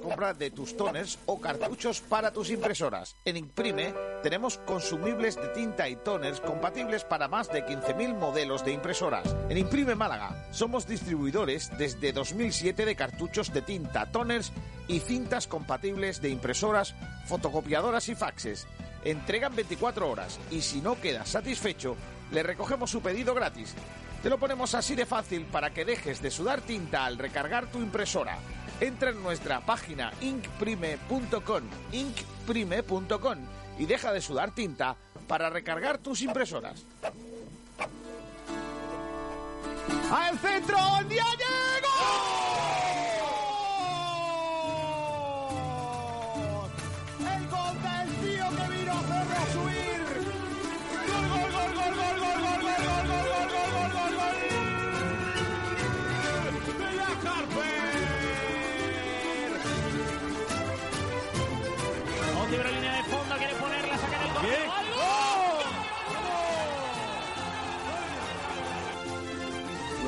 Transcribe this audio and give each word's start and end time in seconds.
compra 0.00 0.34
de 0.34 0.50
tus 0.50 0.76
toners 0.76 1.18
o 1.26 1.40
cartuchos 1.40 2.00
para 2.00 2.32
tus 2.32 2.50
impresoras. 2.50 3.16
En 3.24 3.36
Imprime 3.36 3.94
tenemos 4.22 4.58
consumibles 4.58 5.36
de 5.36 5.48
tinta 5.48 5.88
y 5.88 5.96
toners 5.96 6.40
compatibles 6.40 7.04
para 7.04 7.28
más 7.28 7.50
de 7.52 7.64
15.000 7.64 8.16
modelos 8.16 8.64
de 8.64 8.72
impresoras. 8.72 9.36
En 9.48 9.58
Imprime 9.58 9.94
Málaga 9.94 10.48
somos 10.50 10.86
distribuidores 10.86 11.70
desde 11.78 12.12
2007 12.12 12.84
de 12.84 12.96
cartuchos 12.96 13.52
de 13.52 13.62
tinta, 13.62 14.10
toners 14.10 14.52
y 14.88 15.00
cintas 15.00 15.46
compatibles 15.46 16.20
de 16.20 16.30
impresoras, 16.30 16.94
fotocopiadoras 17.26 18.08
y 18.08 18.14
faxes. 18.14 18.66
Entregan 19.04 19.54
24 19.54 20.10
horas 20.10 20.38
y 20.50 20.60
si 20.62 20.80
no 20.80 21.00
quedas 21.00 21.28
satisfecho, 21.28 21.96
le 22.32 22.42
recogemos 22.42 22.90
su 22.90 23.00
pedido 23.00 23.34
gratis. 23.34 23.74
Te 24.22 24.28
lo 24.28 24.38
ponemos 24.38 24.74
así 24.74 24.94
de 24.94 25.06
fácil 25.06 25.46
para 25.46 25.70
que 25.70 25.86
dejes 25.86 26.20
de 26.20 26.30
sudar 26.30 26.60
tinta 26.60 27.06
al 27.06 27.16
recargar 27.16 27.66
tu 27.66 27.78
impresora. 27.78 28.38
Entra 28.80 29.10
en 29.10 29.22
nuestra 29.22 29.60
página 29.60 30.10
inkprime.com, 30.22 31.62
inkprime.com 31.92 33.38
y 33.78 33.86
deja 33.86 34.12
de 34.12 34.20
sudar 34.22 34.54
tinta 34.54 34.96
para 35.26 35.50
recargar 35.50 35.98
tus 35.98 36.22
impresoras. 36.22 36.84
¡Al 40.10 40.38
centro! 40.38 40.76
¡Ya 41.08 41.24
¡El 47.36 47.48
gol 47.48 47.82
del 47.82 47.89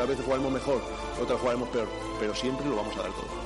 Una 0.02 0.10
vez 0.10 0.20
jugaremos 0.24 0.50
mejor, 0.50 0.82
otra 1.22 1.38
jugaremos 1.38 1.68
peor, 1.68 1.86
pero 2.18 2.34
siempre 2.34 2.68
lo 2.68 2.74
vamos 2.74 2.92
a 2.96 3.02
dar 3.02 3.12
todo. 3.12 3.41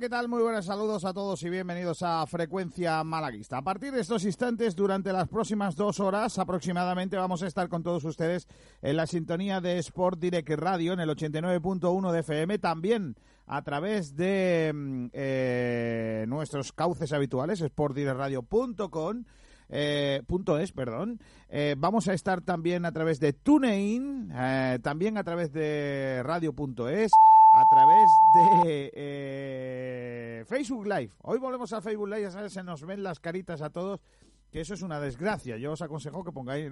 ¿Qué 0.00 0.08
tal? 0.08 0.28
Muy 0.28 0.42
buenos 0.42 0.66
saludos 0.66 1.04
a 1.04 1.12
todos 1.12 1.42
y 1.42 1.50
bienvenidos 1.50 2.04
a 2.04 2.24
Frecuencia 2.28 3.02
Malaguista. 3.02 3.56
A 3.56 3.62
partir 3.62 3.92
de 3.92 4.00
estos 4.00 4.24
instantes, 4.24 4.76
durante 4.76 5.12
las 5.12 5.26
próximas 5.26 5.74
dos 5.74 5.98
horas 5.98 6.38
aproximadamente, 6.38 7.16
vamos 7.16 7.42
a 7.42 7.48
estar 7.48 7.68
con 7.68 7.82
todos 7.82 8.04
ustedes 8.04 8.46
en 8.80 8.96
la 8.96 9.08
sintonía 9.08 9.60
de 9.60 9.78
Sport 9.78 10.20
Direct 10.20 10.50
Radio 10.50 10.92
en 10.92 11.00
el 11.00 11.08
89.1 11.08 12.12
de 12.12 12.20
FM, 12.20 12.58
también 12.60 13.16
a 13.46 13.62
través 13.62 14.14
de 14.14 14.70
mm, 14.72 15.06
eh, 15.14 16.26
nuestros 16.28 16.72
cauces 16.72 17.12
habituales, 17.12 17.58
sportdirectradio.com. 17.58 19.24
Eh, 19.70 20.22
punto 20.26 20.58
es, 20.58 20.72
perdón. 20.72 21.20
Eh, 21.48 21.74
vamos 21.76 22.08
a 22.08 22.14
estar 22.14 22.40
también 22.40 22.84
a 22.84 22.92
través 22.92 23.20
de 23.20 23.32
TuneIn, 23.32 24.30
eh, 24.34 24.78
también 24.82 25.18
a 25.18 25.24
través 25.24 25.52
de 25.52 26.22
radio.es, 26.24 27.10
a 27.52 27.64
través 27.68 28.08
de 28.34 28.92
eh, 28.94 30.44
Facebook 30.46 30.86
Live. 30.86 31.10
Hoy 31.22 31.38
volvemos 31.38 31.72
a 31.72 31.80
Facebook 31.80 32.08
Live, 32.08 32.22
ya 32.22 32.30
sabes, 32.30 32.52
se 32.52 32.62
nos 32.62 32.84
ven 32.84 33.02
las 33.02 33.20
caritas 33.20 33.62
a 33.62 33.70
todos, 33.70 34.00
que 34.50 34.60
eso 34.60 34.74
es 34.74 34.82
una 34.82 35.00
desgracia. 35.00 35.56
Yo 35.56 35.72
os 35.72 35.82
aconsejo 35.82 36.24
que 36.24 36.32
pongáis 36.32 36.70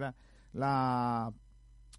la, 0.52 1.32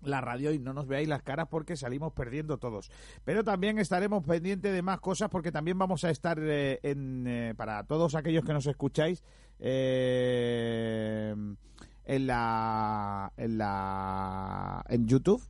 la 0.01 0.21
radio 0.21 0.51
y 0.51 0.59
no 0.59 0.73
nos 0.73 0.87
veáis 0.87 1.07
las 1.07 1.23
caras 1.23 1.47
porque 1.49 1.75
salimos 1.75 2.13
perdiendo 2.13 2.57
todos. 2.57 2.91
Pero 3.23 3.43
también 3.43 3.79
estaremos 3.79 4.23
pendientes 4.23 4.73
de 4.73 4.81
más 4.81 4.99
cosas 4.99 5.29
porque 5.29 5.51
también 5.51 5.77
vamos 5.77 6.03
a 6.03 6.09
estar 6.09 6.37
eh, 6.41 6.79
en, 6.83 7.25
eh, 7.27 7.53
para 7.55 7.83
todos 7.85 8.15
aquellos 8.15 8.43
que 8.43 8.53
nos 8.53 8.67
escucháis 8.67 9.23
eh, 9.59 11.33
en 12.05 12.27
la 12.27 13.33
en 13.37 13.57
la 13.57 14.85
en 14.87 15.07
YouTube 15.07 15.41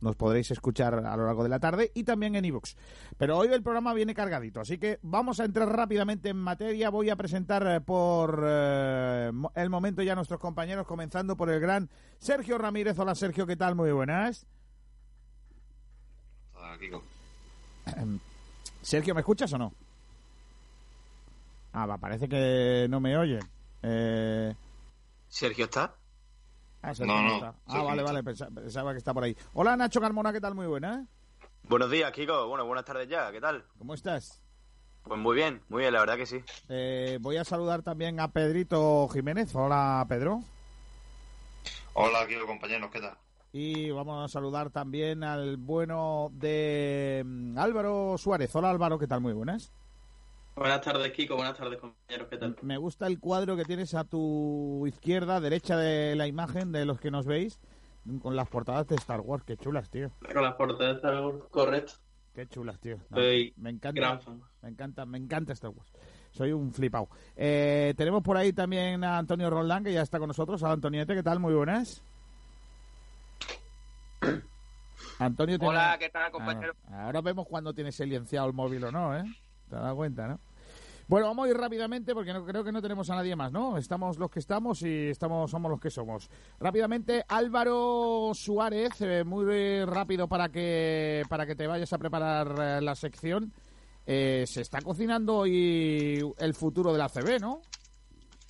nos 0.00 0.16
podréis 0.16 0.50
escuchar 0.50 0.94
a 0.94 1.16
lo 1.16 1.26
largo 1.26 1.42
de 1.42 1.48
la 1.48 1.58
tarde 1.58 1.90
y 1.94 2.04
también 2.04 2.34
en 2.36 2.44
iVoox. 2.44 2.74
Pero 3.16 3.38
hoy 3.38 3.48
el 3.48 3.62
programa 3.62 3.94
viene 3.94 4.14
cargadito, 4.14 4.60
así 4.60 4.78
que 4.78 4.98
vamos 5.02 5.40
a 5.40 5.44
entrar 5.44 5.68
rápidamente 5.68 6.28
en 6.28 6.36
materia. 6.36 6.90
Voy 6.90 7.10
a 7.10 7.16
presentar 7.16 7.66
eh, 7.66 7.80
por 7.80 8.44
eh, 8.46 9.30
el 9.54 9.70
momento 9.70 10.02
ya 10.02 10.12
a 10.12 10.16
nuestros 10.16 10.40
compañeros, 10.40 10.86
comenzando 10.86 11.36
por 11.36 11.50
el 11.50 11.60
gran 11.60 11.88
Sergio 12.18 12.58
Ramírez. 12.58 12.98
Hola 12.98 13.14
Sergio, 13.14 13.46
¿qué 13.46 13.56
tal? 13.56 13.74
Muy 13.74 13.92
buenas. 13.92 14.46
Sergio, 18.82 19.14
¿me 19.14 19.20
escuchas 19.20 19.52
o 19.52 19.58
no? 19.58 19.72
Ah, 21.72 21.86
va, 21.86 21.98
parece 21.98 22.28
que 22.28 22.86
no 22.88 23.00
me 23.00 23.16
oyen. 23.16 23.40
Eh... 23.82 24.54
Sergio 25.28 25.66
está. 25.66 25.94
Ah, 26.82 26.92
No, 27.00 27.22
no. 27.40 27.54
Ah, 27.66 27.82
vale, 27.82 28.02
vale, 28.02 28.22
pensa- 28.22 28.48
pensaba 28.54 28.92
que 28.92 28.98
está 28.98 29.12
por 29.12 29.24
ahí. 29.24 29.36
Hola 29.54 29.76
Nacho 29.76 30.00
Carmona, 30.00 30.32
¿qué 30.32 30.40
tal? 30.40 30.54
Muy 30.54 30.66
buena. 30.66 31.06
Buenos 31.64 31.90
días, 31.90 32.10
Kiko. 32.12 32.46
Bueno, 32.48 32.64
buenas 32.66 32.84
tardes 32.84 33.08
ya. 33.08 33.30
¿Qué 33.32 33.40
tal? 33.40 33.64
¿Cómo 33.78 33.94
estás? 33.94 34.40
Pues 35.02 35.18
muy 35.20 35.34
bien, 35.34 35.60
muy 35.68 35.80
bien, 35.80 35.92
la 35.92 36.00
verdad 36.00 36.16
que 36.16 36.26
sí. 36.26 36.42
Eh, 36.68 37.18
voy 37.20 37.36
a 37.36 37.44
saludar 37.44 37.82
también 37.82 38.20
a 38.20 38.28
Pedrito 38.30 39.08
Jiménez. 39.08 39.54
Hola, 39.54 40.04
Pedro. 40.08 40.40
Hola, 41.94 42.26
Kiko, 42.26 42.46
compañeros, 42.46 42.90
¿qué 42.92 43.00
tal? 43.00 43.16
Y 43.52 43.90
vamos 43.90 44.24
a 44.24 44.28
saludar 44.32 44.70
también 44.70 45.24
al 45.24 45.56
bueno 45.56 46.28
de 46.32 47.22
mm, 47.26 47.58
Álvaro 47.58 48.16
Suárez. 48.18 48.54
Hola, 48.54 48.70
Álvaro, 48.70 48.98
¿qué 48.98 49.06
tal? 49.06 49.20
Muy 49.20 49.32
buenas. 49.32 49.72
Buenas 50.58 50.80
tardes, 50.80 51.12
Kiko. 51.12 51.36
Buenas 51.36 51.56
tardes, 51.56 51.78
compañeros. 51.78 52.28
¿Qué 52.28 52.36
tal? 52.36 52.56
Me 52.62 52.76
gusta 52.78 53.06
el 53.06 53.20
cuadro 53.20 53.56
que 53.56 53.64
tienes 53.64 53.94
a 53.94 54.04
tu 54.04 54.84
izquierda, 54.86 55.40
derecha 55.40 55.76
de 55.76 56.16
la 56.16 56.26
imagen 56.26 56.72
de 56.72 56.84
los 56.84 56.98
que 57.00 57.10
nos 57.10 57.26
veis, 57.26 57.60
con 58.22 58.34
las 58.34 58.48
portadas 58.48 58.86
de 58.88 58.96
Star 58.96 59.20
Wars. 59.20 59.44
Qué 59.44 59.56
chulas, 59.56 59.88
tío. 59.90 60.10
Con 60.32 60.42
las 60.42 60.54
portadas 60.54 60.94
de 60.94 60.96
Star 60.96 61.22
Wars, 61.24 61.44
correcto. 61.50 61.92
Qué 62.34 62.46
chulas, 62.48 62.78
tío. 62.80 62.96
No, 63.10 63.16
Soy 63.18 63.52
me 63.56 63.70
encanta. 63.70 64.00
gran 64.00 64.20
fan. 64.20 64.40
Me 64.62 64.68
encanta, 64.70 65.06
me 65.06 65.18
encanta 65.18 65.52
Star 65.52 65.70
Wars. 65.70 65.92
Soy 66.30 66.52
un 66.52 66.72
flipado. 66.72 67.08
Eh, 67.36 67.94
tenemos 67.96 68.22
por 68.22 68.36
ahí 68.36 68.52
también 68.52 69.02
a 69.04 69.18
Antonio 69.18 69.48
Roldán, 69.50 69.84
que 69.84 69.92
ya 69.92 70.02
está 70.02 70.18
con 70.18 70.28
nosotros. 70.28 70.62
Hola, 70.62 70.74
Antoniete, 70.74 71.14
¿qué 71.14 71.22
tal? 71.22 71.38
Muy 71.40 71.54
buenas. 71.54 72.02
Antonio, 75.20 75.58
tiene- 75.58 75.70
Hola, 75.70 75.96
¿qué 75.98 76.08
tal, 76.10 76.30
compañero? 76.32 76.74
Ah, 76.88 77.06
ahora 77.06 77.20
vemos 77.20 77.46
cuando 77.46 77.72
tienes 77.72 77.94
silenciado 77.94 78.46
el 78.48 78.52
móvil 78.52 78.84
o 78.84 78.92
no, 78.92 79.16
¿eh? 79.16 79.24
Te 79.68 79.76
das 79.76 79.94
cuenta, 79.94 80.26
¿no? 80.28 80.40
Bueno, 81.08 81.28
vamos 81.28 81.46
a 81.46 81.50
ir 81.50 81.56
rápidamente 81.56 82.12
porque 82.12 82.34
no, 82.34 82.44
creo 82.44 82.62
que 82.62 82.70
no 82.70 82.82
tenemos 82.82 83.08
a 83.08 83.14
nadie 83.16 83.34
más, 83.34 83.50
¿no? 83.50 83.78
Estamos 83.78 84.18
los 84.18 84.30
que 84.30 84.40
estamos 84.40 84.82
y 84.82 85.08
estamos 85.08 85.50
somos 85.50 85.70
los 85.70 85.80
que 85.80 85.88
somos. 85.88 86.28
Rápidamente, 86.60 87.24
Álvaro 87.26 88.32
Suárez, 88.34 89.00
eh, 89.00 89.24
muy 89.24 89.86
rápido 89.86 90.28
para 90.28 90.50
que 90.50 91.22
para 91.30 91.46
que 91.46 91.56
te 91.56 91.66
vayas 91.66 91.90
a 91.94 91.98
preparar 91.98 92.54
eh, 92.60 92.82
la 92.82 92.94
sección. 92.94 93.54
eh, 94.06 94.44
se 94.46 94.60
está 94.60 94.82
cocinando 94.82 95.38
hoy 95.38 96.22
el 96.38 96.54
futuro 96.54 96.92
de 96.92 96.98
la 96.98 97.08
CB, 97.08 97.40
¿no? 97.40 97.62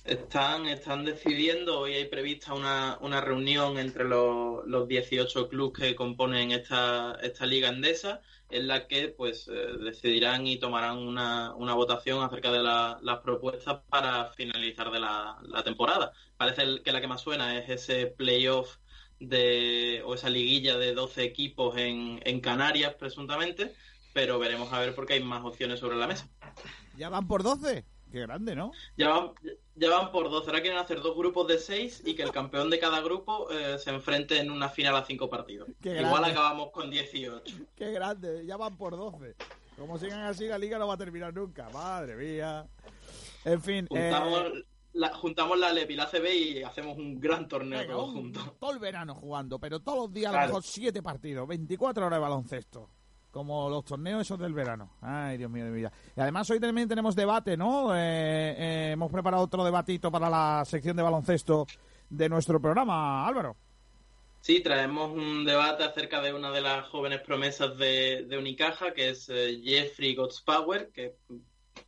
Están, 0.03 0.65
están 0.65 1.05
decidiendo, 1.05 1.79
hoy 1.79 1.93
hay 1.93 2.05
prevista 2.05 2.53
una, 2.53 2.97
una 3.01 3.21
reunión 3.21 3.77
entre 3.77 4.03
los, 4.05 4.65
los 4.65 4.87
18 4.87 5.47
clubes 5.49 5.79
que 5.79 5.95
componen 5.95 6.51
esta, 6.51 7.17
esta 7.21 7.45
liga 7.45 7.69
endesa, 7.69 8.21
en 8.49 8.67
la 8.67 8.87
que 8.87 9.09
pues 9.09 9.47
eh, 9.47 9.51
decidirán 9.83 10.47
y 10.47 10.57
tomarán 10.57 10.97
una, 10.97 11.53
una 11.55 11.73
votación 11.75 12.23
acerca 12.23 12.51
de 12.51 12.63
la- 12.63 12.97
las 13.01 13.19
propuestas 13.19 13.81
para 13.89 14.25
finalizar 14.33 14.91
de 14.91 14.99
la, 14.99 15.37
la 15.43 15.63
temporada. 15.63 16.11
Parece 16.37 16.63
el- 16.63 16.81
que 16.83 16.91
la 16.91 17.01
que 17.01 17.07
más 17.07 17.21
suena 17.21 17.57
es 17.57 17.69
ese 17.69 18.07
playoff 18.07 18.77
de, 19.19 20.01
o 20.05 20.15
esa 20.15 20.29
liguilla 20.29 20.77
de 20.77 20.93
12 20.93 21.23
equipos 21.23 21.77
en, 21.77 22.19
en 22.23 22.39
Canarias, 22.39 22.95
presuntamente, 22.95 23.73
pero 24.13 24.39
veremos 24.39 24.71
a 24.73 24.79
ver 24.79 24.95
porque 24.95 25.13
hay 25.13 25.23
más 25.23 25.43
opciones 25.45 25.79
sobre 25.79 25.97
la 25.97 26.07
mesa. 26.07 26.27
Ya 26.97 27.09
van 27.09 27.27
por 27.27 27.43
12. 27.43 27.85
Qué 28.11 28.21
grande, 28.21 28.55
¿no? 28.55 28.71
Ya 28.97 29.09
van, 29.09 29.31
ya 29.75 29.89
van 29.89 30.11
por 30.11 30.29
dos. 30.29 30.47
Ahora 30.47 30.61
quieren 30.61 30.79
hacer 30.79 31.01
dos 31.01 31.15
grupos 31.15 31.47
de 31.47 31.59
seis 31.59 32.01
y 32.05 32.15
que 32.15 32.23
el 32.23 32.31
campeón 32.31 32.69
de 32.69 32.79
cada 32.79 33.01
grupo 33.01 33.49
eh, 33.51 33.77
se 33.77 33.91
enfrente 33.91 34.39
en 34.39 34.49
una 34.51 34.69
final 34.69 34.95
a 34.95 35.03
cinco 35.05 35.29
partidos. 35.29 35.69
Igual 35.83 36.23
acabamos 36.25 36.71
con 36.71 36.89
18. 36.89 37.55
Qué 37.75 37.91
grande, 37.91 38.45
ya 38.45 38.57
van 38.57 38.77
por 38.77 38.95
12. 38.97 39.35
Como 39.77 39.97
sigan 39.97 40.21
así, 40.21 40.47
la 40.47 40.57
liga 40.57 40.77
no 40.79 40.87
va 40.87 40.95
a 40.95 40.97
terminar 40.97 41.33
nunca. 41.33 41.69
Madre 41.69 42.15
mía. 42.15 42.67
En 43.45 43.61
fin, 43.61 43.87
eh, 43.91 44.11
Juntamos, 44.11 44.43
la, 44.93 45.13
juntamos 45.13 45.57
la 45.59 45.71
LEP 45.71 45.91
y 45.91 45.95
la 45.95 46.07
CB 46.07 46.25
y 46.35 46.63
hacemos 46.63 46.97
un 46.97 47.19
gran 47.19 47.47
torneo 47.47 47.79
venga, 47.79 47.93
todos 47.93 48.09
un- 48.09 48.15
juntos. 48.15 48.43
todo 48.59 48.71
el 48.71 48.79
verano 48.79 49.15
jugando, 49.15 49.57
pero 49.59 49.79
todos 49.79 49.99
los 49.99 50.11
días 50.13 50.29
a 50.29 50.33
lo 50.33 50.37
Claro. 50.39 50.47
mejor 50.49 50.63
7 50.63 51.01
partidos, 51.01 51.47
24 51.47 52.05
horas 52.07 52.17
de 52.17 52.21
baloncesto. 52.21 52.89
Como 53.31 53.69
los 53.69 53.85
torneos 53.85 54.21
esos 54.21 54.39
del 54.39 54.53
verano. 54.53 54.91
Ay, 55.01 55.37
Dios 55.37 55.51
mío 55.51 55.65
de 55.65 55.71
mi 55.71 55.77
vida. 55.77 55.91
Y 56.15 56.21
además 56.21 56.49
hoy 56.49 56.59
también 56.59 56.87
tenemos 56.89 57.15
debate, 57.15 57.55
¿no? 57.55 57.95
Eh, 57.95 58.55
eh, 58.57 58.91
hemos 58.93 59.11
preparado 59.11 59.43
otro 59.43 59.63
debatito 59.63 60.11
para 60.11 60.29
la 60.29 60.63
sección 60.65 60.97
de 60.97 61.03
baloncesto 61.03 61.67
de 62.09 62.27
nuestro 62.27 62.59
programa, 62.59 63.27
Álvaro. 63.27 63.55
Sí, 64.41 64.61
traemos 64.61 65.11
un 65.11 65.45
debate 65.45 65.83
acerca 65.83 66.21
de 66.21 66.33
una 66.33 66.49
de 66.51 66.61
las 66.61 66.87
jóvenes 66.87 67.21
promesas 67.21 67.77
de, 67.77 68.27
Unicaja, 68.37 68.93
que 68.93 69.09
es 69.09 69.29
eh, 69.29 69.61
Jeffrey 69.63 70.17
Power, 70.45 70.89
que 70.91 71.15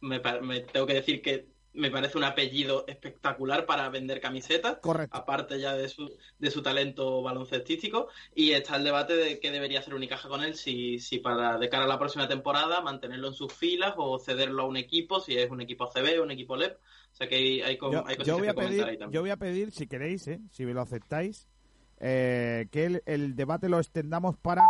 me 0.01 0.19
tengo 0.19 0.85
que 0.85 0.93
decir 0.93 1.21
que 1.21 1.47
me 1.73 1.89
parece 1.89 2.17
un 2.17 2.23
apellido 2.25 2.85
espectacular 2.87 3.65
para 3.65 3.87
vender 3.89 4.19
camisetas. 4.19 4.77
Correcto. 4.81 5.15
aparte 5.17 5.59
ya 5.59 5.73
de 5.73 5.87
su, 5.87 6.11
de 6.37 6.51
su 6.51 6.61
talento 6.61 7.21
baloncestístico, 7.21 8.09
y 8.35 8.51
está 8.51 8.75
el 8.75 8.83
debate 8.83 9.15
de 9.15 9.39
qué 9.39 9.51
debería 9.51 9.79
hacer 9.79 9.93
Unicaja 9.93 10.27
con 10.27 10.43
él, 10.43 10.55
si, 10.55 10.99
si 10.99 11.19
para 11.19 11.57
de 11.57 11.69
cara 11.69 11.85
a 11.85 11.87
la 11.87 11.97
próxima 11.99 12.27
temporada 12.27 12.81
mantenerlo 12.81 13.27
en 13.29 13.33
sus 13.33 13.53
filas 13.53 13.93
o 13.97 14.19
cederlo 14.19 14.63
a 14.63 14.67
un 14.67 14.77
equipo, 14.77 15.19
si 15.19 15.37
es 15.37 15.49
un 15.49 15.61
equipo 15.61 15.87
CB 15.87 16.19
o 16.19 16.23
un 16.23 16.31
equipo 16.31 16.55
LEP. 16.55 16.77
O 16.77 17.15
sea 17.15 17.27
que 17.27 17.35
hay, 17.35 17.61
hay, 17.61 17.77
Yo, 17.91 18.05
hay 18.07 18.15
cosas 18.15 18.27
yo 18.27 18.33
voy 18.37 18.43
que 18.43 18.49
a 18.49 18.53
comentar 18.53 18.79
ahí 18.89 18.97
pedir, 18.97 18.99
también. 18.99 19.11
yo 19.15 19.21
voy 19.21 19.29
a 19.31 19.37
pedir, 19.37 19.71
si 19.71 19.87
queréis, 19.87 20.27
¿eh? 20.27 20.39
si 20.49 20.65
me 20.65 20.73
lo 20.73 20.81
aceptáis, 20.81 21.47
eh, 21.99 22.67
que 22.71 22.85
el, 22.85 23.03
el 23.05 23.35
debate 23.35 23.69
lo 23.69 23.79
extendamos 23.79 24.37
para 24.37 24.63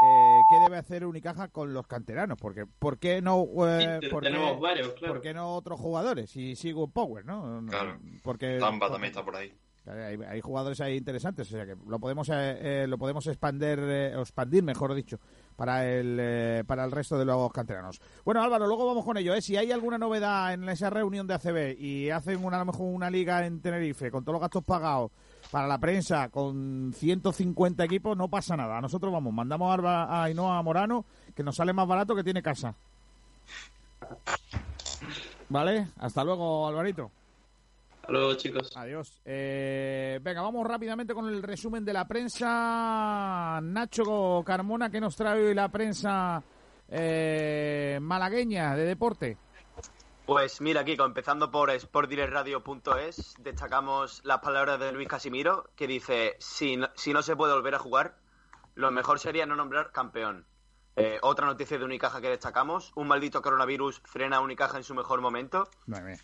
eh, 0.00 0.44
qué 0.48 0.58
debe 0.60 0.76
hacer 0.78 1.04
Unicaja 1.04 1.48
con 1.48 1.72
los 1.74 1.86
canteranos, 1.86 2.38
porque 2.40 2.64
¿por 2.66 2.98
qué 2.98 3.20
no 3.22 3.44
eh, 3.66 3.98
te- 4.00 4.08
por 4.10 4.22
qué- 4.22 4.28
tenemos 4.30 4.60
varios, 4.60 4.92
claro. 4.94 5.14
por 5.14 5.22
qué 5.22 5.34
no 5.34 5.54
otros 5.54 5.80
jugadores? 5.80 6.30
Si 6.30 6.54
sigo 6.56 6.88
Power, 6.88 7.24
¿no? 7.24 7.64
Claro. 7.68 7.98
Porque 8.22 8.58
Tamba 8.58 8.90
también 8.90 9.10
está 9.10 9.24
por 9.24 9.34
ahí. 9.36 9.52
hay, 9.86 10.18
hay 10.28 10.40
jugadores 10.40 10.80
ahí 10.80 10.96
interesantes, 10.96 11.48
o 11.48 11.50
sea 11.50 11.64
que 11.66 11.74
lo 11.86 11.98
podemos 11.98 12.28
eh, 12.28 12.32
eh, 12.84 12.86
lo 12.86 12.98
podemos 12.98 13.26
expander 13.26 13.78
eh, 13.82 14.16
o 14.16 14.20
expandir, 14.20 14.62
mejor 14.62 14.94
dicho, 14.94 15.18
para 15.56 15.88
el 15.88 16.18
eh, 16.20 16.62
para 16.66 16.84
el 16.84 16.90
resto 16.92 17.18
de 17.18 17.24
los 17.24 17.50
canteranos. 17.52 17.98
Bueno, 18.24 18.42
Álvaro, 18.42 18.66
luego 18.66 18.86
vamos 18.86 19.04
con 19.04 19.16
ello. 19.16 19.34
¿eh? 19.34 19.40
Si 19.42 19.56
hay 19.56 19.72
alguna 19.72 19.96
novedad 19.98 20.52
en 20.52 20.68
esa 20.68 20.90
reunión 20.90 21.26
de 21.26 21.34
ACB 21.34 21.80
y 21.80 22.10
hacen 22.10 22.44
una, 22.44 22.56
a 22.56 22.60
lo 22.60 22.66
mejor 22.66 22.86
una 22.94 23.10
liga 23.10 23.44
en 23.46 23.60
Tenerife 23.62 24.10
con 24.10 24.22
todos 24.24 24.34
los 24.34 24.40
gastos 24.42 24.62
pagados 24.62 25.10
para 25.50 25.66
la 25.66 25.78
prensa 25.78 26.28
con 26.28 26.92
150 26.94 27.84
equipos, 27.84 28.16
no 28.16 28.28
pasa 28.28 28.56
nada. 28.56 28.80
Nosotros 28.80 29.12
vamos, 29.12 29.32
mandamos 29.32 29.78
a, 29.84 30.24
Ainhoa 30.24 30.62
Morano, 30.62 31.04
que 31.34 31.42
nos 31.42 31.56
sale 31.56 31.72
más 31.72 31.86
barato 31.86 32.14
que 32.14 32.24
tiene 32.24 32.42
casa. 32.42 32.74
¿Vale? 35.48 35.88
Hasta 35.98 36.24
luego, 36.24 36.68
Alvarito. 36.68 37.10
Hasta 38.00 38.12
luego, 38.12 38.34
chicos. 38.34 38.76
Adiós. 38.76 39.20
Eh, 39.24 40.20
venga, 40.22 40.42
vamos 40.42 40.66
rápidamente 40.66 41.14
con 41.14 41.28
el 41.28 41.42
resumen 41.42 41.84
de 41.84 41.92
la 41.92 42.06
prensa. 42.06 43.60
Nacho 43.62 44.42
Carmona, 44.44 44.90
que 44.90 45.00
nos 45.00 45.16
trae 45.16 45.42
hoy 45.42 45.54
la 45.54 45.68
prensa 45.68 46.42
eh, 46.88 47.98
malagueña 48.00 48.74
de 48.74 48.84
deporte? 48.84 49.36
Pues 50.28 50.60
mira, 50.60 50.84
Kiko, 50.84 51.06
empezando 51.06 51.50
por 51.50 51.70
sportdirectradio.es, 51.70 53.34
destacamos 53.38 54.20
las 54.24 54.40
palabras 54.40 54.78
de 54.78 54.92
Luis 54.92 55.08
Casimiro, 55.08 55.70
que 55.74 55.86
dice, 55.86 56.36
si 56.38 56.76
no, 56.76 56.90
si 56.96 57.14
no 57.14 57.22
se 57.22 57.34
puede 57.34 57.54
volver 57.54 57.74
a 57.74 57.78
jugar, 57.78 58.18
lo 58.74 58.90
mejor 58.90 59.20
sería 59.20 59.46
no 59.46 59.56
nombrar 59.56 59.90
campeón. 59.90 60.46
Eh, 60.96 61.18
otra 61.22 61.46
noticia 61.46 61.78
de 61.78 61.84
Unicaja 61.86 62.20
que 62.20 62.28
destacamos, 62.28 62.92
un 62.94 63.08
maldito 63.08 63.40
coronavirus 63.40 64.02
frena 64.04 64.36
a 64.36 64.40
Unicaja 64.40 64.76
en 64.76 64.84
su 64.84 64.94
mejor 64.94 65.22
momento. 65.22 65.66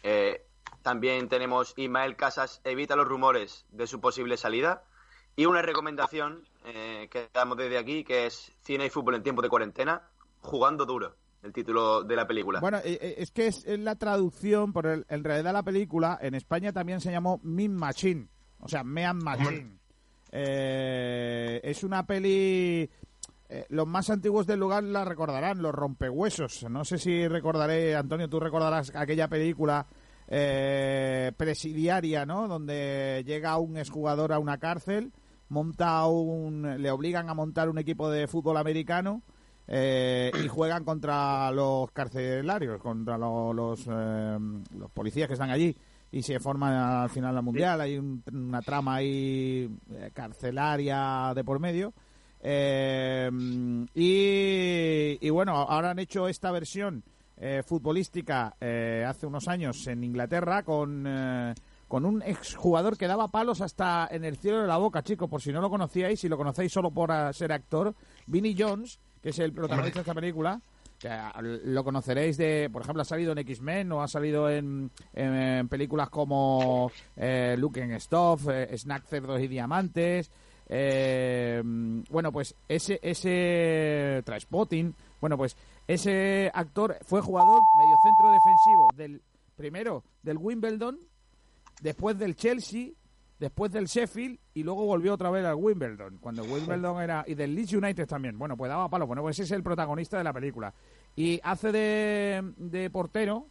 Eh, 0.02 0.46
también 0.82 1.30
tenemos 1.30 1.72
Ismael 1.78 2.14
Casas 2.14 2.60
evita 2.62 2.96
los 2.96 3.08
rumores 3.08 3.64
de 3.70 3.86
su 3.86 4.02
posible 4.02 4.36
salida. 4.36 4.84
Y 5.34 5.46
una 5.46 5.62
recomendación 5.62 6.46
eh, 6.66 7.08
que 7.10 7.30
damos 7.32 7.56
desde 7.56 7.78
aquí, 7.78 8.04
que 8.04 8.26
es 8.26 8.52
Cine 8.64 8.84
y 8.84 8.90
Fútbol 8.90 9.14
en 9.14 9.22
tiempo 9.22 9.40
de 9.40 9.48
cuarentena, 9.48 10.02
jugando 10.42 10.84
duro, 10.84 11.16
el 11.44 11.52
título 11.52 12.02
de 12.02 12.16
la 12.16 12.26
película. 12.26 12.60
Bueno, 12.60 12.78
eh, 12.78 12.98
eh, 13.00 13.14
es 13.18 13.30
que 13.30 13.46
es, 13.48 13.64
la 13.66 13.96
traducción, 13.96 14.72
por 14.72 14.86
el, 14.86 15.04
en 15.08 15.22
realidad 15.22 15.52
la 15.52 15.62
película 15.62 16.18
en 16.20 16.34
España 16.34 16.72
también 16.72 17.00
se 17.00 17.12
llamó 17.12 17.38
Min 17.42 17.74
Machine, 17.74 18.28
o 18.60 18.68
sea, 18.68 18.82
Mean 18.82 19.18
Machine. 19.18 19.78
Eh, 20.32 21.60
es 21.62 21.84
una 21.84 22.06
peli... 22.06 22.88
eh, 23.48 23.66
los 23.68 23.86
más 23.86 24.08
antiguos 24.10 24.46
del 24.46 24.58
lugar 24.58 24.82
la 24.82 25.04
recordarán, 25.04 25.60
Los 25.60 25.74
Rompehuesos. 25.74 26.66
No 26.70 26.84
sé 26.84 26.98
si 26.98 27.28
recordaré, 27.28 27.94
Antonio, 27.94 28.28
tú 28.28 28.40
recordarás 28.40 28.94
aquella 28.96 29.28
película 29.28 29.86
eh, 30.26 31.30
presidiaria, 31.36 32.24
¿no? 32.24 32.48
Donde 32.48 33.22
llega 33.26 33.58
un 33.58 33.76
exjugador 33.76 34.32
a 34.32 34.38
una 34.38 34.56
cárcel, 34.56 35.12
monta 35.50 36.04
un, 36.06 36.82
le 36.82 36.90
obligan 36.90 37.28
a 37.28 37.34
montar 37.34 37.68
un 37.68 37.78
equipo 37.78 38.10
de 38.10 38.26
fútbol 38.26 38.56
americano 38.56 39.22
eh, 39.68 40.30
y 40.44 40.48
juegan 40.48 40.84
contra 40.84 41.50
los 41.52 41.90
carcelarios, 41.92 42.80
contra 42.80 43.16
lo- 43.18 43.52
los, 43.52 43.86
eh, 43.90 44.38
los 44.78 44.90
policías 44.90 45.26
que 45.28 45.34
están 45.34 45.50
allí 45.50 45.74
y 46.12 46.22
se 46.22 46.38
forma 46.38 47.02
al 47.02 47.10
final 47.10 47.34
la 47.34 47.42
mundial. 47.42 47.80
Hay 47.80 47.98
un- 47.98 48.22
una 48.32 48.60
trama 48.62 48.96
ahí 48.96 49.68
eh, 49.92 50.10
carcelaria 50.12 51.32
de 51.34 51.44
por 51.44 51.58
medio. 51.60 51.92
Eh, 52.46 53.30
y, 53.94 55.18
y 55.26 55.30
bueno, 55.30 55.52
ahora 55.56 55.90
han 55.90 55.98
hecho 55.98 56.28
esta 56.28 56.50
versión 56.52 57.02
eh, 57.36 57.62
futbolística 57.66 58.54
eh, 58.60 59.04
hace 59.06 59.26
unos 59.26 59.48
años 59.48 59.86
en 59.86 60.04
Inglaterra 60.04 60.62
con, 60.62 61.04
eh, 61.06 61.54
con 61.88 62.04
un 62.04 62.22
exjugador 62.22 62.96
que 62.96 63.06
daba 63.08 63.28
palos 63.28 63.60
hasta 63.60 64.06
en 64.10 64.24
el 64.24 64.36
cielo 64.36 64.60
de 64.60 64.68
la 64.68 64.76
boca, 64.76 65.02
chicos, 65.02 65.28
por 65.28 65.42
si 65.42 65.52
no 65.52 65.60
lo 65.60 65.70
conocíais, 65.70 66.20
si 66.20 66.28
lo 66.28 66.36
conocéis 66.36 66.72
solo 66.72 66.90
por 66.90 67.10
ah, 67.10 67.32
ser 67.32 67.50
actor, 67.52 67.94
Vinnie 68.26 68.54
Jones, 68.56 69.00
que 69.24 69.30
es 69.30 69.38
el 69.38 69.54
protagonista 69.54 70.00
de 70.00 70.02
esta 70.02 70.12
película, 70.12 70.60
ah, 71.08 71.40
lo 71.40 71.82
conoceréis 71.82 72.36
de, 72.36 72.68
por 72.70 72.82
ejemplo, 72.82 73.00
ha 73.00 73.06
salido 73.06 73.32
en 73.32 73.38
X-Men 73.38 73.90
o 73.92 74.02
ha 74.02 74.06
salido 74.06 74.50
en, 74.50 74.90
en, 75.14 75.66
películas 75.68 76.10
como 76.10 76.92
eh, 77.16 77.56
Luke 77.56 77.82
and 77.82 77.98
Stuff, 78.00 78.48
eh, 78.50 78.76
Snack 78.76 79.06
Cerdos 79.06 79.40
y 79.40 79.48
Diamantes, 79.48 80.30
eh, 80.68 81.62
bueno, 81.64 82.32
pues 82.32 82.54
ese, 82.68 83.00
ese 83.02 84.20
Trainspotting, 84.26 84.94
bueno, 85.22 85.38
pues 85.38 85.56
ese 85.88 86.50
actor 86.52 86.98
fue 87.06 87.22
jugador 87.22 87.62
mediocentro 87.78 88.30
defensivo 88.30 88.90
del 88.94 89.22
primero 89.56 90.04
del 90.22 90.36
Wimbledon, 90.36 90.98
después 91.80 92.18
del 92.18 92.36
Chelsea, 92.36 92.90
después 93.38 93.72
del 93.72 93.86
Sheffield 93.86 94.38
y 94.54 94.62
luego 94.62 94.84
volvió 94.86 95.14
otra 95.14 95.30
vez 95.30 95.44
al 95.44 95.54
Wimbledon, 95.56 96.18
cuando 96.18 96.42
Wimbledon 96.44 97.02
era 97.02 97.24
y 97.26 97.34
del 97.34 97.54
Leeds 97.54 97.72
United 97.74 98.06
también. 98.06 98.38
Bueno, 98.38 98.56
pues 98.56 98.68
daba 98.68 98.88
palo, 98.88 99.06
bueno, 99.06 99.22
pues 99.22 99.36
ese 99.38 99.44
es 99.44 99.50
el 99.52 99.62
protagonista 99.62 100.18
de 100.18 100.24
la 100.24 100.32
película 100.32 100.72
y 101.16 101.40
hace 101.42 101.72
de, 101.72 102.52
de 102.56 102.90
portero 102.90 103.46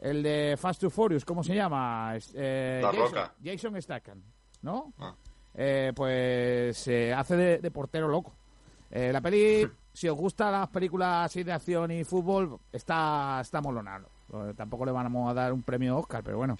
el 0.00 0.22
de 0.22 0.56
Fast 0.58 0.80
to 0.80 0.90
Furious, 0.90 1.24
¿cómo 1.24 1.44
se 1.44 1.54
llama? 1.54 2.14
Eh, 2.34 2.80
La 2.82 2.88
Jason, 2.88 3.04
Roca. 3.06 3.34
Jason 3.44 3.82
Statham, 3.82 4.22
¿no? 4.62 4.92
Ah. 4.98 5.14
Eh, 5.54 5.92
pues 5.94 6.76
se 6.76 7.12
hace 7.12 7.36
de, 7.36 7.58
de 7.58 7.70
portero 7.70 8.08
loco. 8.08 8.32
Eh, 8.90 9.12
la 9.12 9.20
peli, 9.20 9.64
si 9.92 10.08
os 10.08 10.16
gustan 10.16 10.52
las 10.52 10.68
películas 10.70 11.26
así 11.26 11.44
de 11.44 11.52
acción 11.52 11.90
y 11.92 12.02
fútbol, 12.04 12.58
está, 12.72 13.38
está 13.40 13.60
molonado. 13.60 14.08
Eh, 14.32 14.54
tampoco 14.56 14.84
le 14.84 14.92
vamos 14.92 15.30
a 15.30 15.34
dar 15.34 15.52
un 15.52 15.62
premio 15.62 15.98
Oscar, 15.98 16.22
pero 16.24 16.38
bueno. 16.38 16.56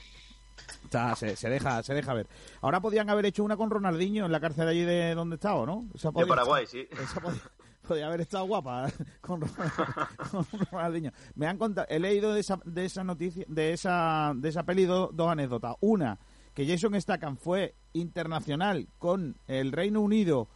Se, 1.16 1.36
se 1.36 1.48
deja 1.48 1.82
se 1.82 1.94
deja 1.94 2.12
ver. 2.12 2.26
Ahora 2.60 2.80
podían 2.80 3.08
haber 3.08 3.24
hecho 3.26 3.42
una 3.44 3.56
con 3.56 3.70
Ronaldinho 3.70 4.26
en 4.26 4.32
la 4.32 4.40
cárcel 4.40 4.68
allí 4.68 4.82
de 4.82 5.14
donde 5.14 5.36
estaba, 5.36 5.64
¿no? 5.64 5.86
Esa 5.94 6.10
de 6.10 6.26
Paraguay, 6.26 6.66
sí. 6.66 6.86
esa 7.02 7.20
podía, 7.20 7.40
podía 7.86 8.06
haber 8.08 8.20
estado 8.20 8.44
guapa 8.44 8.88
con, 9.22 9.40
con 10.30 10.46
Ronaldinho. 10.70 11.10
Me 11.34 11.46
han 11.46 11.56
contado, 11.56 11.86
he 11.88 11.98
leído 11.98 12.34
de 12.34 12.40
esa, 12.40 12.60
de 12.64 12.84
esa 12.84 13.04
noticia, 13.04 13.44
de 13.48 13.72
esa, 13.72 14.32
de 14.36 14.48
esa 14.50 14.64
peli 14.64 14.84
do- 14.84 15.10
dos 15.14 15.30
anécdotas. 15.30 15.76
Una, 15.80 16.18
que 16.54 16.66
Jason 16.66 17.00
Statham 17.00 17.36
fue 17.38 17.74
internacional 17.94 18.86
con 18.98 19.36
el 19.46 19.72
Reino 19.72 20.00
Unido 20.02 20.48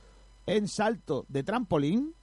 en 0.45 0.69
salto 0.69 1.25
de 1.29 1.43
trampolín. 1.43 2.15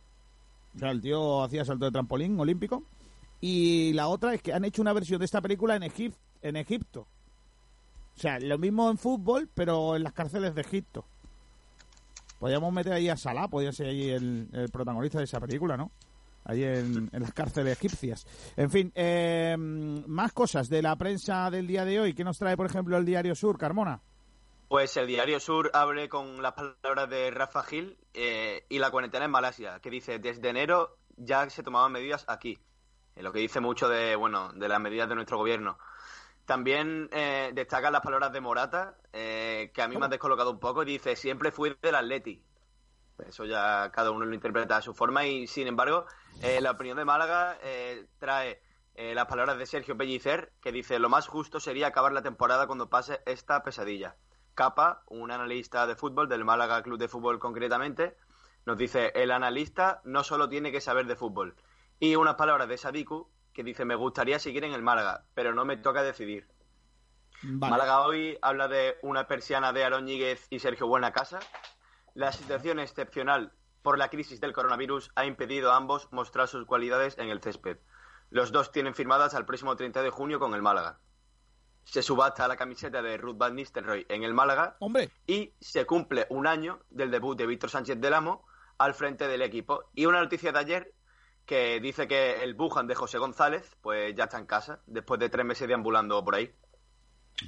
O 0.75 0.79
sea, 0.79 0.91
el 0.91 1.01
tío 1.01 1.43
hacía 1.43 1.65
salto 1.65 1.85
de 1.85 1.91
trampolín 1.91 2.39
olímpico. 2.39 2.83
Y 3.41 3.91
la 3.93 4.07
otra 4.07 4.33
es 4.35 4.41
que 4.43 4.53
han 4.53 4.63
hecho 4.65 4.81
una 4.83 4.93
versión 4.93 5.17
de 5.19 5.25
esta 5.25 5.41
película 5.41 5.75
en, 5.75 5.81
Egip- 5.83 6.15
en 6.43 6.55
Egipto. 6.55 7.07
O 8.15 8.19
sea, 8.19 8.39
lo 8.39 8.57
mismo 8.57 8.89
en 8.89 8.97
fútbol, 8.97 9.49
pero 9.53 9.95
en 9.95 10.03
las 10.03 10.13
cárceles 10.13 10.55
de 10.55 10.61
Egipto. 10.61 11.05
Podríamos 12.39 12.73
meter 12.73 12.93
ahí 12.93 13.09
a 13.09 13.17
Salah, 13.17 13.47
podría 13.47 13.71
ser 13.71 13.87
ahí 13.87 14.09
el, 14.09 14.69
protagonista 14.71 15.17
de 15.17 15.23
esa 15.23 15.39
película, 15.39 15.77
¿no? 15.77 15.91
Ahí 16.45 16.63
en, 16.63 17.09
en 17.13 17.21
las 17.21 17.33
cárceles 17.33 17.77
egipcias. 17.77 18.27
En 18.57 18.69
fin, 18.69 18.91
eh, 18.95 19.55
más 19.57 20.33
cosas 20.33 20.67
de 20.67 20.81
la 20.81 20.95
prensa 20.97 21.49
del 21.49 21.67
día 21.67 21.85
de 21.85 22.01
hoy. 22.01 22.13
¿Qué 22.13 22.23
nos 22.23 22.37
trae, 22.37 22.57
por 22.57 22.65
ejemplo, 22.65 22.97
el 22.97 23.05
Diario 23.05 23.33
Sur, 23.33 23.57
Carmona? 23.57 24.01
Pues 24.73 24.97
el 24.97 25.05
Diario 25.05 25.39
Sur 25.39 25.69
abre 25.71 26.09
con 26.09 26.41
las 26.41 26.53
palabras 26.53 27.07
de 27.07 27.29
Rafa 27.29 27.61
Gil 27.61 27.95
eh, 28.13 28.65
y 28.69 28.79
la 28.79 28.89
cuarentena 28.89 29.25
en 29.25 29.31
Malasia, 29.31 29.79
que 29.79 29.91
dice, 29.91 30.17
desde 30.17 30.49
enero 30.49 30.97
ya 31.15 31.47
se 31.49 31.61
tomaban 31.61 31.91
medidas 31.91 32.25
aquí. 32.27 32.57
Eh, 33.15 33.21
lo 33.21 33.31
que 33.31 33.39
dice 33.39 33.59
mucho 33.59 33.87
de, 33.87 34.15
bueno, 34.15 34.51
de 34.53 34.67
las 34.67 34.79
medidas 34.79 35.07
de 35.07 35.13
nuestro 35.13 35.37
gobierno. 35.37 35.77
También 36.45 37.09
eh, 37.11 37.51
destaca 37.53 37.89
las 37.89 38.01
palabras 38.01 38.33
de 38.33 38.41
Morata, 38.41 38.97
eh, 39.13 39.71
que 39.73 39.81
a 39.81 39.87
mí 39.87 39.97
me 39.97 40.05
han 40.05 40.11
descolocado 40.11 40.51
un 40.51 40.59
poco, 40.59 40.83
y 40.83 40.85
dice, 40.85 41.15
siempre 41.15 41.51
fui 41.51 41.75
del 41.81 41.95
Atleti. 41.95 42.43
Eso 43.27 43.45
ya 43.45 43.91
cada 43.91 44.11
uno 44.11 44.25
lo 44.25 44.33
interpreta 44.33 44.77
a 44.77 44.81
su 44.81 44.93
forma 44.93 45.25
y, 45.25 45.47
sin 45.47 45.67
embargo, 45.67 46.05
eh, 46.41 46.59
la 46.61 46.71
opinión 46.71 46.97
de 46.97 47.05
Málaga 47.05 47.57
eh, 47.61 48.07
trae 48.17 48.61
eh, 48.95 49.13
las 49.13 49.27
palabras 49.27 49.57
de 49.57 49.65
Sergio 49.65 49.97
Pellicer, 49.97 50.53
que 50.61 50.71
dice, 50.71 50.99
lo 50.99 51.09
más 51.09 51.27
justo 51.27 51.59
sería 51.59 51.87
acabar 51.87 52.11
la 52.11 52.21
temporada 52.21 52.67
cuando 52.67 52.89
pase 52.89 53.21
esta 53.25 53.63
pesadilla. 53.63 54.15
Capa, 54.55 55.03
un 55.07 55.31
analista 55.31 55.87
de 55.87 55.95
fútbol, 55.95 56.29
del 56.29 56.45
Málaga 56.45 56.83
Club 56.83 56.99
de 56.99 57.07
Fútbol 57.07 57.39
concretamente, 57.39 58.17
nos 58.65 58.77
dice, 58.77 59.11
el 59.15 59.31
analista 59.31 60.01
no 60.03 60.23
solo 60.23 60.47
tiene 60.47 60.71
que 60.71 60.81
saber 60.81 61.05
de 61.07 61.15
fútbol. 61.15 61.55
Y 61.99 62.15
unas 62.15 62.35
palabras 62.35 62.67
de 62.67 62.77
Sadiku, 62.77 63.29
que 63.53 63.63
dice, 63.63 63.85
me 63.85 63.95
gustaría 63.95 64.39
seguir 64.39 64.63
en 64.63 64.73
el 64.73 64.81
Málaga, 64.81 65.25
pero 65.33 65.53
no 65.53 65.65
me 65.65 65.77
toca 65.77 66.03
decidir. 66.03 66.47
Vale. 67.43 67.71
Málaga 67.71 68.01
hoy 68.05 68.37
habla 68.41 68.67
de 68.67 68.97
una 69.01 69.27
persiana 69.27 69.73
de 69.73 69.83
Aaron 69.83 70.05
Ñíguez 70.05 70.47
y 70.49 70.59
Sergio 70.59 70.87
Buenacasa. 70.87 71.39
La 72.13 72.31
situación 72.31 72.79
excepcional 72.79 73.53
por 73.81 73.97
la 73.97 74.09
crisis 74.09 74.39
del 74.39 74.53
coronavirus 74.53 75.11
ha 75.15 75.25
impedido 75.25 75.71
a 75.71 75.75
ambos 75.75 76.07
mostrar 76.11 76.47
sus 76.47 76.65
cualidades 76.65 77.17
en 77.17 77.29
el 77.29 77.41
césped. 77.41 77.77
Los 78.29 78.51
dos 78.51 78.71
tienen 78.71 78.95
firmadas 78.95 79.35
al 79.35 79.45
próximo 79.45 79.75
30 79.75 80.01
de 80.01 80.09
junio 80.09 80.39
con 80.39 80.55
el 80.55 80.61
Málaga. 80.61 80.99
Se 81.83 82.01
subasta 82.01 82.47
la 82.47 82.55
camiseta 82.55 83.01
de 83.01 83.17
Ruth 83.17 83.37
Van 83.37 83.55
Nistelrooy 83.55 84.05
en 84.07 84.23
el 84.23 84.33
Málaga 84.33 84.77
Hombre, 84.79 85.11
y 85.27 85.53
se 85.59 85.85
cumple 85.85 86.25
un 86.29 86.47
año 86.47 86.79
del 86.89 87.11
debut 87.11 87.37
de 87.37 87.45
Víctor 87.45 87.69
Sánchez 87.69 87.99
del 87.99 88.13
Amo 88.13 88.45
al 88.77 88.93
frente 88.93 89.27
del 89.27 89.41
equipo. 89.41 89.83
Y 89.93 90.05
una 90.05 90.21
noticia 90.21 90.53
de 90.53 90.59
ayer 90.59 90.93
que 91.45 91.79
dice 91.79 92.07
que 92.07 92.43
el 92.43 92.53
Bujan 92.53 92.87
de 92.87 92.95
José 92.95 93.17
González 93.17 93.75
pues 93.81 94.15
ya 94.15 94.25
está 94.25 94.37
en 94.39 94.45
casa 94.45 94.79
después 94.87 95.19
de 95.19 95.29
tres 95.29 95.45
meses 95.45 95.67
deambulando 95.67 96.23
por 96.23 96.35
ahí. 96.35 96.53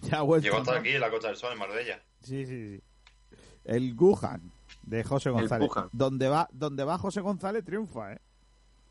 ya 0.01 0.19
ha 0.19 0.21
vuelto. 0.21 0.43
Llegó 0.45 0.57
hasta 0.57 0.73
¿no? 0.73 0.79
aquí 0.79 0.89
en 0.89 1.01
la 1.01 1.09
Costa 1.09 1.27
del 1.27 1.37
Sol, 1.37 1.53
en 1.53 1.59
Marbella. 1.59 2.01
Sí, 2.21 2.45
sí, 2.45 2.77
sí. 2.77 2.83
El 3.63 3.95
Gujan 3.95 4.51
de 4.83 5.03
José 5.03 5.29
González. 5.29 5.69
Donde 5.91 6.27
va, 6.29 6.47
donde 6.51 6.83
va 6.83 6.97
José 6.97 7.21
González 7.21 7.63
triunfa, 7.63 8.13
¿eh? 8.13 8.21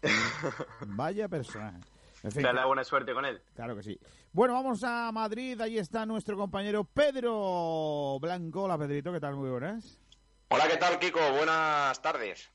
Vaya 0.87 1.29
personaje. 1.29 1.79
En 2.23 2.33
fin, 2.33 2.43
Dale 2.43 2.65
buena 2.65 2.85
suerte 2.85 3.13
con 3.13 3.25
él. 3.27 3.43
claro 3.55 3.77
que 3.77 3.83
sí. 3.83 4.01
Bueno, 4.33 4.55
vamos 4.55 4.83
a 4.83 5.13
Madrid. 5.13 5.61
Ahí 5.61 5.79
está 5.79 6.07
nuestro 6.07 6.37
compañero 6.37 6.85
Pedro 6.85 8.19
Blanco. 8.19 8.63
Hola, 8.63 8.79
Pedrito. 8.79 9.13
¿Qué 9.13 9.21
tal? 9.21 9.37
Muy 9.37 9.51
buenas. 9.51 10.01
Hola, 10.49 10.67
¿qué 10.67 10.77
tal, 10.79 10.99
Kiko? 10.99 11.21
Buenas 11.37 12.01
tardes. 12.01 12.51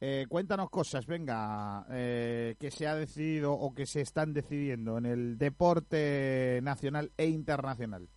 Eh, 0.00 0.26
cuéntanos 0.28 0.70
cosas, 0.70 1.06
venga, 1.06 1.86
eh, 1.90 2.56
que 2.58 2.70
se 2.70 2.86
ha 2.86 2.94
decidido 2.94 3.52
o 3.52 3.74
que 3.74 3.86
se 3.86 4.00
están 4.00 4.34
decidiendo 4.34 4.98
en 4.98 5.06
el 5.06 5.38
deporte 5.38 6.60
nacional 6.62 7.12
e 7.16 7.26
internacional. 7.26 8.08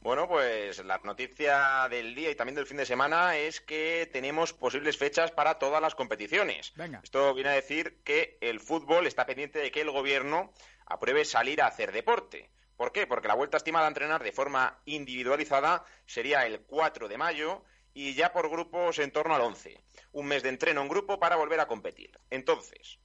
Bueno, 0.00 0.28
pues 0.28 0.84
la 0.84 0.98
noticia 0.98 1.88
del 1.90 2.14
día 2.14 2.30
y 2.30 2.36
también 2.36 2.54
del 2.54 2.66
fin 2.66 2.76
de 2.76 2.86
semana 2.86 3.36
es 3.36 3.60
que 3.60 4.08
tenemos 4.12 4.52
posibles 4.52 4.96
fechas 4.96 5.32
para 5.32 5.58
todas 5.58 5.82
las 5.82 5.96
competiciones. 5.96 6.72
Venga. 6.76 7.00
Esto 7.02 7.34
viene 7.34 7.50
a 7.50 7.54
decir 7.54 7.98
que 8.04 8.38
el 8.40 8.60
fútbol 8.60 9.06
está 9.08 9.26
pendiente 9.26 9.58
de 9.58 9.72
que 9.72 9.80
el 9.80 9.90
gobierno 9.90 10.52
apruebe 10.86 11.24
salir 11.24 11.60
a 11.60 11.66
hacer 11.66 11.90
deporte. 11.90 12.50
¿Por 12.76 12.92
qué? 12.92 13.06
Porque 13.06 13.26
la 13.26 13.34
vuelta 13.34 13.56
estimada 13.56 13.86
a 13.86 13.88
entrenar 13.88 14.22
de 14.22 14.32
forma 14.32 14.78
individualizada 14.84 15.84
sería 16.04 16.46
el 16.46 16.60
4 16.60 17.08
de 17.08 17.18
mayo 17.18 17.64
y 17.96 18.12
ya 18.12 18.30
por 18.30 18.50
grupos 18.50 18.98
en 18.98 19.10
torno 19.10 19.34
al 19.34 19.40
11. 19.40 19.80
Un 20.12 20.26
mes 20.26 20.42
de 20.42 20.50
entreno 20.50 20.82
en 20.82 20.88
grupo 20.88 21.18
para 21.18 21.36
volver 21.36 21.60
a 21.60 21.66
competir. 21.66 22.20
Entonces, 22.28 22.98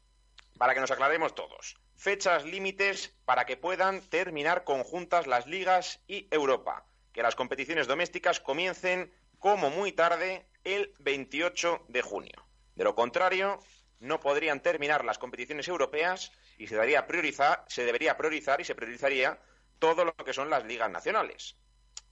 para 0.58 0.74
que 0.74 0.82
nos 0.82 0.92
aclaremos 0.92 1.34
todos. 1.34 1.78
Fechas 1.96 2.44
límites 2.44 3.16
para 3.24 3.46
que 3.46 3.56
puedan 3.56 4.02
terminar 4.02 4.66
conjuntas 4.66 5.28
las 5.28 5.48
ligas 5.48 6.02
y 6.08 6.28
Europa. 6.30 6.86
Que 7.14 7.24
las 7.24 7.36
competiciones 7.36 7.88
domésticas 7.88 8.42
comiencen 8.42 9.14
como 9.40 9.70
muy 9.70 9.94
tarde 9.94 10.46
el 10.66 10.94
28 11.00 11.86
de 11.88 12.02
junio. 12.02 12.46
De 12.76 12.84
lo 12.84 12.94
contrario, 12.94 13.60
no 14.02 14.20
podrían 14.20 14.62
terminar 14.62 15.06
las 15.06 15.20
competiciones 15.20 15.70
europeas 15.70 16.34
y 16.58 16.68
se, 16.68 16.76
daría 16.76 17.08
priorizar, 17.08 17.64
se 17.70 17.86
debería 17.86 18.18
priorizar 18.18 18.60
y 18.60 18.66
se 18.66 18.76
priorizaría 18.76 19.40
todo 19.80 20.04
lo 20.04 20.14
que 20.18 20.34
son 20.34 20.50
las 20.50 20.66
ligas 20.66 20.92
nacionales. 20.92 21.56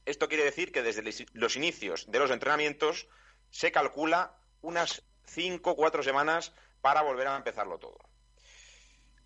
Esto 0.09 0.27
quiere 0.27 0.43
decir 0.43 0.71
que 0.71 0.81
desde 0.81 1.03
los 1.33 1.55
inicios 1.55 2.09
de 2.09 2.17
los 2.17 2.31
entrenamientos 2.31 3.07
se 3.51 3.71
calcula 3.71 4.39
unas 4.59 5.03
5 5.25 5.69
o 5.69 5.75
4 5.75 6.01
semanas 6.01 6.51
para 6.81 7.03
volver 7.03 7.27
a 7.27 7.35
empezarlo 7.35 7.77
todo. 7.77 7.99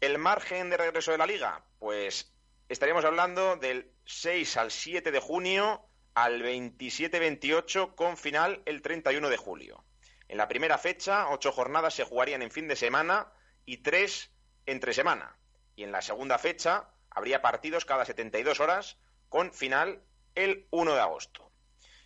El 0.01 0.17
margen 0.17 0.69
de 0.69 0.75
regreso 0.75 1.13
de 1.13 1.17
la 1.17 1.25
liga, 1.25 1.63
pues 1.79 2.35
estaríamos 2.67 3.05
hablando 3.05 3.55
del 3.55 3.93
6 4.03 4.57
al 4.57 4.71
7 4.71 5.09
de 5.13 5.19
junio 5.21 5.87
al 6.15 6.43
27-28 6.43 7.95
con 7.95 8.17
final 8.17 8.61
el 8.65 8.81
31 8.81 9.29
de 9.29 9.37
julio. 9.37 9.85
En 10.27 10.35
la 10.35 10.49
primera 10.49 10.77
fecha, 10.77 11.29
ocho 11.29 11.53
jornadas 11.53 11.93
se 11.93 12.03
jugarían 12.03 12.41
en 12.41 12.51
fin 12.51 12.67
de 12.67 12.75
semana 12.75 13.31
y 13.65 13.77
tres 13.77 14.31
entre 14.65 14.93
semana. 14.93 15.37
Y 15.77 15.83
en 15.83 15.93
la 15.93 16.01
segunda 16.01 16.37
fecha 16.39 16.89
habría 17.09 17.41
partidos 17.41 17.85
cada 17.85 18.03
72 18.03 18.59
horas 18.59 18.97
con 19.29 19.53
final 19.53 20.03
el 20.35 20.67
1 20.71 20.93
de 20.93 20.99
agosto. 20.99 21.51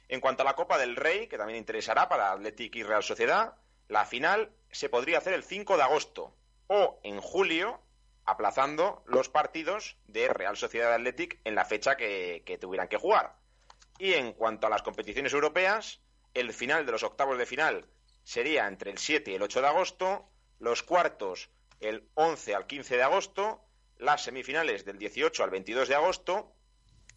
En 0.10 0.22
cuanto 0.22 0.44
a 0.44 0.46
la 0.46 0.56
Copa 0.56 0.78
del 0.78 0.96
Rey, 0.96 1.28
que 1.28 1.38
también 1.38 1.60
interesará 1.60 2.08
para 2.08 2.32
Athletic 2.32 2.76
y 2.76 2.84
Real 2.84 3.04
Sociedad, 3.04 3.56
la 3.88 4.06
final 4.06 4.52
se 4.72 4.90
podría 4.90 5.18
hacer 5.18 5.34
el 5.34 5.44
5 5.44 5.78
de 5.78 5.84
agosto 5.84 6.36
o 6.68 7.00
en 7.04 7.20
julio, 7.20 7.82
aplazando 8.26 9.04
los 9.06 9.30
partidos 9.30 9.98
de 10.08 10.28
Real 10.30 10.58
Sociedad 10.58 10.94
Athletic 10.94 11.40
en 11.44 11.56
la 11.56 11.66
fecha 11.66 11.96
que, 11.96 12.44
que 12.46 12.58
tuvieran 12.58 12.88
que 12.88 12.98
jugar. 12.98 13.36
Y 13.98 14.14
en 14.14 14.34
cuanto 14.34 14.68
a 14.68 14.70
las 14.70 14.84
competiciones 14.84 15.34
europeas, 15.34 16.02
el 16.34 16.54
final 16.54 16.86
de 16.86 16.92
los 16.92 17.04
octavos 17.04 17.38
de 17.38 17.46
final 17.46 17.88
sería 18.24 18.68
entre 18.68 18.92
el 18.92 18.98
7 18.98 19.32
y 19.32 19.36
el 19.36 19.42
8 19.42 19.62
de 19.62 19.68
agosto, 19.68 20.30
los 20.60 20.84
cuartos 20.84 21.50
el 21.80 22.10
11 22.16 22.56
al 22.56 22.68
15 22.68 22.98
de 22.98 23.04
agosto, 23.04 23.64
las 23.98 24.24
semifinales 24.24 24.86
del 24.86 24.98
18 24.98 25.44
al 25.44 25.50
22 25.50 25.88
de 25.88 25.96
agosto, 25.96 26.54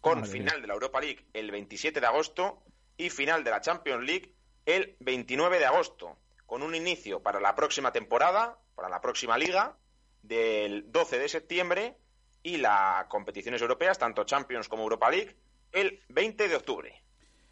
con 0.01 0.19
Madre 0.21 0.31
final 0.31 0.61
de 0.61 0.67
la 0.67 0.73
Europa 0.73 0.99
League 0.99 1.25
el 1.33 1.51
27 1.51 1.99
de 2.01 2.05
agosto 2.07 2.61
y 2.97 3.09
final 3.09 3.43
de 3.43 3.51
la 3.51 3.61
Champions 3.61 4.03
League 4.03 4.33
el 4.65 4.95
29 4.99 5.59
de 5.59 5.65
agosto, 5.65 6.17
con 6.45 6.61
un 6.63 6.75
inicio 6.75 7.21
para 7.21 7.39
la 7.39 7.55
próxima 7.55 7.91
temporada, 7.91 8.57
para 8.75 8.89
la 8.89 8.99
próxima 9.01 9.37
liga, 9.37 9.77
del 10.21 10.91
12 10.91 11.17
de 11.19 11.29
septiembre 11.29 11.95
y 12.43 12.57
las 12.57 13.05
competiciones 13.05 13.61
europeas, 13.61 13.97
tanto 13.97 14.23
Champions 14.23 14.67
como 14.67 14.83
Europa 14.83 15.09
League, 15.09 15.35
el 15.71 16.03
20 16.09 16.47
de 16.47 16.55
octubre. 16.55 17.03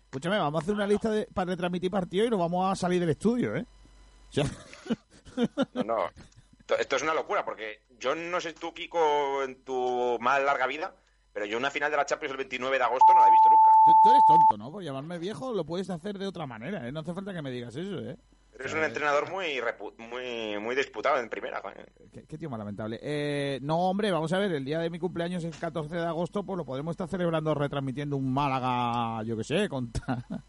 Escúchame, 0.06 0.38
vamos 0.40 0.62
a 0.62 0.64
hacer 0.64 0.74
una 0.76 0.88
lista 0.88 1.10
de- 1.12 1.28
para 1.34 1.52
retransmitir 1.52 1.92
partido 1.92 2.26
y 2.26 2.30
nos 2.30 2.40
vamos 2.40 2.72
a 2.72 2.76
salir 2.76 3.00
del 3.00 3.10
estudio, 3.12 3.56
¿eh? 3.56 3.66
O 4.30 4.32
sea, 4.34 4.46
No, 5.74 5.84
no. 5.84 6.10
Esto 6.78 6.96
es 6.98 7.02
una 7.02 7.14
locura, 7.14 7.44
porque 7.46 7.82
yo 8.00 8.14
no 8.14 8.40
sé 8.42 8.54
tú, 8.54 8.74
Kiko, 8.74 9.44
en 9.44 9.64
tu 9.64 10.18
más 10.20 10.42
larga 10.44 10.68
vida, 10.68 10.96
pero 11.40 11.50
yo 11.50 11.58
una 11.58 11.72
final 11.72 11.90
de 11.90 11.96
la 11.96 12.06
Champions 12.06 12.32
el 12.32 12.38
29 12.38 12.78
de 12.78 12.84
agosto 12.84 13.14
no 13.14 13.22
la 13.22 13.28
he 13.28 13.32
visto 13.32 13.48
nunca. 13.50 13.72
tú, 13.86 13.94
tú 14.04 14.10
eres 14.10 14.26
tonto, 14.26 14.58
¿no? 14.58 14.70
Por 14.70 14.84
llamarme 14.84 15.18
viejo 15.18 15.54
lo 15.54 15.64
puedes 15.66 15.90
hacer 15.90 16.18
de 16.18 16.28
otra 16.28 16.46
manera, 16.46 16.86
¿eh? 16.86 16.92
No 16.92 17.00
hace 17.00 17.14
falta 17.14 17.34
que 17.34 17.42
me 17.42 17.50
digas 17.50 17.74
eso, 17.78 17.98
¿eh? 18.02 18.18
Eres 18.60 18.74
un 18.74 18.84
entrenador 18.84 19.32
muy, 19.32 19.46
repu- 19.62 19.96
muy, 19.98 20.60
muy 20.60 20.76
disputado 20.76 21.18
en 21.18 21.30
primera. 21.30 21.62
Qué, 22.12 22.26
qué 22.26 22.38
tío 22.38 22.50
más 22.50 22.60
lamentable. 22.60 23.00
Eh, 23.02 23.58
no, 23.62 23.78
hombre, 23.90 24.12
vamos 24.12 24.34
a 24.34 24.40
ver, 24.40 24.52
el 24.52 24.66
día 24.66 24.80
de 24.80 24.90
mi 24.90 25.00
cumpleaños 25.00 25.46
es 25.46 25.54
el 25.54 25.60
14 25.62 25.96
de 25.96 26.06
agosto, 26.06 26.44
pues 26.46 26.58
lo 26.58 26.66
podemos 26.66 26.92
estar 26.92 27.08
celebrando 27.08 27.56
retransmitiendo 27.56 28.18
un 28.18 28.34
Málaga, 28.34 29.24
yo 29.24 29.38
qué 29.38 29.46
sé, 29.46 29.70
contra... 29.70 30.26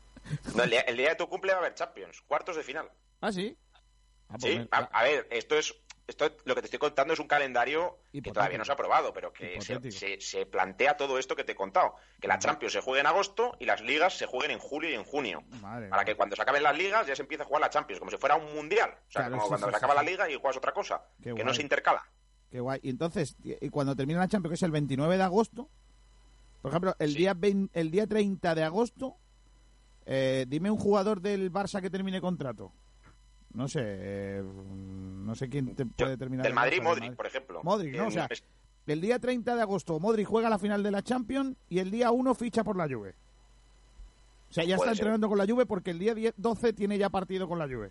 No, 0.56 0.64
el, 0.64 0.70
día, 0.70 0.80
el 0.82 0.96
día 0.96 1.10
de 1.10 1.14
tu 1.16 1.28
cumple 1.28 1.52
va 1.52 1.58
a 1.58 1.60
haber 1.60 1.74
Champions, 1.74 2.20
cuartos 2.26 2.54
de 2.56 2.62
final. 2.64 2.88
¿Ah, 3.20 3.30
sí? 3.32 3.56
Ah, 4.28 4.36
pues 4.40 4.54
Sí, 4.54 4.68
a 4.70 5.02
ver, 5.04 5.26
esto 5.30 5.56
es 5.56 5.74
esto 6.10 6.30
lo 6.44 6.54
que 6.54 6.60
te 6.60 6.66
estoy 6.66 6.78
contando 6.78 7.14
es 7.14 7.20
un 7.20 7.26
calendario 7.26 7.98
que 8.12 8.20
todavía 8.32 8.58
no 8.58 8.64
se 8.64 8.70
ha 8.72 8.74
aprobado, 8.74 9.12
pero 9.12 9.32
que 9.32 9.60
se, 9.60 9.72
Hipotético. 9.74 9.98
se- 9.98 10.20
se 10.20 10.46
plantea 10.46 10.96
todo 10.96 11.18
esto 11.18 11.34
que 11.34 11.44
te 11.44 11.52
he 11.52 11.54
contado. 11.54 11.94
Que 12.20 12.28
la 12.28 12.38
Champions 12.38 12.72
se 12.74 12.80
juegue 12.80 13.00
en 13.00 13.06
agosto 13.06 13.56
y 13.58 13.64
las 13.64 13.80
ligas 13.80 14.16
se 14.18 14.26
jueguen 14.26 14.50
en 14.50 14.58
julio 14.58 14.90
y 14.90 14.94
en 14.94 15.04
junio. 15.04 15.42
Madre 15.60 15.88
Para 15.88 16.04
que 16.04 16.14
cuando 16.16 16.36
se 16.36 16.42
acaben 16.42 16.62
las 16.62 16.76
ligas 16.76 17.06
ya 17.06 17.16
se 17.16 17.22
empiece 17.22 17.42
a 17.42 17.46
jugar 17.46 17.62
la 17.62 17.70
Champions, 17.70 17.98
como 17.98 18.10
si 18.10 18.16
fuera 18.18 18.36
un 18.36 18.54
mundial. 18.54 18.90
O 18.90 19.10
sea, 19.10 19.22
Claro, 19.22 19.36
como 19.36 19.48
cuando 19.48 19.70
se 19.70 19.76
acaba 19.76 19.94
la 19.94 20.02
liga 20.02 20.28
y 20.30 20.34
juegas 20.34 20.56
otra 20.56 20.72
cosa. 20.72 21.02
Qué 21.18 21.24
que 21.24 21.32
guay. 21.32 21.44
no 21.44 21.54
se 21.54 21.62
intercala. 21.62 22.02
Qué 22.50 22.60
guay. 22.60 22.80
Y 22.82 22.90
entonces, 22.90 23.36
y 23.42 23.64
y 23.64 23.70
cuando 23.70 23.94
termina 23.96 24.18
la 24.20 24.28
Champions, 24.28 24.50
que 24.50 24.54
es 24.56 24.62
el 24.62 24.70
29 24.72 25.16
de 25.16 25.22
agosto, 25.22 25.68
por 26.62 26.70
ejemplo, 26.72 26.94
el, 26.98 27.12
Sí. 27.12 27.16
día, 27.18 27.34
20 27.34 27.78
el 27.80 27.90
día 27.90 28.06
30 28.06 28.54
de 28.54 28.64
agosto, 28.64 29.16
eh, 30.06 30.44
dime 30.48 30.70
un 30.70 30.78
jugador 30.78 31.20
del 31.20 31.52
Barça 31.52 31.80
que 31.80 31.88
termine 31.90 32.20
contrato. 32.20 32.72
No 33.52 33.66
sé, 33.68 33.80
eh, 33.82 34.42
no 34.44 35.34
sé 35.34 35.48
quién 35.48 35.74
te 35.74 35.84
puede 35.84 36.16
terminar. 36.16 36.44
Del 36.44 36.52
el 36.52 36.54
Madrid, 36.54 36.80
Modric, 36.82 37.14
por 37.14 37.26
ejemplo. 37.26 37.60
Modric, 37.64 37.96
¿no? 37.96 38.06
O 38.06 38.10
sea, 38.10 38.28
El 38.86 39.00
día 39.00 39.18
30 39.18 39.56
de 39.56 39.62
agosto, 39.62 39.98
Modric 39.98 40.26
juega 40.26 40.48
la 40.48 40.58
final 40.58 40.82
de 40.82 40.90
la 40.90 41.02
Champions 41.02 41.56
y 41.68 41.80
el 41.80 41.90
día 41.90 42.10
1 42.10 42.34
ficha 42.34 42.62
por 42.62 42.76
la 42.76 42.88
Juve. 42.88 43.14
O 44.50 44.52
sea, 44.52 44.64
ya 44.64 44.74
está 44.74 44.86
ser. 44.86 44.94
entrenando 44.94 45.28
con 45.28 45.38
la 45.38 45.46
Juve 45.46 45.66
porque 45.66 45.90
el 45.90 45.98
día 45.98 46.14
10 46.14 46.34
12 46.36 46.72
tiene 46.72 46.98
ya 46.98 47.08
partido 47.08 47.48
con 47.48 47.58
la 47.58 47.66
Juve. 47.66 47.90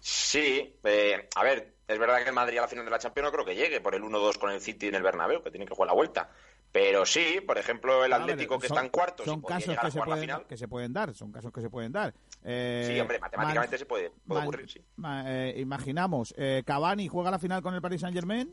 Sí, 0.00 0.74
eh, 0.84 1.28
a 1.34 1.42
ver, 1.42 1.72
es 1.88 1.98
verdad 1.98 2.22
que 2.22 2.28
el 2.28 2.34
Madrid 2.34 2.58
a 2.58 2.62
la 2.62 2.68
final 2.68 2.84
de 2.84 2.90
la 2.90 2.98
Champions 2.98 3.26
no 3.28 3.32
creo 3.32 3.44
que 3.44 3.54
llegue 3.54 3.80
por 3.80 3.94
el 3.94 4.02
1-2 4.02 4.38
con 4.38 4.50
el 4.50 4.60
City 4.60 4.88
en 4.88 4.94
el 4.96 5.02
Bernabéu, 5.02 5.42
que 5.42 5.50
tiene 5.50 5.66
que 5.66 5.74
jugar 5.74 5.88
la 5.88 5.94
vuelta. 5.94 6.30
Pero 6.74 7.06
sí, 7.06 7.40
por 7.46 7.56
ejemplo, 7.56 8.04
el 8.04 8.12
A 8.12 8.18
ver, 8.18 8.32
Atlético 8.32 8.58
que 8.58 8.66
son- 8.66 8.76
está 8.78 8.84
en 8.84 8.90
cuartos 8.90 9.24
Son 9.24 9.40
casos 9.42 9.76
que 9.78 9.90
se, 9.92 10.00
pueden, 10.02 10.20
final. 10.22 10.46
que 10.48 10.56
se 10.56 10.66
pueden 10.66 10.92
dar, 10.92 11.14
son 11.14 11.30
casos 11.30 11.52
que 11.52 11.60
se 11.60 11.70
pueden 11.70 11.92
dar. 11.92 12.12
Eh, 12.42 12.90
Sí, 12.92 12.98
hombre, 12.98 13.20
matemáticamente 13.20 13.78
se 13.78 13.86
puede, 13.86 14.10
ocurrir, 14.26 14.68
sí. 14.68 14.80
eh, 15.06 15.54
imaginamos, 15.58 16.34
eh, 16.36 16.64
Cavani 16.66 17.06
juega 17.06 17.30
la 17.30 17.38
final 17.38 17.62
con 17.62 17.74
el 17.76 17.80
Paris 17.80 18.00
Saint 18.00 18.12
Germain, 18.16 18.52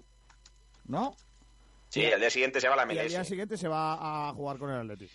¿no? 0.86 1.16
Sí, 1.90 2.04
el 2.04 2.20
día 2.20 2.30
siguiente 2.30 2.62
se 2.62 2.68
va 2.68 2.76
a 2.76 2.86
la 2.86 2.94
Y 2.94 3.00
al 3.00 3.08
día 3.08 3.18
MLS. 3.22 3.28
siguiente 3.28 3.58
se 3.58 3.68
va 3.68 4.30
a 4.30 4.34
jugar 4.36 4.60
con 4.60 4.70
el 4.70 4.82
Atleti. 4.82 5.10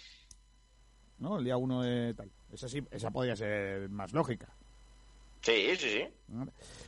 ¿No? 1.18 1.38
El 1.38 1.44
día 1.44 1.56
1 1.56 1.82
de 1.82 2.12
tal. 2.12 2.28
Esa 2.52 2.68
sí, 2.68 2.84
esa 2.90 3.12
podría 3.12 3.36
ser 3.36 3.88
más 3.88 4.12
lógica. 4.12 4.48
Sí, 5.46 5.76
sí, 5.76 5.90
sí. 5.90 6.08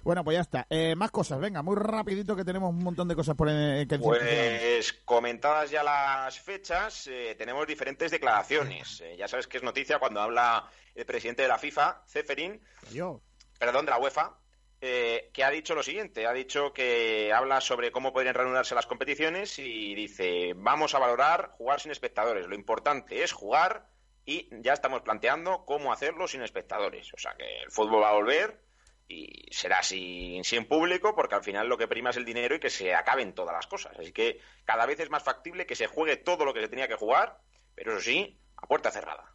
Bueno, 0.02 0.24
pues 0.24 0.34
ya 0.34 0.40
está. 0.40 0.66
Eh, 0.68 0.96
más 0.96 1.12
cosas, 1.12 1.38
venga, 1.38 1.62
muy 1.62 1.76
rapidito 1.76 2.34
que 2.34 2.44
tenemos 2.44 2.70
un 2.70 2.82
montón 2.82 3.06
de 3.06 3.14
cosas 3.14 3.36
por 3.36 3.48
eh, 3.48 3.86
que 3.88 4.00
Pues 4.00 4.92
comentadas 5.04 5.70
ya 5.70 5.84
las 5.84 6.40
fechas, 6.40 7.06
eh, 7.06 7.36
tenemos 7.38 7.68
diferentes 7.68 8.10
declaraciones. 8.10 9.00
Eh, 9.00 9.16
ya 9.16 9.28
sabes 9.28 9.46
que 9.46 9.58
es 9.58 9.62
noticia 9.62 10.00
cuando 10.00 10.20
habla 10.20 10.68
el 10.96 11.06
presidente 11.06 11.42
de 11.42 11.48
la 11.48 11.56
FIFA, 11.58 12.02
Ceferín, 12.08 12.60
Yo. 12.90 13.20
perdón, 13.60 13.84
de 13.84 13.92
la 13.92 13.98
UEFA, 13.98 14.36
eh, 14.80 15.30
que 15.32 15.44
ha 15.44 15.50
dicho 15.50 15.76
lo 15.76 15.84
siguiente. 15.84 16.26
Ha 16.26 16.32
dicho 16.32 16.72
que 16.72 17.32
habla 17.32 17.60
sobre 17.60 17.92
cómo 17.92 18.12
podrían 18.12 18.34
reanudarse 18.34 18.74
las 18.74 18.86
competiciones 18.86 19.56
y 19.60 19.94
dice, 19.94 20.54
vamos 20.56 20.96
a 20.96 20.98
valorar 20.98 21.52
jugar 21.52 21.78
sin 21.78 21.92
espectadores. 21.92 22.48
Lo 22.48 22.56
importante 22.56 23.22
es 23.22 23.30
jugar 23.30 23.86
y 24.28 24.46
ya 24.60 24.74
estamos 24.74 25.00
planteando 25.00 25.64
cómo 25.64 25.90
hacerlo 25.90 26.28
sin 26.28 26.42
espectadores. 26.42 27.14
O 27.14 27.16
sea 27.16 27.34
que 27.34 27.62
el 27.62 27.70
fútbol 27.70 28.02
va 28.02 28.10
a 28.10 28.12
volver 28.12 28.60
y 29.08 29.48
será 29.50 29.82
sin, 29.82 30.44
sin 30.44 30.66
público 30.66 31.14
porque 31.14 31.34
al 31.34 31.42
final 31.42 31.66
lo 31.66 31.78
que 31.78 31.88
prima 31.88 32.10
es 32.10 32.18
el 32.18 32.26
dinero 32.26 32.54
y 32.54 32.60
que 32.60 32.68
se 32.68 32.94
acaben 32.94 33.32
todas 33.32 33.54
las 33.54 33.66
cosas. 33.66 33.98
Así 33.98 34.12
que 34.12 34.38
cada 34.66 34.84
vez 34.84 35.00
es 35.00 35.08
más 35.08 35.22
factible 35.22 35.64
que 35.64 35.74
se 35.74 35.86
juegue 35.86 36.18
todo 36.18 36.44
lo 36.44 36.52
que 36.52 36.60
se 36.60 36.68
tenía 36.68 36.88
que 36.88 36.96
jugar, 36.96 37.38
pero 37.74 37.92
eso 37.92 38.02
sí, 38.02 38.38
a 38.58 38.66
puerta 38.66 38.90
cerrada. 38.90 39.32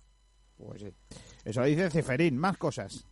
Pues 0.59 0.83
sí. 0.83 0.93
Eso 1.43 1.63
dice 1.63 1.89
Ceferín, 1.89 2.37
más 2.37 2.57
cosas. 2.57 3.07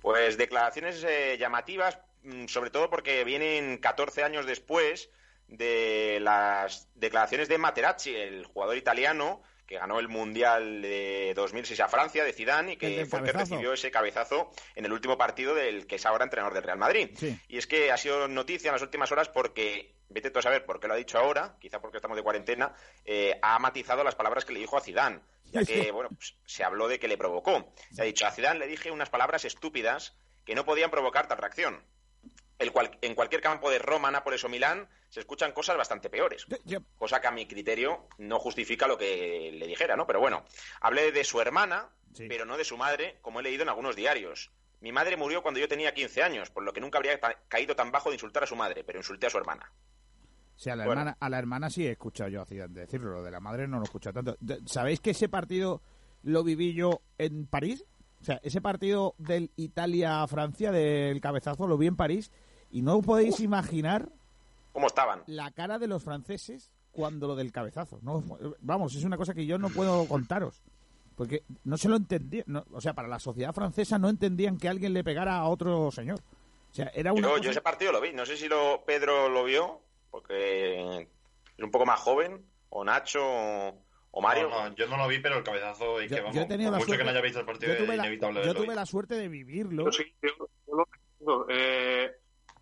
Pues 0.00 0.36
declaraciones 0.36 1.04
eh, 1.04 1.36
llamativas, 1.38 2.00
mm, 2.24 2.46
sobre 2.46 2.70
todo 2.70 2.90
porque 2.90 3.22
vienen 3.22 3.78
14 3.78 4.24
años 4.24 4.44
después 4.44 5.08
de 5.46 6.18
las 6.20 6.88
declaraciones 6.96 7.48
de 7.48 7.58
Materazzi, 7.58 8.12
el 8.12 8.44
jugador 8.44 8.76
italiano 8.76 9.44
que 9.72 9.78
ganó 9.78 9.98
el 9.98 10.08
Mundial 10.08 10.82
de 10.82 11.32
2006 11.34 11.80
a 11.80 11.88
Francia, 11.88 12.24
de 12.24 12.34
Zidane, 12.34 12.74
y 12.74 12.76
que 12.76 13.06
fue 13.06 13.20
el 13.20 13.24
que 13.24 13.32
recibió 13.32 13.72
ese 13.72 13.90
cabezazo 13.90 14.50
en 14.74 14.84
el 14.84 14.92
último 14.92 15.16
partido 15.16 15.54
del 15.54 15.86
que 15.86 15.96
es 15.96 16.04
ahora 16.04 16.24
entrenador 16.24 16.52
del 16.52 16.62
Real 16.62 16.76
Madrid. 16.76 17.08
Sí. 17.16 17.40
Y 17.48 17.56
es 17.56 17.66
que 17.66 17.90
ha 17.90 17.96
sido 17.96 18.28
noticia 18.28 18.68
en 18.68 18.74
las 18.74 18.82
últimas 18.82 19.10
horas 19.12 19.30
porque, 19.30 19.94
vete 20.10 20.30
tú 20.30 20.40
a 20.40 20.42
saber 20.42 20.66
por 20.66 20.78
qué 20.78 20.88
lo 20.88 20.92
ha 20.92 20.98
dicho 20.98 21.18
ahora, 21.18 21.56
quizá 21.58 21.80
porque 21.80 21.96
estamos 21.96 22.18
de 22.18 22.22
cuarentena, 22.22 22.74
eh, 23.06 23.38
ha 23.40 23.58
matizado 23.60 24.04
las 24.04 24.14
palabras 24.14 24.44
que 24.44 24.52
le 24.52 24.60
dijo 24.60 24.76
a 24.76 24.82
Zidane, 24.82 25.20
ya 25.44 25.64
que, 25.64 25.90
bueno, 25.90 26.10
pues, 26.10 26.36
se 26.44 26.64
habló 26.64 26.86
de 26.86 26.98
que 26.98 27.08
le 27.08 27.16
provocó. 27.16 27.72
Se 27.92 28.02
ha 28.02 28.04
dicho, 28.04 28.26
a 28.26 28.30
Zidane 28.30 28.58
le 28.58 28.66
dije 28.66 28.90
unas 28.90 29.08
palabras 29.08 29.46
estúpidas 29.46 30.14
que 30.44 30.54
no 30.54 30.66
podían 30.66 30.90
provocar 30.90 31.28
tal 31.28 31.38
reacción. 31.38 31.82
El 32.58 32.70
cual- 32.72 32.96
en 33.00 33.14
cualquier 33.14 33.40
campo 33.40 33.70
de 33.70 33.78
Roma, 33.78 34.10
Nápoles 34.10 34.44
o 34.44 34.48
Milán 34.48 34.88
se 35.08 35.20
escuchan 35.20 35.52
cosas 35.52 35.76
bastante 35.76 36.08
peores. 36.10 36.46
Cosa 36.96 37.20
que 37.20 37.26
a 37.26 37.30
mi 37.32 37.46
criterio 37.46 38.06
no 38.18 38.38
justifica 38.38 38.86
lo 38.86 38.96
que 38.96 39.50
le 39.52 39.66
dijera, 39.66 39.96
¿no? 39.96 40.06
Pero 40.06 40.20
bueno, 40.20 40.44
hablé 40.80 41.10
de 41.12 41.24
su 41.24 41.40
hermana, 41.40 41.88
Sí. 42.14 42.26
pero 42.28 42.44
no 42.44 42.56
de 42.56 42.64
su 42.64 42.76
madre, 42.76 43.18
como 43.22 43.40
he 43.40 43.42
leído 43.42 43.62
en 43.62 43.68
algunos 43.70 43.96
diarios. 43.96 44.50
Mi 44.80 44.92
madre 44.92 45.16
murió 45.16 45.42
cuando 45.42 45.60
yo 45.60 45.68
tenía 45.68 45.94
15 45.94 46.22
años, 46.22 46.50
por 46.50 46.62
lo 46.62 46.72
que 46.72 46.80
nunca 46.80 46.98
habría 46.98 47.18
caído 47.48 47.74
tan 47.74 47.90
bajo 47.90 48.10
de 48.10 48.16
insultar 48.16 48.42
a 48.44 48.46
su 48.46 48.56
madre, 48.56 48.84
pero 48.84 48.98
insulté 48.98 49.26
a 49.26 49.30
su 49.30 49.38
hermana. 49.38 49.72
Sí, 50.56 50.70
a 50.70 50.76
la, 50.76 50.84
Bueno. 50.84 51.00
hermana, 51.00 51.16
a 51.18 51.28
la 51.30 51.38
hermana 51.38 51.70
sí 51.70 51.86
he 51.86 51.92
escuchado 51.92 52.28
yo 52.30 52.44
decirlo, 52.44 53.12
lo 53.12 53.22
de 53.22 53.30
la 53.30 53.40
madre 53.40 53.66
no 53.66 53.78
lo 53.78 53.82
he 53.82 53.86
escuchado 53.86 54.22
tanto. 54.22 54.36
¿Sabéis 54.66 55.00
que 55.00 55.10
ese 55.10 55.28
partido 55.28 55.82
lo 56.22 56.44
viví 56.44 56.74
yo 56.74 57.00
en 57.18 57.46
París? 57.46 57.84
O 58.22 58.24
sea, 58.24 58.40
ese 58.44 58.60
partido 58.60 59.14
del 59.18 59.50
Italia-Francia, 59.56 60.70
del 60.70 61.20
cabezazo, 61.20 61.66
lo 61.66 61.76
vi 61.76 61.88
en 61.88 61.96
París 61.96 62.30
y 62.70 62.82
no 62.82 62.96
os 62.98 63.04
podéis 63.04 63.40
imaginar 63.40 64.08
¿Cómo 64.72 64.86
estaban? 64.86 65.22
la 65.26 65.50
cara 65.50 65.78
de 65.78 65.88
los 65.88 66.02
franceses 66.04 66.70
cuando 66.92 67.26
lo 67.26 67.34
del 67.34 67.50
cabezazo. 67.52 67.98
No, 68.02 68.22
vamos, 68.60 68.94
es 68.94 69.04
una 69.04 69.16
cosa 69.16 69.34
que 69.34 69.44
yo 69.46 69.58
no 69.58 69.68
puedo 69.70 70.06
contaros. 70.06 70.62
Porque 71.16 71.42
no 71.64 71.76
se 71.76 71.88
lo 71.88 71.96
entendía. 71.96 72.42
no- 72.46 72.64
o 72.72 72.80
sea, 72.80 72.94
para 72.94 73.08
la 73.08 73.18
sociedad 73.18 73.52
francesa 73.52 73.98
no 73.98 74.08
entendían 74.08 74.56
que 74.56 74.68
alguien 74.68 74.92
le 74.94 75.04
pegara 75.04 75.36
a 75.38 75.48
otro 75.48 75.90
señor. 75.90 76.20
O 76.70 76.74
sea, 76.74 76.90
era 76.94 77.12
una 77.12 77.22
Yo, 77.22 77.28
cosa- 77.30 77.42
yo 77.42 77.50
ese 77.50 77.60
partido 77.60 77.92
lo 77.92 78.00
vi, 78.00 78.12
no 78.12 78.24
sé 78.24 78.36
si 78.36 78.48
lo 78.48 78.82
Pedro 78.86 79.28
lo 79.28 79.44
vio, 79.44 79.80
porque 80.10 81.02
es 81.58 81.64
un 81.64 81.70
poco 81.70 81.84
más 81.86 82.00
joven, 82.00 82.46
o 82.70 82.82
Nacho, 82.84 83.20
o, 83.22 83.74
o 84.14 84.20
Mario. 84.20 84.48
No, 84.48 84.68
no, 84.68 84.74
yo 84.76 84.86
no 84.86 84.96
lo 84.98 85.08
vi, 85.08 85.18
pero 85.18 85.38
el 85.38 85.42
cabezazo 85.42 86.00
y 86.00 86.08
Yo- 86.08 86.14
que 86.16 86.20
vamos, 86.22 86.36
yo 86.36 86.42
he 86.42 86.46
tenido 86.46 86.70
por 86.70 86.72
la 86.72 86.78
mucho 86.78 86.86
que 86.92 86.96
suerte- 86.96 87.04
no 87.04 87.10
haya 87.10 87.20
visto 87.22 87.40
el 87.40 87.46
partido 87.46 87.72
yo 87.72 87.78
tuve 87.78 87.90
es 87.92 87.96
la, 87.98 88.04
inevitable 88.06 88.44
yo 88.44 88.54
tuve 88.54 88.74
la 88.74 88.86
suerte 88.86 89.14
de 89.16 89.28
vivirlo. 89.28 89.84
Yo 89.86 89.92
sí, 89.92 90.14
yo, 90.22 90.30
yo 90.68 90.86
lo. 91.20 91.46
Eh, 91.48 92.12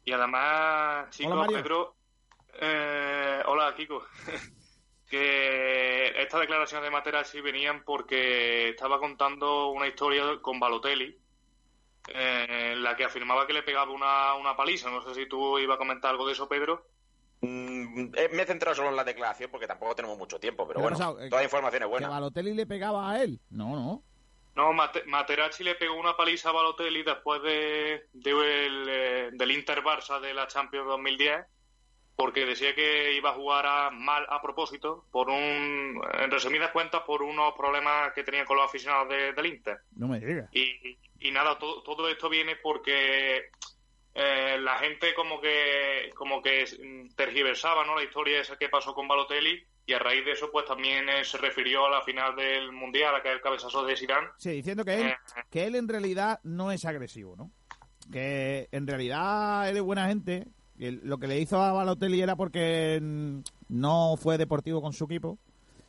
y 0.05 0.13
además, 0.13 1.11
chicos, 1.11 1.33
Hola. 1.33 1.47
Pedro. 1.63 1.95
eh, 2.61 3.43
hola, 3.47 3.75
Kiko. 3.77 4.03
que 5.09 6.23
estas 6.23 6.41
declaraciones 6.41 6.85
de 6.85 6.91
Materazzi 6.91 7.41
venían 7.41 7.83
porque 7.85 8.69
estaba 8.71 8.99
contando 9.01 9.69
una 9.71 9.89
historia 9.89 10.23
con 10.41 10.61
Balotelli, 10.61 11.19
eh, 12.15 12.73
en 12.75 12.83
la 12.83 12.95
que 12.97 13.05
afirmaba 13.05 13.47
que 13.47 13.53
le 13.53 13.63
pegaba 13.63 13.91
una, 13.91 14.35
una 14.35 14.57
paliza. 14.57 14.89
No 14.91 15.03
sé 15.03 15.15
si 15.15 15.29
tú 15.29 15.59
ibas 15.59 15.75
a 15.75 15.79
comentar 15.79 16.13
algo 16.13 16.27
de 16.27 16.33
eso, 16.35 16.49
Pedro. 16.49 16.87
Mm, 17.43 18.13
eh, 18.17 18.29
me 18.33 18.43
he 18.43 18.47
centrado 18.47 18.75
solo 18.75 18.91
en 18.91 18.97
la 18.97 19.05
declaración 19.05 19.51
porque 19.51 19.67
tampoco 19.67 19.95
tenemos 19.95 20.19
mucho 20.19 20.39
tiempo, 20.39 20.67
pero 20.67 20.81
¿Qué 20.81 20.87
ha 20.87 20.91
bueno? 21.07 21.21
Eh, 21.21 21.29
toda 21.31 21.41
la 21.41 21.45
información 21.47 21.83
es 21.83 21.87
Que 21.87 21.91
buena. 21.91 22.09
Balotelli 22.09 22.55
le 22.55 22.67
pegaba 22.67 23.11
a 23.11 23.23
él. 23.23 23.41
No, 23.51 23.75
no. 23.75 24.03
No, 24.57 24.73
Mate- 24.73 25.05
Materazzi 25.07 25.65
le 25.65 25.77
pegó 25.77 25.95
una 25.95 26.17
paliza 26.17 26.51
a 26.51 26.53
Balotelli 26.53 27.03
después 27.03 27.41
de, 27.43 28.05
de 28.13 28.31
el, 28.67 28.87
eh, 28.89 29.31
del 29.33 29.51
Inter 29.53 29.81
Barça 29.83 30.21
de 30.21 30.35
la 30.35 30.47
Champions 30.49 30.87
2010 30.89 31.47
porque 32.17 32.45
decía 32.45 32.75
que 32.75 33.15
iba 33.15 33.31
a 33.31 33.35
jugar 33.35 33.65
a- 33.65 33.91
mal 33.91 34.27
a 34.29 34.43
propósito 34.43 35.07
por 35.11 35.31
un 35.31 36.03
en 36.21 36.31
resumidas 36.31 36.71
cuentas 36.73 37.01
por 37.07 37.23
unos 37.23 37.55
problemas 37.55 38.13
que 38.13 38.23
tenía 38.25 38.45
con 38.45 38.57
los 38.59 38.67
aficionados 38.67 39.09
de- 39.09 39.33
del 39.33 39.47
Inter 39.47 39.79
No 39.97 40.07
me 40.09 40.21
digas. 40.21 40.51
y, 40.53 40.99
y 41.21 41.31
nada 41.31 41.59
todo, 41.59 41.83
todo 41.83 42.07
esto 42.11 42.29
viene 42.29 42.57
porque 42.57 43.51
eh, 44.15 44.59
la 44.61 44.79
gente 44.79 45.15
como 45.15 45.41
que 45.41 46.11
como 46.17 46.43
que 46.43 46.65
tergiversaba 47.17 47.85
no 47.85 47.95
la 47.97 48.03
historia 48.05 48.41
esa 48.41 48.57
que 48.57 48.69
pasó 48.69 48.93
con 48.95 49.07
Balotelli 49.09 49.63
y 49.87 49.93
a 49.93 49.99
raíz 49.99 50.25
de 50.25 50.33
eso 50.33 50.51
pues 50.51 50.67
también 50.67 51.09
eh, 51.09 51.25
se 51.25 51.39
refirió 51.39 51.87
a 51.87 51.91
la 51.91 52.03
final 52.03 52.35
del 52.37 52.73
mundial 52.73 53.15
a 53.15 53.23
que 53.23 53.31
el 53.31 53.41
cabezazo 53.41 53.85
de 53.85 53.97
Zidane 53.97 54.29
Sí, 54.39 54.51
diciendo 54.51 54.85
que 54.85 54.95
él, 54.95 55.07
Eh. 55.09 55.17
que 55.51 55.65
él 55.67 55.75
en 55.77 55.89
realidad 55.89 56.41
no 56.43 56.71
es 56.73 56.85
agresivo, 56.85 57.37
¿no? 57.37 57.51
Que 58.13 58.69
en 58.73 58.87
realidad 58.87 59.69
él 59.69 59.77
es 59.77 59.83
buena 59.83 60.07
gente. 60.09 60.47
y 60.79 60.87
el- 60.87 61.01
lo 61.05 61.19
que 61.19 61.27
le 61.27 61.39
hizo 61.39 61.61
a 61.61 61.73
Balotelli 61.73 62.23
era 62.23 62.37
porque 62.37 62.99
no 63.69 64.17
fue 64.17 64.39
deportivo 64.39 64.81
con 64.81 64.95
su 64.95 65.05
equipo 65.05 65.39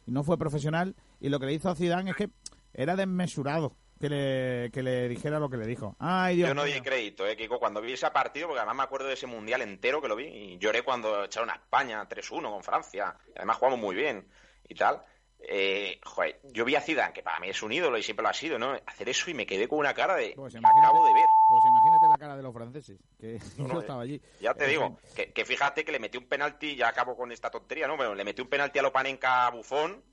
y 0.06 0.12
no 0.12 0.24
fue 0.26 0.38
profesional. 0.38 0.96
Y 1.22 1.30
lo 1.30 1.40
que 1.40 1.46
le 1.46 1.54
hizo 1.54 1.70
a 1.70 1.76
Zidane 1.76 2.12
es 2.12 2.18
que 2.18 2.28
era 2.74 2.98
desmesurado 2.98 3.74
que 4.02 4.10
le, 4.10 4.72
que 4.72 4.84
le 4.84 5.08
dijera 5.08 5.40
lo 5.40 5.50
que 5.50 5.58
le 5.58 5.66
dijo. 5.66 5.96
Ay, 6.00 6.36
Dios 6.38 6.50
Yo 6.50 6.54
no 6.56 6.64
di 6.64 6.82
crédito, 6.82 7.26
eh, 7.28 7.38
Kiko, 7.38 7.60
cuando 7.60 7.80
vi 7.82 7.94
ese 7.94 8.10
partido, 8.12 8.48
porque 8.48 8.60
además 8.60 8.76
me 8.76 8.84
acuerdo 8.84 9.08
de 9.08 9.14
ese 9.14 9.28
mundial 9.28 9.62
entero 9.62 10.02
que 10.02 10.08
lo 10.10 10.16
vi, 10.16 10.26
y 10.26 10.58
lloré 10.58 10.82
cuando 10.84 11.24
echaron 11.26 11.50
a 11.50 11.54
España 11.56 12.08
3-1 12.10 12.50
con 12.52 12.64
Francia, 12.64 13.16
y 13.30 13.38
además 13.38 13.58
jugamos 13.58 13.80
muy 13.80 13.96
bien 13.96 14.28
y 14.68 14.76
tal. 14.76 15.02
Eh, 15.44 16.00
joder, 16.04 16.40
yo 16.54 16.64
vi 16.66 16.76
a 16.76 16.82
Zidane, 16.82 17.14
que 17.14 17.24
para 17.24 17.40
mí 17.40 17.50
es 17.50 17.64
un 17.64 17.72
ídolo 17.72 17.98
y 17.98 18.04
siempre 18.04 18.22
lo 18.22 18.30
ha 18.30 18.34
sido, 18.34 18.60
¿no? 18.60 18.74
Hacer 18.86 19.10
eso 19.10 19.28
y 19.32 19.34
me 19.34 19.48
quedé 19.48 19.68
con 19.68 19.80
una 19.80 19.92
cara 19.92 20.16
de... 20.16 20.34
Pues 20.36 20.54
"La 20.54 20.60
imagínate- 20.60 20.86
acabo 20.86 21.06
de 21.08 21.14
ver. 21.14 21.26
Pues 21.50 21.66
imagínate 21.66 22.08
la 22.08 22.18
cara 22.20 22.38
de 22.38 22.44
los 22.44 22.54
franceses, 22.54 23.00
que 23.20 23.40
No, 23.58 23.74
yo 23.74 23.80
estaba 23.82 24.04
allí. 24.04 24.22
Ya 24.40 24.54
te 24.54 24.68
digo, 24.68 24.98
fin. 25.02 25.16
que, 25.16 25.34
que 25.34 25.44
fíjate 25.46 25.84
que 25.84 25.92
le 25.92 25.98
metió 26.00 26.20
un 26.20 26.28
penalti, 26.28 26.76
ya 26.76 26.90
acabo 26.90 27.18
con 27.18 27.32
esta 27.32 27.50
tontería, 27.50 27.88
¿no? 27.88 27.98
Bueno, 27.98 28.14
le 28.14 28.24
metió 28.24 28.44
un 28.44 28.52
penalti 28.52 28.78
a 28.78 28.84
Lopanenka 28.84 29.48
a 29.48 29.50
Bufón 29.50 30.04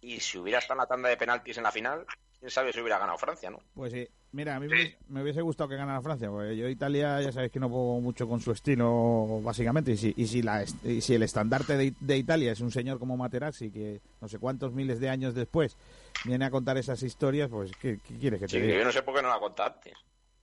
y 0.00 0.20
si 0.20 0.38
hubiera 0.38 0.60
estado 0.60 0.74
en 0.74 0.82
la 0.84 0.86
tanda 0.86 1.08
de 1.08 1.16
penaltis 1.16 1.56
en 1.56 1.64
la 1.64 1.72
final, 1.72 2.06
quién 2.38 2.50
sabe 2.50 2.72
si 2.72 2.80
hubiera 2.80 2.98
ganado 2.98 3.18
Francia, 3.18 3.50
¿no? 3.50 3.58
Pues 3.74 3.92
sí, 3.92 4.08
mira, 4.32 4.56
a 4.56 4.60
mí 4.60 4.66
me, 4.68 4.96
me 5.08 5.22
hubiese 5.22 5.40
gustado 5.42 5.68
que 5.68 5.76
ganara 5.76 6.00
Francia, 6.02 6.30
porque 6.30 6.56
yo 6.56 6.68
Italia 6.68 7.20
ya 7.20 7.32
sabéis 7.32 7.50
que 7.52 7.60
no 7.60 7.68
puedo 7.68 8.00
mucho 8.00 8.28
con 8.28 8.40
su 8.40 8.52
estilo, 8.52 9.40
básicamente, 9.42 9.92
y 9.92 9.96
si, 9.96 10.14
y 10.16 10.26
si, 10.26 10.42
la, 10.42 10.64
y 10.84 11.00
si 11.00 11.14
el 11.14 11.22
estandarte 11.22 11.76
de, 11.76 11.94
de 11.98 12.16
Italia 12.16 12.52
es 12.52 12.60
un 12.60 12.70
señor 12.70 12.98
como 12.98 13.16
Materazzi, 13.16 13.70
que 13.70 14.00
no 14.20 14.28
sé 14.28 14.38
cuántos 14.38 14.72
miles 14.72 15.00
de 15.00 15.08
años 15.08 15.34
después 15.34 15.76
viene 16.24 16.44
a 16.44 16.50
contar 16.50 16.76
esas 16.78 17.02
historias, 17.02 17.48
pues 17.50 17.72
¿qué, 17.80 17.98
qué 18.06 18.14
quieres 18.18 18.40
que 18.40 18.46
te 18.46 18.52
Sí, 18.52 18.60
diga? 18.60 18.78
yo 18.78 18.84
no 18.84 18.92
sé 18.92 19.02
por 19.02 19.14
qué 19.14 19.22
no 19.22 19.28
la 19.28 19.38
contaste. 19.40 19.92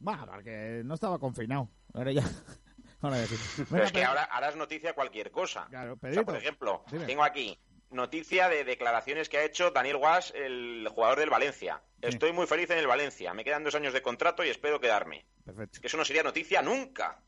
Va, 0.05 0.25
porque 0.25 0.81
no 0.84 0.93
estaba 0.93 1.17
confinado, 1.19 1.69
ahora 1.93 2.12
ya... 2.12 2.23
ahora 3.01 3.17
ya 3.17 3.27
sí. 3.27 3.36
Pero 3.58 3.67
Venga, 3.71 3.86
es 3.86 3.91
que 3.91 4.03
ahora, 4.03 4.23
ahora 4.23 4.49
es 4.49 4.55
noticia 4.55 4.93
cualquier 4.93 5.31
cosa. 5.31 5.67
Claro, 5.69 5.97
O 6.01 6.12
sea, 6.13 6.23
por 6.23 6.36
ejemplo, 6.36 6.84
dime. 6.91 7.05
tengo 7.05 7.23
aquí 7.23 7.58
noticia 7.91 8.49
de 8.49 8.63
declaraciones 8.63 9.29
que 9.29 9.37
ha 9.37 9.43
hecho 9.43 9.71
Daniel 9.71 9.97
Guas, 9.97 10.33
el 10.35 10.87
jugador 10.93 11.19
del 11.19 11.29
Valencia. 11.29 11.81
Sí. 12.01 12.09
Estoy 12.09 12.31
muy 12.33 12.45
feliz 12.47 12.69
en 12.69 12.77
el 12.77 12.87
Valencia. 12.87 13.33
Me 13.33 13.43
quedan 13.43 13.63
dos 13.63 13.75
años 13.75 13.93
de 13.93 14.01
contrato 14.01 14.43
y 14.43 14.49
espero 14.49 14.79
quedarme. 14.79 15.25
Perfecto. 15.45 15.79
Que 15.81 15.87
eso 15.87 15.97
no 15.97 16.05
sería 16.05 16.23
noticia 16.23 16.61
nunca. 16.61 17.19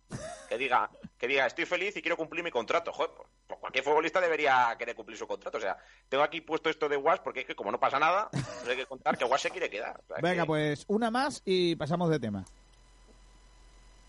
Que 0.49 0.57
diga, 0.57 0.89
que 1.17 1.27
diga, 1.27 1.45
estoy 1.47 1.65
feliz 1.65 1.95
y 1.97 2.01
quiero 2.01 2.17
cumplir 2.17 2.43
mi 2.43 2.51
contrato. 2.51 2.91
Joder, 2.91 3.11
pues, 3.15 3.29
pues 3.47 3.59
cualquier 3.59 3.83
futbolista 3.83 4.19
debería 4.21 4.75
querer 4.77 4.95
cumplir 4.95 5.17
su 5.17 5.27
contrato. 5.27 5.57
O 5.57 5.61
sea, 5.61 5.77
tengo 6.09 6.23
aquí 6.23 6.41
puesto 6.41 6.69
esto 6.69 6.89
de 6.89 6.95
Guas 6.95 7.19
porque 7.21 7.41
es 7.41 7.45
que 7.45 7.55
como 7.55 7.71
no 7.71 7.79
pasa 7.79 7.99
nada, 7.99 8.29
pues 8.31 8.67
hay 8.67 8.75
que 8.77 8.85
contar 8.85 9.17
que 9.17 9.25
Guas 9.25 9.41
se 9.41 9.49
quiere 9.51 9.69
quedar. 9.69 9.99
O 9.99 10.07
sea, 10.07 10.17
Venga, 10.21 10.43
que- 10.43 10.47
pues 10.47 10.85
una 10.87 11.09
más 11.11 11.41
y 11.45 11.75
pasamos 11.75 12.09
de 12.09 12.19
tema. 12.19 12.45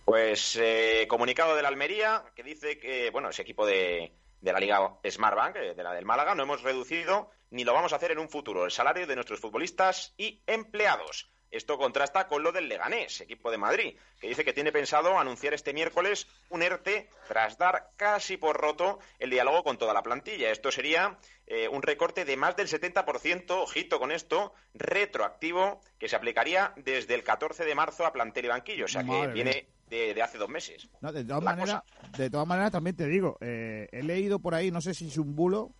Pues 0.05 0.57
eh, 0.61 1.07
comunicado 1.09 1.55
de 1.55 1.63
la 1.63 1.69
Almería 1.69 2.25
que 2.35 2.43
dice 2.43 2.79
que, 2.79 3.11
bueno, 3.11 3.29
ese 3.29 3.43
equipo 3.43 3.67
de, 3.67 4.11
de 4.41 4.53
la 4.53 4.61
Liga 4.61 4.99
Smartbank, 5.09 5.57
eh, 5.57 5.75
de 5.75 5.83
la 5.83 5.93
del 5.93 6.05
Málaga, 6.05 6.35
no 6.35 6.43
hemos 6.43 6.63
reducido 6.63 7.31
ni 7.51 7.65
lo 7.65 7.73
vamos 7.73 7.93
a 7.93 7.97
hacer 7.97 8.13
en 8.13 8.19
un 8.19 8.29
futuro 8.29 8.65
el 8.65 8.71
salario 8.71 9.07
de 9.07 9.15
nuestros 9.15 9.41
futbolistas 9.41 10.15
y 10.17 10.43
empleados. 10.47 11.31
Esto 11.51 11.79
contrasta 11.79 12.29
con 12.29 12.43
lo 12.43 12.53
del 12.53 12.69
Leganés, 12.69 13.21
equipo 13.21 13.51
de 13.51 13.59
Madrid, 13.59 13.97
que 14.21 14.29
dice 14.29 14.45
que 14.45 14.53
tiene 14.53 14.73
pensado 14.73 15.19
anunciar 15.19 15.55
este 15.55 15.73
miércoles 15.73 16.27
un 16.51 16.63
ERTE 16.63 17.09
tras 17.27 17.57
dar 17.57 17.91
casi 17.97 18.37
por 18.37 18.57
roto 18.57 18.99
el 19.19 19.31
diálogo 19.31 19.65
con 19.65 19.79
toda 19.79 19.95
la 19.95 20.03
plantilla. 20.03 20.51
Esto 20.51 20.71
sería 20.71 21.19
eh, 21.47 21.69
un 21.69 21.83
recorte 21.83 22.25
de 22.25 22.37
más 22.37 22.57
del 22.57 22.69
70%, 22.69 23.51
ojito 23.51 23.99
con 23.99 24.13
esto, 24.13 24.53
retroactivo, 24.75 25.81
que 25.99 26.09
se 26.09 26.17
aplicaría 26.17 26.73
desde 26.77 27.15
el 27.15 27.25
14 27.25 27.65
de 27.65 27.75
marzo 27.75 28.05
a 28.05 28.13
plantel 28.13 28.45
y 28.45 28.49
banquillo. 28.49 28.85
O 28.85 28.89
sea 28.89 29.03
que 29.03 29.11
Madre 29.11 29.33
viene 29.33 29.69
de, 29.89 30.15
de 30.15 30.23
hace 30.23 30.39
dos 30.39 30.49
meses. 30.49 30.89
No, 31.01 31.13
de 31.13 31.25
todas 31.25 31.43
La 31.45 31.57
maneras, 31.57 31.83
de 32.17 32.31
todas 32.31 32.47
maneras 32.47 32.73
también 32.73 32.97
te 32.97 33.07
digo, 33.07 33.39
eh, 33.41 33.89
he 33.93 34.03
leído 34.03 34.39
por 34.39 34.55
ahí, 34.55 34.71
no 34.71 34.81
sé 34.81 34.93
si 34.95 35.09
es 35.09 35.17
un 35.17 35.35
bulo, 35.35 35.73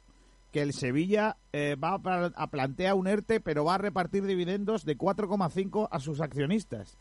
que 0.53 0.63
el 0.63 0.73
Sevilla 0.73 1.37
eh, 1.53 1.77
va 1.77 1.95
a, 1.95 1.99
pla- 1.99 2.33
a 2.35 2.51
plantear 2.51 2.95
un 2.95 3.07
ERTE, 3.07 3.41
pero 3.41 3.65
va 3.65 3.75
a 3.75 3.79
repartir 3.79 4.25
dividendos 4.25 4.85
de 4.85 4.97
4,5 4.97 5.89
a 5.91 6.01
sus 6.01 6.21
accionistas. 6.21 6.99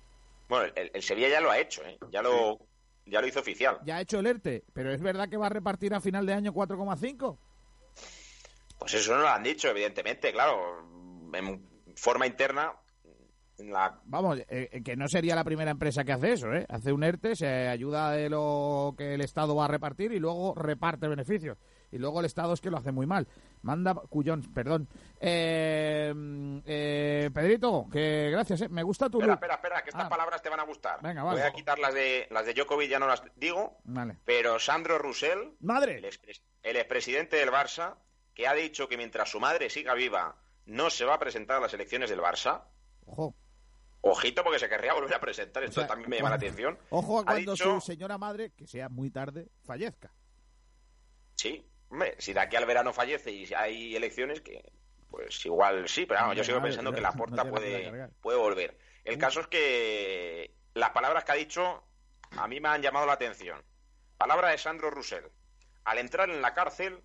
Bueno, 0.50 0.72
el, 0.76 0.92
el 0.94 1.02
Sevilla 1.02 1.30
ya 1.30 1.42
lo 1.42 1.52
ha 1.52 1.60
hecho, 1.60 1.82
¿eh? 1.86 1.98
ya, 2.12 2.22
lo, 2.22 2.60
ya 3.06 3.22
lo 3.22 3.28
hizo 3.28 3.40
oficial. 3.40 3.80
Ya 3.86 3.98
ha 3.98 4.02
hecho 4.02 4.20
el 4.20 4.28
ERTE, 4.28 4.64
pero 4.74 4.92
es 4.94 5.02
verdad 5.02 5.30
que 5.30 5.38
va 5.38 5.48
a 5.48 5.50
repartir 5.50 5.94
a 5.94 6.02
final 6.02 6.26
de 6.26 6.34
año 6.34 6.54
4,5. 6.54 7.38
Pues 8.80 8.94
eso 8.94 9.16
no 9.16 9.22
lo 9.22 9.28
han 9.30 9.44
dicho, 9.44 9.70
evidentemente, 9.70 10.32
claro. 10.32 10.86
En 11.34 11.66
forma 11.96 12.28
interna, 12.28 12.74
la, 13.58 14.00
Vamos, 14.06 14.38
eh, 14.48 14.70
eh, 14.72 14.84
que 14.84 14.96
no 14.96 15.08
sería 15.08 15.36
la 15.36 15.44
primera 15.44 15.72
empresa 15.72 16.04
que 16.04 16.12
hace 16.14 16.34
eso, 16.34 16.54
¿eh? 16.54 16.66
Hace 16.70 16.94
un 16.94 17.04
ERTE, 17.04 17.36
se 17.36 17.48
ayuda 17.68 18.12
de 18.12 18.30
lo 18.30 18.94
que 18.98 19.16
el 19.16 19.22
Estado 19.22 19.56
va 19.56 19.66
a 19.66 19.70
repartir 19.70 20.12
y 20.12 20.20
luego 20.20 20.54
reparte 20.56 21.08
beneficios. 21.08 21.58
Y 21.92 21.98
luego 21.98 22.20
el 22.20 22.26
Estado 22.26 22.54
es 22.54 22.60
que 22.62 22.70
lo 22.70 22.78
hace 22.78 22.92
muy 22.92 23.06
mal. 23.06 23.28
Manda, 23.62 23.94
cuyón, 23.96 24.42
perdón. 24.54 24.90
Eh, 25.20 26.14
eh, 26.66 27.30
Pedrito, 27.34 27.88
que 27.92 28.30
gracias, 28.32 28.62
¿eh? 28.62 28.70
Me 28.70 28.84
gusta 28.84 29.10
tu 29.10 29.20
Espera, 29.20 29.36
espera, 29.36 29.56
espera, 29.56 29.84
que 29.84 29.90
estas 29.92 30.06
Ah. 30.06 30.10
palabras 30.10 30.42
te 30.42 30.50
van 30.50 30.60
a 30.60 30.64
gustar. 30.64 31.02
Venga, 31.02 31.24
Voy 31.24 31.36
vale. 31.36 31.48
a 31.48 31.52
quitar 31.54 31.80
las 31.80 31.94
de, 31.94 32.28
las 32.32 32.46
de 32.46 32.54
Djokovic, 32.54 32.90
ya 32.90 33.00
no 33.00 33.08
las 33.08 33.24
digo, 33.36 33.78
Vale. 33.86 34.18
pero 34.26 34.60
Sandro 34.60 34.98
Roussel, 34.98 35.40
el, 35.40 35.56
¡Madre! 35.62 36.02
expres- 36.02 36.42
el 36.64 36.76
expresidente 36.76 37.38
del 37.38 37.50
Barça, 37.52 37.96
que 38.34 38.48
ha 38.48 38.54
dicho 38.54 38.88
que 38.90 38.98
mientras 38.98 39.30
su 39.32 39.40
madre 39.40 39.70
siga 39.70 39.94
viva, 39.94 40.36
no 40.66 40.90
se 40.90 41.06
va 41.06 41.16
a 41.16 41.20
presentar 41.20 41.58
a 41.58 41.62
las 41.62 41.74
elecciones 41.74 42.10
del 42.10 42.20
Barça. 42.20 42.64
Ojo. 43.06 43.34
Ojito, 44.02 44.44
porque 44.44 44.60
se 44.60 44.70
querría 44.70 44.94
volver 44.94 45.14
a 45.16 45.20
presentar, 45.20 45.64
esto 45.64 45.80
O 45.80 45.84
sea, 45.84 45.88
también 45.88 46.10
me 46.10 46.18
llama 46.18 46.30
la 46.30 46.36
atención. 46.36 46.78
Ojo 46.90 47.20
a 47.20 47.26
cuando 47.26 47.54
dicho- 47.54 47.80
su 47.80 47.82
señora 47.82 48.18
madre, 48.18 48.52
que 48.52 48.68
sea 48.68 48.90
muy 48.90 49.10
tarde, 49.10 49.48
fallezca. 49.64 50.12
Sí, 51.36 51.66
hombre, 51.90 52.16
si 52.20 52.34
de 52.34 52.40
aquí 52.40 52.56
al 52.56 52.66
verano 52.66 52.94
fallece 52.94 53.32
y 53.32 53.54
hay 53.54 53.96
elecciones, 53.96 54.42
que 54.42 54.72
pues 55.10 55.46
igual 55.46 55.88
sí, 55.88 56.06
pero 56.06 56.22
vamos, 56.22 56.36
yo 56.36 56.44
sigo 56.44 56.62
pensando 56.62 56.92
que 56.94 57.02
la 57.02 57.14
porta 57.14 57.50
puedes 57.50 57.90
puede, 57.90 58.10
puede 58.22 58.38
volver. 58.38 58.78
El 59.04 59.18
caso 59.18 59.40
es 59.40 59.48
que 59.48 60.52
las 60.74 60.90
palabras 60.92 61.24
que 61.24 61.32
ha 61.32 61.36
dicho 61.36 61.84
a 62.32 62.48
mí 62.48 62.60
me 62.60 62.70
han 62.70 62.82
llamado 62.82 63.06
la 63.06 63.14
atención. 63.14 63.64
Palabra 64.18 64.50
de 64.50 64.58
Sandro 64.58 64.90
Roussel. 64.90 65.32
Al 65.86 66.00
entrar 66.00 66.30
en 66.30 66.42
la 66.42 66.54
cárcel 66.54 67.02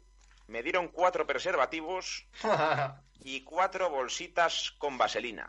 me 0.48 0.62
dieron 0.62 0.88
cuatro 0.88 1.26
preservativos 1.26 2.26
y 3.20 3.44
cuatro 3.44 3.90
bolsitas 3.90 4.72
con 4.78 4.98
vaselina. 4.98 5.48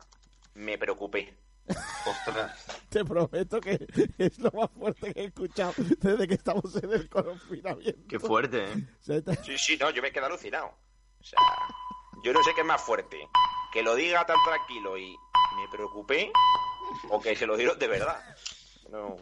Me 0.54 0.78
preocupé. 0.78 1.36
Ostras. 1.67 2.65
Te 2.89 3.06
prometo 3.06 3.60
que 3.62 3.88
es 4.17 4.38
lo 4.39 4.52
más 4.52 4.69
fuerte 4.71 5.13
que 5.13 5.21
he 5.21 5.26
escuchado 5.26 5.73
desde 5.78 6.28
que 6.28 6.34
estamos 6.34 6.76
en 6.76 6.91
el 6.91 7.10
confinamiento. 7.10 8.08
Qué 8.08 8.19
fuerte, 8.19 8.65
¿eh? 8.65 9.23
Sí, 9.43 9.58
sí, 9.58 9.78
no, 9.78 9.89
yo 9.91 10.02
me 10.02 10.12
quedé 10.12 10.26
alucinado. 10.26 10.67
O 11.19 11.23
sea, 11.23 11.39
yo 12.23 12.34
no 12.34 12.43
sé 12.43 12.52
qué 12.54 12.62
es 12.62 12.67
más 12.67 12.82
fuerte. 12.82 13.28
Que 13.71 13.82
lo 13.82 13.95
diga 13.95 14.26
tan 14.26 14.38
tranquilo 14.45 14.97
y 14.97 15.15
me 15.56 15.67
preocupé 15.71 16.32
o 17.10 17.21
que 17.21 17.36
se 17.36 17.47
lo 17.47 17.58
dieron 17.58 17.80
de 17.80 17.88
verdad. 17.88 18.21
No, 18.89 19.17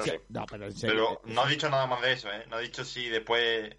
sé. 0.00 0.22
no, 0.28 0.46
pero 0.46 0.66
en 0.66 0.74
serio. 0.74 1.20
Pero 1.22 1.34
no 1.34 1.42
ha 1.42 1.48
dicho 1.48 1.68
nada 1.68 1.86
más 1.86 2.00
de 2.00 2.12
eso, 2.12 2.30
¿eh? 2.32 2.46
No 2.48 2.56
ha 2.56 2.60
dicho 2.60 2.84
si 2.84 3.08
después 3.08 3.76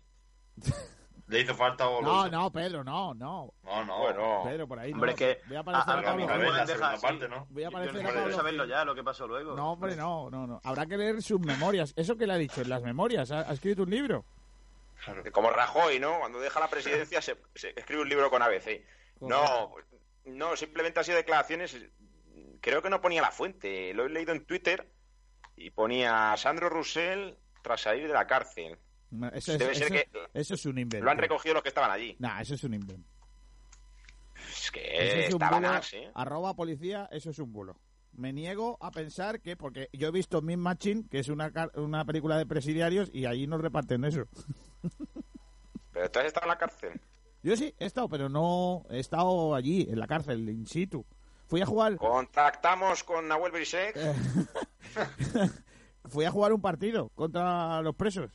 le 1.28 1.40
hizo 1.40 1.56
falta 1.56 1.88
o 1.88 2.02
No, 2.02 2.28
no, 2.30 2.52
Pedro, 2.52 2.84
no, 2.84 3.14
no. 3.14 3.52
No, 3.64 3.84
no. 3.86 3.98
Bueno, 4.00 4.42
Pedro, 4.44 4.68
por 4.68 4.80
ahí 4.80 4.94
Hombre, 4.94 5.12
no. 5.12 5.18
que 5.18 5.42
Voy 5.48 5.58
a 5.58 5.60
aparecer 5.62 5.90
a- 5.90 5.94
a 5.94 6.94
a- 6.94 6.98
Pablo. 6.98 7.48
Voy 7.50 7.64
a 7.64 7.70
Yo- 7.70 7.72
yo 7.72 7.78
aparecer 7.78 8.04
no 8.04 8.26
a 8.28 8.32
saberlo 8.32 8.66
ya, 8.66 8.86
lo 8.86 8.94
que 8.96 9.04
pasó 9.04 9.28
luego. 9.28 9.56
No, 9.56 9.72
hombre, 9.74 9.96
no, 9.96 10.30
no, 10.30 10.46
no. 10.46 10.62
Habrá 10.64 10.86
que 10.86 10.98
leer 10.98 11.22
sus 11.24 11.40
memorias. 11.40 11.94
Eso 11.96 12.16
que 12.16 12.28
le 12.28 12.34
ha 12.34 12.38
dicho, 12.38 12.62
en 12.62 12.70
las 12.70 12.82
memorias. 12.84 13.32
¿Ha, 13.32 13.40
ha 13.50 13.54
escrito 13.54 13.84
un 13.84 13.90
libro? 13.90 14.26
Claro. 15.04 15.24
como 15.34 15.50
Rajoy, 15.50 16.00
¿no? 16.00 16.20
Cuando 16.20 16.40
deja 16.40 16.60
la 16.60 16.70
presidencia 16.70 17.22
se, 17.22 17.38
se 17.54 17.74
escribe 17.78 18.02
un 18.04 18.10
libro 18.10 18.30
con 18.30 18.42
ABC. 18.42 18.84
No, 19.20 19.76
no, 20.26 20.56
simplemente 20.56 21.00
ha 21.00 21.04
sido 21.04 21.18
declaraciones. 21.18 21.78
Creo 22.62 22.82
que 22.82 22.90
no 22.90 23.02
ponía 23.02 23.22
la 23.22 23.32
fuente. 23.32 23.94
Lo 23.94 24.06
he 24.06 24.10
leído 24.10 24.32
en 24.32 24.46
Twitter 24.46 24.90
y 25.58 25.70
ponía 25.72 26.36
Sandro 26.38 26.70
Roussel 26.70 27.38
tras 27.62 27.82
salir 27.82 28.08
de 28.08 28.14
la 28.14 28.26
cárcel. 28.26 28.78
Eso 29.34 29.54
es, 29.54 29.60
Debe 29.60 29.76
ser 29.76 29.94
eso- 29.94 29.94
que 29.94 30.10
eso 30.40 30.54
es 30.56 30.66
un 30.66 30.78
invento. 30.78 31.06
lo 31.06 31.12
han 31.12 31.18
recogido 31.18 31.54
los 31.54 31.64
que 31.64 31.70
estaban 31.70 31.92
allí. 31.92 32.16
Nah, 32.20 32.42
eso 32.42 32.56
es 32.56 32.64
un 32.64 32.74
invento. 32.74 33.08
Es 34.36 34.64
Eso 34.68 34.72
que 34.74 35.26
es 35.28 35.34
un 35.34 35.40
bulo. 35.40 35.72
¿eh? 35.94 36.12
Arroba 36.14 36.54
policía, 36.56 37.08
eso 37.12 37.30
es 37.30 37.40
un 37.40 37.52
bulo. 37.54 37.80
Me 38.14 38.32
niego 38.32 38.78
a 38.80 38.92
pensar 38.92 39.42
que, 39.42 39.58
porque 39.58 39.90
yo 39.92 40.08
he 40.08 40.12
visto 40.12 40.42
Min 40.42 40.60
Machine, 40.60 41.06
que 41.10 41.20
es 41.20 41.28
una, 41.30 41.52
una 41.76 42.06
película 42.06 42.38
de 42.38 42.46
presidiarios, 42.46 43.10
y 43.14 43.26
ahí 43.26 43.48
no 43.48 43.58
reparten 43.58 44.06
eso. 44.06 44.24
Pero 45.92 46.12
tú 46.12 46.20
has 46.20 46.26
estado 46.26 46.46
en 46.46 46.50
la 46.50 46.58
cárcel. 46.58 47.02
Yo 47.44 47.56
sí, 47.56 47.74
he 47.80 47.86
estado, 47.86 48.10
pero 48.10 48.28
no 48.28 48.86
he 48.90 49.00
estado 49.00 49.54
allí, 49.54 49.86
en 49.90 50.00
la 50.00 50.08
cárcel, 50.08 50.50
in 50.50 50.66
situ. 50.66 51.06
Fui 51.48 51.62
a 51.62 51.66
jugar, 51.66 51.96
Contactamos 51.98 53.04
con 53.04 53.28
Nahuel 53.28 53.52
Brisek, 53.52 53.96
fui 56.06 56.26
a 56.26 56.32
jugar 56.32 56.54
un 56.54 56.62
partido 56.62 57.10
contra 57.10 57.82
los 57.84 57.96
presos. 57.96 58.32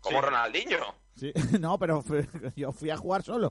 Como 0.00 0.20
Ronaldinho. 0.20 0.78
Sí, 1.16 1.32
no, 1.60 1.78
pero 1.78 2.02
fui- 2.02 2.26
yo 2.56 2.72
fui 2.72 2.90
a 2.90 2.96
jugar 2.96 3.22
solo. 3.22 3.50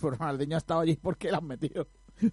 Pero 0.00 0.10
Ronaldinho 0.16 0.56
ha 0.56 0.58
estado 0.58 0.80
allí 0.80 0.96
porque 0.96 1.30
lo 1.30 1.38
han 1.38 1.46
metido. 1.46 1.86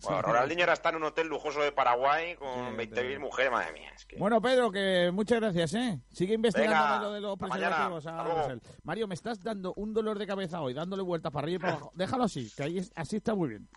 Bueno, 0.03 0.21
Ronaldinho 0.21 0.61
ahora 0.61 0.73
está 0.73 0.89
en 0.89 0.97
un 0.97 1.03
hotel 1.05 1.27
lujoso 1.27 1.59
de 1.61 1.71
Paraguay 1.71 2.35
con 2.35 2.47
Sí, 2.71 2.75
20.000 2.77 2.89
pero- 2.93 3.19
mujeres, 3.21 3.51
madre 3.51 3.73
mía. 3.73 3.91
Es 3.95 4.05
que... 4.05 4.15
Bueno, 4.17 4.39
Pedro, 4.41 4.71
que 4.71 5.09
muchas 5.11 5.39
gracias, 5.39 5.73
¿eh? 5.73 5.99
Sigue 6.11 6.35
investigando 6.35 6.75
Venga, 6.75 7.01
lo 7.01 7.11
de 7.13 7.21
los 7.21 7.37
preservativos 7.37 8.05
mañana. 8.05 8.21
a 8.21 8.21
Hasta 8.21 8.23
luego. 8.23 8.41
Rosell. 8.49 8.61
Mario, 8.83 9.07
me 9.07 9.15
estás 9.15 9.39
dando 9.41 9.73
un 9.75 9.91
dolor 9.93 10.19
de 10.19 10.27
cabeza 10.27 10.61
hoy, 10.61 10.73
dándole 10.75 11.01
vueltas 11.03 11.31
para 11.31 11.45
arriba 11.45 11.55
y 11.55 11.59
para 11.59 11.73
abajo. 11.73 11.91
Déjalo 11.95 12.23
así, 12.25 12.51
que 12.55 12.63
ahí 12.63 12.77
es- 12.77 12.91
así 12.95 13.15
está 13.17 13.33
muy 13.33 13.49
bien. 13.49 13.67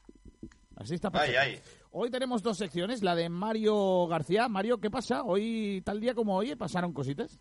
Así 0.76 0.94
está 0.94 1.08
Ay, 1.14 1.36
ay. 1.36 1.60
Hoy 1.92 2.10
tenemos 2.10 2.42
dos 2.42 2.58
secciones, 2.58 3.02
la 3.02 3.14
de 3.14 3.28
Mario 3.28 4.06
García. 4.08 4.48
Mario, 4.48 4.78
¿qué 4.80 4.90
pasa? 4.90 5.22
Hoy, 5.22 5.80
tal 5.86 6.00
día 6.00 6.14
como 6.14 6.36
hoy, 6.36 6.54
pasaron 6.56 6.92
cositas. 6.92 7.38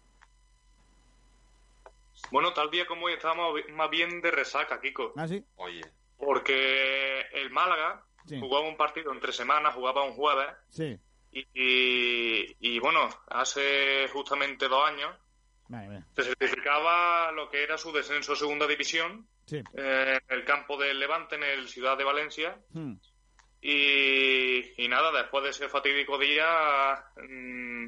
Bueno, 2.32 2.54
tal 2.54 2.70
día 2.72 2.86
como 2.86 3.06
hoy 3.06 3.14
estábamos 3.14 3.60
más 3.70 3.90
bien 3.90 4.22
de 4.22 4.32
resaca, 4.32 4.80
Kiko. 4.82 5.14
¿Ah, 5.16 5.28
sí? 5.28 5.44
Oye. 5.56 5.82
Porque 6.18 7.22
el 7.34 7.50
Málaga 7.52 8.04
Sí. 8.26 8.40
jugaba 8.40 8.68
un 8.68 8.78
partido 8.78 9.12
entre 9.12 9.34
semanas, 9.34 9.76
jugaba 9.76 10.04
un 10.04 10.14
jueves, 10.14 10.48
Sí. 10.70 10.98
y, 11.32 11.40
y- 11.54 12.56
y, 12.60 12.80
bueno, 12.80 13.10
hace 13.28 14.08
justamente 14.10 14.68
dos 14.68 14.88
años 14.88 15.16
Vale, 15.68 16.04
se 16.16 16.24
certificaba 16.24 17.32
lo 17.32 17.50
que 17.50 17.64
era 17.64 17.78
su 17.78 17.92
descenso 17.92 18.34
a 18.34 18.36
segunda 18.36 18.68
división 18.68 19.28
Sí. 19.46 19.58
eh, 19.76 20.20
en 20.30 20.38
el 20.40 20.46
campo 20.46 20.78
del 20.78 21.00
Levante, 21.00 21.36
en 21.36 21.44
el 21.44 21.68
Ciudad 21.68 21.98
de 21.98 22.04
Valencia. 22.06 22.58
Hmm. 22.72 22.94
Y, 23.62 24.84
y 24.84 24.88
nada, 24.88 25.12
después 25.12 25.44
de 25.44 25.50
ese 25.52 25.70
fatídico 25.70 26.18
día, 26.18 27.06
mm, 27.18 27.88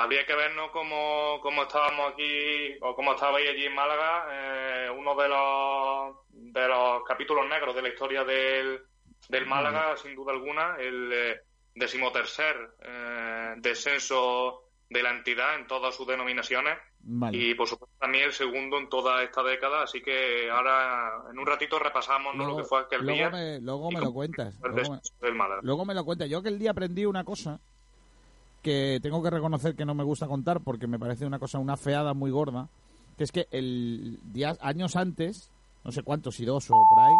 habría 0.00 0.24
que 0.24 0.34
vernos 0.34 0.70
cómo, 0.70 1.40
cómo 1.42 1.62
estábamos 1.62 2.12
aquí, 2.12 2.74
o 2.80 2.94
cómo 2.94 3.14
estabais 3.14 3.48
allí 3.48 3.66
en 3.66 3.74
Málaga, 3.74 4.26
eh, 4.32 4.90
uno 4.90 5.14
de 5.14 5.28
los, 5.28 6.16
de 6.30 6.68
los 6.68 7.04
capítulos 7.04 7.46
negros 7.48 7.74
de 7.74 7.82
la 7.82 7.88
historia 7.88 8.24
del, 8.24 8.80
del 9.28 9.46
Málaga, 9.46 9.96
sin 9.96 10.14
duda 10.14 10.32
alguna, 10.32 10.76
el 10.78 11.10
eh, 11.12 11.40
decimotercer 11.74 12.56
eh, 12.82 13.54
descenso 13.58 14.64
de 14.88 15.02
la 15.02 15.10
entidad 15.10 15.56
en 15.56 15.66
todas 15.66 15.94
sus 15.94 16.06
denominaciones 16.06 16.76
Vale. 17.02 17.38
y 17.38 17.54
por 17.54 17.68
supuesto 17.68 17.96
también 18.00 18.24
el 18.24 18.32
segundo 18.32 18.76
en 18.76 18.88
toda 18.88 19.22
esta 19.22 19.42
década, 19.42 19.82
así 19.82 20.02
que 20.02 20.50
ahora 20.50 21.12
en 21.30 21.38
un 21.38 21.46
ratito 21.46 21.78
repasamos 21.78 22.34
¿no? 22.34 22.48
lo 22.48 22.56
que 22.56 22.64
fue 22.64 22.80
aquel 22.80 23.02
luego 23.02 23.16
día 23.16 23.30
me, 23.30 23.60
luego 23.60 23.90
me 23.92 24.00
lo 24.00 24.12
cuentas. 24.12 24.58
Luego 24.60 24.98
del 25.20 25.34
Málaga. 25.34 25.60
luego 25.62 25.84
me 25.84 25.94
lo 25.94 26.04
cuentas. 26.04 26.28
Yo 26.28 26.38
aquel 26.38 26.58
día 26.58 26.72
aprendí 26.72 27.06
una 27.06 27.22
cosa 27.22 27.60
que 28.62 28.98
tengo 29.02 29.22
que 29.22 29.30
reconocer 29.30 29.74
que 29.74 29.84
no 29.84 29.94
me 29.94 30.04
gusta 30.04 30.26
contar 30.26 30.60
porque 30.60 30.86
me 30.86 30.98
parece 30.98 31.26
una 31.26 31.38
cosa, 31.38 31.58
una 31.58 31.76
feada 31.76 32.14
muy 32.14 32.30
gorda, 32.30 32.68
que 33.16 33.24
es 33.24 33.32
que 33.32 33.46
el 33.50 34.18
día, 34.32 34.56
años 34.60 34.96
antes, 34.96 35.50
no 35.84 35.92
sé 35.92 36.02
cuántos, 36.02 36.36
si 36.36 36.44
dos 36.44 36.70
o 36.70 36.74
por 36.74 36.98
ahí, 37.00 37.14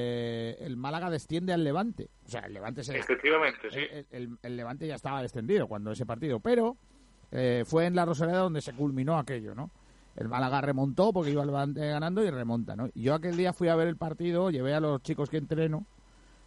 eh, 0.00 0.56
el 0.60 0.76
Málaga 0.76 1.10
desciende 1.10 1.52
al 1.52 1.64
Levante. 1.64 2.10
O 2.26 2.28
sea, 2.28 2.40
el 2.40 2.52
Levante 2.54 2.82
se 2.84 2.98
Efectivamente, 2.98 3.70
sí. 3.70 3.78
el, 3.90 4.06
el- 4.10 4.38
el 4.42 4.56
Levante 4.56 4.86
ya 4.86 4.94
estaba 4.96 5.22
descendido 5.22 5.66
cuando 5.68 5.92
ese 5.92 6.04
partido, 6.06 6.40
pero 6.40 6.76
eh, 7.30 7.64
fue 7.66 7.86
en 7.86 7.94
la 7.94 8.04
Rosaleda 8.04 8.38
donde 8.38 8.60
se 8.60 8.72
culminó 8.74 9.18
aquello, 9.18 9.54
¿no? 9.54 9.70
El 10.16 10.28
Málaga 10.28 10.60
remontó 10.60 11.12
porque 11.12 11.30
iba 11.30 11.42
el 11.42 11.48
Levante 11.48 11.80
ganando 11.88 12.22
y 12.22 12.30
remonta, 12.30 12.76
¿no? 12.76 12.88
Y 12.94 13.02
yo 13.02 13.14
aquel 13.14 13.36
día 13.36 13.52
fui 13.52 13.68
a 13.68 13.74
ver 13.76 13.88
el 13.88 13.96
partido, 13.96 14.50
llevé 14.50 14.74
a 14.74 14.80
los 14.80 15.02
chicos 15.02 15.28
que 15.30 15.38
entreno, 15.38 15.86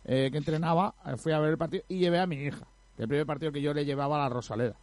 eh, 0.06 0.30
que 0.32 0.38
entrenaba, 0.38 0.94
eh, 1.06 1.18
fui 1.18 1.32
a 1.34 1.40
ver 1.40 1.52
el 1.52 1.58
partido 1.58 1.84
y 1.90 1.98
llevé 2.00 2.20
a 2.20 2.28
mi 2.28 2.38
hija, 2.38 2.66
el 2.98 3.08
primer 3.08 3.26
partido 3.26 3.52
que 3.52 3.62
yo 3.62 3.74
le 3.74 3.86
llevaba 3.86 4.16
a 4.18 4.20
la 4.24 4.30
Rosaleda. 4.30 4.76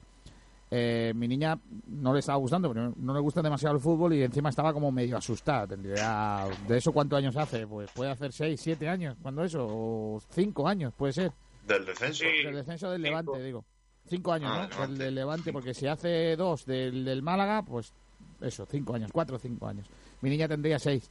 Eh, 0.71 1.13
mi 1.15 1.29
niña 1.29 1.59
no 1.89 2.13
le 2.13 2.19
estaba 2.21 2.39
gustando, 2.39 2.73
pero 2.73 2.93
no 2.97 3.15
le 3.15 3.21
gusta 3.21 3.43
demasiado 3.43 3.77
el 3.77 3.81
fútbol 3.81 4.15
y 4.15 4.23
encima 4.23 4.49
estaba 4.49 4.73
como 4.73 4.91
medio 4.91 5.17
asustada. 5.17 5.67
Tendría, 5.69 6.47
¿de 6.67 6.79
eso 6.79 6.91
cuántos 6.93 7.19
años 7.19 7.37
hace? 7.37 7.67
Pues 7.67 7.91
puede 7.93 8.11
hacer 8.11 8.33
seis, 8.33 8.61
siete 8.61 8.89
años, 8.89 9.17
cuando 9.23 9.45
eso, 9.45 9.65
o 9.69 10.21
cinco 10.31 10.67
años, 10.67 10.93
puede 10.97 11.13
ser. 11.13 11.33
Del 11.67 11.85
descenso. 11.87 12.25
Sí. 12.25 12.45
Del 12.45 12.57
descenso 12.57 12.91
del 12.91 13.03
Cinco. 13.03 13.11
Levante, 13.21 13.45
digo. 13.45 13.65
Cinco 14.07 14.33
años, 14.33 14.51
Ah, 14.53 14.57
¿no? 14.57 14.63
del 14.63 14.69
Levante. 14.71 14.89
Del, 14.89 14.99
del 14.99 15.15
Levante, 15.15 15.53
porque 15.53 15.75
si 15.75 15.87
hace 15.87 16.35
dos 16.37 16.67
del, 16.67 17.05
del 17.05 17.23
Málaga, 17.23 17.63
pues 17.63 17.93
eso, 18.41 18.67
cinco 18.69 18.95
años, 18.95 19.11
cuatro 19.13 19.37
o 19.37 19.39
cinco 19.39 19.67
años. 19.69 19.87
Mi 20.23 20.31
niña 20.31 20.49
tendría 20.49 20.79
seis. 20.79 21.09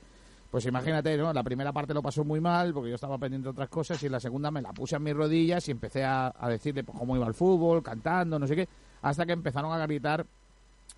Pues 0.54 0.68
imagínate, 0.68 1.18
¿no? 1.18 1.34
La 1.34 1.42
primera 1.42 1.74
parte 1.74 1.96
lo 1.96 2.04
pasó 2.04 2.24
muy 2.24 2.39
mal 2.39 2.76
porque 2.76 2.89
yo 2.89 2.96
estaba 2.96 3.18
pendiente 3.18 3.46
de 3.46 3.50
otras 3.50 3.70
cosas 3.70 4.04
y 4.04 4.06
en 4.06 4.12
la 4.12 4.20
segunda 4.20 4.52
me 4.52 4.62
la 4.62 4.72
puse 4.72 4.96
a 4.96 5.00
mis 5.00 5.16
rodillas 5.16 5.68
y 5.68 5.72
empecé 5.72 6.04
a, 6.04 6.32
a 6.38 6.48
decirle 6.48 6.84
pues, 6.84 6.96
cómo 6.96 7.16
iba 7.16 7.26
el 7.26 7.34
fútbol, 7.34 7.82
cantando, 7.82 8.38
no 8.38 8.46
sé 8.46 8.56
qué, 8.56 8.70
hasta 9.02 9.26
que 9.26 9.32
empezaron 9.32 9.72
a 9.74 9.80
gritar 9.80 10.28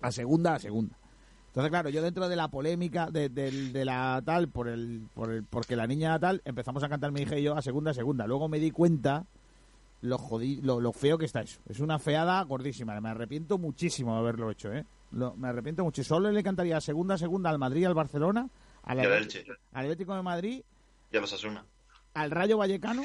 a 0.02 0.12
segunda, 0.12 0.56
a 0.56 0.58
segunda. 0.58 0.94
Entonces, 1.46 1.70
claro, 1.70 1.88
yo 1.88 2.02
dentro 2.02 2.28
de 2.28 2.36
la 2.36 2.48
polémica 2.48 3.10
de, 3.10 3.30
del- 3.30 3.72
de 3.72 3.86
la 3.86 4.20
tal, 4.22 4.48
por 4.48 4.68
el, 4.68 5.08
por 5.14 5.30
el, 5.32 5.42
porque 5.44 5.74
la 5.74 5.86
niña 5.86 6.18
tal, 6.18 6.42
empezamos 6.44 6.82
a 6.82 6.88
cantar 6.90 7.10
hija 7.22 7.38
y 7.38 7.42
yo 7.44 7.56
a 7.56 7.62
segunda, 7.62 7.92
a 7.92 7.94
segunda. 7.94 8.26
Luego 8.26 8.48
me 8.50 8.58
di 8.58 8.70
cuenta 8.70 9.24
lo, 10.02 10.18
jodi- 10.18 10.60
lo, 10.60 10.92
feo 10.92 11.16
que 11.16 11.24
está 11.24 11.40
eso. 11.40 11.60
Es 11.66 11.80
una 11.80 11.98
feada 11.98 12.42
gordísima. 12.42 13.00
Me 13.00 13.08
arrepiento 13.08 13.56
muchísimo 13.56 14.12
de 14.12 14.18
haberlo 14.18 14.50
hecho, 14.50 14.70
¿eh? 14.70 14.84
Lo- 15.12 15.34
me 15.34 15.48
arrepiento 15.48 15.82
mucho. 15.82 16.04
Solo 16.04 16.30
le 16.30 16.42
cantaría 16.42 16.78
segunda, 16.82 17.16
segunda 17.16 17.48
al 17.48 17.58
Madrid, 17.58 17.86
al 17.86 17.94
Barcelona, 17.94 18.50
al, 18.86 19.00
al 19.00 19.12
Elche. 19.12 19.44
al 19.72 19.84
Atlético 19.84 20.14
de 20.16 20.22
Madrid, 20.22 20.62
Y 21.12 21.16
a 21.16 21.20
los 21.20 21.32
Asuna. 21.32 21.64
al 22.14 22.30
Rayo 22.30 22.56
Vallecano. 22.56 23.02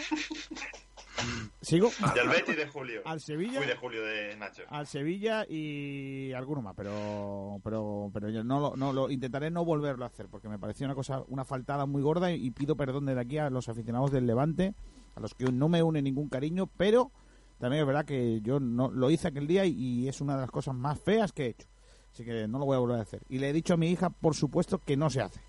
¿Sigo? 1.62 1.92
Y 2.16 2.20
al 2.20 2.30
Betis 2.30 2.56
de 2.58 2.68
Julio. 2.68 3.02
Al 3.06 3.20
Sevilla. 3.22 3.60
Uy, 3.60 3.68
de 3.68 3.76
Julio 3.76 4.04
de 4.04 4.36
Nacho. 4.38 4.64
Al 4.70 4.88
Sevilla 4.88 5.46
y 5.48 6.32
alguno 6.34 6.62
más, 6.64 6.74
pero 6.76 7.60
pero 7.64 8.10
pero 8.14 8.30
yo 8.30 8.44
no 8.44 8.60
lo, 8.60 8.76
no 8.76 8.92
lo 8.94 9.10
intentaré 9.12 9.52
no 9.52 9.64
volverlo 9.64 10.04
a 10.04 10.08
hacer 10.08 10.28
porque 10.30 10.50
me 10.50 10.58
pareció 10.58 10.86
una 10.86 10.96
cosa 10.96 11.24
una 11.28 11.46
faltada 11.46 11.86
muy 11.86 12.02
gorda 12.02 12.32
y, 12.32 12.44
y 12.48 12.52
pido 12.52 12.76
perdón 12.76 13.06
desde 13.06 13.22
aquí 13.22 13.38
a 13.38 13.50
los 13.52 13.70
aficionados 13.70 14.12
del 14.12 14.26
Levante, 14.26 14.74
a 15.16 15.20
los 15.20 15.36
que 15.36 15.46
no 15.52 15.70
me 15.70 15.84
une 15.84 16.02
ningún 16.02 16.30
cariño, 16.30 16.68
pero 16.78 17.12
también 17.60 17.82
es 17.82 17.88
verdad 17.88 18.06
que 18.06 18.42
yo 18.42 18.60
no 18.60 18.90
lo 18.90 19.12
hice 19.12 19.28
aquel 19.28 19.46
día 19.46 19.66
y, 19.66 19.74
y 19.78 20.08
es 20.08 20.22
una 20.22 20.36
de 20.36 20.42
las 20.42 20.52
cosas 20.52 20.74
más 20.74 21.00
feas 21.00 21.32
que 21.32 21.46
he 21.46 21.50
hecho. 21.50 21.68
Así 22.12 22.26
que 22.26 22.48
no 22.48 22.58
lo 22.58 22.66
voy 22.66 22.76
a 22.76 22.80
volver 22.80 22.98
a 22.98 23.04
hacer. 23.04 23.22
Y 23.30 23.38
le 23.38 23.50
he 23.50 23.54
dicho 23.54 23.76
a 23.76 23.78
mi 23.78 23.90
hija, 23.92 24.10
por 24.10 24.34
supuesto, 24.36 24.80
que 24.80 24.98
no 24.98 25.10
se 25.12 25.22
hace. 25.22 25.40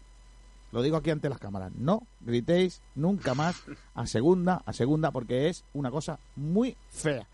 Lo 0.72 0.82
digo 0.82 0.96
aquí 0.96 1.10
ante 1.10 1.28
las 1.28 1.38
cámaras. 1.38 1.70
No 1.74 2.00
gritéis 2.20 2.82
nunca 2.94 3.34
más 3.34 3.62
a 3.94 4.06
segunda, 4.06 4.62
a 4.66 4.72
segunda, 4.72 5.10
porque 5.12 5.48
es 5.48 5.64
una 5.74 5.90
cosa 5.90 6.18
muy 6.34 6.76
fea. 6.90 7.28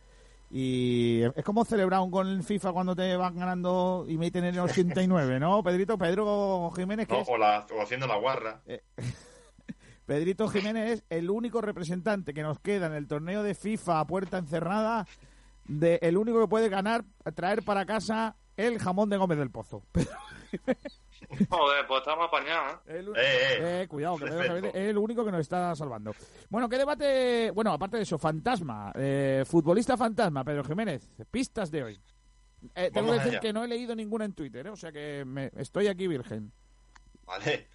Y 0.50 1.20
es 1.36 1.44
como 1.44 1.64
celebrar 1.64 2.00
un 2.00 2.10
gol 2.10 2.28
en 2.32 2.42
FIFA 2.42 2.72
cuando 2.72 2.96
te 2.96 3.14
van 3.16 3.36
ganando 3.36 4.06
y 4.08 4.16
meten 4.18 4.44
en 4.44 4.54
el 4.54 4.60
89, 4.60 5.38
¿no? 5.38 5.62
Pedrito, 5.62 5.96
Pedro 5.98 6.70
Jiménez, 6.74 7.06
que 7.06 7.14
No, 7.14 7.20
o, 7.22 7.36
la- 7.38 7.66
o 7.76 7.82
haciendo 7.82 8.06
la 8.06 8.16
guarra. 8.16 8.60
Pedrito 10.06 10.48
Jiménez 10.48 10.90
es 10.90 11.04
el 11.10 11.28
único 11.30 11.60
representante 11.60 12.32
que 12.32 12.42
nos 12.42 12.58
queda 12.60 12.86
en 12.86 12.94
el 12.94 13.06
torneo 13.06 13.42
de 13.42 13.54
FIFA 13.54 14.00
a 14.00 14.06
puerta 14.06 14.38
encerrada, 14.38 15.06
de 15.66 15.98
el 16.00 16.16
único 16.16 16.40
que 16.40 16.48
puede 16.48 16.70
ganar, 16.70 17.04
traer 17.34 17.62
para 17.62 17.84
casa 17.84 18.34
el 18.56 18.78
jamón 18.78 19.10
de 19.10 19.18
Gómez 19.18 19.36
del 19.38 19.50
Pozo. 19.50 19.82
Joder, 21.48 21.86
pues 21.86 21.98
estamos 22.00 22.26
apañados. 22.28 22.78
¿eh? 22.86 22.98
El- 22.98 23.08
Eh, 23.08 23.12
eh. 23.16 23.82
Eh, 23.82 23.88
cuidado, 23.88 24.16
que 24.18 24.24
es 24.26 24.74
el 24.74 24.98
único 24.98 25.24
que 25.24 25.32
nos 25.32 25.40
está 25.40 25.74
salvando. 25.74 26.12
Bueno, 26.48 26.68
¿qué 26.68 26.78
debate? 26.78 27.50
Bueno, 27.52 27.72
aparte 27.72 27.96
de 27.96 28.02
eso, 28.04 28.18
fantasma, 28.18 28.92
eh, 28.94 29.44
futbolista 29.46 29.96
fantasma, 29.96 30.44
Pedro 30.44 30.64
Jiménez, 30.64 31.08
pistas 31.30 31.70
de 31.70 31.82
hoy. 31.84 32.00
Eh, 32.74 32.90
tengo 32.92 33.08
que 33.08 33.14
decir 33.18 33.30
allá. 33.32 33.40
que 33.40 33.52
no 33.52 33.62
he 33.64 33.68
leído 33.68 33.94
ninguna 33.94 34.24
en 34.24 34.32
Twitter, 34.32 34.66
¿eh? 34.66 34.70
o 34.70 34.76
sea 34.76 34.90
que 34.90 35.24
me- 35.24 35.50
estoy 35.56 35.86
aquí 35.88 36.06
virgen. 36.06 36.52
Vale. 37.26 37.68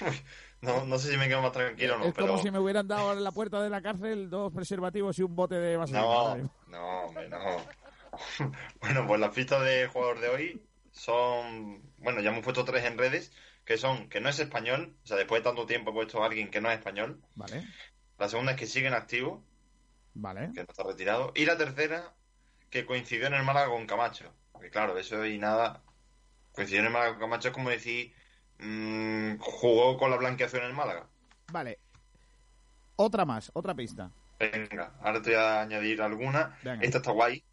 No, 0.62 0.84
no 0.84 0.98
sé 0.98 1.10
si 1.12 1.16
me 1.16 1.26
quedo 1.26 1.40
más 1.40 1.52
tranquilo 1.52 1.94
o 1.94 1.98
no, 2.00 2.04
es 2.04 2.12
pero... 2.12 2.26
como 2.26 2.38
si 2.42 2.50
me 2.50 2.58
hubieran 2.58 2.86
dado 2.86 3.14
en 3.14 3.24
la 3.24 3.32
puerta 3.32 3.62
de 3.62 3.70
la 3.70 3.80
cárcel 3.80 4.28
dos 4.28 4.52
preservativos 4.52 5.18
y 5.18 5.22
un 5.22 5.34
bote 5.34 5.54
de 5.54 5.78
vaselina. 5.78 6.02
No, 6.02 6.36
no, 6.66 7.00
hombre, 7.06 7.30
no. 7.30 7.38
bueno, 8.82 9.06
pues 9.06 9.20
las 9.20 9.34
pistas 9.34 9.64
de 9.64 9.86
jugador 9.90 10.20
de 10.20 10.28
hoy 10.28 10.62
son... 10.90 11.80
Bueno, 12.00 12.20
ya 12.20 12.30
hemos 12.30 12.42
puesto 12.44 12.64
tres 12.64 12.84
en 12.84 12.98
redes, 12.98 13.32
que 13.64 13.76
son 13.76 14.08
que 14.08 14.20
no 14.20 14.28
es 14.28 14.38
español, 14.38 14.96
o 15.04 15.06
sea, 15.06 15.16
después 15.16 15.42
de 15.42 15.48
tanto 15.48 15.66
tiempo 15.66 15.90
he 15.90 15.94
puesto 15.94 16.22
a 16.22 16.26
alguien 16.26 16.50
que 16.50 16.60
no 16.60 16.70
es 16.70 16.78
español. 16.78 17.22
Vale, 17.34 17.66
La 18.18 18.28
segunda 18.28 18.52
es 18.52 18.58
que 18.58 18.66
sigue 18.66 18.88
en 18.88 18.94
activo, 18.94 19.44
vale. 20.14 20.50
que 20.54 20.60
no 20.60 20.66
está 20.68 20.82
retirado. 20.84 21.32
Y 21.34 21.44
la 21.46 21.56
tercera, 21.56 22.14
que 22.70 22.86
coincidió 22.86 23.26
en 23.26 23.34
el 23.34 23.42
Málaga 23.44 23.68
con 23.68 23.86
Camacho. 23.86 24.32
Porque 24.52 24.70
claro, 24.70 24.96
eso 24.98 25.24
y 25.26 25.38
nada... 25.38 25.82
Coincidió 26.52 26.80
en 26.80 26.86
el 26.86 26.92
Málaga 26.92 27.12
con 27.12 27.20
Camacho 27.20 27.48
es 27.48 27.54
como 27.54 27.70
decir... 27.70 28.14
mm, 28.58 29.38
jugó 29.38 29.96
con 29.98 30.10
la 30.10 30.16
blanqueazón 30.16 30.60
en 30.60 30.66
el 30.66 30.74
Málaga. 30.74 31.08
Vale. 31.52 31.78
Otra 32.96 33.24
más, 33.24 33.50
otra 33.54 33.74
pista. 33.74 34.10
Venga, 34.38 34.94
ahora 35.02 35.20
te 35.22 35.30
voy 35.30 35.38
a 35.38 35.60
añadir 35.62 36.02
alguna. 36.02 36.58
Venga. 36.62 36.84
Esta 36.84 36.98
está 36.98 37.12
guay 37.12 37.44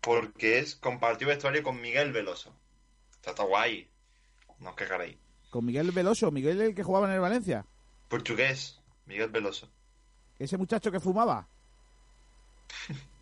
porque 0.00 0.58
es 0.58 0.76
compartió 0.76 1.28
vestuario 1.28 1.62
con 1.62 1.80
Miguel 1.80 2.12
Veloso. 2.12 2.54
Esta 3.12 3.30
está 3.30 3.44
guay. 3.44 3.90
No 4.60 4.70
os 4.70 4.76
quejaréis. 4.76 5.16
Con 5.50 5.64
Miguel 5.64 5.90
Veloso, 5.92 6.30
Miguel 6.30 6.60
el 6.60 6.74
que 6.74 6.82
jugaba 6.82 7.06
en 7.08 7.14
el 7.14 7.20
Valencia. 7.20 7.64
Portugués, 8.08 8.80
Miguel 9.06 9.30
Veloso. 9.30 9.68
Ese 10.38 10.56
muchacho 10.56 10.90
que 10.90 11.00
fumaba. 11.00 11.46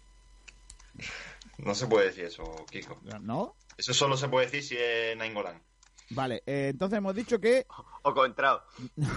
No 1.59 1.75
se 1.75 1.87
puede 1.87 2.07
decir 2.07 2.25
eso, 2.25 2.66
Kiko. 2.70 3.01
¿No? 3.20 3.55
Eso 3.77 3.94
solo 3.94 4.16
se 4.16 4.29
puede 4.29 4.47
decir 4.47 4.62
si 4.62 4.77
es 4.77 5.16
Nainggolan. 5.16 5.61
Vale, 6.11 6.42
eh, 6.47 6.68
entonces 6.70 6.99
hemos 6.99 7.14
dicho 7.14 7.40
que 7.40 7.66
O 8.03 8.12
contrao. 8.12 8.62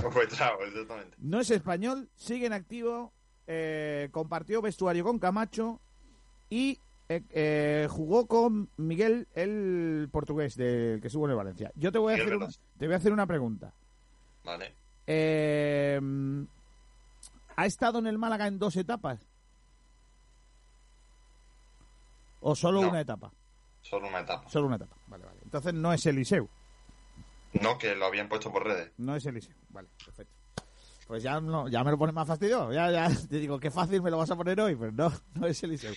O 0.04 0.10
Cuetrao, 0.12 0.62
exactamente. 0.64 1.18
no 1.20 1.40
es 1.40 1.52
español, 1.52 2.10
sigue 2.16 2.46
en 2.46 2.54
activo, 2.54 3.12
eh, 3.48 4.10
compartió 4.12 4.62
vestuario 4.62 5.04
con 5.04 5.20
Camacho 5.20 5.82
y 6.50 6.80
eh, 7.10 7.24
eh, 7.30 7.88
jugó 7.90 8.28
con 8.28 8.70
Miguel, 8.78 9.28
el 9.34 10.10
portugués 10.12 10.56
del 10.56 11.00
que 11.00 11.08
estuvo 11.08 11.26
en 11.26 11.32
el 11.32 11.38
Valencia. 11.38 11.72
Yo 11.76 11.92
te 11.92 12.00
voy 12.00 12.14
a, 12.14 12.16
hacer 12.16 12.36
una, 12.36 12.48
te 12.78 12.86
voy 12.86 12.94
a 12.94 12.98
hacer 12.98 13.14
una 13.14 13.26
pregunta. 13.26 13.74
Vale. 14.44 14.74
Eh, 15.06 16.00
¿Ha 17.56 17.66
estado 17.66 18.00
en 18.00 18.08
el 18.08 18.18
Málaga 18.18 18.48
en 18.48 18.60
dos 18.60 18.76
etapas? 18.76 19.26
¿O 22.42 22.56
solo 22.56 22.82
No. 22.82 22.90
una 22.90 23.02
etapa? 23.02 23.32
Solo 23.82 24.10
una 24.10 24.20
etapa. 24.20 24.50
Solo 24.50 24.68
una 24.68 24.76
etapa. 24.76 24.96
Vale, 25.08 25.26
vale. 25.26 25.40
Entonces 25.44 25.74
no 25.74 25.94
es 25.94 26.06
Eliseu. 26.06 26.50
No, 27.62 27.78
que 27.78 27.96
lo 27.96 28.06
habían 28.06 28.28
puesto 28.28 28.52
por 28.52 28.66
redes. 28.66 28.92
No 28.98 29.16
es 29.16 29.26
Eliseu. 29.26 29.56
Vale, 29.70 29.88
perfecto. 30.04 30.34
Pues 31.08 31.24
ya, 31.24 31.40
no, 31.40 31.70
ya 31.70 31.86
me 31.86 31.92
lo 31.92 31.98
pones 31.98 32.14
más 32.14 32.28
fastidio. 32.28 32.72
Ya, 32.74 32.92
ya 32.92 33.10
te 33.30 33.40
digo, 33.40 33.60
qué 33.60 33.72
fácil 33.72 34.02
me 34.02 34.12
lo 34.12 34.18
vas 34.18 34.30
a 34.30 34.36
poner 34.36 34.60
hoy. 34.60 34.76
Pues 34.76 34.94
no, 34.94 35.12
no 35.36 35.48
es 35.48 35.64
Eliseu. 35.64 35.96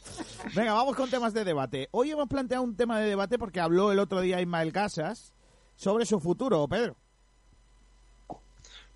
Venga, 0.54 0.72
vamos 0.72 0.94
con 0.94 1.10
temas 1.10 1.34
de 1.34 1.44
debate. 1.44 1.88
Hoy 1.90 2.12
hemos 2.12 2.28
planteado 2.28 2.62
un 2.62 2.76
tema 2.76 3.00
de 3.00 3.08
debate 3.08 3.38
porque 3.38 3.60
habló 3.60 3.90
el 3.90 3.98
otro 3.98 4.20
día 4.20 4.40
Ismael 4.40 4.72
Casas 4.72 5.34
sobre 5.74 6.06
su 6.06 6.20
futuro, 6.20 6.66
Pedro. 6.68 6.96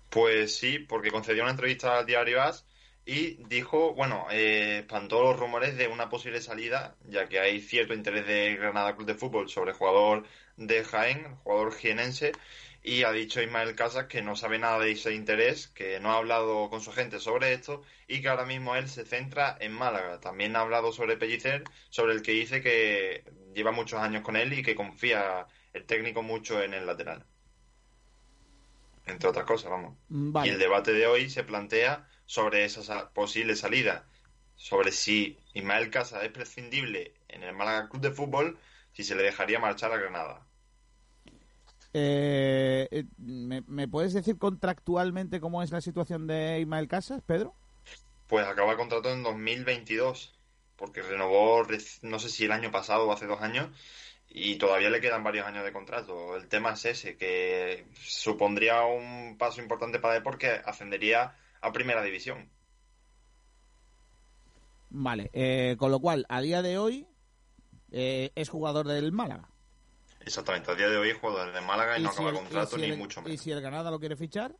Pues 0.09 0.55
sí, 0.55 0.79
porque 0.79 1.11
concedió 1.11 1.43
una 1.43 1.51
entrevista 1.51 1.99
al 1.99 2.05
diario 2.05 2.41
AS 2.41 2.65
y 3.05 3.43
dijo, 3.49 3.93
bueno, 3.93 4.25
eh, 4.31 4.79
espantó 4.79 5.21
los 5.21 5.37
rumores 5.37 5.77
de 5.77 5.89
una 5.89 6.09
posible 6.09 6.41
salida, 6.41 6.95
ya 7.09 7.27
que 7.27 7.39
hay 7.39 7.59
cierto 7.59 7.93
interés 7.93 8.25
de 8.25 8.55
Granada 8.55 8.95
Club 8.95 9.07
de 9.07 9.15
Fútbol 9.15 9.49
sobre 9.49 9.73
jugador 9.73 10.23
de 10.55 10.83
Jaén, 10.85 11.35
jugador 11.43 11.73
jienense, 11.73 12.31
y 12.85 13.03
ha 13.03 13.11
dicho 13.11 13.41
Ismael 13.41 13.75
Casas 13.75 14.05
que 14.07 14.21
no 14.21 14.35
sabe 14.35 14.59
nada 14.59 14.79
de 14.79 14.91
ese 14.91 15.13
interés, 15.13 15.67
que 15.69 15.99
no 15.99 16.11
ha 16.11 16.17
hablado 16.17 16.69
con 16.69 16.81
su 16.81 16.91
gente 16.91 17.19
sobre 17.19 17.53
esto 17.53 17.83
y 18.07 18.21
que 18.21 18.29
ahora 18.29 18.45
mismo 18.45 18.75
él 18.75 18.87
se 18.89 19.05
centra 19.05 19.57
en 19.59 19.71
Málaga. 19.73 20.19
También 20.21 20.55
ha 20.55 20.61
hablado 20.61 20.91
sobre 20.93 21.17
Pellicer, 21.17 21.63
sobre 21.89 22.13
el 22.13 22.21
que 22.21 22.31
dice 22.33 22.61
que 22.61 23.25
lleva 23.53 23.71
muchos 23.71 23.99
años 24.01 24.23
con 24.23 24.35
él 24.37 24.53
y 24.53 24.63
que 24.63 24.75
confía 24.75 25.47
el 25.73 25.85
técnico 25.85 26.23
mucho 26.23 26.61
en 26.61 26.73
el 26.73 26.85
lateral. 26.85 27.25
Entre 29.05 29.29
otras 29.29 29.45
cosas, 29.45 29.71
vamos. 29.71 29.97
Vale. 30.09 30.47
Y 30.47 30.51
el 30.51 30.59
debate 30.59 30.91
de 30.93 31.07
hoy 31.07 31.29
se 31.29 31.43
plantea 31.43 32.07
sobre 32.25 32.65
esa 32.65 32.83
sa- 32.83 33.09
posible 33.13 33.55
salida, 33.55 34.07
sobre 34.55 34.91
si 34.91 35.37
Ismael 35.53 35.89
Casas 35.89 36.23
es 36.23 36.31
prescindible 36.31 37.13
en 37.27 37.43
el 37.43 37.53
Málaga 37.55 37.87
Club 37.89 38.01
de 38.01 38.11
Fútbol, 38.11 38.59
si 38.93 39.03
se 39.03 39.15
le 39.15 39.23
dejaría 39.23 39.59
marchar 39.59 39.91
a 39.91 39.97
Granada. 39.97 40.45
Eh, 41.97 42.89
eh, 42.91 43.05
¿me, 43.19 43.61
me 43.67 43.87
puedes 43.87 44.13
decir 44.13 44.37
contractualmente 44.37 45.39
cómo 45.39 45.63
es 45.63 45.71
la 45.71 45.79
situación 45.79 46.27
de 46.27 46.59
Ismael 46.59 46.89
Casas, 46.89 47.21
Pedro? 47.25 47.55
Pues 48.27 48.45
acaba 48.45 48.73
el 48.73 48.77
contrato 48.77 49.13
en 49.13 49.23
2022, 49.23 50.37
porque 50.75 51.01
renovó, 51.01 51.65
no 52.01 52.19
sé 52.19 52.27
si 52.27 52.43
el 52.43 52.51
año 52.51 52.69
pasado 52.69 53.07
o 53.07 53.13
hace 53.13 53.27
dos 53.27 53.41
años, 53.41 53.69
y 54.27 54.57
todavía 54.57 54.89
le 54.89 54.99
quedan 54.99 55.23
varios 55.23 55.47
años 55.47 55.63
de 55.63 55.71
contrato. 55.71 56.35
El 56.35 56.49
tema 56.49 56.73
es 56.73 56.83
ese, 56.83 57.15
que 57.15 57.85
supondría 57.93 58.83
un 58.83 59.37
paso 59.37 59.61
importante 59.61 59.99
para 59.99 60.17
él 60.17 60.23
porque 60.23 60.49
ascendería 60.65 61.37
a 61.61 61.71
Primera 61.71 62.03
División. 62.03 62.49
Vale, 64.89 65.29
eh, 65.31 65.77
con 65.79 65.91
lo 65.91 66.01
cual, 66.01 66.25
a 66.27 66.41
día 66.41 66.61
de 66.61 66.77
hoy 66.77 67.07
eh, 67.93 68.31
es 68.35 68.49
jugador 68.49 68.85
del 68.85 69.13
Málaga. 69.13 69.47
Exactamente, 70.25 70.71
a 70.71 70.75
día 70.75 70.89
de 70.89 70.97
hoy 70.97 71.09
es 71.09 71.17
jugador 71.19 71.53
de 71.53 71.61
Málaga 71.61 71.99
y, 71.99 72.03
no 72.03 72.09
si 72.09 72.15
acaba 72.15 72.29
el- 72.31 72.35
contrato 72.35 72.77
y 72.77 72.79
si 72.79 72.85
ni 72.87 72.91
el- 72.93 72.97
mucho 72.97 73.19
Y 73.21 73.23
menos. 73.25 73.41
si 73.41 73.51
el 73.51 73.61
Granada 73.61 73.91
lo 73.91 73.99
quiere 73.99 74.15
fichar, 74.15 74.55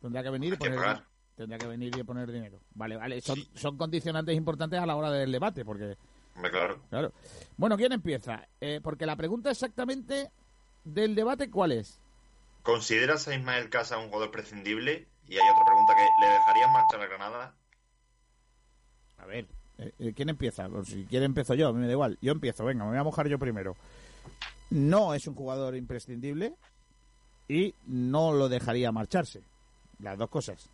tendrá 0.00 0.22
que 0.22 0.30
venir 0.30 0.54
y 0.54 0.56
poner 0.56 0.76
pagar. 0.76 1.04
tendrá 1.36 1.58
que 1.58 1.66
venir 1.66 1.94
y 1.96 2.02
poner 2.02 2.30
dinero. 2.32 2.60
Vale, 2.74 2.96
vale, 2.96 3.20
son, 3.20 3.38
son 3.54 3.76
condicionantes 3.76 4.34
importantes 4.36 4.78
a 4.80 4.86
la 4.86 4.96
hora 4.96 5.10
del 5.10 5.30
debate, 5.30 5.64
porque 5.64 5.96
claro. 6.50 6.80
claro. 6.88 7.12
Bueno, 7.56 7.76
¿quién 7.76 7.92
empieza? 7.92 8.48
Eh, 8.60 8.80
porque 8.82 9.04
la 9.06 9.16
pregunta 9.16 9.50
exactamente 9.50 10.30
del 10.84 11.14
debate, 11.14 11.50
¿cuál 11.50 11.72
es? 11.72 11.98
¿Consideras 12.62 13.28
a 13.28 13.34
Ismael 13.34 13.68
Casa 13.70 13.98
un 13.98 14.06
jugador 14.08 14.30
prescindible? 14.30 15.08
Y 15.28 15.36
hay 15.38 15.48
otra 15.48 15.64
pregunta 15.64 15.94
que 15.94 16.14
¿le 16.18 16.28
dejarías 16.28 16.70
marchar 16.72 17.00
a 17.00 17.06
Granada? 17.06 17.54
A 19.18 19.26
ver, 19.26 19.46
eh, 19.78 19.92
eh, 19.98 20.12
¿quién 20.14 20.28
empieza? 20.30 20.68
Pues 20.68 20.88
si 20.88 21.04
quiere 21.04 21.26
empiezo 21.26 21.54
yo, 21.54 21.68
a 21.68 21.72
mí 21.72 21.80
me 21.80 21.86
da 21.86 21.92
igual. 21.92 22.18
Yo 22.20 22.32
empiezo, 22.32 22.64
venga, 22.64 22.84
me 22.84 22.90
voy 22.90 22.98
a 22.98 23.04
mojar 23.04 23.28
yo 23.28 23.38
primero. 23.38 23.76
No 24.72 25.12
es 25.12 25.26
un 25.26 25.34
jugador 25.34 25.76
imprescindible 25.76 26.54
y 27.46 27.74
no 27.86 28.32
lo 28.32 28.48
dejaría 28.48 28.90
marcharse. 28.90 29.42
Las 29.98 30.16
dos 30.16 30.30
cosas. 30.30 30.70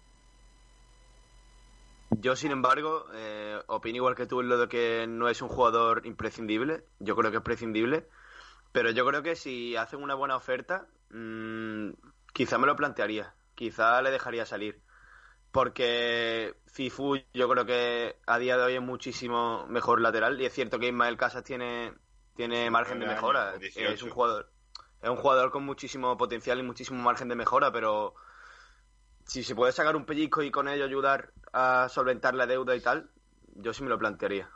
Yo, 2.11 2.37
sin 2.37 2.53
embargo, 2.53 3.07
eh, 3.13 3.61
opino 3.67 3.97
igual 3.97 4.15
que 4.15 4.27
tú 4.27 4.41
en 4.41 4.49
lo 4.49 4.57
de 4.57 4.69
que 4.69 5.07
no 5.09 5.29
es 5.29 5.43
un 5.43 5.49
jugador 5.49 6.07
imprescindible. 6.07 6.85
Yo 7.01 7.17
creo 7.17 7.33
que 7.33 7.39
es 7.39 7.43
prescindible. 7.43 8.07
Pero 8.71 8.93
yo 8.93 9.05
creo 9.05 9.23
que 9.25 9.35
si 9.35 9.75
hacen 9.75 10.01
una 10.01 10.15
buena 10.15 10.37
oferta, 10.37 10.87
mm, 11.11 11.91
quizá 12.33 12.57
me 12.57 12.69
lo 12.69 12.77
plantearía. 12.77 13.35
Quizá 13.57 14.01
le 14.01 14.13
dejaría 14.13 14.47
salir. 14.47 14.81
Porque 15.51 16.55
Cifu 16.69 17.17
yo 17.35 17.49
creo 17.49 17.67
que 17.67 18.17
a 18.27 18.39
día 18.39 18.57
de 18.57 18.63
hoy 18.63 18.75
es 18.75 18.83
muchísimo 18.83 19.67
mejor 19.67 20.01
lateral. 20.01 20.41
Y 20.41 20.47
es 20.47 20.53
cierto 20.53 20.79
que 20.79 20.87
Ismael 20.87 21.17
Casas 21.17 21.43
tiene, 21.43 21.95
tiene 22.39 22.71
margen 22.71 23.01
de 23.01 23.07
19 23.07 23.15
mejora. 23.17 23.49
años, 23.49 23.57
o 23.57 23.59
18. 23.59 23.95
Es 23.95 24.03
un 24.05 24.11
jugador, 24.11 24.49
es 25.03 25.11
un 25.11 25.17
jugador 25.17 25.51
con 25.51 25.65
muchísimo 25.65 26.17
potencial 26.17 26.61
y 26.61 26.63
muchísimo 26.63 27.03
margen 27.03 27.29
de 27.29 27.35
mejora, 27.35 27.73
pero 27.73 28.15
si 29.27 29.43
se 29.43 29.57
puede 29.57 29.73
sacar 29.73 29.97
un 29.97 30.07
pellizco 30.07 30.41
y 30.45 30.53
con 30.53 30.69
ello 30.69 30.85
ayudar 30.85 31.33
a 31.53 31.89
solventar 31.89 32.35
la 32.35 32.47
deuda 32.47 32.77
y 32.77 32.81
tal, 32.81 33.11
yo 33.57 33.75
sí 33.75 33.83
me 33.83 33.89
lo 33.89 33.99
plantearía. 33.99 34.49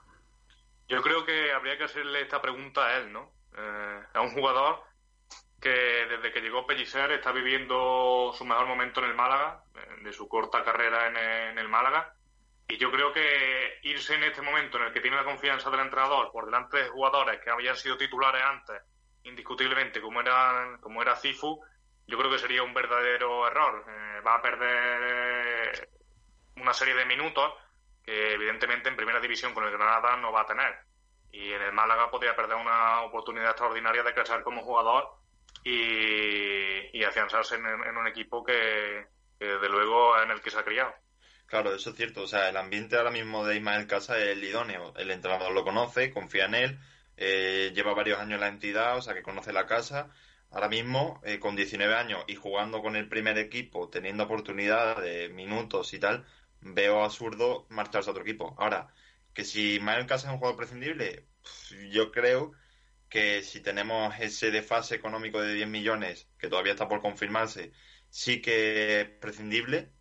Yo 0.87 1.03
creo 1.03 1.27
que 1.27 1.53
habría 1.53 1.77
que 1.77 1.83
hacerle 1.83 2.21
esta 2.21 2.40
pregunta 2.40 2.87
a 2.87 2.99
él, 2.99 3.12
¿no? 3.12 3.33
Eh, 3.59 4.03
a 4.14 4.21
un 4.21 4.31
jugador 4.31 4.85
que 5.61 6.07
desde 6.09 6.33
que 6.33 6.40
llegó 6.40 6.64
Pellicer 6.64 7.11
está 7.11 7.33
viviendo 7.33 8.33
su 8.33 8.45
mejor 8.45 8.68
momento 8.68 9.01
en 9.01 9.11
el 9.11 9.16
Málaga, 9.16 9.64
eh, 9.75 10.05
de 10.05 10.12
su 10.12 10.29
corta 10.29 10.62
carrera 10.62 11.09
en 11.09 11.16
el, 11.16 11.51
en 11.51 11.59
el 11.59 11.68
Málaga. 11.68 12.14
Y 12.68 12.79
yo 12.79 12.90
creo 12.90 13.12
que 13.12 13.79
irse 13.83 14.14
en 14.14 14.25
este 14.25 14.40
momento 14.42 14.79
en 14.79 14.85
el 14.85 14.92
que 14.92 15.01
tiene 15.01 15.16
la 15.16 15.25
confianza 15.25 15.70
del 15.70 15.81
entrenador 15.81 16.31
por 16.33 16.46
delante 16.46 16.79
de 16.79 16.88
jugadores 16.88 17.40
que 17.40 17.51
habían 17.51 17.77
sido 17.77 17.96
titulares 17.96 18.42
antes, 18.42 18.83
indiscutiblemente, 19.25 20.01
como 20.01 20.20
era, 20.20 20.79
como 20.81 21.03
era 21.03 21.16
Cifu, 21.16 21.61
yo 22.07 22.18
creo 22.18 22.31
que 22.31 22.38
sería 22.38 22.62
un 22.62 22.75
verdadero 22.75 23.46
error. 23.46 23.85
Eh, 23.88 24.20
va 24.20 24.37
a 24.37 24.42
perder 24.42 25.88
una 26.57 26.72
serie 26.72 26.94
de 26.94 27.07
minutos 27.07 27.53
que 28.05 28.35
evidentemente 28.35 28.88
en 28.88 28.96
primera 28.96 29.20
división 29.20 29.55
con 29.55 29.64
el 29.64 29.70
Granada 29.70 30.16
no 30.16 30.33
va 30.33 30.42
a 30.42 30.46
tener. 30.46 30.75
Y 31.31 31.53
en 31.53 31.62
el 31.62 31.72
Málaga 31.72 32.11
podría 32.11 32.37
perder 32.37 32.57
una 32.57 33.03
oportunidad 33.03 33.51
extraordinaria 33.51 34.03
de 34.03 34.12
crecer 34.12 34.42
como 34.42 34.62
jugador 34.62 35.09
y, 35.64 37.03
afianzarse 37.05 37.57
en, 37.57 37.66
en 37.66 37.96
un 37.96 38.07
equipo 38.07 38.44
que, 38.44 39.07
que, 39.38 39.44
de 39.44 39.68
luego 39.68 40.20
en 40.20 40.31
el 40.31 40.40
que 40.40 40.51
se 40.51 40.59
ha 40.59 40.64
criado. 40.64 40.94
Claro, 41.53 41.75
eso 41.75 41.91
es 41.91 41.97
cierto. 41.97 42.23
O 42.23 42.27
sea, 42.27 42.49
el 42.49 42.57
ambiente 42.57 42.97
ahora 42.97 43.11
mismo 43.11 43.45
de 43.45 43.57
Ismael 43.57 43.87
Casa 43.87 44.19
es 44.19 44.29
el 44.31 44.43
idóneo. 44.43 44.95
El 44.97 45.11
entrenador 45.11 45.53
lo 45.53 45.65
conoce, 45.65 46.11
confía 46.11 46.47
en 46.47 46.55
él, 46.55 46.79
eh, 47.19 47.73
lleva 47.75 47.93
varios 47.93 48.19
años 48.21 48.37
en 48.37 48.41
la 48.41 48.49
entidad, 48.49 48.97
o 48.97 49.03
sea, 49.03 49.12
que 49.12 49.23
conoce 49.23 49.53
la 49.53 49.67
casa. 49.67 50.09
Ahora 50.51 50.69
mismo, 50.71 51.21
eh, 51.25 51.38
con 51.38 51.55
19 51.55 51.95
años 51.95 52.25
y 52.27 52.37
jugando 52.37 52.81
con 52.81 52.97
el 52.97 53.07
primer 53.07 53.37
equipo, 53.37 53.91
teniendo 53.91 54.25
oportunidad 54.25 55.03
de 55.03 55.29
minutos 55.29 55.93
y 55.93 55.99
tal, 55.99 56.25
veo 56.62 57.05
absurdo 57.05 57.67
marcharse 57.69 58.09
a 58.09 58.12
otro 58.12 58.23
equipo. 58.23 58.55
Ahora, 58.59 58.88
que 59.35 59.45
si 59.45 59.75
Ismael 59.75 60.07
Casa 60.07 60.29
es 60.29 60.33
un 60.33 60.38
jugador 60.38 60.57
prescindible, 60.57 61.27
yo 61.91 62.12
creo 62.12 62.53
que 63.11 63.43
si 63.43 63.61
tenemos 63.61 64.15
ese 64.21 64.51
desfase 64.51 64.95
económico 64.95 65.41
de 65.43 65.53
10 65.55 65.69
millones, 65.69 66.29
que 66.38 66.49
todavía 66.49 66.73
está 66.73 66.88
por 66.88 67.03
confirmarse, 67.03 67.73
sí 68.09 68.41
que 68.41 69.03
es 69.03 69.09
prescindible. 69.21 69.93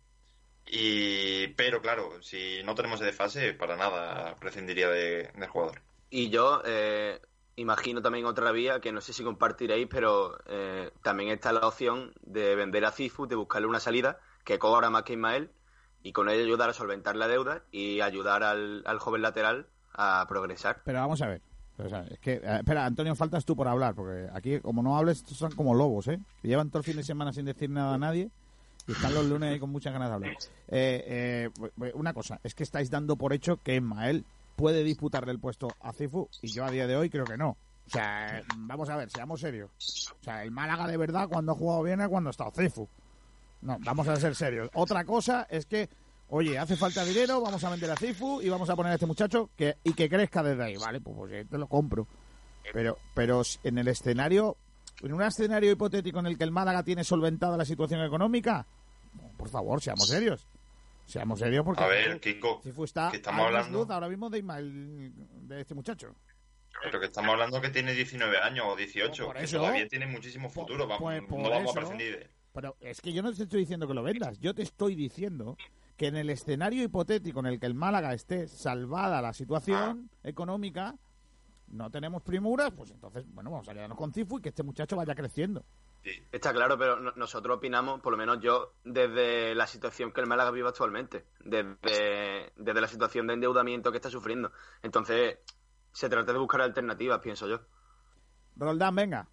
Y, 0.74 1.48
pero 1.48 1.82
claro, 1.82 2.22
si 2.22 2.62
no 2.64 2.74
tenemos 2.74 2.98
ese 2.98 3.04
desfase, 3.04 3.52
para 3.52 3.76
nada 3.76 4.36
prescindiría 4.36 4.88
de, 4.88 5.30
del 5.36 5.48
jugador. 5.50 5.82
Y 6.08 6.30
yo 6.30 6.62
eh, 6.64 7.20
imagino 7.56 8.00
también 8.00 8.24
otra 8.24 8.52
vía 8.52 8.80
que 8.80 8.90
no 8.90 9.02
sé 9.02 9.12
si 9.12 9.22
compartiréis, 9.22 9.86
pero 9.90 10.38
eh, 10.46 10.90
también 11.02 11.28
está 11.28 11.52
la 11.52 11.66
opción 11.68 12.14
de 12.22 12.54
vender 12.54 12.86
a 12.86 12.90
Cifu, 12.90 13.26
de 13.26 13.36
buscarle 13.36 13.66
una 13.66 13.80
salida 13.80 14.18
que 14.44 14.58
cobra 14.58 14.88
más 14.88 15.02
que 15.02 15.12
Ismael 15.12 15.50
y 16.02 16.12
con 16.12 16.30
ello 16.30 16.42
ayudar 16.42 16.70
a 16.70 16.72
solventar 16.72 17.16
la 17.16 17.28
deuda 17.28 17.64
y 17.70 18.00
ayudar 18.00 18.42
al, 18.42 18.82
al 18.86 18.98
joven 18.98 19.20
lateral 19.20 19.66
a 19.92 20.24
progresar. 20.26 20.80
Pero 20.86 21.00
vamos 21.00 21.20
a 21.20 21.28
ver. 21.28 21.42
O 21.76 21.86
sea, 21.86 22.06
es 22.08 22.18
que, 22.18 22.36
eh, 22.36 22.56
espera, 22.60 22.86
Antonio, 22.86 23.14
faltas 23.14 23.44
tú 23.44 23.54
por 23.54 23.68
hablar, 23.68 23.94
porque 23.94 24.26
aquí, 24.32 24.58
como 24.60 24.82
no 24.82 24.96
hables, 24.96 25.18
estos 25.18 25.36
son 25.36 25.52
como 25.52 25.74
lobos, 25.74 26.08
¿eh? 26.08 26.18
Que 26.40 26.48
llevan 26.48 26.70
todo 26.70 26.78
el 26.78 26.84
fin 26.84 26.96
de 26.96 27.02
semana 27.02 27.34
sin 27.34 27.44
decir 27.44 27.68
nada 27.68 27.92
a 27.92 27.98
nadie 27.98 28.30
y 28.86 28.92
están 28.92 29.14
los 29.14 29.26
lunes 29.26 29.52
ahí 29.52 29.58
con 29.58 29.70
muchas 29.70 29.92
ganas 29.92 30.08
de 30.08 30.14
hablar. 30.14 30.36
Eh, 30.68 31.50
eh, 31.78 31.92
una 31.94 32.12
cosa, 32.12 32.40
es 32.42 32.54
que 32.54 32.62
estáis 32.62 32.90
dando 32.90 33.16
por 33.16 33.32
hecho 33.32 33.58
que 33.58 33.76
Ismael 33.76 34.24
puede 34.56 34.84
disputarle 34.84 35.32
el 35.32 35.38
puesto 35.38 35.68
a 35.80 35.92
Cifu 35.92 36.28
y 36.40 36.48
yo 36.48 36.64
a 36.64 36.70
día 36.70 36.86
de 36.86 36.96
hoy 36.96 37.10
creo 37.10 37.24
que 37.24 37.36
no. 37.36 37.56
O 37.86 37.90
sea, 37.90 38.42
vamos 38.56 38.88
a 38.88 38.96
ver, 38.96 39.10
seamos 39.10 39.40
serios. 39.40 39.70
O 40.20 40.24
sea, 40.24 40.42
el 40.42 40.50
Málaga 40.50 40.86
de 40.86 40.96
verdad 40.96 41.28
cuando 41.28 41.52
ha 41.52 41.54
jugado 41.54 41.82
bien 41.82 42.00
es 42.00 42.08
cuando 42.08 42.30
ha 42.30 42.32
estado 42.32 42.52
Cifu. 42.52 42.88
No, 43.62 43.78
vamos 43.80 44.08
a 44.08 44.16
ser 44.16 44.34
serios. 44.34 44.70
Otra 44.74 45.04
cosa 45.04 45.46
es 45.48 45.66
que, 45.66 45.88
oye, 46.28 46.58
hace 46.58 46.76
falta 46.76 47.04
dinero, 47.04 47.40
vamos 47.40 47.62
a 47.62 47.70
vender 47.70 47.90
a 47.90 47.96
Cifu 47.96 48.40
y 48.40 48.48
vamos 48.48 48.68
a 48.70 48.76
poner 48.76 48.92
a 48.92 48.94
este 48.94 49.06
muchacho 49.06 49.50
que, 49.56 49.76
y 49.84 49.92
que 49.94 50.08
crezca 50.08 50.42
desde 50.42 50.64
ahí, 50.64 50.76
¿vale? 50.76 51.00
Pues, 51.00 51.16
pues 51.16 51.48
te 51.48 51.58
lo 51.58 51.66
compro. 51.66 52.06
Pero, 52.72 52.98
pero 53.14 53.42
en 53.64 53.78
el 53.78 53.88
escenario, 53.88 54.56
en 55.02 55.12
un 55.12 55.22
escenario 55.22 55.70
hipotético 55.72 56.18
en 56.20 56.26
el 56.26 56.38
que 56.38 56.44
el 56.44 56.50
Málaga 56.50 56.82
tiene 56.82 57.04
solventada 57.04 57.56
la 57.56 57.64
situación 57.64 58.02
económica, 58.02 58.66
por 59.36 59.48
favor, 59.48 59.80
seamos 59.82 60.08
serios. 60.08 60.46
Seamos 61.04 61.40
serios 61.40 61.64
porque 61.64 61.82
A 61.82 61.86
ver, 61.88 62.20
Kiko, 62.20 62.60
Cifu 62.62 62.84
está 62.84 63.10
que 63.10 63.16
estamos 63.16 63.44
hablando- 63.46 63.78
luz 63.80 63.90
ahora 63.90 64.08
mismo 64.08 64.30
de, 64.30 64.38
Ismael, 64.38 65.12
de 65.48 65.60
este 65.60 65.74
muchacho. 65.74 66.14
Pero 66.82 67.00
que 67.00 67.06
estamos 67.06 67.32
hablando 67.32 67.60
que 67.60 67.68
tiene 67.70 67.92
19 67.92 68.38
años 68.38 68.64
o 68.68 68.76
18, 68.76 69.26
Por 69.26 69.36
que 69.36 69.46
todavía 69.46 69.86
tiene 69.88 70.06
muchísimo 70.06 70.48
futuro. 70.48 70.86
Vamos, 70.86 71.00
pues 71.28 71.42
no 71.42 71.50
vamos 71.50 71.70
eso. 71.70 71.70
a 71.70 71.74
prescindir 71.74 72.18
de. 72.20 72.30
Pero 72.54 72.76
es 72.80 73.00
que 73.00 73.12
yo 73.12 73.22
no 73.22 73.32
te 73.32 73.42
estoy 73.42 73.60
diciendo 73.60 73.86
que 73.88 73.94
lo 73.94 74.02
vendas, 74.02 74.38
yo 74.38 74.54
te 74.54 74.62
estoy 74.62 74.94
diciendo 74.94 75.56
que 75.96 76.06
en 76.06 76.16
el 76.16 76.30
escenario 76.30 76.82
hipotético 76.82 77.40
en 77.40 77.46
el 77.46 77.58
que 77.60 77.66
el 77.66 77.74
Málaga 77.74 78.14
esté 78.14 78.46
salvada 78.48 79.20
la 79.22 79.32
situación 79.32 80.08
económica, 80.22 80.94
no 81.72 81.90
tenemos 81.90 82.22
primuras, 82.22 82.70
pues 82.76 82.90
entonces, 82.90 83.24
bueno, 83.28 83.50
vamos 83.50 83.68
a 83.68 83.72
quedarnos 83.72 83.98
con 83.98 84.12
Cifu 84.12 84.38
y 84.38 84.42
que 84.42 84.50
este 84.50 84.62
muchacho 84.62 84.96
vaya 84.96 85.14
creciendo. 85.14 85.64
Está 86.32 86.52
claro, 86.52 86.76
pero 86.76 86.98
no- 86.98 87.12
nosotros 87.16 87.56
opinamos, 87.58 88.00
por 88.00 88.12
lo 88.12 88.16
menos 88.18 88.38
yo, 88.40 88.74
desde 88.84 89.54
la 89.54 89.66
situación 89.66 90.12
que 90.12 90.20
el 90.20 90.26
Málaga 90.26 90.50
vive 90.50 90.68
actualmente, 90.68 91.24
desde, 91.40 92.52
desde 92.56 92.80
la 92.80 92.88
situación 92.88 93.26
de 93.26 93.34
endeudamiento 93.34 93.90
que 93.90 93.98
está 93.98 94.10
sufriendo. 94.10 94.52
Entonces, 94.82 95.38
se 95.92 96.08
trata 96.08 96.32
de 96.32 96.38
buscar 96.38 96.60
alternativas, 96.62 97.20
pienso 97.20 97.46
yo. 97.48 97.60
Roldán, 98.56 98.94
venga. 98.96 99.28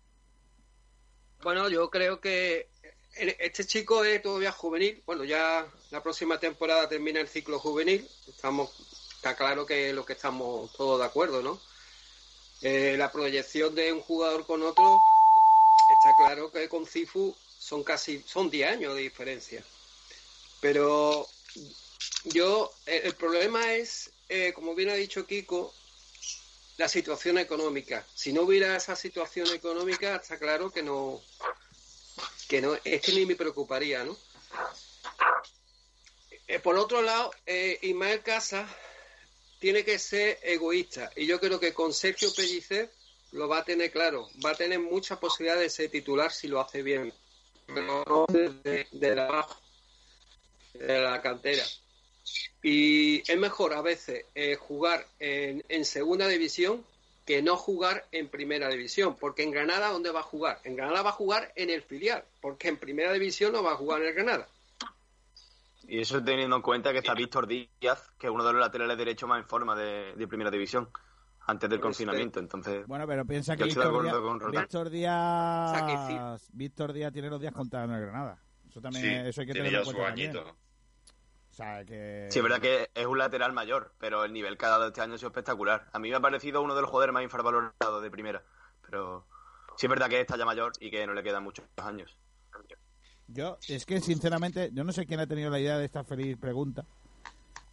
Bueno, 1.42 1.70
yo 1.70 1.90
creo 1.90 2.20
que 2.20 2.70
este 3.16 3.66
chico 3.66 4.04
es 4.04 4.22
todavía 4.22 4.52
juvenil. 4.52 5.02
Bueno, 5.06 5.24
ya 5.24 5.66
la 5.92 6.04
próxima 6.04 6.40
temporada 6.40 6.88
termina 6.88 7.20
el 7.20 7.28
ciclo 7.28 7.60
juvenil. 7.60 8.08
Estamos, 8.28 8.70
está 9.16 9.36
claro 9.36 9.66
que 9.66 9.92
lo 9.94 10.06
que 10.06 10.14
estamos 10.14 10.72
todos 10.74 11.00
de 11.00 11.06
acuerdo, 11.06 11.42
¿no? 11.42 11.60
Eh, 12.62 12.96
la 12.98 13.12
proyección 13.12 13.74
de 13.74 13.94
un 13.94 14.02
jugador 14.02 14.46
con 14.46 14.64
otro 14.64 15.02
está 15.90 16.16
claro 16.16 16.52
que 16.52 16.68
con 16.68 16.86
Cifu 16.86 17.36
son 17.58 17.84
casi 17.84 18.24
son 18.28 18.50
10 18.50 18.72
años 18.72 18.96
de 18.96 19.02
diferencia. 19.02 19.64
Pero 20.60 21.28
yo 22.26 22.72
el, 22.86 23.08
el 23.08 23.16
problema 23.16 23.74
es, 23.74 24.12
eh, 24.28 24.52
como 24.54 24.76
bien 24.76 24.90
ha 24.90 24.96
dicho 24.96 25.26
Kiko, 25.26 25.74
la 26.78 26.88
situación 26.88 27.38
económica. 27.38 28.06
Si 28.16 28.32
no 28.32 28.44
hubiera 28.44 28.76
esa 28.76 28.96
situación 28.96 29.48
económica, 29.54 30.16
está 30.16 30.40
claro 30.40 30.72
que 30.72 30.82
no, 30.82 31.22
que 32.48 32.62
no, 32.62 32.78
es 32.84 33.02
que 33.02 33.12
ni 33.12 33.26
me 33.26 33.36
preocuparía, 33.36 34.04
¿no? 34.04 34.18
Eh, 36.48 36.60
por 36.60 36.78
otro 36.78 37.02
lado, 37.02 37.32
eh, 37.46 37.78
Ismael 37.82 38.24
Casa 38.24 38.68
tiene 39.60 39.84
que 39.84 40.00
ser 40.00 40.40
egoísta 40.42 41.12
y 41.16 41.26
yo 41.26 41.40
creo 41.40 41.60
que 41.60 41.74
con 41.74 41.94
Sergio 41.94 42.34
Pellicer 42.34 42.90
lo 43.32 43.48
va 43.48 43.60
a 43.60 43.66
tener 43.66 43.92
claro, 43.92 44.28
va 44.44 44.52
a 44.52 44.56
tener 44.56 44.80
muchas 44.80 45.20
posibilidades 45.20 45.64
de 45.64 45.70
ser 45.70 45.92
titular 45.92 46.32
si 46.32 46.48
lo 46.48 46.60
hace 46.60 46.82
bien, 46.82 47.14
pero 47.68 48.04
no 48.08 48.26
desde 48.28 48.88
de 48.92 49.16
la 49.16 49.48
de 50.74 51.02
la 51.02 51.22
cantera. 51.22 51.64
Y 52.62 53.20
es 53.32 53.38
mejor 53.38 53.74
a 53.74 53.82
veces 53.82 54.26
eh, 54.36 54.56
jugar 54.56 55.06
en, 55.20 55.64
en 55.70 55.86
segunda 55.86 56.28
división 56.28 56.86
que 57.26 57.42
no 57.42 57.58
jugar 57.58 58.08
en 58.12 58.28
primera 58.28 58.70
división, 58.70 59.16
porque 59.16 59.44
en 59.44 59.52
Granada 59.52 59.90
¿dónde 59.90 60.10
va 60.10 60.22
a 60.22 60.24
jugar? 60.24 60.60
En 60.64 60.76
Granada 60.76 61.04
va 61.04 61.10
a 61.12 61.14
jugar 61.14 61.52
en 61.56 61.70
el 61.70 61.84
filial, 61.84 62.24
porque 62.42 62.70
en 62.70 62.78
primera 62.78 63.14
división 63.14 63.52
no 63.52 63.62
va 63.62 63.74
a 63.74 63.78
jugar 63.78 64.02
en 64.02 64.08
el 64.08 64.14
Granada. 64.16 64.48
Y 65.90 66.02
eso 66.02 66.24
teniendo 66.24 66.56
en 66.56 66.62
cuenta 66.62 66.92
que 66.92 67.00
está 67.00 67.16
Víctor 67.16 67.48
Díaz, 67.48 68.12
que 68.20 68.28
es 68.28 68.32
uno 68.32 68.44
de 68.44 68.54
los 68.54 68.62
laterales 68.62 68.96
derechos 68.96 69.28
más 69.28 69.40
en 69.42 69.48
forma 69.48 69.76
de, 69.76 70.14
de 70.16 70.28
primera 70.28 70.52
división, 70.52 70.88
antes 71.48 71.68
del 71.68 71.80
Pues, 71.80 71.98
confinamiento. 71.98 72.40
Entonces, 72.40 72.86
Bueno, 72.86 73.08
pero 73.08 73.26
piensa 73.26 73.56
que 73.58 73.64
Víctor 73.64 74.04
Díaz. 74.04 74.52
Víctor 74.52 74.90
sea, 74.92 75.86
que 75.88 76.14
Díaz, 76.14 76.50
Víctor 76.54 76.94
Díaz 76.94 77.12
tiene 77.12 77.30
los 77.30 77.42
días 77.42 77.54
contados 77.54 77.90
en 77.90 77.96
el 77.96 78.02
Granada. 78.02 78.40
Eso 78.68 78.80
también, 78.80 79.04
Sí, 79.04 79.30
eso 79.30 79.42
hay 79.42 79.48
que 79.48 79.54
tenerlo 79.54 79.80
en 79.80 79.84
cuenta 79.86 80.06
también. 80.06 80.38
O 80.38 81.54
sea, 81.54 81.84
que... 81.84 82.28
sí, 82.30 82.38
es 82.38 82.44
verdad 82.44 82.62
que 82.62 82.92
es 82.94 83.06
un 83.08 83.18
lateral 83.18 83.52
mayor, 83.52 83.96
pero 83.98 84.24
el 84.24 84.32
nivel 84.32 84.58
que 84.58 84.66
ha 84.68 84.70
dado 84.70 84.88
este 84.88 85.02
año 85.02 85.16
ha 85.16 85.18
sido 85.18 85.30
espectacular. 85.30 85.90
A 85.92 85.98
mí 85.98 86.10
me 86.12 86.16
ha 86.16 86.22
parecido 86.22 86.62
uno 86.62 86.76
de 86.76 86.82
los 86.82 86.90
jugadores 86.90 87.14
más 87.14 87.24
infravalorados 87.24 88.04
de 88.04 88.12
primera, 88.12 88.44
pero 88.86 89.26
sí 89.76 89.88
es 89.88 89.90
verdad 89.90 90.08
que 90.08 90.22
está 90.22 90.38
ya 90.38 90.46
mayor 90.46 90.72
y 90.80 90.92
que 90.92 91.06
no 91.08 91.14
le 91.14 91.24
quedan 91.24 91.44
muchos 91.44 91.66
años. 91.78 92.16
Yo, 93.32 93.58
es 93.68 93.86
que 93.86 94.00
sinceramente, 94.02 94.70
yo 94.74 94.84
no 94.84 94.92
sé 94.92 95.06
quién 95.06 95.20
ha 95.20 95.28
tenido 95.28 95.50
la 95.50 95.60
idea 95.60 95.78
de 95.78 95.86
esta 95.86 96.04
feliz 96.04 96.38
pregunta, 96.38 96.86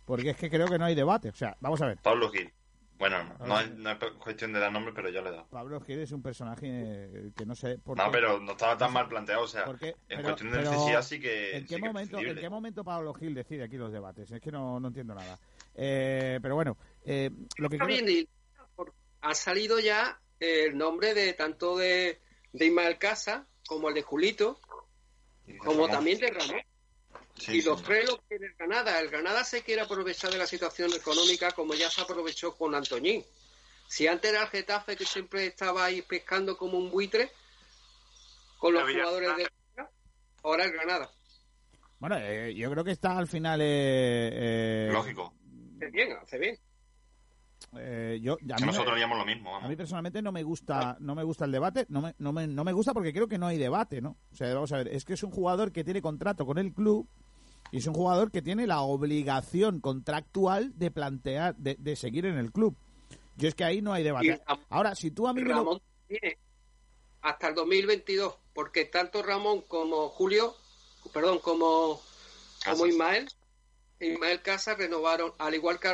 porque 0.05 0.31
es 0.31 0.37
que 0.37 0.51
creo 0.51 0.67
que 0.69 0.79
no 0.79 0.85
hay 0.85 0.95
debate. 0.95 1.31
O 1.31 1.35
sea, 1.35 1.57
vamos 1.61 1.81
a 1.83 1.87
ver. 1.87 1.99
Pablo 2.03 2.31
Gil. 2.31 2.53
Bueno, 2.99 3.23
no, 3.41 3.47
no 3.47 3.61
es, 3.61 3.71
no 3.75 3.91
es 3.91 3.99
cuestión 4.19 4.55
de 4.55 4.61
dar 4.61 4.73
nombre, 4.73 4.91
pero 4.95 5.11
yo 5.11 5.21
le 5.21 5.29
he 5.29 5.33
dado. 5.33 5.47
Pablo 5.51 5.81
Gil 5.83 5.99
es 6.01 6.13
un 6.13 6.23
personaje 6.23 6.67
eh, 6.67 7.31
que 7.37 7.45
no 7.45 7.55
sé 7.55 7.77
por 7.79 7.97
No, 7.99 8.05
qué- 8.07 8.11
pero 8.11 8.41
no 8.41 8.53
estaba 8.53 8.77
tan 8.79 8.91
mal 8.93 9.07
planteado. 9.07 9.43
O 9.43 9.47
sea, 9.49 9.65
en 9.65 9.77
pero- 10.09 10.23
cuestión 10.23 10.51
de 10.51 10.59
pero 10.59 10.71
necesidad 10.71 11.03
sí 11.03 11.21
que. 11.21 11.57
¿En 11.59 11.67
qué, 11.67 11.75
sí 11.75 11.81
que 11.81 11.87
es 11.87 11.93
momento, 11.93 12.19
¿En 12.21 12.37
qué 12.37 12.49
momento 12.49 12.85
Pablo 12.85 13.13
Gil 13.13 13.35
decide 13.35 13.65
aquí 13.65 13.77
los 13.77 13.93
debates? 13.93 14.31
Es 14.31 14.41
que 14.41 14.51
no, 14.51 14.81
no 14.81 14.89
entiendo 14.89 15.15
nada. 15.15 15.39
Eh, 15.75 16.39
pero 16.41 16.55
bueno, 16.55 16.79
eh, 17.05 17.31
lo 17.59 17.69
que 17.69 17.77
Está 17.77 17.87
quiero- 17.87 18.05
bien, 18.07 18.19
y 18.25 18.29
por- 18.75 18.95
ha 19.21 19.35
salido 19.35 19.79
ya 19.79 20.19
el 20.41 20.77
nombre 20.79 21.13
de 21.13 21.35
tanto 21.35 21.77
de, 21.77 22.21
de 22.55 22.67
Ismael 22.67 22.97
Casa 22.97 23.47
como 23.69 23.89
el 23.91 23.95
de 23.95 24.03
Julito, 24.03 24.59
como 25.59 25.87
Ramón. 25.87 25.91
también 25.91 26.19
de 26.19 26.31
Ramón. 26.31 26.61
Sí, 27.39 27.59
y 27.59 27.61
sí. 27.61 27.69
los 27.69 27.83
tres 27.83 28.07
lo 28.09 28.19
quiere 28.23 28.47
el 28.47 28.55
Granada. 28.55 28.99
El 29.01 29.09
Granada 29.11 29.45
se 29.45 29.63
quiere 29.63 29.83
aprovechar 29.83 30.31
de 30.31 30.39
la 30.39 30.47
situación 30.47 30.93
económica 30.95 31.51
como 31.53 31.75
ya 31.75 31.91
se 31.91 32.01
aprovechó 32.01 32.55
con 32.57 32.75
Antoñín. 32.75 33.25
Si 33.89 34.07
antes 34.09 34.31
era 34.33 34.43
el 34.43 34.49
Getafe 34.49 34.97
que 34.97 35.05
siempre 35.05 35.47
estaba 35.47 35.85
ahí 35.85 36.03
pescando 36.03 36.57
como 36.57 36.79
un 36.79 36.91
buitre 36.91 37.31
con 38.59 38.73
los 38.73 38.83
jugadores 38.91 39.37
de 39.37 39.49
ahora 40.43 40.65
el 40.65 40.73
Granada. 40.73 41.11
Bueno, 41.99 42.17
eh, 42.19 42.55
yo 42.55 42.71
creo 42.71 42.85
que 42.85 42.91
está 42.93 43.17
al 43.19 43.27
final. 43.29 43.61
eh, 43.63 44.31
eh, 44.33 44.89
Lógico. 44.93 45.35
Hace 45.77 45.91
bien, 45.91 46.13
hace 46.13 46.39
bien. 46.39 46.59
Eh, 47.79 48.19
yo, 48.23 48.35
a, 48.35 48.57
mí, 48.61 48.67
nosotros 48.67 48.93
haríamos 48.93 49.19
lo 49.19 49.25
mismo. 49.25 49.57
a 49.57 49.69
mí 49.69 49.77
personalmente 49.77 50.23
no 50.23 50.33
me 50.33 50.43
gusta 50.43 50.97
no 51.01 51.15
me 51.15 51.25
gusta 51.25 51.45
el 51.45 51.53
debate. 51.53 51.87
No 51.89 52.01
me, 52.01 52.15
no, 52.19 52.33
me, 52.33 52.47
no 52.47 52.65
me 52.65 52.73
gusta 52.73 52.93
porque 52.93 53.13
creo 53.13 53.29
que 53.29 53.39
no 53.39 53.47
hay 53.47 53.59
debate, 53.59 54.01
¿no? 54.01 54.17
O 54.33 54.37
sea, 54.37 54.53
vamos 54.55 54.73
a 54.73 54.79
ver, 54.79 54.89
es 54.89 55.05
que 55.05 55.15
es 55.15 55.23
un 55.23 55.31
jugador 55.31 55.73
que 55.73 55.85
tiene 55.85 56.03
contrato 56.03 56.47
con 56.47 56.59
el 56.59 56.73
club 56.73 57.09
y 57.71 57.79
es 57.79 57.87
un 57.87 57.95
jugador 57.95 58.31
que 58.31 58.43
tiene 58.43 58.67
la 58.67 58.81
obligación 58.81 59.81
contractual 59.81 60.73
de 60.79 60.91
plantear, 60.91 61.57
de, 61.57 61.77
de 61.79 61.97
seguir 61.97 62.27
en 62.27 62.39
el 62.39 62.53
club. 62.53 62.77
Yo 63.37 63.49
es 63.49 63.55
que 63.55 63.65
ahí 63.65 63.83
no 63.83 63.93
hay 63.93 64.03
debate. 64.03 64.41
Ahora, 64.69 64.95
si 64.95 65.11
tú 65.11 65.29
a 65.29 65.33
mí 65.33 65.43
me 65.43 65.51
lo... 65.51 65.57
Ramón 65.57 65.83
tiene 66.09 66.39
hasta 67.23 67.49
el 67.49 67.55
2022, 67.55 68.35
porque 68.55 68.85
tanto 68.85 69.23
Ramón 69.23 69.63
como 69.63 70.09
Julio, 70.09 70.55
perdón, 71.13 71.41
como, 71.41 72.01
como. 72.65 72.87
Ismael, 72.87 73.29
Ismael 73.99 74.43
Casas 74.43 74.77
renovaron, 74.77 75.33
al 75.39 75.55
igual 75.55 75.81
que 75.81 75.89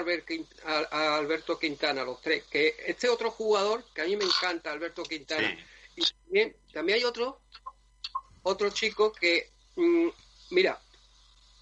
Alberto 0.64 1.58
Quintana, 1.58 2.04
los 2.04 2.20
tres. 2.20 2.44
Que 2.44 2.74
este 2.86 3.08
otro 3.08 3.30
jugador, 3.30 3.84
que 3.94 4.02
a 4.02 4.04
mí 4.06 4.16
me 4.16 4.24
encanta, 4.24 4.72
Alberto 4.72 5.02
Quintana, 5.04 5.48
Sí. 5.96 6.02
y 6.02 6.04
también, 6.24 6.56
también 6.72 6.98
hay 6.98 7.04
otro, 7.04 7.40
otro 8.42 8.70
chico 8.70 9.12
que, 9.12 9.52
mm, 9.76 10.08
mira, 10.50 10.80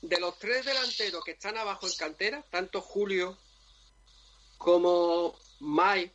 de 0.02 0.18
los 0.18 0.38
tres 0.38 0.64
delanteros 0.64 1.22
que 1.24 1.32
están 1.32 1.58
abajo 1.58 1.86
en 1.86 1.92
cantera, 1.98 2.42
tanto 2.50 2.80
Julio 2.80 3.36
como 4.56 5.36
Mai, 5.60 6.10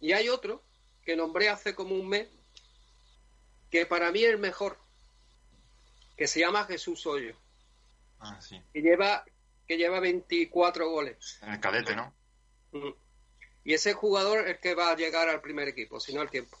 y 0.00 0.12
hay 0.12 0.28
otro 0.28 0.62
que 1.04 1.14
nombré 1.14 1.48
hace 1.48 1.74
como 1.74 1.94
un 1.94 2.08
mes, 2.08 2.28
que 3.70 3.86
para 3.86 4.10
mí 4.10 4.24
es 4.24 4.30
el 4.30 4.38
mejor, 4.38 4.78
que 6.16 6.26
se 6.26 6.40
llama 6.40 6.64
Jesús 6.64 7.06
Hoyo, 7.06 7.36
Ah, 8.18 8.40
sí. 8.40 8.60
que 8.72 8.80
lleva, 8.80 9.24
que 9.66 9.76
lleva 9.76 10.00
24 10.00 10.90
goles. 10.90 11.38
En 11.42 11.52
el 11.52 11.60
cadete, 11.60 11.96
¿no? 11.96 12.12
Mm. 12.72 12.94
Y 13.64 13.74
ese 13.74 13.94
jugador 13.94 14.40
es 14.40 14.54
el 14.54 14.60
que 14.60 14.74
va 14.74 14.90
a 14.90 14.96
llegar 14.96 15.28
al 15.28 15.40
primer 15.40 15.66
equipo, 15.68 15.98
si 15.98 16.14
no 16.14 16.20
al 16.20 16.30
tiempo. 16.30 16.56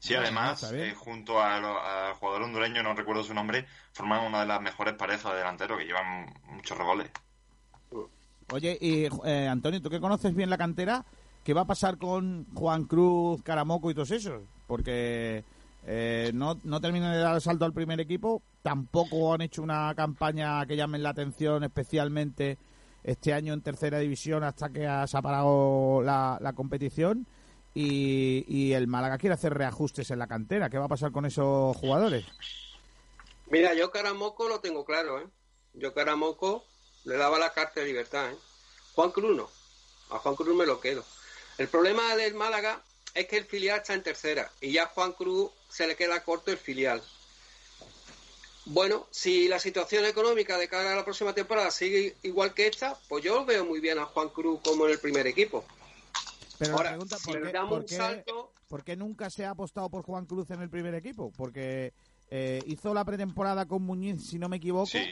Sí, 0.00 0.14
además, 0.14 0.72
eh, 0.72 0.94
junto 0.96 1.40
al 1.40 2.14
jugador 2.14 2.42
hondureño, 2.42 2.82
no 2.82 2.94
recuerdo 2.94 3.24
su 3.24 3.34
nombre, 3.34 3.66
forman 3.92 4.24
una 4.24 4.40
de 4.40 4.46
las 4.46 4.60
mejores 4.60 4.94
parejas 4.94 5.32
de 5.32 5.38
delanteros 5.38 5.78
que 5.78 5.84
llevan 5.84 6.32
muchos 6.46 6.78
regoles. 6.78 7.10
Oye, 8.52 8.78
y 8.80 9.08
eh, 9.24 9.48
Antonio, 9.48 9.82
¿tú 9.82 9.90
que 9.90 10.00
conoces 10.00 10.34
bien 10.34 10.50
la 10.50 10.56
cantera? 10.56 11.04
¿Qué 11.44 11.52
va 11.52 11.62
a 11.62 11.66
pasar 11.66 11.98
con 11.98 12.46
Juan 12.54 12.84
Cruz, 12.84 13.42
Caramoco 13.42 13.90
y 13.90 13.94
todos 13.94 14.10
esos? 14.10 14.42
Porque 14.66 15.44
eh, 15.90 16.32
no, 16.34 16.60
no 16.64 16.80
terminan 16.82 17.12
de 17.12 17.18
dar 17.18 17.34
el 17.34 17.40
salto 17.40 17.64
al 17.64 17.72
primer 17.72 17.98
equipo, 17.98 18.42
tampoco 18.60 19.32
han 19.32 19.40
hecho 19.40 19.62
una 19.62 19.94
campaña 19.94 20.66
que 20.66 20.76
llamen 20.76 21.02
la 21.02 21.10
atención 21.10 21.64
especialmente 21.64 22.58
este 23.02 23.32
año 23.32 23.54
en 23.54 23.62
tercera 23.62 23.98
división 23.98 24.44
hasta 24.44 24.68
que 24.68 24.80
se 24.80 25.16
ha 25.16 25.22
parado 25.22 26.02
la, 26.02 26.36
la 26.42 26.52
competición 26.52 27.26
y, 27.72 28.44
y 28.48 28.74
el 28.74 28.86
Málaga 28.86 29.16
quiere 29.16 29.32
hacer 29.32 29.54
reajustes 29.54 30.10
en 30.10 30.18
la 30.18 30.26
cantera. 30.26 30.68
¿Qué 30.68 30.76
va 30.76 30.84
a 30.84 30.88
pasar 30.88 31.10
con 31.10 31.24
esos 31.24 31.74
jugadores? 31.78 32.26
Mira, 33.46 33.72
yo 33.72 33.90
Caramoco 33.90 34.46
lo 34.46 34.60
tengo 34.60 34.84
claro, 34.84 35.20
¿eh? 35.20 35.26
Yo 35.72 35.94
Caramoco 35.94 36.64
le 37.04 37.16
daba 37.16 37.38
la 37.38 37.54
carta 37.54 37.80
de 37.80 37.86
libertad, 37.86 38.30
¿eh? 38.30 38.36
Juan 38.94 39.10
Cruz 39.10 39.34
no. 39.34 39.48
A 40.10 40.18
Juan 40.18 40.34
Cruz 40.34 40.54
me 40.54 40.66
lo 40.66 40.80
quedo. 40.80 41.02
El 41.56 41.68
problema 41.68 42.14
del 42.14 42.34
Málaga 42.34 42.82
es 43.14 43.26
que 43.26 43.38
el 43.38 43.44
filial 43.44 43.78
está 43.78 43.94
en 43.94 44.02
tercera 44.02 44.50
y 44.60 44.72
ya 44.72 44.86
Juan 44.86 45.12
Cruz 45.12 45.50
se 45.68 45.86
le 45.86 45.96
queda 45.96 46.22
corto 46.22 46.50
el 46.50 46.58
filial. 46.58 47.02
Bueno, 48.66 49.06
si 49.10 49.48
la 49.48 49.58
situación 49.58 50.04
económica 50.04 50.58
de 50.58 50.68
cara 50.68 50.92
a 50.92 50.96
la 50.96 51.04
próxima 51.04 51.34
temporada 51.34 51.70
sigue 51.70 52.16
igual 52.22 52.52
que 52.52 52.66
esta, 52.66 52.98
pues 53.08 53.24
yo 53.24 53.44
veo 53.46 53.64
muy 53.64 53.80
bien 53.80 53.98
a 53.98 54.04
Juan 54.04 54.28
Cruz 54.28 54.60
como 54.62 54.84
en 54.86 54.92
el 54.92 54.98
primer 54.98 55.26
equipo. 55.26 55.64
Pero 56.58 56.72
Ahora, 56.74 56.90
la 56.90 56.96
pregunta, 56.96 57.16
si 57.16 57.24
¿por 57.30 57.40
le 57.40 57.46
qué, 57.46 57.52
damos 57.52 57.70
por 57.70 57.82
un 57.82 57.88
salto, 57.88 58.52
por 58.68 58.84
qué 58.84 58.96
nunca 58.96 59.30
se 59.30 59.46
ha 59.46 59.50
apostado 59.50 59.88
por 59.88 60.02
Juan 60.02 60.26
Cruz 60.26 60.50
en 60.50 60.60
el 60.60 60.68
primer 60.68 60.94
equipo? 60.94 61.32
Porque 61.36 61.92
Eh, 62.30 62.60
hizo 62.66 62.92
la 62.92 63.06
pretemporada 63.06 63.64
con 63.64 63.80
Muñiz, 63.84 64.28
si 64.28 64.38
no 64.38 64.50
me 64.50 64.58
equivoco. 64.58 64.84
Sí, 64.84 65.02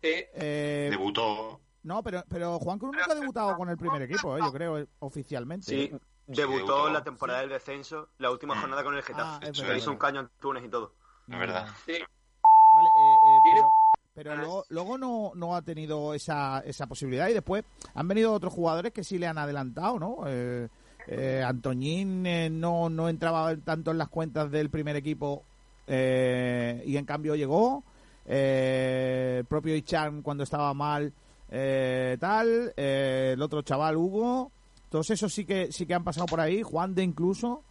Eh, 0.00 0.86
debutó. 0.92 1.60
no, 1.82 2.04
pero, 2.04 2.22
pero 2.28 2.60
Juan 2.60 2.78
Cruz 2.78 2.92
nunca 2.94 3.10
ha 3.10 3.16
debutado 3.16 3.56
con 3.56 3.68
el 3.68 3.76
primer 3.76 4.00
equipo, 4.02 4.36
eh, 4.38 4.40
yo 4.44 4.52
creo, 4.52 4.78
eh, 4.78 4.86
oficialmente. 5.00 5.66
Sí, 5.66 5.90
debutó 6.26 6.88
en 6.88 6.94
la 6.94 7.04
temporada 7.04 7.40
del 7.40 7.50
descenso, 7.50 8.08
la 8.18 8.30
última 8.30 8.54
Mm. 8.54 8.60
jornada 8.60 8.84
con 8.84 8.94
el 8.94 9.00
Ah, 9.00 9.02
Getafe. 9.06 9.54
Se 9.54 9.62
verdad, 9.62 9.76
hizo 9.76 9.90
un 9.90 9.98
caño 9.98 10.20
en 10.20 10.30
Túnez 10.40 10.64
y 10.64 10.68
todo. 10.68 10.92
Es 11.28 11.38
verdad. 11.38 11.66
Sí. 11.84 11.92
Vale, 11.92 12.88
eh, 12.88 13.16
eh, 13.28 13.38
pero, 13.54 13.72
pero 14.14 14.36
luego, 14.36 14.64
luego 14.68 14.98
no, 14.98 15.32
no 15.34 15.56
ha 15.56 15.62
tenido 15.62 16.14
esa, 16.14 16.60
esa 16.60 16.86
posibilidad 16.86 17.28
y 17.28 17.32
después 17.34 17.64
han 17.94 18.06
venido 18.08 18.32
otros 18.32 18.52
jugadores 18.52 18.92
que 18.92 19.02
sí 19.04 19.18
le 19.18 19.26
han 19.26 19.38
adelantado, 19.38 19.98
¿no? 19.98 20.18
Eh, 20.26 20.68
eh, 21.08 21.42
Antoñín 21.46 22.26
eh, 22.26 22.50
no, 22.50 22.88
no 22.90 23.08
entraba 23.08 23.56
tanto 23.56 23.90
en 23.92 23.98
las 23.98 24.08
cuentas 24.08 24.50
del 24.50 24.70
primer 24.70 24.96
equipo 24.96 25.44
eh, 25.86 26.82
y 26.86 26.96
en 26.96 27.04
cambio 27.04 27.34
llegó. 27.34 27.84
Eh, 28.28 29.36
el 29.38 29.44
propio 29.46 29.74
Ichan 29.76 30.22
cuando 30.22 30.42
estaba 30.42 30.74
mal, 30.74 31.12
eh, 31.48 32.16
tal. 32.20 32.72
eh, 32.76 33.30
el 33.34 33.42
otro 33.42 33.62
chaval 33.62 33.96
Hugo. 33.96 34.50
Todos 34.90 35.10
esos 35.10 35.32
sí 35.32 35.44
que 35.44 35.70
sí 35.72 35.86
que 35.86 35.94
han 35.94 36.04
pasado 36.04 36.26
por 36.26 36.40
ahí. 36.40 36.62
Juan 36.62 36.94
de 36.94 37.02
incluso. 37.02 37.62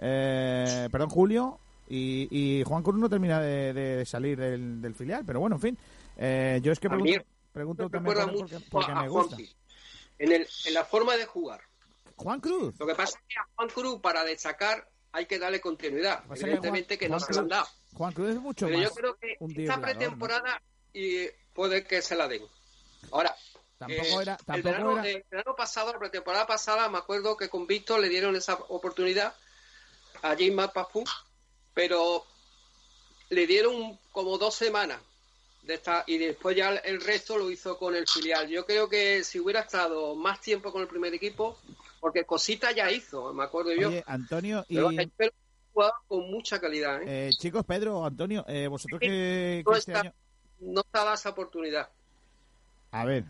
Eh, 0.00 0.88
perdón, 0.90 1.10
Julio. 1.10 1.58
Y, 1.88 2.28
y 2.30 2.62
Juan 2.64 2.82
Cruz 2.82 2.98
no 2.98 3.08
termina 3.10 3.40
de, 3.40 3.72
de 3.72 4.06
salir 4.06 4.38
del, 4.38 4.80
del 4.80 4.94
filial. 4.94 5.24
Pero 5.26 5.40
bueno, 5.40 5.56
en 5.56 5.62
fin. 5.62 5.78
Eh, 6.16 6.60
yo 6.62 6.72
es 6.72 6.78
que 6.80 6.86
A 6.88 6.90
mí 6.96 7.12
pregunto, 7.52 7.88
pregunto 7.88 7.88
Me 7.88 7.90
también 7.90 8.14
por- 8.16 8.38
porque, 8.40 8.54
mucho 8.54 8.66
porque 8.70 8.92
a 8.92 9.02
me 9.02 9.08
gusta. 9.08 9.36
En, 10.18 10.32
el, 10.32 10.46
en 10.66 10.74
la 10.74 10.84
forma 10.84 11.16
de 11.16 11.26
jugar. 11.26 11.60
Juan 12.16 12.40
Cruz. 12.40 12.74
Lo 12.78 12.86
que 12.86 12.94
pasa 12.94 13.18
es 13.18 13.24
que 13.28 13.40
a 13.40 13.46
Juan 13.56 13.68
Cruz, 13.68 14.00
para 14.00 14.24
destacar, 14.24 14.88
hay 15.12 15.26
que 15.26 15.38
darle 15.38 15.60
continuidad. 15.60 16.24
Que 16.24 16.40
Evidentemente 16.40 16.94
Juan- 16.96 16.98
que 16.98 17.08
no 17.08 17.18
Juan 17.18 17.26
se 17.28 17.34
la 17.34 17.40
han 17.42 17.48
dado. 17.48 17.66
Juan 17.94 18.12
Cruz 18.12 18.28
es 18.30 18.40
mucho 18.40 18.66
Pero 18.66 18.78
más. 18.78 18.88
yo 18.88 18.94
creo 18.94 19.16
que 19.16 19.36
esta 19.64 19.80
pretemporada 19.80 20.62
y 20.94 21.26
puede 21.52 21.84
que 21.84 22.00
se 22.00 22.14
la 22.16 22.28
den. 22.28 22.42
Ahora, 23.10 23.34
Tampoco 23.86 24.20
eh, 24.20 24.22
era. 24.22 24.32
el, 24.32 24.44
Tampoco 24.44 24.68
verano, 24.68 24.98
era 24.98 25.08
el 25.08 25.24
verano 25.30 25.54
pasado, 25.56 25.92
la 25.92 25.98
pretemporada 25.98 26.46
pasada, 26.46 26.88
me 26.88 26.98
acuerdo 26.98 27.36
que 27.36 27.48
con 27.48 27.66
Víctor 27.66 28.00
le 28.00 28.08
dieron 28.08 28.36
esa 28.36 28.54
oportunidad 28.68 29.34
a 30.22 30.30
James 30.30 30.54
Mapafú, 30.54 31.04
pero 31.74 32.24
le 33.30 33.46
dieron 33.46 33.98
como 34.12 34.38
dos 34.38 34.54
semanas 34.54 35.00
de 35.62 35.74
esta, 35.74 36.04
y 36.06 36.18
después 36.18 36.56
ya 36.56 36.70
el 36.70 37.00
resto 37.00 37.36
lo 37.38 37.50
hizo 37.50 37.78
con 37.78 37.94
el 37.94 38.06
filial. 38.06 38.48
Yo 38.48 38.66
creo 38.66 38.88
que 38.88 39.24
si 39.24 39.40
hubiera 39.40 39.60
estado 39.60 40.14
más 40.14 40.40
tiempo 40.40 40.72
con 40.72 40.82
el 40.82 40.88
primer 40.88 41.14
equipo, 41.14 41.58
porque 42.00 42.24
cosita 42.24 42.72
ya 42.72 42.90
hizo, 42.90 43.32
me 43.32 43.44
acuerdo 43.44 43.72
yo. 43.74 43.88
Oye, 43.88 44.04
Antonio 44.06 44.64
y. 44.68 44.76
pero 45.16 45.32
con 46.06 46.30
mucha 46.30 46.60
calidad, 46.60 47.02
¿eh? 47.02 47.28
eh, 47.28 47.30
chicos, 47.30 47.64
Pedro, 47.64 48.04
Antonio, 48.04 48.44
eh, 48.46 48.66
vosotros 48.68 49.00
que, 49.00 49.62
No 49.64 49.74
este 49.74 49.94
año. 49.94 50.12
No 50.60 50.82
estaba 50.82 51.14
esa 51.14 51.30
oportunidad. 51.30 51.88
A 52.90 53.04
ver, 53.04 53.24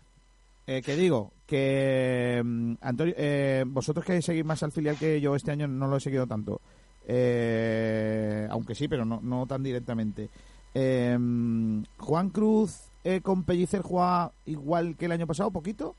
eh, 0.65 0.81
que 0.81 0.95
digo, 0.95 1.33
que 1.45 2.41
mm, 2.43 2.73
Antonio, 2.81 3.13
eh, 3.17 3.63
vosotros 3.67 4.05
que 4.05 4.21
seguís 4.21 4.45
más 4.45 4.63
al 4.63 4.71
filial 4.71 4.97
que 4.97 5.19
yo 5.19 5.35
este 5.35 5.51
año 5.51 5.67
no 5.67 5.87
lo 5.87 5.97
he 5.97 6.01
seguido 6.01 6.25
tanto, 6.25 6.61
eh, 7.05 8.47
aunque 8.49 8.75
sí, 8.75 8.87
pero 8.87 9.05
no, 9.05 9.19
no 9.21 9.45
tan 9.45 9.63
directamente. 9.63 10.29
Eh, 10.73 11.17
mm, 11.19 11.83
Juan 11.97 12.29
Cruz 12.29 12.77
eh, 13.03 13.21
con 13.21 13.43
Pellicer 13.43 13.81
jugaba 13.81 14.31
igual 14.45 14.95
que 14.97 15.05
el 15.05 15.11
año 15.11 15.27
pasado, 15.27 15.51
poquito, 15.51 15.95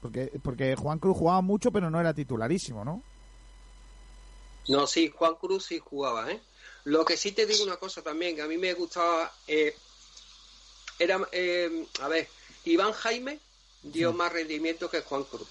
porque 0.00 0.30
porque 0.42 0.76
Juan 0.76 0.98
Cruz 0.98 1.18
jugaba 1.18 1.40
mucho, 1.40 1.72
pero 1.72 1.90
no 1.90 2.00
era 2.00 2.14
titularísimo, 2.14 2.84
¿no? 2.84 3.02
No, 4.68 4.86
sí, 4.86 5.12
Juan 5.14 5.34
Cruz 5.34 5.66
sí 5.66 5.78
jugaba, 5.78 6.30
¿eh? 6.30 6.40
Lo 6.84 7.04
que 7.04 7.16
sí 7.16 7.32
te 7.32 7.46
digo 7.46 7.64
una 7.64 7.76
cosa 7.76 8.02
también, 8.02 8.36
que 8.36 8.42
a 8.42 8.46
mí 8.46 8.56
me 8.56 8.72
gustaba, 8.74 9.30
eh, 9.46 9.74
era, 10.98 11.16
a 11.16 12.08
ver, 12.08 12.28
Iván 12.64 12.92
Jaime 12.92 13.40
dio 13.84 14.12
más 14.12 14.32
rendimiento 14.32 14.90
que 14.90 15.00
Juan 15.02 15.24
Cruz. 15.24 15.48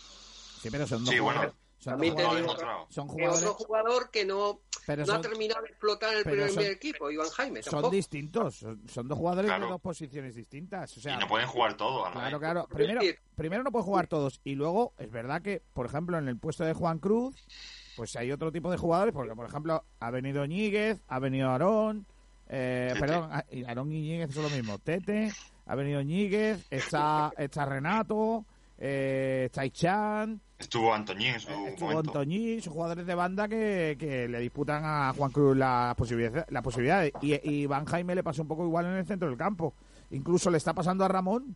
Sí, 0.62 0.70
pero 0.72 0.88
son 0.88 1.04
dos 1.04 1.14
Sí, 1.14 1.20
bueno, 1.20 1.40
jugadores. 1.40 1.64
Son, 1.80 1.94
dos 1.96 2.02
digo- 2.02 2.16
jugadores, 2.16 2.42
demostrado. 2.44 2.88
son 2.90 3.06
Es 3.08 3.12
jugadores, 3.12 3.44
otro 3.44 3.54
jugador 3.66 4.10
que 4.12 4.26
no, 4.26 4.60
pero 4.88 5.06
no 5.06 5.14
ha 5.14 5.22
terminado 5.22 5.62
de 5.64 5.68
explotar 5.68 6.14
en 6.14 6.18
el 6.20 6.24
primer 6.24 6.50
son- 6.52 6.64
equipo, 6.64 7.12
Iván 7.12 7.28
Jaime, 7.30 7.62
son 7.62 7.92
distintos, 7.92 8.56
son, 8.56 8.82
son 8.88 9.08
dos 9.10 9.18
jugadores 9.18 9.52
de 9.52 9.58
Claro. 9.58 9.72
dos 9.74 9.82
posiciones 9.82 10.34
distintas. 10.36 10.96
O 10.98 11.02
sea, 11.02 11.16
y 11.16 11.18
no 11.20 11.28
pueden 11.28 11.48
jugar 11.48 11.76
todos 11.76 12.10
Claro, 12.12 12.40
claro. 12.40 12.68
Primero, 12.70 13.02
primero 13.36 13.64
no 13.64 13.72
puede 13.72 13.84
jugar 13.84 14.08
todos. 14.08 14.40
Y 14.46 14.56
luego, 14.56 14.94
es 14.98 15.12
verdad 15.12 15.42
que, 15.42 15.62
por 15.74 15.86
ejemplo, 15.86 16.18
en 16.18 16.30
el 16.30 16.38
puesto 16.38 16.64
de 16.64 16.74
Juan 16.74 17.00
Cruz, 17.00 17.36
pues 17.98 18.16
hay 18.16 18.32
otro 18.32 18.50
tipo 18.54 18.72
de 18.72 18.78
jugadores, 18.78 19.14
porque, 19.14 19.36
por 19.36 19.46
ejemplo, 19.46 19.84
ha 20.00 20.10
venido 20.10 20.46
Ñíguez, 20.46 21.02
ha 21.10 21.20
venido 21.20 21.50
Aarón, 21.50 22.06
eh, 22.48 22.94
perdón, 22.98 23.30
a- 23.30 23.46
y 23.52 23.66
Aarón 23.66 23.92
y 23.92 24.00
Ñíguez 24.00 24.34
son 24.34 24.44
lo 24.44 24.50
mismo. 24.52 24.80
Tete, 24.80 25.34
ha 25.66 25.76
venido 25.76 26.02
Ñíguez, 26.02 26.66
está, 26.70 27.32
está 27.38 27.66
Renato, 27.66 28.46
eh, 28.78 29.44
está 29.46 29.66
Ichan, 29.66 30.40
Estuvo 30.60 30.94
Antoñín 30.94 31.34
en 31.34 31.40
su 31.42 31.50
estuvo 31.50 31.90
momento. 31.90 32.10
Antoñí, 32.12 32.62
son 32.62 32.74
jugadores 32.74 33.06
de 33.06 33.16
banda 33.16 33.48
que, 33.50 33.98
que 34.00 34.30
le 34.30 34.40
disputan 34.40 34.84
a 34.86 35.14
Juan 35.16 35.32
Cruz 35.32 35.58
la 35.58 35.94
posibilidad, 35.98 36.46
la 36.50 36.62
posibilidad. 36.62 37.04
Y, 37.22 37.34
y 37.34 37.62
Iván 37.64 37.84
Jaime 37.86 38.16
le 38.16 38.24
pasó 38.24 38.42
un 38.44 38.48
poco 38.48 38.64
igual 38.66 38.86
en 38.86 38.94
el 38.94 39.06
centro 39.06 39.28
del 39.28 39.38
campo. 39.38 39.74
Incluso 40.12 40.50
le 40.50 40.58
está 40.58 40.74
pasando 40.74 41.04
a 41.04 41.10
Ramón, 41.10 41.56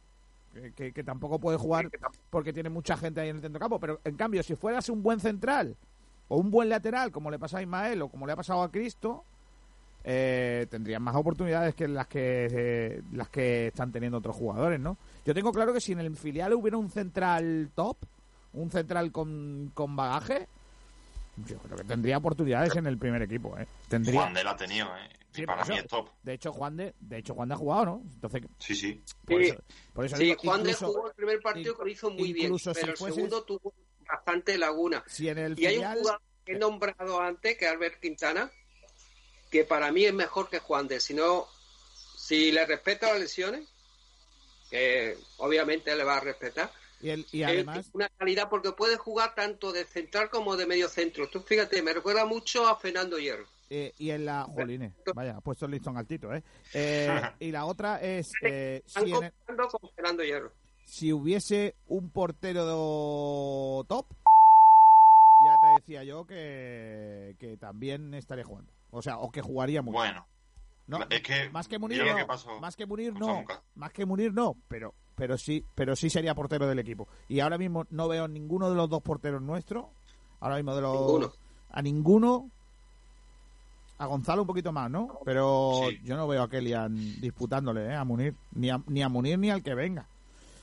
que, 0.54 0.74
que- 0.74 0.92
que 0.92 1.04
tampoco 1.06 1.40
puede 1.40 1.58
jugar 1.58 1.90
porque 2.30 2.52
tiene 2.52 2.70
mucha 2.70 2.98
gente 2.98 3.22
ahí 3.22 3.30
en 3.30 3.38
el 3.38 3.42
centro 3.42 3.60
del 3.60 3.62
campo. 3.70 3.80
Pero 3.80 4.02
en 4.04 4.18
cambio, 4.18 4.44
si 4.44 4.56
fueras 4.56 4.90
un 4.90 5.02
buen 5.02 5.22
central 5.22 5.78
o 6.28 6.36
un 6.38 6.52
buen 6.52 6.68
lateral, 6.68 7.12
como 7.12 7.32
le 7.32 7.40
pasa 7.40 7.60
a 7.60 7.62
Ismael 7.62 8.02
o 8.02 8.10
como 8.10 8.26
le 8.28 8.34
ha 8.34 8.38
pasado 8.38 8.62
a 8.62 8.70
Cristo, 8.72 9.24
eh, 10.10 10.68
tendrían 10.70 11.02
más 11.04 11.16
oportunidades 11.18 11.76
que 11.76 11.86
las 11.88 12.08
que 12.08 12.48
eh, 12.50 13.02
las 13.12 13.28
que 13.30 13.68
están 13.68 13.92
teniendo 13.92 14.20
otros 14.20 14.38
jugadores, 14.38 14.80
¿no? 14.80 14.98
Yo 15.26 15.34
tengo 15.34 15.52
claro 15.52 15.74
que 15.74 15.82
si 15.82 15.92
en 15.92 16.00
el 16.00 16.16
filial 16.16 16.54
hubiera 16.54 16.78
un 16.78 16.90
central 16.90 17.70
top, 17.76 17.98
un 18.54 18.72
central 18.72 19.12
con, 19.12 19.70
con 19.74 19.98
bagaje, 19.98 20.48
yo 21.46 21.58
creo 21.60 21.76
que 21.78 21.84
tendría 21.84 22.18
oportunidades 22.20 22.74
en 22.78 22.88
el 22.88 22.98
primer 22.98 23.22
equipo, 23.22 23.58
¿eh? 23.58 23.68
Tendría. 23.90 24.22
Juan 24.22 24.34
de 24.34 24.44
la 24.46 24.52
ha 24.52 24.56
tenido, 24.56 24.88
¿eh? 24.96 25.10
Sí, 25.34 25.46
para 25.46 25.62
eso- 25.64 25.74
mí 25.74 25.78
es 25.80 25.88
top. 25.88 26.10
De 26.24 26.34
hecho, 26.34 26.54
Juan 26.54 26.78
de, 26.78 26.96
de 27.02 27.18
hecho 27.18 27.34
Juan 27.36 27.50
de 27.50 27.54
ha 27.56 27.58
jugado, 27.58 27.86
¿no? 27.86 28.02
Entonces, 28.14 28.44
Sí, 28.60 28.76
sí. 28.76 29.04
por 29.26 29.44
Sí. 29.44 29.50
eso, 29.50 29.62
por 29.94 30.06
eso 30.06 30.16
Sí, 30.16 30.24
digo, 30.24 30.38
Juan 30.42 30.64
de 30.64 30.74
jugó 30.74 31.08
el 31.10 31.14
primer 31.16 31.40
partido 31.42 31.76
que 31.78 31.84
lo 31.84 31.90
hizo 31.90 32.10
muy 32.10 32.32
bien, 32.32 32.58
si 32.58 32.70
pero 32.74 32.92
el 32.92 32.98
fueses- 32.98 33.16
segundo 33.16 33.44
tuvo 33.44 33.74
bastante 34.08 34.58
laguna. 34.58 35.04
si 35.06 35.28
en 35.28 35.38
el 35.38 35.60
Y 35.60 35.66
hay 35.66 35.78
un 35.80 35.84
jugador 35.94 36.22
que 36.46 36.54
he 36.54 36.58
nombrado 36.58 37.20
antes, 37.22 37.58
que 37.58 37.66
es 37.66 37.72
Albert 37.72 38.00
Quintana, 38.00 38.50
que 39.50 39.64
para 39.64 39.92
mí 39.92 40.06
es 40.06 40.14
mejor 40.14 40.50
que 40.50 40.60
Juan 40.60 40.88
de. 40.88 41.00
Si 41.00 41.14
no, 41.14 41.48
si 42.18 42.52
le 42.52 42.66
respeta 42.66 43.10
las 43.12 43.20
lesiones, 43.20 43.68
que 44.70 45.18
obviamente 45.38 45.96
le 45.96 46.04
va 46.04 46.18
a 46.18 46.22
respetar, 46.22 46.72
y, 47.00 47.10
el- 47.10 47.26
y 47.32 47.44
es 47.44 47.48
además 47.50 47.90
una 47.94 48.10
calidad 48.10 48.50
porque 48.50 48.72
puede 48.72 48.98
jugar 48.98 49.36
tanto 49.36 49.72
de 49.72 49.86
central 49.86 50.30
como 50.30 50.58
de 50.58 50.66
medio 50.66 50.90
centro. 50.90 51.30
Tú 51.30 51.42
fíjate, 51.42 51.82
me 51.82 51.94
recuerda 51.94 52.26
mucho 52.26 52.68
a 52.68 52.78
Fernando 52.78 53.18
Hierro. 53.20 53.46
Eh, 53.70 53.94
y 53.98 54.12
en 54.12 54.26
la. 54.26 54.44
Jolines, 54.44 54.94
vaya, 55.14 55.36
ha 55.38 55.42
puesto 55.42 55.66
el 55.66 55.72
listón 55.72 55.98
altito, 55.98 56.34
¿eh? 56.34 56.42
Eh, 56.74 57.10
y 57.40 57.52
la 57.52 57.66
otra 57.66 58.02
es. 58.02 58.32
eh, 58.42 58.82
Están 58.86 59.04
si, 59.06 59.12
el- 59.12 59.16
comparando 59.16 59.68
con 59.68 59.90
Fernando 59.92 60.24
Hierro. 60.24 60.52
si 60.86 61.12
hubiese 61.14 61.76
un 61.88 62.10
portero 62.10 63.86
top, 63.88 64.08
ya 65.46 65.56
te 65.62 65.82
decía 65.82 66.04
yo 66.04 66.26
que, 66.26 67.36
que 67.40 67.58
también 67.58 68.14
estaría 68.14 68.44
jugando. 68.46 68.72
O 68.92 69.02
sea, 69.02 69.18
o 69.20 69.32
que 69.32 69.42
jugaría 69.42 69.82
mucho. 69.82 69.98
Bueno, 69.98 70.26
No, 70.88 71.00
es 71.10 71.22
que 71.22 71.50
más 71.50 71.68
que 71.68 71.78
Munir 71.80 72.06
no. 72.06 72.16
que 72.16 72.26
pasó 72.26 72.60
Más 72.60 72.76
que 72.76 72.86
Munir 72.86 73.14
no. 73.14 73.44
Más 73.76 73.92
que 73.92 74.06
Munir 74.06 74.34
no, 74.34 74.56
pero 74.68 74.94
pero 75.16 75.36
sí, 75.38 75.64
pero 75.74 75.96
sí 75.96 76.10
sería 76.12 76.36
portero 76.36 76.68
del 76.68 76.78
equipo. 76.80 77.08
Y 77.28 77.40
ahora 77.40 77.58
mismo 77.58 77.86
no 77.90 78.08
veo 78.08 78.28
ninguno 78.28 78.70
de 78.70 78.76
los 78.76 78.88
dos 78.90 79.02
porteros 79.02 79.42
nuestros. 79.42 79.86
Ahora 80.40 80.58
mismo 80.58 80.76
de 80.76 80.82
los 80.82 80.94
Ninguno. 81.00 81.32
a 81.72 81.82
ninguno. 81.82 82.52
A 84.00 84.06
Gonzalo 84.06 84.44
un 84.44 84.48
poquito 84.48 84.72
más, 84.72 84.92
¿no? 84.92 85.18
Pero 85.26 85.72
Sí. 85.90 86.00
yo 86.04 86.16
no 86.16 86.28
veo 86.28 86.44
a 86.44 86.50
Kellyan 86.50 86.94
disputándole 87.20 87.88
¿eh? 87.88 87.96
a 87.96 88.04
Munir. 88.06 88.36
Ni 88.54 88.70
a, 88.70 88.80
ni 88.86 89.02
a 89.02 89.10
Munir 89.10 89.40
ni 89.40 89.50
al 89.50 89.64
que 89.64 89.74
venga. 89.74 90.08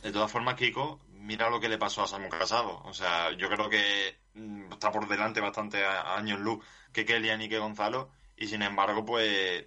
De 0.05 0.13
todas 0.13 0.31
formas, 0.31 0.55
Kiko, 0.55 1.01
mira 1.25 1.51
lo 1.51 1.61
que 1.61 1.69
le 1.69 1.79
pasó 1.79 2.03
a 2.03 2.07
Samu 2.07 2.29
Casado. 2.29 2.81
O 2.85 2.93
sea, 2.95 3.33
yo 3.33 3.49
creo 3.49 3.69
que 3.69 4.17
mm, 4.35 4.73
está 4.73 4.91
por 4.93 5.09
delante 5.09 5.41
bastante 5.41 5.85
a, 5.85 6.01
a 6.03 6.19
años 6.19 6.39
luz 6.41 6.65
que 6.93 7.05
Kellyan 7.05 7.41
y 7.43 7.49
que 7.49 7.59
Gonzalo. 7.59 8.11
Y 8.37 8.47
sin 8.47 8.63
embargo, 8.63 9.05
pues 9.05 9.67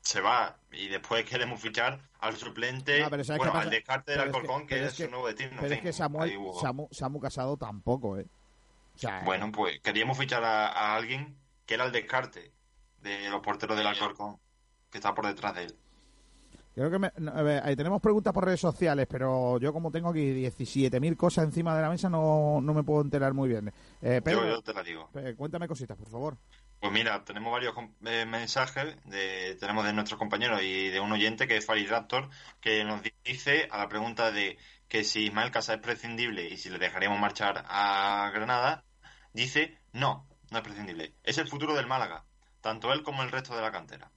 se 0.00 0.20
va. 0.20 0.58
Y 0.70 0.88
después 0.88 1.24
queremos 1.24 1.60
fichar 1.60 2.00
al 2.20 2.36
suplente, 2.36 3.00
No, 3.00 3.10
pero 3.10 3.24
¿sabes 3.24 3.38
bueno, 3.38 3.52
pasa? 3.52 3.64
al 3.64 3.70
descarte 3.70 4.12
del 4.12 4.20
que- 4.20 4.26
Alcorcón, 4.26 4.66
que, 4.66 4.84
es, 4.84 4.94
que- 4.94 5.04
su 5.04 5.10
nuevo 5.10 5.26
destino. 5.26 5.50
en 5.52 5.58
Pero 5.58 5.74
es 5.74 5.80
que 5.80 5.92
Samuel, 5.92 6.38
Samu, 6.60 6.88
Samu 6.92 7.20
Casado 7.20 7.56
tampoco, 7.56 8.18
¿eh? 8.18 8.26
O 8.94 8.98
sea, 8.98 9.22
Bueno, 9.24 9.50
pues 9.52 9.80
queríamos 9.80 10.16
fichar 10.16 10.42
a, 10.44 10.68
a 10.68 10.94
alguien 10.94 11.36
que 11.66 11.74
era 11.74 11.84
el 11.84 11.92
descarte 11.92 12.52
de 13.00 13.28
los 13.28 13.40
porteros 13.42 13.76
del 13.76 13.86
Alcorcón, 13.86 14.38
que 14.90 14.98
está 14.98 15.14
por 15.14 15.26
detrás 15.26 15.54
de 15.54 15.64
él. 15.64 15.76
Creo 16.76 16.90
que 16.90 16.98
me- 16.98 17.10
ahí 17.64 17.74
tenemos 17.74 18.02
preguntas 18.02 18.34
por 18.34 18.44
redes 18.44 18.60
sociales, 18.60 19.06
pero 19.08 19.58
yo 19.58 19.72
como 19.72 19.90
tengo 19.90 20.10
aquí 20.10 20.20
17.000 20.34 21.16
cosas 21.16 21.44
encima 21.46 21.74
de 21.74 21.80
la 21.80 21.88
mesa 21.88 22.10
no, 22.10 22.60
no 22.60 22.74
me 22.74 22.82
puedo 22.82 23.00
enterar 23.00 23.32
muy 23.32 23.48
bien. 23.48 23.72
Eh, 24.02 24.20
Pedro, 24.22 24.42
Yo, 24.44 24.50
yo 24.56 24.62
te 24.62 24.74
la 24.74 24.82
digo. 24.82 25.08
eh, 25.14 25.34
cuéntame 25.38 25.66
cositas, 25.68 25.96
por 25.96 26.10
favor. 26.10 26.36
Pues 26.78 26.92
mira, 26.92 27.24
tenemos 27.24 27.50
varios 27.50 27.74
eh, 28.04 28.26
mensajes, 28.26 28.94
de, 29.06 29.56
tenemos 29.58 29.86
de 29.86 29.94
nuestros 29.94 30.18
compañeros 30.18 30.60
y 30.62 30.88
de 30.90 31.00
un 31.00 31.10
oyente 31.12 31.48
que 31.48 31.56
es 31.56 31.64
Farid 31.64 31.88
Raptor, 31.88 32.28
que 32.60 32.84
nos 32.84 33.00
dice 33.24 33.68
a 33.70 33.78
la 33.78 33.88
pregunta 33.88 34.30
de 34.30 34.58
que 34.86 35.02
si 35.02 35.24
Ismael 35.24 35.50
Casa 35.50 35.72
es 35.72 35.80
prescindible 35.80 36.46
y 36.46 36.58
si 36.58 36.68
le 36.68 36.78
dejaríamos 36.78 37.18
marchar 37.18 37.64
a 37.70 38.30
Granada, 38.34 38.84
dice 39.32 39.78
no, 39.94 40.28
no 40.50 40.58
es 40.58 40.62
prescindible. 40.62 41.14
Es 41.24 41.38
el 41.38 41.48
futuro 41.48 41.74
del 41.74 41.86
Málaga, 41.86 42.26
tanto 42.60 42.92
él 42.92 43.02
como 43.02 43.22
el 43.22 43.30
resto 43.30 43.56
de 43.56 43.62
la 43.62 43.72
cantera. 43.72 44.10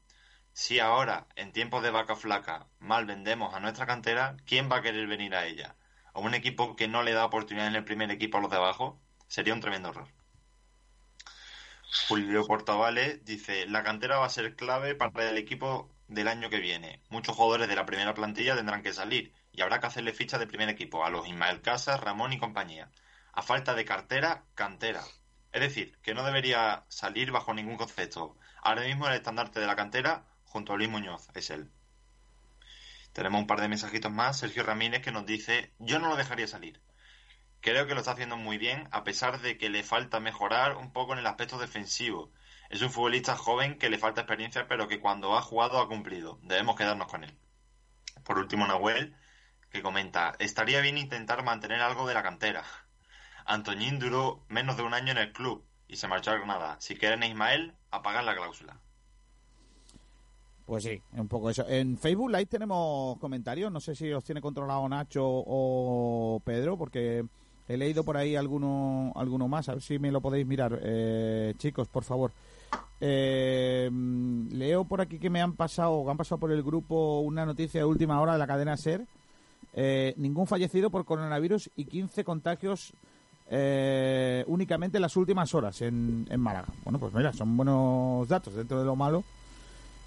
Si 0.61 0.81
ahora, 0.81 1.25
en 1.37 1.53
tiempos 1.53 1.81
de 1.83 1.89
vaca 1.89 2.17
flaca, 2.17 2.67
mal 2.79 3.05
vendemos 3.05 3.53
a 3.53 3.61
nuestra 3.61 3.85
cantera, 3.85 4.35
¿quién 4.45 4.69
va 4.69 4.79
a 4.79 4.81
querer 4.81 5.07
venir 5.07 5.33
a 5.33 5.45
ella? 5.45 5.77
¿A 6.13 6.19
un 6.19 6.33
equipo 6.33 6.75
que 6.75 6.89
no 6.89 7.01
le 7.01 7.13
da 7.13 7.23
oportunidad 7.23 7.67
en 7.67 7.75
el 7.75 7.85
primer 7.85 8.11
equipo 8.11 8.37
a 8.37 8.41
los 8.41 8.51
de 8.51 8.57
abajo? 8.57 8.99
Sería 9.29 9.53
un 9.53 9.61
tremendo 9.61 9.91
error. 9.91 10.09
Julio 12.09 12.45
Portavales 12.45 13.23
dice, 13.23 13.67
la 13.67 13.83
cantera 13.83 14.17
va 14.17 14.25
a 14.25 14.29
ser 14.29 14.57
clave 14.57 14.95
para 14.95 15.29
el 15.29 15.37
equipo 15.37 15.89
del 16.09 16.27
año 16.27 16.49
que 16.49 16.59
viene. 16.59 17.01
Muchos 17.07 17.37
jugadores 17.37 17.69
de 17.69 17.77
la 17.77 17.85
primera 17.85 18.13
plantilla 18.13 18.57
tendrán 18.57 18.83
que 18.83 18.91
salir 18.91 19.33
y 19.53 19.61
habrá 19.61 19.79
que 19.79 19.87
hacerle 19.87 20.11
ficha 20.11 20.37
de 20.39 20.45
primer 20.45 20.67
equipo 20.67 21.05
a 21.05 21.09
los 21.09 21.25
Ismael 21.25 21.61
Casas, 21.61 22.01
Ramón 22.01 22.33
y 22.33 22.37
compañía. 22.37 22.91
A 23.31 23.43
falta 23.43 23.75
de 23.75 23.85
cartera, 23.85 24.43
cantera. 24.55 25.05
Es 25.53 25.61
decir, 25.61 25.97
que 26.03 26.13
no 26.13 26.25
debería 26.25 26.83
salir 26.89 27.31
bajo 27.31 27.53
ningún 27.53 27.77
concepto. 27.77 28.35
Ahora 28.61 28.81
mismo 28.81 29.07
el 29.07 29.13
estandarte 29.13 29.61
de 29.61 29.65
la 29.65 29.77
cantera, 29.77 30.25
junto 30.49 30.73
a 30.73 30.77
Luis 30.77 30.89
Muñoz, 30.89 31.29
es 31.35 31.49
él. 31.51 31.71
Tenemos 33.13 33.41
un 33.41 33.47
par 33.47 33.61
de 33.61 33.69
mensajitos 33.69 34.11
más. 34.11 34.39
Sergio 34.39 34.63
Ramírez 34.63 35.01
que 35.01 35.11
nos 35.11 35.25
dice, 35.25 35.73
yo 35.79 35.99
no 35.99 36.09
lo 36.09 36.15
dejaría 36.15 36.47
salir. 36.47 36.81
Creo 37.61 37.85
que 37.85 37.93
lo 37.93 37.99
está 37.99 38.11
haciendo 38.11 38.37
muy 38.37 38.57
bien, 38.57 38.87
a 38.91 39.03
pesar 39.03 39.41
de 39.41 39.57
que 39.57 39.69
le 39.69 39.83
falta 39.83 40.19
mejorar 40.19 40.77
un 40.77 40.91
poco 40.91 41.13
en 41.13 41.19
el 41.19 41.27
aspecto 41.27 41.57
defensivo. 41.57 42.31
Es 42.69 42.81
un 42.81 42.91
futbolista 42.91 43.35
joven 43.35 43.77
que 43.77 43.89
le 43.89 43.97
falta 43.97 44.21
experiencia, 44.21 44.67
pero 44.67 44.87
que 44.87 44.99
cuando 44.99 45.37
ha 45.37 45.41
jugado 45.41 45.79
ha 45.79 45.87
cumplido. 45.87 46.39
Debemos 46.43 46.75
quedarnos 46.75 47.07
con 47.07 47.23
él. 47.23 47.37
Por 48.23 48.37
último, 48.37 48.65
Nahuel, 48.65 49.15
que 49.69 49.81
comenta, 49.81 50.35
estaría 50.39 50.81
bien 50.81 50.97
intentar 50.97 51.43
mantener 51.43 51.81
algo 51.81 52.07
de 52.07 52.13
la 52.13 52.23
cantera. 52.23 52.63
Antoñín 53.45 53.99
duró 53.99 54.45
menos 54.47 54.77
de 54.77 54.83
un 54.83 54.93
año 54.93 55.11
en 55.11 55.17
el 55.17 55.33
club 55.33 55.67
y 55.87 55.97
se 55.97 56.07
marchó 56.07 56.31
a 56.31 56.35
Granada. 56.35 56.77
Si 56.79 56.95
quieren 56.95 57.23
a 57.23 57.27
Ismael, 57.27 57.75
a 57.91 58.01
pagar 58.01 58.23
la 58.23 58.35
cláusula. 58.35 58.79
Pues 60.69 60.83
sí, 60.83 61.01
un 61.17 61.27
poco 61.27 61.49
eso. 61.49 61.67
En 61.67 61.97
Facebook 61.97 62.29
Live 62.29 62.45
tenemos 62.45 63.17
comentarios, 63.17 63.71
no 63.71 63.79
sé 63.79 63.95
si 63.95 64.07
los 64.07 64.23
tiene 64.23 64.39
controlado 64.39 64.87
Nacho 64.87 65.25
o 65.25 66.39
Pedro, 66.45 66.77
porque 66.77 67.25
He 67.69 67.77
leído 67.77 68.03
por 68.03 68.17
ahí 68.17 68.35
alguno, 68.35 69.13
alguno 69.15 69.47
más, 69.47 69.69
a 69.69 69.73
ver 69.73 69.83
si 69.83 69.99
me 69.99 70.11
lo 70.11 70.21
podéis 70.21 70.47
mirar. 70.47 70.79
Eh, 70.81 71.53
chicos, 71.59 71.87
por 71.87 72.03
favor. 72.03 72.31
Eh, 72.99 73.87
leo 74.51 74.85
por 74.85 75.01
aquí 75.01 75.19
que 75.19 75.29
me 75.29 75.39
han 75.39 75.53
pasado, 75.53 76.09
han 76.09 76.17
pasado 76.17 76.39
por 76.39 76.51
el 76.51 76.63
grupo 76.63 77.19
una 77.19 77.45
noticia 77.45 77.81
de 77.81 77.85
última 77.85 78.19
hora 78.19 78.33
de 78.33 78.39
la 78.39 78.47
cadena 78.47 78.75
SER. 78.75 79.05
Eh, 79.75 80.15
ningún 80.17 80.47
fallecido 80.47 80.89
por 80.89 81.05
coronavirus 81.05 81.69
y 81.75 81.85
15 81.85 82.23
contagios 82.23 82.91
únicamente 84.47 84.97
en 84.97 85.01
las 85.01 85.15
últimas 85.15 85.53
horas 85.55 85.81
en, 85.81 86.27
en, 86.29 86.39
Málaga. 86.39 86.67
Bueno, 86.83 86.99
pues 86.99 87.13
mira, 87.13 87.33
son 87.33 87.55
buenos 87.55 88.27
datos 88.27 88.55
dentro 88.55 88.79
de 88.79 88.85
lo 88.85 88.95
malo. 88.95 89.23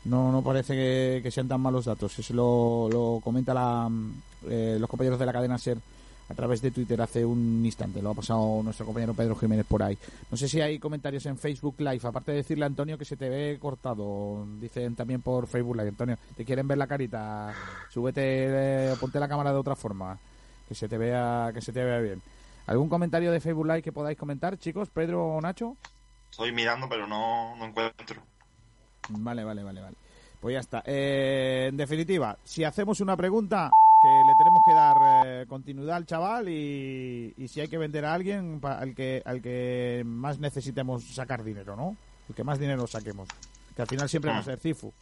No, 0.04 0.32
no 0.32 0.42
parece 0.42 0.74
que, 1.22 1.30
sean 1.30 1.48
tan 1.48 1.60
malos 1.60 1.84
datos. 1.84 2.18
Eso 2.18 2.34
lo, 2.34 2.88
lo 2.90 3.20
comenta 3.22 3.54
la, 3.54 3.88
los 4.42 4.90
compañeros 4.90 5.18
de 5.18 5.26
la 5.26 5.32
cadena 5.32 5.58
SER 5.58 5.78
a 6.32 6.34
través 6.34 6.62
de 6.62 6.70
Twitter 6.70 7.00
hace 7.00 7.24
un 7.24 7.62
instante. 7.64 8.00
Lo 8.00 8.10
ha 8.10 8.14
pasado 8.14 8.62
nuestro 8.62 8.86
compañero 8.86 9.14
Pedro 9.14 9.36
Jiménez 9.36 9.66
por 9.66 9.82
ahí. 9.82 9.96
No 10.30 10.36
sé 10.36 10.48
si 10.48 10.60
hay 10.60 10.78
comentarios 10.78 11.26
en 11.26 11.36
Facebook 11.36 11.76
Live. 11.78 12.00
Aparte 12.02 12.32
de 12.32 12.38
decirle 12.38 12.64
a 12.64 12.68
Antonio 12.68 12.96
que 12.96 13.04
se 13.04 13.16
te 13.16 13.28
ve 13.28 13.58
cortado. 13.60 14.46
Dicen 14.58 14.96
también 14.96 15.20
por 15.20 15.46
Facebook 15.46 15.76
Live. 15.76 15.90
Antonio, 15.90 16.16
¿te 16.36 16.44
quieren 16.44 16.66
ver 16.66 16.78
la 16.78 16.86
carita? 16.86 17.52
Súbete, 17.90 18.22
eh, 18.22 18.94
ponte 18.98 19.20
la 19.20 19.28
cámara 19.28 19.52
de 19.52 19.58
otra 19.58 19.76
forma. 19.76 20.18
Que 20.66 20.74
se 20.74 20.88
te 20.88 20.96
vea, 20.96 21.50
que 21.52 21.60
se 21.60 21.72
te 21.72 21.84
vea 21.84 21.98
bien. 21.98 22.22
¿Algún 22.66 22.88
comentario 22.88 23.30
de 23.30 23.40
Facebook 23.40 23.66
Live 23.66 23.82
que 23.82 23.92
podáis 23.92 24.16
comentar, 24.16 24.58
chicos? 24.58 24.88
Pedro 24.88 25.26
o 25.26 25.40
Nacho. 25.40 25.76
Estoy 26.30 26.52
mirando, 26.52 26.88
pero 26.88 27.06
no, 27.06 27.54
no 27.56 27.66
encuentro. 27.66 28.22
Vale, 29.08 29.44
vale, 29.44 29.62
vale, 29.62 29.80
vale. 29.80 29.96
Pues 30.40 30.54
ya 30.54 30.60
está. 30.60 30.82
Eh, 30.84 31.66
en 31.68 31.76
definitiva, 31.76 32.36
si 32.42 32.64
hacemos 32.64 33.00
una 33.00 33.16
pregunta, 33.16 33.70
que 34.02 34.08
le 34.08 34.34
tenemos 34.34 34.62
que 34.66 34.74
dar 34.74 34.96
eh, 35.24 35.46
continuidad 35.46 35.96
al 35.96 36.06
chaval 36.06 36.48
y, 36.48 37.32
si 37.46 37.60
hay 37.60 37.68
que 37.68 37.78
vender 37.78 38.04
a 38.04 38.14
alguien, 38.14 38.60
al 38.62 38.94
que 38.94 39.22
al 39.24 39.40
que 39.40 40.02
más 40.04 40.40
necesitemos 40.40 41.04
sacar 41.14 41.44
dinero, 41.44 41.76
¿no? 41.76 41.96
El 42.28 42.34
que 42.34 42.42
más 42.42 42.58
dinero 42.58 42.86
saquemos. 42.88 43.28
Que 43.76 43.82
al 43.82 43.88
final 43.88 44.08
siempre 44.08 44.32
va 44.32 44.38
a 44.38 44.42
ser 44.42 44.58
Cifu. 44.58 44.92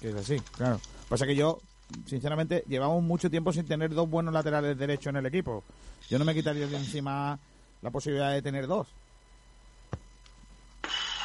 Que 0.00 0.10
es 0.10 0.14
así, 0.14 0.38
claro. 0.56 0.80
Pasa 1.08 1.26
que 1.26 1.34
yo, 1.34 1.58
sinceramente, 2.06 2.62
llevamos 2.68 3.02
mucho 3.02 3.28
tiempo 3.28 3.52
sin 3.52 3.66
tener 3.66 3.92
dos 3.92 4.08
buenos 4.08 4.32
laterales 4.32 4.78
derechos 4.78 5.10
en 5.10 5.16
el 5.16 5.26
equipo. 5.26 5.64
Yo 6.08 6.18
no 6.18 6.24
me 6.24 6.34
quitaría 6.34 6.68
de 6.68 6.76
encima 6.76 7.38
la 7.82 7.90
posibilidad 7.90 8.32
de 8.32 8.42
tener 8.42 8.68
dos. 8.68 8.86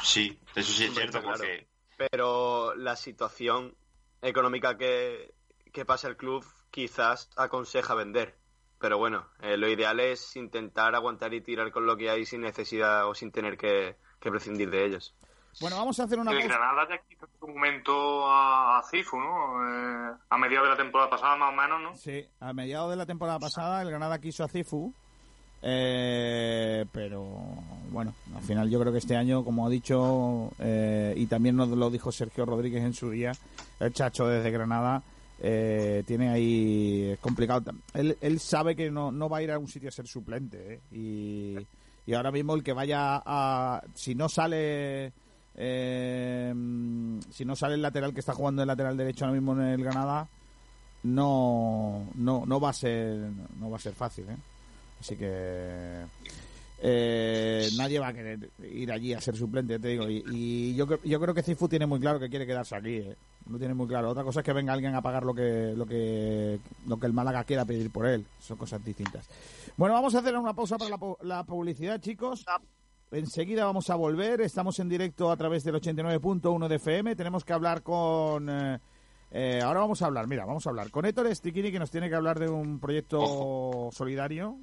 Sí, 0.06 0.40
eso 0.56 0.72
sí 0.72 0.86
es 0.86 0.94
cierto, 0.94 1.22
porque... 1.22 1.68
Pero 1.98 2.76
la 2.76 2.96
situación 2.96 3.76
económica 4.22 4.78
que, 4.78 5.34
que 5.72 5.86
pasa 5.86 6.08
el 6.08 6.18
club 6.18 6.46
quizás 6.70 7.30
aconseja 7.36 7.96
vender. 7.96 8.38
Pero 8.80 8.98
bueno, 8.98 9.26
eh, 9.42 9.58
lo 9.58 9.68
ideal 9.68 10.00
es 10.00 10.36
intentar 10.36 10.94
aguantar 10.94 11.34
y 11.34 11.42
tirar 11.42 11.72
con 11.72 11.86
lo 11.86 11.98
que 11.98 12.10
hay 12.10 12.26
sin 12.26 12.42
necesidad 12.42 13.08
o 13.08 13.16
sin 13.16 13.32
tener 13.32 13.58
que, 13.58 13.96
prescindir 14.20 14.70
de 14.70 14.86
ellos. 14.86 15.16
Bueno, 15.62 15.78
vamos 15.78 16.00
a 16.00 16.04
hacer 16.04 16.20
una 16.20 16.32
El 16.32 16.44
Granada 16.44 16.88
ya 16.90 16.98
quiso 17.08 17.28
un 17.42 17.54
momento 17.54 18.26
a, 18.28 18.84
Cifu, 18.90 19.18
¿no? 19.18 19.64
Eh, 19.64 20.16
a 20.30 20.38
mediados 20.38 20.68
de 20.68 20.72
la 20.72 20.78
temporada 20.78 21.10
pasada, 21.10 21.38
más 21.38 21.50
o 21.50 21.56
menos, 21.56 21.82
¿no? 21.82 21.96
Sí, 21.96 22.28
a 22.40 22.54
mediados 22.54 22.90
de 22.90 22.98
la 22.98 23.06
temporada 23.06 23.40
pasada 23.40 23.82
el 23.82 23.90
Granada 23.90 24.20
quiso 24.20 24.44
a 24.44 24.50
Cifu. 24.50 24.94
Eh, 25.68 26.86
pero 26.92 27.26
bueno, 27.90 28.14
al 28.36 28.44
final 28.44 28.70
yo 28.70 28.80
creo 28.80 28.92
que 28.92 29.00
este 29.00 29.16
año, 29.16 29.44
como 29.44 29.66
ha 29.66 29.70
dicho, 29.70 30.52
y 31.16 31.26
también 31.26 31.56
nos 31.56 31.70
lo 31.70 31.90
dijo 31.90 32.12
Sergio 32.12 32.46
Rodríguez 32.46 32.84
en 32.84 32.94
su 32.94 33.10
día, 33.10 33.32
el 33.80 33.94
chacho 33.94 34.28
desde 34.28 34.52
Granada, 34.52 35.02
eh, 35.40 36.04
tiene 36.06 36.30
ahí 36.30 37.10
es 37.12 37.20
complicado. 37.20 37.74
Él, 37.94 38.18
él 38.22 38.40
sabe 38.40 38.76
que 38.76 38.90
no, 38.90 39.12
no 39.12 39.28
va 39.30 39.38
a 39.38 39.44
ir 39.44 39.52
a 39.52 39.60
un 39.60 39.68
sitio 39.68 39.90
a 39.90 39.92
ser 39.92 40.08
suplente 40.08 40.76
¿eh? 40.76 40.80
y, 40.92 41.58
y, 42.10 42.14
ahora 42.14 42.32
mismo 42.32 42.56
el 42.56 42.64
que 42.64 42.74
vaya 42.74 43.22
a 43.26 43.82
si 43.94 44.16
no 44.16 44.30
sale 44.30 45.12
eh, 45.56 46.54
si 47.30 47.46
no 47.46 47.56
sale 47.56 47.76
el 47.76 47.82
lateral 47.82 48.14
que 48.14 48.22
está 48.22 48.34
jugando 48.34 48.62
el 48.62 48.68
lateral 48.68 48.96
derecho 48.96 49.26
ahora 49.26 49.36
mismo 49.36 49.54
en 49.54 49.62
el 49.62 49.84
Granada 49.84 50.28
no 51.04 52.08
no 52.16 52.46
no 52.46 52.60
va 52.60 52.70
a 52.70 52.74
ser 52.74 53.30
no 53.60 53.70
va 53.70 53.78
a 53.78 53.82
ser 53.82 53.94
fácil 53.94 54.26
¿eh? 54.30 54.38
Así 55.00 55.16
que 55.16 56.06
eh, 56.88 57.70
nadie 57.78 58.00
va 58.00 58.10
a 58.10 58.14
querer 58.14 58.50
ir 58.72 58.92
allí 58.92 59.14
a 59.14 59.22
ser 59.22 59.36
suplente, 59.36 59.80
te 59.80 59.88
digo. 59.90 60.06
Y, 60.08 60.76
yo, 60.76 60.86
yo 61.04 61.20
creo 61.20 61.34
que 61.34 61.42
Cifu 61.42 61.68
tiene 61.68 61.86
muy 61.86 62.00
claro 62.00 62.20
que 62.20 62.30
quiere 62.30 62.46
quedarse 62.46 62.76
aquí. 62.76 62.98
¿eh? 62.98 63.16
Lo 63.50 63.58
tiene 63.58 63.74
muy 63.74 63.88
claro. 63.88 64.10
Otra 64.10 64.24
cosa 64.24 64.42
es 64.42 64.46
que 64.46 64.54
venga 64.54 64.74
alguien 64.74 64.94
a 64.96 65.02
pagar 65.02 65.24
lo 65.24 65.34
que, 65.34 65.74
lo 65.76 65.86
que, 65.86 66.60
lo 66.86 66.98
que 66.98 67.06
el 67.06 67.14
Málaga 67.14 67.44
quiera 67.44 67.66
pedir 67.66 67.92
por 67.92 68.06
él. 68.06 68.26
Son 68.40 68.58
cosas 68.58 68.84
distintas. 68.84 69.28
Bueno, 69.78 69.96
vamos 69.96 70.16
a 70.16 70.20
hacer 70.20 70.36
una 70.38 70.54
pausa 70.54 70.78
para 70.78 70.98
la, 71.22 71.44
publicidad, 71.44 72.00
chicos. 72.02 72.46
Enseguida 73.12 73.66
vamos 73.66 73.90
a 73.90 73.96
volver. 73.96 74.42
Estamos 74.42 74.78
en 74.80 74.90
directo 74.90 75.32
a 75.32 75.38
través 75.38 75.64
del 75.64 75.76
89.1 75.76 76.68
de 76.68 76.76
FM. 76.76 77.16
Tenemos 77.16 77.46
que 77.46 77.54
hablar 77.54 77.82
con. 77.84 78.50
Eh, 78.50 78.80
eh, 79.32 79.60
ahora 79.64 79.80
vamos 79.82 80.02
a 80.02 80.06
hablar, 80.06 80.28
mira, 80.28 80.46
vamos 80.46 80.66
a 80.66 80.70
hablar 80.70 80.92
con 80.92 81.06
Héctor 81.06 81.34
Stiquini, 81.36 81.72
que 81.72 81.80
nos 81.80 81.92
tiene 81.92 82.10
que 82.10 82.16
hablar 82.16 82.40
de 82.40 82.48
un 82.48 82.80
proyecto 82.80 83.90
solidario 83.92 84.60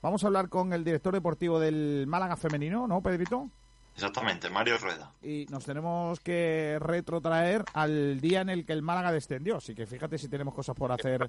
Vamos 0.00 0.22
a 0.22 0.28
hablar 0.28 0.48
con 0.48 0.72
el 0.72 0.84
director 0.84 1.12
deportivo 1.12 1.58
del 1.58 2.06
Málaga 2.06 2.36
femenino, 2.36 2.86
¿no, 2.86 3.02
Pedrito? 3.02 3.50
Exactamente, 3.94 4.48
Mario 4.48 4.78
Rueda. 4.78 5.12
Y 5.22 5.46
nos 5.50 5.64
tenemos 5.64 6.20
que 6.20 6.78
retrotraer 6.80 7.64
al 7.74 8.20
día 8.20 8.42
en 8.42 8.48
el 8.48 8.64
que 8.64 8.72
el 8.72 8.82
Málaga 8.82 9.10
descendió. 9.10 9.56
Así 9.56 9.74
que 9.74 9.86
fíjate 9.86 10.18
si 10.18 10.28
tenemos 10.28 10.54
cosas 10.54 10.76
por 10.76 10.92
hacer 10.92 11.28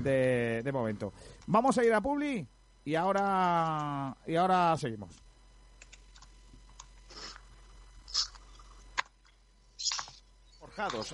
de, 0.00 0.62
de 0.64 0.72
momento. 0.72 1.12
Vamos 1.46 1.78
a 1.78 1.84
ir 1.84 1.94
a 1.94 2.00
Publi 2.00 2.44
y 2.84 2.94
ahora, 2.96 4.16
y 4.26 4.34
ahora 4.34 4.76
seguimos. 4.76 5.22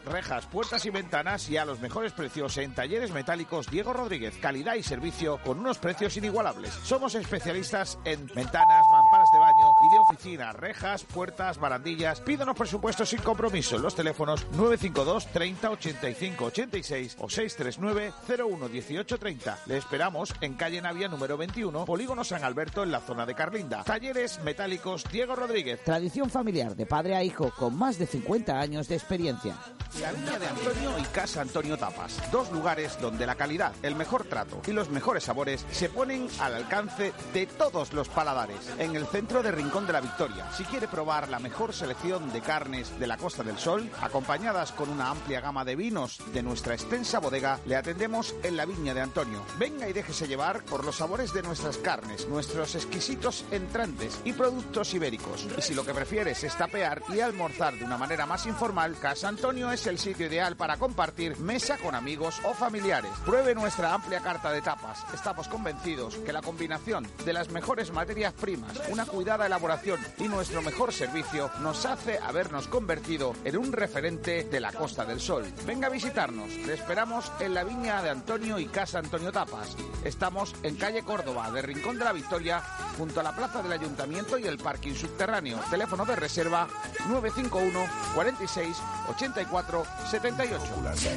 Rejas, 0.04 0.44
puertas 0.46 0.84
y 0.84 0.90
ventanas 0.90 1.48
y 1.48 1.56
a 1.56 1.64
los 1.64 1.80
mejores 1.80 2.12
precios 2.12 2.58
en 2.58 2.74
talleres 2.74 3.12
metálicos 3.12 3.70
Diego 3.70 3.94
Rodríguez. 3.94 4.36
Calidad 4.40 4.74
y 4.74 4.82
servicio 4.82 5.38
con 5.38 5.58
unos 5.58 5.78
precios 5.78 6.16
inigualables. 6.16 6.70
Somos 6.84 7.14
especialistas 7.14 7.98
en 8.04 8.26
ventanas, 8.26 8.84
mamparas 8.92 9.28
de 9.32 9.38
baño, 9.38 9.72
oficina, 10.09 10.52
rejas, 10.52 11.05
puertas, 11.05 11.59
barandillas. 11.59 12.20
Pídanos 12.20 12.57
presupuestos 12.57 13.09
sin 13.09 13.20
compromiso 13.20 13.76
en 13.76 13.82
los 13.82 13.94
teléfonos 13.94 14.46
952 14.52 15.26
30 15.26 15.70
85 15.70 16.44
86 16.44 17.16
o 17.20 17.28
639 17.28 18.12
01 18.38 18.68
18 18.68 19.18
30. 19.18 19.59
Le 19.66 19.76
esperamos 19.76 20.34
en 20.40 20.55
calle 20.55 20.80
Navia 20.80 21.09
número 21.09 21.36
21, 21.36 21.84
Polígono 21.84 22.24
San 22.24 22.44
Alberto 22.44 22.82
en 22.82 22.92
la 22.92 23.00
zona 23.00 23.26
de 23.26 23.34
Carlinda. 23.34 23.84
Talleres 23.84 24.40
metálicos 24.42 25.05
Diego 25.11 25.34
Rodríguez. 25.34 25.82
Tradición 25.84 26.30
familiar 26.30 26.76
de 26.76 26.86
padre 26.86 27.16
a 27.16 27.24
hijo 27.24 27.52
con 27.57 27.76
más 27.76 27.98
de 27.98 28.07
50 28.07 28.59
años 28.59 28.88
de 28.88 28.96
experiencia. 28.96 29.57
La 30.00 30.11
Viña 30.12 30.38
de 30.38 30.46
Antonio 30.48 30.98
y 30.98 31.02
Casa 31.05 31.40
Antonio 31.40 31.76
Tapas. 31.76 32.20
Dos 32.32 32.50
lugares 32.50 32.98
donde 33.00 33.26
la 33.26 33.36
calidad, 33.36 33.72
el 33.82 33.94
mejor 33.94 34.24
trato 34.24 34.61
y 34.66 34.72
los 34.72 34.90
mejores 34.90 35.24
sabores 35.24 35.64
se 35.70 35.88
ponen 35.88 36.28
al 36.40 36.55
alcance 36.55 37.12
de 37.32 37.46
todos 37.46 37.92
los 37.92 38.09
paladares. 38.09 38.72
En 38.78 38.96
el 38.96 39.07
centro 39.07 39.42
de 39.42 39.52
Rincón 39.52 39.86
de 39.86 39.92
Victoria. 40.01 40.51
Si 40.53 40.64
quiere 40.64 40.88
probar 40.88 41.28
la 41.28 41.38
mejor 41.38 41.72
selección 41.72 42.32
de 42.32 42.40
carnes 42.40 42.99
de 42.99 43.07
la 43.07 43.16
Costa 43.16 43.42
del 43.42 43.59
Sol, 43.59 43.90
acompañadas 44.01 44.72
con 44.72 44.88
una 44.88 45.11
amplia 45.11 45.40
gama 45.40 45.64
de 45.64 45.76
vinos 45.76 46.18
de 46.32 46.42
nuestra 46.42 46.74
extensa 46.74 47.18
bodega, 47.18 47.61
le 47.66 47.76
atendemos 47.76 48.34
en 48.42 48.57
la 48.57 48.66
Viña 48.66 48.95
de 48.95 49.01
Antonio. 49.01 49.45
Venga 49.59 49.88
y 49.88 49.92
déjese 49.92 50.26
llevar 50.26 50.64
por 50.64 50.84
los 50.84 50.97
sabores 50.97 51.32
de 51.32 51.42
nuestras 51.42 51.78
carnes, 51.78 52.28
nuestros 52.28 52.74
exquisitos 52.74 53.45
entrantes 53.51 54.20
y 54.24 54.32
productos 54.32 54.92
ibéricos. 54.95 55.47
Y 55.57 55.62
si 55.62 55.74
lo 55.74 55.84
que 55.84 55.95
prefieres 55.95 56.45
es 56.45 56.57
tapear 56.57 57.03
y 57.09 57.20
almorzar 57.20 57.74
de 57.74 57.84
una 57.84 57.99
manera 57.99 58.26
más 58.26 58.47
informal, 58.47 58.97
Casa 59.01 59.28
Antonio 59.28 59.70
es 59.70 59.86
el 59.86 59.99
sitio 59.99 60.26
ideal 60.26 60.57
para 60.57 60.76
compartir 60.76 61.38
mesa 61.38 61.78
con 61.78 61.95
amigos 61.95 62.40
o 62.45 62.55
familiares. 62.55 63.11
Pruebe 63.24 63.55
nuestra 63.55 63.95
amplia 63.95 64.20
carta 64.20 64.51
de 64.51 64.62
tapas. 64.62 65.05
Estamos 65.14 65.49
convencidos 65.49 66.16
que 66.16 66.32
la 66.32 66.42
combinación 66.42 67.07
de 67.24 67.32
las 67.32 67.51
mejores 67.51 67.92
materias 67.92 68.32
primas, 68.32 68.80
una 68.90 69.07
cuidada 69.07 69.47
elaboración 69.47 69.84
y 70.18 70.28
nuestro 70.28 70.62
mejor 70.62 70.93
servicio 70.93 71.51
nos 71.61 71.85
hace 71.85 72.18
habernos 72.18 72.68
convertido 72.68 73.35
en 73.45 73.59
un 73.59 73.70
referente 73.70 74.45
de 74.45 74.61
la 74.61 74.72
Costa 74.72 75.05
del 75.05 75.20
Sol. 75.20 75.45
Venga 75.66 75.89
a 75.89 75.91
visitarnos. 75.91 76.49
Le 76.66 76.72
esperamos 76.74 77.30
en 77.39 77.53
la 77.53 77.64
viña 77.64 78.03
de 78.03 78.09
Antonio 78.09 78.59
y 78.59 78.66
Casa 78.66 78.99
Antonio 78.99 79.30
Tapas. 79.30 79.76
Estamos 80.03 80.55
en 80.62 80.76
calle 80.76 81.03
Córdoba, 81.03 81.51
de 81.51 81.61
Rincón 81.61 81.99
de 81.99 82.05
la 82.05 82.12
Victoria, 82.12 82.62
junto 82.97 83.20
a 83.20 83.22
la 83.22 83.37
plaza 83.37 83.62
del 83.62 83.72
Ayuntamiento 83.72 84.39
y 84.39 84.47
el 84.47 84.57
parking 84.57 84.95
subterráneo. 84.95 85.59
Teléfono 85.70 86.07
de 86.07 86.16
reserva 86.16 86.66
951 87.09 87.87
46 88.14 88.76
84 89.11 89.85
78. 90.11 90.62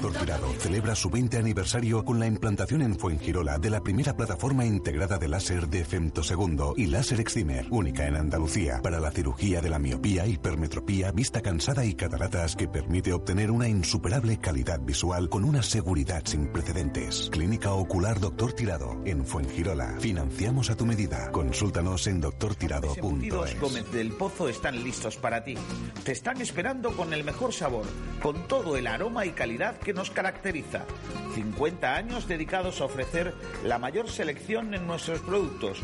Doctor 0.02 0.22
Tirado 0.22 0.54
celebra 0.60 0.96
su 0.96 1.10
20 1.10 1.38
aniversario 1.38 2.04
con 2.04 2.20
la 2.20 2.28
implantación 2.28 2.82
en 2.82 3.00
Fuengirola 3.00 3.58
de 3.60 3.70
la 3.70 3.82
primera 3.82 4.16
plataforma 4.16 4.66
integrada 4.66 5.18
de 5.18 5.28
láser 5.28 5.68
de 5.68 5.86
femtosegundo 5.86 6.74
y 6.76 6.88
láser 6.88 7.22
excimer, 7.22 7.68
única 7.70 8.08
en 8.08 8.16
Andalucía, 8.16 8.57
para 8.82 9.00
la 9.00 9.12
cirugía 9.12 9.62
de 9.62 9.70
la 9.70 9.78
miopía, 9.78 10.26
hipermetropía, 10.26 11.12
vista 11.12 11.42
cansada 11.42 11.86
y 11.86 11.94
cataratas 11.94 12.56
que 12.56 12.68
permite 12.68 13.14
obtener 13.14 13.52
una 13.52 13.68
insuperable 13.68 14.40
calidad 14.40 14.80
visual 14.80 15.30
con 15.30 15.44
una 15.44 15.62
seguridad 15.62 16.24
sin 16.26 16.48
precedentes. 16.48 17.30
Clínica 17.32 17.74
Ocular 17.74 18.20
Doctor 18.20 18.54
Tirado 18.54 19.00
en 19.06 19.26
Fuengirola. 19.26 19.98
Financiamos 20.00 20.72
a 20.72 20.76
tu 20.76 20.88
medida. 20.88 21.32
Consúltanos 21.32 22.08
en 22.08 22.20
doctortirado.es. 22.20 23.60
Gómez 23.60 23.92
del 23.92 24.12
Pozo 24.14 24.50
están 24.50 24.84
listos 24.84 25.18
para 25.18 25.44
ti. 25.44 25.56
Te 26.04 26.14
están 26.14 26.42
esperando 26.42 26.96
con 26.98 27.14
el 27.14 27.24
mejor 27.24 27.54
sabor, 27.54 27.86
con 28.24 28.48
todo 28.48 28.76
el 28.76 28.88
aroma 28.88 29.28
y 29.28 29.32
calidad 29.32 29.78
que 29.78 29.94
nos 29.94 30.10
caracteriza. 30.10 30.86
50 31.36 31.96
años 31.96 32.28
dedicados 32.28 32.82
a 32.82 32.86
ofrecer 32.86 33.36
la 33.64 33.78
mayor 33.78 34.10
selección 34.10 34.74
en 34.74 34.88
nuestros 34.88 35.20
productos. 35.20 35.84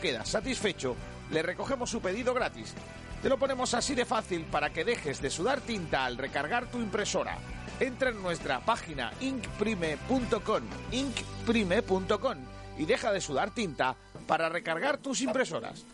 quedas 0.00 0.28
satisfecho, 0.28 0.96
le 1.30 1.42
recogemos 1.42 1.90
su 1.90 2.00
pedido 2.00 2.34
gratis. 2.34 2.74
Te 3.22 3.28
lo 3.28 3.38
ponemos 3.38 3.74
así 3.74 3.94
de 3.94 4.04
fácil 4.04 4.46
para 4.46 4.70
que 4.70 4.84
dejes 4.84 5.20
de 5.20 5.30
sudar 5.30 5.60
tinta 5.60 6.06
al 6.06 6.16
recargar 6.16 6.70
tu 6.70 6.78
impresora. 6.78 7.36
Entra 7.78 8.10
en 8.10 8.22
nuestra 8.22 8.60
página 8.60 9.12
inkprime.com, 9.20 10.62
inkprime.com 10.90 12.38
y 12.78 12.84
deja 12.86 13.12
de 13.12 13.20
sudar 13.20 13.50
tinta 13.50 13.94
para 14.26 14.48
recargar 14.48 14.98
tus 14.98 15.20
impresoras. 15.20 15.84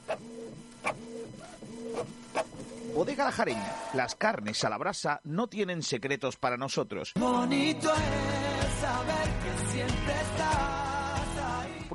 Bodega 2.94 3.24
La 3.24 3.32
Jareña. 3.32 3.72
Las 3.92 4.14
carnes 4.14 4.64
a 4.64 4.70
la 4.70 4.78
brasa 4.78 5.20
no 5.24 5.48
tienen 5.48 5.82
secretos 5.82 6.36
para 6.36 6.56
nosotros. 6.56 7.12
Bonito 7.16 7.92
es 7.92 8.80
saber 8.80 9.28
que 9.42 9.72
siempre. 9.72 10.14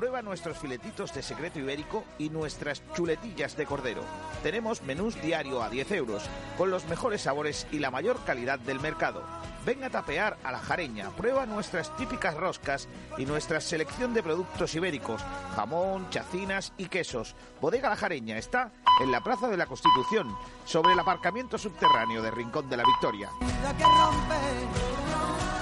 Prueba 0.02 0.20
nuestros 0.20 0.58
filetitos 0.58 1.14
de 1.14 1.22
secreto 1.22 1.60
ibérico 1.60 2.02
y 2.18 2.28
nuestras 2.28 2.82
chuletillas 2.92 3.56
de 3.56 3.66
cordero. 3.66 4.02
Tenemos 4.42 4.82
menús 4.82 5.14
diario 5.22 5.62
a 5.62 5.70
10 5.70 5.92
euros, 5.92 6.24
con 6.58 6.72
los 6.72 6.86
mejores 6.86 7.22
sabores 7.22 7.68
y 7.70 7.78
la 7.78 7.92
mayor 7.92 8.18
calidad 8.24 8.58
del 8.58 8.80
mercado. 8.80 9.22
Ven 9.64 9.84
a 9.84 9.90
tapear 9.90 10.38
a 10.42 10.50
la 10.50 10.58
jareña, 10.58 11.10
prueba 11.10 11.46
nuestras 11.46 11.96
típicas 11.96 12.34
roscas 12.34 12.88
y 13.16 13.26
nuestra 13.26 13.60
selección 13.60 14.12
de 14.12 14.24
productos 14.24 14.74
ibéricos, 14.74 15.22
jamón, 15.54 16.10
chacinas 16.10 16.72
y 16.76 16.86
quesos. 16.86 17.36
Bodega 17.60 17.88
La 17.88 17.94
Jareña 17.94 18.38
está 18.38 18.72
en 19.00 19.12
la 19.12 19.22
Plaza 19.22 19.46
de 19.46 19.56
la 19.56 19.66
Constitución, 19.66 20.36
sobre 20.64 20.94
el 20.94 20.98
aparcamiento 20.98 21.58
subterráneo 21.58 22.22
de 22.22 22.32
Rincón 22.32 22.68
de 22.68 22.76
la 22.76 22.82
Victoria. 22.82 23.30
Que 23.78 23.84
rompe. 23.84 25.61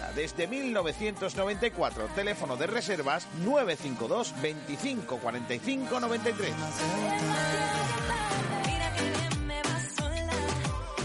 desde 0.15 0.47
1994. 0.47 2.07
Teléfono 2.15 2.55
de 2.57 2.67
reservas 2.67 3.27
952 3.43 4.33
25 4.41 5.17
45 5.17 5.99
93. 5.99 6.53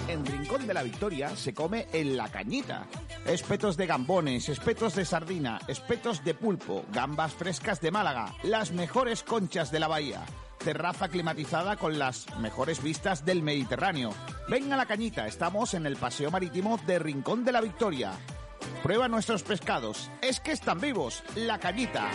En 0.09 0.24
Rincón 0.24 0.66
de 0.66 0.74
la 0.74 0.82
Victoria 0.82 1.36
se 1.36 1.53
come 1.53 1.88
en 1.92 2.16
la 2.16 2.28
cañita. 2.28 2.86
Espetos 3.26 3.76
de 3.76 3.86
gambones, 3.86 4.49
espetos 4.49 4.94
de 4.94 5.05
sardina, 5.05 5.59
espetos 5.66 6.24
de 6.24 6.32
pulpo, 6.34 6.84
gambas 6.92 7.34
frescas 7.34 7.80
de 7.80 7.90
Málaga, 7.90 8.32
las 8.44 8.70
mejores 8.70 9.22
conchas 9.24 9.72
de 9.72 9.80
la 9.80 9.88
bahía. 9.88 10.24
Terraza 10.59 11.09
climatizada 11.09 11.76
con 11.76 11.99
las 11.99 12.26
mejores 12.38 12.82
vistas 12.82 13.24
del 13.24 13.42
Mediterráneo. 13.42 14.12
Ven 14.49 14.72
a 14.72 14.76
la 14.76 14.86
cañita, 14.86 15.26
estamos 15.26 15.74
en 15.74 15.86
el 15.86 15.97
Paseo 15.97 16.30
Marítimo 16.30 16.78
de 16.86 16.99
Rincón 16.99 17.44
de 17.44 17.53
la 17.53 17.61
Victoria. 17.61 18.12
Prueba 18.82 19.08
nuestros 19.08 19.42
pescados. 19.42 20.10
Es 20.22 20.40
que 20.40 20.52
están 20.52 20.80
vivos. 20.80 21.24
La 21.34 21.58
cañita. 21.58 22.08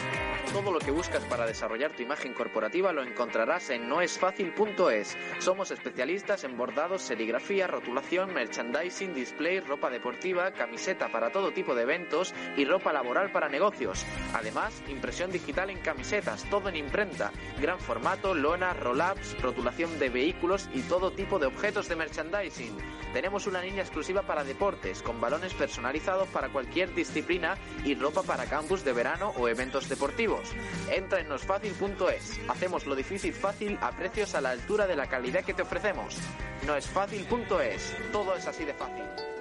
Todo 0.53 0.71
lo 0.71 0.79
que 0.79 0.91
buscas 0.91 1.23
para 1.25 1.45
desarrollar 1.45 1.95
tu 1.95 2.03
imagen 2.03 2.33
corporativa 2.33 2.91
lo 2.91 3.03
encontrarás 3.03 3.69
en 3.69 3.87
noesfacil.es. 3.87 5.17
Somos 5.39 5.71
especialistas 5.71 6.43
en 6.43 6.57
bordados, 6.57 7.01
serigrafía, 7.01 7.67
rotulación, 7.67 8.33
merchandising, 8.33 9.13
display, 9.13 9.59
ropa 9.61 9.89
deportiva, 9.89 10.51
camiseta 10.51 11.09
para 11.09 11.31
todo 11.31 11.51
tipo 11.51 11.75
de 11.75 11.83
eventos 11.83 12.33
y 12.57 12.65
ropa 12.65 12.91
laboral 12.91 13.31
para 13.31 13.49
negocios. 13.49 14.05
Además, 14.33 14.81
impresión 14.87 15.31
digital 15.31 15.69
en 15.69 15.79
camisetas, 15.79 16.43
todo 16.49 16.69
en 16.69 16.75
imprenta, 16.75 17.31
gran 17.59 17.79
formato, 17.79 18.33
lona, 18.33 18.73
roll-ups, 18.73 19.41
rotulación 19.41 19.99
de 19.99 20.09
vehículos 20.09 20.69
y 20.73 20.81
todo 20.81 21.11
tipo 21.11 21.39
de 21.39 21.47
objetos 21.47 21.87
de 21.87 21.95
merchandising. 21.95 22.77
Tenemos 23.13 23.47
una 23.47 23.61
línea 23.61 23.83
exclusiva 23.83 24.21
para 24.23 24.43
deportes, 24.43 25.01
con 25.01 25.19
balones 25.19 25.53
personalizados 25.53 26.27
para 26.29 26.40
cualquier 26.49 26.93
disciplina 26.93 27.57
y 27.83 27.95
ropa 27.95 28.23
para 28.23 28.45
campus 28.45 28.83
de 28.83 28.93
verano 28.93 29.33
o 29.37 29.47
eventos 29.47 29.89
deportivos. 29.89 30.49
Entra 30.91 31.19
en 31.19 31.29
nosfacil.es. 31.29 32.39
Hacemos 32.47 32.85
lo 32.85 32.95
difícil 32.95 33.33
fácil 33.33 33.77
a 33.81 33.91
precios 33.91 34.35
a 34.35 34.41
la 34.41 34.51
altura 34.51 34.87
de 34.87 34.95
la 34.95 35.07
calidad 35.07 35.43
que 35.43 35.53
te 35.53 35.61
ofrecemos. 35.63 36.17
Noesfacil.es. 36.65 37.95
Todo 38.11 38.35
es 38.35 38.47
así 38.47 38.65
de 38.65 38.73
fácil. 38.73 39.40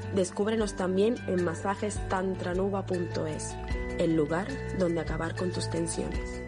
Descúbrenos 0.15 0.75
también 0.75 1.15
en 1.27 1.43
masajestantranuba.es, 1.45 3.55
el 3.97 4.15
lugar 4.15 4.47
donde 4.77 4.99
acabar 4.99 5.37
con 5.37 5.51
tus 5.51 5.69
tensiones. 5.69 6.43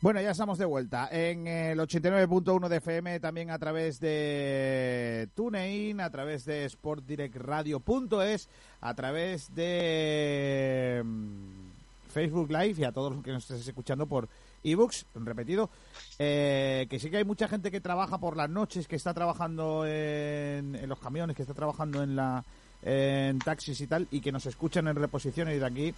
Bueno, 0.00 0.20
ya 0.20 0.30
estamos 0.30 0.58
de 0.58 0.66
vuelta 0.66 1.08
en 1.10 1.48
el 1.48 1.80
89.1 1.80 2.68
de 2.68 2.76
FM, 2.76 3.18
también 3.20 3.50
a 3.50 3.58
través 3.58 3.98
de 3.98 5.28
TuneIn, 5.34 6.00
a 6.00 6.10
través 6.10 6.44
de 6.44 6.68
sportdirectradio.es, 6.68 8.48
a 8.82 8.94
través 8.94 9.52
de 9.54 11.02
mm, 11.04 12.08
Facebook 12.08 12.50
Live 12.50 12.74
y 12.78 12.84
a 12.84 12.92
todos 12.92 13.14
los 13.14 13.24
que 13.24 13.32
nos 13.32 13.50
estés 13.50 13.66
escuchando 13.66 14.06
por 14.06 14.28
ebooks, 14.64 15.06
repetido, 15.14 15.70
eh, 16.18 16.86
que 16.90 16.98
sí 16.98 17.10
que 17.10 17.18
hay 17.18 17.24
mucha 17.24 17.46
gente 17.46 17.70
que 17.70 17.80
trabaja 17.80 18.18
por 18.18 18.36
las 18.36 18.50
noches, 18.50 18.88
que 18.88 18.96
está 18.96 19.14
trabajando 19.14 19.86
en, 19.86 20.74
en 20.74 20.88
los 20.88 20.98
camiones, 20.98 21.36
que 21.36 21.42
está 21.42 21.54
trabajando 21.54 22.02
en 22.02 22.16
la 22.16 22.44
en 22.82 23.38
taxis 23.38 23.80
y 23.80 23.86
tal, 23.86 24.06
y 24.10 24.20
que 24.20 24.32
nos 24.32 24.44
escuchan 24.46 24.88
en 24.88 24.96
reposiciones 24.96 25.56
y 25.56 25.58
de 25.58 25.66
aquí 25.66 25.94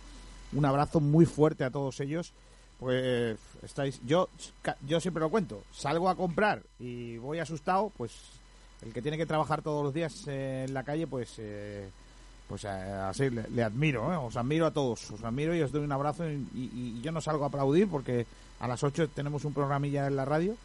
un 0.52 0.64
abrazo 0.64 1.00
muy 1.00 1.26
fuerte 1.26 1.64
a 1.64 1.70
todos 1.70 2.00
ellos. 2.00 2.32
Pues 2.78 3.38
estáis, 3.62 4.00
yo, 4.06 4.28
yo 4.86 5.00
siempre 5.00 5.22
lo 5.22 5.30
cuento, 5.30 5.62
salgo 5.72 6.10
a 6.10 6.14
comprar 6.14 6.62
y 6.78 7.16
voy 7.16 7.38
asustado, 7.38 7.90
pues 7.96 8.12
el 8.82 8.92
que 8.92 9.00
tiene 9.00 9.16
que 9.16 9.24
trabajar 9.24 9.62
todos 9.62 9.82
los 9.82 9.94
días 9.94 10.26
en 10.28 10.74
la 10.74 10.84
calle, 10.84 11.06
pues 11.06 11.36
eh, 11.38 11.88
pues 12.48 12.64
eh, 12.64 12.68
así 12.68 13.30
le, 13.30 13.62
admiro, 13.62 14.12
¿eh? 14.12 14.16
os 14.16 14.36
admiro 14.36 14.66
a 14.66 14.70
todos, 14.70 15.10
os 15.10 15.22
admiro 15.24 15.54
y 15.54 15.62
os 15.62 15.72
doy 15.72 15.82
un 15.82 15.92
abrazo 15.92 16.24
y, 16.28 17.00
yo 17.02 17.12
no 17.12 17.20
salgo 17.20 17.44
a 17.44 17.48
aplaudir 17.48 17.88
porque 17.88 18.26
a 18.60 18.68
las 18.68 18.82
8 18.82 19.08
tenemos 19.08 19.44
un 19.44 19.52
programilla 19.52 20.06
en 20.06 20.16
la 20.16 20.24
radio, 20.24 20.56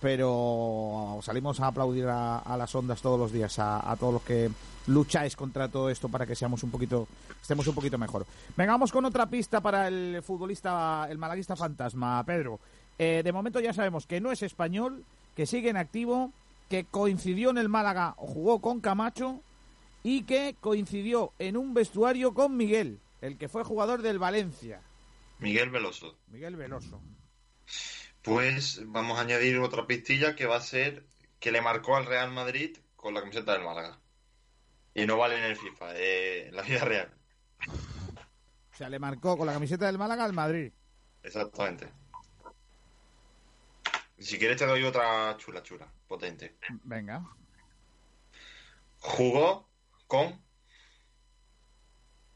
pero 0.00 1.18
salimos 1.22 1.60
a 1.60 1.68
aplaudir 1.68 2.06
a, 2.08 2.56
las 2.56 2.74
ondas 2.74 3.02
todos 3.02 3.18
los 3.18 3.32
días, 3.32 3.58
a, 3.58 3.96
todos 3.98 4.14
los 4.14 4.22
que 4.22 4.50
lucháis 4.86 5.34
contra 5.34 5.68
todo 5.68 5.90
esto 5.90 6.08
para 6.08 6.26
que 6.26 6.36
seamos 6.36 6.62
un 6.62 6.70
poquito, 6.70 7.08
estemos 7.40 7.66
un 7.66 7.74
poquito 7.74 7.98
mejor. 7.98 8.26
Venga, 8.56 8.72
vamos 8.72 8.92
con 8.92 9.04
otra 9.04 9.26
pista 9.26 9.60
para 9.60 9.88
el 9.88 10.22
futbolista, 10.22 11.06
el 11.10 11.18
malaguista 11.18 11.56
fantasma, 11.56 12.22
Pedro. 12.24 12.60
Eh, 12.98 13.22
de 13.24 13.32
momento 13.32 13.60
ya 13.60 13.72
sabemos 13.72 14.06
que 14.06 14.20
no 14.20 14.30
es 14.30 14.42
español, 14.42 15.04
que 15.34 15.46
sigue 15.46 15.70
en 15.70 15.76
activo, 15.76 16.30
que 16.68 16.84
coincidió 16.84 17.50
en 17.50 17.58
el 17.58 17.68
Málaga, 17.68 18.14
jugó 18.16 18.60
con 18.60 18.80
Camacho 18.80 19.40
y 20.04 20.22
que 20.22 20.54
coincidió 20.60 21.32
en 21.40 21.56
un 21.56 21.74
vestuario 21.74 22.34
con 22.34 22.56
Miguel, 22.56 23.00
el 23.20 23.36
que 23.38 23.48
fue 23.48 23.64
jugador 23.64 24.02
del 24.02 24.20
Valencia, 24.20 24.82
Miguel 25.38 25.70
Veloso. 25.70 26.16
Miguel 26.28 26.56
Veloso. 26.56 27.02
Pues 28.22 28.82
vamos 28.86 29.18
a 29.18 29.22
añadir 29.22 29.58
otra 29.58 29.86
pistilla 29.86 30.36
que 30.36 30.46
va 30.46 30.56
a 30.56 30.60
ser 30.60 31.04
que 31.40 31.52
le 31.52 31.60
marcó 31.60 31.96
al 31.96 32.06
Real 32.06 32.30
Madrid 32.30 32.76
con 32.96 33.14
la 33.14 33.20
camiseta 33.20 33.52
del 33.52 33.64
Málaga. 33.64 33.98
Y 34.94 35.06
no 35.06 35.18
vale 35.18 35.36
en 35.36 35.44
el 35.44 35.56
FIFA, 35.56 35.96
eh, 35.96 36.48
en 36.48 36.56
la 36.56 36.62
vida 36.62 36.84
real. 36.84 37.12
O 38.72 38.76
sea, 38.76 38.88
le 38.88 38.98
marcó 38.98 39.36
con 39.36 39.46
la 39.46 39.52
camiseta 39.52 39.86
del 39.86 39.98
Málaga 39.98 40.24
al 40.24 40.32
Madrid. 40.32 40.72
Exactamente. 41.22 41.90
Si 44.18 44.38
quieres 44.38 44.56
te 44.56 44.66
doy 44.66 44.84
otra 44.84 45.36
chula 45.36 45.62
chula, 45.62 45.92
potente. 46.06 46.56
Venga. 46.84 47.22
Jugó 48.98 49.68
con 50.16 50.44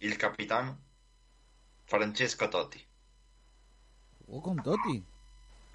el 0.00 0.18
capitán 0.18 0.78
Francesco 1.86 2.48
Totti. 2.50 2.84
Jugó 4.26 4.42
con 4.42 4.62
Totti. 4.62 5.04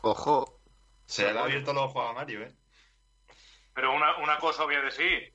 Ojo. 0.02 0.60
Se 1.06 1.32
le 1.32 1.40
ha 1.40 1.44
abierto 1.44 1.74
los 1.74 1.84
ojos 1.86 2.10
a 2.10 2.14
Mario, 2.14 2.44
¿eh? 2.44 2.56
Pero 3.74 3.94
una, 3.96 4.18
una 4.18 4.38
cosa 4.40 4.64
voy 4.64 4.76
a 4.76 4.82
decir. 4.82 5.34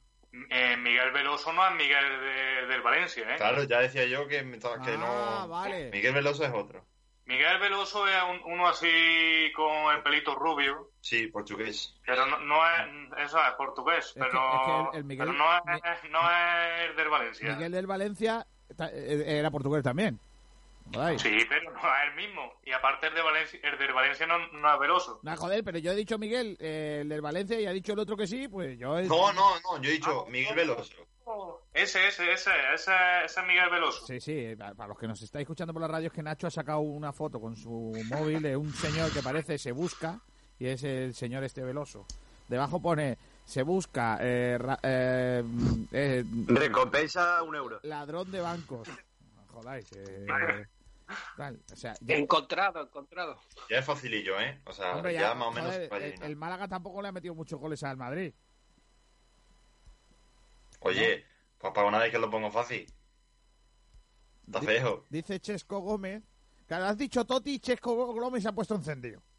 Eh, 0.51 0.77
Miguel 0.77 1.11
Veloso 1.13 1.53
no 1.53 1.67
es 1.67 1.75
Miguel 1.75 2.21
de- 2.21 2.67
del 2.67 2.83
Valencia, 2.83 3.35
¿eh? 3.35 3.37
Claro, 3.37 3.65
ya 3.65 3.81
decía 3.81 4.05
yo 4.07 4.29
que, 4.29 4.39
que 4.41 4.61
Ah, 4.95 4.97
no... 4.99 5.49
vale. 5.49 5.91
Miguel 5.91 6.15
Veloso 6.15 6.45
es 6.45 6.53
otro. 6.53 6.87
Miguel 7.29 7.59
Veloso 7.61 8.09
es 8.09 8.17
un- 8.25 8.53
uno 8.53 8.67
así 8.69 9.53
con 9.55 9.95
el 9.95 10.03
pelito 10.03 10.35
rubio, 10.35 10.91
Sí, 11.03 11.27
portugués. 11.29 11.95
pero 12.05 12.25
no, 12.27 12.39
no 12.41 12.57
es, 12.67 13.27
eso 13.29 13.39
es 13.39 13.53
portugués, 13.57 14.13
pero, 14.15 14.29
es 14.29 14.67
que 14.67 14.97
el- 14.97 14.99
el 15.01 15.05
Miguel- 15.05 15.27
pero 15.29 15.39
no, 15.39 15.57
es, 15.75 16.11
no 16.11 16.21
es 16.31 16.97
del 16.97 17.09
Valencia. 17.11 17.53
Miguel 17.55 17.73
del 17.73 17.87
Valencia 17.87 18.47
eh, 18.93 19.25
era 19.27 19.51
portugués 19.51 19.83
también. 19.85 20.19
Sí, 21.19 21.45
pero 21.51 21.71
no 21.71 21.79
es 21.81 22.09
el 22.09 22.15
mismo. 22.17 22.51
Y 22.65 22.73
aparte 22.73 23.09
el 23.09 23.15
de 23.15 23.21
Valencia, 23.21 23.61
el 23.63 23.77
del 23.79 23.93
Valencia 23.93 24.27
no, 24.27 24.39
no 24.39 24.73
es 24.73 24.81
Veloso. 24.81 25.21
No, 25.23 25.37
joder, 25.37 25.63
pero 25.63 25.77
yo 25.79 25.93
he 25.93 25.95
dicho 25.95 26.17
Miguel, 26.17 26.57
eh, 26.61 27.01
el 27.03 27.11
del 27.11 27.21
Valencia, 27.21 27.61
y 27.61 27.67
ha 27.67 27.73
dicho 27.73 27.93
el 27.93 27.99
otro 27.99 28.17
que 28.17 28.27
sí, 28.27 28.49
pues 28.49 28.79
yo... 28.79 28.99
No, 29.03 29.33
no, 29.35 29.51
no, 29.61 29.83
yo 29.83 29.91
he 29.91 29.93
dicho 29.93 30.25
Miguel 30.31 30.55
Veloso. 30.57 30.95
Ese, 31.75 32.07
ese, 32.09 32.33
ese, 32.33 32.51
ese, 32.75 32.93
ese 33.25 33.41
es 33.41 33.47
Miguel 33.47 33.71
Veloso. 33.71 34.07
Sí, 34.07 34.21
sí, 34.21 34.55
pa- 34.57 34.75
para 34.75 34.89
los 34.89 34.99
que 34.99 35.07
nos 35.09 35.21
estáis 35.23 35.43
escuchando 35.43 35.73
por 35.73 35.83
la 35.83 35.89
radio 35.89 36.09
es 36.09 36.13
que 36.13 36.23
Nacho 36.23 36.47
ha 36.47 36.51
sacado 36.51 36.81
una 36.81 37.13
foto 37.13 37.41
con 37.41 37.57
su 37.57 37.93
móvil 38.09 38.43
de 38.43 38.57
un 38.57 38.73
señor 38.73 39.11
que 39.13 39.23
parece 39.23 39.59
se 39.59 39.73
busca 39.73 40.21
y 40.59 40.67
es 40.67 40.83
el 40.85 41.15
señor 41.15 41.45
este 41.45 41.63
veloso. 41.63 42.07
Debajo 42.49 42.81
pone 42.81 43.19
se 43.45 43.63
busca 43.63 44.19
eh, 44.21 44.57
ra- 44.59 44.79
eh, 44.83 45.43
eh, 45.93 46.25
Recompensa 46.47 47.43
un 47.43 47.55
euro. 47.57 47.81
ladrón 47.83 48.31
de 48.31 48.41
bancos. 48.41 48.89
Jodáis. 49.53 49.91
eh, 49.97 50.27
tal, 51.37 51.59
o 51.73 51.77
sea, 51.77 51.95
ya- 52.01 52.17
Encontrado, 52.17 52.83
encontrado. 52.83 53.39
Ya 53.71 53.79
es 53.79 53.85
facilillo, 53.85 54.39
¿eh? 54.41 54.61
O 54.67 54.73
sea, 54.73 54.97
hombre, 54.97 55.15
ya, 55.15 55.21
ya, 55.21 55.35
más 55.35 55.49
o 55.49 55.53
menos 55.53 55.75
joder, 55.89 56.15
el 56.23 56.37
Málaga 56.37 56.69
tampoco 56.69 57.01
le 57.03 57.09
ha 57.09 57.13
metido 57.13 57.35
muchos 57.35 57.59
goles 57.59 57.83
al 57.83 57.97
Madrid. 57.97 58.33
Oye, 60.81 61.25
pues 61.59 61.73
para 61.73 61.89
una 61.89 61.99
vez 61.99 62.11
que 62.13 62.19
lo 62.19 62.31
pongo 62.31 62.51
fácil. 62.51 62.87
Está 64.47 64.63
feo. 64.63 65.05
Dice 65.11 65.41
Chesco 65.41 65.81
Gómez. 65.81 66.23
Claro, 66.67 66.87
has 66.87 66.99
dicho 66.99 67.25
Toti 67.25 67.59
Chesco 67.61 67.95
Gómez 68.15 68.43
se 68.43 68.49
ha 68.49 68.53
puesto 68.53 68.75
encendido. 68.75 69.23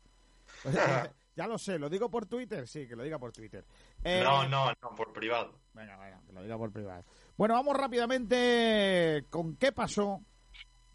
O 0.66 0.72
sea, 0.72 1.14
ya 1.36 1.48
lo 1.48 1.58
sé, 1.58 1.80
¿lo 1.80 1.90
digo 1.90 2.10
por 2.10 2.26
Twitter? 2.26 2.68
Sí, 2.68 2.86
que 2.88 2.96
lo 2.96 3.04
diga 3.04 3.18
por 3.18 3.32
Twitter. 3.32 3.64
Eh, 4.04 4.22
No, 4.24 4.46
no, 4.48 4.74
no, 4.82 4.96
por 4.96 5.14
privado. 5.14 5.54
Venga, 5.74 5.96
venga, 5.98 6.20
que 6.26 6.34
lo 6.34 6.44
diga 6.44 6.58
por 6.58 6.72
privado. 6.72 7.06
Bueno, 7.38 7.54
vamos 7.54 7.78
rápidamente 7.78 9.24
con 9.30 9.56
qué 9.56 9.72
pasó 9.72 10.22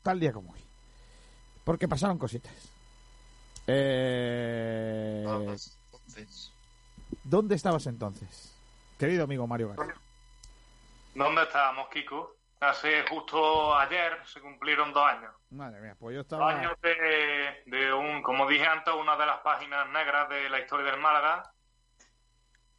tal 0.02 0.20
día 0.20 0.32
como 0.32 0.52
hoy. 0.52 0.60
Porque 1.64 1.88
pasaron 1.88 2.18
cositas. 2.18 2.52
Eh, 3.66 5.24
Entonces, 5.26 5.78
¿Dónde 7.22 7.54
estabas 7.54 7.86
entonces? 7.86 8.52
Querido 8.98 9.24
amigo 9.24 9.46
Mario 9.46 9.68
García. 9.70 9.94
¿Dónde 11.14 11.42
estábamos, 11.42 11.88
Kiko? 11.88 12.36
Hace 12.60 13.04
justo 13.08 13.76
ayer 13.76 14.18
se 14.26 14.40
cumplieron 14.40 14.92
dos 14.92 15.04
años. 15.04 15.32
Madre 15.50 15.80
mía, 15.80 15.94
pues 15.98 16.14
yo 16.14 16.22
Dos 16.22 16.32
estaba... 16.32 16.50
años 16.50 16.72
de, 16.80 17.62
de 17.66 17.92
un, 17.92 18.22
como 18.22 18.46
dije 18.48 18.66
antes, 18.66 18.92
una 18.94 19.16
de 19.16 19.26
las 19.26 19.38
páginas 19.40 19.88
negras 19.90 20.28
de 20.28 20.48
la 20.48 20.60
historia 20.60 20.90
del 20.90 21.00
Málaga. 21.00 21.42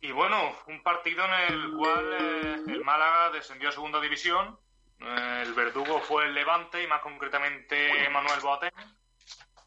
Y 0.01 0.11
bueno, 0.11 0.37
un 0.67 0.81
partido 0.83 1.23
en 1.25 1.33
el 1.53 1.77
cual 1.77 2.13
eh, 2.19 2.55
el 2.67 2.83
Málaga 2.83 3.29
descendió 3.31 3.69
a 3.69 3.71
segunda 3.71 3.99
división. 4.01 4.57
Eh, 4.99 5.43
el 5.45 5.53
verdugo 5.53 5.99
fue 5.99 6.25
el 6.25 6.33
Levante 6.33 6.81
y 6.81 6.87
más 6.87 7.01
concretamente 7.01 8.09
Manuel 8.09 8.39
Boateng. 8.41 8.71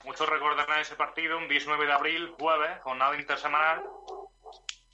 muchos 0.04 0.28
recordarán 0.28 0.80
ese 0.80 0.96
partido, 0.96 1.38
un 1.38 1.48
19 1.48 1.86
de 1.86 1.92
abril, 1.92 2.34
jueves, 2.38 2.80
jornada 2.82 3.16
intersemanal. 3.16 3.84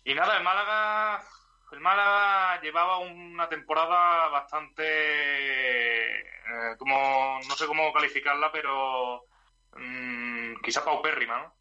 Y 0.04 0.14
nada, 0.14 0.36
el 0.36 0.42
Málaga, 0.44 1.22
el 1.74 1.80
Málaga 1.80 2.60
llevaba 2.60 2.98
una 2.98 3.48
temporada 3.48 4.28
bastante, 4.28 4.84
eh, 6.20 6.76
como 6.78 7.40
no 7.48 7.54
sé 7.56 7.66
cómo 7.66 7.92
calificarla, 7.92 8.52
pero 8.52 9.24
mm, 9.76 10.54
quizá 10.62 10.84
paupérrima, 10.84 11.38
¿no? 11.38 11.54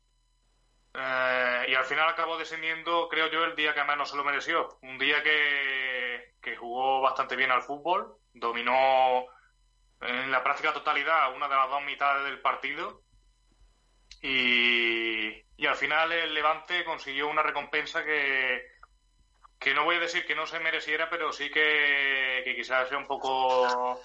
Eh, 0.93 1.65
y 1.69 1.73
al 1.75 1.85
final 1.85 2.09
acabó 2.09 2.37
descendiendo, 2.37 3.09
creo 3.09 3.27
yo, 3.31 3.43
el 3.43 3.55
día 3.55 3.73
que 3.73 3.83
menos 3.83 4.11
se 4.11 4.15
lo 4.17 4.23
mereció. 4.23 4.77
Un 4.83 4.99
día 4.99 5.23
que, 5.23 6.35
que 6.41 6.55
jugó 6.55 7.01
bastante 7.01 7.35
bien 7.35 7.49
al 7.51 7.63
fútbol, 7.63 8.15
dominó 8.33 9.25
en 10.01 10.31
la 10.31 10.43
práctica 10.43 10.73
totalidad 10.73 11.33
una 11.35 11.47
de 11.47 11.55
las 11.55 11.69
dos 11.69 11.81
mitades 11.83 12.25
del 12.25 12.39
partido 12.41 13.01
y, 14.21 15.29
y 15.57 15.65
al 15.65 15.75
final 15.75 16.11
el 16.11 16.33
Levante 16.33 16.83
consiguió 16.85 17.29
una 17.29 17.41
recompensa 17.41 18.03
que, 18.03 18.72
que 19.63 19.73
no 19.73 19.85
voy 19.85 19.95
a 19.95 19.99
decir 19.99 20.25
que 20.25 20.35
no 20.35 20.45
se 20.45 20.59
mereciera, 20.59 21.09
pero 21.09 21.31
sí 21.31 21.49
que, 21.49 22.43
quizás 22.55 22.89
sea 22.89 22.97
un 22.97 23.07
poco 23.07 24.01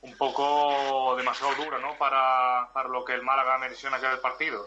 un 0.00 0.16
poco 0.16 1.16
demasiado 1.16 1.54
dura 1.56 1.78
¿no? 1.78 1.96
para, 1.98 2.68
para 2.72 2.88
lo 2.88 3.04
que 3.04 3.14
el 3.14 3.22
Málaga 3.22 3.58
mereció 3.58 3.88
en 3.88 3.94
aquel 3.96 4.20
partido. 4.20 4.64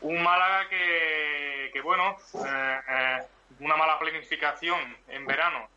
Un 0.00 0.22
Málaga 0.22 0.68
que, 0.70 1.70
que 1.72 1.80
bueno, 1.82 2.16
eh, 2.46 2.80
eh, 2.88 3.18
una 3.60 3.76
mala 3.76 3.98
planificación 3.98 4.96
en 5.08 5.26
verano 5.26 5.68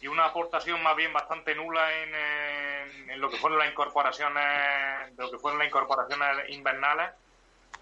y 0.00 0.06
una 0.06 0.26
aportación 0.26 0.80
más 0.82 0.94
bien 0.96 1.12
bastante 1.12 1.54
nula 1.54 1.92
en, 2.02 2.14
en- 2.14 3.10
en 3.10 3.20
lo 3.20 3.28
que 3.28 3.36
fueron 3.38 3.58
las 3.58 3.68
incorporaciones, 3.70 5.16
lo 5.18 5.30
que 5.30 5.38
fueron 5.38 5.58
las 5.58 5.66
incorporaciones 5.68 6.48
invernales, 6.50 7.10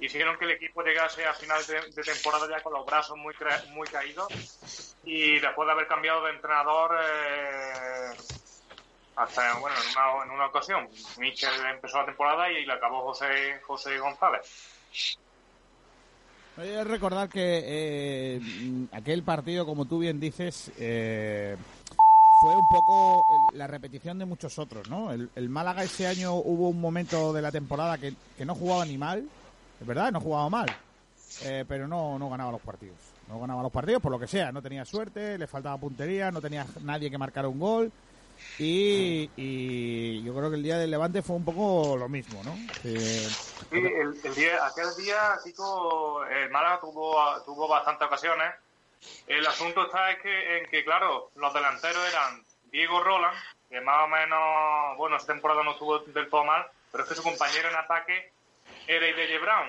hicieron 0.01 0.36
que 0.38 0.44
el 0.44 0.53
equipo 0.53 0.82
llegase 0.82 1.24
a 1.24 1.34
final 1.34 1.61
de, 1.66 2.03
temporada 2.03 2.46
ya 2.49 2.62
con 2.62 2.72
los 2.72 2.86
brazos 2.86 3.16
muy 3.16 3.34
muy 3.72 3.86
caídos 3.88 4.28
y 5.05 5.38
después 5.40 5.66
de 5.66 5.72
haber 5.72 5.86
cambiado 5.86 6.24
de 6.24 6.32
entrenador 6.32 6.99
eh, 7.03 8.16
hasta 9.16 9.59
bueno 9.59 9.76
en 9.76 9.90
una, 9.90 10.24
en 10.24 10.30
una 10.30 10.46
ocasión 10.46 10.88
Michel 11.18 11.53
empezó 11.66 11.99
la 11.99 12.07
temporada 12.07 12.51
y 12.51 12.64
la 12.64 12.74
acabó 12.74 13.03
José 13.03 13.61
José 13.66 13.99
González 13.99 14.78
que 16.57 16.84
recordar 16.84 17.28
que 17.28 17.62
eh, 17.64 18.40
aquel 18.92 19.22
partido, 19.22 19.64
como 19.64 19.84
tú 19.84 20.01
bien 20.01 20.18
dices, 20.18 20.72
eh, 20.78 21.57
fue 22.40 22.57
un 22.57 22.68
poco 22.68 23.24
la 23.55 23.66
repetición 23.66 24.18
de 24.18 24.24
muchos 24.24 24.59
otros, 24.59 24.88
¿no? 24.88 25.12
El, 25.12 25.30
el 25.36 25.49
Málaga 25.49 25.84
ese 25.84 26.07
año 26.07 26.34
hubo 26.34 26.68
un 26.68 26.80
momento 26.80 27.32
de 27.32 27.42
la 27.42 27.53
temporada 27.53 27.99
que, 27.99 28.14
que 28.36 28.44
no 28.44 28.55
jugaba 28.57 28.84
ni 28.86 28.99
mal, 28.99 29.28
es 29.81 29.87
verdad, 29.87 30.12
no 30.12 30.20
jugaba 30.20 30.49
mal, 30.49 30.66
eh, 31.45 31.64
pero 31.68 31.87
no, 31.87 32.18
no 32.18 32.29
ganaba 32.29 32.53
los 32.53 32.61
partidos. 32.61 32.97
No 33.29 33.39
ganaba 33.39 33.62
los 33.62 33.72
partidos 33.72 34.03
por 34.03 34.11
lo 34.11 34.18
que 34.18 34.26
sea, 34.26 34.51
no 34.53 34.62
tenía 34.62 34.85
suerte, 34.85 35.37
le 35.37 35.47
faltaba 35.47 35.76
puntería, 35.76 36.31
no 36.31 36.41
tenía 36.41 36.66
nadie 36.83 37.11
que 37.11 37.18
marcara 37.18 37.49
un 37.49 37.59
gol. 37.59 37.93
Y, 38.59 40.22
yo 40.22 40.35
creo 40.35 40.51
que 40.51 40.57
el 40.57 40.62
día 40.62 40.79
del 40.79 40.91
Levante 40.91 41.22
fue 41.22 41.37
un 41.37 41.45
poco 41.45 41.97
lo 41.97 42.09
mismo, 42.09 42.43
¿no? 42.45 42.57
Sí, 42.83 43.29
el 43.70 44.35
día, 44.35 44.64
aquel 44.64 44.87
día, 44.97 45.39
Kiko, 45.45 46.24
el 46.24 46.51
Málaga 46.51 46.81
tuvo, 46.81 47.43
tuvo 47.45 47.68
bastantes 47.68 48.07
ocasiones. 48.07 48.55
El 49.26 49.47
asunto 49.47 49.85
está 49.87 50.11
es 50.12 50.22
que, 50.22 50.59
en 50.59 50.66
que, 50.66 50.85
claro, 50.85 51.31
los 51.37 51.53
delanteros 51.53 52.03
eran 52.09 52.45
Diego 52.70 53.03
Roland, 53.03 53.37
que 53.68 53.81
más 53.81 54.05
o 54.05 54.09
menos, 54.09 54.97
bueno, 54.97 55.16
esta 55.16 55.33
temporada 55.33 55.62
no 55.62 55.72
estuvo 55.72 55.99
del 56.01 56.29
todo 56.29 56.45
mal, 56.45 56.66
pero 56.91 57.05
es 57.05 57.11
que 57.11 57.16
su 57.16 57.22
compañero 57.22 57.68
en 57.68 57.76
ataque 57.76 58.33
era 58.89 59.07
Ideye 59.07 59.39
Brown, 59.39 59.68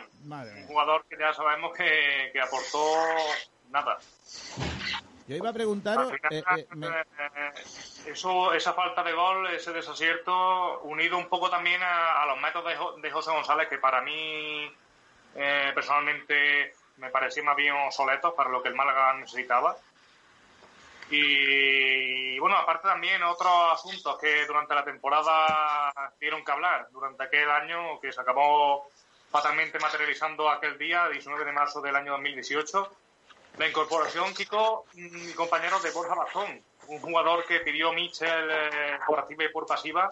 un 0.62 0.68
jugador 0.68 1.06
que 1.10 1.18
ya 1.18 1.34
sabemos 1.34 1.76
que, 1.76 2.30
que 2.32 2.40
aportó 2.42 2.96
nada. 3.70 4.00
Yo 5.28 5.36
iba 5.36 5.50
a 5.50 5.54
preguntaros, 5.54 6.12
final, 6.12 6.34
eh, 6.34 6.66
eh, 6.66 6.76
me- 6.76 6.88
eh, 6.90 7.54
eso, 8.08 8.54
esa 8.54 8.74
falta 8.74 9.04
de 9.04 9.12
gol, 9.14 9.46
ese 9.54 9.74
desacierto, 9.74 10.80
unido 10.82 11.18
un 11.18 11.28
poco 11.28 11.50
también 11.50 11.84
a, 11.84 12.24
a 12.24 12.26
los 12.28 12.40
métodos 12.40 12.70
de, 12.70 12.78
Jo- 12.78 12.96
de 12.98 13.12
José 13.12 13.30
González, 13.32 13.68
que 13.68 13.78
para 13.78 14.02
mí 14.02 14.74
eh, 15.36 15.72
personalmente 15.76 16.74
me 16.98 17.10
parecían 17.10 17.46
más 17.46 17.56
bien 17.58 17.74
obsoletos 17.76 18.34
para 18.34 18.50
lo 18.50 18.64
que 18.64 18.70
el 18.70 18.76
Málaga 18.76 19.14
necesitaba. 19.16 19.76
Y 21.12 22.38
bueno, 22.40 22.56
aparte 22.58 22.88
también 22.88 23.22
otros 23.24 23.52
asuntos 23.74 24.18
que 24.20 24.46
durante 24.46 24.76
la 24.76 24.84
temporada 24.84 25.92
dieron 26.20 26.44
que 26.46 26.52
hablar, 26.52 26.88
durante 26.92 27.24
aquel 27.24 27.50
año 27.50 28.00
que 28.00 28.12
se 28.14 28.22
acabó 28.22 28.90
fatalmente 29.30 29.80
materializando 29.80 30.50
aquel 30.50 30.78
día, 30.78 31.08
19 31.10 31.46
de 31.46 31.52
marzo 31.52 31.82
del 31.82 31.96
año 31.96 32.14
2018, 32.14 32.92
la 33.58 33.68
incorporación, 33.68 34.34
Kiko, 34.34 34.86
mi 34.94 35.34
compañero 35.34 35.80
de 35.80 35.92
Borja 35.92 36.16
Bastón, 36.16 36.62
un 36.88 37.00
jugador 37.00 37.46
que 37.46 37.60
pidió 37.60 37.94
Michel 37.94 38.50
eh, 38.50 39.00
por 39.06 39.20
activa 39.20 39.44
y 39.44 39.50
por 39.50 39.66
pasiva 39.66 40.10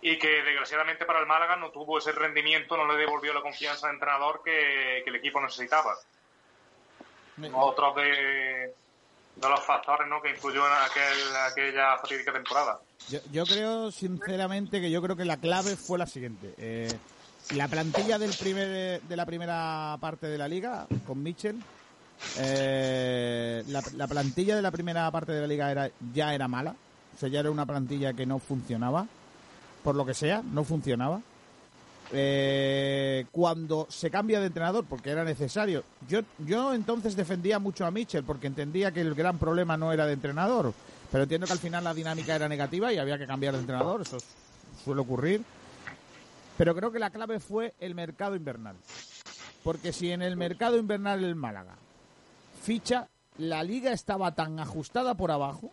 y 0.00 0.18
que 0.18 0.42
desgraciadamente 0.42 1.04
para 1.04 1.20
el 1.20 1.26
Málaga 1.26 1.56
no 1.56 1.70
tuvo 1.70 1.98
ese 1.98 2.12
rendimiento, 2.12 2.76
no 2.76 2.86
le 2.86 2.98
devolvió 2.98 3.32
la 3.32 3.40
confianza 3.40 3.88
al 3.88 3.94
entrenador 3.94 4.42
que, 4.44 5.02
que 5.02 5.10
el 5.10 5.16
equipo 5.16 5.40
necesitaba. 5.40 5.96
Otro 7.52 7.94
de, 7.94 8.74
de 9.36 9.48
los 9.48 9.60
factores 9.64 10.08
¿no? 10.08 10.20
que 10.20 10.30
influyó 10.30 10.66
en 10.66 10.72
aquel, 10.72 11.36
aquella 11.50 11.98
fatídica 11.98 12.32
temporada. 12.32 12.80
Yo, 13.08 13.20
yo 13.30 13.44
creo, 13.44 13.90
sinceramente, 13.90 14.80
que 14.80 14.90
yo 14.90 15.00
creo 15.00 15.16
que 15.16 15.24
la 15.24 15.36
clave 15.38 15.76
fue 15.76 15.98
la 15.98 16.06
siguiente. 16.06 16.54
Eh, 16.58 16.92
la 17.54 17.68
plantilla 17.68 18.18
del 18.18 18.32
primer, 18.32 19.00
de 19.02 19.16
la 19.16 19.26
primera 19.26 19.96
parte 20.00 20.26
de 20.26 20.38
la 20.38 20.48
liga, 20.48 20.86
con 21.06 21.22
Mitchell, 21.22 21.60
eh, 22.38 23.62
la, 23.68 23.82
la 23.96 24.06
plantilla 24.06 24.56
de 24.56 24.62
la 24.62 24.70
primera 24.70 25.10
parte 25.10 25.32
de 25.32 25.40
la 25.40 25.46
liga 25.46 25.70
era, 25.70 25.90
ya 26.12 26.34
era 26.34 26.48
mala. 26.48 26.74
O 27.14 27.18
sea, 27.18 27.28
ya 27.28 27.40
era 27.40 27.50
una 27.50 27.66
plantilla 27.66 28.12
que 28.12 28.26
no 28.26 28.38
funcionaba. 28.38 29.06
Por 29.82 29.94
lo 29.94 30.04
que 30.04 30.14
sea, 30.14 30.42
no 30.42 30.64
funcionaba. 30.64 31.20
Eh, 32.12 33.26
cuando 33.32 33.86
se 33.90 34.10
cambia 34.10 34.40
de 34.40 34.46
entrenador, 34.46 34.84
porque 34.88 35.10
era 35.10 35.24
necesario. 35.24 35.84
Yo, 36.08 36.20
yo 36.38 36.74
entonces 36.74 37.16
defendía 37.16 37.58
mucho 37.58 37.86
a 37.86 37.90
Mitchell, 37.90 38.24
porque 38.24 38.46
entendía 38.46 38.92
que 38.92 39.00
el 39.00 39.14
gran 39.14 39.38
problema 39.38 39.76
no 39.76 39.92
era 39.92 40.06
de 40.06 40.12
entrenador. 40.12 40.72
Pero 41.10 41.24
entiendo 41.24 41.46
que 41.46 41.52
al 41.52 41.58
final 41.58 41.84
la 41.84 41.94
dinámica 41.94 42.34
era 42.34 42.48
negativa 42.48 42.92
y 42.92 42.98
había 42.98 43.18
que 43.18 43.26
cambiar 43.26 43.54
de 43.54 43.60
entrenador. 43.60 44.02
Eso 44.02 44.18
suele 44.84 45.00
ocurrir. 45.00 45.42
Pero 46.58 46.74
creo 46.74 46.92
que 46.92 46.98
la 46.98 47.08
clave 47.10 47.40
fue 47.40 47.74
el 47.80 47.94
mercado 47.94 48.36
invernal. 48.36 48.76
Porque 49.64 49.92
si 49.92 50.10
en 50.10 50.20
el 50.22 50.36
mercado 50.36 50.76
invernal 50.76 51.24
el 51.24 51.34
Málaga 51.34 51.74
ficha, 52.62 53.08
la 53.38 53.62
liga 53.62 53.92
estaba 53.92 54.32
tan 54.32 54.58
ajustada 54.60 55.14
por 55.14 55.30
abajo 55.30 55.70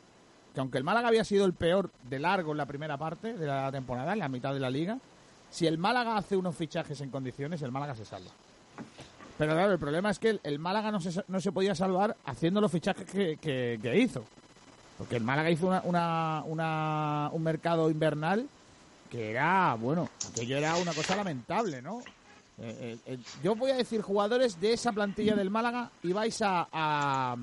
que 0.53 0.61
aunque 0.61 0.77
el 0.77 0.83
Málaga 0.85 1.09
había 1.09 1.25
sido 1.25 1.43
el 1.45 1.53
peor 1.53 1.91
de 2.03 2.19
largo 2.19 2.51
en 2.53 2.57
la 2.57 2.65
primera 2.65 2.95
parte 2.97 3.33
de 3.33 3.45
la 3.45 3.69
temporada, 3.71 4.13
en 4.13 4.19
la 4.19 4.29
mitad 4.29 4.53
de 4.53 4.61
la 4.61 4.69
liga, 4.69 4.97
si 5.51 5.67
el 5.67 5.77
Málaga 5.77 6.15
hace 6.15 6.37
unos 6.37 6.55
fichajes 6.55 7.01
en 7.01 7.09
condiciones, 7.09 7.61
el 7.61 7.71
Málaga 7.73 7.93
se 7.95 8.05
salva. 8.05 8.31
Pero 9.37 9.51
claro, 9.53 9.73
el 9.73 9.79
problema 9.79 10.09
es 10.11 10.19
que 10.19 10.39
el, 10.41 10.59
Málaga 10.59 10.91
no 10.91 11.01
se, 11.01 11.23
no 11.27 11.41
se 11.41 11.51
podía 11.51 11.75
salvar 11.75 12.15
haciendo 12.25 12.61
los 12.61 12.71
fichajes 12.71 13.05
que, 13.05 13.35
que- 13.37 13.77
que 13.81 13.97
hizo. 13.99 14.23
Porque 14.97 15.17
el 15.17 15.23
Málaga 15.23 15.49
hizo 15.51 15.67
una, 15.67 15.81
una- 15.83 16.43
una- 16.45 17.29
un 17.33 17.43
mercado 17.43 17.89
invernal 17.89 18.47
que 19.09 19.31
era, 19.31 19.75
bueno, 19.75 20.09
aquello 20.31 20.57
era 20.57 20.75
una 20.77 20.93
cosa 20.93 21.15
lamentable, 21.15 21.81
¿no? 21.81 21.99
Eh, 22.57 22.77
eh, 22.79 22.97
eh, 23.05 23.17
yo 23.43 23.55
voy 23.55 23.71
a 23.71 23.75
decir 23.75 24.01
jugadores 24.01 24.59
de 24.61 24.73
esa 24.73 24.91
plantilla 24.93 25.35
del 25.35 25.49
Málaga 25.49 25.89
y 26.03 26.13
vais 26.13 26.41
a- 26.41 26.67
a 26.71 27.35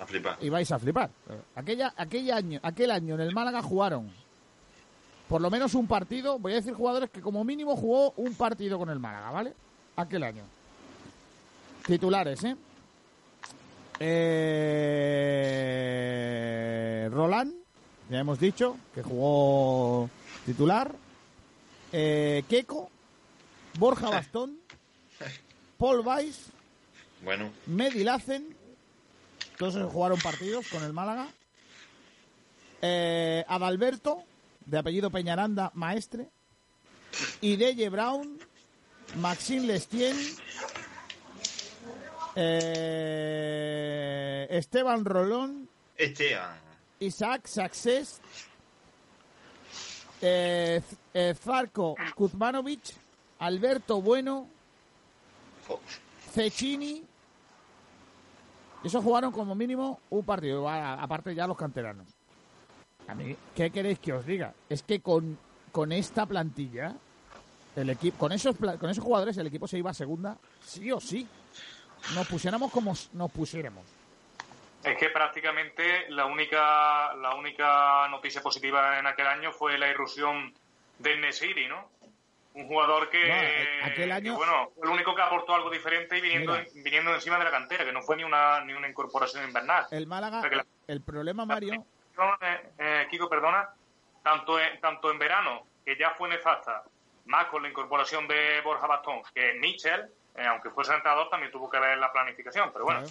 A 0.00 0.06
flipar. 0.06 0.36
y 0.40 0.48
vais 0.48 0.70
a 0.72 0.78
flipar. 0.78 1.10
Aquella, 1.54 1.92
aquel, 1.96 2.30
año, 2.32 2.58
aquel 2.62 2.90
año 2.90 3.14
en 3.16 3.20
el 3.20 3.34
Málaga 3.34 3.62
jugaron 3.62 4.10
por 5.28 5.40
lo 5.42 5.50
menos 5.50 5.74
un 5.74 5.86
partido. 5.86 6.38
Voy 6.38 6.52
a 6.52 6.56
decir 6.56 6.72
jugadores 6.74 7.10
que 7.10 7.20
como 7.20 7.44
mínimo 7.44 7.76
jugó 7.76 8.12
un 8.16 8.34
partido 8.34 8.78
con 8.78 8.88
el 8.90 8.98
Málaga, 8.98 9.30
¿vale? 9.30 9.54
Aquel 9.96 10.22
año. 10.24 10.42
Titulares, 11.86 12.42
¿eh? 12.44 12.56
Eh, 15.30 17.08
Roland, 17.12 17.52
ya 18.08 18.18
hemos 18.20 18.38
dicho 18.40 18.76
que 18.94 19.02
jugó 19.02 20.08
titular. 20.50 20.94
Eh, 21.92 22.42
Keco, 22.48 22.90
Borja 23.78 24.10
Bastón, 24.10 24.58
Paul 25.78 26.00
Weiss, 26.00 26.46
Bueno, 27.22 27.50
Medi 27.66 28.04
Lacen, 28.04 28.56
todos 29.58 29.76
ellos 29.76 29.92
jugaron 29.92 30.18
partidos 30.20 30.66
con 30.68 30.82
el 30.82 30.92
Málaga. 30.92 31.28
Eh, 32.82 33.44
Adalberto, 33.46 34.22
de 34.66 34.78
apellido 34.78 35.10
Peñaranda, 35.10 35.70
maestre. 35.74 36.28
Ideye 37.40 37.88
Brown, 37.88 38.38
Maxime 39.16 39.66
Lestien, 39.66 40.16
eh, 42.36 44.46
Esteban 44.50 45.04
Rolón, 45.04 45.68
Esteban. 45.96 46.58
Isaac 47.00 47.46
Success, 47.46 48.20
eh, 50.22 50.82
eh, 51.14 51.34
Kuzmanovic, 52.14 52.94
Alberto 53.38 54.00
Bueno, 54.02 54.46
Cecchini. 56.32 57.02
Esos 58.82 59.04
jugaron 59.04 59.30
como 59.32 59.54
mínimo 59.54 60.00
un 60.10 60.24
partido, 60.24 60.68
aparte 60.68 61.34
ya 61.34 61.46
los 61.46 61.56
canteranos. 61.56 62.06
A 63.08 63.14
mí, 63.14 63.36
¿qué 63.54 63.70
queréis 63.70 63.98
que 63.98 64.12
os 64.12 64.24
diga? 64.24 64.54
Es 64.68 64.82
que 64.82 65.00
con, 65.00 65.38
con 65.70 65.92
esta 65.92 66.24
plantilla, 66.26 66.94
el 67.76 67.90
equipo, 67.90 68.16
con 68.18 68.32
esos 68.32 68.56
con 68.56 68.88
esos 68.88 69.04
jugadores, 69.04 69.36
el 69.36 69.46
equipo 69.46 69.66
se 69.68 69.78
iba 69.78 69.90
a 69.90 69.94
segunda, 69.94 70.38
sí 70.64 70.90
o 70.92 71.00
sí. 71.00 71.26
Nos 72.14 72.26
pusiéramos 72.26 72.70
como 72.72 72.94
nos 73.12 73.30
pusiéramos. 73.30 73.84
Es 74.82 74.96
que 74.96 75.10
prácticamente 75.10 76.06
la 76.10 76.24
única, 76.26 77.14
la 77.16 77.34
única 77.34 78.08
noticia 78.08 78.40
positiva 78.40 78.98
en 78.98 79.06
aquel 79.06 79.26
año 79.26 79.52
fue 79.52 79.76
la 79.76 79.88
irrupción 79.88 80.54
de 80.98 81.16
Nesiri, 81.16 81.68
¿no? 81.68 81.90
Un 82.54 82.66
jugador 82.66 83.10
que, 83.10 83.28
No, 83.28 83.86
aquel 83.86 84.10
año- 84.10 84.32
que, 84.32 84.36
bueno, 84.38 84.70
fue 84.74 84.86
el 84.86 84.92
único 84.94 85.14
que 85.14 85.22
aportó 85.22 85.54
algo 85.54 85.70
diferente 85.70 86.16
y 86.18 86.20
viniendo, 86.20 86.52
Mira. 86.52 86.66
viniendo 86.74 87.14
encima 87.14 87.38
de 87.38 87.44
la 87.44 87.50
cantera, 87.50 87.84
que 87.84 87.92
no 87.92 88.02
fue 88.02 88.16
ni 88.16 88.24
una, 88.24 88.60
ni 88.64 88.72
una 88.72 88.88
incorporación 88.88 89.44
invernal. 89.44 89.86
El 89.90 90.06
Málaga, 90.06 90.42
la- 90.50 90.66
el 90.88 91.02
problema, 91.02 91.44
Mario, 91.44 91.74
eh, 92.40 92.70
eh, 92.78 93.06
Kiko, 93.10 93.28
perdona, 93.28 93.68
tanto 94.22 94.58
en, 94.58 94.80
tanto 94.80 95.10
en 95.10 95.18
verano, 95.18 95.66
que 95.84 95.96
ya 95.96 96.10
fue 96.10 96.28
nefasta, 96.28 96.82
más 97.26 97.46
con 97.46 97.62
la 97.62 97.68
incorporación 97.68 98.26
de 98.26 98.60
Borja 98.62 98.86
Bastón, 98.86 99.22
que 99.34 99.54
Mitchell, 99.60 100.06
eh, 100.34 100.44
aunque 100.46 100.70
fuese 100.70 100.92
entrenador, 100.94 101.28
también 101.30 101.52
tuvo 101.52 101.70
que 101.70 101.78
ver 101.78 101.98
la 101.98 102.10
planificación, 102.12 102.72
pero 102.72 102.84
bueno. 102.86 103.02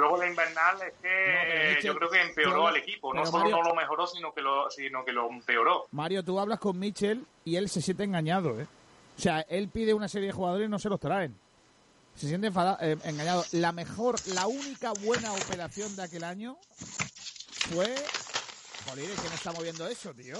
Luego 0.00 0.16
la 0.18 0.26
invernal 0.28 0.76
es 0.82 0.94
que 1.02 1.86
yo 1.86 1.94
creo 1.96 2.10
que 2.10 2.20
empeoró 2.20 2.50
pero- 2.52 2.66
al 2.68 2.76
equipo, 2.76 3.14
no 3.14 3.24
solo 3.26 3.38
Mario- 3.44 3.56
no 3.56 3.62
lo 3.62 3.74
mejoró, 3.74 4.06
sino 4.06 4.32
que 4.34 4.40
lo, 4.42 4.70
sino 4.70 5.04
que 5.04 5.12
lo 5.12 5.28
empeoró. 5.30 5.86
Mario, 5.92 6.24
tú 6.24 6.40
hablas 6.40 6.58
con 6.58 6.78
Mitchell 6.78 7.24
y 7.44 7.56
él 7.56 7.68
se 7.68 7.80
siente 7.80 8.04
engañado, 8.04 8.60
¿eh? 8.60 8.66
O 9.16 9.20
sea, 9.20 9.40
él 9.48 9.68
pide 9.68 9.92
una 9.94 10.08
serie 10.08 10.28
de 10.28 10.32
jugadores 10.32 10.66
y 10.66 10.70
no 10.70 10.78
se 10.78 10.88
los 10.88 10.98
traen. 10.98 11.38
Se 12.16 12.26
siente 12.26 12.48
enfada- 12.48 12.78
eh, 12.80 12.96
engañado. 13.04 13.44
La 13.52 13.70
mejor, 13.72 14.16
la 14.34 14.46
única 14.46 14.92
buena 15.00 15.32
operación 15.32 15.94
de 15.96 16.02
aquel 16.02 16.24
año 16.24 16.56
fue... 17.70 17.94
Joder, 18.88 19.10
¿quién 19.20 19.32
está 19.32 19.52
moviendo 19.52 19.86
eso, 19.86 20.12
tío? 20.14 20.36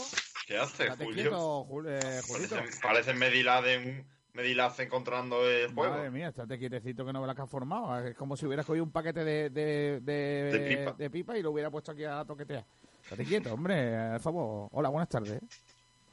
¿Qué 0.47 0.57
hace, 0.59 0.91
Julio? 0.91 1.13
quieto, 1.15 1.65
Jul- 1.67 1.87
eh. 1.89 2.21
Parece, 2.29 2.79
parece 2.83 3.15
Mediladen, 3.15 4.05
Medilaze 4.35 4.85
encontrando 4.85 5.45
el 5.49 5.73
juego. 5.75 5.95
Madre 5.95 6.11
mía, 6.11 6.29
estate 6.29 6.59
quietecito 6.59 7.05
que 7.05 7.13
no 7.13 7.21
verás 7.21 7.37
que 7.37 7.43
has 7.43 7.51
formado. 7.51 7.99
Es 8.07 8.15
como 8.17 8.37
si 8.37 8.47
hubieras 8.47 8.65
cogido 8.65 8.85
un 8.85 8.93
paquete 8.93 9.25
de, 9.25 9.51
de, 9.51 10.01
de, 10.01 10.95
De 10.97 11.11
pipa. 11.11 11.37
y 11.37 11.43
lo 11.43 11.51
hubiera 11.51 11.71
puesto 11.71 11.93
aquí 11.93 12.05
a 12.05 12.25
toquetear. 12.25 12.65
Estate 13.03 13.25
quieto, 13.25 13.53
hombre. 13.55 14.11
Por 14.13 14.21
favor. 14.21 14.69
Hola, 14.73 14.89
buenas 14.89 15.09
tardes. 15.09 15.41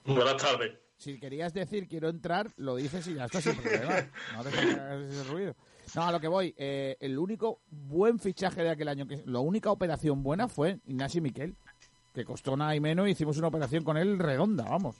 Buenas 0.05 0.37
tardes. 0.37 0.73
Si 0.97 1.19
querías 1.19 1.53
decir 1.53 1.87
quiero 1.87 2.09
entrar, 2.09 2.49
lo 2.57 2.75
dices 2.75 3.05
y 3.07 3.13
ya 3.13 3.25
está 3.25 3.39
sin 3.39 3.55
problema. 3.55 4.07
No 4.35 4.43
te 4.43 4.49
hagas 4.49 5.01
ese 5.11 5.23
ruido. 5.31 5.55
No, 5.95 6.03
a 6.03 6.11
lo 6.11 6.19
que 6.19 6.27
voy. 6.27 6.55
eh, 6.57 6.97
el 6.99 7.19
único 7.19 7.59
buen 7.69 8.17
fichaje 8.19 8.63
de 8.63 8.71
aquel 8.71 8.87
año, 8.87 9.07
que 9.07 9.21
la 9.25 9.39
única 9.39 9.69
operación 9.71 10.23
buena 10.23 10.47
fue 10.47 10.79
Ignacio 10.87 11.21
Miquel, 11.21 11.55
que 12.15 12.25
costó 12.25 12.57
nada 12.57 12.75
y 12.75 12.79
menos. 12.79 13.07
Hicimos 13.07 13.37
una 13.37 13.47
operación 13.49 13.83
con 13.83 13.95
él 13.95 14.17
redonda, 14.17 14.63
vamos. 14.63 14.95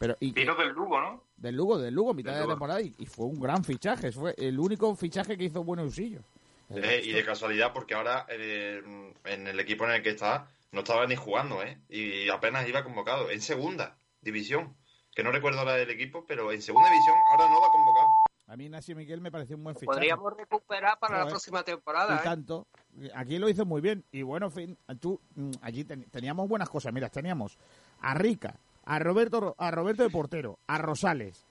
Pero, 0.00 0.16
y, 0.18 0.32
Vino 0.32 0.54
del 0.54 0.70
Lugo, 0.70 0.98
¿no? 0.98 1.22
del 1.36 1.54
Lugo, 1.56 1.78
del 1.78 1.92
Lugo, 1.92 2.14
mitad 2.14 2.30
Del 2.32 2.38
de 2.40 2.44
Lugo. 2.46 2.54
temporada, 2.54 2.80
y, 2.80 2.94
y 2.98 3.04
fue 3.04 3.26
un 3.26 3.38
gran 3.38 3.62
fichaje. 3.62 4.10
Fue 4.12 4.34
el 4.38 4.58
único 4.58 4.96
fichaje 4.96 5.36
que 5.36 5.44
hizo 5.44 5.62
buenos 5.62 5.88
usillos. 5.88 6.24
Eh, 6.70 7.02
y 7.04 7.12
de 7.12 7.22
casualidad, 7.22 7.74
porque 7.74 7.92
ahora 7.94 8.24
eh, 8.30 8.82
en 9.26 9.46
el 9.46 9.60
equipo 9.60 9.84
en 9.84 9.90
el 9.90 10.02
que 10.02 10.08
está 10.10 10.48
no 10.72 10.80
estaba 10.80 11.06
ni 11.06 11.16
jugando, 11.16 11.62
¿eh? 11.62 11.76
Y 11.90 12.30
apenas 12.30 12.66
iba 12.66 12.82
convocado. 12.82 13.28
En 13.30 13.42
segunda 13.42 13.98
división. 14.22 14.74
Que 15.14 15.22
no 15.22 15.32
recuerdo 15.32 15.58
ahora 15.58 15.74
del 15.74 15.90
equipo, 15.90 16.24
pero 16.26 16.50
en 16.50 16.62
segunda 16.62 16.88
división 16.88 17.16
ahora 17.32 17.50
no 17.50 17.60
va 17.60 17.68
convocado. 17.70 18.06
A 18.46 18.56
mí 18.56 18.64
Ignacio 18.64 18.96
Miguel 18.96 19.20
me 19.20 19.30
pareció 19.30 19.56
un 19.56 19.64
buen 19.64 19.76
fichaje. 19.76 19.96
Podríamos 19.98 20.32
recuperar 20.34 20.98
para 20.98 21.18
la 21.24 21.26
próxima 21.26 21.60
y 21.60 21.64
temporada. 21.64 22.16
¿eh? 22.16 22.20
tanto. 22.24 22.66
Aquí 23.14 23.38
lo 23.38 23.50
hizo 23.50 23.66
muy 23.66 23.82
bien. 23.82 24.02
Y 24.12 24.22
bueno, 24.22 24.46
en 24.46 24.52
fin, 24.52 24.78
tú, 24.98 25.20
mm, 25.34 25.50
allí 25.60 25.84
ten- 25.84 26.04
teníamos 26.10 26.48
buenas 26.48 26.70
cosas. 26.70 26.92
Mira, 26.92 27.08
teníamos 27.10 27.58
a 28.00 28.14
Rica, 28.14 28.54
a 28.84 28.98
Roberto, 28.98 29.40
Ro- 29.40 29.54
a 29.58 29.70
Roberto 29.70 30.02
de 30.02 30.10
Portero, 30.10 30.58
a 30.66 30.78
Rosales, 30.78 31.44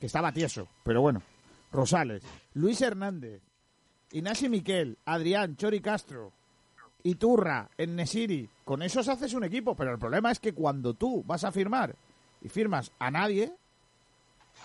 que 0.00 0.06
estaba 0.06 0.32
tieso, 0.32 0.68
pero 0.82 1.00
bueno, 1.00 1.22
Rosales, 1.72 2.22
Luis 2.54 2.80
Hernández, 2.80 3.40
Ignacio 4.12 4.48
Miquel, 4.50 4.96
Adrián, 5.04 5.56
Chori 5.56 5.80
Castro, 5.80 6.32
Iturra, 7.02 7.68
Nesiri. 7.78 8.48
Con 8.64 8.82
esos 8.82 9.08
haces 9.08 9.34
un 9.34 9.44
equipo, 9.44 9.74
pero 9.74 9.92
el 9.92 9.98
problema 9.98 10.30
es 10.30 10.40
que 10.40 10.54
cuando 10.54 10.94
tú 10.94 11.22
vas 11.26 11.44
a 11.44 11.52
firmar 11.52 11.94
y 12.40 12.48
firmas 12.48 12.92
a 12.98 13.10
nadie, 13.10 13.52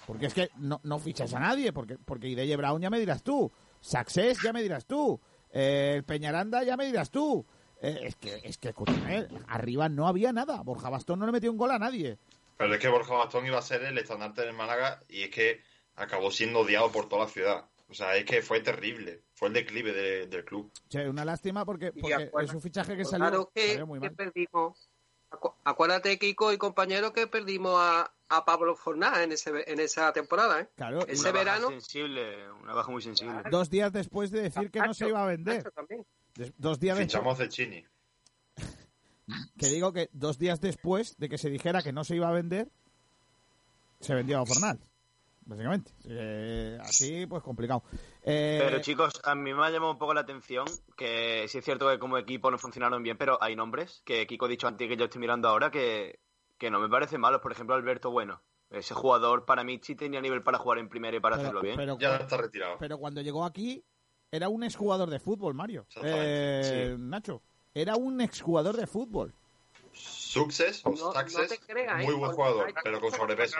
porque 0.06 0.28
es 0.28 0.34
que 0.34 0.50
no, 0.58 0.80
no 0.84 1.00
fichas 1.00 1.34
a 1.34 1.40
nadie, 1.40 1.74
porque, 1.74 1.98
porque 1.98 2.30
Ideye 2.30 2.56
Brown 2.56 2.82
ya 2.82 2.90
me 2.90 3.00
dirás 3.00 3.24
tú, 3.24 3.52
Success 3.82 4.38
ya 4.44 4.54
me 4.54 4.62
dirás 4.62 4.86
tú, 4.86 5.20
eh, 5.52 5.94
el 5.98 6.04
Peñaranda 6.04 6.64
ya 6.64 6.78
me 6.78 6.86
dirás 6.86 7.10
tú. 7.10 7.46
Eh, 7.82 8.00
es 8.04 8.16
que, 8.16 8.42
es 8.44 8.58
que, 8.58 8.70
escúchame, 8.70 9.28
arriba 9.48 9.88
no 9.90 10.08
había 10.08 10.34
nada. 10.34 10.62
Borja 10.64 10.90
Bastón 10.90 11.20
no 11.20 11.26
le 11.26 11.32
metió 11.32 11.52
un 11.52 11.58
gol 11.58 11.72
a 11.72 11.80
nadie. 11.80 12.18
Pero 12.58 12.74
es 12.74 12.80
que 12.80 12.90
Borja 12.90 13.14
Bastón 13.14 13.46
iba 13.46 13.58
a 13.58 13.62
ser 13.62 13.84
el 13.84 13.98
estandarte 13.98 14.42
del 14.42 14.54
Málaga 14.54 15.02
y 15.08 15.24
es 15.24 15.30
que 15.30 15.62
acabó 15.96 16.30
siendo 16.32 16.60
odiado 16.60 16.92
por 16.92 17.08
toda 17.08 17.24
la 17.26 17.30
ciudad. 17.32 17.66
O 17.90 17.94
sea, 17.94 18.16
es 18.18 18.26
que 18.26 18.42
fue 18.42 18.60
terrible. 18.60 19.22
Fue 19.34 19.48
el 19.48 19.54
declive 19.54 19.94
de- 19.94 20.28
del 20.28 20.46
club. 20.46 20.70
Che, 20.90 21.08
una 21.10 21.26
lástima 21.26 21.66
porque, 21.66 21.92
porque 21.94 22.14
acuérdate- 22.14 22.46
es 22.46 22.54
un 22.54 22.62
fichaje 22.62 22.98
que 22.98 23.04
Claro 23.04 23.26
salió, 23.26 23.52
que, 23.56 23.68
salió 23.70 23.88
muy 23.88 24.00
que 24.00 24.08
mal. 24.08 24.16
perdimos. 24.16 24.90
Acu- 25.32 25.54
Acuérdate, 25.64 26.18
Kiko 26.20 26.52
y 26.52 26.58
compañero, 26.58 27.14
que 27.14 27.28
perdimos 27.28 27.74
a, 27.78 28.12
a 28.30 28.46
Pablo 28.46 28.76
Fornás 28.76 29.20
en, 29.20 29.32
ese, 29.32 29.52
en 29.72 29.80
esa 29.80 30.12
temporada. 30.12 30.62
¿eh? 30.62 30.70
Claro, 30.76 31.00
Ese 31.08 31.22
Una 31.22 31.32
baja 31.32 31.44
verano. 31.46 31.70
sensible, 31.70 32.52
una 32.52 32.74
baja 32.74 32.92
muy 32.92 33.02
sensible. 33.02 33.42
Dos 33.50 33.70
días 33.70 33.92
después 33.94 34.32
de 34.32 34.42
decir 34.42 34.70
que 34.70 34.80
no 34.80 34.94
se 34.94 35.08
iba 35.08 35.24
a 35.24 35.28
vender. 35.28 35.72
Dos 36.58 36.80
días 36.80 36.98
después, 36.98 37.14
Fichamos 37.14 37.38
de 37.38 37.50
Chini. 37.50 37.86
que 39.58 39.68
digo 39.68 39.94
que 39.94 40.10
dos 40.14 40.38
días 40.40 40.60
después 40.62 41.18
de 41.18 41.30
que 41.30 41.38
se 41.38 41.50
dijera 41.50 41.82
que 41.82 41.94
no 41.94 42.04
se 42.04 42.16
iba 42.16 42.28
a 42.28 42.32
vender, 42.32 42.70
se 44.00 44.14
vendió 44.16 44.40
a 44.40 44.46
Fornal. 44.46 44.80
Básicamente. 45.46 45.92
Eh, 46.08 46.78
así, 46.82 47.26
pues 47.26 47.42
complicado. 47.42 47.84
Eh, 48.22 48.60
Pero 48.64 48.82
chicos, 48.82 49.20
a 49.24 49.34
mí 49.34 49.52
me 49.52 49.66
ha 49.66 49.72
llamado 49.72 49.94
un 49.94 49.98
poco 49.98 50.14
la 50.14 50.22
atención 50.22 50.66
que 50.96 51.46
sí 51.48 51.58
es 51.58 51.66
cierto 51.66 51.90
que 51.90 51.98
como 51.98 52.20
equipo 52.20 52.52
no 52.52 52.60
funcionaron 52.60 53.02
bien, 53.02 53.18
pero 53.18 53.42
hay 53.42 53.56
nombres 53.56 54.04
que 54.06 54.28
Kiko 54.28 54.46
ha 54.46 54.50
dicho 54.50 54.68
antes 54.68 54.88
que 54.88 54.96
yo 54.96 55.06
estoy 55.06 55.20
mirando 55.20 55.48
ahora 55.48 55.72
que, 55.72 56.20
que 56.60 56.70
no 56.70 56.80
me 56.80 56.88
parecen 56.88 57.20
malos. 57.20 57.42
Por 57.42 57.52
ejemplo, 57.52 57.76
Alberto 57.76 58.12
Bueno. 58.12 58.42
Ese 58.70 58.94
jugador 58.94 59.46
para 59.46 59.64
mí 59.64 59.80
sí 59.82 59.96
tenía 59.96 60.22
nivel 60.22 60.44
para 60.44 60.60
jugar 60.60 60.78
en 60.78 60.88
primera 60.90 61.18
y 61.18 61.20
para 61.20 61.38
Pero- 61.38 61.48
hacerlo 61.48 61.62
bien. 61.64 61.76
pero 61.76 61.98
Ya 61.98 62.18
está 62.18 62.38
retirado. 62.38 62.76
Pero 62.80 63.00
cuando 63.00 63.20
llegó 63.22 63.44
aquí, 63.44 63.84
era 64.32 64.50
un 64.50 64.64
exjugador 64.64 65.10
de 65.10 65.20
fútbol, 65.20 65.54
Mario. 65.54 65.88
Eh, 66.04 66.96
Nacho. 66.98 67.42
Era 67.74 67.96
un 67.96 68.22
exjugador 68.22 68.76
de 68.78 68.88
fútbol. 68.88 69.34
Success 69.94 70.82
o 70.86 70.92
No, 70.92 71.14
no 71.14 71.20
Success, 71.20 71.50
te 71.50 71.58
creas, 71.60 72.02
¿eh? 72.02 72.06
muy 72.06 72.14
buen 72.16 72.32
jugador, 72.32 72.74
pero 72.84 73.00
con 73.02 73.12
sobrepeso. 73.12 73.58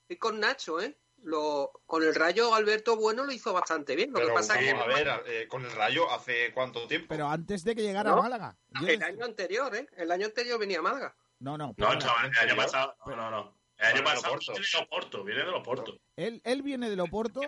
Estoy 0.00 0.16
con 0.18 0.40
Nacho, 0.40 0.80
¿eh? 0.80 0.96
Lo, 1.22 1.70
con 1.86 2.02
el 2.02 2.14
Rayo 2.14 2.54
Alberto 2.54 2.96
Bueno 2.96 3.24
lo 3.24 3.32
hizo 3.32 3.54
bastante 3.54 3.96
bien. 3.96 4.10
Lo 4.10 4.16
Pero 4.16 4.28
que 4.28 4.34
pasa 4.34 4.58
que 4.58 4.70
a 4.70 4.86
ver, 4.86 5.08
eh, 5.26 5.48
con 5.48 5.64
el 5.64 5.72
Rayo 5.72 6.10
hace 6.10 6.52
cuánto 6.52 6.86
tiempo. 6.86 7.06
Pero 7.08 7.28
antes 7.28 7.64
de 7.64 7.74
que 7.74 7.80
llegara 7.82 8.10
No. 8.10 8.18
a 8.18 8.22
Málaga. 8.22 8.56
Yo- 8.80 8.88
el 8.88 9.02
año 9.02 9.24
anterior, 9.24 9.74
¿eh? 9.74 9.86
El 9.96 10.12
año 10.12 10.26
anterior 10.26 10.58
venía 10.58 10.80
a 10.80 10.82
Málaga. 10.82 11.16
No, 11.38 11.56
no. 11.56 11.74
No, 11.78 11.98
chaval, 11.98 12.30
el 12.42 12.50
año 12.50 12.56
pasado. 12.56 12.94
No, 13.06 13.16
no, 13.16 13.30
no. 13.30 13.54
El 13.78 13.86
año 13.86 13.96
de 13.98 14.02
pasado 14.02 14.36
viene 14.38 14.66
de 14.70 14.78
Oporto, 14.82 15.24
viene 15.24 15.44
de 15.44 15.50
Oporto. 15.50 15.98
Él, 16.16 16.42
él 16.44 16.62
viene 16.62 16.90
del 16.90 17.00
Oporto, 17.00 17.40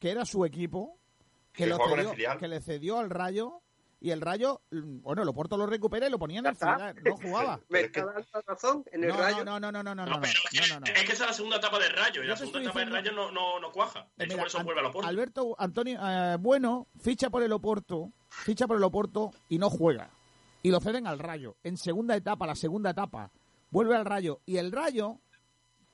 que 0.00 0.10
era 0.10 0.24
su 0.24 0.44
equipo, 0.44 0.98
que, 1.52 1.64
Que 1.64 1.66
lo 1.70 1.76
el 1.76 2.06
cedió- 2.08 2.38
que 2.38 2.48
le 2.48 2.60
cedió 2.60 2.98
al 2.98 3.10
Rayo. 3.10 3.60
Y 4.02 4.12
el 4.12 4.22
Rayo, 4.22 4.62
mm, 4.70 5.02
bueno, 5.02 5.20
el 5.22 5.28
Oporto 5.28 5.58
lo 5.58 5.66
recupera 5.66 6.06
y 6.06 6.10
lo 6.10 6.18
ponía 6.18 6.38
en 6.38 6.46
el 6.46 6.56
filial. 6.56 6.96
No 7.04 7.16
jugaba. 7.18 7.60
Me 7.68 7.80
está 7.80 8.02
dando 8.06 8.24
razón. 8.46 8.82
En 8.92 9.04
el 9.04 9.10
No, 9.10 9.16
Rayo. 9.18 9.44
no, 9.44 9.60
no, 9.60 9.70
no, 9.70 9.82
no, 9.82 9.94
no, 9.94 10.06
no, 10.06 10.12
No, 10.14 10.20
pero 10.22 10.32
es 10.32 10.50
que, 10.50 10.60
no, 10.68 10.74
no, 10.74 10.80
no. 10.80 10.86
es 10.86 10.92
que 11.04 11.12
esa 11.12 11.24
es 11.24 11.30
la 11.30 11.32
segunda 11.34 11.56
etapa 11.58 11.78
del 11.78 11.92
Rayo. 11.94 12.22
Y 12.22 12.26
la 12.26 12.34
segunda 12.36 12.60
etapa 12.62 12.78
del 12.78 12.88
diciendo- 12.88 13.10
Rayo 13.26 13.30
no, 13.30 13.30
no, 13.30 13.60
no 13.60 13.72
cuaja. 13.72 14.06
Eh, 14.16 14.24
mira, 14.24 14.36
por 14.38 14.46
eso 14.46 14.58
An- 14.58 14.64
vuelve 14.64 14.80
a 14.80 14.88
Oporto. 14.88 15.06
Alberto 15.06 15.54
Antonio 15.58 16.00
eh, 16.02 16.36
Bueno 16.40 16.86
ficha 16.98 17.28
por 17.28 17.42
el 17.42 17.52
Oporto, 17.52 18.10
ficha 18.30 18.66
por 18.66 18.78
el 18.78 18.84
Oporto 18.84 19.32
y 19.50 19.58
no 19.58 19.68
juega. 19.68 20.08
Y 20.62 20.70
lo 20.70 20.80
ceden 20.80 21.06
al 21.06 21.18
Rayo. 21.18 21.56
En 21.62 21.76
segunda 21.76 22.16
etapa, 22.16 22.46
la 22.46 22.54
segunda 22.54 22.88
etapa, 22.90 23.30
vuelve 23.70 23.96
al 23.96 24.06
Rayo 24.06 24.40
y 24.46 24.56
el 24.56 24.72
Rayo 24.72 25.18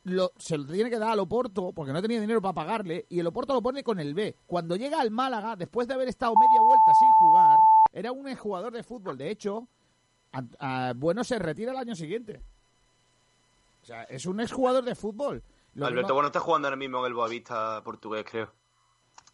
lo, 0.06 0.32
se 0.38 0.56
lo 0.56 0.66
tiene 0.66 0.88
que 0.90 0.98
dar 0.98 1.10
al 1.10 1.18
Oporto 1.20 1.72
porque 1.72 1.92
no 1.92 2.00
tenía 2.00 2.20
dinero 2.20 2.40
para 2.40 2.54
pagarle 2.54 3.06
y 3.08 3.18
el 3.20 3.26
Oporto 3.26 3.52
lo 3.54 3.62
pone 3.62 3.82
con 3.82 3.98
el 4.00 4.14
B. 4.14 4.36
Cuando 4.46 4.76
llega 4.76 5.00
al 5.00 5.10
Málaga, 5.10 5.56
después 5.56 5.88
de 5.88 5.94
haber 5.94 6.08
estado 6.08 6.32
media 6.34 6.60
vuelta 6.60 6.92
sin 6.98 7.10
jugar, 7.12 7.58
era 7.92 8.12
un 8.12 8.34
jugador 8.36 8.72
de 8.72 8.82
fútbol. 8.82 9.18
De 9.18 9.30
hecho, 9.30 9.66
Bueno 10.96 11.24
se 11.24 11.38
retira 11.38 11.72
el 11.72 11.78
año 11.78 11.94
siguiente. 11.96 12.40
O 13.82 13.86
sea, 13.86 14.04
es 14.04 14.26
un 14.26 14.40
exjugador 14.40 14.84
de 14.84 14.94
fútbol. 14.94 15.42
Lo 15.74 15.86
Alberto 15.86 16.06
mismo- 16.08 16.14
Bueno 16.14 16.26
está 16.28 16.40
jugando 16.40 16.68
ahora 16.68 16.76
mismo 16.76 16.98
en 17.00 17.06
el 17.06 17.14
Boavista 17.14 17.82
portugués, 17.84 18.24
creo. 18.30 18.50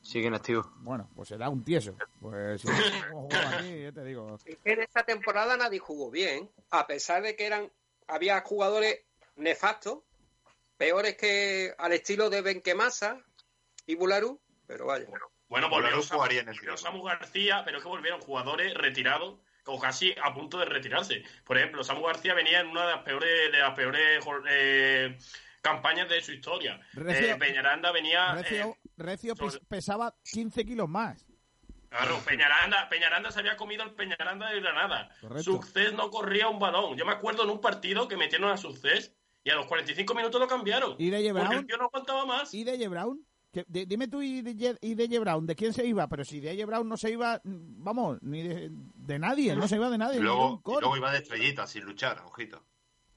Sigue 0.01 0.27
en 0.27 0.35
activo. 0.35 0.69
Bueno, 0.79 1.09
pues 1.15 1.29
será 1.29 1.49
un 1.49 1.63
tieso. 1.63 1.95
Pues 2.21 2.61
si 2.63 2.67
no 2.69 3.29
aquí, 3.57 3.83
ya 3.83 3.93
te 3.93 4.03
digo. 4.05 4.37
Es 4.45 4.59
que 4.59 4.73
en 4.73 4.81
esta 4.83 5.05
temporada 5.05 5.57
nadie 5.57 5.79
jugó 5.79 6.11
bien, 6.11 6.51
a 6.71 6.87
pesar 6.87 7.23
de 7.23 7.37
que 7.37 7.47
eran 7.47 7.71
había 8.09 8.41
jugadores 8.41 8.99
nefastos, 9.37 9.99
peores 10.83 11.17
que 11.17 11.73
al 11.79 11.93
estilo 11.93 12.29
de 12.29 12.43
Benquemasa 12.43 13.19
y 13.87 13.95
Bularu, 13.95 14.41
pero 14.67 14.87
vaya. 14.87 15.07
Bueno, 15.49 15.69
Bolaru 15.69 15.71
volvieron 15.71 16.03
Samu, 16.03 16.19
jugaría 16.19 16.41
en 16.41 16.49
el 16.49 16.59
Girona. 16.59 16.77
Samu 16.79 17.03
García, 17.05 17.63
pero 17.65 17.79
es 17.79 17.83
que 17.85 17.89
volvieron 17.89 18.21
jugadores 18.21 18.75
retirados 18.75 19.39
o 19.67 19.79
casi 19.79 20.13
a 20.21 20.35
punto 20.35 20.59
de 20.59 20.65
retirarse. 20.65 21.23
Por 21.45 21.57
ejemplo, 21.57 21.85
Samu 21.85 22.03
García 22.05 22.35
venía 22.35 22.61
en 22.61 22.67
una 22.69 22.87
de 22.87 22.93
las 22.97 23.03
peores, 23.05 23.53
de 23.53 23.59
las 23.59 23.75
peores 23.75 24.25
eh, 24.49 25.19
campañas 25.61 26.09
de 26.09 26.21
su 26.21 26.33
historia. 26.33 26.81
Recio- 26.95 27.35
Eh, 27.35 27.39
Peñaranda 27.39 27.93
venía... 27.93 28.35
Recio, 28.35 28.71
eh, 28.71 28.91
Recio 28.97 29.37
pes- 29.37 29.53
sobre- 29.53 29.67
pesaba 29.67 30.17
15 30.25 30.65
kilos 30.65 30.89
más. 30.89 31.25
Claro, 31.91 32.19
Peñaranda, 32.27 32.89
Peñaranda 32.89 33.31
se 33.31 33.39
había 33.41 33.57
comido 33.57 33.85
el 33.85 33.93
Peñaranda 33.93 34.51
de 34.51 34.61
Granada. 34.61 35.15
Correcto. 35.21 35.45
Succés 35.45 35.93
no 35.93 36.11
corría 36.11 36.49
un 36.49 36.59
balón. 36.59 36.97
Yo 36.97 37.05
me 37.05 37.13
acuerdo 37.13 37.45
en 37.45 37.51
un 37.51 37.61
partido 37.61 38.09
que 38.09 38.17
metieron 38.17 38.51
a 38.51 38.57
Succés 38.57 39.15
y 39.45 39.51
a 39.51 39.57
los 39.57 39.67
45 39.67 40.15
minutos 40.15 40.41
lo 40.41 40.47
cambiaron. 40.49 40.95
¿Y 40.99 41.11
Porque 41.11 41.33
Brown? 41.33 41.53
el 41.55 41.67
tío 41.67 41.77
no 41.77 41.85
aguantaba 41.87 42.27
más. 42.27 42.53
¿Y 42.55 42.65
DJ 42.65 42.89
Brown? 42.89 43.25
Dime 43.69 44.09
tú 44.09 44.23
y 44.23 44.41
DJ, 44.41 44.79
y 44.81 44.95
DJ 44.95 45.19
Brown, 45.19 45.47
¿de 45.47 45.55
quién 45.55 45.75
se 45.75 45.85
iba? 45.85 46.09
Pero 46.09 46.25
si 46.25 46.41
DJ 46.41 46.65
Brown 46.65 46.89
no 46.89 46.97
se 46.97 47.11
iba, 47.11 47.39
vamos, 47.45 48.19
ni 48.23 48.43
de, 48.43 48.71
de 48.71 49.19
nadie, 49.19 49.55
no 49.55 49.69
se 49.69 49.77
iba 49.77 49.91
de 49.91 49.99
nadie. 49.99 50.17
Y 50.17 50.21
ni 50.21 50.25
de 50.27 50.31
un 50.33 50.39
luego, 50.39 50.63
y 50.79 50.81
luego 50.81 50.97
iba 50.97 51.13
de 51.13 51.19
estrellita, 51.19 51.67
sin 51.67 51.85
luchar, 51.85 52.23
ojito. 52.25 52.63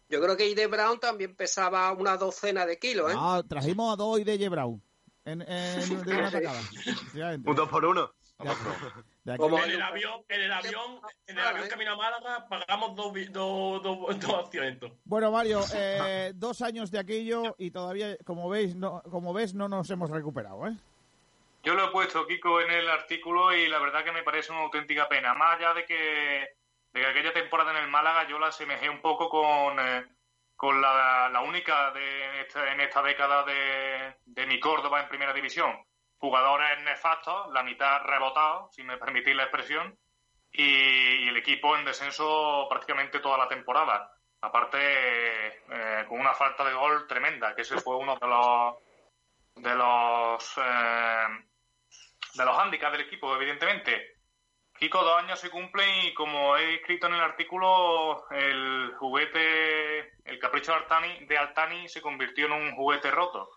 Yo 0.10 0.22
creo 0.22 0.36
que 0.36 0.48
Ide 0.50 0.68
Brown 0.68 1.00
también 1.00 1.36
pesaba 1.36 1.92
una 1.94 2.18
docena 2.18 2.66
de 2.66 2.78
kilos, 2.78 3.12
¿eh? 3.12 3.16
Ah, 3.18 3.44
trajimos 3.48 3.94
a 3.94 3.96
dos 3.96 4.20
y 4.20 4.24
DJ 4.26 4.50
Brown 4.50 4.82
en, 5.24 5.42
en- 5.42 6.04
de 6.04 6.16
una. 6.18 6.32
Un 7.46 7.56
dos 7.56 7.70
por 7.70 7.86
uno. 7.86 8.12
De 9.24 9.32
aquí- 9.34 9.38
Como 9.42 9.58
En 9.60 9.72
el 9.72 9.82
avión, 9.82 10.24
en 10.28 10.42
el 10.42 10.52
avión, 10.52 11.00
en 11.28 11.38
el 11.40 11.46
avión 11.46 11.68
camino 11.70 11.94
a 11.94 11.96
Málaga 11.96 12.46
pagamos 12.50 12.96
dos, 12.96 13.14
dos, 13.32 13.82
dos, 13.82 14.20
dos 14.20 14.48
asientos. 14.48 14.92
Bueno, 15.06 15.32
Mario, 15.32 15.62
eh, 15.76 16.32
dos 16.36 16.62
años 16.62 16.92
de 16.92 17.00
aquello 17.00 17.56
y 17.58 17.72
todavía, 17.72 18.18
como 18.26 18.50
veis, 18.50 18.76
no, 18.76 19.02
como 19.10 19.34
ves, 19.34 19.54
no 19.56 19.68
nos 19.70 19.90
hemos 19.90 20.10
recuperado, 20.10 20.68
¿eh? 20.68 20.76
Yo 21.64 21.74
lo 21.74 21.86
he 21.86 21.92
puesto, 21.92 22.28
Kiko, 22.28 22.62
en 22.62 22.70
el 22.72 22.88
artículo 22.90 23.56
y 23.56 23.68
la 23.68 23.80
verdad 23.80 24.04
que 24.04 24.12
me 24.12 24.22
parece 24.22 24.52
una 24.52 24.62
auténtica 24.62 25.08
pena. 25.10 25.34
Más 25.34 25.58
allá 25.58 25.74
de 25.74 25.86
que, 25.86 26.50
de 26.94 27.02
que 27.02 27.08
aquella 27.08 27.34
temporada 27.34 27.72
en 27.72 27.78
el 27.78 27.90
Málaga 27.90 28.28
yo 28.28 28.38
la 28.38 28.48
asemejé 28.48 28.88
un 28.90 29.02
poco 29.02 29.30
con, 29.30 29.80
eh, 29.80 30.06
con 30.56 30.80
la, 30.80 31.28
la 31.34 31.42
única 31.42 31.90
de 31.92 32.42
esta- 32.42 32.72
en 32.72 32.82
esta 32.82 33.02
década 33.02 33.44
de, 33.46 34.16
de 34.26 34.46
mi 34.46 34.60
Córdoba 34.60 35.02
en 35.02 35.10
Primera 35.10 35.34
División. 35.34 35.72
Jugadores 36.26 36.82
nefastos, 36.82 37.54
la 37.54 37.62
mitad 37.62 38.02
rebotados, 38.02 38.74
si 38.74 38.82
me 38.82 38.98
permitís 38.98 39.36
la 39.36 39.44
expresión, 39.44 39.96
y, 40.52 41.28
el 41.28 41.38
equipo 41.38 41.78
en 41.78 41.86
descenso 41.86 42.66
prácticamente 42.68 43.20
toda 43.20 43.38
la 43.38 43.48
temporada. 43.48 44.12
Aparte, 44.42 44.80
eh, 44.80 46.06
con 46.10 46.20
una 46.20 46.34
falta 46.34 46.66
de 46.66 46.74
gol 46.74 47.06
tremenda, 47.06 47.54
que 47.54 47.62
ese 47.62 47.80
fue 47.80 47.96
uno 47.98 48.18
de 48.20 48.28
los 48.28 48.76
de 49.54 49.76
los 49.76 50.58
eh, 50.58 51.28
de 52.34 52.44
los 52.46 52.58
hándicaps 52.58 52.94
del 52.94 53.06
equipo, 53.06 53.36
evidentemente. 53.36 54.16
Kiko, 54.80 55.04
dos 55.04 55.22
años 55.22 55.40
se 55.40 55.52
cumplen 55.52 56.08
y 56.08 56.14
como 56.16 56.58
he 56.58 56.78
escrito 56.78 57.06
en 57.06 57.14
el 57.14 57.22
artículo, 57.22 58.28
el 58.32 58.96
juguete, 58.98 60.16
el 60.28 60.40
capricho 60.40 60.72
de 60.72 60.80
Altani, 60.80 61.26
de 61.28 61.38
Altani 61.38 61.88
se 61.88 62.02
convirtió 62.02 62.48
en 62.48 62.54
un 62.54 62.76
juguete 62.76 63.12
roto. 63.12 63.48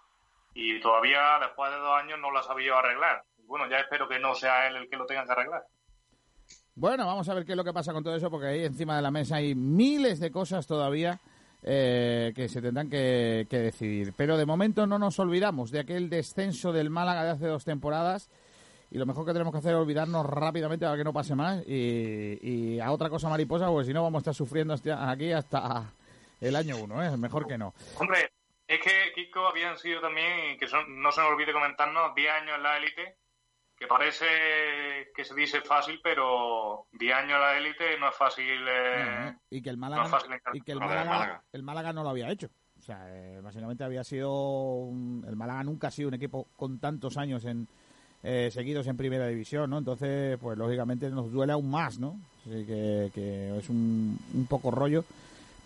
Y 0.60 0.80
todavía 0.80 1.39
después 1.40 1.70
de 1.70 1.76
dos 1.78 1.97
años 2.02 2.18
no 2.20 2.32
lo 2.32 2.40
ha 2.40 2.43
sabido 2.43 2.76
arreglar. 2.76 3.22
Y 3.39 3.47
bueno, 3.47 3.68
ya 3.70 3.78
espero 3.78 4.09
que 4.09 4.18
no 4.18 4.35
sea 4.35 4.66
él 4.66 4.74
el 4.74 4.89
que 4.90 4.97
lo 4.97 5.06
tenga 5.06 5.24
que 5.24 5.30
arreglar. 5.30 5.62
Bueno, 6.74 7.06
vamos 7.06 7.28
a 7.28 7.35
ver 7.35 7.44
qué 7.44 7.52
es 7.52 7.56
lo 7.56 7.62
que 7.62 7.72
pasa 7.72 7.93
con 7.93 8.02
todo 8.02 8.16
eso, 8.16 8.28
porque 8.28 8.47
ahí 8.48 8.64
encima 8.64 8.97
de 8.97 9.02
la 9.02 9.12
mesa 9.12 9.36
hay 9.36 9.55
miles 9.55 10.18
de 10.18 10.32
cosas 10.32 10.66
todavía 10.66 11.20
eh, 11.62 12.32
que 12.35 12.48
se 12.48 12.60
tendrán 12.60 12.90
que, 12.90 13.47
que 13.48 13.59
decidir. 13.59 14.12
Pero 14.16 14.36
de 14.36 14.47
momento 14.47 14.85
no 14.86 14.98
nos 14.98 15.18
olvidamos 15.20 15.70
de 15.70 15.78
aquel 15.80 16.10
descenso 16.10 16.72
del 16.72 16.90
Málaga 16.90 17.22
de 17.24 17.30
hace 17.30 17.47
dos 17.47 17.64
temporadas. 17.64 18.28
Y 18.90 18.98
lo 18.98 19.06
mejor 19.06 19.26
que 19.26 19.32
tenemos 19.32 19.52
que 19.52 19.59
hacer 19.59 19.74
es 19.74 19.78
olvidarnos 19.80 20.26
rápidamente 20.26 20.86
para 20.86 20.97
que 20.97 21.05
no 21.05 21.12
pase 21.12 21.35
más. 21.36 21.62
Y, 21.68 22.39
y 22.43 22.80
a 22.80 22.90
otra 22.90 23.10
cosa 23.10 23.28
mariposa, 23.28 23.68
porque 23.68 23.86
si 23.86 23.93
no 23.93 24.02
vamos 24.02 24.18
a 24.20 24.22
estar 24.22 24.35
sufriendo 24.35 24.74
hasta- 24.74 25.09
aquí 25.10 25.30
hasta 25.30 25.93
el 26.40 26.56
año 26.56 26.76
uno, 26.78 27.01
¿eh? 27.05 27.16
Mejor 27.16 27.47
que 27.47 27.59
no. 27.59 27.74
Hombre, 27.98 28.30
es 28.69 28.81
que 28.81 29.12
Kiko 29.15 29.47
habían 29.49 29.77
sido 29.78 30.01
también, 30.01 30.59
que 30.59 30.69
son- 30.69 31.01
no 31.03 31.11
se 31.11 31.20
nos 31.20 31.31
olvide 31.31 31.53
comentarnos, 31.53 32.15
10 32.15 32.31
años 32.31 32.57
en 32.57 32.62
la 32.62 32.77
élite, 32.77 33.16
que 33.77 33.86
parece 33.86 34.27
que 35.15 35.24
se 35.24 35.35
dice 35.35 35.61
fácil, 35.62 36.01
pero 36.03 36.86
10 36.93 37.15
años 37.15 37.35
en 37.35 37.40
la 37.40 37.57
élite 37.59 37.99
no 37.99 38.09
es 38.09 38.15
fácil. 38.16 38.65
eh, 38.69 39.05
No, 39.32 39.40
y 39.51 39.62
que 39.62 39.70
el 39.70 39.77
Málaga, 39.77 40.05
es 40.05 40.11
fácil 40.11 40.32
encarar. 40.32 40.57
y 40.57 40.61
que 40.61 40.73
el 40.73 40.78
No, 40.81 40.89
de 40.89 40.95
Málaga, 40.95 41.11
Málaga. 41.11 41.43
el 41.53 41.62
Málaga 41.62 41.93
no 41.93 42.03
lo 42.03 42.09
había 42.11 42.31
hecho. 42.31 42.49
O 42.78 42.82
sea, 42.82 43.05
eh, 43.09 43.40
básicamente 43.40 43.85
había 43.85 44.05
sido. 44.05 44.32
un- 44.32 45.24
el 45.28 45.36
Málaga 45.36 45.65
nunca 45.65 45.89
ha 45.89 45.90
sido 45.90 46.09
un 46.09 46.15
equipo 46.15 46.47
con 46.57 46.78
tantos 46.78 47.16
años 47.16 47.45
en 47.45 47.66
eh, 48.24 48.51
seguidos 48.53 48.85
en 48.89 48.97
primera 48.97 49.28
división, 49.28 49.70
¿no? 49.70 49.78
Entonces, 49.78 50.36
pues 50.40 50.59
lógicamente 50.59 51.09
nos 51.09 51.31
duele 51.31 51.53
aún 51.53 51.70
más, 51.70 52.01
¿no? 52.01 52.19
Así 52.40 52.66
que, 52.66 53.11
que 53.15 53.57
es 53.57 53.69
un, 53.69 54.19
un 54.35 54.47
poco 54.49 54.73
rollo. 54.73 55.05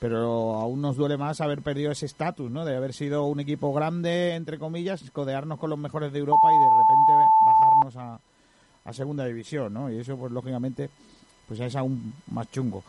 Pero 0.02 0.54
aún 0.54 0.82
nos 0.82 0.96
duele 0.96 1.16
más 1.16 1.40
haber 1.40 1.62
perdido 1.62 1.92
ese 1.92 2.06
estatus, 2.06 2.50
¿no? 2.50 2.64
De 2.64 2.76
haber 2.76 2.92
sido 2.92 3.26
un 3.26 3.38
equipo 3.38 3.72
grande, 3.72 4.34
entre 4.34 4.58
comillas, 4.58 5.08
codearnos 5.12 5.60
con 5.60 5.70
los 5.70 5.78
mejores 5.78 6.12
de 6.12 6.18
Europa 6.18 6.48
y 6.52 6.58
de 6.58 6.70
repente 6.76 7.12
bajarnos 7.46 7.96
a, 7.96 8.20
a 8.84 8.92
segunda 8.92 9.24
división, 9.24 9.72
¿no? 9.72 9.92
Y 9.92 9.98
eso, 9.98 10.16
pues 10.16 10.32
lógicamente, 10.32 10.90
pues 11.46 11.60
es 11.60 11.76
aún 11.76 12.14
más 12.32 12.50
chungo. 12.50 12.82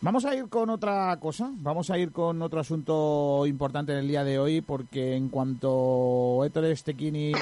Vamos 0.00 0.24
a 0.24 0.34
ir 0.34 0.48
con 0.48 0.68
otra 0.68 1.16
cosa, 1.20 1.52
vamos 1.54 1.88
a 1.90 1.98
ir 1.98 2.10
con 2.10 2.42
otro 2.42 2.58
asunto 2.58 3.46
importante 3.46 3.92
en 3.92 3.98
el 3.98 4.08
día 4.08 4.24
de 4.24 4.40
hoy, 4.40 4.60
porque 4.60 5.14
en 5.14 5.28
cuanto 5.28 6.44
Héctor 6.44 6.76
Stechini 6.76 7.32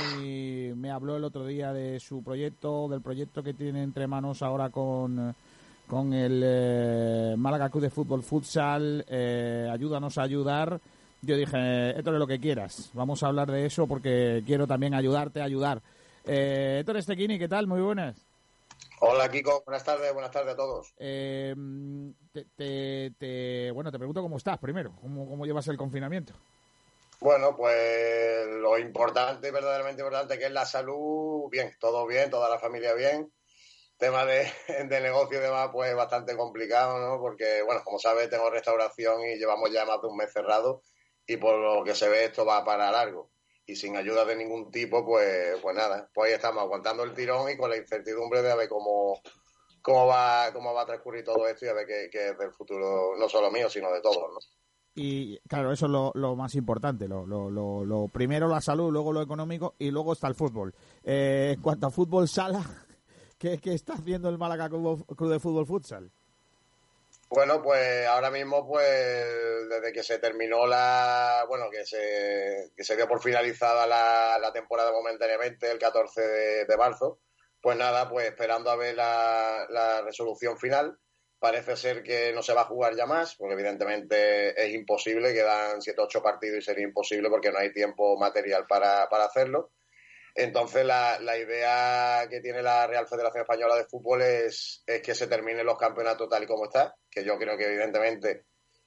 me 0.77 0.91
habló 0.91 1.17
el 1.17 1.25
otro 1.25 1.47
día 1.47 1.73
de 1.73 1.99
su 1.99 2.23
proyecto, 2.23 2.89
del 2.89 3.01
proyecto 3.01 3.43
que 3.43 3.55
tiene 3.55 3.83
entre 3.83 4.07
manos 4.07 4.43
ahora 4.43 4.69
con, 4.69 5.35
con 5.87 6.13
el 6.13 6.43
eh, 6.45 7.35
Málaga 7.37 7.69
Club 7.71 7.83
de 7.83 7.91
Fútbol 7.91 8.23
Futsal, 8.23 9.05
eh, 9.09 9.69
ayúdanos 9.73 10.19
a 10.19 10.23
ayudar. 10.23 10.81
Yo 11.23 11.37
dije, 11.37 11.91
Héctor, 11.91 12.15
lo 12.15 12.27
que 12.27 12.39
quieras, 12.41 12.91
vamos 12.93 13.23
a 13.23 13.29
hablar 13.29 13.51
de 13.51 13.67
eso 13.67 13.87
porque 13.87 14.43
quiero 14.47 14.67
también 14.67 14.95
ayudarte 14.95 15.41
a 15.41 15.45
ayudar. 15.45 15.81
Eh, 16.27 16.79
Héctor 16.81 17.03
Stechini, 17.03 17.39
¿qué 17.39 17.49
tal? 17.49 17.67
Muy 17.67 17.81
buenas. 17.81 18.17
Hola 19.01 19.31
Kiko, 19.31 19.63
buenas 19.67 19.85
tardes, 19.85 20.13
buenas 20.13 20.31
tardes 20.31 20.55
a 20.55 20.57
todos. 20.57 20.95
Eh, 20.99 21.55
te, 22.33 22.47
te- 22.57 23.13
te- 23.19 23.71
bueno, 23.73 23.91
te 23.93 23.99
pregunto 23.99 24.23
cómo 24.23 24.37
estás 24.39 24.59
primero, 24.59 24.93
cómo, 25.01 25.29
cómo 25.29 25.45
llevas 25.45 25.67
el 25.69 25.77
confinamiento. 25.77 26.33
Bueno, 27.21 27.57
pues 27.57 28.47
lo 28.61 28.79
importante, 28.79 29.51
verdaderamente 29.51 30.03
importante, 30.03 30.39
que 30.39 30.47
es 30.47 30.53
la 30.53 30.65
salud, 30.67 31.49
bien, 31.51 31.73
todo 31.79 32.07
bien, 32.07 32.31
toda 32.31 32.49
la 32.51 32.59
familia 32.59 32.93
bien. 32.95 33.31
Tema 33.97 34.25
de, 34.25 34.51
de 34.89 35.01
negocio 35.01 35.39
y 35.39 35.43
demás, 35.43 35.71
pues 35.73 35.95
bastante 35.95 36.37
complicado, 36.37 36.99
¿no? 36.99 37.21
Porque, 37.21 37.63
bueno, 37.63 37.83
como 37.85 37.99
sabes, 37.99 38.29
tengo 38.29 38.51
restauración 38.51 39.23
y 39.23 39.39
llevamos 39.39 39.71
ya 39.71 39.85
más 39.85 40.01
de 40.01 40.09
un 40.09 40.17
mes 40.17 40.33
cerrado 40.33 40.83
y 41.27 41.37
por 41.37 41.59
lo 41.59 41.85
que 41.85 41.95
se 41.95 42.09
ve 42.09 42.25
esto 42.25 42.45
va 42.45 42.65
para 42.65 42.91
largo. 42.91 43.31
Y 43.67 43.77
sin 43.77 43.97
ayuda 43.97 44.25
de 44.25 44.37
ningún 44.37 44.71
tipo, 44.71 45.07
pues, 45.07 45.59
pues 45.63 45.75
nada, 45.75 46.11
pues 46.13 46.29
ahí 46.29 46.35
estamos 46.35 46.63
aguantando 46.63 47.03
el 47.03 47.15
tirón 47.15 47.51
y 47.51 47.57
con 47.57 47.71
la 47.71 47.79
incertidumbre 47.79 48.43
de 48.43 48.53
a 48.53 48.57
ver 48.57 48.69
cómo, 48.69 49.21
cómo 49.81 50.07
va, 50.07 50.53
cómo 50.53 50.75
va 50.75 50.83
a 50.83 50.87
transcurrir 50.87 51.25
todo 51.25 51.49
esto 51.49 51.65
y 51.65 51.69
a 51.69 51.73
ver 51.73 51.87
qué, 51.87 52.09
qué 52.13 52.29
es 52.31 52.39
del 52.39 52.53
futuro, 52.53 53.17
no 53.19 53.29
solo 53.29 53.51
mío, 53.51 53.71
sino 53.71 53.91
de 53.91 54.03
todos, 54.03 54.33
¿no? 54.33 54.39
Y 54.97 55.39
claro, 55.49 55.73
eso 55.73 55.87
es 55.87 55.93
lo, 55.93 56.13
lo 56.15 56.37
más 56.37 56.55
importante. 56.55 57.09
Lo, 57.09 57.27
lo, 57.27 57.51
lo, 57.51 58.09
primero 58.09 58.47
la 58.47 58.61
salud, 58.61 58.93
luego 58.93 59.13
lo 59.13 59.23
económico 59.23 59.75
y 59.79 59.91
luego 59.91 60.13
está 60.13 60.29
el 60.29 60.37
fútbol. 60.37 60.73
Eh, 61.03 61.55
en 61.57 61.63
cuanto 61.63 61.89
a 61.89 61.91
fútbol 61.91 62.29
sala, 62.29 62.84
¿qué, 63.45 63.59
qué 63.59 63.75
está 63.75 63.93
haciendo 63.93 64.31
el 64.31 64.39
Málaga 64.39 64.71
Club, 64.71 65.05
de 65.07 65.39
Fútbol 65.39 65.67
Futsal? 65.67 66.11
Bueno, 67.29 67.63
pues 67.63 68.07
ahora 68.07 68.31
mismo, 68.31 68.67
pues 68.67 68.89
desde 69.69 69.93
que 69.93 70.03
se 70.03 70.19
terminó 70.19 70.67
la, 70.67 71.45
bueno, 71.47 71.67
que 71.71 71.85
se, 71.85 72.71
que 72.75 72.85
se 72.85 72.97
dio 72.97 73.07
por 73.07 73.21
finalizada 73.21 73.87
la, 73.87 74.51
temporada 74.53 74.93
momentáneamente, 74.93 75.71
el 75.71 75.79
14 75.79 76.23
de, 76.67 76.77
marzo, 76.77 77.21
pues 77.61 77.77
nada, 77.77 78.09
pues 78.09 78.29
esperando 78.29 78.71
a 78.71 78.77
ver 78.77 78.95
la, 78.95 79.67
la 79.69 80.01
resolución 80.03 80.57
final. 80.57 80.97
Parece 81.39 81.77
ser 81.77 82.03
que 82.03 82.33
no 82.33 82.43
se 82.43 82.55
va 82.55 82.63
a 82.63 82.67
jugar 82.67 82.97
ya 82.97 83.05
más, 83.05 83.35
porque 83.35 83.55
evidentemente 83.55 84.59
es 84.63 84.73
imposible, 84.73 85.35
quedan 85.35 85.83
7 85.83 86.01
ocho 86.01 86.23
partidos 86.23 86.59
y 86.59 86.63
sería 86.63 86.85
imposible 86.85 87.29
porque 87.29 87.53
no 87.53 87.59
hay 87.59 87.73
tiempo 87.73 88.17
material 88.17 88.67
para, 88.67 89.09
para 89.11 89.25
hacerlo. 89.25 89.73
Entonces, 90.35 90.85
la, 90.85 91.19
la 91.21 91.39
idea 91.39 92.27
que 92.29 92.41
tiene 92.41 92.61
la 92.61 92.87
Real 92.87 93.07
Federación 93.07 93.43
Española 93.43 93.77
de 93.77 93.87
Fútbol 93.87 94.23
es, 94.23 94.83
es 94.87 95.01
que 95.01 95.15
se 95.15 95.29
terminen 95.29 95.65
los 95.65 95.79
campeonatos 95.79 96.29
tal 96.29 96.43
y 96.43 96.47
como 96.47 96.65
está, 96.65 96.97
que 97.09 97.25
yo 97.25 97.39
creo 97.39 97.57
que 97.57 97.67
evidentemente 97.67 98.47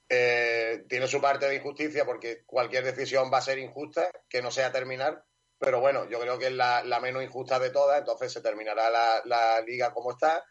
eh, 0.09 0.83
tiene 0.89 1.07
su 1.07 1.21
parte 1.21 1.47
de 1.47 1.55
injusticia 1.55 2.05
porque 2.05 2.43
cualquier 2.45 2.83
decisión 2.83 3.31
va 3.33 3.37
a 3.37 3.41
ser 3.41 3.59
injusta, 3.59 4.09
que 4.27 4.41
no 4.41 4.51
sea 4.51 4.71
terminar, 4.73 5.23
pero 5.57 5.79
bueno, 5.79 6.07
yo 6.09 6.19
creo 6.19 6.37
que 6.37 6.47
es 6.47 6.53
la, 6.53 6.83
la 6.83 6.99
menos 6.99 7.23
injusta 7.23 7.59
de 7.59 7.69
todas, 7.69 7.99
entonces 7.99 8.31
se 8.31 8.41
terminará 8.41 8.89
la, 8.89 9.21
la 9.25 9.61
liga 9.61 9.93
como 9.93 10.11
está. 10.11 10.43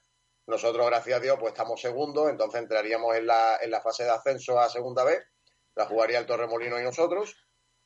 Nosotros, 0.47 0.87
gracias 0.87 1.19
a 1.19 1.21
Dios, 1.21 1.37
pues 1.41 1.53
estamos 1.53 1.81
segundos, 1.81 2.31
entonces 2.31 2.63
entraríamos 2.63 3.17
en 3.17 3.27
la, 3.27 3.59
en 3.61 3.71
la 3.71 3.81
fase 3.81 4.05
de 4.05 4.11
ascenso 4.11 4.59
a 4.59 4.69
segunda 4.69 5.05
vez, 5.05 5.21
la 5.75 5.87
jugaría 5.87 6.19
el 6.19 6.27
Torremolino 6.27 6.81
y 6.81 6.85
nosotros. 6.85 7.37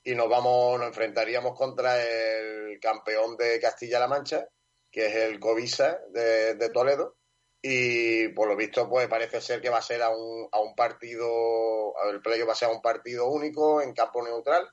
Y 0.03 0.15
nos 0.15 0.29
vamos, 0.29 0.79
nos 0.79 0.89
enfrentaríamos 0.89 1.57
contra 1.57 2.03
el 2.03 2.79
campeón 2.81 3.37
de 3.37 3.61
Castilla-La 3.61 4.09
Mancha, 4.09 4.49
que 4.91 5.07
es 5.07 5.15
el 5.17 5.39
Covisa 5.39 6.01
de, 6.11 6.55
de 6.55 6.71
Toledo, 6.71 7.17
y 7.63 8.29
por 8.29 8.49
lo 8.49 8.57
visto 8.57 8.89
pues 8.89 9.07
parece 9.09 9.41
ser 9.41 9.61
que 9.61 9.69
va 9.69 9.79
a 9.79 9.83
ser 9.83 10.03
a 10.03 10.09
un, 10.09 10.49
a 10.51 10.61
un 10.61 10.75
partido, 10.75 11.95
el 12.11 12.23
playo 12.23 12.47
va 12.47 12.53
a 12.55 12.57
ser 12.57 12.69
a 12.69 12.73
un 12.73 12.81
partido 12.81 13.29
único 13.29 13.83
en 13.83 13.93
campo 13.93 14.23
neutral, 14.23 14.69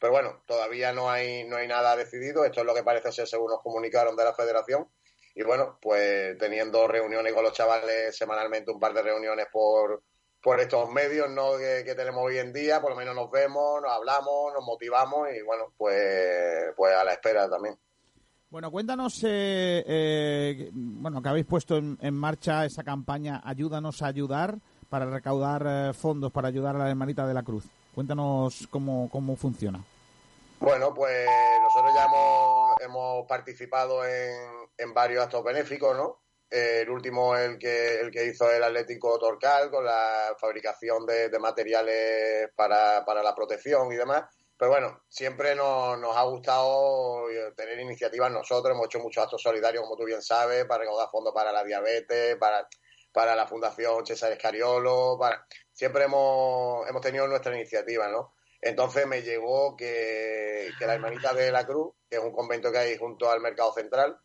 pero 0.00 0.12
bueno, 0.12 0.42
todavía 0.46 0.92
no 0.92 1.10
hay, 1.10 1.44
no 1.44 1.56
hay 1.56 1.68
nada 1.68 1.96
decidido, 1.96 2.44
esto 2.44 2.60
es 2.60 2.66
lo 2.66 2.74
que 2.74 2.82
parece 2.82 3.12
ser 3.12 3.28
según 3.28 3.50
nos 3.50 3.62
comunicaron 3.62 4.16
de 4.16 4.24
la 4.24 4.34
federación, 4.34 4.90
y 5.36 5.42
bueno, 5.42 5.78
pues 5.80 6.36
teniendo 6.38 6.86
reuniones 6.86 7.32
con 7.32 7.44
los 7.44 7.52
chavales 7.52 8.16
semanalmente, 8.16 8.70
un 8.70 8.80
par 8.80 8.92
de 8.94 9.02
reuniones 9.02 9.46
por, 9.50 10.02
por 10.44 10.60
estos 10.60 10.90
medios 10.90 11.30
¿no? 11.30 11.56
que, 11.56 11.82
que 11.86 11.94
tenemos 11.94 12.22
hoy 12.22 12.36
en 12.36 12.52
día, 12.52 12.80
por 12.82 12.90
lo 12.90 12.96
menos 12.96 13.14
nos 13.14 13.30
vemos, 13.30 13.80
nos 13.80 13.90
hablamos, 13.90 14.52
nos 14.52 14.62
motivamos 14.62 15.28
y 15.34 15.42
bueno, 15.42 15.72
pues, 15.78 15.96
pues 16.76 16.94
a 16.94 17.02
la 17.02 17.14
espera 17.14 17.48
también. 17.48 17.78
Bueno, 18.50 18.70
cuéntanos, 18.70 19.24
eh, 19.24 19.82
eh, 19.86 20.70
bueno, 20.72 21.22
que 21.22 21.28
habéis 21.30 21.46
puesto 21.46 21.78
en, 21.78 21.98
en 22.00 22.14
marcha 22.14 22.66
esa 22.66 22.84
campaña 22.84 23.40
Ayúdanos 23.42 24.02
a 24.02 24.06
ayudar 24.06 24.58
para 24.90 25.06
recaudar 25.06 25.64
eh, 25.66 25.92
fondos 25.94 26.30
para 26.30 26.48
ayudar 26.48 26.76
a 26.76 26.80
la 26.80 26.90
hermanita 26.90 27.26
de 27.26 27.34
la 27.34 27.42
Cruz. 27.42 27.64
Cuéntanos 27.94 28.68
cómo, 28.70 29.08
cómo 29.10 29.36
funciona. 29.36 29.82
Bueno, 30.60 30.92
pues 30.92 31.26
nosotros 31.62 31.92
ya 31.94 32.04
hemos, 32.04 32.80
hemos 32.80 33.26
participado 33.26 34.04
en, 34.04 34.68
en 34.76 34.92
varios 34.92 35.24
actos 35.24 35.42
benéficos, 35.42 35.96
¿no? 35.96 36.23
Eh, 36.56 36.82
el 36.82 36.90
último, 36.90 37.36
el 37.36 37.58
que, 37.58 37.98
el 37.98 38.12
que 38.12 38.26
hizo 38.26 38.48
el 38.48 38.62
Atlético 38.62 39.18
Torcal, 39.18 39.72
con 39.72 39.84
la 39.84 40.36
fabricación 40.38 41.04
de, 41.04 41.28
de 41.28 41.38
materiales 41.40 42.50
para, 42.54 43.04
para 43.04 43.24
la 43.24 43.34
protección 43.34 43.90
y 43.92 43.96
demás. 43.96 44.22
Pero 44.56 44.70
bueno, 44.70 45.02
siempre 45.08 45.56
nos, 45.56 45.98
nos 45.98 46.16
ha 46.16 46.22
gustado 46.22 47.24
tener 47.56 47.80
iniciativas 47.80 48.30
nosotros. 48.30 48.72
Hemos 48.72 48.86
hecho 48.86 49.00
muchos 49.00 49.24
actos 49.24 49.42
solidarios, 49.42 49.82
como 49.82 49.96
tú 49.96 50.04
bien 50.04 50.22
sabes, 50.22 50.64
para 50.66 50.82
recaudar 50.82 51.08
fondos 51.10 51.34
para 51.34 51.50
la 51.50 51.64
diabetes, 51.64 52.36
para, 52.36 52.68
para 53.12 53.34
la 53.34 53.48
Fundación 53.48 54.06
César 54.06 54.30
Escariolo. 54.30 55.16
Para... 55.18 55.44
Siempre 55.72 56.04
hemos, 56.04 56.88
hemos 56.88 57.02
tenido 57.02 57.26
nuestra 57.26 57.52
iniciativa, 57.52 58.06
¿no? 58.06 58.34
Entonces 58.60 59.08
me 59.08 59.22
llegó 59.22 59.76
que, 59.76 60.70
que 60.78 60.86
la 60.86 60.94
Hermanita 60.94 61.34
de 61.34 61.50
la 61.50 61.66
Cruz, 61.66 61.94
que 62.08 62.18
es 62.18 62.22
un 62.22 62.32
convento 62.32 62.70
que 62.70 62.78
hay 62.78 62.96
junto 62.96 63.28
al 63.28 63.40
Mercado 63.40 63.72
Central, 63.74 64.16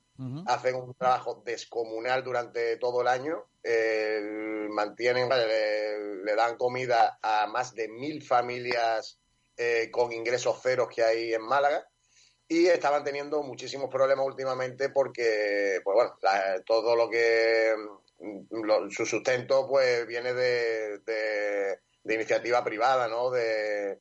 hacen 0.48 0.76
un 0.76 0.94
trabajo 0.96 1.41
descomunal 1.46 2.24
durante 2.24 2.78
todo 2.78 3.02
el 3.02 3.08
año. 3.08 3.46
Eh, 3.64 4.20
mantienen, 4.70 5.30
le 5.30 6.36
dan 6.36 6.58
comida 6.58 7.20
a 7.22 7.48
más 7.48 7.74
de 7.74 7.88
mil 7.88 8.22
familias 8.24 9.20
eh, 9.58 9.90
con 9.91 10.12
ingresos 10.14 10.62
ceros 10.62 10.88
que 10.94 11.04
hay 11.04 11.34
en 11.34 11.41
Málaga 11.41 11.86
y 12.48 12.68
estaban 12.68 13.04
teniendo 13.04 13.44
muchísimos 13.44 13.90
problemas 13.90 14.26
últimamente 14.26 14.90
porque, 14.90 15.82
pues 15.84 15.94
bueno, 15.96 16.18
la- 16.22 16.62
todo 16.66 16.96
lo 16.96 17.10
que 17.10 17.74
mm, 18.20 18.64
lo- 18.64 18.90
su 18.90 19.06
sustento 19.06 19.68
pues 19.68 20.08
viene 20.08 20.34
de, 20.34 21.00
de- 21.00 21.80
de 22.04 22.14
iniciativa 22.16 22.64
privada, 22.64 23.08
¿no? 23.08 23.30
De 23.30 24.00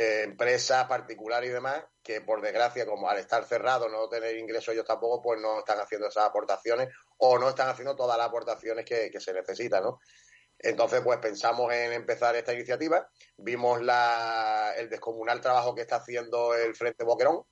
eh, 0.00 0.22
empresas 0.22 0.86
particulares 0.86 1.50
y 1.50 1.52
demás 1.52 1.82
que 2.04 2.20
por 2.20 2.40
desgracia 2.40 2.86
como 2.86 3.10
al 3.10 3.18
estar 3.18 3.44
cerrado 3.44 3.88
no 3.88 4.08
tener 4.08 4.36
ingresos 4.36 4.72
ellos 4.72 4.86
tampoco 4.86 5.20
pues 5.20 5.40
no 5.40 5.58
están 5.58 5.80
haciendo 5.80 6.06
esas 6.06 6.24
aportaciones 6.24 6.88
o 7.16 7.36
no 7.36 7.48
están 7.48 7.68
haciendo 7.68 7.96
todas 7.96 8.16
las 8.16 8.28
aportaciones 8.28 8.84
que, 8.84 9.10
que 9.10 9.18
se 9.18 9.32
necesitan, 9.32 9.82
¿no? 9.82 9.98
Entonces, 10.60 11.00
pues 11.02 11.18
pensamos 11.18 11.72
en 11.72 11.92
empezar 11.92 12.36
esta 12.36 12.54
iniciativa, 12.54 13.08
vimos 13.38 13.82
la, 13.82 14.72
el 14.76 14.88
descomunal 14.88 15.40
trabajo 15.40 15.74
que 15.74 15.80
está 15.80 15.96
haciendo 15.96 16.54
el 16.54 16.76
Frente 16.76 17.02
Boquerón 17.02 17.42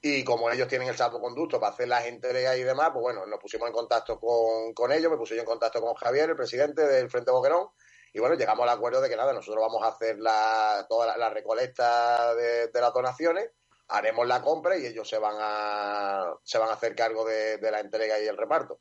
y 0.00 0.24
como 0.24 0.50
ellos 0.50 0.68
tienen 0.68 0.88
el 0.88 0.96
salvoconducto 0.96 1.60
para 1.60 1.74
hacer 1.74 1.88
las 1.88 2.06
entregas 2.06 2.56
y 2.56 2.62
demás, 2.62 2.88
pues 2.94 3.02
bueno, 3.02 3.26
nos 3.26 3.38
pusimos 3.38 3.68
en 3.68 3.74
contacto 3.74 4.18
con, 4.18 4.72
con 4.72 4.92
ellos, 4.92 5.10
me 5.10 5.18
puse 5.18 5.34
yo 5.34 5.42
en 5.42 5.46
contacto 5.46 5.82
con 5.82 5.92
Javier, 5.92 6.30
el 6.30 6.36
presidente 6.36 6.86
del 6.86 7.10
Frente 7.10 7.30
Boquerón, 7.30 7.68
y 8.12 8.20
bueno, 8.20 8.34
llegamos 8.36 8.62
al 8.62 8.76
acuerdo 8.76 9.00
de 9.00 9.08
que 9.08 9.16
nada, 9.16 9.32
nosotros 9.32 9.62
vamos 9.62 9.82
a 9.82 9.88
hacer 9.88 10.18
la, 10.18 10.86
toda 10.88 11.06
la, 11.06 11.16
la 11.16 11.30
recolecta 11.30 12.34
de, 12.34 12.68
de 12.68 12.80
las 12.80 12.92
donaciones, 12.92 13.50
haremos 13.88 14.26
la 14.26 14.42
compra 14.42 14.76
y 14.76 14.86
ellos 14.86 15.08
se 15.08 15.18
van 15.18 15.36
a, 15.38 16.34
se 16.42 16.58
van 16.58 16.68
a 16.68 16.74
hacer 16.74 16.94
cargo 16.94 17.24
de, 17.24 17.58
de 17.58 17.70
la 17.70 17.80
entrega 17.80 18.18
y 18.18 18.26
el 18.26 18.36
reparto. 18.36 18.80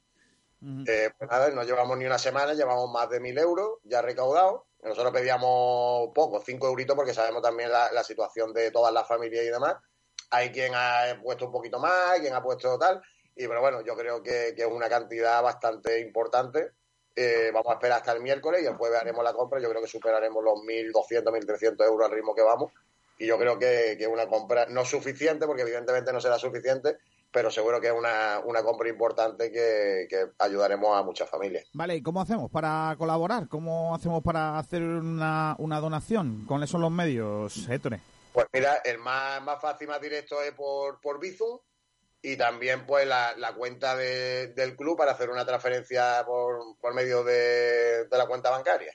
Eh, 0.86 1.10
pues 1.18 1.28
nada, 1.28 1.49
no 1.49 1.64
llevamos 1.64 1.98
ni 1.98 2.06
una 2.06 2.20
semana, 2.20 2.53
llevamos 2.53 2.88
más 2.91 3.10
de 3.10 3.20
mil 3.20 3.36
euros 3.38 3.80
ya 3.84 4.02
recaudados. 4.03 4.62
Nosotros 4.84 5.12
pedíamos 5.12 6.10
poco, 6.14 6.40
cinco 6.40 6.68
euritos, 6.68 6.95
porque 6.95 7.16
sabemos 7.16 7.41
también 7.41 7.72
la, 7.72 7.91
la 7.91 8.03
situación 8.03 8.53
de 8.53 8.70
todas 8.70 8.94
las 8.94 9.08
familias 9.08 9.44
y 9.44 9.49
demás. 9.49 9.76
Hay 10.30 10.52
quien 10.52 10.74
ha 10.76 11.20
puesto 11.24 11.48
un 11.48 11.52
poquito 11.52 11.80
más, 11.80 12.20
quien 12.20 12.36
ha 12.36 12.44
puesto 12.44 12.78
tal. 12.78 13.02
Y 13.36 13.48
pero 13.48 13.60
bueno, 13.60 13.82
yo 13.82 13.95
creo 13.95 14.22
que, 14.22 14.53
que 14.56 14.62
es 14.62 14.68
una 14.68 14.88
cantidad 14.88 15.41
bastante 15.41 15.99
importante. 15.99 16.74
Eh, 17.16 17.52
vamos 17.54 17.70
a 17.72 17.74
esperar 17.74 18.00
hasta 18.00 18.14
el 18.14 18.22
miércoles 18.22 18.62
y 18.64 18.68
el 18.68 18.76
jueves 18.76 19.02
haremos 19.02 19.24
la 19.24 19.34
compra. 19.34 19.60
Yo 19.60 19.70
creo 19.70 19.82
que 19.82 19.88
superaremos 19.88 20.44
los 20.44 20.60
1.200, 20.60 21.24
1.300 21.24 21.86
euros 21.86 22.08
al 22.08 22.16
ritmo 22.16 22.34
que 22.34 22.42
vamos. 22.42 22.72
Y 23.18 23.28
yo 23.28 23.38
creo 23.38 23.60
que 23.60 23.96
que 23.98 24.04
es 24.06 24.10
una 24.10 24.28
compra 24.28 24.66
no 24.68 24.84
suficiente, 24.86 25.46
porque 25.46 25.62
evidentemente 25.62 26.12
no 26.12 26.20
será 26.20 26.40
suficiente, 26.40 26.98
pero 27.32 27.52
seguro 27.52 27.80
que 27.80 27.88
es 27.88 27.94
una, 27.94 28.40
una 28.44 28.64
compra 28.64 28.90
importante 28.90 29.52
que, 29.52 30.08
que 30.10 30.32
ayudaremos 30.40 30.98
a 30.98 31.04
muchas 31.04 31.30
familias. 31.30 31.68
Vale, 31.74 31.96
¿y 31.96 32.02
cómo 32.02 32.22
hacemos 32.22 32.50
para 32.50 32.96
colaborar? 32.98 33.48
¿Cómo 33.48 33.94
hacemos 33.94 34.24
para 34.24 34.58
hacer 34.58 34.82
una, 34.82 35.56
una 35.60 35.80
donación? 35.80 36.46
¿Cuáles 36.48 36.70
son 36.70 36.82
los 36.82 36.92
medios, 36.92 37.70
Héctor? 37.70 38.00
Pues 38.34 38.48
mira, 38.54 38.78
el 38.86 38.98
más, 38.98 39.42
más 39.44 39.62
fácil, 39.62 39.88
más 39.88 40.02
directo 40.02 40.42
es 40.42 40.54
por, 40.54 41.00
por 41.00 41.20
Bizum 41.20 41.60
y 42.22 42.38
también 42.38 42.85
pues 42.85 43.07
la, 43.07 43.34
la 43.38 43.53
cuenta 43.53 43.95
de- 43.95 44.48
del 44.53 44.76
club 44.76 44.98
para 44.98 45.14
hacer 45.14 45.30
una 45.30 45.45
transferencia 45.45 46.23
por, 46.26 46.77
por 46.80 46.93
medio 46.93 47.23
de, 47.23 48.06
de 48.06 48.18
la 48.18 48.27
cuenta 48.27 48.49
bancaria. 48.49 48.93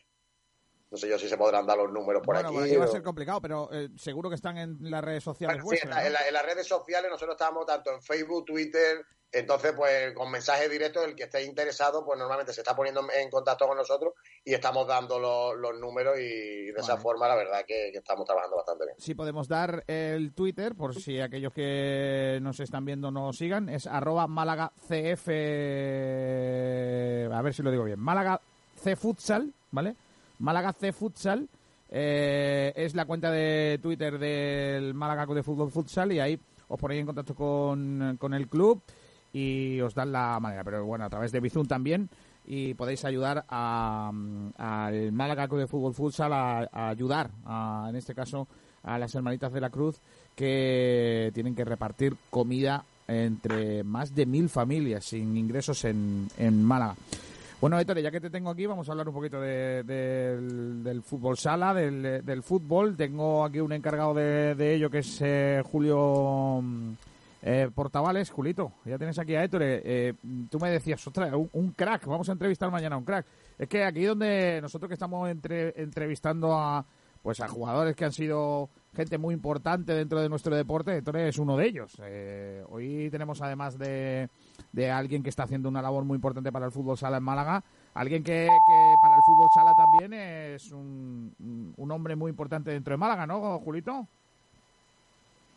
No 0.89 0.97
sé 0.97 1.09
yo 1.09 1.19
si 1.19 1.29
se 1.29 1.37
podrán 1.37 1.67
dar 1.67 1.77
los 1.77 1.91
números 1.91 2.23
por 2.25 2.35
bueno, 2.37 2.49
aquí. 2.49 2.59
aquí 2.69 2.77
va 2.77 2.85
a 2.85 2.89
ser 2.89 3.03
complicado, 3.03 3.41
pero 3.41 3.69
eh, 3.73 3.89
seguro 3.99 4.29
que 4.29 4.37
están 4.37 4.57
en 4.57 4.77
las 4.91 5.03
redes 5.03 5.25
sociales 5.25 5.61
Bueno, 5.65 5.81
en 5.99 6.13
la- 6.13 6.29
en 6.29 6.33
las 6.33 6.45
redes 6.47 6.67
sociales 6.69 7.11
nosotros 7.11 7.35
estamos 7.35 7.67
tanto 7.67 7.93
en 7.93 8.01
Facebook, 8.01 8.45
Twitter, 8.45 9.05
entonces 9.33 9.73
pues 9.77 10.15
con 10.15 10.31
mensajes 10.31 10.71
directos 10.71 11.05
el 11.05 11.15
que 11.15 11.25
esté 11.25 11.45
interesado 11.45 12.05
pues 12.05 12.19
normalmente 12.19 12.53
se 12.53 12.61
está 12.61 12.75
poniendo 12.75 13.03
en 13.15 13.29
contacto 13.31 13.67
con 13.67 13.77
nosotros 13.77 14.15
y 14.45 14.55
estamos 14.55 14.87
dando 14.87 15.19
los, 15.19 15.57
los 15.57 15.79
números 15.79 16.19
y 16.19 16.67
de 16.67 16.75
esa 16.77 16.97
forma 16.97 17.29
la 17.29 17.35
verdad 17.37 17.65
que, 17.67 17.91
que 17.93 17.99
estamos 17.99 18.25
trabajando 18.25 18.57
bastante 18.57 18.87
bien. 18.87 18.97
Sí, 18.99 19.15
podemos 19.15 19.49
dar 19.49 19.85
el 19.87 20.33
Twitter, 20.33 20.75
por 20.75 20.95
si 20.95 21.21
aquellos 21.21 21.53
que 21.53 22.39
nos 22.41 22.61
están 22.61 22.85
viendo 22.85 23.11
nos 23.11 23.37
sigan, 23.37 23.69
es 23.69 23.87
arroba 23.87 24.27
Málaga 24.27 24.73
CF, 24.89 25.29
a 27.33 27.43
ver 27.43 27.55
si 27.55 27.63
lo 27.63 27.71
digo 27.71 27.85
bien, 27.85 28.01
Málaga 28.01 28.41
C 28.77 28.97
Futsal, 28.97 29.53
¿vale? 29.71 29.97
Málaga 30.39 30.73
C 30.73 30.93
Futsal 30.93 31.49
eh, 31.89 32.73
es 32.77 32.95
la 32.95 33.05
cuenta 33.05 33.31
de 33.31 33.79
Twitter 33.83 34.19
del 34.19 34.95
Málaga 34.95 35.27
de 35.27 35.43
Fútbol 35.43 35.71
Futsal 35.71 36.13
y 36.13 36.21
ahí 36.21 36.39
os 36.69 36.81
ponéis 36.81 37.01
en 37.01 37.07
contacto 37.07 37.35
con, 37.35 38.17
con 38.19 38.35
el 38.35 38.49
club 38.49 38.83
y 39.39 39.81
os 39.83 39.95
dan 39.95 40.13
la 40.13 40.39
manera, 40.41 40.65
pero 40.65 40.85
bueno, 40.87 41.05
a 41.05 41.11
través 41.11 41.31
de 41.33 41.41
Bizum 41.41 41.67
también 41.67 42.09
y 42.47 42.75
podéis 42.75 43.05
ayudar 43.05 43.45
mm, 43.51 44.49
al 44.57 45.13
Málaga 45.13 45.47
Club 45.49 45.61
de 45.61 45.67
Fútbol 45.67 45.95
Futsal 45.95 46.33
a, 46.33 46.69
a 46.73 46.89
ayudar, 46.89 47.31
a- 47.45 47.87
en 47.91 47.97
este 47.97 48.15
caso, 48.15 48.47
a 48.83 48.99
las 48.99 49.15
hermanitas 49.15 49.53
de 49.53 49.61
la 49.61 49.69
Cruz 49.71 50.01
que 50.35 51.31
tienen 51.35 51.55
que 51.55 51.65
repartir 51.65 52.17
comida 52.31 52.85
entre 53.09 53.83
más 53.85 54.15
de 54.15 54.27
mil 54.27 54.49
familias 54.49 55.05
sin 55.05 55.37
ingresos 55.37 55.85
en, 55.85 56.29
en 56.39 56.63
Málaga. 56.65 56.95
Bueno, 57.61 57.79
Héctor, 57.81 57.99
ya 58.01 58.11
que 58.11 58.21
te 58.21 58.31
tengo 58.31 58.51
aquí, 58.51 58.67
vamos 58.67 58.89
a 58.89 58.93
hablar 58.93 59.09
un 59.09 59.15
poquito 59.15 59.41
de- 59.41 59.83
del, 59.83 60.85
del 60.85 61.03
fútbol 61.03 61.37
sala, 61.37 61.73
del, 61.75 62.25
del 62.25 62.43
fútbol. 62.43 62.97
Tengo 62.97 63.45
aquí 63.45 63.61
un 63.61 63.73
encargado 63.73 64.15
de, 64.15 64.55
de 64.55 64.75
ello 64.75 64.89
que 64.91 64.99
es 64.99 65.19
eh, 65.23 65.63
Julio 65.65 66.61
mm, 66.63 66.93
eh, 67.49 67.71
Portavales. 67.73 68.31
Julito, 68.31 68.73
ya 68.85 68.99
tienes 68.99 69.17
aquí 69.21 69.37
a 69.37 69.45
Héctor. 69.45 69.63
eh, 69.63 69.81
eh, 69.85 70.15
tú 70.51 70.59
me 70.59 70.69
decías, 70.69 71.07
ostras, 71.07 71.33
un, 71.53 71.71
crack, 71.71 72.05
vamos 72.07 72.29
a 72.29 72.33
entrevistar 72.33 72.71
mañana 72.73 72.97
un 72.97 73.05
crack. 73.05 73.25
Es 73.57 73.69
que 73.69 73.85
aquí 73.85 74.03
donde 74.05 74.59
nosotros 74.61 74.89
que 74.89 74.95
estamos 74.95 75.29
entre- 75.31 75.81
entrevistando 75.81 76.55
a 76.59 76.85
pues 77.23 77.41
a 77.41 77.49
jugadores 77.49 77.97
que 77.97 78.05
han 78.05 78.13
sido 78.13 78.69
gente 78.95 79.19
muy 79.19 79.35
importante 79.35 79.93
dentro 79.93 80.21
de 80.21 80.29
nuestro 80.29 80.55
deporte, 80.55 80.97
Héctor 80.97 81.17
es 81.17 81.39
uno 81.39 81.57
de 81.57 81.67
ellos. 81.67 81.97
Eh, 82.01 82.63
hoy 82.69 83.09
tenemos 83.11 83.43
además 83.43 83.77
de, 83.79 84.29
de 84.73 84.91
alguien 84.93 85.25
que 85.25 85.31
está 85.31 85.43
haciendo 85.43 85.69
una 85.69 85.83
labor 85.83 86.05
muy 86.05 86.15
importante 86.17 86.53
para 86.53 86.67
el 86.67 86.73
fútbol 86.73 86.97
sala 86.97 87.17
en 87.17 87.25
Málaga, 87.25 87.65
alguien 87.95 88.23
que, 88.23 88.47
que 88.47 88.95
para 89.03 89.17
el 89.17 89.23
fútbol 89.23 89.49
sala 89.53 89.73
también 89.77 90.13
es 90.15 90.71
un- 90.71 91.75
un 91.77 91.91
hombre 91.91 92.15
muy 92.15 92.31
importante 92.31 92.71
dentro 92.71 92.93
de 92.93 92.99
Málaga, 92.99 93.27
¿no, 93.27 93.59
Julito? 93.59 94.07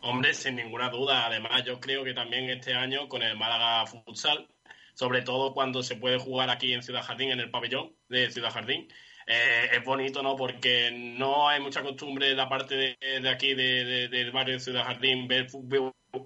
Hombre, 0.02 0.34
sin 0.34 0.56
ninguna 0.56 0.88
duda. 0.90 1.26
Además, 1.26 1.64
yo 1.64 1.78
creo 1.80 2.04
que 2.04 2.14
también 2.14 2.48
este 2.50 2.74
año 2.74 3.08
con 3.08 3.22
el 3.22 3.36
Málaga 3.36 3.86
Futsal, 3.86 4.48
sobre 4.94 5.22
todo 5.22 5.52
cuando 5.52 5.82
se 5.82 5.96
puede 5.96 6.18
jugar 6.18 6.50
aquí 6.50 6.72
en 6.72 6.82
Ciudad 6.82 7.02
Jardín, 7.02 7.30
en 7.30 7.40
el 7.40 7.50
pabellón 7.50 7.94
de 8.08 8.30
Ciudad 8.30 8.50
Jardín, 8.52 8.88
eh, 9.26 9.68
es 9.72 9.84
bonito, 9.84 10.22
¿no? 10.22 10.36
Porque 10.36 10.90
no 10.90 11.48
hay 11.48 11.60
mucha 11.60 11.82
costumbre 11.82 12.30
en 12.30 12.36
la 12.36 12.48
parte 12.48 12.96
de, 13.00 13.28
aquí, 13.28 13.54
de, 13.54 13.84
de- 13.84 14.08
del 14.08 14.32
barrio 14.32 14.54
de 14.54 14.60
Ciudad 14.60 14.84
Jardín, 14.84 15.28
ver 15.28 15.46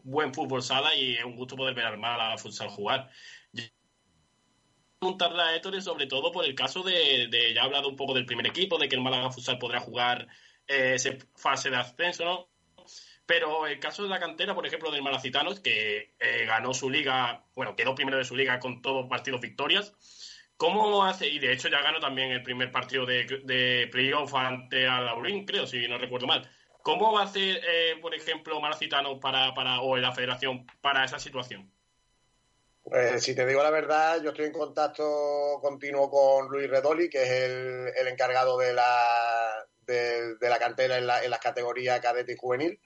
buen 0.05 0.33
fútbol 0.33 0.63
sala 0.63 0.95
y 0.95 1.15
es 1.17 1.25
un 1.25 1.37
gusto 1.37 1.57
poder 1.57 1.75
ver 1.75 1.87
al 1.87 1.99
Málaga 1.99 2.39
futsal 2.39 2.69
jugar. 2.69 3.11
preguntarle 4.99 5.43
a 5.43 5.55
Héctor 5.57 5.83
sobre 5.83 6.07
todo 6.07 6.33
por 6.33 6.45
el 6.45 6.55
caso 6.55 6.83
de, 6.83 7.27
de- 7.29 7.53
ya 7.55 7.61
he 7.63 7.65
hablado 7.65 7.89
un 7.89 7.97
poco 7.97 8.15
del 8.15 8.25
primer 8.27 8.47
equipo, 8.47 8.79
de 8.79 8.89
que 8.89 8.97
el 8.97 9.03
Málaga 9.03 9.31
Futsal 9.31 9.59
podrá 9.59 9.81
jugar 9.81 10.27
eh, 10.67 10.95
esa 10.95 11.11
fase 11.37 11.69
de 11.71 11.77
ascenso, 11.77 12.25
¿no? 12.25 12.49
Pero 13.27 13.67
el 13.67 13.81
caso 13.81 14.03
de 14.03 14.11
la 14.11 14.21
cantera, 14.21 14.55
por 14.55 14.67
ejemplo, 14.67 14.91
del 14.91 15.03
Malacitanos, 15.03 15.61
que 15.61 16.15
eh, 16.19 16.45
ganó 16.47 16.75
su 16.75 16.91
liga, 16.91 17.45
bueno, 17.55 17.75
quedó 17.75 17.95
primero 17.95 18.19
de 18.19 18.25
su 18.25 18.37
liga 18.37 18.59
con 18.61 18.83
todos 18.83 19.09
partidos 19.09 19.41
victorias, 19.41 19.95
¿cómo 20.59 21.05
hace? 21.05 21.29
Y 21.29 21.39
de 21.39 21.53
hecho 21.53 21.69
ya 21.69 21.81
ganó 21.81 22.01
también 22.01 22.31
el 22.31 22.43
primer 22.43 22.71
partido 22.71 23.07
de, 23.07 23.25
de 23.45 23.89
playoff 23.91 24.35
ante 24.35 24.87
a 24.87 25.01
Laurín, 25.01 25.47
creo, 25.47 25.67
si 25.67 25.89
no 25.89 25.97
recuerdo 25.97 26.27
mal. 26.27 26.51
¿Cómo 26.83 27.13
va 27.15 27.23
a 27.23 27.25
hacer, 27.25 27.63
eh, 27.67 27.97
por 28.03 28.15
ejemplo, 28.15 28.61
Malacitano 28.61 29.19
para, 29.19 29.55
para, 29.55 29.81
o 29.81 29.97
la 29.97 30.13
federación 30.13 30.67
para 30.83 31.03
esa 31.05 31.19
situación? 31.19 31.71
Pues 32.83 33.23
si 33.25 33.35
te 33.35 33.47
digo 33.47 33.63
la 33.63 33.71
verdad, 33.71 34.23
yo 34.23 34.29
estoy 34.31 34.45
en 34.45 34.53
contacto 34.53 35.59
continuo 35.63 36.11
con 36.11 36.49
Luis 36.51 36.69
Redoli, 36.69 37.09
que 37.09 37.23
es 37.23 37.31
el, 37.31 37.89
el 37.97 38.09
encargado 38.09 38.59
de 38.59 38.75
la, 38.75 39.65
de, 39.87 40.35
de 40.37 40.49
la 40.51 40.59
cantera 40.59 40.99
en, 40.99 41.07
la- 41.07 41.25
en 41.25 41.31
las 41.31 41.41
categorías 41.41 41.99
cadete 42.01 42.33
y 42.35 42.37
juvenil, 42.37 42.79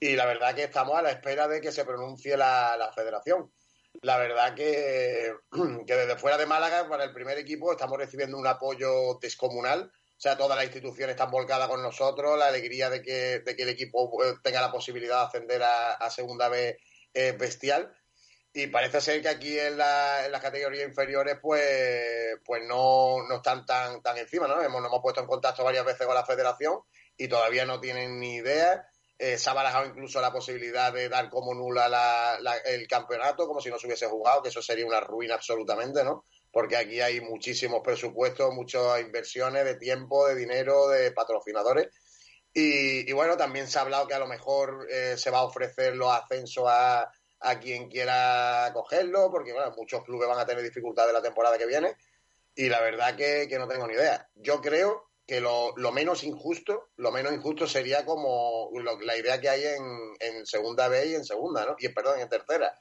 y 0.00 0.16
la 0.16 0.26
verdad 0.26 0.54
que 0.54 0.64
estamos 0.64 0.96
a 0.98 1.02
la 1.02 1.10
espera 1.10 1.48
de 1.48 1.60
que 1.60 1.72
se 1.72 1.84
pronuncie 1.84 2.36
la, 2.36 2.76
la 2.76 2.92
federación. 2.92 3.52
La 4.02 4.18
verdad 4.18 4.54
que, 4.54 5.32
que 5.86 5.94
desde 5.96 6.18
fuera 6.18 6.36
de 6.36 6.46
Málaga, 6.46 6.88
para 6.88 7.04
el 7.04 7.12
primer 7.12 7.38
equipo, 7.38 7.72
estamos 7.72 7.96
recibiendo 7.98 8.36
un 8.38 8.46
apoyo 8.46 9.18
descomunal. 9.20 9.84
O 9.84 10.20
sea, 10.24 10.36
todas 10.36 10.56
las 10.56 10.66
instituciones 10.66 11.14
están 11.14 11.30
volcadas 11.30 11.68
con 11.68 11.82
nosotros, 11.82 12.38
la 12.38 12.46
alegría 12.46 12.88
de 12.90 13.02
que, 13.02 13.40
de 13.40 13.56
que 13.56 13.62
el 13.62 13.68
equipo 13.70 14.22
eh, 14.24 14.34
tenga 14.42 14.60
la 14.60 14.70
posibilidad 14.72 15.20
de 15.20 15.26
ascender 15.26 15.62
a, 15.62 15.92
a 15.94 16.10
segunda 16.10 16.48
vez 16.48 16.76
es 17.12 17.36
bestial 17.38 17.94
y 18.52 18.68
parece 18.68 19.00
ser 19.00 19.20
que 19.22 19.28
aquí 19.28 19.58
en, 19.58 19.76
la- 19.78 20.26
en 20.26 20.32
las 20.32 20.40
categorías 20.40 20.88
inferiores 20.88 21.38
pues 21.42 22.36
pues 22.44 22.62
no, 22.66 23.22
no 23.28 23.36
están 23.36 23.66
tan 23.66 24.00
tan 24.02 24.16
encima 24.18 24.46
no 24.48 24.62
hemos, 24.62 24.80
nos 24.80 24.90
hemos 24.90 25.02
puesto 25.02 25.20
en 25.20 25.26
contacto 25.26 25.64
varias 25.64 25.84
veces 25.84 26.06
con 26.06 26.14
la 26.14 26.24
federación 26.24 26.80
y 27.16 27.28
todavía 27.28 27.64
no 27.64 27.80
tienen 27.80 28.18
ni 28.20 28.36
idea 28.36 28.86
Eh, 29.24 29.38
se 29.38 29.48
ha 29.48 29.54
barajado 29.54 29.86
incluso 29.86 30.20
la 30.20 30.30
posibilidad 30.32 30.92
de 30.92 31.08
dar 31.08 31.30
como 31.30 31.54
nula 31.54 31.88
la- 31.88 32.36
la- 32.40 32.56
el 32.58 32.86
campeonato 32.88 33.46
como 33.46 33.60
si 33.60 33.70
no 33.70 33.78
se 33.78 33.86
hubiese 33.86 34.06
jugado 34.06 34.42
que 34.42 34.50
eso 34.50 34.60
sería 34.60 34.84
una 34.86 35.00
ruina 35.00 35.34
absolutamente 35.34 36.02
no 36.04 36.24
porque 36.52 36.76
aquí 36.76 37.00
hay 37.00 37.20
muchísimos 37.20 37.80
presupuestos 37.82 38.52
muchas 38.52 39.00
inversiones 39.00 39.64
de 39.64 39.76
tiempo 39.76 40.26
de 40.28 40.34
dinero 40.34 40.88
de 40.88 41.12
patrocinadores 41.12 41.88
y, 42.52 43.08
y 43.10 43.12
bueno, 43.12 43.36
también 43.36 43.66
se 43.66 43.78
ha 43.78 43.82
hablado 43.82 44.06
que 44.06 44.14
a 44.14 44.18
lo 44.20 44.28
mejor 44.28 44.86
eh, 44.90 45.16
se 45.16 45.30
va 45.30 45.38
a 45.38 45.44
ofrecer 45.44 45.96
los 45.96 46.12
ascensos 46.12 46.64
a, 46.68 47.10
a 47.40 47.58
quien 47.58 47.88
quiera 47.88 48.70
cogerlo, 48.72 49.28
porque 49.30 49.52
bueno, 49.52 49.72
muchos 49.76 50.04
clubes 50.04 50.28
van 50.28 50.38
a 50.38 50.46
tener 50.46 50.62
dificultades 50.62 51.12
la 51.12 51.20
temporada 51.20 51.58
que 51.58 51.66
viene. 51.66 51.96
Y 52.54 52.68
la 52.68 52.80
verdad 52.80 53.16
que, 53.16 53.46
que 53.48 53.58
no 53.58 53.66
tengo 53.66 53.88
ni 53.88 53.94
idea. 53.94 54.28
Yo 54.36 54.60
creo 54.60 55.10
que 55.26 55.40
lo, 55.40 55.72
lo 55.76 55.92
menos 55.92 56.22
injusto, 56.24 56.90
lo 56.96 57.10
menos 57.12 57.32
injusto 57.32 57.66
sería 57.66 58.04
como 58.04 58.70
lo- 58.78 59.00
la 59.00 59.16
idea 59.16 59.40
que 59.40 59.48
hay 59.48 59.64
en, 59.64 59.84
en 60.20 60.46
segunda 60.46 60.88
B 60.88 61.06
y 61.08 61.14
en 61.14 61.24
segunda, 61.24 61.64
¿no? 61.66 61.76
Y 61.78 61.88
perdón, 61.88 62.20
en 62.20 62.28
tercera, 62.28 62.74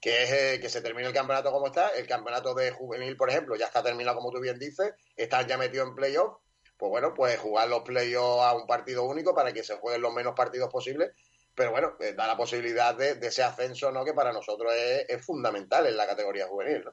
que 0.00 0.22
es 0.24 0.32
eh, 0.32 0.60
que 0.60 0.68
se 0.70 0.80
termine 0.80 1.08
el 1.08 1.14
campeonato 1.14 1.52
como 1.52 1.66
está. 1.66 1.90
El 1.90 2.06
campeonato 2.06 2.54
de 2.54 2.70
juvenil, 2.70 3.16
por 3.16 3.28
ejemplo, 3.30 3.56
ya 3.56 3.66
está 3.66 3.82
terminado 3.82 4.16
como 4.16 4.30
tú 4.30 4.40
bien 4.40 4.58
dices, 4.58 4.92
están 5.16 5.46
ya 5.46 5.58
metidos 5.58 5.88
en 5.88 5.94
playoff 5.94 6.38
pues 6.76 6.88
bueno, 6.90 7.12
pues 7.14 7.38
jugar 7.38 7.68
los 7.68 7.82
playoffs 7.82 8.42
a 8.42 8.54
un 8.56 8.66
partido 8.66 9.04
único 9.04 9.34
para 9.34 9.52
que 9.52 9.62
se 9.62 9.76
jueguen 9.76 10.00
los 10.00 10.14
menos 10.14 10.34
partidos 10.34 10.70
posibles. 10.72 11.10
Pero 11.54 11.72
bueno, 11.72 11.94
eh, 12.00 12.14
da 12.14 12.26
la 12.26 12.36
posibilidad 12.38 12.94
de, 12.94 13.16
de 13.16 13.26
ese 13.26 13.42
ascenso, 13.42 13.92
¿no? 13.92 14.02
Que 14.04 14.14
para 14.14 14.32
nosotros 14.32 14.72
es, 14.74 15.04
es 15.08 15.24
fundamental 15.24 15.86
en 15.86 15.96
la 15.96 16.06
categoría 16.06 16.46
juvenil, 16.46 16.82
¿no? 16.84 16.92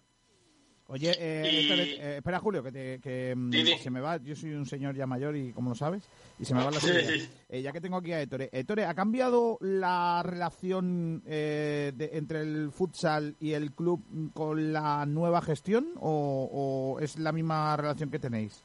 Oye, 0.90 1.12
eh, 1.20 1.50
Y- 1.52 1.72
eh, 2.02 2.18
espera, 2.18 2.40
Julio, 2.40 2.64
que, 2.64 2.72
te- 2.72 3.00
que, 3.02 3.34
mm, 3.36 3.52
Sí, 3.52 3.66
sí. 3.66 3.78
se 3.80 3.90
me 3.90 4.00
va. 4.00 4.18
Yo 4.18 4.36
soy 4.38 4.52
un 4.54 4.66
señor 4.66 4.96
ya 4.96 5.06
mayor 5.06 5.36
y 5.36 5.52
como 5.52 5.70
lo 5.72 5.76
sabes, 5.76 6.04
y 6.40 6.46
se 6.46 6.54
me 6.54 6.64
va 6.64 6.72
la 6.72 6.80
sí. 6.80 7.30
Eh, 7.50 7.62
ya 7.62 7.74
que 7.74 7.82
tengo 7.82 7.98
aquí 7.98 8.14
a 8.14 8.22
Ettore. 8.22 8.50
Ettore, 8.54 8.86
¿ha 8.86 8.94
cambiado 8.94 9.58
la 9.60 10.22
relación 10.24 11.24
eh, 11.26 11.92
de- 11.94 12.12
entre 12.14 12.40
el 12.42 12.72
futsal 12.72 13.36
y 13.42 13.52
el 13.52 13.74
club 13.74 14.02
con 14.34 14.72
la 14.72 15.06
nueva 15.06 15.42
gestión 15.42 15.92
o, 16.00 16.96
o 16.96 17.00
es 17.02 17.18
la 17.20 17.34
misma 17.34 17.76
relación 17.76 18.10
que 18.10 18.20
tenéis? 18.20 18.64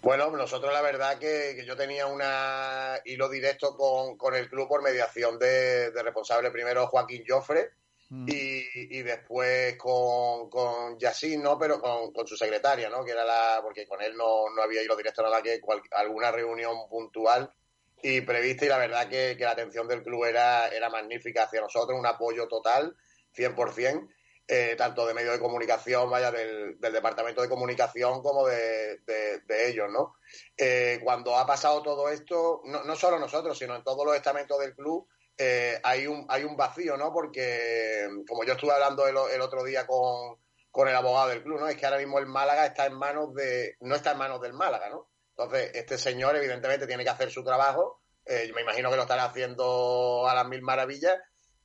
Bueno, 0.00 0.30
nosotros 0.30 0.72
la 0.72 0.80
verdad 0.80 1.18
que, 1.18 1.54
que 1.56 1.64
yo 1.66 1.76
tenía 1.76 2.06
un 2.06 2.20
hilo 3.04 3.28
directo 3.28 3.76
con, 3.76 4.16
con 4.16 4.34
el 4.34 4.48
club 4.48 4.68
por 4.68 4.82
mediación 4.82 5.38
de, 5.38 5.90
de 5.90 6.02
responsable 6.02 6.50
primero 6.50 6.86
Joaquín 6.86 7.24
Joffre 7.28 7.70
y, 8.10 8.98
y 8.98 9.02
después 9.02 9.76
con, 9.76 10.48
con 10.48 10.98
Yacine, 10.98 11.42
¿no? 11.42 11.58
Pero 11.58 11.80
con, 11.80 12.12
con 12.12 12.26
su 12.26 12.36
secretaria, 12.36 12.88
¿no? 12.88 13.04
Que 13.04 13.12
era 13.12 13.24
la, 13.24 13.60
porque 13.62 13.86
con 13.86 14.00
él 14.00 14.16
no, 14.16 14.48
no 14.54 14.62
había 14.62 14.82
hilo 14.82 14.96
directo 14.96 15.22
nada 15.22 15.42
que 15.42 15.60
cual- 15.60 15.82
alguna 15.92 16.30
reunión 16.30 16.88
puntual 16.88 17.52
y 18.02 18.20
prevista 18.22 18.64
y 18.64 18.68
la 18.68 18.78
verdad 18.78 19.08
que, 19.08 19.36
que 19.36 19.44
la 19.44 19.50
atención 19.50 19.86
del 19.88 20.02
club 20.02 20.24
era, 20.24 20.68
era 20.68 20.88
magnífica 20.88 21.44
hacia 21.44 21.60
nosotros, 21.60 21.98
un 21.98 22.06
apoyo 22.06 22.46
total, 22.48 22.96
100%, 23.36 24.08
eh, 24.46 24.74
tanto 24.78 25.06
de 25.06 25.12
medios 25.12 25.34
de 25.34 25.40
comunicación, 25.40 26.08
vaya, 26.08 26.30
del, 26.30 26.78
del 26.80 26.92
departamento 26.92 27.42
de 27.42 27.48
comunicación 27.50 28.22
como 28.22 28.46
de, 28.46 28.98
de- 29.00 29.40
de 29.40 29.68
ellos, 29.68 29.88
¿no? 29.92 30.14
Eh, 30.56 31.00
cuando 31.04 31.36
ha 31.36 31.46
pasado 31.46 31.82
todo 31.82 32.08
esto, 32.08 32.62
no, 32.64 32.84
no 32.84 32.96
solo 32.96 33.18
nosotros, 33.18 33.58
sino 33.58 33.76
en 33.76 33.82
todos 33.84 34.06
los 34.06 34.16
estamentos 34.16 34.58
del 34.60 34.74
club, 34.74 35.06
eh, 35.38 35.80
hay, 35.84 36.06
un, 36.06 36.26
hay 36.28 36.44
un 36.44 36.56
vacío, 36.56 36.96
¿no? 36.96 37.12
Porque, 37.12 38.08
como 38.28 38.44
yo 38.44 38.52
estuve 38.54 38.72
hablando 38.72 39.06
el, 39.06 39.16
el 39.32 39.40
otro 39.40 39.62
día 39.64 39.86
con, 39.86 40.36
con 40.70 40.88
el 40.88 40.96
abogado 40.96 41.28
del 41.28 41.42
club, 41.42 41.60
¿no? 41.60 41.68
Es 41.68 41.76
que 41.76 41.86
ahora 41.86 41.98
mismo 41.98 42.18
el 42.18 42.26
Málaga 42.26 42.66
está 42.66 42.86
en 42.86 42.94
manos 42.94 43.32
de, 43.34 43.76
no 43.80 43.94
está 43.94 44.12
en 44.12 44.18
manos 44.18 44.40
del 44.40 44.52
Málaga, 44.52 44.88
¿no? 44.90 45.08
Entonces, 45.36 45.70
este 45.74 45.96
señor 45.98 46.34
evidentemente 46.36 46.86
tiene 46.86 47.04
que 47.04 47.10
hacer 47.10 47.30
su 47.30 47.44
trabajo, 47.44 48.00
eh, 48.26 48.46
yo 48.48 48.54
me 48.54 48.62
imagino 48.62 48.90
que 48.90 48.96
lo 48.96 49.02
estará 49.02 49.24
haciendo 49.24 50.26
a 50.28 50.34
las 50.34 50.46
mil 50.46 50.60
maravillas, 50.62 51.16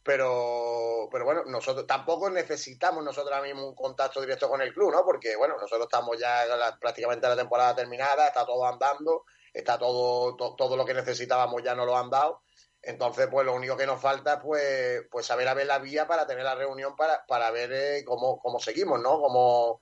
pero, 0.04 1.08
pero 1.12 1.26
bueno, 1.26 1.44
nosotros 1.45 1.88
tampoco 1.88 2.30
necesitamos 2.30 3.04
nosotros 3.04 3.34
ahora 3.34 3.48
mismo 3.48 3.68
un 3.68 3.74
contacto 3.76 4.22
directo 4.22 4.50
con 4.50 4.62
el 4.62 4.74
club, 4.74 4.91
¿no? 4.91 5.04
Porque, 5.06 5.36
bueno, 5.36 5.56
nosotros 5.56 5.88
estamos 5.88 6.20
ya 6.20 6.45
la- 6.45 6.78
prácticamente 6.78 7.28
la 7.28 7.36
temporada 7.36 7.76
terminada, 7.76 8.28
está 8.28 8.45
todo 8.45 8.66
andando, 8.68 9.24
está 9.54 9.78
todo, 9.78 10.36
to- 10.36 10.56
todo 10.56 10.76
lo 10.78 10.86
que 10.86 10.94
necesitábamos 10.94 11.62
ya 11.64 11.74
nos 11.74 11.86
lo 11.86 11.98
han 11.98 12.10
dado. 12.10 12.41
Entonces, 12.84 13.27
pues 13.31 13.45
lo 13.45 13.55
único 13.55 13.77
que 13.77 13.85
nos 13.85 14.01
falta, 14.01 14.41
pues, 14.41 15.03
pues 15.10 15.26
saber 15.26 15.47
a 15.47 15.53
ver 15.53 15.68
la 15.68 15.80
vía 15.80 16.05
para 16.05 16.27
tener 16.27 16.43
la 16.43 16.53
reunión 16.53 16.95
para, 16.97 17.26
para 17.26 17.49
ver 17.49 17.72
eh, 17.72 18.03
cómo, 18.05 18.39
cómo 18.39 18.60
seguimos, 18.60 18.99
¿no? 19.01 19.22
Cómo, 19.22 19.80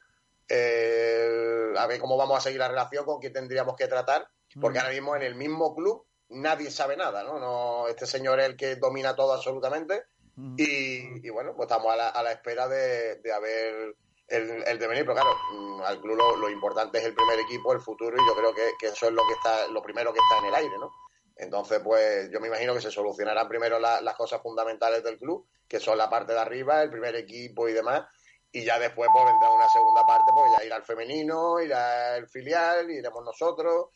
eh, 0.47 1.73
a 1.75 1.87
ver 1.87 1.99
cómo 1.99 2.15
vamos 2.15 2.37
a 2.37 2.41
seguir 2.41 2.59
la 2.59 2.67
relación, 2.67 3.03
con 3.03 3.19
quién 3.19 3.33
tendríamos 3.33 3.75
que 3.75 3.87
tratar, 3.87 4.27
porque 4.59 4.77
ahora 4.77 4.91
mismo 4.91 5.15
en 5.15 5.23
el 5.23 5.33
mismo 5.33 5.73
club 5.73 6.05
nadie 6.29 6.69
sabe 6.69 6.95
nada, 6.95 7.23
¿no? 7.23 7.39
no 7.39 7.87
este 7.87 8.05
señor 8.05 8.39
es 8.39 8.45
el 8.45 8.55
que 8.55 8.75
domina 8.75 9.15
todo 9.15 9.33
absolutamente 9.33 10.05
y, 10.57 11.25
y 11.25 11.29
bueno, 11.29 11.53
pues 11.55 11.67
estamos 11.69 11.91
a 11.91 11.95
la, 11.95 12.09
a 12.09 12.23
la 12.23 12.31
espera 12.31 12.67
de, 12.67 13.15
de 13.17 13.33
haber 13.33 13.95
el, 14.27 14.63
el 14.65 14.79
devenir, 14.79 15.03
pero 15.03 15.15
claro, 15.15 15.35
mm, 15.53 15.81
al 15.81 15.99
club 15.99 16.15
lo, 16.15 16.35
lo 16.37 16.49
importante 16.49 16.99
es 16.99 17.05
el 17.05 17.13
primer 17.13 17.39
equipo, 17.39 17.73
el 17.73 17.81
futuro, 17.81 18.15
y 18.15 18.27
yo 18.27 18.35
creo 18.35 18.53
que, 18.53 18.71
que 18.79 18.87
eso 18.87 19.07
es 19.07 19.13
lo 19.13 19.23
que 19.27 19.33
está, 19.33 19.67
lo 19.67 19.81
primero 19.81 20.13
que 20.13 20.19
está 20.19 20.39
en 20.39 20.45
el 20.45 20.55
aire, 20.55 20.77
¿no? 20.79 20.91
Entonces, 21.41 21.79
pues 21.83 22.29
yo 22.31 22.39
me 22.39 22.47
imagino 22.47 22.73
que 22.75 22.81
se 22.81 22.91
solucionarán 22.91 23.47
primero 23.47 23.79
la- 23.79 23.99
las 23.99 24.15
cosas 24.15 24.41
fundamentales 24.41 25.03
del 25.03 25.17
club, 25.17 25.47
que 25.67 25.79
son 25.79 25.97
la 25.97 26.07
parte 26.09 26.33
de 26.33 26.39
arriba, 26.39 26.81
el 26.83 26.91
primer 26.91 27.15
equipo 27.15 27.67
y 27.67 27.73
demás, 27.73 28.05
y 28.51 28.63
ya 28.63 28.77
después 28.77 29.09
pues 29.11 29.25
vendrá 29.25 29.49
una 29.49 29.67
segunda 29.67 30.05
parte, 30.05 30.31
pues 30.33 30.51
ya 30.51 30.63
irá 30.63 30.75
el 30.77 30.83
femenino, 30.83 31.59
irá 31.59 32.15
el 32.15 32.27
filial, 32.27 32.89
iremos 32.91 33.23
nosotros. 33.25 33.87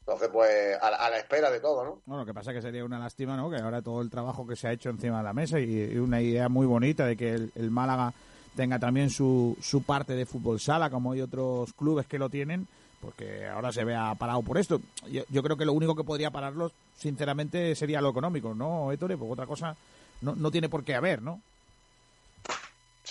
Entonces, 0.00 0.28
pues 0.32 0.76
a, 0.80 0.90
la- 0.90 0.96
a 0.98 1.10
la 1.10 1.18
espera 1.18 1.50
de 1.50 1.60
todo, 1.60 1.84
¿no? 1.84 2.02
Bueno, 2.04 2.22
lo 2.22 2.26
que 2.26 2.34
pasa 2.34 2.52
que 2.52 2.60
sería 2.60 2.84
una 2.84 2.98
lástima, 2.98 3.36
¿no? 3.36 3.50
Que 3.50 3.56
ahora 3.62 3.80
todo 3.80 4.02
el 4.02 4.10
trabajo 4.10 4.46
que 4.46 4.56
se 4.56 4.68
ha 4.68 4.72
hecho 4.72 4.90
encima 4.90 5.18
de 5.18 5.24
la 5.24 5.32
mesa 5.32 5.58
y, 5.58 5.64
y 5.92 5.96
una 5.98 6.20
idea 6.20 6.48
muy 6.50 6.66
bonita 6.66 7.06
de 7.06 7.16
que 7.16 7.30
el, 7.32 7.52
el 7.54 7.70
Málaga 7.70 8.12
tenga 8.56 8.78
también 8.78 9.08
su, 9.10 9.56
su 9.62 9.82
parte 9.84 10.14
de 10.14 10.26
fútbol 10.26 10.58
sala, 10.60 10.90
como 10.90 11.12
hay 11.12 11.20
otros 11.22 11.72
clubes 11.74 12.06
que 12.06 12.18
lo 12.18 12.28
tienen, 12.28 12.66
porque 13.00 13.46
ahora 13.46 13.72
se 13.72 13.84
vea 13.84 14.14
parado 14.18 14.42
por 14.42 14.58
esto. 14.58 14.80
Yo, 15.06 15.42
creo 15.42 15.56
que 15.56 15.64
lo 15.64 15.72
único 15.72 15.94
que 15.94 16.04
podría 16.04 16.30
pararlos, 16.30 16.72
sinceramente, 16.98 17.74
sería 17.74 18.00
lo 18.00 18.10
económico, 18.10 18.54
¿no, 18.54 18.92
Ettore? 18.92 19.16
Porque 19.16 19.32
otra 19.32 19.46
cosa 19.46 19.74
no, 20.20 20.34
no 20.34 20.50
tiene 20.50 20.68
por 20.68 20.84
qué 20.84 20.94
haber, 20.94 21.22
¿no? 21.22 21.40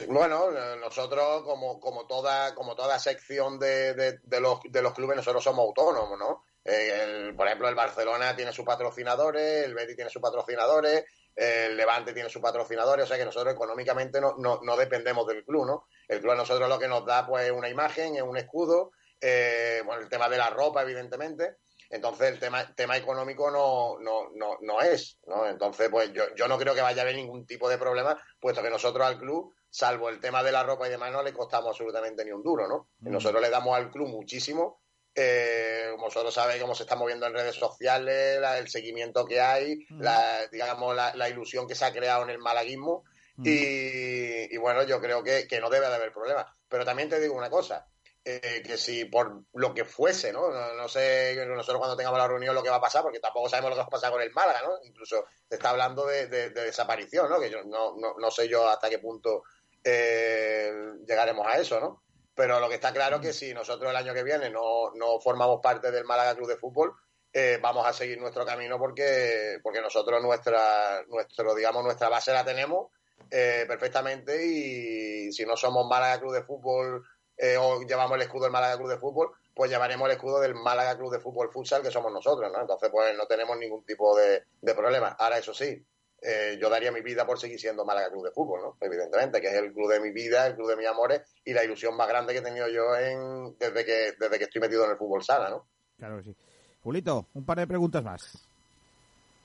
Bueno, 0.08 0.46
nosotros, 0.80 1.44
como, 1.44 1.80
como, 1.80 2.06
toda, 2.06 2.56
como 2.56 2.74
toda 2.76 2.98
sección 3.00 3.60
de, 3.60 3.94
de- 3.96 4.20
de 4.24 4.40
los, 4.40 4.60
de 4.64 4.82
los 4.82 4.94
clubes, 4.94 5.18
nosotros 5.18 5.44
somos 5.44 5.66
autónomos, 5.66 6.18
¿no? 6.18 6.44
Eh, 6.64 7.02
el- 7.28 7.36
por 7.36 7.48
ejemplo, 7.48 7.68
el 7.68 7.76
Barcelona 7.76 8.34
tiene 8.36 8.54
sus 8.54 8.64
patrocinadores, 8.66 9.66
el 9.66 9.74
Betis 9.74 9.96
tiene 9.98 10.10
sus 10.10 10.22
patrocinadores, 10.22 11.04
el 11.36 11.76
Levante 11.76 12.14
tiene 12.14 12.30
sus 12.30 12.42
patrocinadores, 12.42 13.06
o 13.06 13.08
sea 13.08 13.18
que 13.18 13.26
nosotros 13.26 13.54
económicamente 13.54 14.22
no, 14.22 14.36
no, 14.38 14.60
no 14.64 14.78
dependemos 14.78 15.28
del 15.28 15.44
club, 15.44 15.66
¿no? 15.66 15.84
El 16.08 16.20
club 16.22 16.32
a 16.32 16.36
nosotros 16.36 16.70
lo 16.70 16.80
que 16.80 16.88
nos 16.88 17.06
da, 17.06 17.28
pues, 17.28 17.48
es 17.48 17.52
una 17.52 17.68
imagen, 17.70 18.16
es 18.16 18.22
un 18.22 18.38
escudo, 18.38 18.92
eh, 19.22 19.82
bueno, 19.86 20.02
el 20.02 20.10
tema 20.10 20.30
de 20.30 20.38
la 20.38 20.50
ropa, 20.50 20.82
evidentemente. 20.84 21.58
Entonces, 21.92 22.30
el 22.34 22.40
tema, 22.40 22.74
tema 22.76 22.98
económico 22.98 23.50
no, 23.50 23.98
no, 24.00 24.30
no, 24.36 24.58
no 24.62 24.82
es, 24.82 25.18
¿no? 25.26 25.48
Entonces, 25.48 25.90
pues 25.90 26.14
yo, 26.14 26.24
yo 26.36 26.48
no 26.48 26.58
creo 26.60 26.76
que 26.76 26.82
vaya 26.82 27.02
a 27.02 27.04
haber 27.04 27.16
ningún 27.16 27.48
tipo 27.48 27.68
de 27.68 27.80
problema, 27.80 28.16
puesto 28.40 28.62
que 28.62 28.70
nosotros 28.70 29.06
al 29.08 29.18
club, 29.18 29.54
salvo 29.72 30.10
el 30.10 30.20
tema 30.20 30.44
de 30.44 30.52
la 30.52 30.62
ropa 30.64 30.88
y 30.88 30.92
demás, 30.92 31.12
no 31.12 31.24
le 31.24 31.34
costamos 31.34 31.70
absolutamente 31.70 32.24
ni 32.24 32.32
un 32.32 32.44
duro, 32.44 32.68
¿no? 32.68 32.90
Mm. 33.00 33.12
Nosotros 33.12 33.42
le 33.42 33.50
damos 33.50 33.76
al 33.76 33.90
club 33.90 34.08
muchísimo. 34.08 34.82
Eh, 35.16 35.88
como 35.94 36.06
vosotros 36.06 36.32
sabéis 36.34 36.62
cómo 36.62 36.76
se 36.76 36.84
está 36.84 36.96
moviendo 36.96 37.26
en 37.26 37.34
redes 37.34 37.56
sociales, 37.56 38.40
la- 38.40 38.60
el 38.60 38.70
seguimiento 38.70 39.26
que 39.26 39.42
hay, 39.42 39.78
Mm. 39.90 40.02
la, 40.02 40.48
digamos, 40.52 40.96
la, 40.96 41.16
la 41.16 41.28
ilusión 41.28 41.68
que 41.68 41.74
se 41.76 41.86
ha 41.86 41.92
creado 41.92 42.24
en 42.24 42.30
el 42.30 42.38
malaguismo. 42.38 43.04
Mm. 43.38 43.48
Y, 43.48 44.54
y 44.54 44.58
bueno, 44.58 44.84
yo 44.84 45.02
creo 45.02 45.24
que, 45.24 45.48
que 45.48 45.60
no 45.60 45.70
debe 45.72 45.88
de 45.90 45.96
haber 45.96 46.12
problema. 46.14 46.46
Pero 46.68 46.86
también 46.86 47.10
te 47.10 47.20
digo 47.20 47.34
una 47.36 47.50
cosa, 47.50 47.88
eh, 48.26 48.62
que 48.66 48.78
si 48.78 49.06
por 49.06 49.44
lo 49.54 49.74
que 49.74 49.86
fuese, 49.86 50.32
¿no? 50.32 50.50
¿no? 50.50 50.88
sé 50.88 51.36
nosotros 51.48 51.80
cuando 51.80 51.98
tengamos 51.98 52.20
la 52.20 52.28
reunión 52.28 52.54
lo 52.54 52.62
que 52.62 52.70
va 52.70 52.76
a 52.76 52.82
pasar, 52.82 53.02
porque 53.02 53.20
tampoco 53.20 53.50
sabemos 53.50 53.72
lo 53.72 53.76
que 53.76 53.82
va 53.82 53.88
a 53.88 53.90
pasar 53.90 54.12
con 54.12 54.22
el 54.22 54.32
Málaga, 54.34 54.62
¿no? 54.62 54.74
Incluso 54.84 55.26
se 55.48 55.56
está 55.56 55.72
hablando 55.72 56.06
de 56.06 56.28
desaparición, 56.50 57.30
¿no? 57.30 57.40
Que 57.40 57.50
yo 57.50 57.64
no, 57.64 57.96
no, 57.98 58.16
no 58.18 58.32
sé 58.32 58.48
yo 58.48 58.68
hasta 58.68 58.90
qué 58.90 59.00
punto 59.00 59.44
eh, 59.84 60.72
llegaremos 61.08 61.46
a 61.48 61.58
eso, 61.58 61.80
¿no? 61.80 62.04
Pero 62.36 62.60
lo 62.60 62.70
que 62.70 62.76
está 62.76 62.94
claro 62.94 63.18
es 63.18 63.22
que 63.22 63.34
si 63.34 63.54
nosotros 63.54 63.90
el 63.90 63.98
año 63.98 64.14
que 64.14 64.24
viene 64.24 64.50
no, 64.50 64.92
no 64.96 65.20
formamos 65.20 65.60
parte 65.62 65.92
del 65.92 66.06
Málaga 66.06 66.36
Club 66.36 66.48
de 66.48 66.58
Fútbol, 66.58 66.94
eh, 67.32 67.60
vamos 67.62 67.86
a 67.86 67.94
seguir 67.94 68.20
nuestro 68.20 68.46
camino 68.46 68.80
porque, 68.80 69.60
porque 69.62 69.82
nosotros 69.82 70.22
nuestra, 70.22 71.04
nuestro, 71.08 71.54
digamos, 71.54 71.84
nuestra 71.84 72.10
base 72.10 72.32
la 72.32 72.46
tenemos 72.46 72.88
eh, 73.30 73.66
perfectamente 73.68 74.46
y 74.46 75.32
si 75.32 75.46
no 75.46 75.56
somos 75.58 75.88
Málaga 75.88 76.20
Club 76.20 76.34
de 76.34 76.44
Fútbol 76.44 77.04
eh, 77.40 77.58
o 77.58 77.82
llevamos 77.82 78.16
el 78.18 78.24
escudo 78.24 78.44
del 78.44 78.52
Málaga 78.52 78.78
Club 78.78 78.90
de 78.90 78.98
Fútbol, 78.98 79.32
pues 79.56 79.72
llevaremos 79.72 80.08
el 80.08 80.16
escudo 80.16 80.40
del 80.40 80.56
Málaga 80.56 80.98
Club 80.98 81.12
de 81.12 81.20
Fútbol 81.20 81.52
Futsal, 81.52 81.82
que 81.82 81.92
somos 81.92 82.12
nosotros, 82.12 82.52
¿no? 82.52 82.62
Entonces, 82.62 82.90
pues 82.92 83.16
no 83.18 83.26
tenemos 83.26 83.58
ningún 83.58 83.84
tipo 83.86 84.16
de, 84.18 84.44
de 84.62 84.76
problema. 84.76 85.16
Ahora, 85.18 85.38
eso 85.38 85.54
sí, 85.54 85.82
eh, 86.22 86.58
yo 86.60 86.70
daría 86.70 86.92
mi 86.92 87.02
vida 87.02 87.26
por 87.26 87.40
seguir 87.40 87.60
siendo 87.60 87.86
Málaga 87.86 88.10
Club 88.10 88.26
de 88.26 88.32
Fútbol, 88.32 88.62
¿no? 88.62 88.78
Evidentemente, 88.82 89.40
que 89.40 89.48
es 89.48 89.54
el 89.54 89.74
club 89.74 89.90
de 89.90 90.02
mi 90.02 90.12
vida, 90.12 90.48
el 90.48 90.56
club 90.56 90.70
de 90.70 90.76
mis 90.76 90.88
amores 90.88 91.22
y 91.46 91.54
la 91.54 91.64
ilusión 91.64 91.96
más 91.96 92.10
grande 92.10 92.34
que 92.34 92.40
he 92.40 92.44
tenido 92.44 92.68
yo 92.68 92.96
en, 92.98 93.58
desde, 93.58 93.86
que, 93.86 94.14
desde 94.20 94.38
que 94.38 94.44
estoy 94.44 94.62
metido 94.62 94.84
en 94.86 94.92
el 94.92 94.98
fútbol 94.98 95.24
sala, 95.24 95.50
¿no? 95.50 95.66
Claro 95.98 96.18
que 96.18 96.24
sí. 96.24 96.36
Julito, 96.84 97.28
un 97.34 97.46
par 97.46 97.58
de 97.58 97.68
preguntas 97.68 98.04
más. 98.04 98.48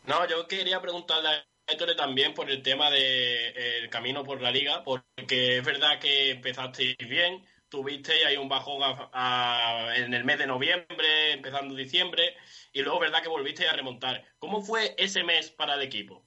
No, 0.07 0.27
yo 0.29 0.47
quería 0.49 0.81
preguntarle 0.81 1.29
a 1.29 1.45
Héctor 1.67 1.95
también 1.97 2.35
por 2.35 2.51
el 2.51 2.63
tema 2.63 2.91
del 2.91 3.89
camino 3.89 4.25
por 4.25 4.41
la 4.41 4.51
liga, 4.51 4.83
porque 4.85 5.59
es 5.59 5.65
verdad 5.65 6.01
que 6.01 6.31
empezasteis 6.31 6.97
bien, 6.99 7.45
tuvisteis 7.75 8.25
ahí 8.25 8.37
un 8.37 8.49
bajón 8.49 8.81
en 9.97 10.15
el 10.15 10.25
mes 10.25 10.39
de 10.39 10.47
noviembre, 10.47 11.33
empezando 11.33 11.75
diciembre, 11.75 12.37
y 12.73 12.83
luego 12.83 13.01
verdad 13.01 13.21
que 13.23 13.29
volvisteis 13.29 13.69
a 13.69 13.73
remontar. 13.77 14.25
¿Cómo 14.39 14.63
fue 14.63 14.95
ese 14.97 15.25
mes 15.25 15.51
para 15.51 15.75
el 15.75 15.83
equipo? 15.83 16.25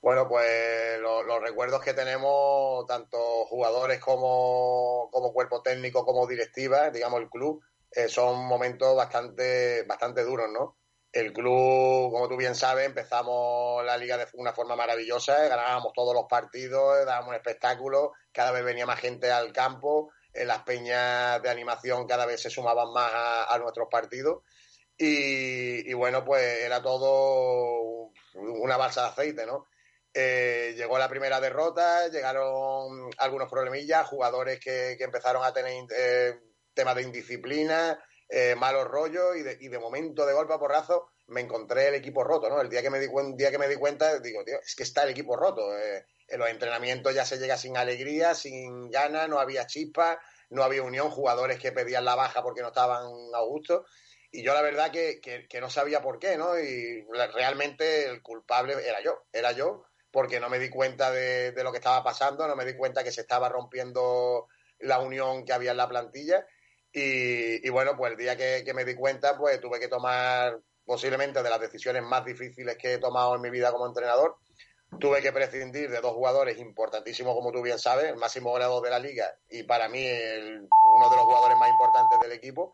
Bueno, 0.00 0.28
pues 0.28 1.00
lo- 1.00 1.22
los 1.22 1.40
recuerdos 1.42 1.82
que 1.82 1.94
tenemos, 1.94 2.86
tanto 2.86 3.18
jugadores 3.46 4.00
como, 4.00 5.08
como 5.12 5.32
cuerpo 5.32 5.62
técnico, 5.62 6.04
como 6.04 6.26
directiva, 6.26 6.90
digamos 6.90 7.20
el 7.22 7.30
club, 7.30 7.62
eh, 7.90 8.08
son 8.08 8.44
momentos 8.46 8.94
bastante, 8.96 9.82
bastante 9.84 10.22
duros, 10.24 10.48
¿no? 10.52 10.76
El 11.14 11.32
club, 11.32 12.10
como 12.12 12.28
tú 12.28 12.36
bien 12.36 12.54
sabes, 12.54 12.86
empezamos 12.86 13.84
la 13.84 13.96
liga 13.96 14.18
de 14.18 14.26
una 14.34 14.52
forma 14.52 14.74
maravillosa, 14.74 15.46
eh, 15.46 15.48
ganábamos 15.48 15.92
todos 15.92 16.12
los 16.12 16.24
partidos, 16.28 16.98
eh, 16.98 17.04
dábamos 17.04 17.30
un 17.30 17.36
espectáculo, 17.36 18.12
cada 18.32 18.50
vez 18.50 18.64
venía 18.64 18.84
más 18.84 18.98
gente 18.98 19.30
al 19.30 19.52
campo, 19.52 20.10
las 20.32 20.64
peñas 20.64 21.40
de 21.40 21.48
animación 21.48 22.08
cada 22.08 22.26
vez 22.26 22.42
se 22.42 22.50
sumaban 22.50 22.92
más 22.92 23.12
a, 23.14 23.56
nuestros 23.60 23.86
partidos 23.88 24.42
y, 24.98 25.88
y 25.88 25.94
bueno, 25.94 26.24
pues 26.24 26.42
era 26.42 26.82
todo 26.82 28.10
una 28.34 28.76
balsa 28.76 29.02
de 29.02 29.08
aceite, 29.08 29.46
¿no? 29.46 29.68
Eh, 30.16 30.74
llegó 30.76 30.96
la 30.96 31.08
primera 31.08 31.40
derrota, 31.40 32.06
llegaron 32.08 33.10
algunos 33.18 33.50
problemillas, 33.50 34.06
jugadores 34.06 34.60
que, 34.60 34.94
que 34.96 35.04
empezaron 35.04 35.44
a 35.44 35.52
tener 35.52 35.84
eh, 35.96 36.38
temas 36.72 36.94
de 36.94 37.02
indisciplina, 37.02 38.00
eh, 38.36 38.54
malos 38.56 38.86
rollos 38.88 39.36
y 39.36 39.42
de, 39.42 39.56
y 39.60 39.68
de 39.68 39.78
momento, 39.78 40.26
de 40.26 40.32
golpe 40.34 40.54
a 40.54 40.58
porrazo, 40.58 41.08
me 41.28 41.40
encontré 41.40 41.88
el 41.88 41.94
equipo 41.94 42.24
roto, 42.24 42.48
¿no? 42.48 42.60
El 42.60 42.68
día 42.68 42.82
que 42.82 42.90
me 42.90 42.98
di, 43.00 43.06
cuen- 43.06 43.36
día 43.36 43.50
que 43.50 43.58
me 43.58 43.68
di 43.68 43.76
cuenta, 43.76 44.18
digo, 44.20 44.44
tío, 44.44 44.60
es 44.60 44.74
que 44.74 44.82
está 44.82 45.04
el 45.04 45.10
equipo 45.10 45.36
roto. 45.36 45.76
eh, 45.78 46.04
en 46.28 46.40
los 46.40 46.48
entrenamientos 46.48 47.14
ya 47.14 47.24
se 47.26 47.38
llega 47.38 47.56
sin 47.58 47.76
alegría, 47.76 48.34
sin 48.34 48.90
ganas, 48.90 49.28
no 49.28 49.38
había 49.38 49.66
chispa, 49.66 50.18
no 50.50 50.62
había 50.64 50.82
unión, 50.82 51.10
jugadores 51.10 51.58
que 51.58 51.70
pedían 51.72 52.04
la 52.06 52.14
baja 52.14 52.42
porque 52.42 52.62
no 52.62 52.68
estaban 52.68 53.06
a 53.34 53.40
gusto. 53.42 53.84
Y 54.30 54.42
yo 54.42 54.52
la 54.54 54.62
verdad 54.62 54.90
que, 54.90 55.20
que- 55.20 55.60
no 55.60 55.70
sabía 55.70 56.02
por 56.02 56.18
qué, 56.18 56.36
¿no? 56.36 56.58
Y 56.58 57.02
realmente 57.32 58.06
el 58.06 58.22
culpable 58.22 58.74
era 58.86 59.00
yo, 59.02 59.24
era 59.32 59.52
yo, 59.52 59.84
porque 60.10 60.40
no 60.40 60.48
me 60.50 60.58
di 60.58 60.70
cuenta 60.70 61.10
de, 61.10 61.52
de 61.52 61.64
lo 61.64 61.70
que 61.72 61.78
estaba 61.78 62.02
pasando, 62.02 62.46
no 62.48 62.56
me 62.56 62.64
di 62.64 62.76
cuenta 62.76 63.04
que 63.04 63.12
se 63.12 63.20
estaba 63.22 63.48
rompiendo 63.48 64.48
la 64.78 64.98
unión 65.00 65.44
que 65.44 65.52
había 65.52 65.70
en 65.72 65.76
la 65.76 65.88
plantilla. 65.88 66.46
Y, 66.96 67.68
bueno, 67.70 67.96
pues 67.96 68.12
el 68.12 68.16
día 68.16 68.36
que, 68.36 68.72
me 68.72 68.84
di 68.84 68.94
cuenta, 68.94 69.36
pues 69.36 69.60
tuve 69.60 69.80
que 69.80 69.88
tomar 69.88 70.60
posiblemente 70.84 71.42
de 71.42 71.50
las 71.50 71.60
decisiones 71.60 72.04
más 72.04 72.24
difíciles 72.24 72.76
que 72.78 72.94
he 72.94 72.98
tomado 72.98 73.34
en 73.34 73.40
mi 73.40 73.50
vida 73.50 73.72
como 73.72 73.86
entrenador. 73.86 74.36
Tuve 75.00 75.20
que 75.20 75.32
prescindir 75.32 75.90
de 75.90 76.00
dos 76.00 76.12
jugadores 76.12 76.56
importantísimos, 76.58 77.34
como 77.34 77.50
tú 77.50 77.62
bien 77.62 77.80
sabes, 77.80 78.04
el 78.04 78.16
máximo 78.16 78.50
goleador 78.50 78.84
de 78.84 78.90
la 78.90 79.00
liga 79.00 79.36
y 79.48 79.64
para 79.64 79.88
mí 79.88 80.06
uno 80.06 81.10
de 81.10 81.16
los 81.16 81.24
jugadores 81.24 81.58
más 81.58 81.70
importantes 81.70 82.20
del 82.20 82.30
equipo. 82.30 82.72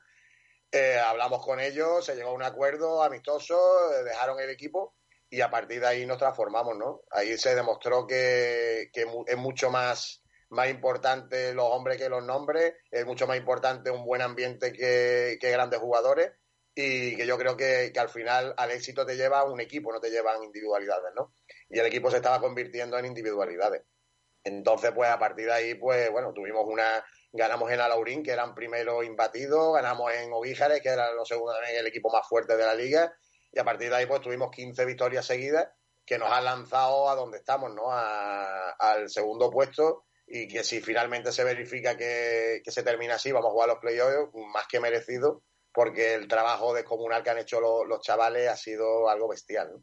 Eh, 0.70 0.98
hablamos 0.98 1.42
con 1.42 1.58
ellos, 1.58 2.04
se 2.04 2.14
llegó 2.14 2.28
a 2.28 2.34
un 2.34 2.42
acuerdo 2.42 3.02
amistoso, 3.02 3.58
eh, 3.92 4.04
dejaron 4.04 4.38
el 4.38 4.50
equipo 4.50 4.94
y 5.30 5.40
a 5.40 5.50
partir 5.50 5.80
de 5.80 5.86
ahí 5.86 6.06
nos 6.06 6.18
transformamos, 6.18 6.76
¿no? 6.76 7.00
Ahí 7.10 7.38
se 7.38 7.54
demostró 7.54 8.06
que, 8.06 8.90
que 8.92 9.06
es 9.26 9.36
mucho 9.38 9.70
más, 9.70 10.19
más 10.50 10.68
importante 10.68 11.54
los 11.54 11.66
hombres 11.66 11.96
que 11.96 12.08
los 12.08 12.24
nombres, 12.24 12.74
es 12.90 13.06
mucho 13.06 13.26
más 13.26 13.36
importante 13.36 13.90
un 13.90 14.04
buen 14.04 14.22
ambiente 14.22 14.72
que, 14.72 15.38
que 15.40 15.50
grandes 15.50 15.80
jugadores 15.80 16.32
y 16.74 17.16
que 17.16 17.26
yo 17.26 17.38
creo 17.38 17.56
que, 17.56 17.90
que 17.92 18.00
al 18.00 18.08
final 18.08 18.54
al 18.56 18.70
éxito 18.70 19.06
te 19.06 19.16
lleva 19.16 19.44
un 19.44 19.60
equipo, 19.60 19.92
no 19.92 20.00
te 20.00 20.10
llevan 20.10 20.42
individualidades, 20.42 21.12
¿no? 21.14 21.34
Y 21.68 21.78
el 21.78 21.86
equipo 21.86 22.10
se 22.10 22.16
estaba 22.16 22.40
convirtiendo 22.40 22.98
en 22.98 23.06
individualidades. 23.06 23.82
Entonces, 24.42 24.92
pues 24.94 25.10
a 25.10 25.18
partir 25.18 25.46
de 25.46 25.52
ahí, 25.52 25.74
pues 25.74 26.10
bueno, 26.10 26.32
tuvimos 26.32 26.64
una, 26.66 27.04
ganamos 27.32 27.70
en 27.70 27.80
Alaurín, 27.80 28.22
que 28.22 28.32
eran 28.32 28.54
primero 28.54 29.02
imbatidos, 29.02 29.74
ganamos 29.74 30.12
en 30.14 30.32
Ovíjares, 30.32 30.80
que 30.80 30.88
era 30.88 31.12
lo 31.12 31.24
segundo 31.24 31.52
el 31.60 31.86
equipo 31.86 32.10
más 32.10 32.26
fuerte 32.26 32.56
de 32.56 32.64
la 32.64 32.74
liga, 32.74 33.12
y 33.52 33.58
a 33.58 33.64
partir 33.64 33.90
de 33.90 33.96
ahí, 33.96 34.06
pues 34.06 34.20
tuvimos 34.20 34.50
15 34.50 34.84
victorias 34.84 35.26
seguidas 35.26 35.68
que 36.04 36.18
nos 36.18 36.30
han 36.30 36.44
lanzado 36.44 37.08
a 37.08 37.14
donde 37.14 37.38
estamos, 37.38 37.72
¿no? 37.74 37.84
Al 37.90 39.10
segundo 39.10 39.50
puesto 39.50 40.06
y 40.32 40.46
que 40.46 40.62
si 40.62 40.80
finalmente 40.80 41.32
se 41.32 41.42
verifica 41.42 41.96
que, 41.96 42.62
que 42.64 42.70
se 42.70 42.84
termina 42.84 43.16
así, 43.16 43.32
vamos 43.32 43.48
a 43.48 43.52
jugar 43.52 43.68
los 43.68 43.78
playoffs, 43.78 44.32
más 44.54 44.66
que 44.68 44.78
merecido, 44.78 45.42
porque 45.72 46.14
el 46.14 46.28
trabajo 46.28 46.72
descomunal 46.72 47.22
que 47.24 47.30
han 47.30 47.38
hecho 47.38 47.60
los, 47.60 47.86
los 47.88 48.00
chavales 48.00 48.48
ha 48.48 48.56
sido 48.56 49.08
algo 49.08 49.28
bestial, 49.28 49.72
¿no? 49.72 49.82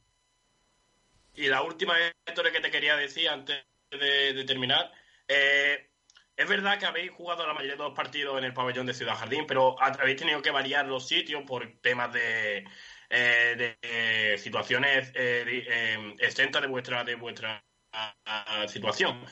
Y 1.34 1.48
la 1.48 1.62
última, 1.62 1.96
Héctor, 2.26 2.52
que 2.52 2.62
te 2.62 2.72
quería 2.72 2.96
decir 2.96 3.30
antes 3.30 3.64
de, 3.92 4.34
de 4.34 4.44
terminar. 4.46 4.92
eh, 5.28 5.90
es 6.36 6.48
verdad 6.48 6.78
que 6.78 6.86
habéis 6.86 7.12
jugado 7.12 7.48
la 7.48 7.54
mayoría 7.54 7.76
de 7.76 7.84
los 7.84 7.96
partidos 7.96 8.38
en 8.38 8.44
el 8.44 8.54
pabellón 8.54 8.86
de 8.86 8.94
Ciudad 8.94 9.16
Jardín, 9.16 9.46
pero 9.48 9.76
habéis 9.82 10.18
tenido 10.18 10.40
que 10.42 10.52
variar 10.52 10.86
los 10.86 11.08
sitios 11.08 11.42
por 11.48 11.80
temas 11.82 12.14
de, 12.14 12.64
eh, 13.10 13.56
de, 13.58 13.78
eh, 13.82 14.38
situaciones 14.38 15.12
eh, 15.16 15.44
de- 15.46 15.66
eh, 15.68 16.16
exentas 16.20 16.62
de 16.62 16.68
vuestra, 16.68 17.04
de 17.04 17.16
vuestra 17.16 17.64
ah, 17.92 18.16
ah, 18.26 18.68
situación. 18.68 19.26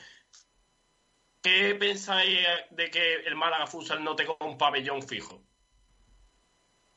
¿Qué 1.46 1.76
pensáis 1.76 2.40
de 2.70 2.90
que 2.90 3.14
el 3.24 3.36
Málaga 3.36 3.68
Futsal 3.68 4.02
no 4.02 4.16
tenga 4.16 4.36
un 4.40 4.58
pabellón 4.58 5.00
fijo? 5.00 5.44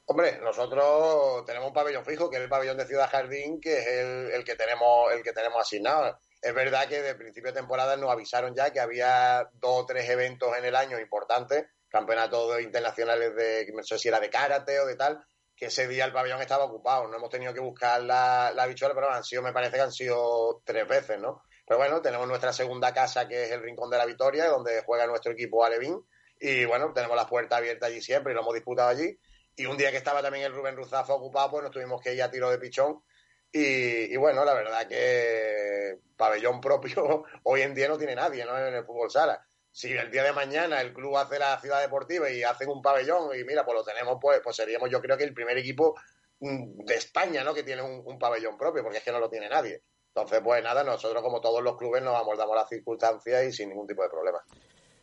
Hombre, 0.05 0.39
nosotros 0.41 1.45
tenemos 1.45 1.67
un 1.67 1.73
pabellón 1.75 2.03
fijo, 2.03 2.31
que 2.31 2.37
es 2.37 2.41
el 2.41 2.49
pabellón 2.49 2.75
de 2.77 2.87
Ciudad 2.87 3.11
Jardín, 3.11 3.61
que 3.61 3.77
es 3.77 3.87
el, 3.87 4.31
el 4.31 4.43
que 4.43 4.55
tenemos 4.55 5.13
el 5.13 5.21
que 5.21 5.33
tenemos 5.33 5.61
asignado. 5.61 6.17
Es 6.41 6.51
verdad 6.55 6.87
que 6.87 6.99
de 6.99 7.13
principio 7.13 7.51
de 7.51 7.59
temporada 7.59 7.95
nos 7.95 8.09
avisaron 8.09 8.55
ya 8.55 8.73
que 8.73 8.79
había 8.79 9.47
dos 9.53 9.83
o 9.83 9.85
tres 9.85 10.09
eventos 10.09 10.57
en 10.57 10.65
el 10.65 10.75
año 10.75 10.99
importantes, 10.99 11.67
campeonatos 11.87 12.59
internacionales 12.59 13.35
de, 13.35 13.71
no 13.71 13.83
sé 13.83 13.99
si 13.99 14.07
era 14.07 14.19
de 14.19 14.31
karate 14.31 14.79
o 14.79 14.87
de 14.87 14.95
tal, 14.95 15.23
que 15.55 15.67
ese 15.67 15.87
día 15.87 16.05
el 16.05 16.11
pabellón 16.11 16.41
estaba 16.41 16.63
ocupado. 16.63 17.07
No 17.07 17.17
hemos 17.17 17.29
tenido 17.29 17.53
que 17.53 17.59
buscar 17.59 18.01
la, 18.01 18.51
la 18.55 18.65
bichuela, 18.65 18.95
pero 18.95 19.11
han 19.11 19.23
sido, 19.23 19.43
me 19.43 19.53
parece 19.53 19.75
que 19.75 19.81
han 19.81 19.91
sido 19.91 20.63
tres 20.65 20.87
veces, 20.87 21.19
¿no? 21.19 21.43
Pero 21.69 21.77
bueno, 21.77 22.01
tenemos 22.01 22.27
nuestra 22.27 22.51
segunda 22.51 22.91
casa, 22.91 23.27
que 23.27 23.43
es 23.43 23.51
el 23.51 23.61
Rincón 23.61 23.91
de 23.91 23.97
la 23.99 24.07
Victoria, 24.07 24.47
donde 24.47 24.81
juega 24.87 25.05
nuestro 25.05 25.33
equipo 25.33 25.63
Alevín. 25.63 26.03
Y 26.39 26.65
bueno, 26.65 26.91
tenemos 26.93 27.15
las 27.15 27.27
puertas 27.27 27.59
abiertas 27.59 27.91
allí 27.91 28.01
siempre 28.01 28.31
y 28.31 28.35
lo 28.35 28.41
hemos 28.41 28.55
disputado 28.55 28.89
allí. 28.89 29.19
Y 29.55 29.67
un 29.67 29.77
día 29.77 29.91
que 29.91 29.97
estaba 29.97 30.23
también 30.23 30.45
el 30.45 30.55
Rubén 30.55 30.75
Ruzafa 30.75 31.13
ocupado, 31.13 31.51
pues 31.51 31.63
nos 31.65 31.71
tuvimos 31.71 32.01
que 32.01 32.15
ir 32.15 32.23
a 32.23 32.31
tiro 32.31 32.49
de 32.49 32.57
pichón. 32.57 33.03
Y, 33.51 34.11
y 34.11 34.17
bueno, 34.17 34.43
la 34.43 34.55
verdad 34.55 34.87
que 34.87 35.99
pabellón 36.17 36.59
propio 36.61 37.25
hoy 37.43 37.61
en 37.61 37.75
día 37.75 37.87
no 37.87 37.99
tiene 37.99 38.15
nadie, 38.15 38.45
¿no? 38.45 38.57
En 38.57 38.73
el 38.73 38.83
fútbol 38.83 39.11
sala. 39.11 39.39
si 39.71 39.93
el 39.93 40.09
día 40.09 40.23
de 40.23 40.33
mañana 40.33 40.81
el 40.81 40.91
club 40.91 41.17
hace 41.17 41.37
la 41.37 41.61
ciudad 41.61 41.81
deportiva 41.81 42.31
y 42.31 42.41
hacen 42.41 42.69
un 42.69 42.81
pabellón 42.81 43.29
y 43.39 43.43
mira, 43.43 43.63
pues 43.63 43.77
lo 43.77 43.83
tenemos, 43.83 44.17
pues, 44.19 44.41
pues 44.43 44.55
seríamos 44.55 44.89
yo 44.89 44.99
creo 44.99 45.15
que 45.15 45.23
el 45.23 45.35
primer 45.35 45.59
equipo 45.59 45.93
mm, 46.39 46.83
de 46.85 46.95
España, 46.95 47.43
¿no? 47.43 47.53
Que 47.53 47.61
tiene 47.61 47.83
un, 47.83 48.01
un 48.03 48.17
pabellón 48.17 48.57
propio, 48.57 48.81
porque 48.81 48.97
es 48.97 49.03
que 49.03 49.11
no 49.11 49.19
lo 49.19 49.29
tiene 49.29 49.47
nadie. 49.47 49.83
Entonces, 50.15 50.41
pues 50.43 50.63
nada, 50.63 50.83
nosotros 50.83 51.23
como 51.23 51.39
todos 51.39 51.63
los 51.63 51.77
clubes 51.77 52.03
nos 52.03 52.15
amoldamos 52.15 52.55
las 52.55 52.67
circunstancias 52.67 53.45
y 53.45 53.51
sin 53.51 53.69
ningún 53.69 53.87
tipo 53.87 54.03
de 54.03 54.09
problema. 54.09 54.39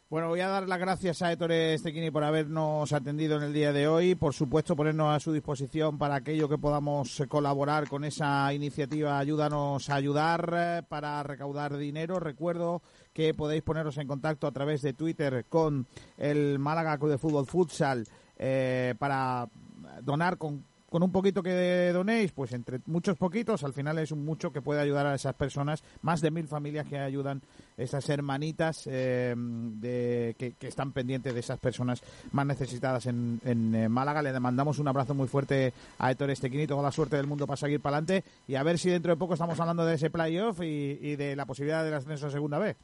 Bueno, 0.08 0.28
voy 0.28 0.40
a 0.40 0.46
dar 0.46 0.68
las 0.68 0.78
gracias 0.78 1.20
a 1.20 1.32
Ettore 1.32 1.74
Estequini 1.74 2.12
por 2.12 2.22
habernos 2.22 2.92
atendido 2.92 3.38
en 3.38 3.42
el 3.42 3.52
día 3.52 3.72
de 3.72 3.88
hoy. 3.88 4.14
Por 4.14 4.34
supuesto, 4.34 4.76
ponernos 4.76 5.12
a 5.12 5.18
su 5.18 5.32
disposición 5.32 5.98
para 5.98 6.14
aquello 6.14 6.48
que 6.48 6.58
podamos 6.58 7.24
colaborar 7.28 7.88
con 7.88 8.04
esa 8.04 8.52
iniciativa. 8.54 9.18
Ayúdanos 9.18 9.90
a 9.90 9.96
ayudar 9.96 10.54
eh, 10.56 10.82
para 10.88 11.20
recaudar 11.24 11.76
dinero. 11.76 12.20
Recuerdo 12.20 12.82
que 13.12 13.34
podéis 13.34 13.64
poneros 13.64 13.98
en 13.98 14.06
contacto 14.06 14.46
a 14.46 14.52
través 14.52 14.80
de 14.82 14.92
Twitter 14.92 15.44
con 15.48 15.88
el 16.18 16.60
Málaga 16.60 16.98
Club 16.98 17.10
de 17.10 17.18
Fútbol 17.18 17.46
Futsal 17.46 18.06
eh, 18.38 18.94
para 19.00 19.48
donar 20.02 20.38
con 20.38 20.64
con 20.96 21.02
un 21.02 21.12
poquito 21.12 21.42
que 21.42 21.90
donéis, 21.92 22.32
pues 22.32 22.52
entre 22.52 22.80
muchos 22.86 23.18
poquitos, 23.18 23.62
al 23.64 23.74
final 23.74 23.98
es 23.98 24.12
un 24.12 24.24
mucho 24.24 24.50
que 24.50 24.62
puede 24.62 24.80
ayudar 24.80 25.06
a 25.06 25.14
esas 25.14 25.34
personas, 25.34 25.84
más 26.00 26.22
de 26.22 26.30
mil 26.30 26.48
familias 26.48 26.86
que 26.86 26.98
ayudan, 26.98 27.42
esas 27.76 28.08
hermanitas 28.08 28.88
eh, 28.90 29.34
de, 29.36 30.34
que, 30.38 30.54
están 30.66 30.92
pendientes 30.92 31.34
de 31.34 31.40
esas 31.40 31.58
personas 31.58 32.02
más 32.32 32.46
necesitadas 32.46 33.04
en, 33.04 33.42
en 33.44 33.74
eh, 33.74 33.90
Málaga. 33.90 34.22
Le 34.22 34.40
mandamos 34.40 34.78
un 34.78 34.88
abrazo 34.88 35.12
muy 35.12 35.28
fuerte 35.28 35.74
a 35.98 36.10
Héctor 36.10 36.30
Estequini, 36.30 36.66
toda 36.66 36.82
la 36.82 36.92
suerte 36.92 37.16
del 37.16 37.26
mundo 37.26 37.46
para 37.46 37.58
seguir 37.58 37.82
para 37.82 37.98
adelante 37.98 38.24
y 38.48 38.54
a 38.54 38.62
ver 38.62 38.78
si 38.78 38.88
dentro 38.88 39.12
de 39.12 39.18
poco 39.18 39.34
estamos 39.34 39.60
hablando 39.60 39.84
de 39.84 39.96
ese 39.96 40.08
playoff 40.08 40.62
y, 40.62 40.98
y 40.98 41.16
de 41.16 41.36
la 41.36 41.44
posibilidad 41.44 41.84
del 41.84 41.92
ascenso 41.92 42.28
a 42.28 42.30
segunda 42.30 42.58
vez. 42.58 42.78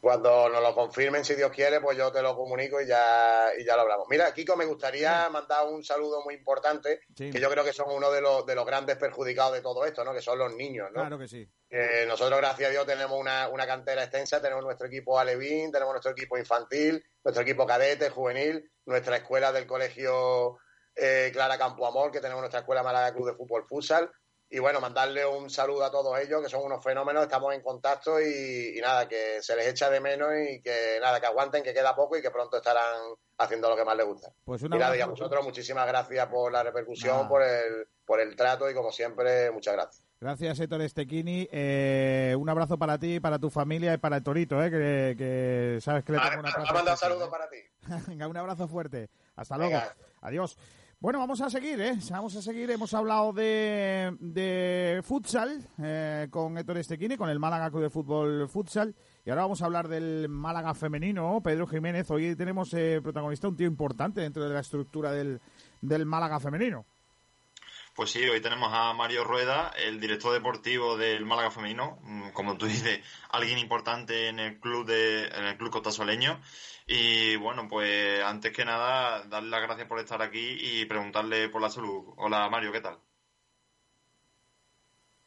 Cuando 0.00 0.48
nos 0.48 0.62
lo 0.62 0.74
confirmen, 0.74 1.24
si 1.24 1.34
Dios 1.34 1.50
quiere, 1.50 1.80
pues 1.80 1.98
yo 1.98 2.12
te 2.12 2.22
lo 2.22 2.36
comunico 2.36 2.80
y 2.80 2.86
ya, 2.86 3.46
y 3.58 3.64
ya 3.64 3.74
lo 3.74 3.82
hablamos. 3.82 4.06
Mira, 4.08 4.32
Kiko, 4.32 4.56
me 4.56 4.64
gustaría 4.64 5.28
mandar 5.28 5.66
un 5.66 5.82
saludo 5.82 6.22
muy 6.24 6.34
importante, 6.34 7.00
Sí. 7.16 7.30
que 7.30 7.40
yo 7.40 7.50
creo 7.50 7.64
que 7.64 7.72
son 7.72 7.86
uno 7.90 8.08
de 8.12 8.20
los, 8.20 8.46
de 8.46 8.54
los 8.54 8.64
grandes 8.64 8.96
perjudicados 8.96 9.54
de 9.54 9.60
todo 9.60 9.84
esto, 9.84 10.04
¿no? 10.04 10.12
Que 10.14 10.20
son 10.22 10.38
los 10.38 10.54
niños, 10.54 10.88
¿no? 10.92 11.00
Claro 11.00 11.18
que 11.18 11.26
sí. 11.26 11.48
Eh, 11.70 12.04
nosotros, 12.06 12.38
gracias 12.38 12.68
a 12.68 12.72
Dios, 12.72 12.86
tenemos 12.86 13.18
una, 13.18 13.48
una 13.48 13.66
cantera 13.66 14.04
extensa, 14.04 14.40
tenemos 14.40 14.62
nuestro 14.64 14.86
equipo 14.86 15.18
alevín, 15.18 15.72
tenemos 15.72 15.92
nuestro 15.94 16.12
equipo 16.12 16.38
infantil, 16.38 17.04
nuestro 17.24 17.42
equipo 17.42 17.66
cadete, 17.66 18.08
juvenil, 18.10 18.70
nuestra 18.86 19.16
escuela 19.16 19.50
del 19.52 19.66
colegio 19.66 20.58
eh, 20.94 21.30
Clara 21.32 21.58
Campoamor, 21.58 22.10
que 22.12 22.20
tenemos 22.20 22.40
nuestra 22.40 22.60
escuela 22.60 22.82
Málaga 22.84 23.12
Club 23.12 23.26
de 23.26 23.34
Fútbol 23.34 23.66
Futsal. 23.68 24.10
Y 24.50 24.58
bueno, 24.60 24.80
mandarle 24.80 25.26
un 25.26 25.50
saludo 25.50 25.84
a 25.84 25.90
todos 25.90 26.18
ellos, 26.18 26.42
que 26.42 26.48
son 26.48 26.64
unos 26.64 26.82
fenómenos, 26.82 27.24
estamos 27.24 27.54
en 27.54 27.60
contacto 27.60 28.18
y, 28.18 28.78
y 28.78 28.80
nada, 28.80 29.06
que 29.06 29.42
se 29.42 29.54
les 29.54 29.66
echa 29.68 29.90
de 29.90 30.00
menos 30.00 30.30
y 30.48 30.62
que 30.62 30.98
nada, 31.02 31.20
que 31.20 31.26
aguanten, 31.26 31.62
que 31.62 31.74
queda 31.74 31.94
poco 31.94 32.16
y 32.16 32.22
que 32.22 32.30
pronto 32.30 32.56
estarán 32.56 32.96
haciendo 33.36 33.68
lo 33.68 33.76
que 33.76 33.84
más 33.84 33.96
les 33.96 34.06
gusta. 34.06 34.32
Pues 34.44 34.62
Y 34.62 34.64
un 34.64 34.70
nada, 34.70 34.96
y 34.96 35.00
a 35.00 35.06
vosotros 35.06 35.44
muchísimas 35.44 35.86
gracias 35.86 36.26
por 36.28 36.50
la 36.50 36.62
repercusión, 36.62 37.28
por 37.28 37.42
el, 37.42 37.86
por 38.06 38.20
el 38.20 38.34
trato 38.34 38.70
y 38.70 38.74
como 38.74 38.90
siempre, 38.90 39.50
muchas 39.50 39.74
gracias. 39.74 40.04
Gracias, 40.20 40.58
Héctor 40.58 40.82
Estequini. 40.82 41.48
Eh, 41.52 42.34
un 42.36 42.48
abrazo 42.48 42.76
para 42.76 42.98
ti, 42.98 43.20
para 43.20 43.38
tu 43.38 43.50
familia 43.50 43.94
y 43.94 43.98
para 43.98 44.16
el 44.16 44.22
Torito, 44.24 44.60
eh, 44.64 44.70
que, 44.70 45.14
que 45.16 45.78
sabes 45.80 46.04
que 46.04 46.12
le 46.12 46.18
tengo 46.18 46.40
una 46.40 46.50
Ha 46.50 46.72
mandado 46.72 46.96
saludos 46.96 47.28
eh. 47.28 47.30
para 47.30 47.48
ti. 47.48 47.58
Venga, 48.08 48.26
un 48.26 48.36
abrazo 48.36 48.66
fuerte. 48.66 49.10
Hasta 49.36 49.56
Venga. 49.56 49.78
luego. 49.78 49.92
Adiós. 50.22 50.58
Bueno, 51.00 51.20
vamos 51.20 51.40
a 51.40 51.48
seguir, 51.48 51.80
¿eh? 51.80 51.96
Vamos 52.10 52.34
a 52.34 52.42
seguir. 52.42 52.68
Hemos 52.72 52.92
hablado 52.92 53.32
de, 53.32 54.16
de 54.18 55.00
futsal 55.04 55.64
eh, 55.80 56.26
con 56.28 56.58
Héctor 56.58 56.76
Estequini, 56.78 57.16
con 57.16 57.30
el 57.30 57.38
Málaga 57.38 57.70
Club 57.70 57.82
de 57.82 57.90
Fútbol 57.90 58.48
Futsal. 58.48 58.96
Y 59.24 59.30
ahora 59.30 59.42
vamos 59.42 59.62
a 59.62 59.66
hablar 59.66 59.86
del 59.86 60.28
Málaga 60.28 60.74
femenino, 60.74 61.40
Pedro 61.40 61.68
Jiménez. 61.68 62.10
Hoy 62.10 62.34
tenemos 62.34 62.74
eh, 62.74 62.98
protagonista 63.00 63.46
un 63.46 63.54
tío 63.54 63.68
importante 63.68 64.22
dentro 64.22 64.42
de 64.42 64.52
la 64.52 64.58
estructura 64.58 65.12
del, 65.12 65.40
del 65.80 66.04
Málaga 66.04 66.40
femenino. 66.40 66.84
Pues 67.98 68.12
sí, 68.12 68.22
hoy 68.28 68.40
tenemos 68.40 68.70
a 68.72 68.92
Mario 68.92 69.24
Rueda, 69.24 69.72
el 69.76 69.98
director 69.98 70.32
deportivo 70.32 70.96
del 70.96 71.26
Málaga 71.26 71.50
Femenino, 71.50 71.98
mm, 72.02 72.28
como 72.30 72.56
tú 72.56 72.66
dices, 72.66 73.00
alguien 73.30 73.58
importante 73.58 74.28
en 74.28 74.38
el 74.38 74.60
club 74.60 74.86
de, 74.86 75.24
en 75.26 75.44
el 75.46 75.56
club 75.58 75.72
cotasoleño. 75.72 76.40
Y 76.86 77.34
bueno, 77.34 77.66
pues 77.68 78.22
antes 78.22 78.52
que 78.52 78.64
nada, 78.64 79.24
darle 79.24 79.50
las 79.50 79.62
gracias 79.62 79.88
por 79.88 79.98
estar 79.98 80.22
aquí 80.22 80.58
y 80.60 80.84
preguntarle 80.84 81.48
por 81.48 81.60
la 81.60 81.70
salud. 81.70 82.14
Hola 82.18 82.48
Mario, 82.48 82.70
¿qué 82.70 82.80
tal? 82.82 82.98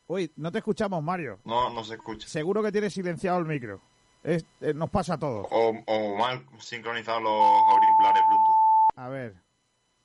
Uy, 0.07 0.31
no 0.37 0.49
te 0.49 0.59
escuchamos, 0.59 1.03
Mario. 1.03 1.39
No, 1.43 1.69
no 1.71 1.83
se 1.83 1.95
escucha. 1.95 2.25
Seguro 2.29 2.63
que 2.63 2.71
tienes 2.71 2.93
silenciado 2.93 3.37
el 3.39 3.45
micro. 3.47 3.81
Es- 4.23 4.45
eh, 4.61 4.73
nos 4.73 4.89
pasa 4.89 5.15
a 5.15 5.19
todos. 5.19 5.45
O, 5.51 5.73
o 5.87 6.15
mal 6.17 6.45
sincronizados 6.59 7.21
los 7.21 7.33
auriculares 7.33 8.23
Bluetooth. 8.29 8.95
A 8.95 9.09
ver. 9.09 9.35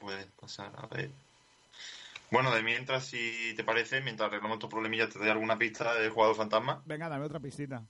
Puede 0.00 0.26
pasar, 0.40 0.72
a 0.76 0.86
ver. 0.88 1.12
Bueno, 2.30 2.52
de 2.54 2.62
mientras, 2.62 3.06
si 3.06 3.54
te 3.56 3.62
parece, 3.64 4.00
mientras 4.00 4.28
arreglamos 4.28 4.56
estos 4.56 4.70
problemillas, 4.70 5.10
te 5.10 5.18
doy 5.18 5.28
alguna 5.28 5.56
pista 5.58 5.94
del 5.94 6.10
jugador 6.10 6.34
fantasma. 6.36 6.82
Venga, 6.84 7.08
dame 7.08 7.24
otra 7.24 7.40
pistita. 7.40 7.86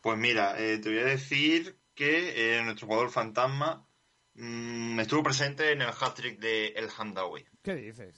Pues 0.00 0.18
mira, 0.18 0.58
eh, 0.58 0.78
te 0.78 0.88
voy 0.88 0.98
a 0.98 1.04
decir 1.04 1.78
que 1.94 2.58
eh, 2.58 2.62
nuestro 2.64 2.86
jugador 2.86 3.10
fantasma 3.10 3.86
mm, 4.34 4.98
estuvo 5.00 5.22
presente 5.22 5.72
en 5.72 5.82
el 5.82 5.88
hat-trick 5.90 6.40
de 6.40 6.68
El 6.68 6.88
Hamdawi. 6.96 7.44
¿Qué 7.62 7.74
dices? 7.76 8.16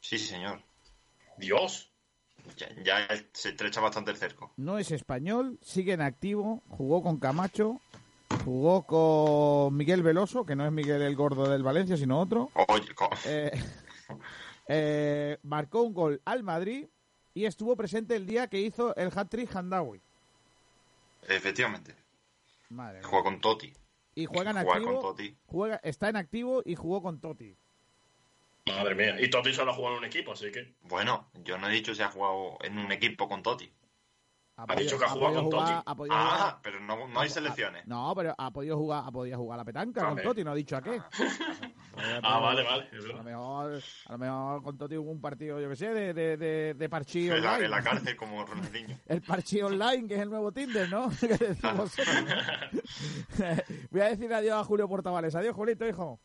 Sí, 0.00 0.18
sí, 0.18 0.26
señor. 0.26 0.62
Dios. 1.38 1.92
Ya, 2.56 2.68
ya 2.84 3.08
se 3.32 3.48
estrecha 3.50 3.80
bastante 3.80 4.12
el 4.12 4.16
cerco. 4.16 4.52
No 4.56 4.78
es 4.78 4.92
español, 4.92 5.58
sigue 5.60 5.92
en 5.94 6.00
activo, 6.00 6.62
jugó 6.68 7.02
con 7.02 7.18
Camacho, 7.18 7.80
jugó 8.44 8.86
con 8.86 9.76
Miguel 9.76 10.04
Veloso, 10.04 10.46
que 10.46 10.54
no 10.54 10.64
es 10.64 10.70
Miguel 10.70 11.02
el 11.02 11.16
gordo 11.16 11.50
del 11.50 11.64
Valencia, 11.64 11.96
sino 11.96 12.20
otro. 12.20 12.50
Oye, 12.68 12.94
co- 12.94 13.10
Eh, 13.24 13.50
eh, 14.68 15.38
marcó 15.42 15.82
un 15.82 15.94
gol 15.94 16.20
al 16.24 16.42
Madrid 16.42 16.86
y 17.34 17.44
estuvo 17.44 17.76
presente 17.76 18.16
el 18.16 18.26
día 18.26 18.48
que 18.48 18.60
hizo 18.60 18.94
el 18.96 19.10
hat-trick 19.14 19.54
Handawi. 19.54 20.00
efectivamente. 21.28 21.94
Madre. 22.70 23.02
Juega 23.02 23.24
con 23.24 23.40
Totti. 23.40 23.72
Y 24.14 24.24
juega 24.26 24.50
en 24.50 24.56
Juega 24.56 24.72
activo, 24.72 24.92
con 24.92 25.02
Totti. 25.02 25.36
juega, 25.46 25.76
está 25.84 26.08
en 26.08 26.16
activo 26.16 26.62
y 26.64 26.74
jugó 26.74 27.02
con 27.02 27.20
Totti. 27.20 27.54
Madre 28.66 28.94
mía. 28.94 29.20
Y 29.20 29.30
Totti 29.30 29.52
solo 29.52 29.70
ha 29.70 29.74
jugado 29.74 29.94
en 29.96 29.98
un 30.00 30.04
equipo, 30.06 30.32
así 30.32 30.50
que. 30.50 30.74
Bueno, 30.82 31.28
yo 31.44 31.58
no 31.58 31.68
he 31.68 31.72
dicho 31.72 31.94
si 31.94 32.02
ha 32.02 32.08
jugado 32.08 32.58
en 32.62 32.78
un 32.78 32.90
equipo 32.90 33.28
con 33.28 33.42
Totti. 33.42 33.70
Ha 34.58 34.74
dicho 34.74 34.98
que 34.98 35.04
ha 35.04 35.08
jugado 35.08 35.34
con 35.34 35.44
jugar- 35.44 35.66
Totti. 35.66 35.82
ha 35.84 35.94
podido 35.94 36.14
Ah, 36.16 36.36
jugar- 36.38 36.58
pero 36.62 36.80
no, 36.80 37.06
no 37.08 37.20
hay 37.20 37.26
ha- 37.26 37.30
selecciones. 37.30 37.86
No, 37.86 38.14
pero 38.16 38.34
ha 38.38 38.50
podido 38.50 38.78
jugar, 38.78 39.02
ha 39.06 39.10
podido 39.12 39.36
jugar 39.38 39.56
a 39.56 39.60
la 39.60 39.64
petanca 39.66 40.08
con. 40.08 40.22
Totti, 40.22 40.44
no 40.44 40.52
ha 40.52 40.54
dicho 40.54 40.76
a 40.78 40.82
qué. 40.82 40.98
Ah, 42.22 42.38
vale, 42.40 42.62
vale. 42.62 42.88
es 42.92 42.92
A 42.92 42.96
verdad. 43.02 43.16
lo 43.18 43.22
mejor, 43.24 43.82
a 44.06 44.12
lo 44.12 44.18
mejor 44.18 44.62
con 44.62 44.78
Totti 44.78 44.96
hubo 44.96 45.10
un 45.10 45.20
partido, 45.20 45.60
yo 45.60 45.68
que 45.68 45.76
sé, 45.76 45.92
de, 45.92 46.14
de, 46.14 46.36
de, 46.38 46.72
de 46.74 46.88
parchí 46.88 47.28
En 47.28 47.42
la, 47.42 47.50
online. 47.52 47.64
en 47.66 47.70
la 47.70 47.82
cárcel 47.82 48.16
como 48.16 48.44
Ronaldinho. 48.46 48.98
El 49.06 49.20
parchí 49.22 49.60
online, 49.60 50.08
que 50.08 50.14
es 50.14 50.20
el 50.20 50.30
nuevo 50.30 50.50
Tinder, 50.52 50.88
¿no? 50.90 51.10
Voy 53.90 54.00
a 54.00 54.08
decir 54.08 54.32
adiós 54.32 54.58
a 54.60 54.64
Julio 54.64 54.88
Portavales. 54.88 55.34
Adiós, 55.34 55.54
Julito, 55.54 55.86
hijo. 55.86 56.20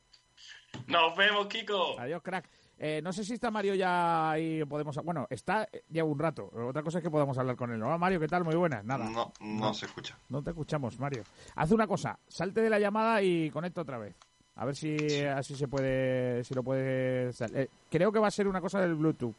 Nos 0.87 1.15
vemos, 1.17 1.47
Kiko. 1.47 1.99
Adiós, 1.99 2.21
crack. 2.21 2.49
Eh, 2.83 2.99
no 3.03 3.13
sé 3.13 3.23
si 3.23 3.33
está 3.33 3.51
Mario 3.51 3.75
ya 3.75 4.31
ahí 4.31 4.65
podemos... 4.65 4.95
Bueno, 5.03 5.27
está 5.29 5.67
eh, 5.71 5.83
lleva 5.91 6.07
un 6.07 6.17
rato. 6.17 6.49
Otra 6.67 6.81
cosa 6.81 6.97
es 6.97 7.03
que 7.03 7.11
podamos 7.11 7.37
hablar 7.37 7.55
con 7.55 7.71
él. 7.71 7.83
Hola, 7.83 7.99
Mario, 7.99 8.19
¿qué 8.19 8.27
tal? 8.27 8.43
Muy 8.43 8.55
buenas. 8.55 8.83
Nada. 8.83 9.07
No, 9.07 9.31
no 9.39 9.71
se 9.75 9.85
escucha. 9.85 10.17
No 10.29 10.41
te 10.41 10.49
escuchamos, 10.49 10.99
Mario. 10.99 11.21
Haz 11.55 11.69
una 11.69 11.85
cosa, 11.85 12.17
salte 12.27 12.59
de 12.59 12.71
la 12.71 12.79
llamada 12.79 13.21
y 13.21 13.51
conecta 13.51 13.81
otra 13.81 13.99
vez. 13.99 14.15
A 14.55 14.65
ver 14.65 14.75
si 14.75 14.95
así 15.25 15.55
se 15.55 15.67
puede, 15.67 16.43
si 16.43 16.55
lo 16.55 16.63
puede. 16.63 17.29
eh, 17.53 17.67
creo 17.87 18.11
que 18.11 18.17
va 18.17 18.29
a 18.29 18.31
ser 18.31 18.47
una 18.47 18.59
cosa 18.59 18.81
del 18.81 18.95
Bluetooth. 18.95 19.35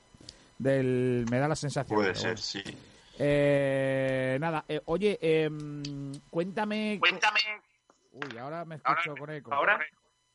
Del, 0.57 1.27
me 1.29 1.41
da 1.41 1.49
la 1.49 1.57
sensación. 1.57 1.97
Puede 1.97 2.15
ser, 2.15 2.35
bueno. 2.35 2.37
sí. 2.37 2.63
Eh, 3.19 4.39
nada, 4.41 4.65
eh, 4.69 4.81
oye, 4.85 5.19
em, 5.21 6.13
cuéntame. 6.31 6.97
Cuéntame. 7.01 7.41
Uy, 8.13 8.39
ahora 8.39 8.65
me 8.65 8.77
escucho 8.77 9.17
con 9.19 9.31
eco. 9.31 9.53
¿Ahora? 9.53 9.81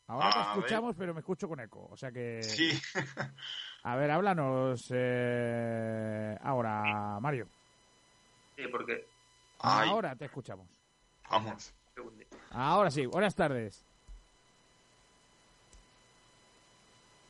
Ahora 0.08 0.32
te 0.32 0.40
ver. 0.40 0.48
escuchamos, 0.48 0.96
pero 0.98 1.14
me 1.14 1.20
escucho 1.20 1.48
con 1.48 1.60
eco. 1.60 1.86
O 1.92 1.98
sea 1.98 2.12
que. 2.12 2.42
Sí. 2.42 2.80
A 3.84 3.96
ver, 3.96 4.10
háblanos. 4.12 4.88
eh, 4.94 6.38
ahora, 6.42 7.20
Mario. 7.20 7.48
Sí, 8.56 8.68
porque. 8.72 9.06
Ay, 9.60 9.90
Ahora 9.90 10.16
te 10.16 10.26
escuchamos. 10.26 10.68
vamos. 11.30 11.74
Ahora 12.52 12.90
sí, 12.92 13.06
buenas 13.06 13.36
tardes. 13.36 13.86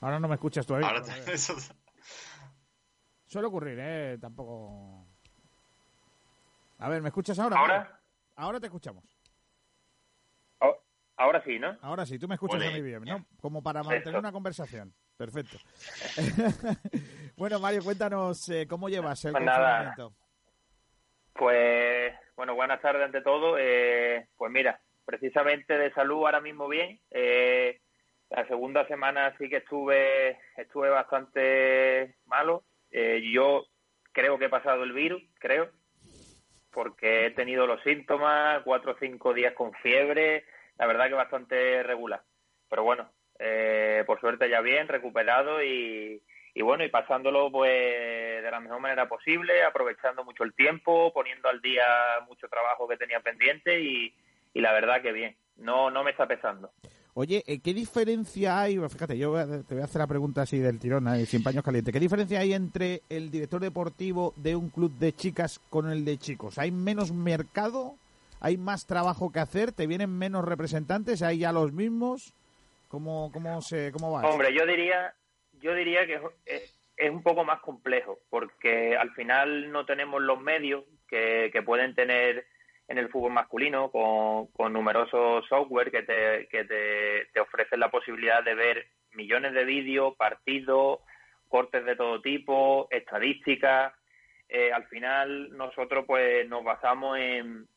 Ahora 0.01 0.19
no 0.19 0.27
me 0.27 0.35
escuchas 0.35 0.65
todavía. 0.65 0.87
Ahora 0.89 1.01
te- 1.01 1.37
Suele 3.25 3.47
ocurrir, 3.47 3.77
¿eh? 3.81 4.17
Tampoco... 4.21 5.05
A 6.79 6.89
ver, 6.89 7.01
¿me 7.01 7.09
escuchas 7.09 7.37
ahora? 7.39 7.57
¿Ahora? 7.57 8.01
Ahora 8.35 8.59
te 8.59 8.67
escuchamos. 8.67 9.03
Ahora 11.18 11.44
sí, 11.44 11.57
¿no? 11.60 11.76
Ahora 11.81 12.06
sí, 12.06 12.19
tú 12.19 12.27
me 12.27 12.35
escuchas 12.35 12.60
Ole. 12.60 12.68
a 12.68 12.72
mí 12.72 12.81
bien, 12.81 13.03
¿no? 13.03 13.26
Como 13.41 13.61
para 13.64 13.81
mantener 13.84 14.19
una 14.19 14.31
conversación. 14.31 14.94
Perfecto. 15.18 15.57
bueno, 17.38 17.60
Mario, 17.60 17.84
cuéntanos 17.84 18.48
eh, 18.49 18.68
cómo 18.69 18.88
llevas 18.88 19.26
el 19.26 19.31
Pues 19.31 19.44
confinamiento. 19.44 20.14
Pues, 21.34 22.14
Bueno, 22.35 22.56
buenas 22.56 22.81
tardes 22.81 23.03
ante 23.03 23.22
todo. 23.22 23.57
Eh, 23.60 24.27
pues 24.38 24.52
mira, 24.52 24.80
precisamente 25.06 25.77
de 25.77 25.91
salud 25.94 26.18
ahora 26.18 26.39
mismo 26.39 26.68
bien. 26.68 26.99
Eh, 27.10 27.80
la 28.30 28.45
segunda 28.48 28.85
semana 28.88 29.35
sí 29.38 29.49
que 29.49 29.57
estuve, 29.57 30.38
estuve 30.56 30.89
bastante 30.89 32.15
malo. 32.26 32.64
Eh, 32.91 33.22
yo 33.34 33.65
creo 34.11 34.38
que 34.38 34.45
he 34.45 34.49
pasado 34.49 34.84
el 34.84 34.94
virus, 34.94 35.23
creo, 35.39 35.69
porque 36.72 37.26
he 37.27 37.31
tenido 37.31 37.65
los 37.65 37.81
síntomas, 37.84 38.61
cuatro 38.64 38.91
o 38.91 38.98
cinco 38.99 39.34
días 39.34 39.53
con 39.53 39.73
fiebre, 39.76 40.45
la 40.77 40.87
verdad 40.87 41.07
que 41.07 41.13
bastante 41.13 41.83
regular. 41.83 42.21
Pero 42.69 42.83
bueno, 42.83 43.09
eh, 43.39 44.03
por 44.05 44.19
suerte 44.19 44.49
ya 44.49 44.61
bien, 44.61 44.87
recuperado 44.87 45.63
y, 45.63 46.21
y 46.53 46.61
bueno, 46.61 46.83
y 46.83 46.89
pasándolo 46.89 47.51
pues 47.51 47.71
de 48.43 48.51
la 48.51 48.59
mejor 48.59 48.79
manera 48.79 49.07
posible, 49.07 49.63
aprovechando 49.63 50.23
mucho 50.23 50.43
el 50.43 50.53
tiempo, 50.53 51.11
poniendo 51.13 51.49
al 51.49 51.61
día 51.61 51.85
mucho 52.27 52.47
trabajo 52.47 52.87
que 52.87 52.97
tenía 52.97 53.19
pendiente 53.19 53.79
y, 53.79 54.13
y 54.53 54.61
la 54.61 54.73
verdad 54.73 55.01
que 55.01 55.11
bien, 55.11 55.35
no, 55.57 55.89
no 55.91 56.03
me 56.03 56.11
está 56.11 56.27
pesando. 56.27 56.71
Oye, 57.19 57.43
eh, 57.47 57.59
¿qué 57.61 57.73
diferencia 57.73 58.61
hay? 58.61 58.77
Fíjate, 58.77 59.17
yo 59.17 59.33
te 59.63 59.73
voy 59.73 59.81
a 59.81 59.85
hacer 59.85 59.99
la 59.99 60.05
pregunta 60.05 60.43
así 60.43 60.59
del 60.59 60.77
tirón, 60.77 61.07
eh, 61.07 61.25
sin 61.25 61.41
paños 61.41 61.63
calientes. 61.63 61.91
¿Qué 61.91 61.99
diferencia 61.99 62.39
hay 62.39 62.53
entre 62.53 63.01
el 63.09 63.31
director 63.31 63.59
deportivo 63.59 64.35
de 64.35 64.55
un 64.55 64.69
club 64.69 64.91
de 64.99 65.13
chicas 65.13 65.59
con 65.71 65.89
el 65.89 66.05
de 66.05 66.19
chicos? 66.19 66.59
¿Hay 66.59 66.69
menos 66.69 67.11
mercado? 67.11 67.95
¿Hay 68.39 68.57
más 68.57 68.85
trabajo 68.85 69.31
que 69.31 69.39
hacer? 69.39 69.72
¿Te 69.72 69.88
vienen 69.88 70.18
menos 70.18 70.45
representantes? 70.45 71.22
¿Hay 71.22 71.39
ya 71.39 71.51
los 71.51 71.73
mismos? 71.73 72.34
¿Cómo, 72.88 73.31
cómo, 73.34 73.61
se, 73.61 73.91
cómo 73.91 74.11
va? 74.11 74.27
Hombre, 74.27 74.53
yo 74.53 74.65
diría, 74.65 75.14
yo 75.59 75.73
diría 75.73 76.05
que 76.05 76.22
es 76.45 77.11
un 77.11 77.22
poco 77.22 77.43
más 77.43 77.59
complejo, 77.61 78.19
porque 78.30 78.95
al 78.95 79.11
final 79.14 79.72
no 79.72 79.85
tenemos 79.85 80.22
los 80.22 80.39
medios 80.39 80.84
que, 81.07 81.49
que 81.51 81.61
pueden 81.61 81.95
tener 81.95 82.45
en 82.88 82.97
el 82.97 83.09
fútbol 83.09 83.34
masculino 83.34 83.91
con, 83.91 84.47
con 84.47 84.72
numerosos 84.72 85.45
software 85.47 85.91
que, 85.91 86.03
te, 86.03 86.47
que 86.47 86.64
te, 86.64 87.26
te 87.34 87.39
ofrecen 87.39 87.80
la 87.80 87.91
posibilidad 87.91 88.43
de 88.43 88.55
ver 88.55 88.88
millones 89.11 89.53
de 89.53 89.65
vídeos, 89.65 90.15
partidos, 90.15 90.99
cortes 91.49 91.85
de 91.85 91.95
todo 91.95 92.22
tipo, 92.22 92.88
estadísticas. 92.89 93.93
Eh, 94.47 94.72
al 94.72 94.85
final 94.88 95.55
nosotros 95.57 96.05
pues 96.07 96.47
nos 96.47 96.64
basamos 96.64 97.18
en, 97.19 97.68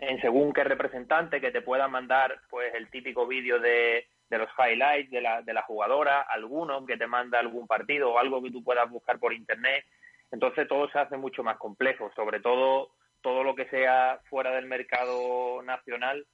en 0.00 0.20
según 0.20 0.52
qué 0.52 0.64
representante 0.64 1.40
que 1.40 1.50
te 1.50 1.60
pueda 1.60 1.86
mandar 1.86 2.40
pues 2.48 2.74
el 2.74 2.88
típico 2.88 3.26
vídeo 3.26 3.60
de, 3.60 4.06
de 4.30 4.38
los 4.38 4.48
highlights 4.58 5.10
de 5.10 5.20
la, 5.20 5.42
de 5.42 5.52
la 5.52 5.62
jugadora, 5.62 6.22
alguno 6.22 6.86
que 6.86 6.96
te 6.96 7.06
manda 7.06 7.38
algún 7.38 7.66
partido 7.66 8.10
o 8.10 8.18
algo 8.18 8.42
que 8.42 8.50
tú 8.50 8.64
puedas 8.64 8.88
buscar 8.88 9.18
por 9.18 9.34
internet. 9.34 9.84
Entonces 10.32 10.66
todo 10.66 10.88
se 10.90 10.98
hace 10.98 11.18
mucho 11.18 11.42
más 11.42 11.58
complejo, 11.58 12.10
sobre 12.16 12.40
todo 12.40 12.92
todo 13.20 13.44
lo 13.44 13.54
que 13.54 13.66
sea 13.66 14.20
fuera 14.30 14.52
del 14.52 14.64
mercado 14.64 15.60
nacional 15.62 16.26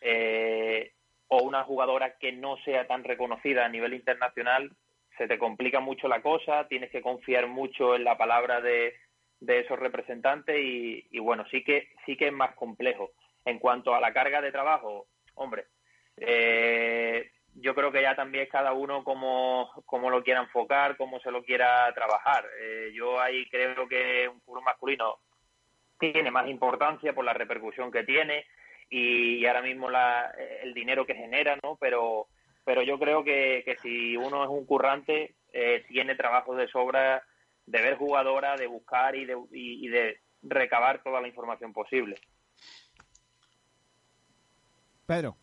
eh, 0.00 0.92
o 1.28 1.42
una 1.42 1.64
jugadora 1.64 2.16
que 2.18 2.32
no 2.32 2.56
sea 2.64 2.86
tan 2.86 3.04
reconocida 3.04 3.66
a 3.66 3.68
nivel 3.68 3.92
internacional, 3.92 4.72
se 5.18 5.28
te 5.28 5.38
complica 5.38 5.80
mucho 5.80 6.08
la 6.08 6.22
cosa, 6.22 6.66
tienes 6.68 6.90
que 6.90 7.02
confiar 7.02 7.46
mucho 7.46 7.94
en 7.94 8.04
la 8.04 8.16
palabra 8.16 8.62
de, 8.62 8.94
de 9.40 9.60
esos 9.60 9.78
representantes 9.78 10.56
y, 10.58 11.06
y 11.10 11.18
bueno, 11.18 11.44
sí 11.50 11.64
que 11.64 11.88
sí 12.06 12.16
que 12.16 12.28
es 12.28 12.32
más 12.32 12.54
complejo. 12.54 13.10
En 13.44 13.58
cuanto 13.58 13.94
a 13.94 14.00
la 14.00 14.12
carga 14.12 14.40
de 14.42 14.52
trabajo, 14.52 15.06
hombre, 15.34 15.64
eh, 16.18 17.30
yo 17.54 17.74
creo 17.74 17.90
que 17.90 18.02
ya 18.02 18.14
también 18.14 18.46
cada 18.50 18.72
uno 18.72 19.02
como, 19.02 19.70
como 19.86 20.10
lo 20.10 20.22
quiera 20.22 20.40
enfocar, 20.40 20.96
cómo 20.96 21.20
se 21.20 21.30
lo 21.30 21.42
quiera 21.42 21.92
trabajar. 21.94 22.44
Eh, 22.60 22.92
yo 22.94 23.18
ahí 23.20 23.48
creo 23.48 23.88
que 23.88 24.28
un 24.28 24.40
fútbol 24.42 24.62
masculino 24.62 25.16
tiene 25.98 26.30
más 26.30 26.48
importancia 26.48 27.12
por 27.12 27.24
la 27.24 27.32
repercusión 27.32 27.90
que 27.90 28.04
tiene 28.04 28.46
y, 28.88 29.38
y 29.38 29.46
ahora 29.46 29.62
mismo 29.62 29.90
la, 29.90 30.32
el 30.62 30.74
dinero 30.74 31.06
que 31.06 31.14
genera, 31.14 31.58
¿no? 31.62 31.76
Pero, 31.80 32.26
pero 32.64 32.82
yo 32.82 32.98
creo 32.98 33.24
que, 33.24 33.62
que 33.64 33.76
si 33.76 34.16
uno 34.16 34.44
es 34.44 34.50
un 34.50 34.66
currante, 34.66 35.34
eh, 35.52 35.84
tiene 35.88 36.14
trabajo 36.14 36.54
de 36.54 36.68
sobra 36.68 37.22
de 37.70 37.82
ver 37.82 37.96
jugadora, 37.96 38.56
de 38.56 38.66
buscar 38.66 39.14
y 39.14 39.24
de, 39.24 39.36
y, 39.52 39.86
y 39.86 39.88
de 39.88 40.20
recabar 40.42 41.02
toda 41.02 41.20
la 41.20 41.28
información 41.28 41.72
posible. 41.72 42.16
Pedro. 45.06 45.36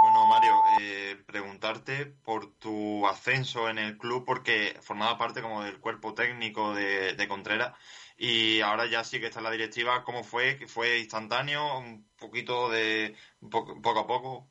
Bueno, 0.00 0.26
Mario, 0.26 0.62
eh, 0.80 1.16
preguntarte 1.26 2.06
por 2.06 2.58
tu 2.58 3.06
ascenso 3.06 3.70
en 3.70 3.78
el 3.78 3.96
club, 3.96 4.24
porque 4.26 4.74
formaba 4.82 5.16
parte 5.16 5.40
como 5.40 5.62
del 5.62 5.78
cuerpo 5.78 6.12
técnico 6.12 6.74
de, 6.74 7.14
de 7.14 7.28
Contreras 7.28 7.72
y 8.16 8.60
ahora 8.62 8.86
ya 8.86 9.04
sí 9.04 9.20
que 9.20 9.26
está 9.26 9.38
en 9.38 9.44
la 9.44 9.52
directiva. 9.52 10.02
¿Cómo 10.02 10.24
fue? 10.24 10.56
¿Que 10.56 10.66
¿Fue 10.66 10.98
instantáneo? 10.98 11.78
¿Un 11.78 12.10
poquito 12.18 12.68
de 12.68 13.14
un 13.40 13.50
poco, 13.50 13.80
poco 13.80 14.00
a 14.00 14.06
poco? 14.06 14.48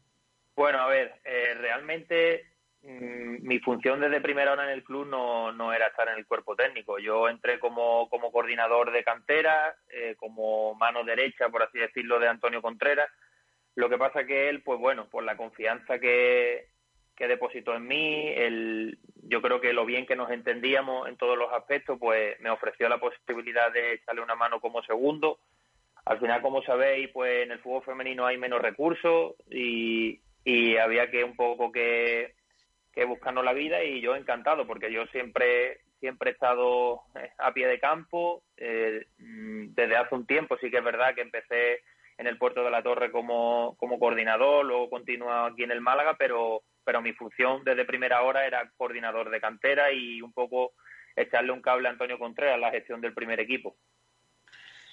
Bueno, 0.55 0.79
a 0.79 0.87
ver, 0.87 1.19
eh, 1.25 1.53
realmente 1.55 2.50
mi 2.83 3.59
función 3.59 3.99
desde 3.99 4.21
primera 4.21 4.53
hora 4.53 4.63
en 4.63 4.71
el 4.71 4.83
club 4.83 5.05
no, 5.05 5.51
no 5.51 5.71
era 5.71 5.87
estar 5.87 6.07
en 6.09 6.17
el 6.17 6.25
cuerpo 6.25 6.55
técnico. 6.55 6.97
Yo 6.97 7.29
entré 7.29 7.59
como, 7.59 8.09
como 8.09 8.31
coordinador 8.31 8.91
de 8.91 9.03
cantera, 9.03 9.75
eh, 9.89 10.15
como 10.17 10.73
mano 10.75 11.03
derecha, 11.03 11.49
por 11.49 11.61
así 11.61 11.77
decirlo, 11.77 12.19
de 12.19 12.27
Antonio 12.27 12.61
Contreras. 12.61 13.09
Lo 13.75 13.87
que 13.87 13.97
pasa 13.97 14.25
que 14.25 14.49
él, 14.49 14.63
pues 14.63 14.79
bueno, 14.79 15.07
por 15.09 15.23
la 15.23 15.37
confianza 15.37 15.99
que, 15.99 16.69
que 17.15 17.27
depositó 17.27 17.75
en 17.75 17.87
mí, 17.87 18.29
el, 18.35 18.97
yo 19.23 19.41
creo 19.41 19.61
que 19.61 19.73
lo 19.73 19.85
bien 19.85 20.07
que 20.07 20.15
nos 20.15 20.31
entendíamos 20.31 21.07
en 21.07 21.17
todos 21.17 21.37
los 21.37 21.53
aspectos, 21.53 21.99
pues 21.99 22.39
me 22.39 22.49
ofreció 22.49 22.89
la 22.89 22.99
posibilidad 22.99 23.71
de 23.71 23.93
echarle 23.93 24.21
una 24.21 24.35
mano 24.35 24.59
como 24.59 24.81
segundo. 24.83 25.39
Al 26.03 26.19
final, 26.19 26.41
como 26.41 26.63
sabéis, 26.63 27.09
pues 27.13 27.43
en 27.43 27.51
el 27.51 27.59
fútbol 27.59 27.83
femenino 27.83 28.25
hay 28.25 28.39
menos 28.39 28.59
recursos 28.59 29.35
y, 29.51 30.19
y 30.43 30.77
había 30.77 31.11
que 31.11 31.23
un 31.23 31.35
poco 31.35 31.71
que, 31.71 32.33
que 32.93 33.05
buscarnos 33.05 33.43
la 33.43 33.53
vida 33.53 33.83
y 33.83 34.01
yo 34.01 34.15
encantado 34.15 34.67
porque 34.67 34.91
yo 34.91 35.05
siempre 35.07 35.81
siempre 35.99 36.31
he 36.31 36.33
estado 36.33 37.03
eh, 37.15 37.31
a 37.37 37.53
pie 37.53 37.67
de 37.67 37.79
campo 37.79 38.43
eh, 38.57 39.05
mm, 39.17 39.73
desde 39.73 39.95
hace 39.95 40.15
un 40.15 40.25
tiempo 40.25 40.57
sí 40.59 40.69
que 40.69 40.77
es 40.77 40.83
verdad 40.83 41.15
que 41.15 41.21
empecé 41.21 41.81
en 42.17 42.27
el 42.27 42.37
puerto 42.37 42.63
de 42.63 42.71
la 42.71 42.83
Torre 42.83 43.11
como, 43.11 43.75
como 43.77 43.99
coordinador 43.99 44.65
luego 44.65 44.89
continúo 44.89 45.31
aquí 45.31 45.63
en 45.63 45.71
el 45.71 45.81
Málaga 45.81 46.15
pero 46.17 46.63
pero 46.83 47.01
mi 47.01 47.13
función 47.13 47.63
desde 47.63 47.85
primera 47.85 48.23
hora 48.23 48.45
era 48.45 48.69
coordinador 48.75 49.29
de 49.29 49.39
cantera 49.39 49.93
y 49.93 50.21
un 50.21 50.33
poco 50.33 50.73
echarle 51.15 51.51
un 51.51 51.61
cable 51.61 51.87
a 51.87 51.91
Antonio 51.91 52.19
Contreras 52.19 52.59
la 52.59 52.71
gestión 52.71 52.99
del 52.99 53.13
primer 53.13 53.39
equipo 53.39 53.75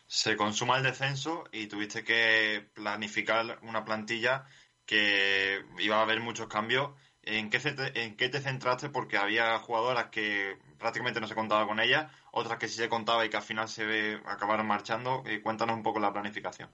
Se 0.07 0.37
consuma 0.37 0.77
el 0.77 0.85
descenso 0.85 1.45
y 1.53 1.67
tuviste 1.67 2.05
que 2.05 2.67
planificar 2.75 3.59
una 3.63 3.85
plantilla 3.85 4.47
que 4.89 5.63
iba 5.79 5.97
a 5.97 6.03
haber 6.03 6.21
muchos 6.21 6.49
cambios. 6.49 6.93
¿En 7.23 7.49
qué, 7.51 7.59
¿En 7.95 8.17
qué 8.17 8.29
te 8.29 8.41
centraste? 8.41 8.89
Porque 8.91 9.19
había 9.19 9.57
jugadoras 9.61 10.07
que 10.11 10.59
prácticamente 10.79 11.21
no 11.21 11.27
se 11.29 11.35
contaba 11.37 11.67
con 11.67 11.79
ellas, 11.81 12.11
otras 12.33 12.59
que 12.59 12.67
sí 12.69 12.75
se 12.77 12.89
contaba 12.89 13.25
y 13.25 13.31
que 13.31 13.37
al 13.37 13.43
final 13.45 13.69
se 13.69 13.85
ve- 13.87 14.21
acabaron 14.27 14.67
marchando. 14.67 15.23
Eh, 15.27 15.41
cuéntanos 15.43 15.77
un 15.77 15.83
poco 15.85 16.01
la 16.01 16.13
planificación. 16.13 16.71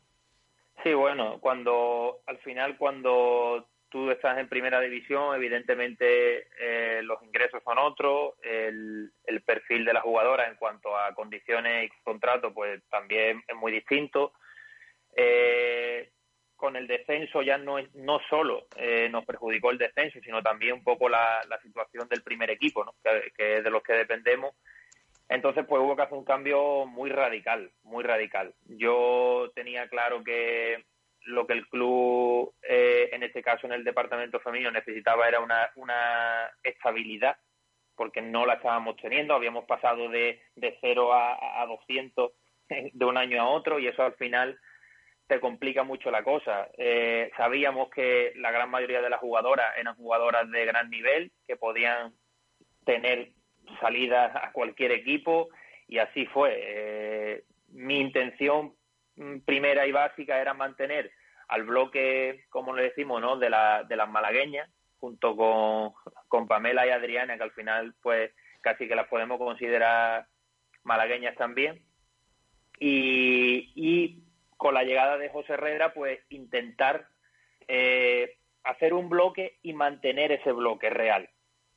Sí, 0.82 0.92
bueno, 0.92 1.40
cuando 1.40 2.20
al 2.26 2.38
final 2.38 2.76
cuando 2.76 3.68
tú 3.88 4.10
estás 4.10 4.38
en 4.38 4.48
primera 4.48 4.80
división, 4.80 5.34
evidentemente 5.34 6.48
eh, 6.60 7.02
los 7.02 7.22
ingresos 7.22 7.62
son 7.64 7.78
otros, 7.78 8.34
el, 8.42 9.10
el 9.24 9.42
perfil 9.44 9.84
de 9.84 9.92
la 9.94 10.02
jugadora 10.02 10.48
en 10.48 10.56
cuanto 10.56 10.96
a 10.96 11.14
condiciones 11.14 11.86
y 11.90 12.02
contrato, 12.02 12.52
pues 12.52 12.82
también 12.90 13.42
es 13.48 13.56
muy 13.56 13.72
distinto. 13.72 14.32
Eh, 15.16 16.12
con 16.64 16.76
el 16.76 16.86
descenso 16.86 17.42
ya 17.42 17.58
no 17.58 17.78
es, 17.78 17.94
no 17.94 18.20
solo 18.30 18.68
eh, 18.78 19.10
nos 19.10 19.26
perjudicó 19.26 19.70
el 19.70 19.76
descenso, 19.76 20.18
sino 20.24 20.42
también 20.42 20.72
un 20.72 20.82
poco 20.82 21.10
la, 21.10 21.42
situación 21.62 22.08
del 22.08 22.22
primer 22.22 22.48
equipo, 22.48 22.82
¿no? 22.86 22.94
que, 23.36 23.56
es 23.56 23.62
de 23.62 23.68
los 23.68 23.82
que 23.82 23.92
dependemos. 23.92 24.56
Entonces, 25.28 25.66
pues 25.68 25.82
hubo 25.82 25.94
que 25.94 26.00
hacer 26.00 26.16
un 26.16 26.24
cambio 26.24 26.86
muy 26.86 27.10
radical, 27.10 27.70
muy 27.82 28.02
radical. 28.02 28.54
Yo 28.64 29.52
tenía 29.54 29.88
claro 29.88 30.24
que 30.24 30.82
lo 31.26 31.46
que 31.46 31.52
el 31.52 31.68
club, 31.68 32.54
eh, 32.62 33.10
en 33.12 33.24
este 33.24 33.42
caso 33.42 33.66
en 33.66 33.74
el 33.74 33.84
departamento 33.84 34.40
femenino, 34.40 34.70
necesitaba 34.70 35.28
era 35.28 35.40
una, 35.40 35.68
una 35.74 36.50
estabilidad, 36.62 37.36
porque 37.94 38.22
no 38.22 38.46
la 38.46 38.54
estábamos 38.54 38.96
teniendo. 38.96 39.34
Habíamos 39.34 39.66
pasado 39.66 40.08
de, 40.08 40.40
de 40.56 40.78
0 40.80 41.12
a, 41.12 41.60
a 41.60 41.66
200 41.66 42.32
de 42.94 43.04
un 43.04 43.18
año 43.18 43.42
a 43.42 43.50
otro 43.50 43.78
y 43.78 43.86
eso 43.86 44.02
al 44.02 44.14
final 44.14 44.58
te 45.26 45.40
complica 45.40 45.82
mucho 45.84 46.10
la 46.10 46.22
cosa. 46.22 46.68
Eh, 46.76 47.30
sabíamos 47.36 47.88
que 47.90 48.32
la 48.36 48.50
gran 48.50 48.70
mayoría 48.70 49.00
de 49.00 49.10
las 49.10 49.20
jugadoras 49.20 49.76
eran 49.78 49.96
jugadoras 49.96 50.50
de 50.50 50.64
gran 50.66 50.90
nivel, 50.90 51.32
que 51.46 51.56
podían 51.56 52.12
tener 52.84 53.30
salidas 53.80 54.34
a 54.36 54.52
cualquier 54.52 54.92
equipo 54.92 55.48
y 55.88 55.98
así 55.98 56.26
fue. 56.26 56.58
Eh, 56.60 57.44
mi 57.68 58.00
intención 58.00 58.74
mm, 59.16 59.38
primera 59.40 59.86
y 59.86 59.92
básica 59.92 60.40
era 60.40 60.54
mantener 60.54 61.10
al 61.48 61.64
bloque, 61.64 62.44
como 62.50 62.74
le 62.74 62.84
decimos, 62.84 63.20
¿no? 63.20 63.36
de, 63.36 63.50
la, 63.50 63.84
de 63.84 63.96
las 63.96 64.08
malagueñas, 64.08 64.70
junto 64.98 65.36
con, 65.36 65.92
con 66.28 66.46
Pamela 66.46 66.86
y 66.86 66.90
Adriana, 66.90 67.36
que 67.36 67.42
al 67.42 67.52
final 67.52 67.94
pues 68.02 68.32
casi 68.60 68.88
que 68.88 68.94
las 68.94 69.08
podemos 69.08 69.38
considerar 69.38 70.26
malagueñas 70.82 71.36
también. 71.36 71.82
Y, 72.78 73.72
y 73.74 74.24
con 74.56 74.74
la 74.74 74.84
llegada 74.84 75.18
de 75.18 75.28
José 75.28 75.54
Herrera, 75.54 75.92
pues 75.92 76.20
intentar 76.28 77.08
eh, 77.68 78.38
hacer 78.64 78.94
un 78.94 79.08
bloque 79.08 79.58
y 79.62 79.72
mantener 79.72 80.32
ese 80.32 80.52
bloque 80.52 80.90
real. 80.90 81.28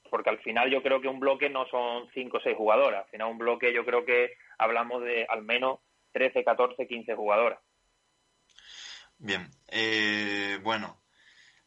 Porque 0.09 0.29
al 0.29 0.39
final 0.39 0.71
yo 0.71 0.81
creo 0.81 1.01
que 1.01 1.09
un 1.09 1.19
bloque 1.19 1.49
no 1.49 1.67
son 1.67 2.09
cinco 2.13 2.37
o 2.37 2.41
seis 2.41 2.55
jugadoras. 2.55 3.05
Al 3.05 3.11
final 3.11 3.27
un 3.27 3.37
bloque 3.37 3.73
yo 3.73 3.85
creo 3.85 4.05
que 4.05 4.33
hablamos 4.57 5.03
de 5.03 5.25
al 5.29 5.43
menos 5.43 5.79
13, 6.13 6.43
14, 6.43 6.87
15 6.87 7.15
jugadoras. 7.15 7.59
Bien, 9.19 9.49
eh, 9.67 10.59
bueno, 10.63 11.01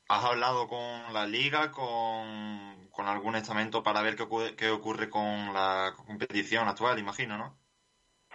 ¿has 0.09 0.25
hablado 0.25 0.69
con 0.69 1.13
la 1.13 1.27
liga, 1.27 1.71
con, 1.71 2.89
con 2.91 3.07
algún 3.07 3.37
estamento 3.37 3.83
para 3.83 4.03
ver 4.03 4.17
qué 4.17 4.23
ocurre, 4.23 4.57
qué 4.57 4.71
ocurre 4.71 5.11
con 5.11 5.53
la 5.53 5.93
competición 6.07 6.69
actual, 6.69 6.99
imagino, 6.99 7.37
¿no? 7.37 7.60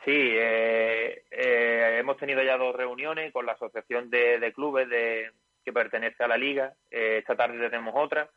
Sí, 0.05 0.11
eh, 0.13 1.23
eh, 1.31 1.97
hemos 1.99 2.17
tenido 2.17 2.43
ya 2.43 2.57
dos 2.57 2.75
reuniones 2.75 3.33
con 3.33 3.47
la 3.47 3.53
asociación 3.53 4.11
de, 4.11 4.53
clubes 4.53 4.87
de, 4.87 5.31
que 5.63 5.73
pertenece 5.73 6.23
a 6.23 6.27
la 6.27 6.37
liga. 6.37 6.75
Eh, 6.91 7.17
esta 7.17 7.35
tarde 7.35 7.57
tenemos 7.71 7.95
otra. 7.97 8.29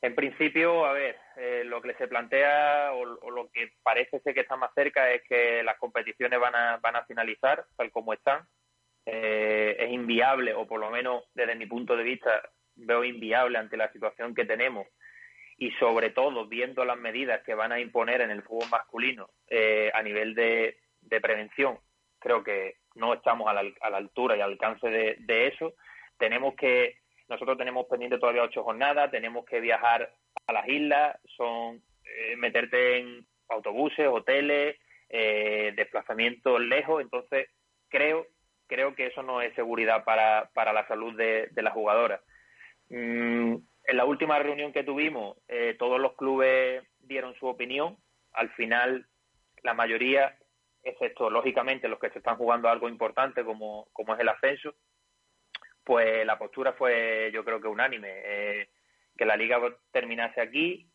En 0.00 0.16
principio, 0.16 0.84
a 0.84 0.92
ver, 0.92 1.16
eh, 1.36 1.62
lo 1.64 1.80
que 1.80 1.94
se 1.94 2.08
plantea 2.08 2.90
o, 2.94 3.02
o, 3.24 3.30
lo 3.30 3.48
que 3.52 3.74
parece 3.84 4.18
ser 4.20 4.34
que 4.34 4.40
está 4.40 4.56
más 4.56 4.74
cerca 4.74 5.08
es 5.12 5.22
que 5.22 5.62
las 5.62 5.78
competiciones 5.78 6.40
van 6.40 6.56
a, 6.56 6.78
van 6.78 6.96
a 6.96 7.04
finalizar 7.04 7.64
tal 7.76 7.92
como 7.92 8.12
están. 8.12 8.44
Eh, 9.06 9.76
es 9.78 9.90
inviable, 9.92 10.52
o 10.52 10.66
por 10.66 10.80
lo 10.80 10.90
menos 10.90 11.22
desde 11.32 11.54
mi 11.54 11.66
punto 11.66 11.96
de 11.96 12.02
vista 12.02 12.42
veo 12.74 13.04
inviable 13.04 13.58
ante 13.58 13.76
la 13.76 13.92
situación 13.92 14.34
que 14.34 14.44
tenemos 14.44 14.88
y 15.58 15.70
sobre 15.72 16.10
todo 16.10 16.46
viendo 16.46 16.84
las 16.84 16.98
medidas 16.98 17.42
que 17.42 17.54
van 17.54 17.72
a 17.72 17.80
imponer 17.80 18.20
en 18.20 18.30
el 18.30 18.42
fútbol 18.42 18.68
masculino 18.70 19.30
eh, 19.48 19.90
a 19.94 20.02
nivel 20.02 20.34
de, 20.34 20.78
de, 21.00 21.20
prevención, 21.20 21.78
creo 22.18 22.42
que 22.42 22.76
no 22.94 23.14
estamos 23.14 23.48
a 23.48 23.54
la, 23.54 23.64
a 23.80 23.90
la 23.90 23.98
altura 23.98 24.36
y 24.36 24.40
al 24.40 24.52
alcance 24.52 24.88
de, 24.88 25.46
eso. 25.46 25.74
Tenemos 26.18 26.54
que, 26.54 26.96
nosotros 27.28 27.58
tenemos 27.58 27.86
pendiente 27.86 28.18
todavía 28.18 28.42
ocho 28.42 28.64
jornadas, 28.64 29.10
tenemos 29.10 29.44
que 29.44 29.60
viajar 29.60 30.12
a 30.46 30.52
las 30.52 30.68
islas, 30.68 31.18
son 31.36 31.82
eh, 32.04 32.36
meterte 32.36 32.98
en 32.98 33.26
autobuses, 33.48 34.08
hoteles, 34.08 34.76
eh, 35.08 35.72
desplazamientos 35.76 36.60
lejos, 36.60 37.02
entonces 37.02 37.48
creo 37.88 38.26
creo 38.72 38.94
que 38.94 39.08
eso 39.08 39.22
no 39.22 39.42
es 39.42 39.54
seguridad 39.54 40.02
para, 40.02 40.48
para 40.54 40.72
la 40.72 40.88
salud 40.88 41.14
de, 41.14 41.48
de 41.52 41.62
la 41.62 41.72
jugadora. 41.72 42.22
Mm, 42.88 43.56
en 43.84 43.96
la 43.96 44.04
última 44.04 44.38
reunión 44.38 44.72
que 44.72 44.84
tuvimos, 44.84 45.36
eh, 45.48 45.74
todos 45.78 46.00
los 46.00 46.14
clubes 46.14 46.84
dieron 47.00 47.34
su 47.34 47.46
opinión. 47.46 47.96
Al 48.32 48.50
final, 48.50 49.06
la 49.62 49.74
mayoría, 49.74 50.36
excepto 50.82 51.30
lógicamente 51.30 51.88
los 51.88 51.98
que 51.98 52.10
se 52.10 52.18
están 52.18 52.36
jugando 52.36 52.68
algo 52.68 52.88
importante 52.88 53.44
como, 53.44 53.88
como 53.92 54.14
es 54.14 54.20
el 54.20 54.28
ascenso, 54.28 54.74
pues 55.84 56.24
la 56.24 56.38
postura 56.38 56.72
fue 56.74 57.30
yo 57.32 57.44
creo 57.44 57.60
que 57.60 57.68
unánime. 57.68 58.08
Eh, 58.12 58.68
que 59.16 59.26
la 59.26 59.36
liga 59.36 59.60
terminase 59.90 60.40
aquí, 60.40 60.88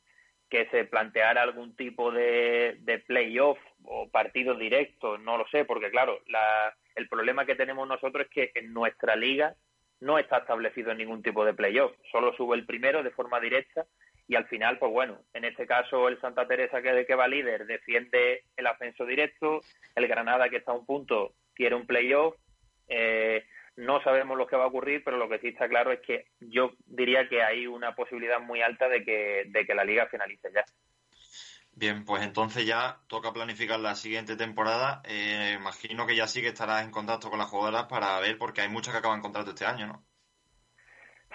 que 0.49 0.68
se 0.69 0.85
planteara 0.85 1.41
algún 1.41 1.76
tipo 1.76 2.11
de, 2.11 2.77
de 2.80 2.99
playoff 2.99 3.59
o 3.84 4.09
partido 4.09 4.55
directo, 4.55 5.18
no 5.18 5.38
lo 5.38 5.47
sé, 5.49 5.65
porque 5.65 5.91
claro, 5.91 6.22
la, 6.27 6.76
el 6.95 7.07
problema 7.09 7.45
que 7.45 7.55
tenemos 7.55 7.88
nosotros 7.88 8.26
es 8.26 8.31
que 8.31 8.59
en 8.59 8.73
nuestra 8.73 9.15
liga 9.15 9.55
no 9.99 10.19
está 10.19 10.40
establecido 10.40 10.94
ningún 10.94 11.24
tipo 11.24 11.45
de 11.45 11.53
playoff, 11.53 11.94
solo 12.11 12.34
sube 12.34 12.56
el 12.56 12.65
primero 12.65 13.03
de 13.03 13.11
forma 13.11 13.40
directa 13.40 13.86
y 14.28 14.36
al 14.36 14.45
final, 14.48 14.78
pues 14.78 14.91
bueno, 14.91 15.19
en 15.34 15.45
este 15.45 15.65
caso 15.65 16.07
el 16.10 16.19
Santa 16.19 16.48
Teresa 16.48 16.82
que, 16.82 17.06
que 17.06 17.15
va 17.15 17.28
líder 17.28 17.65
defiende 17.65 18.44
el 18.56 18.68
ascenso 18.68 19.06
directo, 19.06 19.61
el 19.95 20.07
Granada 20.07 20.49
que 20.49 20.57
está 20.57 20.72
a 20.72 20.76
un 20.76 20.86
punto 20.86 21.34
quiere 21.53 21.76
un 21.76 21.88
playoff, 21.88 22.36
eh, 22.88 23.45
no 23.78 24.02
sabemos 24.02 24.38
lo 24.38 24.48
que 24.48 24.56
va 24.56 24.64
a 24.64 24.68
ocurrir, 24.68 25.03
pero 25.03 25.18
lo 25.18 25.30
que 25.30 25.40
sí 25.40 25.49
está 25.49 25.69
claro 25.69 25.91
es 25.91 26.02
que 26.02 26.26
yo 26.40 26.72
diría 26.86 27.30
que 27.30 27.44
hay 27.44 27.68
una 27.68 27.95
posibilidad 27.95 28.40
muy 28.40 28.61
alta 28.61 28.90
de 28.90 29.03
que, 29.03 29.44
de 29.48 29.65
que 29.65 29.76
la 29.76 29.86
liga 29.86 30.07
finalice 30.07 30.49
ya. 30.53 30.65
Bien, 31.79 32.05
pues 32.05 32.23
entonces 32.23 32.65
ya 32.65 32.97
toca 33.07 33.31
planificar 33.31 33.79
la 33.79 33.93
siguiente 33.93 34.35
temporada. 34.35 35.03
Eh, 35.05 35.57
imagino 35.59 36.07
que 36.07 36.15
ya 36.15 36.25
sí 36.25 36.41
que 36.41 36.47
estarás 36.47 36.83
en 36.83 36.89
contacto 36.89 37.29
con 37.29 37.37
las 37.37 37.49
jugadoras 37.49 37.85
para 37.85 38.19
ver, 38.19 38.39
porque 38.39 38.61
hay 38.61 38.67
muchas 38.67 38.95
que 38.95 38.97
acaban 38.97 39.21
contrato 39.21 39.51
este 39.51 39.65
año, 39.65 39.85
¿no? 39.85 40.03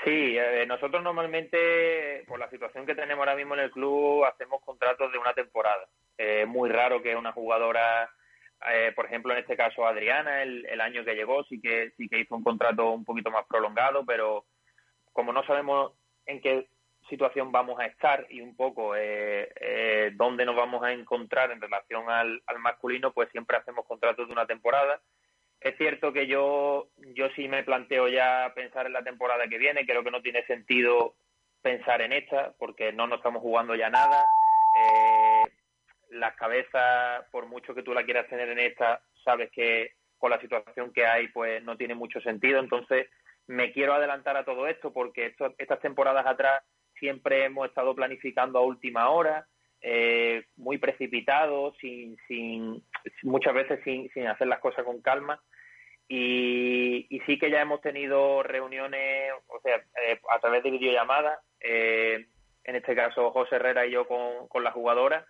Sí, 0.03 0.37
eh, 0.37 0.67
nosotros 0.67 1.01
normalmente, 1.01 2.25
por 2.27 2.41
la 2.41 2.51
situación 2.51 2.85
que 2.85 2.97
tenemos 2.97 3.21
ahora 3.21 3.37
mismo 3.37 3.55
en 3.55 3.61
el 3.61 3.71
club, 3.71 4.25
hacemos 4.25 4.61
contratos 4.65 5.13
de 5.13 5.19
una 5.19 5.33
temporada. 5.33 5.87
Es 6.19 6.43
eh, 6.43 6.47
muy 6.47 6.71
raro 6.71 7.01
que 7.01 7.15
una 7.15 7.31
jugadora, 7.31 8.11
eh, 8.69 8.91
por 8.97 9.07
ejemplo, 9.07 9.33
en 9.33 9.39
este 9.39 9.57
caso 9.57 9.87
Adriana, 9.87 10.43
el, 10.43 10.67
el 10.67 10.81
año 10.81 11.05
que 11.05 11.15
llegó, 11.15 11.45
sí 11.45 11.61
que, 11.61 11.93
sí 11.97 12.09
que 12.09 12.19
hizo 12.19 12.35
un 12.35 12.43
contrato 12.43 12.91
un 12.91 13.05
poquito 13.05 13.31
más 13.31 13.47
prolongado, 13.47 14.05
pero 14.05 14.45
como 15.13 15.33
no 15.33 15.45
sabemos 15.45 15.93
en 16.27 16.41
qué 16.41 16.67
situación 17.13 17.53
vamos 17.53 17.79
a 17.79 17.85
estar 17.85 18.27
y 18.31 18.41
un 18.41 18.57
poco 18.57 18.97
eh, 18.97 19.53
eh, 19.61 20.13
dónde 20.15 20.47
nos 20.47 20.57
vamos 20.57 20.83
a 20.83 20.93
encontrar 20.93 21.51
en 21.51 21.61
relación 21.61 22.09
al, 22.09 22.41
masculino, 22.59 23.13
pues 23.13 23.29
siempre 23.33 23.59
hacemos 23.59 23.85
contratos 23.85 24.27
de 24.27 24.33
una 24.33 24.47
temporada. 24.47 24.99
Es 25.61 25.77
cierto 25.77 26.11
que 26.11 26.27
yo, 26.27 26.89
yo 27.15 27.29
sí 27.37 27.49
me 27.49 27.65
planteo 27.65 28.09
ya 28.09 28.51
pensar 28.55 28.87
en 28.87 28.95
la 28.95 29.03
temporada 29.03 29.47
que 29.47 29.59
viene, 29.59 29.85
creo 29.85 30.03
que 30.03 30.11
no 30.11 30.23
tiene 30.23 30.43
sentido 30.47 31.15
pensar 31.61 32.01
en 32.01 32.15
esta, 32.15 32.55
porque 32.59 32.95
no 32.95 33.07
nos 33.07 33.19
estamos 33.19 33.43
jugando 33.43 33.75
ya 33.75 33.91
nada. 33.91 34.25
Eh, 34.81 35.53
las 36.13 36.35
cabezas, 36.37 37.27
por 37.31 37.45
mucho 37.45 37.75
que 37.75 37.83
tú 37.83 37.93
la 37.93 38.05
quieras 38.05 38.27
tener 38.29 38.49
en 38.49 38.59
esta, 38.59 39.03
sabes 39.23 39.51
que 39.51 39.97
con 40.17 40.31
la 40.31 40.41
situación 40.41 40.95
que 40.95 41.05
hay, 41.05 41.29
pues 41.29 41.63
no 41.63 41.77
tiene 41.77 41.95
mucho 41.95 42.23
sentido. 42.23 42.59
Entonces, 42.59 43.07
me 43.49 43.71
quiero 43.71 43.93
adelantar 43.93 44.39
a 44.39 44.47
todo 44.47 44.67
esto 44.67 44.95
porque 44.95 45.27
esto, 45.27 45.55
estas 45.59 45.81
temporadas 45.81 46.25
atrás 46.25 46.63
siempre 47.03 47.45
hemos 47.47 47.67
estado 47.67 47.97
planificando 47.97 48.61
a 48.61 48.63
última 48.63 49.11
hora, 49.11 49.49
eh, 49.81 50.45
muy 50.55 50.79
precipitado, 50.79 51.75
sin, 51.81 52.17
sin, 52.29 52.81
muchas 53.25 53.53
veces 53.53 53.81
sin, 53.83 54.09
sin 54.11 54.29
hacer 54.29 54.47
las 54.47 54.61
cosas 54.61 54.85
con 54.85 55.03
calma. 55.03 55.43
Y, 56.07 57.09
y, 57.11 57.19
sí 57.27 57.41
que 57.41 57.51
ya 57.51 57.61
hemos 57.61 57.81
tenido 57.81 58.45
reuniones, 58.45 59.33
o 59.49 59.61
sea, 59.63 59.83
eh, 60.07 60.21
a 60.31 60.39
través 60.39 60.63
de 60.63 60.71
videollamadas, 60.71 61.41
eh, 61.59 62.27
en 62.63 62.77
este 62.77 62.95
caso 62.95 63.33
José 63.33 63.57
Herrera 63.57 63.85
y 63.85 63.91
yo 63.91 64.07
con, 64.07 64.47
con 64.47 64.63
la 64.63 64.71
jugadora, 64.71 65.27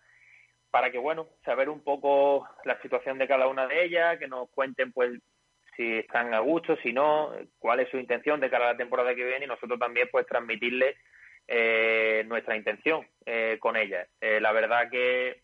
para 0.70 0.90
que, 0.90 0.98
bueno, 0.98 1.28
saber 1.42 1.70
un 1.70 1.82
poco 1.82 2.46
la 2.64 2.78
situación 2.82 3.16
de 3.16 3.28
cada 3.28 3.46
una 3.46 3.66
de 3.66 3.82
ellas, 3.82 4.18
que 4.18 4.28
nos 4.28 4.50
cuenten, 4.50 4.92
pues, 4.92 5.12
si 5.74 6.00
están 6.00 6.34
a 6.34 6.40
gusto, 6.40 6.76
si 6.82 6.92
no, 6.92 7.32
cuál 7.58 7.80
es 7.80 7.88
su 7.88 7.96
intención 7.96 8.40
de 8.40 8.50
cara 8.50 8.68
a 8.68 8.72
la 8.72 8.76
temporada 8.76 9.14
que 9.14 9.24
viene 9.24 9.46
y 9.46 9.48
nosotros 9.48 9.78
también, 9.78 10.08
pues, 10.12 10.26
transmitirles 10.26 10.96
eh, 11.48 12.24
nuestra 12.26 12.56
intención 12.56 13.06
eh, 13.26 13.58
con 13.60 13.76
ella. 13.76 14.06
Eh, 14.20 14.40
la 14.40 14.52
verdad 14.52 14.90
que 14.90 15.42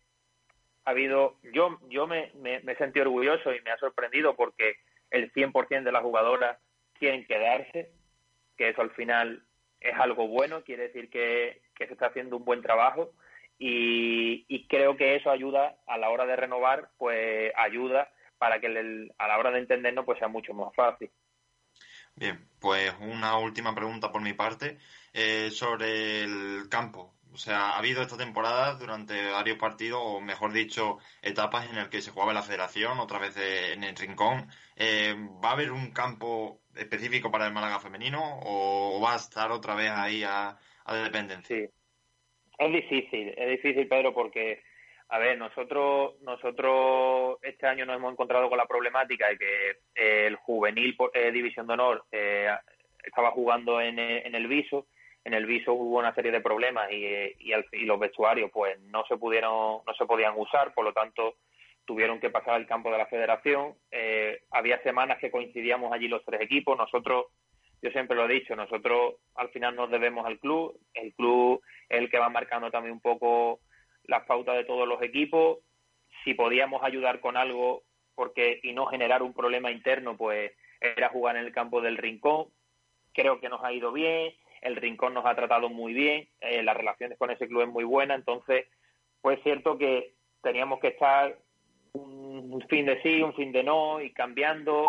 ha 0.85 0.91
habido, 0.91 1.39
yo, 1.53 1.79
yo 1.89 2.07
me, 2.07 2.33
me, 2.37 2.61
me, 2.61 2.73
he 2.73 3.01
orgulloso 3.01 3.55
y 3.55 3.61
me 3.63 3.71
ha 3.71 3.79
sorprendido 3.79 4.35
porque 4.37 4.77
el 5.11 5.33
100% 5.33 5.83
de 5.83 5.93
las 5.93 6.03
jugadoras 6.03 6.59
quieren 6.95 7.27
quedarse, 7.27 7.91
que 8.57 8.71
eso 8.71 8.83
al 8.83 8.91
final 8.93 9.45
es 9.81 9.95
algo 9.95 10.29
bueno, 10.29 10.65
quiere 10.65 10.85
decir 10.85 11.11
que, 11.11 11.63
que 11.75 11.87
se 11.87 11.93
está 11.93 12.07
haciendo 12.07 12.37
un 12.37 12.45
buen 12.45 12.63
trabajo 12.63 13.13
y, 13.59 14.45
y, 14.49 14.67
creo 14.67 14.97
que 14.97 15.17
eso 15.17 15.31
ayuda 15.31 15.77
a 15.87 15.99
la 15.99 16.11
hora 16.11 16.27
de 16.27 16.37
renovar, 16.37 16.91
pues 16.97 17.53
ayuda 17.57 18.11
para 18.39 18.61
que 18.61 18.67
el, 18.67 19.13
a 19.19 19.29
la 19.29 19.39
hora 19.39 19.51
de 19.51 19.59
entendernos 19.59 20.05
pues 20.05 20.19
sea 20.19 20.29
mucho 20.29 20.55
más 20.55 20.75
fácil. 20.75 21.11
Bien, 22.15 22.49
pues 22.61 22.93
una 23.01 23.39
última 23.39 23.75
pregunta 23.75 24.11
por 24.11 24.23
mi 24.23 24.33
parte 24.33 24.79
eh, 25.21 25.51
sobre 25.51 26.23
el 26.23 26.69
campo. 26.71 27.13
O 27.33 27.37
sea, 27.37 27.71
ha 27.71 27.79
habido 27.79 28.03
esta 28.03 28.17
temporada 28.17 28.75
durante 28.75 29.31
varios 29.31 29.59
partidos, 29.59 30.01
o 30.01 30.21
mejor 30.21 30.53
dicho, 30.53 30.99
etapas 31.23 31.69
en 31.69 31.75
las 31.75 31.89
que 31.89 32.01
se 32.01 32.13
jugaba 32.13 32.33
la 32.33 32.43
federación, 32.43 33.01
otra 33.01 33.19
vez 33.19 33.37
en 33.37 33.83
el 33.83 33.97
rincón. 33.97 34.47
Eh, 34.77 35.17
¿Va 35.45 35.51
a 35.51 35.53
haber 35.55 35.73
un 35.73 35.91
campo 35.91 36.61
específico 36.77 37.33
para 37.33 37.47
el 37.47 37.53
Málaga 37.53 37.81
femenino 37.81 38.21
o 38.45 39.01
va 39.01 39.15
a 39.15 39.17
estar 39.17 39.51
otra 39.51 39.75
vez 39.75 39.91
ahí 39.91 40.23
a, 40.23 40.57
a 40.85 40.97
dependencia? 40.97 41.57
Sí. 41.57 41.69
Es 42.57 42.73
difícil, 42.73 43.35
es 43.37 43.51
difícil, 43.51 43.89
Pedro, 43.89 44.15
porque, 44.15 44.63
a 45.09 45.19
ver, 45.19 45.37
nosotros, 45.37 46.15
nosotros 46.23 47.39
este 47.43 47.67
año 47.67 47.87
nos 47.87 47.97
hemos 47.97 48.13
encontrado 48.13 48.49
con 48.49 48.59
la 48.59 48.67
problemática 48.67 49.29
de 49.29 49.39
que 49.39 49.71
eh, 49.97 50.27
el 50.27 50.37
juvenil 50.37 50.97
eh, 51.13 51.33
División 51.33 51.67
de 51.67 51.73
Honor 51.73 52.05
eh, 52.13 52.49
estaba 53.05 53.33
jugando 53.33 53.81
en 53.81 53.99
el 53.99 54.47
Viso 54.47 54.87
en 55.29 55.35
el 55.35 55.47
viso 55.47 55.73
hubo 55.73 55.99
una 55.99 56.15
serie 56.15 56.33
de 56.33 56.41
problemas 56.41 56.91
y, 56.91 57.05
y, 57.39 57.53
el, 57.53 57.65
y, 57.73 57.85
los 57.85 58.01
vestuarios 58.01 58.51
pues 58.51 58.81
no 58.81 59.05
se 59.07 59.17
pudieron 59.17 59.81
no 59.87 59.95
se 59.97 60.07
podían 60.07 60.35
usar 60.37 60.75
por 60.75 60.85
lo 60.85 60.93
tanto 60.93 61.37
tuvieron 61.89 62.21
que 62.21 62.29
pasar 62.29 62.53
al 62.55 62.67
campo 62.67 62.91
de 62.93 62.99
la 62.99 63.07
federación. 63.07 63.73
Eh, 63.91 64.43
había 64.51 64.81
semanas 64.83 65.19
que 65.19 65.31
coincidíamos 65.31 65.91
allí 65.91 66.07
los 66.07 66.23
tres 66.23 66.43
equipos. 66.43 66.77
Nosotros 66.77 67.29
yo 67.81 67.91
siempre 67.91 68.15
lo 68.15 68.27
he 68.27 68.35
dicho 68.35 68.55
nosotros 68.55 69.15
al 69.35 69.49
final 69.49 69.75
nos 69.75 69.91
debemos 69.91 70.27
al 70.27 70.39
club. 70.39 70.79
El 70.93 71.15
club 71.15 71.63
es 71.89 71.99
el 71.99 72.11
que 72.11 72.19
va 72.19 72.29
marcando 72.29 72.71
también 72.71 72.93
un 72.93 73.01
poco 73.01 73.61
las 74.05 74.25
pautas 74.27 74.57
de 74.57 74.65
todos 74.65 74.87
los 74.87 75.01
equipos. 75.01 75.61
Si 76.25 76.35
podíamos 76.35 76.83
ayudar 76.83 77.21
con 77.21 77.39
algo 77.39 77.85
porque 78.15 78.61
y 78.63 78.75
no 78.75 78.85
generar 78.85 79.23
un 79.23 79.33
problema 79.33 79.71
interno, 79.71 80.15
pues 80.15 80.53
era 80.83 81.09
jugar 81.09 81.37
en 81.37 81.47
el 81.47 81.53
campo 81.53 81.81
del 81.81 81.97
Rincón. 81.97 82.49
Creo 83.15 83.41
que 83.41 83.49
nos 83.49 83.65
ha 83.65 83.73
ido 83.73 83.93
bien, 83.93 84.35
el 84.63 84.77
Rincón 84.77 85.15
nos 85.15 85.27
ha 85.27 85.35
tratado 85.35 85.69
muy 85.69 85.93
bien, 85.93 86.29
eh, 86.41 86.63
las 86.63 86.77
relaciones 86.77 87.19
con 87.19 87.31
ese 87.31 87.49
club 87.49 87.63
es 87.63 87.69
muy 87.69 87.85
buena, 87.85 88.15
entonces 88.15 88.67
pues 89.21 89.39
es 89.39 89.45
cierto 89.45 89.79
que 89.79 90.15
teníamos 90.43 90.81
que 90.81 90.89
estar 90.89 91.37
un 91.93 92.65
fin 92.69 92.87
de 92.87 93.01
sí, 93.03 93.23
un 93.23 93.35
fin 93.35 93.53
de 93.53 93.63
no, 93.63 94.01
y 94.01 94.13
cambiando. 94.13 94.89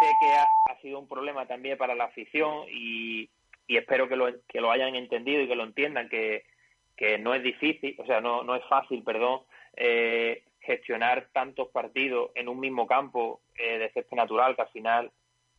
Sé 0.00 0.06
que 0.20 0.72
ha, 0.72 0.80
sido 0.80 0.98
un 1.00 1.08
problema 1.08 1.46
también 1.46 1.76
para 1.76 1.94
la 1.94 2.04
afición 2.04 2.66
y, 2.70 3.28
espero 3.66 4.08
que 4.08 4.16
lo, 4.16 4.28
que 4.46 4.60
lo 4.60 4.70
hayan 4.70 4.94
entendido 4.94 5.42
y 5.42 5.48
que 5.48 5.56
lo 5.56 5.64
entiendan, 5.64 6.08
que, 6.08 6.44
no 7.20 7.34
es 7.34 7.42
difícil, 7.42 7.94
o 7.98 8.06
sea, 8.06 8.20
no, 8.20 8.42
no 8.42 8.56
es 8.56 8.64
fácil, 8.68 9.04
perdón, 9.04 9.42
eh, 9.76 10.42
gestionar 10.60 11.28
tantos 11.32 11.68
partidos 11.68 12.30
en 12.34 12.48
un 12.48 12.58
mismo 12.58 12.86
campo 12.86 13.40
eh, 13.56 13.78
de 13.78 13.90
césped 13.90 14.16
natural, 14.16 14.56
que 14.56 14.62
al 14.62 14.68
final 14.68 15.12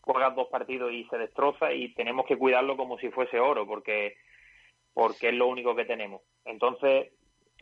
juegas 0.09 0.35
dos 0.35 0.47
partidos 0.47 0.91
y 0.91 1.03
se 1.05 1.19
destroza 1.19 1.71
y 1.71 1.93
tenemos 1.93 2.25
que 2.25 2.35
cuidarlo 2.37 2.75
como 2.75 2.97
si 2.97 3.09
fuese 3.11 3.39
oro, 3.39 3.67
porque, 3.67 4.17
porque 4.93 5.29
es 5.29 5.35
lo 5.35 5.45
único 5.45 5.75
que 5.75 5.85
tenemos. 5.85 6.23
Entonces, 6.45 7.11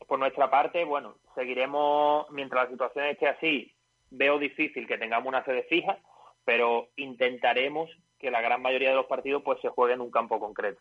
por 0.07 0.18
nuestra 0.18 0.49
parte, 0.49 0.86
bueno, 0.86 1.18
seguiremos, 1.36 2.30
mientras 2.32 2.64
la 2.65 2.72
situación 2.72 3.06
esté 3.07 3.28
así, 3.28 3.74
veo 4.11 4.40
difícil 4.40 4.88
que 4.88 4.98
tengamos 4.98 5.28
una 5.28 5.44
sede 5.44 5.64
fija, 5.64 5.98
pero 6.45 6.88
intentaremos 6.95 7.90
que 8.18 8.32
la 8.32 8.40
gran 8.40 8.61
mayoría 8.61 8.91
de 8.91 8.95
los 8.95 9.07
partidos 9.07 9.44
pues 9.44 9.60
se 9.61 9.68
juegue 9.68 9.95
en 9.95 10.02
un 10.02 10.11
campo 10.11 10.40
concreto. 10.40 10.80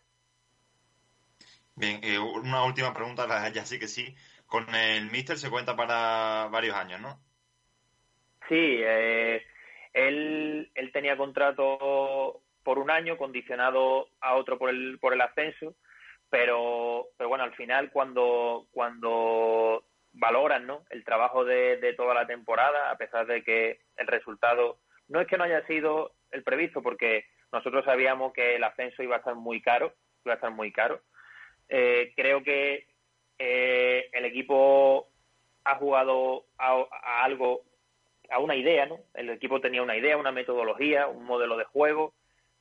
Bien, 1.75 1.99
eh, 2.01 2.17
una 2.17 2.63
última 2.63 2.93
pregunta, 2.93 3.27
la- 3.27 3.49
ya 3.49 3.65
sí 3.65 3.77
que 3.77 3.87
sí. 3.87 4.15
Con 4.45 4.73
el 4.73 5.11
Mister 5.11 5.37
se 5.37 5.49
cuenta 5.49 5.75
para 5.75 6.47
varios 6.49 6.75
años, 6.77 7.01
¿no? 7.01 7.19
Sí, 8.47 8.79
eh, 8.81 9.43
él, 9.97 10.71
tenía 10.93 11.17
contrato 11.17 12.41
por 12.63 12.79
un 12.79 12.91
año, 12.91 13.17
condicionado 13.17 14.09
a 14.19 14.35
otro 14.35 14.57
por 14.57 14.69
el, 14.69 14.99
por 14.99 15.13
el 15.13 15.21
ascenso, 15.21 15.75
pero, 16.29 17.07
pero 17.17 17.29
bueno, 17.29 17.43
al 17.43 17.53
final 17.55 17.91
cuando, 17.91 18.67
cuando 18.71 19.83
valoran 20.13 20.67
¿no? 20.67 20.83
el 20.89 21.03
trabajo 21.03 21.45
de, 21.45 21.77
de 21.77 21.93
toda 21.93 22.13
la 22.13 22.27
temporada, 22.27 22.91
a 22.91 22.97
pesar 22.97 23.25
de 23.25 23.43
que 23.43 23.79
el 23.95 24.07
resultado 24.07 24.79
no 25.07 25.21
es 25.21 25.27
que 25.27 25.37
no 25.37 25.45
haya 25.45 25.65
sido 25.65 26.11
el 26.31 26.43
previsto, 26.43 26.81
porque 26.81 27.25
nosotros 27.51 27.85
sabíamos 27.85 28.33
que 28.33 28.55
el 28.55 28.63
ascenso 28.63 29.03
iba 29.03 29.15
a 29.15 29.19
estar 29.19 29.35
muy 29.35 29.61
caro, 29.61 29.93
iba 30.25 30.33
a 30.33 30.35
estar 30.35 30.51
muy 30.51 30.71
caro. 30.71 31.01
Eh, 31.69 32.13
creo 32.15 32.43
que 32.43 32.87
eh, 33.39 34.09
el 34.11 34.25
equipo 34.25 35.07
ha 35.63 35.75
jugado 35.75 36.45
a, 36.57 36.85
a 36.91 37.23
algo, 37.23 37.61
a 38.29 38.39
una 38.39 38.55
idea, 38.55 38.85
¿no? 38.85 38.99
El 39.13 39.29
equipo 39.29 39.61
tenía 39.61 39.81
una 39.83 39.95
idea, 39.97 40.17
una 40.17 40.31
metodología, 40.31 41.07
un 41.07 41.25
modelo 41.25 41.57
de 41.57 41.63
juego. 41.65 42.13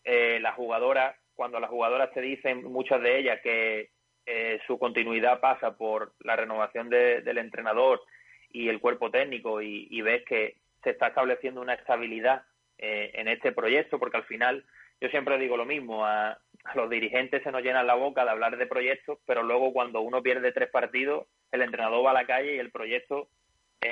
Eh, 0.05 0.39
las 0.41 0.55
jugadoras, 0.55 1.17
cuando 1.35 1.59
las 1.61 1.71
jugadoras 1.71 2.13
te 2.13 2.21
dicen, 2.21 2.63
muchas 2.65 3.01
de 3.03 3.19
ellas, 3.19 3.41
que 3.43 3.91
eh, 4.27 4.61
su 4.67 4.79
continuidad 4.79 5.41
pasa 5.41 5.77
por 5.77 6.13
la 6.21 6.37
renovación 6.37 6.89
de- 6.91 7.21
del 7.23 7.39
entrenador 7.39 8.03
y 8.51 8.69
el 8.69 8.81
cuerpo 8.81 9.11
técnico 9.11 9.61
y, 9.63 9.87
y 9.91 10.01
ves 10.03 10.25
que 10.25 10.57
se 10.83 10.91
está 10.91 11.09
estableciendo 11.09 11.61
una 11.61 11.75
estabilidad 11.75 12.43
eh, 12.79 13.11
en 13.15 13.29
este 13.29 13.53
proyecto, 13.53 13.99
porque 13.99 14.17
al 14.19 14.25
final 14.25 14.65
yo 15.01 15.09
siempre 15.11 15.39
digo 15.39 15.57
lo 15.57 15.65
mismo, 15.65 16.05
a, 16.07 16.31
a 16.65 16.75
los 16.75 16.89
dirigentes 16.91 17.43
se 17.43 17.51
nos 17.53 17.63
llena 17.63 17.83
la 17.83 17.95
boca 17.95 18.25
de 18.25 18.31
hablar 18.31 18.57
de 18.57 18.67
proyectos, 18.67 19.19
pero 19.27 19.43
luego 19.43 19.73
cuando 19.73 20.01
uno 20.01 20.23
pierde 20.23 20.53
tres 20.53 20.71
partidos, 20.71 21.27
el 21.53 21.63
entrenador 21.63 22.05
va 22.05 22.11
a 22.11 22.15
la 22.15 22.27
calle 22.27 22.55
y 22.55 22.59
el 22.59 22.71
proyecto 22.71 23.29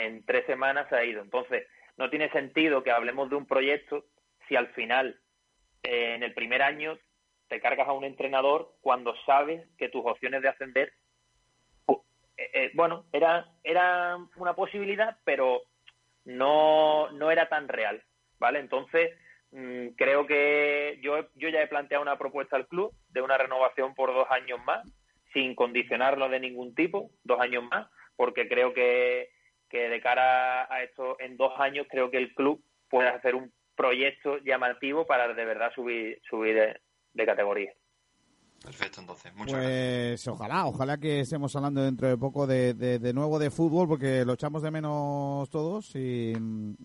en 0.02 0.24
tres 0.24 0.46
semanas 0.46 0.88
se 0.88 0.96
ha 0.96 1.04
ido. 1.04 1.22
Entonces, 1.22 1.66
no 1.96 2.10
tiene 2.10 2.30
sentido 2.30 2.82
que 2.82 2.90
hablemos 2.90 3.30
de 3.30 3.36
un 3.36 3.46
proyecto 3.46 4.04
si 4.48 4.56
al 4.56 4.68
final, 4.68 5.20
eh, 5.82 6.14
en 6.14 6.22
el 6.22 6.34
primer 6.34 6.62
año, 6.62 6.98
te 7.48 7.60
cargas 7.60 7.88
a 7.88 7.92
un 7.92 8.04
entrenador 8.04 8.74
cuando 8.80 9.14
sabes 9.26 9.66
que 9.78 9.88
tus 9.88 10.04
opciones 10.04 10.42
de 10.42 10.48
ascender, 10.48 10.92
eh, 12.36 12.50
eh, 12.52 12.70
bueno, 12.74 13.06
era, 13.12 13.46
era 13.62 14.18
una 14.36 14.54
posibilidad, 14.54 15.18
pero 15.24 15.62
no, 16.24 17.10
no 17.12 17.30
era 17.30 17.48
tan 17.48 17.68
real, 17.68 18.02
¿vale? 18.38 18.58
Entonces, 18.58 19.16
mm, 19.52 19.88
creo 19.96 20.26
que 20.26 20.98
yo, 21.00 21.28
yo 21.34 21.48
ya 21.48 21.62
he 21.62 21.68
planteado 21.68 22.02
una 22.02 22.18
propuesta 22.18 22.56
al 22.56 22.66
club 22.66 22.92
de 23.10 23.22
una 23.22 23.38
renovación 23.38 23.94
por 23.94 24.12
dos 24.12 24.26
años 24.30 24.58
más, 24.64 24.84
sin 25.32 25.54
condicionarlo 25.54 26.28
de 26.28 26.40
ningún 26.40 26.74
tipo, 26.74 27.10
dos 27.22 27.40
años 27.40 27.64
más, 27.64 27.88
porque 28.16 28.48
creo 28.48 28.72
que, 28.72 29.30
que 29.74 29.88
de 29.88 30.00
cara 30.00 30.72
a 30.72 30.84
esto, 30.84 31.16
en 31.18 31.36
dos 31.36 31.52
años, 31.58 31.88
creo 31.90 32.08
que 32.08 32.18
el 32.18 32.32
club 32.32 32.62
puede 32.88 33.08
hacer 33.08 33.34
un 33.34 33.52
proyecto 33.74 34.38
llamativo 34.38 35.04
para 35.04 35.26
de 35.34 35.44
verdad 35.44 35.72
subir, 35.74 36.20
subir 36.30 36.54
de, 36.54 36.80
de 37.12 37.26
categoría. 37.26 37.72
Perfecto, 38.62 39.00
entonces. 39.00 39.34
Muchas 39.34 39.54
gracias. 39.56 39.70
Pues 40.24 40.28
ojalá, 40.28 40.66
ojalá 40.66 40.96
que 40.98 41.20
estemos 41.20 41.54
hablando 41.56 41.82
dentro 41.82 42.06
de 42.08 42.16
poco 42.16 42.46
de, 42.46 42.72
de- 42.74 43.00
de 43.00 43.12
nuevo 43.12 43.40
de 43.40 43.50
fútbol, 43.50 43.88
porque 43.88 44.24
lo 44.24 44.34
echamos 44.34 44.62
de 44.62 44.70
menos 44.70 45.50
todos 45.50 45.94
y, 45.96 46.32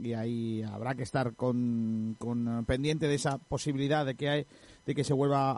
y 0.02 0.14
ahí 0.14 0.64
habrá 0.64 0.96
que 0.96 1.04
estar 1.04 1.36
con, 1.36 2.16
con 2.18 2.66
pendiente 2.66 3.08
de 3.08 3.16
esa 3.16 3.38
posibilidad 3.38 4.04
de 4.06 4.16
que 4.16 4.30
hay 4.30 4.46
de 4.88 4.96
que 4.96 5.04
se 5.04 5.14
vuelva 5.14 5.52
a, 5.52 5.56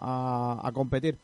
a- 0.00 0.60
a 0.68 0.72
competir. 0.72 1.16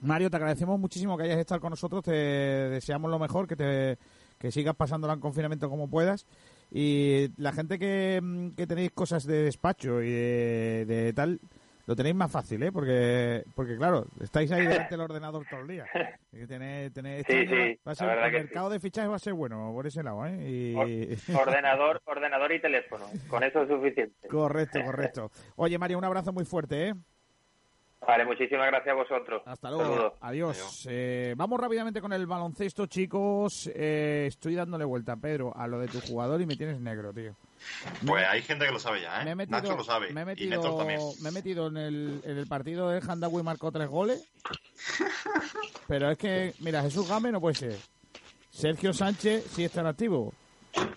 Mario, 0.00 0.30
te 0.30 0.36
agradecemos 0.36 0.80
muchísimo 0.80 1.18
que 1.18 1.24
hayas 1.24 1.38
estado 1.38 1.60
con 1.60 1.70
nosotros, 1.70 2.02
te 2.02 2.10
deseamos 2.12 3.10
lo 3.10 3.18
mejor, 3.18 3.46
que 3.46 3.56
te 3.56 3.98
que 4.40 4.50
sigas 4.50 4.74
pasándola 4.74 5.12
en 5.12 5.20
confinamiento 5.20 5.68
como 5.68 5.88
puedas. 5.88 6.26
Y 6.72 7.28
la 7.36 7.52
gente 7.52 7.78
que, 7.78 8.18
mm, 8.22 8.50
que 8.56 8.66
tenéis 8.66 8.90
cosas 8.92 9.24
de 9.26 9.42
despacho 9.44 10.02
y 10.02 10.10
de, 10.10 10.84
de 10.86 11.12
tal, 11.12 11.40
lo 11.86 11.94
tenéis 11.96 12.14
más 12.14 12.30
fácil, 12.30 12.62
¿eh? 12.62 12.72
Porque, 12.72 13.44
porque 13.54 13.76
claro, 13.76 14.06
estáis 14.20 14.50
ahí 14.52 14.64
delante 14.66 14.90
del 14.90 15.00
ordenador 15.00 15.44
todo 15.48 15.60
el 15.60 15.68
día. 15.68 15.84
Y 16.32 16.46
tenéis- 16.46 16.92
tenéis- 16.92 17.26
Sí, 17.26 17.32
este 17.34 17.72
sí, 17.74 17.80
va 17.86 17.92
a 17.92 17.94
ser- 17.96 18.08
el 18.18 18.32
mercado 18.32 18.70
de 18.70 18.78
fichajes 18.80 19.10
va 19.10 19.16
a 19.16 19.18
ser 19.18 19.34
bueno 19.34 19.72
por 19.74 19.86
ese 19.88 20.02
lado, 20.02 20.24
¿eh? 20.26 20.48
Y... 20.48 20.74
Ordenador, 21.34 22.00
ordenador 22.06 22.52
y 22.52 22.60
teléfono, 22.60 23.04
con 23.28 23.42
eso 23.42 23.62
es 23.62 23.68
suficiente. 23.68 24.28
correcto, 24.28 24.78
correcto. 24.84 25.30
Oye, 25.56 25.76
Mario, 25.76 25.98
un 25.98 26.04
abrazo 26.04 26.32
muy 26.32 26.44
fuerte, 26.44 26.88
¿eh? 26.90 26.94
Vale, 28.06 28.24
muchísimas 28.24 28.66
gracias 28.68 28.88
a 28.92 28.94
vosotros. 28.96 29.42
Hasta 29.44 29.70
luego. 29.70 29.84
Saludos. 29.84 30.12
Adiós. 30.22 30.86
Eh, 30.90 31.34
vamos 31.36 31.60
rápidamente 31.60 32.00
con 32.00 32.12
el 32.12 32.26
baloncesto, 32.26 32.86
chicos. 32.86 33.70
Eh, 33.74 34.24
estoy 34.26 34.54
dándole 34.54 34.84
vuelta, 34.84 35.16
Pedro, 35.16 35.54
a 35.54 35.66
lo 35.66 35.78
de 35.78 35.88
tu 35.88 36.00
jugador 36.00 36.40
y 36.40 36.46
me 36.46 36.56
tienes 36.56 36.80
negro, 36.80 37.12
tío. 37.12 37.34
Pues 38.06 38.26
hay 38.26 38.40
gente 38.42 38.64
que 38.64 38.72
lo 38.72 38.78
sabe 38.78 39.02
ya, 39.02 39.20
¿eh? 39.20 39.24
Me 39.26 39.30
he 39.32 39.34
metido, 39.34 39.60
Nacho 39.60 39.76
lo 39.76 39.84
sabe. 39.84 40.12
me 40.12 40.20
he 40.20 40.22
Y 40.22 40.26
metido, 40.26 40.50
Néstor 40.50 40.78
también. 40.78 41.00
me 41.22 41.28
he 41.28 41.32
metido 41.32 41.66
en 41.66 41.76
el, 41.76 42.20
en 42.24 42.38
el 42.38 42.46
partido 42.46 42.88
del 42.88 43.02
Handawi 43.08 43.42
marcó 43.42 43.70
tres 43.70 43.88
goles. 43.88 44.26
Pero 45.86 46.10
es 46.10 46.18
que, 46.18 46.54
mira, 46.60 46.82
Jesús 46.82 47.06
Game 47.08 47.30
no 47.30 47.40
puede 47.40 47.54
ser. 47.54 47.76
Sergio 48.50 48.92
Sánchez 48.94 49.44
sí 49.52 49.64
está 49.64 49.80
en 49.82 49.86
activo. 49.88 50.32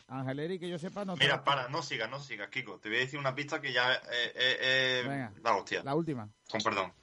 Ángel 0.08 0.40
Eri, 0.40 0.60
que 0.60 0.70
yo 0.70 0.78
sepa, 0.78 1.06
no 1.06 1.16
Mira, 1.16 1.44
para, 1.44 1.68
no 1.70 1.82
sigas, 1.82 2.10
no 2.10 2.20
sigas, 2.20 2.50
Kiko. 2.50 2.80
Te 2.80 2.90
voy 2.90 2.98
a 3.00 3.02
decir 3.02 3.18
una 3.20 3.34
pista 3.34 3.60
que 3.60 3.74
ya 3.74 3.94
eh, 3.94 4.00
eh, 4.12 4.58
eh, 4.62 5.04
Venga. 5.08 5.34
la 5.44 5.56
hostia. 5.56 5.82
La 5.84 5.96
última. 5.96 6.30
Con 6.50 6.62
perdón. 6.62 6.94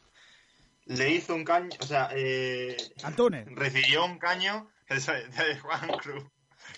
Le 0.87 1.11
hizo 1.11 1.35
un 1.35 1.45
caño, 1.45 1.69
o 1.81 1.87
sea, 1.87 2.09
eh, 2.13 2.77
Antunes. 3.05 3.47
recibió 3.55 4.05
un 4.05 4.19
caño 4.19 4.69
de 4.89 5.59
Juan 5.59 5.89
Cruz. 5.99 6.25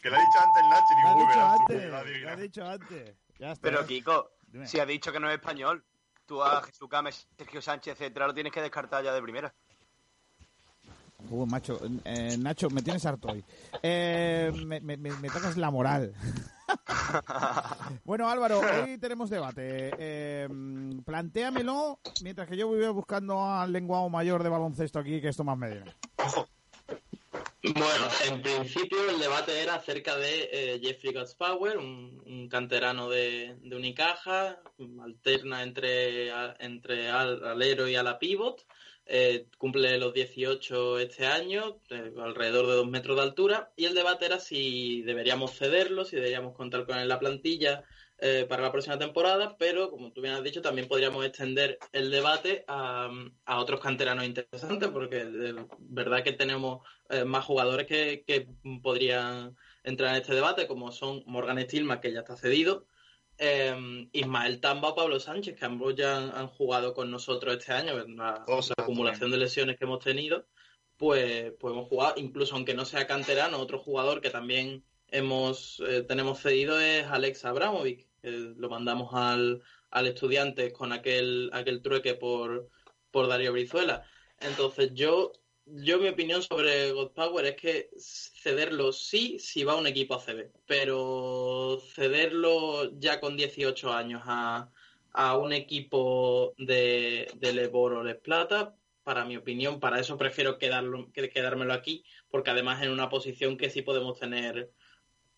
Que 0.00 0.10
lo 0.10 0.16
ha 0.16 0.20
dicho 0.20 0.38
antes 0.40 0.62
Nacho 0.68 0.94
y 0.94 1.02
Lo 1.02 1.08
ha 1.08 1.14
digo, 1.14 1.26
dicho 1.26 1.38
verás 1.38 1.56
tú, 1.56 1.62
antes, 1.62 1.76
que 1.80 1.86
lo 1.86 1.96
ha 1.96 2.00
lo 2.02 2.06
adivinado. 2.08 2.32
ha 2.32 2.40
dicho 2.42 2.66
antes. 2.66 3.16
Ya 3.38 3.52
está. 3.52 3.62
Pero 3.62 3.86
Kiko, 3.86 4.30
Dime. 4.46 4.66
si 4.66 4.80
ha 4.80 4.86
dicho 4.86 5.12
que 5.12 5.20
no 5.20 5.28
es 5.28 5.34
español, 5.34 5.84
tú 6.26 6.42
a 6.42 6.62
Jesús 6.62 6.88
Gámez, 6.88 7.26
Sergio 7.36 7.60
Sánchez, 7.62 7.92
etcétera, 7.94 8.26
lo 8.26 8.34
tienes 8.34 8.52
que 8.52 8.62
descartar 8.62 9.04
ya 9.04 9.12
de 9.12 9.22
primera. 9.22 9.54
Uh, 11.30 11.46
macho, 11.46 11.80
eh, 12.04 12.36
Nacho, 12.38 12.68
me 12.70 12.82
tienes 12.82 13.04
harto 13.06 13.28
hoy. 13.28 13.42
Eh, 13.82 14.52
me, 14.66 14.80
me, 14.80 14.96
me- 14.96 15.16
me 15.16 15.28
tocas 15.30 15.56
la 15.56 15.70
moral. 15.70 16.12
bueno, 18.04 18.28
Álvaro, 18.28 18.60
hoy 18.60 18.98
tenemos 18.98 19.30
debate. 19.30 19.90
Eh, 19.98 20.48
plantéamelo 21.04 22.00
mientras 22.22 22.48
que 22.48 22.56
yo 22.56 22.68
voy 22.68 22.86
buscando 22.88 23.42
al 23.44 23.72
lenguado 23.72 24.08
mayor 24.10 24.42
de 24.42 24.48
baloncesto 24.50 24.98
aquí, 24.98 25.20
que 25.20 25.28
es 25.28 25.36
Tomás 25.36 25.56
Medina. 25.58 25.84
Bueno, 27.64 28.06
en 28.28 28.42
principio 28.42 28.98
el 29.08 29.20
debate 29.20 29.62
era 29.62 29.76
acerca 29.76 30.16
de 30.16 30.48
eh, 30.52 30.80
Jeffrey 30.82 31.12
Gatspower, 31.12 31.78
un, 31.78 32.20
un 32.26 32.48
canterano 32.48 33.08
de, 33.08 33.56
de 33.62 33.76
Unicaja, 33.76 34.58
alterna 35.02 35.62
entre, 35.62 36.32
a- 36.32 36.56
entre 36.58 37.08
al- 37.08 37.44
alero 37.46 37.86
y 37.88 37.94
ala 37.94 38.18
pivot, 38.18 38.66
eh, 39.06 39.46
cumple 39.58 39.98
los 39.98 40.14
18 40.14 40.98
este 40.98 41.26
año, 41.26 41.78
eh, 41.90 42.12
alrededor 42.18 42.66
de 42.66 42.74
dos 42.74 42.88
metros 42.88 43.16
de 43.16 43.22
altura, 43.22 43.72
y 43.76 43.84
el 43.86 43.94
debate 43.94 44.26
era 44.26 44.38
si 44.38 45.02
deberíamos 45.02 45.56
cederlo, 45.56 46.04
si 46.04 46.16
deberíamos 46.16 46.54
contar 46.54 46.86
con 46.86 46.96
él 46.96 47.02
en 47.02 47.08
la 47.08 47.18
plantilla 47.18 47.84
eh, 48.24 48.46
para 48.48 48.62
la 48.62 48.70
próxima 48.70 48.96
temporada, 49.00 49.56
pero 49.58 49.90
como 49.90 50.12
tú 50.12 50.20
bien 50.20 50.34
has 50.34 50.44
dicho, 50.44 50.62
también 50.62 50.86
podríamos 50.86 51.26
extender 51.26 51.80
el 51.92 52.08
debate 52.08 52.64
a, 52.68 53.10
a 53.44 53.58
otros 53.58 53.80
canteranos 53.80 54.24
interesantes, 54.24 54.88
porque 54.90 55.24
de 55.24 55.66
verdad 55.80 56.22
que 56.22 56.30
tenemos 56.30 56.86
eh, 57.08 57.24
más 57.24 57.44
jugadores 57.44 57.88
que, 57.88 58.22
que 58.24 58.46
podrían 58.80 59.56
entrar 59.82 60.10
en 60.10 60.22
este 60.22 60.36
debate, 60.36 60.68
como 60.68 60.92
son 60.92 61.24
Morgan 61.26 61.60
Stilma, 61.62 62.00
que 62.00 62.12
ya 62.12 62.20
está 62.20 62.36
cedido, 62.36 62.86
eh, 63.42 64.08
Ismael 64.12 64.60
Tamba 64.60 64.90
o 64.90 64.94
Pablo 64.94 65.18
Sánchez, 65.18 65.58
que 65.58 65.64
ambos 65.64 65.94
ya 65.96 66.16
han, 66.16 66.30
han 66.30 66.48
jugado 66.48 66.94
con 66.94 67.10
nosotros 67.10 67.56
este 67.56 67.72
año, 67.72 67.98
en 68.00 68.16
la, 68.16 68.44
la 68.46 68.82
acumulación 68.84 69.30
de 69.30 69.38
lesiones 69.38 69.76
que 69.76 69.84
hemos 69.84 69.98
tenido, 69.98 70.46
pues, 70.96 71.52
pues 71.58 71.72
hemos 71.72 71.88
jugado, 71.88 72.14
incluso 72.16 72.54
aunque 72.54 72.74
no 72.74 72.84
sea 72.84 73.06
canterano, 73.06 73.58
otro 73.58 73.78
jugador 73.78 74.20
que 74.20 74.30
también 74.30 74.84
hemos 75.08 75.82
eh, 75.86 76.02
tenemos 76.02 76.40
cedido 76.40 76.80
es 76.80 77.04
Alex 77.06 77.44
Abramovic, 77.44 78.08
que 78.22 78.30
lo 78.30 78.68
mandamos 78.70 79.12
al, 79.12 79.60
al 79.90 80.06
estudiante 80.06 80.72
con 80.72 80.92
aquel, 80.92 81.50
aquel 81.52 81.82
trueque 81.82 82.14
por, 82.14 82.70
por 83.10 83.26
Darío 83.26 83.52
Brizuela. 83.52 84.04
Entonces 84.40 84.92
yo, 84.94 85.32
yo 85.66 85.98
mi 85.98 86.08
opinión 86.08 86.42
sobre 86.42 86.92
God 86.92 87.12
Power 87.12 87.44
es 87.46 87.56
que 87.56 87.90
cederlo 87.98 88.92
sí, 88.92 89.38
si 89.38 89.64
va 89.64 89.76
un 89.76 89.86
equipo 89.86 90.14
ACB, 90.14 90.50
pero 90.66 91.78
cederlo 91.94 92.98
ya 92.98 93.20
con 93.20 93.36
18 93.36 93.92
años 93.92 94.22
a, 94.24 94.68
a 95.12 95.36
un 95.38 95.52
equipo 95.52 96.54
de, 96.58 97.28
de 97.36 97.52
Lebor 97.52 97.94
o 97.94 98.02
Les 98.04 98.16
Plata, 98.16 98.74
para 99.04 99.24
mi 99.24 99.36
opinión, 99.36 99.80
para 99.80 99.98
eso 99.98 100.16
prefiero 100.16 100.58
quedarlo, 100.58 101.10
que- 101.12 101.28
quedármelo 101.30 101.72
aquí, 101.72 102.04
porque 102.30 102.50
además 102.50 102.82
en 102.82 102.90
una 102.90 103.08
posición 103.08 103.56
que 103.56 103.70
sí 103.70 103.82
podemos 103.82 104.18
tener 104.18 104.70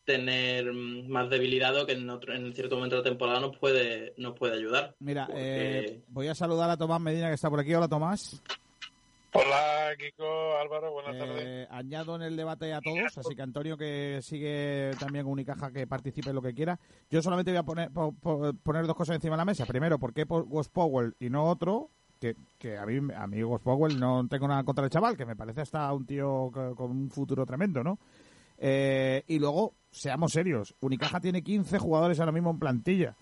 tener 0.04 0.70
más 0.74 1.30
debilidad 1.30 1.74
o 1.80 1.86
que 1.86 1.92
en, 1.92 2.10
otro, 2.10 2.34
en 2.34 2.54
cierto 2.54 2.76
momento 2.76 2.96
de 2.96 3.00
la 3.02 3.08
temporada 3.08 3.40
nos 3.40 3.56
puede, 3.56 4.12
nos 4.18 4.38
puede 4.38 4.54
ayudar. 4.58 4.94
Mira, 4.98 5.24
Porque- 5.26 5.78
eh, 5.78 6.02
voy 6.08 6.28
a 6.28 6.34
saludar 6.34 6.68
a 6.68 6.76
Tomás 6.76 7.00
Medina 7.00 7.28
que 7.28 7.34
está 7.34 7.48
por 7.48 7.60
aquí. 7.60 7.72
Hola, 7.74 7.88
Tomás. 7.88 8.42
Hola, 9.36 9.90
Kiko, 9.98 10.56
Álvaro, 10.58 10.92
buenas 10.92 11.18
tardes. 11.18 11.42
Eh, 11.44 11.66
añado 11.70 12.14
en 12.14 12.22
el 12.22 12.36
debate 12.36 12.72
a 12.72 12.80
todos, 12.80 13.18
así 13.18 13.34
que 13.34 13.42
Antonio 13.42 13.76
que 13.76 14.20
sigue 14.22 14.92
también 15.00 15.26
Unicaja 15.26 15.72
que 15.72 15.88
participe 15.88 16.30
en 16.30 16.36
lo 16.36 16.42
que 16.42 16.54
quiera. 16.54 16.78
Yo 17.10 17.20
solamente 17.20 17.50
voy 17.50 17.58
a 17.58 17.62
poner, 17.64 17.90
po- 17.90 18.12
po- 18.12 18.52
poner 18.62 18.86
dos 18.86 18.94
cosas 18.94 19.16
encima 19.16 19.34
de 19.34 19.38
la 19.38 19.44
mesa. 19.44 19.66
Primero, 19.66 19.98
¿por 19.98 20.12
qué 20.14 20.22
Ghost 20.24 20.72
Powell 20.72 21.14
y 21.18 21.30
no 21.30 21.44
otro? 21.46 21.90
Que, 22.20 22.36
que 22.58 22.78
a 22.78 22.86
mí, 22.86 23.12
a 23.14 23.26
mí 23.26 23.42
Ghost 23.42 23.64
Powell 23.64 23.98
no 23.98 24.26
tengo 24.28 24.46
nada 24.46 24.62
contra 24.62 24.84
el 24.84 24.90
chaval, 24.90 25.16
que 25.16 25.26
me 25.26 25.34
parece 25.34 25.62
hasta 25.62 25.92
un 25.92 26.06
tío 26.06 26.50
co- 26.52 26.76
con 26.76 26.92
un 26.92 27.10
futuro 27.10 27.44
tremendo, 27.44 27.82
¿no? 27.82 27.98
Eh, 28.56 29.24
y 29.26 29.40
luego, 29.40 29.74
seamos 29.90 30.30
serios, 30.32 30.76
Unicaja 30.80 31.18
tiene 31.20 31.42
15 31.42 31.80
jugadores 31.80 32.20
ahora 32.20 32.30
mismo 32.32 32.50
en 32.50 32.60
plantilla. 32.60 33.16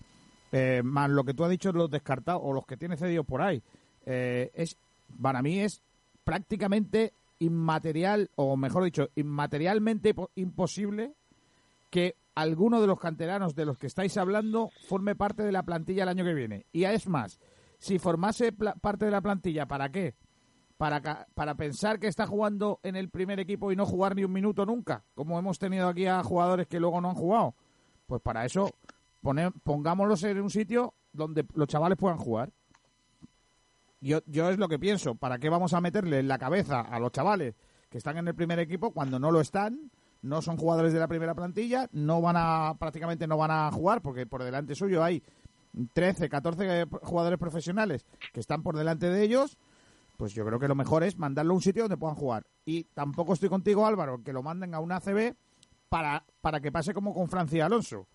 Eh, 0.52 0.82
más 0.84 1.08
lo 1.08 1.24
que 1.24 1.32
tú 1.32 1.42
has 1.44 1.50
dicho, 1.50 1.72
los 1.72 1.90
descartados 1.90 2.42
o 2.44 2.52
los 2.52 2.66
que 2.66 2.76
tiene 2.76 2.98
cedidos 2.98 3.24
por 3.24 3.40
ahí. 3.40 3.62
Eh, 4.04 4.50
es 4.54 4.76
Para 5.20 5.40
mí 5.42 5.58
es 5.60 5.80
prácticamente 6.24 7.12
inmaterial, 7.38 8.30
o 8.36 8.56
mejor 8.56 8.84
dicho, 8.84 9.08
inmaterialmente 9.16 10.14
po- 10.14 10.30
imposible 10.36 11.14
que 11.90 12.16
alguno 12.34 12.80
de 12.80 12.86
los 12.86 12.98
canteranos 12.98 13.54
de 13.54 13.66
los 13.66 13.76
que 13.78 13.86
estáis 13.88 14.16
hablando 14.16 14.70
forme 14.88 15.14
parte 15.16 15.42
de 15.42 15.52
la 15.52 15.62
plantilla 15.64 16.04
el 16.04 16.08
año 16.08 16.24
que 16.24 16.34
viene. 16.34 16.66
Y 16.72 16.84
es 16.84 17.06
más, 17.08 17.38
si 17.78 17.98
formase 17.98 18.52
parte 18.52 19.04
de 19.04 19.10
la 19.10 19.20
plantilla, 19.20 19.66
¿para 19.66 19.90
qué? 19.90 20.14
Para, 20.78 21.26
para 21.34 21.54
pensar 21.54 21.98
que 22.00 22.08
está 22.08 22.26
jugando 22.26 22.80
en 22.82 22.96
el 22.96 23.08
primer 23.10 23.38
equipo 23.38 23.70
y 23.70 23.76
no 23.76 23.84
jugar 23.86 24.16
ni 24.16 24.24
un 24.24 24.32
minuto 24.32 24.64
nunca, 24.64 25.04
como 25.14 25.38
hemos 25.38 25.58
tenido 25.58 25.88
aquí 25.88 26.06
a 26.06 26.22
jugadores 26.22 26.66
que 26.66 26.80
luego 26.80 27.00
no 27.00 27.10
han 27.10 27.14
jugado. 27.16 27.54
Pues 28.06 28.22
para 28.22 28.44
eso 28.44 28.70
pone- 29.20 29.50
pongámoslos 29.62 30.22
en 30.24 30.40
un 30.40 30.50
sitio 30.50 30.94
donde 31.12 31.44
los 31.54 31.68
chavales 31.68 31.98
puedan 31.98 32.18
jugar. 32.18 32.52
Yo, 34.02 34.18
yo 34.26 34.50
es 34.50 34.58
lo 34.58 34.68
que 34.68 34.80
pienso. 34.80 35.14
¿Para 35.14 35.38
qué 35.38 35.48
vamos 35.48 35.72
a 35.74 35.80
meterle 35.80 36.18
en 36.18 36.28
la 36.28 36.36
cabeza 36.36 36.80
a 36.80 36.98
los 36.98 37.12
chavales 37.12 37.54
que 37.88 37.98
están 37.98 38.18
en 38.18 38.26
el 38.26 38.34
primer 38.34 38.58
equipo 38.58 38.90
cuando 38.90 39.20
no 39.20 39.30
lo 39.30 39.40
están? 39.40 39.92
No 40.22 40.42
son 40.42 40.56
jugadores 40.56 40.92
de 40.92 40.98
la 40.98 41.08
primera 41.08 41.34
plantilla, 41.34 41.88
no 41.92 42.20
van 42.20 42.36
a, 42.36 42.74
prácticamente 42.78 43.26
no 43.26 43.36
van 43.36 43.52
a 43.52 43.70
jugar 43.70 44.02
porque 44.02 44.26
por 44.26 44.42
delante 44.42 44.74
suyo 44.74 45.02
hay 45.02 45.22
13, 45.92 46.28
14 46.28 46.86
jugadores 47.02 47.38
profesionales 47.38 48.04
que 48.32 48.40
están 48.40 48.64
por 48.64 48.76
delante 48.76 49.08
de 49.08 49.22
ellos. 49.22 49.56
Pues 50.16 50.34
yo 50.34 50.44
creo 50.44 50.58
que 50.58 50.68
lo 50.68 50.74
mejor 50.74 51.04
es 51.04 51.16
mandarlo 51.16 51.52
a 51.52 51.56
un 51.56 51.62
sitio 51.62 51.84
donde 51.84 51.96
puedan 51.96 52.16
jugar. 52.16 52.44
Y 52.64 52.84
tampoco 52.94 53.32
estoy 53.32 53.48
contigo, 53.48 53.86
Álvaro, 53.86 54.22
que 54.22 54.32
lo 54.32 54.42
manden 54.42 54.74
a 54.74 54.80
una 54.80 54.96
ACB 54.96 55.34
para, 55.88 56.24
para 56.40 56.60
que 56.60 56.72
pase 56.72 56.92
como 56.92 57.14
con 57.14 57.28
Francia 57.28 57.66
Alonso. 57.66 58.06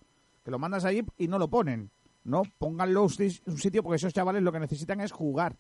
Que 0.44 0.52
lo 0.52 0.60
mandas 0.60 0.84
allí 0.84 1.04
y 1.18 1.28
no 1.28 1.40
lo 1.40 1.50
ponen. 1.50 1.92
No, 2.24 2.44
pónganlo 2.58 3.02
a 3.02 3.04
un 3.04 3.58
sitio 3.58 3.84
porque 3.84 3.96
esos 3.96 4.14
chavales 4.14 4.44
lo 4.44 4.52
que 4.52 4.60
necesitan 4.60 5.00
es 5.00 5.14
jugar. 5.14 5.56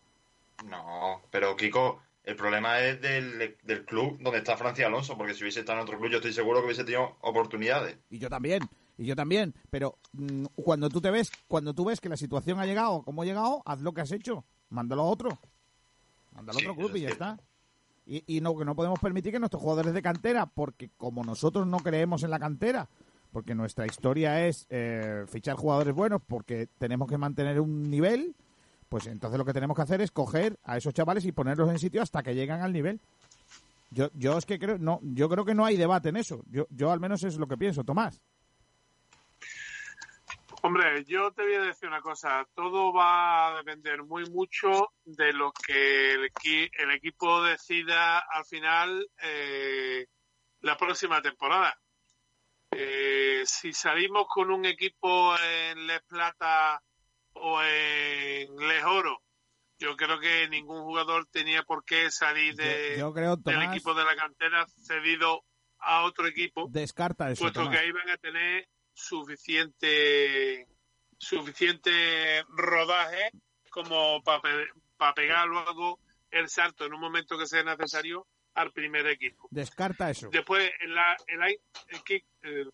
No, 0.66 1.22
pero 1.30 1.56
Kiko, 1.56 2.02
el 2.24 2.36
problema 2.36 2.80
es 2.82 3.02
del, 3.02 3.56
del 3.64 3.86
club 3.86 4.18
donde 4.20 4.40
está 4.40 4.58
Francia 4.58 4.88
Alonso, 4.88 5.18
porque 5.18 5.34
si 5.34 5.44
hubiese 5.44 5.62
estado 5.62 5.80
en 5.80 5.84
otro 5.84 5.98
club, 5.98 6.12
yo 6.12 6.18
estoy 6.18 6.34
seguro 6.34 6.60
que 6.60 6.66
hubiese 6.66 6.84
tenido 6.84 7.18
oportunidades. 7.22 7.98
Y 8.10 8.20
yo 8.20 8.30
también, 8.30 8.64
y 8.98 9.06
yo 9.06 9.16
también. 9.16 9.54
Pero 9.70 9.98
mm, 10.14 10.46
cuando 10.56 10.90
tú 10.90 11.00
te 11.00 11.12
ves, 11.12 11.32
cuando 11.48 11.74
tú 11.74 11.86
ves 11.86 12.02
que 12.02 12.10
la 12.10 12.18
situación 12.18 12.60
ha 12.60 12.66
llegado 12.66 13.04
como 13.04 13.22
ha 13.22 13.26
llegado, 13.26 13.62
haz 13.66 13.82
lo 13.82 13.94
que 13.94 14.02
has 14.02 14.12
hecho. 14.12 14.44
Mándalo 14.70 15.04
a 15.04 15.06
otro. 15.06 15.40
Mándalo 16.34 16.60
a 16.60 16.62
otro 16.62 16.76
club 16.76 16.96
y 16.96 17.02
ya 17.02 17.08
es 17.08 17.14
está. 17.14 17.40
Y, 18.06 18.24
y 18.26 18.42
no, 18.42 18.58
que 18.58 18.66
no 18.66 18.76
podemos 18.76 19.00
permitir 19.00 19.34
que 19.34 19.40
nuestros 19.40 19.62
jugadores 19.62 19.94
de 19.94 20.02
cantera, 20.02 20.46
porque 20.46 20.90
como 20.98 21.24
nosotros 21.24 21.68
no 21.68 21.78
creemos 21.78 22.24
en 22.24 22.32
la 22.32 22.40
cantera, 22.40 22.88
porque 23.32 23.54
nuestra 23.54 23.86
historia 23.86 24.48
es 24.48 24.66
eh, 24.70 25.26
fichar 25.28 25.56
jugadores 25.56 25.94
buenos, 25.94 26.22
porque 26.26 26.68
tenemos 26.78 27.10
que 27.10 27.18
mantener 27.18 27.60
un 27.60 27.90
nivel, 27.90 28.36
pues 28.90 29.08
entonces 29.08 29.38
lo 29.38 29.46
que 29.46 29.54
tenemos 29.54 29.76
que 29.76 29.84
hacer 29.84 30.02
es 30.02 30.12
coger 30.12 30.58
a 30.64 30.78
esos 30.78 30.94
chavales 30.94 31.26
y 31.26 31.32
ponerlos 31.32 31.70
en 31.70 31.80
sitio 31.80 32.02
hasta 32.02 32.24
que 32.24 32.36
llegan 32.36 32.62
al 32.62 32.74
nivel. 32.74 33.00
Yo, 33.90 34.10
yo 34.14 34.38
es 34.38 34.46
que 34.46 34.60
creo, 34.60 34.78
no, 34.78 35.00
yo 35.02 35.30
creo 35.30 35.46
que 35.46 35.56
no 35.56 35.66
hay 35.66 35.78
debate 35.78 36.10
en 36.10 36.18
eso. 36.18 36.42
Yo, 36.50 36.68
yo 36.70 36.92
al 36.92 37.00
menos 37.00 37.24
es 37.24 37.38
lo 37.38 37.48
que 37.48 37.58
pienso, 37.58 37.84
Tomás. 37.84 38.22
Hombre, 40.64 41.06
yo 41.06 41.32
te 41.32 41.44
voy 41.44 41.54
a 41.54 41.62
decir 41.62 41.88
una 41.88 42.02
cosa, 42.02 42.46
todo 42.56 42.92
va 42.92 43.50
a 43.50 43.58
depender 43.58 44.04
muy 44.04 44.26
mucho 44.30 44.90
de 45.06 45.32
lo 45.32 45.52
que 45.52 46.14
el, 46.14 46.32
equi- 46.32 46.70
el 46.80 46.92
equipo 46.92 47.44
decida 47.44 48.20
al 48.20 48.44
final 48.44 49.08
eh, 49.22 50.08
la 50.62 50.76
próxima 50.76 51.22
temporada. 51.22 51.78
Eh, 52.72 53.44
si 53.46 53.72
salimos 53.72 54.28
con 54.28 54.52
un 54.52 54.66
equipo 54.66 55.36
en 55.40 55.88
Les 55.88 56.02
Plata 56.04 56.82
o 57.42 57.62
en 57.64 58.56
Les 58.68 58.84
Oro, 58.84 59.22
yo 59.80 59.96
creo 59.96 60.20
que 60.20 60.48
ningún 60.50 60.82
jugador 60.84 61.28
tenía 61.32 61.64
por 61.64 61.84
qué 61.86 62.10
salir 62.12 62.56
de, 62.56 62.94
Yo- 62.98 63.08
yo 63.10 63.14
creo, 63.14 63.36
del 63.38 63.62
equipo 63.64 63.94
de 63.94 64.04
la 64.06 64.16
cantera 64.16 64.66
cedido 64.86 65.44
a 65.80 66.04
otro 66.04 66.26
equipo 66.28 66.68
Descarta 66.70 67.30
eso. 67.32 67.42
puesto 67.44 67.60
Tomás. 67.62 67.76
que 67.78 67.84
ahí 67.86 67.92
van 67.92 68.10
a 68.10 68.18
tener 68.18 68.68
suficiente 68.94 70.68
suficiente 71.20 72.44
rodaje 72.50 73.32
como 73.70 74.22
para 74.24 75.14
pegar 75.14 75.48
luego 75.48 76.00
el 76.32 76.50
salto 76.50 76.86
en 76.86 76.94
un 76.94 77.00
momento 77.02 77.38
que 77.38 77.46
sea 77.46 77.64
necesario 77.64 78.28
al 78.56 78.72
primer 78.72 79.06
equipo. 79.08 79.48
Descarta 79.52 80.10
eso. 80.10 80.30
Después, 80.32 80.72
el, 80.80 80.98
año, 80.98 81.58
el 82.38 82.72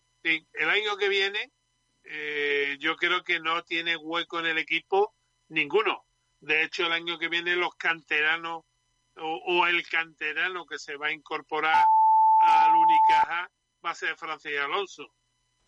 el 0.54 0.70
año 0.70 0.96
que 0.96 1.08
viene, 1.08 1.50
eh, 2.04 2.76
yo 2.80 2.96
creo 2.96 3.22
que 3.22 3.40
no 3.40 3.62
tiene 3.62 3.96
hueco 3.96 4.38
en 4.40 4.46
el 4.46 4.58
equipo 4.58 5.14
ninguno. 5.48 6.04
De 6.40 6.62
hecho, 6.62 6.86
el 6.86 6.92
año 6.92 7.18
que 7.18 7.28
viene 7.28 7.56
los 7.56 7.74
canteranos 7.76 8.64
o, 9.16 9.42
o 9.46 9.66
el 9.66 9.86
canterano 9.88 10.66
que 10.66 10.78
se 10.78 10.96
va 10.96 11.06
a 11.08 11.12
incorporar 11.12 11.84
al 12.40 12.70
Unicaja 12.72 13.50
va 13.84 13.90
a 13.90 13.94
ser 13.94 14.16
Francis 14.16 14.58
Alonso. 14.58 15.08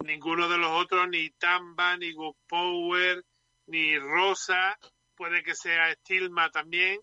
Ninguno 0.04 0.48
de 0.48 0.58
los 0.58 0.70
otros, 0.70 1.08
ni 1.08 1.30
Tamba, 1.30 1.96
ni 1.96 2.12
Gus 2.12 2.36
Power, 2.46 3.24
ni 3.66 3.98
Rosa, 3.98 4.78
puede 5.14 5.42
que 5.42 5.54
sea 5.54 5.92
Stilma 5.94 6.50
también. 6.50 7.00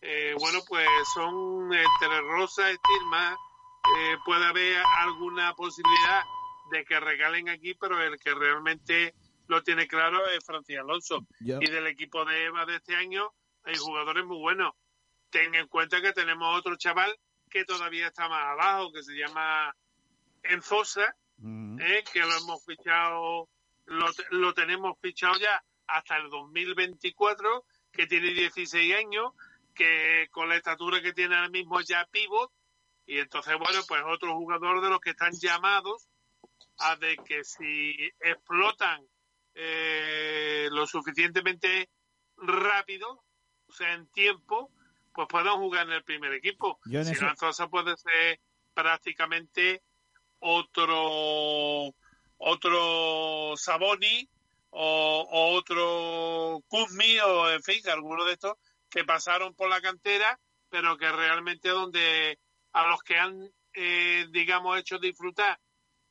Eh, 0.00 0.34
bueno, 0.38 0.58
pues 0.68 0.88
son 1.14 1.72
entre 1.72 2.20
Rosa 2.22 2.72
y 2.72 2.74
Stilma, 2.74 3.36
eh, 3.96 4.16
puede 4.24 4.44
haber 4.44 4.82
alguna 4.98 5.54
posibilidad 5.54 6.24
de 6.70 6.84
que 6.84 7.00
regalen 7.00 7.48
aquí, 7.48 7.74
pero 7.74 8.00
el 8.00 8.18
que 8.18 8.34
realmente 8.34 9.14
lo 9.46 9.62
tiene 9.62 9.86
claro 9.86 10.26
es 10.28 10.44
Francis 10.44 10.78
Alonso. 10.78 11.26
Y 11.40 11.70
del 11.70 11.86
equipo 11.86 12.24
de 12.24 12.44
Eva 12.44 12.64
de 12.64 12.76
este 12.76 12.96
año 12.96 13.32
hay 13.64 13.76
jugadores 13.76 14.24
muy 14.24 14.38
buenos. 14.38 14.74
Ten 15.30 15.54
en 15.54 15.66
cuenta 15.68 16.00
que 16.00 16.12
tenemos 16.12 16.58
otro 16.58 16.76
chaval 16.76 17.14
que 17.50 17.64
todavía 17.64 18.06
está 18.06 18.28
más 18.28 18.44
abajo, 18.44 18.92
que 18.92 19.02
se 19.02 19.14
llama 19.14 19.74
Enzosa, 20.42 21.14
eh, 21.80 22.04
que 22.12 22.20
lo 22.20 22.36
hemos 22.38 22.64
fichado, 22.64 23.48
lo, 23.86 24.06
lo 24.30 24.54
tenemos 24.54 24.98
fichado 25.00 25.38
ya 25.38 25.62
hasta 25.86 26.16
el 26.16 26.30
2024, 26.30 27.64
que 27.92 28.06
tiene 28.06 28.32
16 28.32 28.94
años, 28.94 29.32
que 29.74 30.28
con 30.30 30.48
la 30.48 30.56
estatura 30.56 31.02
que 31.02 31.12
tiene 31.12 31.34
ahora 31.34 31.50
mismo 31.50 31.80
ya 31.80 32.06
pivot, 32.10 32.50
y 33.06 33.18
entonces, 33.18 33.54
bueno, 33.58 33.80
pues 33.86 34.02
otro 34.06 34.34
jugador 34.36 34.80
de 34.80 34.88
los 34.88 35.00
que 35.00 35.10
están 35.10 35.32
llamados 35.32 36.08
a 36.78 36.96
de 36.96 37.16
que 37.18 37.44
si 37.44 37.94
explotan 38.20 39.06
eh, 39.54 40.68
lo 40.70 40.86
suficientemente 40.86 41.88
rápido, 42.36 43.22
o 43.66 43.72
sea, 43.72 43.92
en 43.94 44.06
tiempo, 44.08 44.70
pues 45.14 45.28
puedan 45.28 45.56
jugar 45.58 45.86
en 45.86 45.92
el 45.94 46.04
primer 46.04 46.32
equipo. 46.32 46.78
Si 47.04 47.12
eso- 47.12 47.24
no, 47.24 47.30
entonces 47.30 47.66
puede 47.70 47.96
ser 47.96 48.40
prácticamente 48.74 49.82
otro 50.40 51.94
otro 52.38 53.54
Saboni 53.56 54.28
o, 54.70 55.28
o 55.30 55.54
otro 55.54 56.60
Kuzmi 56.66 57.18
o 57.20 57.50
en 57.50 57.62
fin, 57.62 57.88
alguno 57.88 58.24
de 58.24 58.32
estos 58.32 58.56
que 58.90 59.04
pasaron 59.04 59.54
por 59.54 59.68
la 59.68 59.80
cantera, 59.80 60.38
pero 60.68 60.96
que 60.96 61.10
realmente 61.10 61.68
donde 61.68 62.38
a 62.72 62.86
los 62.88 63.02
que 63.02 63.16
han, 63.16 63.48
eh, 63.74 64.26
digamos, 64.30 64.78
hecho 64.78 64.98
disfrutar 64.98 65.58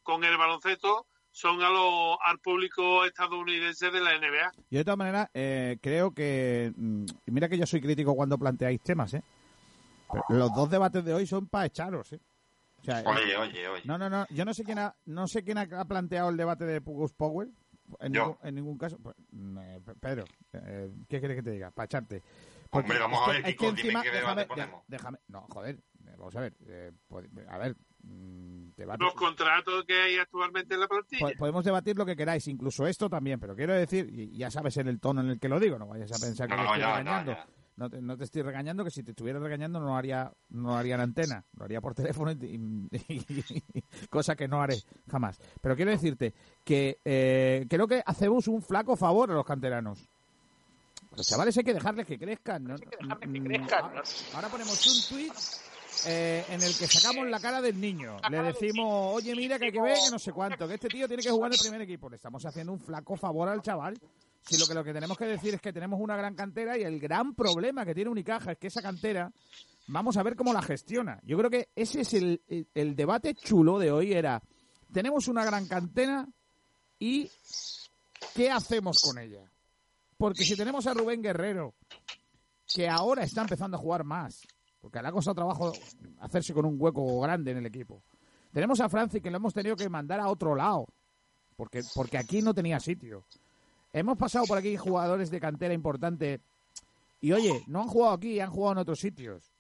con 0.03 0.23
el 0.23 0.38
baloncesto 0.38 1.07
son 1.32 1.61
a 1.61 1.69
los, 1.69 2.18
al 2.26 2.40
público 2.40 3.06
estadounidense 3.06 3.90
de 3.90 4.02
la 4.02 4.18
NBA. 4.18 4.52
Yo 4.69 4.80
de 4.80 4.84
todas 4.84 4.98
maneras 4.98 5.30
eh, 5.34 5.78
creo 5.82 6.14
que... 6.14 6.73
mm, 6.76 7.06
y 7.28 7.32
Mira 7.32 7.48
que 7.48 7.57
yo 7.57 7.65
soy 7.65 7.80
crítico 7.82 8.15
cuando 8.15 8.38
planteáis 8.38 8.82
temas, 8.82 9.14
¿eh? 9.14 9.23
Pero 10.28 10.40
los 10.40 10.53
dos 10.53 10.69
debates 10.69 11.06
de 11.06 11.14
hoy 11.14 11.26
son 11.26 11.48
para 11.48 11.65
echaros, 11.68 12.11
¿eh? 12.14 12.19
O 12.82 12.84
sea, 12.84 13.03
Oye, 13.06 13.38
oye, 13.38 13.68
oye. 13.68 13.82
No, 13.86 13.98
no, 13.98 14.10
no. 14.10 14.26
Yo 14.32 14.44
no 14.44 14.53
sé 14.53 14.64
quién 14.64 14.80
ha, 14.80 14.94
no 15.06 15.28
sé 15.28 15.44
quién 15.44 15.57
ha 15.60 15.86
planteado 15.86 16.30
el 16.30 16.38
debate 16.38 16.65
de 16.65 16.82
Pugus 16.82 17.14
Power. 17.14 17.48
En, 17.99 18.11
Yo. 18.14 18.22
ningún, 18.26 18.38
en 18.44 18.56
ningún 18.56 18.78
caso. 18.78 18.98
Pues, 18.98 19.15
mm, 19.32 19.57
eh, 19.60 19.80
Pedro, 19.99 20.26
eh, 20.53 20.90
¿qué 21.07 21.19
quieres 21.19 21.38
que 21.38 21.44
te 21.44 21.52
diga? 21.52 21.72
Para 21.72 21.86
echarte. 21.86 22.23
Hombre, 22.72 22.99
vamos 22.99 23.19
es 23.19 23.23
a 23.23 23.26
que- 23.26 23.32
ver, 23.38 23.41
es 23.49 23.56
Kiko, 23.56 23.61
que 23.61 23.69
dime 23.69 23.82
encima, 23.82 24.02
qué 24.02 24.11
debate 24.11 24.41
déjame, 24.41 24.45
ponemos. 24.48 24.82
de- 24.88 24.98
déjame, 24.98 25.18
no, 25.28 25.41
joder, 25.49 25.76
eh, 25.76 26.15
vamos 26.18 26.36
a 26.36 26.40
ver, 26.40 26.53
eh, 26.68 26.91
pod- 27.10 27.48
a 27.49 27.57
ver, 27.57 27.76
mm, 28.03 28.72
Los 28.99 29.14
contratos 29.14 29.84
que 29.86 29.94
hay 30.02 30.18
actualmente 30.18 30.73
en 30.73 30.80
la 30.80 30.88
plantilla. 30.88 31.28
po- 31.28 31.38
podemos 31.38 31.64
debatir 31.65 31.98
lo 31.98 32.06
que 32.06 32.15
queráis, 32.15 32.48
incluso 32.48 32.86
esto 32.88 33.10
también, 33.10 33.40
pero 33.40 33.56
quiero 33.56 33.73
decir, 33.73 34.07
y 34.11 34.38
ya 34.38 34.49
sabes 34.52 34.78
en 34.78 34.88
el 34.88 34.99
tono 34.99 35.22
en 35.22 35.30
el 35.30 35.40
que 35.40 35.49
lo 35.49 35.60
digo, 35.60 35.78
no 35.80 35.88
vayas 35.88 36.11
a 36.11 36.19
pensar 36.26 36.48
que 36.48 36.56
No, 36.56 36.61
te 36.61 36.65
estoy 36.68 36.80
ya, 36.82 36.98
regañando. 36.98 37.32
ya. 37.34 37.45
No, 37.78 37.90
te, 37.90 38.02
no 38.02 38.15
te 38.18 38.26
estoy 38.26 38.41
regañando, 38.44 38.84
que 38.84 38.91
si 38.91 39.02
te 39.02 39.11
estuviera 39.11 39.40
regañando 39.40 39.80
no 39.80 39.98
haría, 39.98 40.32
no 40.49 40.78
haría 40.78 40.95
en 40.95 41.02
antena, 41.02 41.44
lo 41.57 41.64
haría 41.65 41.82
por 41.82 41.95
teléfono, 41.95 42.32
y, 42.32 42.90
y- 42.91 43.64
cosa 44.10 44.36
que 44.36 44.48
no 44.48 44.61
haré 44.61 44.76
jamás. 45.10 45.40
Pero 45.61 45.76
quiero 45.76 45.90
decirte 45.90 46.34
que 46.64 46.99
eh, 47.06 47.65
creo 47.69 47.88
que 47.88 48.03
hacemos 48.06 48.48
un 48.48 48.61
flaco 48.61 48.95
favor 48.95 49.32
a 49.32 49.34
los 49.34 49.45
canteranos. 49.45 50.07
Los 51.15 51.28
chavales 51.28 51.57
hay 51.57 51.64
que 51.64 51.73
dejarles 51.73 52.06
que 52.06 52.19
crezcan. 52.19 52.64
¿no? 52.65 52.76
Ahora- 53.10 54.03
Ahora 54.36 54.48
ponemos 54.49 54.88
un 54.88 55.15
tweet 55.18 55.32
eh, 56.06 56.45
en 56.49 56.61
el 56.61 56.76
que 56.78 56.88
sacamos 56.88 57.28
la 57.28 57.40
cara 57.40 57.61
del 57.61 57.80
niño. 57.80 58.18
Le 58.30 58.38
decimos, 58.44 59.15
oye, 59.15 59.36
mira 59.36 59.57
que 59.60 59.65
hay 59.65 59.72
que 59.72 59.82
ver 59.82 59.95
que 60.06 60.11
no 60.11 60.19
sé 60.19 60.32
cuánto, 60.32 60.68
que 60.68 60.76
este 60.76 60.88
tío 60.90 61.07
tiene 61.07 61.22
que 61.23 61.30
jugar 61.32 61.52
en 61.52 61.53
el 61.56 61.60
primer 61.61 61.82
equipo. 61.82 62.10
Le 62.10 62.15
estamos 62.15 62.45
haciendo 62.45 62.73
un 62.73 62.80
flaco 62.80 63.15
favor 63.15 63.48
al 63.49 63.61
chaval. 63.61 63.99
Si 64.41 64.57
lo 64.57 64.65
que 64.65 64.73
lo 64.73 64.84
que 64.84 64.94
tenemos 64.94 65.18
que 65.18 65.26
decir 65.26 65.53
es 65.53 65.61
que 65.61 65.72
tenemos 65.72 65.99
una 65.99 66.15
gran 66.18 66.34
cantera 66.36 66.78
y 66.78 66.82
el 66.84 66.99
gran 66.99 67.36
problema 67.36 67.86
que 67.86 67.94
tiene 67.94 68.10
Unicaja 68.10 68.53
es 68.53 68.57
que 68.57 68.68
esa 68.68 68.82
cantera, 68.82 69.32
vamos 69.88 70.18
a 70.18 70.23
ver 70.23 70.36
cómo 70.36 70.52
la 70.52 70.61
gestiona. 70.64 71.19
Yo 71.23 71.38
creo 71.38 71.49
que 71.52 71.69
ese 71.76 72.02
es 72.02 72.14
el, 72.15 72.41
el- 72.48 72.68
el 72.73 72.95
debate 72.95 73.36
chulo 73.36 73.78
de 73.78 73.91
hoy, 73.91 74.14
era, 74.14 74.41
tenemos 74.91 75.28
una 75.28 75.45
gran 75.45 75.68
cantera 75.68 76.28
y 76.98 77.30
¿qué 78.34 78.49
hacemos 78.49 78.99
con 78.99 79.19
ella? 79.19 79.44
Porque 80.18 80.44
si 80.44 80.56
tenemos 80.56 80.88
a 80.88 80.94
Rubén 80.95 81.22
Guerrero, 81.22 81.76
que 82.73 82.88
ahora 82.90 83.23
está 83.23 83.41
empezando 83.41 83.78
a 83.78 83.80
jugar 83.80 84.03
más, 84.03 84.41
porque 84.81 85.01
le 85.01 85.07
ha 85.07 85.11
costado 85.11 85.35
trabajo 85.35 85.71
hacerse 86.19 86.53
con 86.53 86.65
un 86.65 86.75
hueco 86.79 87.19
grande 87.21 87.51
en 87.51 87.57
el 87.57 87.65
equipo. 87.65 88.01
Tenemos 88.51 88.81
a 88.81 88.89
Franci, 88.89 89.21
que 89.21 89.31
lo 89.31 89.37
hemos 89.37 89.53
tenido 89.53 89.75
que 89.75 89.87
mandar 89.87 90.19
a 90.19 90.27
otro 90.27 90.55
lado, 90.55 90.87
porque, 91.55 91.81
porque 91.95 92.17
aquí 92.17 92.41
no 92.41 92.53
tenía 92.53 92.79
sitio. 92.79 93.23
Hemos 93.93 94.17
pasado 94.17 94.45
por 94.45 94.57
aquí 94.57 94.75
jugadores 94.75 95.29
de 95.29 95.39
cantera 95.39 95.73
importante 95.73 96.41
y, 97.21 97.31
oye, 97.31 97.63
no 97.67 97.81
han 97.81 97.87
jugado 97.87 98.13
aquí, 98.13 98.39
han 98.39 98.49
jugado 98.49 98.73
en 98.73 98.77
otros 98.79 98.99
sitios. 98.99 99.51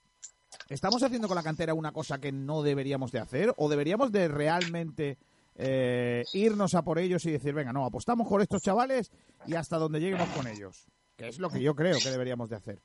¿Estamos 0.67 1.03
haciendo 1.03 1.27
con 1.27 1.35
la 1.35 1.43
cantera 1.43 1.73
una 1.73 1.91
cosa 1.91 2.19
que 2.19 2.31
no 2.31 2.63
deberíamos 2.63 3.11
de 3.11 3.19
hacer? 3.19 3.53
¿O 3.57 3.69
deberíamos 3.69 4.11
de 4.11 4.27
realmente 4.27 5.17
eh, 5.55 6.23
irnos 6.33 6.73
a 6.75 6.81
por 6.81 6.97
ellos 6.97 7.25
y 7.25 7.31
decir, 7.31 7.53
venga, 7.53 7.71
no, 7.71 7.85
apostamos 7.85 8.27
por 8.27 8.41
estos 8.41 8.61
chavales 8.61 9.11
y 9.45 9.55
hasta 9.55 9.77
donde 9.77 9.99
lleguemos 9.99 10.29
con 10.29 10.47
ellos? 10.47 10.87
Que 11.15 11.27
es 11.27 11.39
lo 11.39 11.49
que 11.49 11.61
yo 11.61 11.75
creo 11.75 11.97
que 11.99 12.09
deberíamos 12.09 12.49
de 12.49 12.55
hacer. 12.55 12.81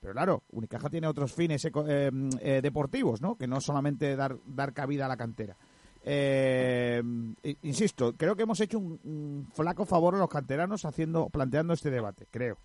Pero 0.00 0.12
claro, 0.12 0.42
Unicaja 0.52 0.88
tiene 0.88 1.06
otros 1.08 1.32
fines 1.32 1.64
eco- 1.64 1.84
eh, 1.88 2.10
eh, 2.40 2.60
deportivos, 2.62 3.20
¿no? 3.20 3.34
Que 3.36 3.46
no 3.48 3.60
solamente 3.60 4.14
dar, 4.16 4.36
dar 4.46 4.72
cabida 4.72 5.06
a 5.06 5.08
la 5.08 5.16
cantera. 5.16 5.56
Eh, 6.04 7.02
i- 7.42 7.56
insisto, 7.62 8.14
creo 8.16 8.36
que 8.36 8.44
hemos 8.44 8.60
hecho 8.60 8.78
un, 8.78 9.00
un 9.04 9.48
flaco 9.54 9.84
favor 9.84 10.14
a 10.14 10.18
los 10.18 10.28
canteranos 10.28 10.84
haciendo, 10.84 11.28
planteando 11.28 11.74
este 11.74 11.90
debate, 11.90 12.26
creo. 12.30 12.56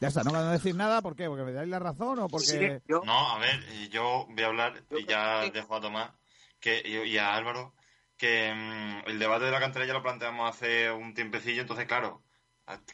Ya 0.00 0.08
está, 0.08 0.24
no 0.24 0.32
van 0.32 0.46
a 0.46 0.52
decir 0.52 0.74
nada, 0.74 1.00
¿por 1.00 1.14
qué? 1.14 1.28
¿Porque 1.28 1.44
me 1.44 1.52
dais 1.52 1.68
la 1.68 1.78
razón 1.78 2.18
o 2.18 2.28
porque...? 2.28 2.80
No, 3.04 3.28
a 3.34 3.38
ver, 3.38 3.60
yo 3.90 4.26
voy 4.28 4.42
a 4.42 4.46
hablar 4.46 4.82
y 4.90 5.04
ya 5.06 5.48
dejo 5.50 5.76
a 5.76 5.80
Tomás 5.80 6.10
que, 6.58 6.82
y, 6.84 6.96
y 7.08 7.18
a 7.18 7.34
Álvaro 7.34 7.72
que 8.16 8.52
mm, 8.54 9.08
el 9.10 9.18
debate 9.18 9.44
de 9.44 9.50
la 9.52 9.60
cantera 9.60 9.86
ya 9.86 9.92
lo 9.92 10.02
planteamos 10.02 10.48
hace 10.48 10.90
un 10.90 11.14
tiempecillo, 11.14 11.60
entonces 11.62 11.86
claro, 11.86 12.20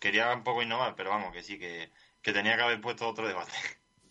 quería 0.01 0.35
un 0.35 0.43
poco 0.43 0.63
innovar, 0.63 0.95
pero 0.95 1.11
vamos, 1.11 1.33
que 1.33 1.43
sí, 1.43 1.59
que, 1.59 1.91
que 2.23 2.33
tenía 2.33 2.57
que 2.57 2.63
haber 2.63 2.81
puesto 2.81 3.09
otro 3.09 3.27
debate. 3.27 3.53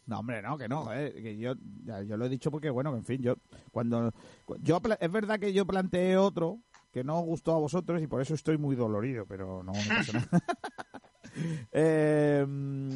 No, 0.07 0.19
hombre, 0.19 0.41
no, 0.41 0.57
que 0.57 0.69
no, 0.69 0.85
joder, 0.85 1.13
que 1.13 1.37
yo, 1.37 1.55
ya, 1.83 2.01
yo 2.01 2.15
lo 2.15 2.25
he 2.25 2.29
dicho 2.29 2.49
porque, 2.49 2.69
bueno, 2.69 2.93
que 2.93 2.99
en 2.99 3.05
fin, 3.05 3.21
yo, 3.21 3.35
cuando, 3.71 4.13
yo, 4.61 4.81
es 4.99 5.11
verdad 5.11 5.37
que 5.37 5.51
yo 5.51 5.65
planteé 5.65 6.15
otro 6.15 6.59
que 6.93 7.03
no 7.03 7.19
os 7.19 7.25
gustó 7.25 7.53
a 7.53 7.59
vosotros 7.59 8.01
y 8.01 8.07
por 8.07 8.21
eso 8.21 8.33
estoy 8.33 8.57
muy 8.57 8.75
dolorido, 8.75 9.25
pero 9.25 9.63
no, 9.63 9.73
no 9.73 9.95
pasa 9.95 10.13
nada. 10.13 10.29
eh, 11.71 12.45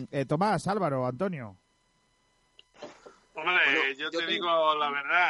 eh, 0.09 0.25
Tomás, 0.25 0.65
Álvaro, 0.67 1.05
Antonio. 1.05 1.57
Hombre, 3.35 3.95
yo 3.97 4.09
te 4.09 4.25
digo 4.25 4.75
la 4.75 4.89
verdad. 4.89 5.29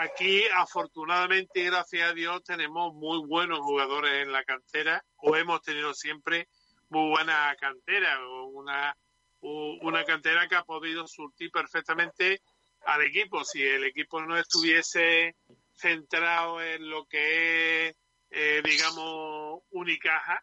Aquí, 0.00 0.44
afortunadamente, 0.54 1.64
gracias 1.64 2.08
a 2.08 2.14
Dios, 2.14 2.44
tenemos 2.44 2.94
muy 2.94 3.26
buenos 3.26 3.58
jugadores 3.58 4.22
en 4.22 4.30
la 4.30 4.44
cantera, 4.44 5.04
o 5.16 5.34
hemos 5.34 5.60
tenido 5.62 5.92
siempre 5.92 6.46
muy 6.88 7.10
buena 7.10 7.56
cantera, 7.58 8.20
una, 8.46 8.96
una 9.40 10.04
cantera 10.04 10.46
que 10.46 10.54
ha 10.54 10.62
podido 10.62 11.04
surtir 11.08 11.50
perfectamente 11.50 12.42
al 12.82 13.02
equipo. 13.02 13.42
Si 13.42 13.60
el 13.60 13.82
equipo 13.82 14.20
no 14.20 14.38
estuviese 14.38 15.34
centrado 15.74 16.62
en 16.62 16.88
lo 16.88 17.04
que 17.06 17.88
es, 17.88 17.96
eh, 18.30 18.62
digamos, 18.64 19.62
Unicaja, 19.70 20.40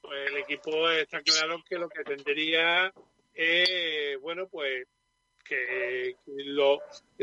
pues 0.00 0.30
el 0.30 0.36
equipo 0.36 0.88
está 0.90 1.20
claro 1.20 1.60
que 1.68 1.78
lo 1.78 1.88
que 1.88 2.04
tendría 2.04 2.92
es, 3.32 4.20
bueno, 4.20 4.46
pues 4.46 4.86
que, 5.44 6.16
lo 6.26 6.80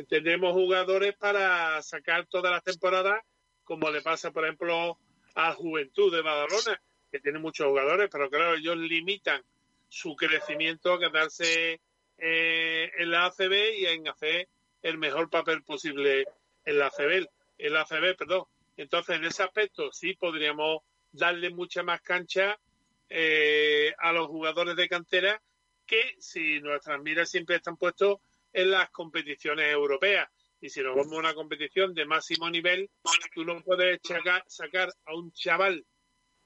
tenemos 0.08 0.54
jugadores 0.54 1.16
para 1.18 1.82
sacar 1.82 2.28
todas 2.28 2.52
las 2.52 2.64
temporadas, 2.64 3.22
como 3.64 3.90
le 3.90 4.02
pasa, 4.02 4.32
por 4.32 4.46
ejemplo, 4.46 4.98
a 5.36 5.54
Juventud 5.54 6.14
de 6.14 6.22
Badalona, 6.22 6.82
que 7.12 7.20
tiene 7.20 7.40
muchos 7.40 7.68
jugadores, 7.68 8.10
pero 8.12 8.30
claro, 8.30 8.56
ellos 8.56 8.78
limitan 8.78 9.42
su 9.90 10.16
crecimiento 10.16 10.94
a 10.94 11.00
quedarse 11.00 11.82
eh, 12.18 12.92
en 12.98 13.12
la 13.12 13.26
ACB 13.26 13.54
y 13.78 13.86
en 13.86 14.08
hacer 14.08 14.48
el 14.82 14.98
mejor 14.98 15.30
papel 15.30 15.64
posible 15.64 16.26
en 16.66 16.80
la 16.80 16.88
ACB, 16.88 17.28
en 17.58 17.74
la 17.74 17.82
ACB, 17.82 18.16
perdón. 18.18 18.46
Entonces, 18.78 19.18
en 19.18 19.26
ese 19.26 19.44
aspecto 19.44 19.92
sí 19.92 20.14
podríamos 20.16 20.82
darle 21.12 21.50
mucha 21.50 21.84
más 21.84 22.02
cancha 22.02 22.58
eh, 23.10 23.94
a 23.98 24.14
los 24.14 24.28
jugadores 24.28 24.76
de 24.76 24.88
cantera 24.88 25.42
que 25.92 26.16
si 26.20 26.62
nuestras 26.62 27.02
miras 27.02 27.30
siempre 27.30 27.58
están 27.58 27.76
puestos 27.76 28.20
en 28.54 28.72
las 28.72 28.90
competiciones 28.92 29.74
europeas. 29.74 30.30
Y 30.62 30.70
si 30.70 30.82
nos 30.82 30.96
vamos 30.96 31.12
a 31.12 31.20
una 31.20 31.34
competición 31.34 31.94
de 31.94 32.06
máximo 32.06 32.50
nivel, 32.50 32.90
tú 33.34 33.44
no 33.44 33.62
puedes 33.62 34.00
sacar, 34.48 34.90
a 35.06 35.14
un 35.14 35.34
chaval 35.34 35.86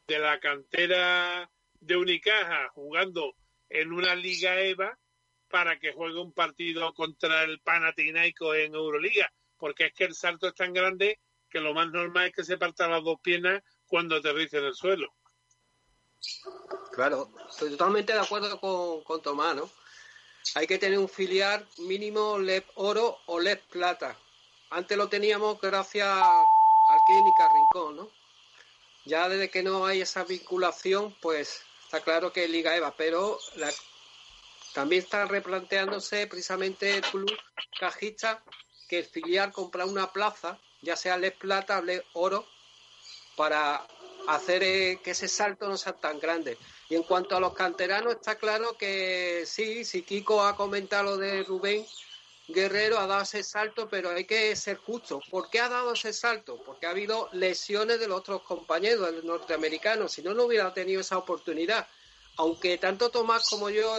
de 0.07 0.17
la 0.17 0.39
cantera 0.39 1.47
de 1.79 1.95
Unicaja 1.95 2.69
jugando 2.69 3.35
en 3.69 3.93
una 3.93 4.15
liga 4.15 4.59
EVA 4.61 4.97
para 5.47 5.77
que 5.77 5.91
juegue 5.91 6.19
un 6.19 6.33
partido 6.33 6.91
contra 6.95 7.43
el 7.43 7.59
Panathinaikos 7.59 8.55
en 8.55 8.73
Euroliga, 8.73 9.31
porque 9.57 9.85
es 9.85 9.93
que 9.93 10.05
el 10.05 10.15
salto 10.15 10.47
es 10.47 10.55
tan 10.55 10.73
grande 10.73 11.19
que 11.47 11.59
lo 11.59 11.75
más 11.75 11.91
normal 11.91 12.27
es 12.27 12.33
que 12.33 12.43
se 12.43 12.57
parta 12.57 12.87
las 12.87 13.03
dos 13.03 13.19
piernas 13.21 13.61
cuando 13.85 14.15
aterrice 14.15 14.57
en 14.57 14.65
el 14.65 14.73
suelo. 14.73 15.13
Claro, 16.91 17.29
estoy 17.49 17.71
totalmente 17.71 18.13
de 18.13 18.19
acuerdo 18.19 18.59
con, 18.59 19.01
con 19.03 19.21
Tomás, 19.21 19.55
¿no? 19.55 19.69
Hay 20.53 20.67
que 20.67 20.77
tener 20.77 20.99
un 20.99 21.09
filial 21.09 21.67
mínimo 21.79 22.37
LEP 22.37 22.65
oro 22.75 23.19
o 23.25 23.39
LEP 23.39 23.61
plata. 23.69 24.15
Antes 24.69 24.97
lo 24.97 25.09
teníamos 25.09 25.59
gracias 25.59 26.07
al 26.87 27.03
Clínica 27.03 27.49
Rincón, 27.49 27.95
¿no? 27.95 28.09
Ya 29.05 29.27
desde 29.29 29.49
que 29.49 29.63
no 29.63 29.85
hay 29.85 30.01
esa 30.01 30.23
vinculación, 30.23 31.15
pues 31.21 31.61
está 31.83 32.01
claro 32.01 32.33
que 32.33 32.47
Liga 32.47 32.75
EVA, 32.75 32.95
pero 32.95 33.39
también 34.73 35.03
está 35.03 35.25
replanteándose 35.25 36.27
precisamente 36.27 36.95
el 36.95 37.01
club 37.01 37.31
cajista 37.79 38.43
que 38.87 38.99
el 38.99 39.05
filial 39.05 39.51
compra 39.51 39.85
una 39.85 40.11
plaza, 40.11 40.59
ya 40.81 40.95
sea 40.95 41.17
LEP 41.17 41.37
plata 41.37 41.83
o 42.13 42.21
oro, 42.21 42.47
para 43.35 43.85
hacer 44.27 44.63
eh, 44.63 44.99
que 45.03 45.11
ese 45.11 45.27
salto 45.27 45.67
no 45.67 45.77
sea 45.77 45.93
tan 45.93 46.19
grande. 46.19 46.57
Y 46.89 46.95
en 46.95 47.03
cuanto 47.03 47.35
a 47.35 47.39
los 47.39 47.53
canteranos, 47.53 48.15
está 48.15 48.35
claro 48.35 48.77
que 48.77 49.43
sí, 49.45 49.85
si 49.85 50.03
Kiko 50.03 50.43
ha 50.43 50.55
comentado 50.55 51.03
lo 51.11 51.17
de 51.17 51.43
Rubén, 51.43 51.85
Guerrero 52.47 52.99
ha 52.99 53.07
dado 53.07 53.23
ese 53.23 53.41
salto, 53.41 53.89
pero 53.89 54.11
hay 54.11 54.25
que 54.25 54.55
ser 54.55 54.77
justo. 54.77 55.19
¿Por 55.31 55.49
qué 55.49 55.59
ha 55.59 55.69
dado 55.69 55.93
ese 55.93 56.13
salto? 56.13 56.61
Porque 56.63 56.85
ha 56.85 56.91
habido 56.91 57.27
lesiones 57.33 57.99
de 57.99 58.07
los 58.07 58.19
otros 58.19 58.43
compañeros, 58.43 59.23
norteamericanos. 59.23 60.11
Si 60.11 60.21
no, 60.21 60.33
no 60.35 60.43
hubiera 60.43 60.71
tenido 60.73 61.01
esa 61.01 61.17
oportunidad. 61.17 61.87
Aunque 62.37 62.77
tanto 62.77 63.09
Tomás 63.09 63.49
como 63.49 63.69
yo 63.71 63.97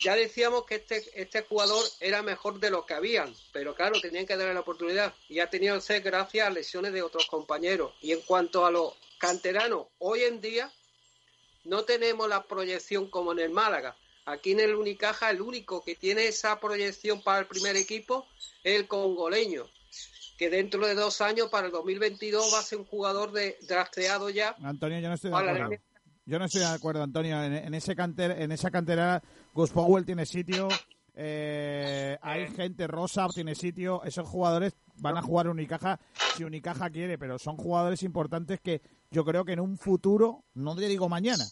ya 0.00 0.16
decíamos 0.16 0.64
que 0.64 0.76
este, 0.76 1.04
este 1.14 1.42
jugador 1.42 1.84
era 2.00 2.22
mejor 2.22 2.58
de 2.58 2.70
lo 2.70 2.86
que 2.86 2.94
habían, 2.94 3.34
pero 3.52 3.74
claro, 3.74 4.00
tenían 4.00 4.26
que 4.26 4.36
darle 4.36 4.54
la 4.54 4.60
oportunidad. 4.60 5.14
Y 5.28 5.40
ha 5.40 5.50
tenido 5.50 5.74
que 5.74 5.82
ser 5.82 6.00
gracias 6.00 6.46
a 6.46 6.50
lesiones 6.50 6.92
de 6.94 7.02
otros 7.02 7.26
compañeros. 7.26 7.92
Y 8.00 8.12
en 8.12 8.22
cuanto 8.22 8.64
a 8.64 8.70
los 8.70 8.94
canteranos, 9.26 9.86
hoy 9.98 10.22
en 10.22 10.40
día 10.40 10.70
no 11.64 11.84
tenemos 11.84 12.28
la 12.28 12.44
proyección 12.44 13.08
como 13.08 13.32
en 13.32 13.38
el 13.38 13.50
Málaga. 13.50 13.96
Aquí 14.26 14.52
en 14.52 14.60
el 14.60 14.74
Unicaja 14.74 15.30
el 15.30 15.40
único 15.42 15.82
que 15.84 15.96
tiene 15.96 16.26
esa 16.26 16.58
proyección 16.60 17.22
para 17.22 17.40
el 17.40 17.46
primer 17.46 17.76
equipo 17.76 18.26
es 18.62 18.80
el 18.80 18.88
congoleño, 18.88 19.66
que 20.38 20.48
dentro 20.50 20.86
de 20.86 20.94
dos 20.94 21.20
años, 21.20 21.48
para 21.50 21.66
el 21.66 21.72
2022, 21.72 22.52
va 22.54 22.58
a 22.58 22.62
ser 22.62 22.78
un 22.78 22.86
jugador 22.86 23.32
de 23.32 23.58
drafteado 23.68 24.30
ya. 24.30 24.56
Antonio, 24.62 24.98
yo 25.00 25.08
no 25.08 25.14
estoy 25.14 25.30
de 25.30 25.36
la 25.36 25.52
acuerdo. 25.52 25.76
Yo 26.26 26.38
no 26.38 26.44
estoy 26.46 26.62
de 26.62 26.66
acuerdo, 26.68 27.02
Antonio. 27.02 27.42
En, 27.42 27.52
en 27.52 27.74
ese 27.74 27.94
canter, 27.94 28.30
en 28.40 28.50
esa 28.50 28.70
cantera, 28.70 29.22
Gus 29.52 29.70
Powell 29.70 30.06
tiene 30.06 30.24
sitio. 30.24 30.68
eh, 31.14 32.18
hay 32.22 32.48
gente, 32.48 32.86
Rosa 32.86 33.26
tiene 33.28 33.54
sitio. 33.54 34.02
Esos 34.04 34.26
jugadores 34.26 34.74
van 34.96 35.18
a 35.18 35.22
jugar 35.22 35.48
Unicaja 35.48 36.00
si 36.34 36.44
Unicaja 36.44 36.88
quiere, 36.90 37.18
pero 37.18 37.38
son 37.38 37.56
jugadores 37.56 38.02
importantes 38.02 38.58
que 38.60 38.80
yo 39.10 39.24
creo 39.24 39.44
que 39.44 39.52
en 39.52 39.60
un 39.60 39.78
futuro, 39.78 40.44
no 40.54 40.74
te 40.76 40.86
digo 40.86 41.08
mañana, 41.08 41.44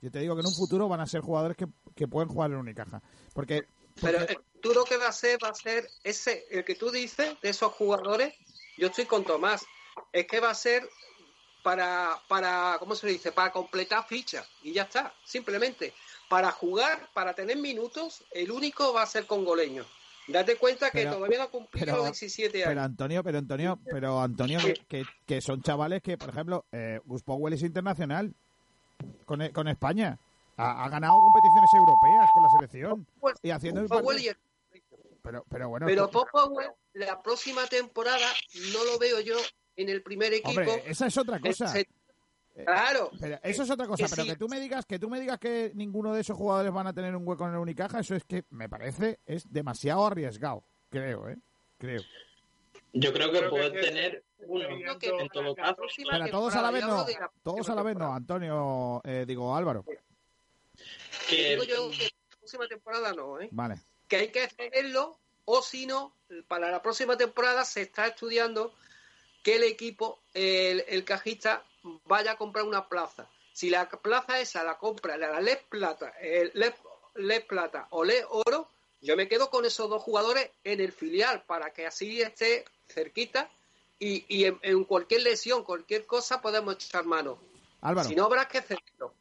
yo 0.00 0.10
te 0.10 0.18
digo 0.20 0.34
que 0.34 0.40
en 0.40 0.46
un 0.46 0.54
futuro 0.54 0.88
van 0.88 1.00
a 1.00 1.06
ser 1.06 1.20
jugadores 1.20 1.56
que, 1.56 1.66
que 1.94 2.08
pueden 2.08 2.28
jugar 2.28 2.50
en 2.50 2.58
Unicaja. 2.58 3.02
Porque, 3.34 3.66
Pero 4.00 4.18
porque- 4.18 4.32
el 4.34 4.42
futuro 4.54 4.84
que 4.84 4.96
va 4.96 5.08
a 5.08 5.12
ser, 5.12 5.38
va 5.42 5.48
a 5.48 5.54
ser 5.54 5.88
ese, 6.04 6.46
el 6.50 6.64
que 6.64 6.74
tú 6.74 6.90
dices, 6.90 7.36
de 7.40 7.48
esos 7.48 7.72
jugadores, 7.72 8.34
yo 8.78 8.88
estoy 8.88 9.06
con 9.06 9.24
Tomás, 9.24 9.64
es 10.12 10.26
que 10.26 10.40
va 10.40 10.50
a 10.50 10.54
ser 10.54 10.88
para, 11.62 12.20
para, 12.28 12.76
¿cómo 12.78 12.94
se 12.94 13.06
dice? 13.06 13.30
Para 13.32 13.52
completar 13.52 14.06
ficha 14.06 14.44
y 14.62 14.72
ya 14.72 14.82
está, 14.82 15.14
simplemente. 15.24 15.94
Para 16.28 16.50
jugar, 16.50 17.10
para 17.12 17.34
tener 17.34 17.56
minutos, 17.58 18.24
el 18.30 18.50
único 18.50 18.92
va 18.92 19.02
a 19.02 19.06
ser 19.06 19.26
congoleño. 19.26 19.84
Date 20.28 20.56
cuenta 20.56 20.90
que 20.90 20.98
Pero- 20.98 21.14
todavía 21.16 21.38
no 21.38 21.44
ha 21.44 21.50
cumplido 21.50 21.86
pero, 21.86 21.96
los 21.98 22.04
17 22.20 22.60
pero 22.60 22.70
años. 22.70 22.84
Antonio, 22.84 23.24
pero 23.24 23.38
Antonio, 23.38 23.78
pero 23.84 24.20
Antonio, 24.20 24.58
que, 24.88 25.04
que, 25.26 25.40
son 25.40 25.62
chavales 25.62 26.02
que, 26.02 26.16
por 26.16 26.30
ejemplo, 26.30 26.64
eh, 26.72 27.00
Gus 27.04 27.22
Powell 27.22 27.54
es 27.54 27.62
internacional 27.62 28.32
con, 29.24 29.48
con 29.48 29.68
España. 29.68 30.18
Ha, 30.56 30.84
ha 30.84 30.88
ganado 30.88 31.18
competiciones 31.18 31.70
europeas 31.74 32.30
con 32.32 32.42
la 32.42 32.48
selección 32.50 33.06
y 33.42 33.50
haciendo 33.50 33.80
el 33.80 33.88
pero, 35.22 35.44
pero 35.48 35.68
bueno, 35.68 35.86
Pero 35.86 36.10
Powell, 36.10 36.68
la 36.94 37.22
próxima 37.22 37.66
temporada 37.66 38.26
no 38.72 38.84
lo 38.84 38.98
veo 38.98 39.20
yo 39.20 39.36
en 39.76 39.88
el 39.88 40.02
primer 40.02 40.32
equipo. 40.34 40.50
hombre, 40.60 40.82
esa 40.86 41.06
es 41.06 41.16
otra 41.16 41.40
cosa. 41.40 41.72
Claro. 42.54 43.10
Pero 43.18 43.38
eso 43.42 43.62
es 43.62 43.70
otra 43.70 43.86
cosa, 43.86 44.04
Que 44.04 44.10
pero 44.10 44.22
sí. 44.24 44.28
que 44.28 44.36
tú 44.36 44.48
me 44.48 44.60
digas 44.60 44.84
que 44.84 44.98
tú 44.98 45.08
me 45.08 45.18
digas 45.20 45.38
que 45.38 45.72
ninguno 45.74 46.12
de 46.12 46.20
esos 46.20 46.36
jugadores 46.36 46.70
van 46.72 46.86
a 46.86 46.92
tener 46.92 47.16
un 47.16 47.26
hueco 47.26 47.46
en 47.46 47.52
el 47.54 47.58
Unicaja, 47.58 48.00
eso 48.00 48.14
es 48.14 48.24
que 48.24 48.44
me 48.50 48.68
parece 48.68 49.20
es 49.24 49.50
demasiado 49.50 50.06
arriesgado, 50.06 50.62
creo, 50.90 51.28
¿eh? 51.30 51.38
Creo. 51.78 52.02
Yo 52.92 53.12
creo 53.12 53.32
que 53.32 53.38
Creo 53.38 53.50
que 53.50 53.56
puede 53.56 53.70
tener 53.80 54.24
uno, 54.46 54.64
en 54.68 55.28
todo 55.30 55.54
caso. 55.54 55.76
Pero 56.10 56.28
todos 56.30 56.54
a 56.54 56.60
la 56.62 56.70
vez 56.70 56.84
no, 56.84 57.06
todos 57.42 57.68
a 57.70 57.74
la 57.74 57.82
vez 57.82 57.96
no, 57.96 58.12
Antonio, 58.12 59.00
eh, 59.04 59.24
digo 59.26 59.56
Álvaro. 59.56 59.84
Que- 61.28 61.50
Digo 61.56 61.64
yo 61.64 61.90
que 61.90 62.04
la 62.04 62.36
próxima 62.38 62.68
temporada 62.68 63.12
no, 63.14 63.40
¿eh? 63.40 63.48
Vale. 63.50 63.76
que 64.08 64.16
hay 64.16 64.28
que 64.28 64.42
hacerlo 64.42 65.18
o 65.46 65.62
si 65.62 65.86
no, 65.86 66.14
para 66.48 66.70
la 66.70 66.82
próxima 66.82 67.16
temporada 67.16 67.64
se 67.64 67.82
está 67.82 68.06
estudiando 68.08 68.74
que 69.42 69.56
el 69.56 69.64
equipo, 69.64 70.22
el, 70.34 70.84
el 70.86 71.04
cajista, 71.04 71.64
vaya 72.04 72.32
a 72.32 72.36
comprar 72.36 72.64
una 72.64 72.88
plaza. 72.88 73.28
Si 73.52 73.70
la 73.70 73.88
plaza 73.88 74.40
esa 74.40 74.64
la 74.64 74.78
compra 74.78 75.16
la 75.16 75.40
LED 75.40 75.58
Plata, 75.68 76.14
el 76.20 76.50
LED, 76.54 76.72
LED 77.16 77.46
Plata 77.46 77.88
o 77.90 78.04
LED 78.04 78.24
Oro, 78.30 78.68
yo 79.00 79.16
me 79.16 79.28
quedo 79.28 79.50
con 79.50 79.64
esos 79.64 79.90
dos 79.90 80.02
jugadores 80.02 80.50
en 80.64 80.80
el 80.80 80.92
filial 80.92 81.42
para 81.46 81.72
que 81.72 81.86
así 81.86 82.22
esté 82.22 82.64
cerquita 82.88 83.50
y, 83.98 84.24
y 84.28 84.44
en, 84.44 84.58
en 84.62 84.84
cualquier 84.84 85.22
lesión, 85.22 85.64
cualquier 85.64 86.06
cosa 86.06 86.40
podemos 86.40 86.74
echar 86.74 87.04
mano. 87.04 87.38
Álvaro. 87.80 88.08
Si 88.08 88.14
no, 88.14 88.24
habrá 88.24 88.46
que 88.46 88.58
hacerlo. 88.58 89.14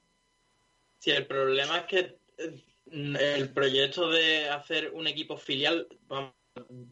Sí, 0.99 1.11
el 1.11 1.25
problema 1.25 1.79
es 1.79 1.85
que 1.85 2.19
eh, 2.37 2.63
el 2.91 3.49
proyecto 3.53 4.09
de 4.09 4.49
hacer 4.49 4.91
un 4.93 5.07
equipo 5.07 5.35
filial, 5.35 5.87
vamos, 6.07 6.33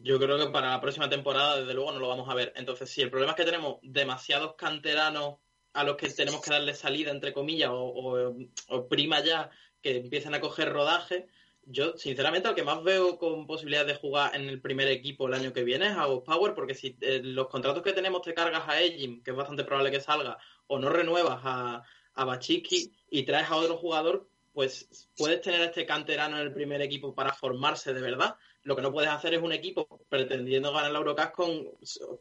yo 0.02 0.18
creo 0.18 0.38
que 0.38 0.50
para 0.50 0.70
la 0.70 0.80
próxima 0.80 1.08
temporada, 1.08 1.60
desde 1.60 1.74
luego, 1.74 1.92
no 1.92 2.00
lo 2.00 2.08
vamos 2.08 2.28
a 2.28 2.34
ver. 2.34 2.52
Entonces, 2.56 2.90
si 2.90 3.02
el 3.02 3.10
problema 3.10 3.32
es 3.32 3.36
que 3.36 3.44
tenemos 3.44 3.78
demasiados 3.82 4.54
canteranos 4.56 5.36
a 5.72 5.84
los 5.84 5.96
que 5.96 6.08
tenemos 6.10 6.42
que 6.42 6.50
darle 6.50 6.74
salida, 6.74 7.10
entre 7.10 7.32
comillas, 7.32 7.70
o, 7.72 8.34
o- 8.68 8.88
prima 8.88 9.22
ya, 9.24 9.50
que 9.82 9.96
empiecen 9.98 10.34
a 10.34 10.40
coger 10.40 10.72
rodaje, 10.72 11.28
yo, 11.64 11.96
sinceramente, 11.96 12.48
al 12.48 12.54
que 12.54 12.62
más 12.64 12.82
veo 12.82 13.18
con 13.18 13.46
posibilidades 13.46 13.88
de 13.94 14.00
jugar 14.00 14.34
en 14.34 14.48
el 14.48 14.60
primer 14.60 14.88
equipo 14.88 15.28
el 15.28 15.34
año 15.34 15.52
que 15.52 15.62
viene 15.64 15.86
es 15.86 15.92
a 15.96 16.06
Ghost 16.06 16.26
Power, 16.26 16.54
porque 16.54 16.74
si 16.74 16.96
eh, 17.00 17.20
los 17.22 17.48
contratos 17.48 17.82
que 17.82 17.92
tenemos 17.92 18.22
te 18.22 18.34
cargas 18.34 18.64
a 18.68 18.80
Ejim, 18.80 19.22
que 19.22 19.30
es 19.30 19.36
bastante 19.36 19.64
probable 19.64 19.90
que 19.90 20.00
salga, 20.00 20.38
o 20.66 20.78
no 20.78 20.88
renuevas 20.88 21.40
a, 21.44 21.82
a 22.14 22.24
Bachiki 22.24 22.92
y 23.10 23.22
traes 23.24 23.48
a 23.50 23.56
otro 23.56 23.76
jugador, 23.76 24.28
pues 24.52 25.08
puedes 25.16 25.40
tener 25.42 25.60
este 25.60 25.86
canterano 25.86 26.36
en 26.36 26.42
el 26.42 26.52
primer 26.52 26.82
equipo 26.82 27.14
para 27.14 27.32
formarse 27.32 27.94
de 27.94 28.00
verdad. 28.00 28.36
Lo 28.62 28.76
que 28.76 28.82
no 28.82 28.92
puedes 28.92 29.10
hacer 29.10 29.32
es 29.34 29.42
un 29.42 29.52
equipo 29.52 29.86
pretendiendo 30.08 30.72
ganar 30.72 30.90
la 30.92 30.98
Eurocup 30.98 31.32
con 31.32 31.68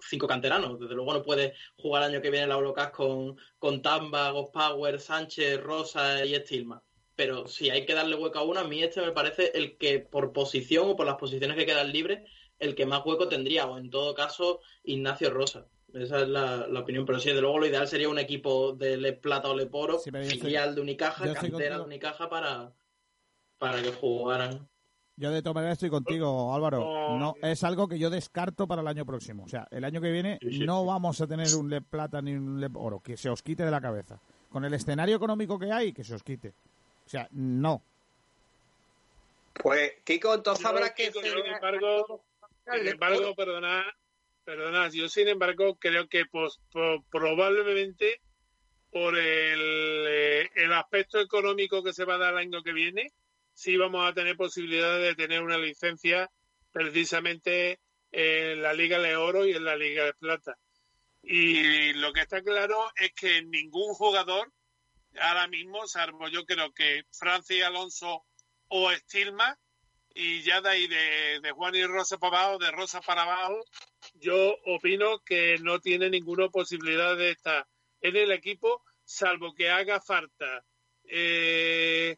cinco 0.01 0.25
canteranos. 0.27 0.79
Desde 0.79 0.95
luego 0.95 1.13
no 1.13 1.21
puedes 1.21 1.53
jugar 1.77 2.03
el 2.03 2.11
año 2.13 2.21
que 2.21 2.29
viene 2.31 2.47
la 2.47 2.55
Eurocup 2.55 2.91
con, 2.91 3.37
con 3.57 3.81
Tamba, 3.81 4.31
Power, 4.51 4.99
Sánchez, 4.99 5.61
Rosa 5.61 6.23
y 6.23 6.35
Stilma. 6.35 6.81
Pero 7.15 7.47
si 7.47 7.69
hay 7.69 7.85
que 7.85 7.93
darle 7.93 8.15
hueco 8.15 8.39
a 8.39 8.43
uno, 8.43 8.61
a 8.61 8.63
mí 8.63 8.81
este 8.81 9.01
me 9.01 9.11
parece 9.11 9.51
el 9.53 9.77
que 9.77 9.99
por 9.99 10.31
posición 10.31 10.91
o 10.91 10.95
por 10.95 11.05
las 11.05 11.15
posiciones 11.17 11.57
que 11.57 11.65
quedan 11.65 11.91
libres, 11.91 12.21
el 12.57 12.75
que 12.75 12.85
más 12.85 13.05
hueco 13.05 13.27
tendría, 13.27 13.65
o 13.67 13.77
en 13.77 13.89
todo 13.89 14.13
caso, 14.13 14.61
Ignacio 14.83 15.29
Rosa. 15.29 15.65
Esa 15.93 16.21
es 16.21 16.27
la, 16.29 16.67
la 16.67 16.79
opinión. 16.81 17.05
Pero 17.05 17.19
sí, 17.19 17.31
de 17.33 17.41
luego 17.41 17.59
lo 17.59 17.65
ideal 17.65 17.87
sería 17.87 18.07
un 18.07 18.19
equipo 18.19 18.71
de 18.73 18.95
Le 18.95 19.11
Plata 19.13 19.49
o 19.49 19.55
Le 19.55 19.65
Poro, 19.65 19.99
estoy- 20.21 20.39
filial 20.39 20.75
de 20.75 20.81
Unicaja, 20.81 21.25
cantera 21.33 21.77
de. 21.79 21.83
Unicaja 21.83 22.29
para, 22.29 22.71
para 23.57 23.81
que 23.81 23.91
jugaran. 23.91 24.69
Yo 25.19 25.31
de 25.31 25.41
todas 25.41 25.55
maneras 25.55 25.73
estoy 25.73 25.89
contigo, 25.89 26.55
Álvaro. 26.55 27.17
No 27.19 27.35
es 27.41 27.63
algo 27.65 27.89
que 27.89 27.99
yo 27.99 28.09
descarto 28.09 28.67
para 28.67 28.81
el 28.81 28.87
año 28.87 29.05
próximo. 29.05 29.43
O 29.43 29.49
sea, 29.49 29.67
el 29.69 29.83
año 29.83 29.99
que 29.99 30.11
viene 30.11 30.39
no 30.41 30.85
vamos 30.85 31.19
a 31.19 31.27
tener 31.27 31.53
un 31.55 31.69
LEP 31.69 31.83
plata 31.89 32.21
ni 32.21 32.33
un 32.33 32.59
LEP 32.61 32.77
oro, 32.77 33.01
que 33.01 33.17
se 33.17 33.29
os 33.29 33.43
quite 33.43 33.65
de 33.65 33.71
la 33.71 33.81
cabeza. 33.81 34.17
Con 34.49 34.63
el 34.63 34.73
escenario 34.73 35.17
económico 35.17 35.59
que 35.59 35.71
hay, 35.73 35.91
que 35.91 36.05
se 36.05 36.15
os 36.15 36.23
quite. 36.23 36.53
O 37.05 37.09
sea, 37.09 37.27
no. 37.31 37.81
Pues, 39.53 39.91
Kiko, 40.05 40.33
entonces 40.35 40.65
habrá 40.65 40.93
que 40.93 41.07
Kiko, 41.07 41.19
hacer- 41.19 41.33
sin 41.33 41.53
embargo, 41.53 42.21
sin 42.71 42.87
embargo, 42.87 43.35
perdona, 43.35 43.83
perdona, 44.45 44.89
yo 44.89 45.09
sin 45.09 45.27
embargo 45.27 45.75
creo 45.75 46.07
que 46.07 46.25
pues, 46.27 46.59
probablemente 47.11 48.21
por 48.91 49.17
el, 49.17 50.05
eh, 50.07 50.49
el 50.55 50.71
aspecto 50.73 51.19
económico 51.19 51.83
que 51.83 51.91
se 51.93 52.05
va 52.05 52.15
a 52.15 52.19
dar 52.19 52.33
el 52.33 52.39
año 52.39 52.63
que 52.63 52.71
viene, 52.71 53.11
sí 53.60 53.76
vamos 53.76 54.10
a 54.10 54.14
tener 54.14 54.38
posibilidades 54.38 55.06
de 55.06 55.15
tener 55.22 55.44
una 55.44 55.57
licencia 55.57 56.31
precisamente 56.72 57.81
en 58.10 58.61
la 58.61 58.73
Liga 58.73 58.99
de 58.99 59.18
Oro 59.18 59.45
y 59.45 59.52
en 59.52 59.65
la 59.65 59.76
Liga 59.76 60.06
de 60.06 60.14
Plata. 60.14 60.57
Y 61.22 61.91
lo 61.94 62.14
que 62.14 62.22
está 62.22 62.41
claro 62.41 62.90
es 62.95 63.11
que 63.14 63.41
ningún 63.44 63.94
jugador 63.95 64.49
ahora 65.19 65.49
mismo, 65.49 65.86
salvo 65.88 66.30
yo 66.30 66.45
creo 66.45 66.72
que 66.72 67.03
Francis 67.11 67.61
Alonso 67.65 68.23
o 68.69 68.91
Stilma, 68.94 69.60
y 70.15 70.41
ya 70.41 70.61
de 70.61 70.69
ahí 70.69 70.88
de, 70.88 71.41
de 71.41 71.52
Juan 71.52 71.76
y 71.76 71.84
Rosa 71.84 72.18
para 72.18 72.44
abajo, 72.44 72.60
de 72.60 72.72
Rosa 72.72 73.02
para 73.02 73.23
abajo, 73.23 73.61
yo 74.14 74.56
opino 74.68 75.19
que 75.19 75.57
no 75.61 75.81
tiene 75.81 76.10
ninguna 76.10 76.48
posibilidad 76.48 77.18
de 77.18 77.31
estar 77.31 77.68
en 77.99 78.15
el 78.15 78.31
equipo, 78.31 78.84
salvo 79.03 79.53
que 79.53 79.69
haga 79.69 79.99
falta 79.99 80.64
eh, 81.03 82.15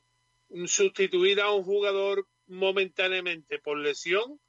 sustituir 0.66 1.42
a 1.42 1.52
un 1.52 1.64
jugador 1.64 2.28
momentáneamente 2.48 3.60
por 3.60 3.78
lesión 3.78 4.40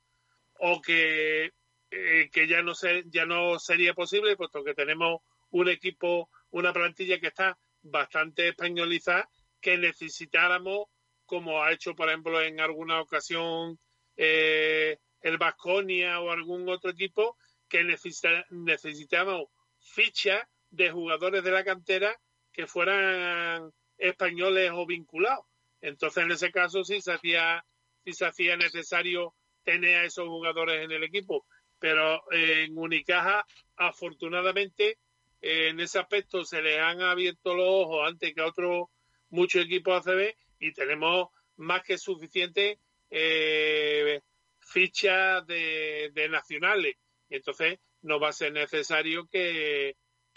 o 0.59 0.81
que, 0.81 1.53
eh, 1.91 2.31
que 2.33 2.49
ya 2.49 2.63
no 2.63 2.75
se, 2.75 3.05
ya 3.07 3.27
no 3.27 3.59
sería 3.59 3.95
posible, 3.95 4.37
puesto 4.37 4.65
que 4.65 4.75
tenemos 4.75 5.21
un 5.51 5.69
equipo, 5.69 6.31
una 6.51 6.73
plantilla 6.73 7.21
que 7.21 7.29
está 7.29 7.59
bastante 7.83 8.49
españolizada, 8.49 9.29
que 9.61 9.79
necesitáramos, 9.79 10.87
como 11.27 11.63
ha 11.63 11.73
hecho, 11.73 11.95
por 11.95 12.09
ejemplo, 12.09 12.41
en 12.41 12.61
alguna 12.61 13.01
ocasión 13.01 13.79
eh, 14.17 14.99
el 15.21 15.39
Vasconia 15.39 16.21
o 16.21 16.31
algún 16.31 16.69
otro 16.69 16.91
equipo, 16.91 17.37
que 17.69 17.85
necesita, 17.85 18.45
necesitamos 18.51 19.47
fichas 19.81 20.43
de 20.71 20.91
jugadores 20.91 21.45
de 21.45 21.51
la 21.51 21.65
cantera 21.65 22.15
que 22.53 22.67
fueran 22.67 23.73
españoles 23.97 24.71
o 24.75 24.87
vinculados. 24.87 25.47
Entonces, 25.83 26.23
en 26.23 26.31
ese 26.31 26.51
caso, 26.53 26.85
sí 26.85 27.01
se 27.01 27.13
hacía, 27.13 27.65
sí 28.05 28.13
se 28.13 28.25
hacía 28.25 28.57
necesario 28.57 29.35
tener 29.65 29.97
a 29.97 30.05
esos 30.05 30.29
jugadores 30.29 30.85
en 30.85 30.93
el 30.93 31.03
equipo. 31.03 31.45
Pero 31.79 32.23
eh, 32.31 32.65
en 32.65 32.79
Unicaja, 32.79 33.45
afortunadamente, 33.77 34.99
eh, 35.41 35.69
en 35.69 35.81
ese 35.81 35.99
aspecto 35.99 36.45
se 36.45 36.63
les 36.63 36.79
han 36.79 37.03
abierto 37.03 37.55
los 37.55 37.67
ojos 37.69 38.09
antes 38.09 38.33
que 38.33 38.41
a 38.41 38.47
otros 38.47 38.87
muchos 39.29 39.65
equipos 39.65 40.07
ACB 40.07 40.35
y 40.61 40.73
tenemos 40.73 41.29
más 41.57 41.83
que 41.83 41.99
suficiente 41.99 42.79
eh, 43.11 44.21
fichas 44.61 45.45
de, 45.47 46.29
nacionales. 46.31 46.95
Entonces, 47.29 47.81
no 48.03 48.21
va 48.21 48.29
a 48.29 48.33
ser 48.33 48.53
necesario 48.53 49.27
que 49.29 49.97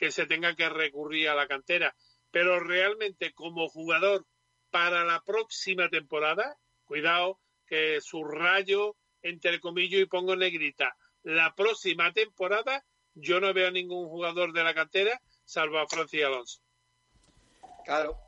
se 0.09 0.25
tenga 0.25 0.55
que 0.55 0.69
recurrir 0.69 1.29
a 1.29 1.35
la 1.35 1.47
cantera. 1.47 1.95
Pero 2.31 2.59
realmente, 2.59 3.33
como 3.33 3.69
jugador 3.69 4.25
para 4.75 5.05
la 5.05 5.23
próxima 5.23 5.87
temporada, 5.87 6.57
cuidado 6.83 7.39
que 7.65 8.01
subrayo 8.01 8.97
entre 9.21 9.61
comillas 9.61 10.01
y 10.01 10.05
pongo 10.05 10.35
negrita. 10.35 10.97
La 11.23 11.55
próxima 11.55 12.11
temporada 12.11 12.85
yo 13.13 13.39
no 13.39 13.53
veo 13.53 13.69
a 13.69 13.71
ningún 13.71 14.09
jugador 14.09 14.51
de 14.51 14.65
la 14.65 14.73
cantera 14.73 15.21
salvo 15.45 15.79
a 15.79 15.87
Francis 15.87 16.25
Alonso. 16.25 16.61
Claro. 17.85 18.19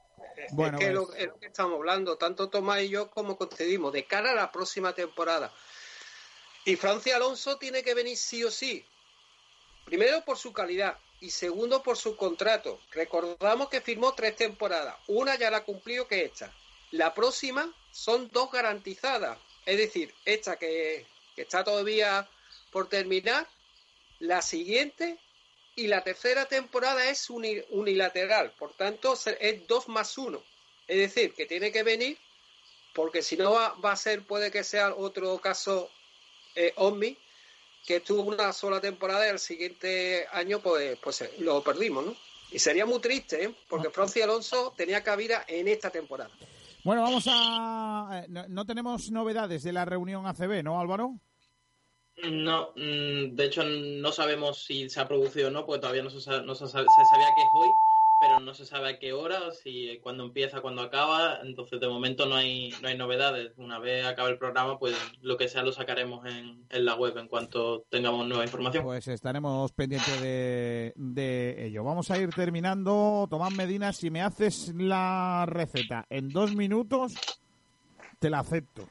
Bueno, 0.54 0.78
es, 0.78 0.86
que 0.86 0.92
pues- 0.94 1.10
lo, 1.10 1.14
es 1.16 1.28
lo 1.28 1.38
que 1.38 1.48
estamos 1.48 1.76
hablando, 1.76 2.18
tanto 2.18 2.50
Tomás 2.50 2.82
y 2.82 2.92
yo 2.92 3.10
como 3.10 3.38
concedimos, 3.38 3.92
de 3.92 4.06
cara 4.06 4.32
a 4.32 4.36
la 4.36 4.50
próxima 4.50 4.94
temporada. 4.94 5.52
Y 6.64 6.78
Francia 6.78 7.18
Alonso 7.18 7.58
tiene 7.58 7.84
que 7.84 7.94
venir 7.94 8.16
sí 8.16 8.46
o 8.46 8.52
sí. 8.52 8.86
Primero 9.84 10.24
por 10.24 10.38
su 10.38 10.54
calidad 10.54 10.98
y 11.20 11.30
segundo 11.32 11.82
por 11.84 11.98
su 11.98 12.16
contrato. 12.16 12.80
Recordamos 12.92 13.70
que 13.70 13.82
firmó 13.82 14.14
tres 14.14 14.36
temporadas. 14.36 14.96
Una 15.08 15.36
ya 15.36 15.50
la 15.50 15.64
cumplió 15.64 16.08
que 16.08 16.24
esta. 16.26 16.54
La 16.92 17.14
próxima 17.14 17.74
son 17.92 18.30
dos 18.32 18.52
garantizadas. 18.52 19.38
Es 19.66 19.78
decir, 19.78 20.14
esta 20.26 20.58
que, 20.58 21.06
que 21.36 21.42
está 21.42 21.64
todavía 21.64 22.28
por 22.72 22.88
terminar, 22.88 23.48
la 24.20 24.42
siguiente 24.42 25.18
y 25.76 25.88
la 25.88 26.04
tercera 26.04 26.46
temporada 26.46 27.10
es 27.10 27.30
uni- 27.30 27.64
unilateral. 27.70 28.52
Por 28.58 28.74
tanto, 28.74 29.18
es 29.40 29.68
dos 29.68 29.88
más 29.88 30.18
uno. 30.18 30.42
Es 30.88 30.98
decir, 30.98 31.34
que 31.34 31.46
tiene 31.46 31.72
que 31.72 31.84
venir 31.84 32.18
porque 32.94 33.22
si 33.22 33.38
no 33.38 33.52
va, 33.52 33.74
va 33.74 33.92
a 33.92 33.96
ser, 33.96 34.24
puede 34.24 34.50
que 34.52 34.64
sea 34.64 34.96
otro 34.96 35.38
caso 35.40 35.92
eh, 36.56 36.74
que 37.88 38.02
tuvo 38.02 38.24
una 38.24 38.52
sola 38.52 38.82
temporada 38.82 39.26
y 39.26 39.30
el 39.32 39.40
siguiente 39.40 40.28
año 40.34 40.60
pues, 40.60 41.00
pues 41.02 41.24
lo 41.40 41.64
perdimos, 41.64 42.06
¿no? 42.06 42.16
Y 42.52 42.60
sería 42.60 42.86
muy 42.86 43.00
triste, 43.00 43.46
¿eh? 43.46 43.56
porque 43.70 43.90
Francia 43.90 44.26
Alonso 44.26 44.74
tenía 44.78 45.04
cabida 45.04 45.46
en 45.48 45.68
esta 45.70 45.90
temporada. 45.90 46.30
Bueno, 46.84 47.02
vamos 47.02 47.26
a... 47.30 48.24
eh, 48.24 48.26
No, 48.30 48.46
no 48.50 48.66
tenemos 48.66 49.10
novedades 49.12 49.64
de 49.64 49.72
la 49.74 49.86
reunión 49.86 50.26
ACB, 50.28 50.64
¿no, 50.64 50.80
Álvaro? 50.80 51.16
No, 52.24 52.72
mm, 52.76 53.36
de 53.36 53.46
hecho 53.46 53.64
no 53.64 54.12
sabemos 54.12 54.64
si 54.66 54.90
se 54.90 55.00
ha 55.00 55.08
producido 55.08 55.48
o 55.50 55.52
no, 55.52 55.66
porque 55.66 55.82
todavía 55.82 56.04
no 56.04 56.10
se, 56.10 56.20
sa- 56.20 56.42
no 56.42 56.56
se, 56.56 56.68
sa- 56.68 56.88
se 56.90 57.06
sabía 57.06 57.34
que 57.36 57.42
es 57.44 57.50
hoy, 57.54 57.70
pero 58.20 58.40
no 58.40 58.54
se 58.54 58.66
sabe 58.66 58.90
a 58.90 59.00
qué 59.00 59.14
hora, 59.14 59.52
si 59.52 60.00
cuándo 60.02 60.24
empieza, 60.24 60.62
cuándo 60.62 60.82
acaba, 60.82 61.40
entonces 61.44 61.80
de 61.80 61.88
momento 61.88 62.26
no 62.26 62.36
hay, 62.36 62.74
no 62.82 62.88
hay 62.88 62.98
novedades. 62.98 63.54
Una 63.58 63.78
vez 63.80 64.06
acabe 64.06 64.32
el 64.32 64.38
programa, 64.38 64.80
pues 64.80 64.96
lo 65.22 65.38
que 65.38 65.48
sea 65.48 65.64
lo 65.64 65.72
sacaremos 65.72 66.26
en, 66.26 66.66
en 66.70 66.86
la 66.86 66.96
web 66.96 67.18
en 67.18 67.28
cuanto 67.28 67.86
tengamos 67.90 68.28
nueva 68.28 68.44
información. 68.44 68.84
Pues 68.84 69.08
estaremos 69.08 69.72
pendientes 69.72 70.20
de, 70.22 70.94
de 70.96 71.66
ello. 71.68 71.84
Vamos 71.84 72.10
a 72.10 72.18
ir 72.18 72.30
terminando. 72.34 73.28
Tomás 73.30 73.54
Medina, 73.54 73.94
si 73.94 74.10
me 74.10 74.22
haces 74.22 74.74
la 74.76 75.46
receta 75.48 76.06
en 76.10 76.30
dos 76.30 76.56
minutos, 76.56 77.14
te 78.20 78.30
la 78.30 78.40
acepto. 78.40 78.90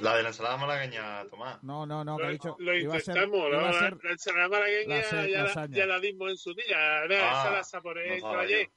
La 0.00 0.16
de 0.16 0.22
la 0.22 0.28
ensalada 0.30 0.56
malagueña, 0.56 1.24
Tomás. 1.30 1.62
No, 1.62 1.86
no, 1.86 2.04
no, 2.04 2.16
que 2.16 2.24
ha 2.26 2.30
dicho... 2.30 2.56
Lo 2.58 2.74
iba 2.74 2.96
a 2.96 3.00
ser- 3.00 3.16
intentamos, 3.16 3.48
iba 3.48 3.60
¿no? 3.60 3.66
a 3.66 3.72
La- 3.72 3.78
ser- 3.78 3.98
la 4.04 4.10
ensalada 4.10 4.48
malagueña 4.48 5.02
ya, 5.02 5.44
la, 5.54 5.66
ya 5.68 5.86
la 5.86 6.00
dimos 6.00 6.30
en 6.30 6.36
su 6.36 6.54
día. 6.54 6.76
Ah, 6.76 7.04
esa 7.08 7.50
la 7.52 7.64
saboreé 7.64 8.20
no 8.20 8.32
yo 8.32 8.38
ayer. 8.40 8.70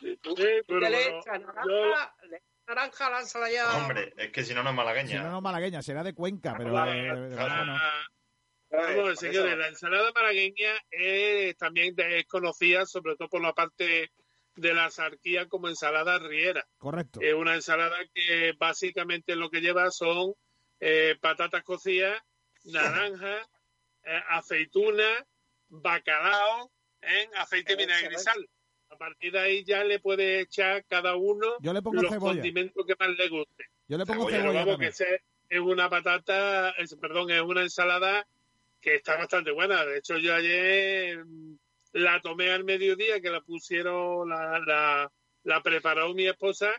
Sí, 0.00 0.18
¿Qué 0.22 0.62
pero 0.66 0.80
le 0.80 0.88
bueno, 0.90 1.18
echa? 1.20 1.38
yo- 1.38 1.46
¿Naranja? 1.46 2.14
¿Le 2.24 2.36
echa 2.36 2.44
naranja? 2.66 3.10
Lánzala 3.10 3.50
ya. 3.50 3.76
Hombre, 3.76 4.12
es 4.16 4.32
que 4.32 4.42
si 4.44 4.54
no, 4.54 4.62
no 4.62 4.70
es 4.70 4.76
malagueña. 4.76 5.08
Si 5.08 5.16
no, 5.24 5.30
no 5.30 5.40
malagueña, 5.40 5.82
será 5.82 6.02
de 6.02 6.14
Cuenca, 6.14 6.54
pero... 6.58 6.84
Eh, 6.86 7.02
de- 7.14 7.28
de-. 7.30 7.36
Vamos, 8.68 9.18
señores, 9.20 9.56
la 9.56 9.68
ensalada 9.68 10.10
malagueña 10.12 10.72
es 10.90 11.56
también 11.56 11.94
es 11.96 12.26
conocida, 12.26 12.84
sobre 12.84 13.14
todo 13.16 13.28
por 13.28 13.40
la 13.40 13.52
parte 13.54 14.10
de 14.56 14.74
la 14.74 14.90
sarquía, 14.90 15.46
como 15.48 15.68
ensalada 15.68 16.18
riera. 16.18 16.66
Correcto. 16.78 17.20
Es 17.20 17.34
una 17.34 17.54
ensalada 17.54 17.96
que 18.14 18.52
básicamente 18.58 19.36
lo 19.36 19.50
que 19.50 19.60
lleva 19.60 19.90
son 19.90 20.34
eh, 20.80 21.16
patatas 21.20 21.62
cocidas, 21.62 22.20
naranja, 22.64 23.38
eh, 24.04 24.20
aceituna, 24.28 25.24
bacalao, 25.68 26.70
en 27.02 27.34
aceite, 27.36 27.76
vinagre 27.76 28.14
y 28.14 28.18
sal. 28.18 28.48
A 28.88 28.96
partir 28.96 29.32
de 29.32 29.38
ahí 29.40 29.64
ya 29.64 29.84
le 29.84 29.98
puede 30.00 30.40
echar 30.40 30.84
cada 30.86 31.16
uno 31.16 31.56
Yo 31.60 31.72
le 31.72 31.82
pongo 31.82 32.02
los 32.02 32.12
cebolla. 32.12 32.34
condimentos 32.34 32.86
que 32.86 32.94
más 32.98 33.08
le 33.16 33.28
guste. 33.28 33.64
Yo 33.88 33.98
le 33.98 34.06
pongo 34.06 34.26
Cebolla, 34.28 34.42
cebolla 34.42 34.64
vamos, 34.64 34.78
que 34.80 34.92
se- 34.92 35.22
es 35.48 35.60
una 35.60 35.88
patata, 35.90 36.70
es- 36.70 36.94
perdón, 36.96 37.30
es 37.30 37.40
una 37.42 37.62
ensalada 37.62 38.26
que 38.80 38.94
está 38.96 39.16
bastante 39.16 39.50
buena. 39.50 39.84
De 39.84 39.98
hecho, 39.98 40.16
yo 40.18 40.34
ayer 40.34 41.24
la 41.96 42.20
tomé 42.20 42.50
al 42.52 42.64
mediodía, 42.64 43.20
que 43.20 43.30
la 43.30 43.40
pusieron, 43.40 44.28
la, 44.28 44.58
la, 44.60 45.12
la 45.44 45.62
preparó 45.62 46.12
mi 46.14 46.26
esposa 46.26 46.70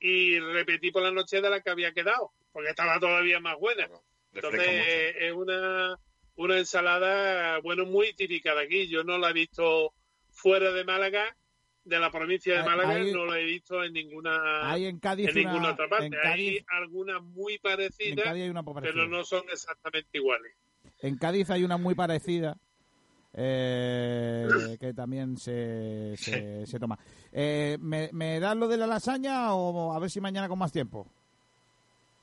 y 0.00 0.38
repetí 0.40 0.90
por 0.90 1.02
la 1.02 1.12
noche 1.12 1.40
de 1.40 1.48
la 1.50 1.60
que 1.60 1.70
había 1.70 1.92
quedado, 1.92 2.32
porque 2.52 2.70
estaba 2.70 2.98
todavía 2.98 3.38
más 3.40 3.56
buena. 3.58 3.88
Entonces, 4.32 4.66
eh, 4.66 5.14
es 5.28 5.32
una, 5.32 5.96
una 6.36 6.58
ensalada, 6.58 7.60
bueno, 7.60 7.86
muy 7.86 8.12
típica 8.14 8.54
de 8.54 8.64
aquí. 8.64 8.88
Yo 8.88 9.04
no 9.04 9.16
la 9.18 9.30
he 9.30 9.32
visto 9.32 9.94
fuera 10.30 10.72
de 10.72 10.82
Málaga, 10.84 11.36
de 11.84 11.98
la 12.00 12.10
provincia 12.10 12.54
de 12.54 12.60
Ahí- 12.60 12.66
Málaga, 12.66 12.98
no 13.12 13.26
la 13.26 13.38
he 13.38 13.44
visto 13.44 13.84
en 13.84 13.92
ninguna 13.92 14.72
Hay 14.72 14.86
en 14.86 14.98
Cádiz 14.98 15.28
en 15.28 15.34
ninguna 15.36 15.58
una- 15.58 15.70
otra 15.72 15.88
parte. 15.88 16.06
en 16.06 16.14
Hay 16.14 16.20
Cádiz- 16.56 16.64
algunas 16.68 17.22
muy 17.22 17.54
En 17.54 17.60
parecidas, 17.60 18.24
Cádiz 18.24 18.42
hay 18.42 18.48
una 18.50 18.62
parecida. 18.64 18.92
pero 18.92 19.06
no 19.06 19.22
son 19.24 19.44
exactamente 19.52 20.08
iguales. 20.18 20.52
En 21.00 21.16
Cádiz 21.16 21.48
hay 21.50 21.62
una 21.62 21.76
muy 21.76 21.94
parecida 21.94 22.56
eh, 23.34 24.76
que 24.78 24.94
también 24.94 25.36
se, 25.36 26.16
se, 26.16 26.66
se 26.66 26.78
toma. 26.78 26.98
Eh, 27.32 27.76
¿me, 27.80 28.10
¿Me 28.12 28.40
das 28.40 28.56
lo 28.56 28.68
de 28.68 28.76
la 28.76 28.86
lasaña 28.86 29.54
o 29.54 29.92
a 29.92 29.98
ver 29.98 30.10
si 30.10 30.20
mañana 30.20 30.48
con 30.48 30.58
más 30.58 30.72
tiempo? 30.72 31.06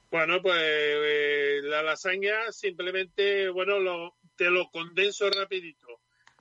Bueno, 0.09 0.41
pues 0.41 0.57
eh, 0.59 1.61
la 1.63 1.83
lasaña 1.83 2.51
simplemente, 2.51 3.49
bueno, 3.49 3.79
lo, 3.79 4.15
te 4.35 4.49
lo 4.49 4.69
condenso 4.69 5.29
rapidito. 5.29 5.87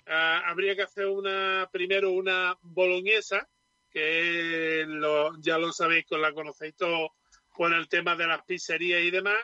Ah, 0.06 0.42
habría 0.46 0.74
que 0.74 0.82
hacer 0.82 1.06
una 1.06 1.68
primero 1.70 2.10
una 2.10 2.56
boloñesa, 2.62 3.48
que 3.92 4.84
lo, 4.88 5.40
ya 5.40 5.56
lo 5.58 5.72
sabéis, 5.72 6.04
que 6.06 6.18
la 6.18 6.32
conocéis 6.32 6.74
todos 6.74 7.10
con 7.48 7.72
el 7.72 7.88
tema 7.88 8.16
de 8.16 8.26
las 8.26 8.42
pizzerías 8.44 9.02
y 9.02 9.10
demás, 9.10 9.38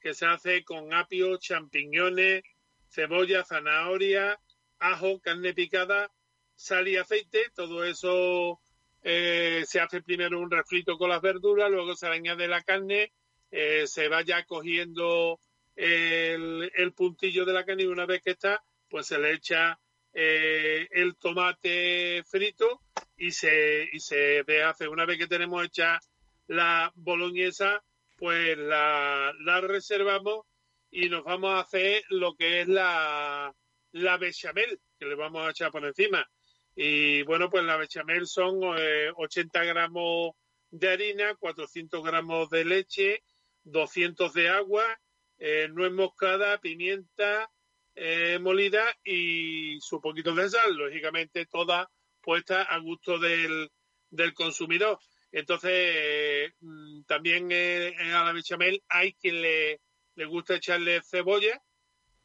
que 0.00 0.14
se 0.14 0.26
hace 0.26 0.64
con 0.64 0.94
apio, 0.94 1.36
champiñones, 1.38 2.42
cebolla, 2.88 3.44
zanahoria, 3.44 4.38
ajo, 4.82 5.20
carne 5.20 5.54
picada, 5.54 6.10
sal 6.54 6.88
y 6.88 6.96
aceite. 6.96 7.50
Todo 7.54 7.84
eso 7.84 8.60
eh, 9.02 9.64
se 9.66 9.80
hace 9.80 10.02
primero 10.02 10.38
un 10.40 10.50
refrito 10.50 10.98
con 10.98 11.10
las 11.10 11.22
verduras, 11.22 11.70
luego 11.70 11.94
se 11.94 12.08
le 12.08 12.16
añade 12.16 12.48
la 12.48 12.62
carne, 12.62 13.12
eh, 13.50 13.86
se 13.86 14.08
vaya 14.08 14.44
cogiendo 14.44 15.38
el, 15.74 16.92
puntillo 16.94 17.44
de 17.44 17.52
la 17.52 17.64
carne 17.64 17.84
y 17.84 17.86
una 17.86 18.06
vez 18.06 18.22
que 18.22 18.32
está, 18.32 18.62
pues 18.88 19.06
se 19.06 19.18
le 19.18 19.32
echa 19.32 19.78
eh, 20.12 20.88
el 20.90 21.16
tomate 21.16 22.22
frito 22.24 22.82
y 23.16 23.30
se, 23.30 23.88
y 23.92 24.00
se 24.00 24.44
hace. 24.62 24.88
Una 24.88 25.06
vez 25.06 25.18
que 25.18 25.26
tenemos 25.26 25.64
hecha 25.64 25.98
la 26.48 26.92
boloñesa, 26.94 27.82
pues 28.16 28.58
la, 28.58 29.32
la 29.40 29.60
reservamos 29.60 30.46
y 30.90 31.08
nos 31.08 31.24
vamos 31.24 31.54
a 31.54 31.60
hacer 31.60 32.04
lo 32.10 32.34
que 32.34 32.60
es 32.60 32.68
la, 32.68 33.54
la 33.92 34.16
bechamel, 34.16 34.80
que 34.98 35.06
le 35.06 35.14
vamos 35.14 35.46
a 35.46 35.50
echar 35.50 35.70
por 35.70 35.84
encima. 35.84 36.26
Y 36.74 37.22
bueno, 37.22 37.50
pues 37.50 37.64
la 37.64 37.76
bechamel 37.76 38.26
son 38.26 38.60
eh, 38.78 39.10
80 39.14 39.64
gramos 39.64 40.32
de 40.70 40.88
harina, 40.88 41.34
400 41.34 42.02
gramos 42.02 42.48
de 42.50 42.64
leche, 42.64 43.22
200 43.64 44.32
de 44.32 44.48
agua, 44.48 44.84
eh, 45.38 45.68
nuez 45.70 45.92
moscada, 45.92 46.58
pimienta 46.58 47.50
eh, 47.94 48.38
molida 48.40 48.84
y 49.04 49.78
su 49.80 50.00
poquito 50.00 50.34
de 50.34 50.48
sal, 50.48 50.74
lógicamente 50.74 51.46
toda 51.46 51.90
puesta 52.22 52.62
a 52.62 52.78
gusto 52.78 53.18
del, 53.18 53.70
del 54.08 54.32
consumidor. 54.32 54.98
Entonces, 55.30 55.70
eh, 55.72 56.52
mm, 56.60 57.02
también 57.04 57.48
eh, 57.50 57.94
a 58.14 58.24
la 58.24 58.32
bechamel 58.32 58.82
hay 58.88 59.14
quien 59.14 59.42
le, 59.42 59.80
le 60.14 60.24
gusta 60.24 60.56
echarle 60.56 61.02
cebolla 61.02 61.60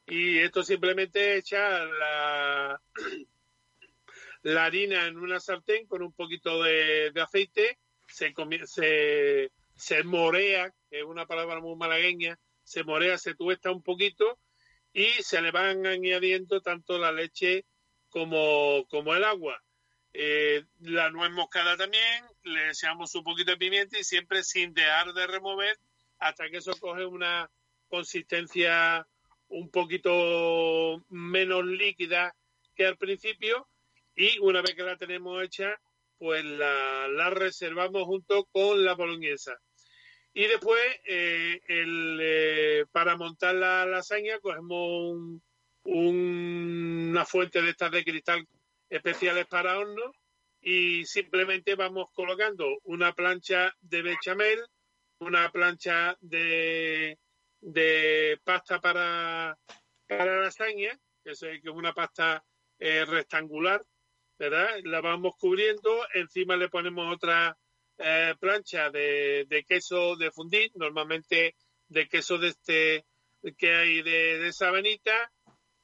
y 0.07 0.39
esto 0.39 0.63
simplemente 0.63 1.38
echa 1.38 1.84
la, 1.84 2.81
la 4.43 4.65
harina 4.65 5.05
en 5.05 5.17
una 5.17 5.39
sartén 5.39 5.85
con 5.85 6.01
un 6.01 6.13
poquito 6.13 6.63
de, 6.63 7.11
de 7.11 7.21
aceite, 7.21 7.77
se, 8.07 8.34
se, 8.65 9.51
se 9.75 10.03
morea, 10.03 10.73
que 10.89 10.99
es 10.99 11.03
una 11.03 11.25
palabra 11.25 11.59
muy 11.59 11.75
malagueña, 11.75 12.39
se 12.63 12.84
morea, 12.84 13.17
se 13.17 13.35
tuesta 13.35 13.71
un 13.71 13.84
poquito 13.84 14.39
y 14.93 15.07
se 15.21 15.41
le 15.41 15.51
van 15.51 15.85
añadiendo 15.85 16.61
tanto 16.61 16.97
la 16.97 17.11
leche 17.11 17.65
como, 18.09 18.85
como 18.89 19.13
el 19.13 19.25
agua. 19.25 19.61
Eh, 20.13 20.63
la 20.79 21.11
nuez 21.11 21.31
moscada 21.31 21.75
también, 21.75 22.23
le 22.43 22.69
echamos 22.69 23.13
un 23.13 23.23
poquito 23.23 23.51
de 23.51 23.57
pimienta 23.57 23.99
y 23.99 24.03
siempre 24.03 24.43
sin 24.43 24.73
dejar 24.73 25.13
de 25.13 25.27
remover 25.27 25.77
hasta 26.17 26.49
que 26.49 26.57
eso 26.57 26.71
coge 26.79 27.05
una 27.05 27.51
consistencia 27.89 29.05
un 29.49 29.69
poquito 29.69 31.03
menos 31.10 31.65
líquida 31.65 32.36
que 32.76 32.86
al 32.86 32.98
principio 32.98 33.68
y 34.15 34.40
una 34.40 34.61
vez 34.61 34.76
que 34.76 34.84
la 34.84 34.98
tenemos 34.98 35.41
hecha 35.44 35.80
pues 36.18 36.44
la, 36.44 37.30
reservamos 37.30 38.03
junto 38.06 38.45
con 38.45 38.84
la 38.84 38.95
boloñesa. 38.95 39.56
Y 40.34 40.48
después 40.48 40.82
eh, 41.06 41.60
el, 41.68 42.19
eh, 42.22 42.86
para 42.91 43.15
montar 43.15 43.56
la 43.56 43.86
lasaña 43.86 44.40
cogemos 44.40 45.14
un, 45.14 45.44
un- 45.84 47.07
una 47.11 47.26
fuente 47.26 47.61
de 47.61 47.69
estas 47.72 47.91
de 47.91 48.03
cristal 48.03 48.45
especiales 48.90 49.45
para 49.48 49.78
horno 49.78 50.11
y 50.61 51.06
simplemente 51.06 51.76
vamos 51.76 52.07
colocando 52.14 52.80
una 52.84 53.14
plancha 53.14 53.74
de 53.82 54.02
bechamel, 54.02 54.60
una 55.19 55.52
plancha 55.52 56.18
de, 56.19 57.18
de 57.61 58.39
pasta 58.43 58.79
para, 58.79 59.57
para 60.07 60.41
lasaña, 60.41 60.97
que 61.23 61.31
es, 61.31 61.43
una 61.71 61.93
pasta 61.93 62.43
eh, 62.79 63.05
rectangular, 63.05 63.84
¿verdad? 64.38 64.79
La 64.84 65.01
vamos 65.01 65.34
cubriendo, 65.39 66.05
encima 66.13 66.55
le 66.55 66.69
ponemos 66.69 67.13
otra 67.13 67.57
eh, 67.97 68.35
plancha 68.39 68.89
de, 68.89 69.45
de 69.47 69.63
queso 69.63 70.15
de 70.15 70.31
fundir, 70.31 70.71
normalmente 70.75 71.55
de 71.88 72.07
queso 72.07 72.38
de 72.38 72.49
este 72.49 73.05
que 73.57 73.73
hay 73.73 74.01
de, 74.01 74.39
de 74.39 74.51
sabanita, 74.51 75.31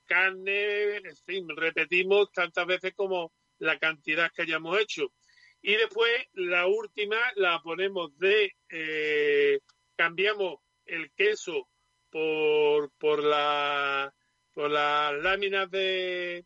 carne, 0.06 0.98
en 0.98 1.16
fin, 1.26 1.48
repetimos 1.56 2.32
tantas 2.32 2.66
veces 2.66 2.94
como 2.96 3.32
la 3.60 3.80
cantidad 3.80 4.32
que 4.32 4.44
hayamos 4.44 4.80
hecho. 4.80 5.14
Y 5.62 5.76
después 5.76 6.12
la 6.34 6.68
última 6.68 7.18
la 7.36 7.62
ponemos 7.64 8.18
de, 8.18 8.52
eh, 8.70 9.60
cambiamos 9.96 10.58
el 10.86 11.12
queso 11.12 11.70
por, 12.10 12.92
por, 12.98 13.24
la, 13.24 14.14
por 14.54 14.70
las 14.70 15.14
láminas 15.22 15.70
de, 15.72 16.46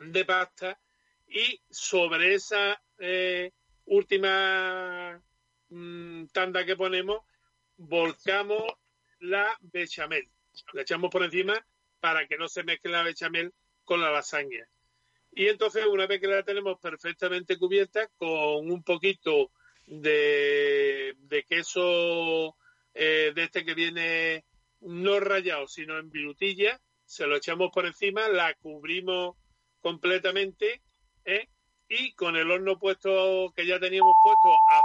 de 0.00 0.24
pasta 0.24 0.80
y 1.26 1.60
sobre 1.70 2.34
esa 2.34 2.80
eh, 2.98 3.52
última 3.86 5.22
mm, 5.68 6.26
tanda 6.26 6.64
que 6.64 6.76
ponemos 6.76 7.22
volcamos 7.76 8.62
la 9.20 9.56
bechamel. 9.60 10.28
La 10.72 10.82
echamos 10.82 11.10
por 11.10 11.22
encima 11.22 11.54
para 12.00 12.26
que 12.26 12.36
no 12.36 12.48
se 12.48 12.62
mezcle 12.64 12.92
la 12.92 13.02
bechamel 13.02 13.52
con 13.84 14.00
la 14.00 14.10
lasaña. 14.10 14.66
Y 15.32 15.48
entonces, 15.48 15.86
una 15.86 16.06
vez 16.06 16.20
que 16.20 16.26
la 16.26 16.42
tenemos 16.42 16.78
perfectamente 16.78 17.56
cubierta, 17.56 18.08
con 18.16 18.70
un 18.70 18.82
poquito 18.82 19.50
de, 19.86 21.14
de 21.18 21.44
queso 21.44 22.56
eh, 22.94 23.32
de 23.34 23.44
este 23.44 23.64
que 23.64 23.74
viene 23.74 24.44
no 24.80 25.20
rallado, 25.20 25.66
sino 25.68 25.98
en 25.98 26.10
virutilla, 26.10 26.80
se 27.04 27.26
lo 27.26 27.36
echamos 27.36 27.70
por 27.72 27.86
encima, 27.86 28.28
la 28.28 28.54
cubrimos 28.54 29.36
completamente 29.80 30.82
¿eh? 31.24 31.48
y 31.88 32.12
con 32.14 32.36
el 32.36 32.50
horno 32.50 32.78
puesto 32.78 33.52
que 33.54 33.66
ya 33.66 33.78
teníamos 33.78 34.14
puesto 34.22 34.52
a 34.52 34.82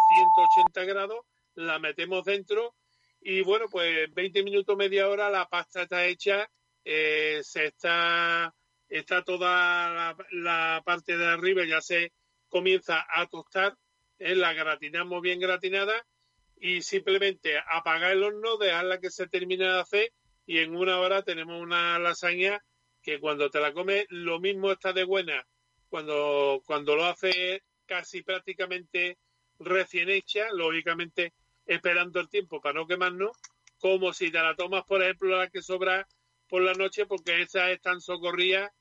180 0.56 0.84
grados, 0.86 1.26
la 1.56 1.80
metemos 1.80 2.26
dentro 2.26 2.76
y 3.22 3.42
bueno, 3.42 3.66
pues 3.70 4.14
20 4.14 4.44
minutos, 4.44 4.78
media 4.78 5.10
hora, 5.10 5.30
la 5.30 5.50
pasta 5.50 5.84
está 5.84 6.06
hecha, 6.06 6.50
eh, 6.86 7.42
se 7.44 7.66
está, 7.68 8.54
está 8.88 9.24
toda 9.24 9.90
la, 9.90 10.18
la 10.32 10.82
parte 10.86 11.18
de 11.18 11.26
arriba, 11.26 11.66
ya 11.66 11.82
se 11.82 12.14
comienza 12.48 13.06
a 13.10 13.26
tostar, 13.28 13.76
la 14.20 14.54
gratinamos 14.54 15.22
bien 15.22 15.40
gratinada 15.40 16.06
y 16.60 16.82
simplemente 16.82 17.58
apagar 17.70 18.12
el 18.12 18.24
horno, 18.24 18.58
dejarla 18.58 19.00
que 19.00 19.12
se 19.12 19.28
termine 19.28 19.66
de 19.66 19.80
hacer 19.80 20.14
y 20.46 20.60
en 20.60 20.76
una 20.76 21.00
hora 21.00 21.24
tenemos 21.24 21.62
una 21.62 22.00
lasaña 22.00 22.64
que 23.02 23.20
cuando 23.20 23.50
te 23.50 23.60
la 23.60 23.74
comes 23.74 24.06
lo 24.10 24.40
mismo 24.40 24.72
está 24.72 24.94
de 24.94 25.04
buena. 25.04 25.46
Cuando, 25.90 26.62
cuando 26.66 26.96
lo 26.96 27.06
hace 27.06 27.64
casi 27.86 28.22
prácticamente 28.22 29.18
recién 29.60 30.10
hecha, 30.10 30.52
lógicamente 30.52 31.34
esperando 31.66 32.20
el 32.20 32.30
tiempo 32.30 32.62
para 32.62 32.80
no 32.80 32.88
quemarnos, 32.88 33.38
como 33.80 34.14
si 34.14 34.32
te 34.32 34.40
la 34.40 34.56
tomas, 34.56 34.84
por 34.86 35.04
ejemplo, 35.04 35.38
la 35.38 35.50
que 35.50 35.62
sobra 35.62 36.08
por 36.48 36.62
la 36.62 36.74
noche, 36.74 37.06
porque 37.06 37.42
esa 37.42 37.72
es 37.72 37.82
tan 37.82 38.02
socorrida, 38.02 38.74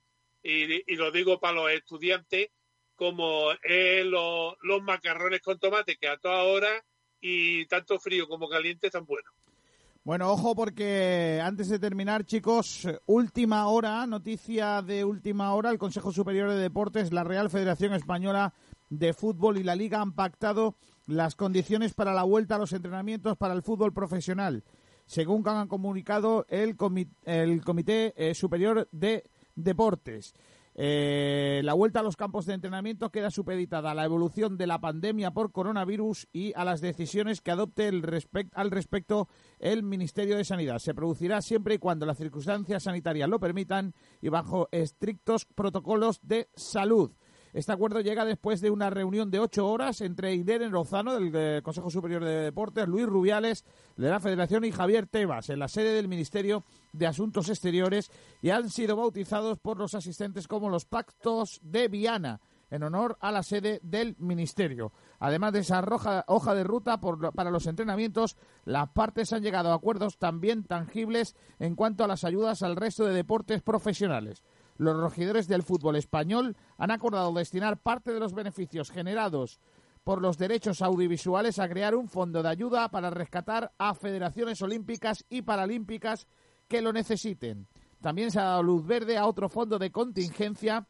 y, 0.43 0.93
y 0.93 0.97
lo 0.97 1.11
digo 1.11 1.40
para 1.40 1.55
los 1.55 1.70
estudiantes, 1.70 2.48
como 2.94 3.53
es 3.62 4.05
los, 4.05 4.55
los 4.62 4.82
macarrones 4.82 5.40
con 5.40 5.59
tomate, 5.59 5.97
que 5.97 6.09
a 6.09 6.19
toda 6.19 6.44
hora 6.44 6.85
y 7.27 7.66
tanto 7.66 7.98
frío 7.98 8.28
como 8.28 8.48
caliente 8.48 8.86
están 8.86 9.05
buenos. 9.05 9.32
Bueno, 10.05 10.31
ojo 10.31 10.55
porque 10.55 11.40
antes 11.43 11.69
de 11.69 11.81
terminar, 11.81 12.24
chicos, 12.24 12.86
última 13.07 13.66
hora, 13.66 14.07
noticia 14.07 14.81
de 14.81 15.05
última 15.05 15.53
hora, 15.53 15.70
el 15.70 15.78
Consejo 15.78 16.12
Superior 16.12 16.48
de 16.51 16.61
Deportes, 16.61 17.12
la 17.12 17.24
Real 17.24 17.51
Federación 17.51 17.93
Española 17.93 18.55
de 18.89 19.12
Fútbol 19.12 19.59
y 19.59 19.65
la 19.65 19.74
Liga 19.74 20.01
han 20.01 20.12
pactado 20.12 20.77
las 21.07 21.35
condiciones 21.35 21.93
para 21.94 22.15
la 22.15 22.23
vuelta 22.23 22.55
a 22.55 22.59
los 22.59 22.73
entrenamientos 22.73 23.36
para 23.36 23.55
el 23.55 23.62
fútbol 23.62 23.93
profesional, 23.93 24.62
según 25.07 25.43
han 25.48 25.66
comunicado 25.66 26.47
el, 26.48 26.77
comi- 26.77 27.11
el 27.24 27.65
Comité 27.65 28.15
eh, 28.16 28.35
Superior 28.35 28.89
de 28.93 29.24
Deportes. 29.57 30.35
Eh, 30.78 31.62
la 31.65 31.73
vuelta 31.73 32.01
a 32.01 32.03
los 32.03 32.16
campos 32.16 32.44
de 32.44 32.53
entrenamiento 32.53 33.09
queda 33.09 33.31
supeditada 33.31 33.93
a 33.93 33.94
la 33.94 34.05
evolución 34.05 34.59
de 34.59 34.66
la 34.66 34.78
pandemia 34.78 35.31
por 35.31 35.51
coronavirus 35.51 36.28
y 36.35 36.53
a 36.55 36.66
las 36.66 36.82
decisiones 36.82 37.40
que 37.40 37.51
adopte 37.51 37.89
el 37.89 38.05
al 38.53 38.70
respecto 38.70 39.28
el 39.59 39.82
Ministerio 39.82 40.36
de 40.36 40.44
Sanidad. 40.44 40.78
Se 40.78 40.93
producirá 40.93 41.40
siempre 41.40 41.77
y 41.77 41.78
cuando 41.78 42.05
las 42.05 42.19
circunstancias 42.19 42.82
sanitarias 42.82 43.28
lo 43.31 43.40
permitan 43.40 43.94
y 44.20 44.28
bajo 44.28 44.69
estrictos 44.70 45.47
protocolos 45.47 46.20
de 46.23 46.51
salud. 46.55 47.11
Este 47.57 47.73
acuerdo 47.73 48.03
llega 48.03 48.27
después 48.27 48.61
de 48.61 48.69
una 48.69 48.91
reunión 48.91 49.31
de 49.31 49.39
ocho 49.39 49.66
horas 49.66 50.03
entre 50.03 50.35
Irene 50.35 50.69
Lozano, 50.69 51.19
del 51.19 51.62
Consejo 51.62 51.89
Superior 51.89 52.23
de 52.23 52.43
Deportes, 52.43 52.87
Luis 52.87 53.07
Rubiales, 53.07 53.65
de 53.97 54.11
la 54.11 54.20
Federación, 54.20 54.66
y 54.66 54.73
Javier 54.73 55.07
Tebas, 55.07 55.49
en 55.49 55.61
la 55.61 55.69
sede 55.69 55.95
del 55.95 56.07
Ministerio 56.07 56.65
de 56.93 57.07
Asuntos 57.07 57.49
Exteriores, 57.49 58.11
y 58.43 58.51
han 58.51 58.69
sido 58.69 58.97
bautizados 58.97 59.59
por 59.59 59.78
los 59.78 59.95
asistentes 59.95 60.49
como 60.49 60.69
los 60.69 60.85
Pactos 60.85 61.59
de 61.62 61.89
Viana, 61.89 62.43
en 62.69 62.83
honor 62.83 63.16
a 63.20 63.33
la 63.33 63.43
sede 63.43 63.81
del 63.83 64.16
Ministerio. 64.19 64.93
Además 65.19 65.55
de 65.55 65.61
esa 65.61 65.83
hoja 66.27 66.55
de 66.55 66.62
ruta 66.62 67.01
para 67.01 67.51
los 67.51 67.66
entrenamientos, 67.66 68.37
las 68.66 68.91
partes 68.91 69.33
han 69.33 69.43
llegado 69.43 69.73
a 69.73 69.77
acuerdos 69.77 70.19
también 70.19 70.65
tangibles 70.65 71.35
en 71.59 71.74
cuanto 71.74 72.05
a 72.05 72.09
las 72.09 72.24
ayudas 72.24 72.62
al 72.62 72.77
resto 72.77 73.07
de 73.07 73.15
deportes 73.15 73.62
profesionales. 73.62 74.45
Los 74.78 75.01
regidores 75.01 75.48
del 75.48 75.62
fútbol 75.62 75.97
español 75.97 76.57
han 76.77 76.90
acordado 76.90 77.32
destinar 77.32 77.78
parte 77.78 78.12
de 78.12 78.20
los 78.20 78.35
beneficios 78.35 78.90
generados 78.90 79.61
por 80.05 80.23
los 80.23 80.39
derechos 80.39 80.82
audiovisuales 80.82 81.59
a 81.59 81.69
crear 81.69 81.94
un 81.94 82.09
fondo 82.09 82.43
de 82.43 82.48
ayuda 82.48 82.89
para 82.90 83.11
rescatar 83.11 83.73
a 83.78 83.94
federaciones 83.94 84.62
olímpicas 84.62 85.24
y 85.28 85.43
paralímpicas 85.43 86.27
que 86.69 86.82
lo 86.82 86.93
necesiten. 86.93 87.66
También 88.01 88.31
se 88.31 88.39
ha 88.39 88.44
dado 88.44 88.62
luz 88.62 88.86
verde 88.86 89.16
a 89.16 89.27
otro 89.27 89.48
fondo 89.48 89.78
de 89.78 89.90
contingencia 89.90 90.86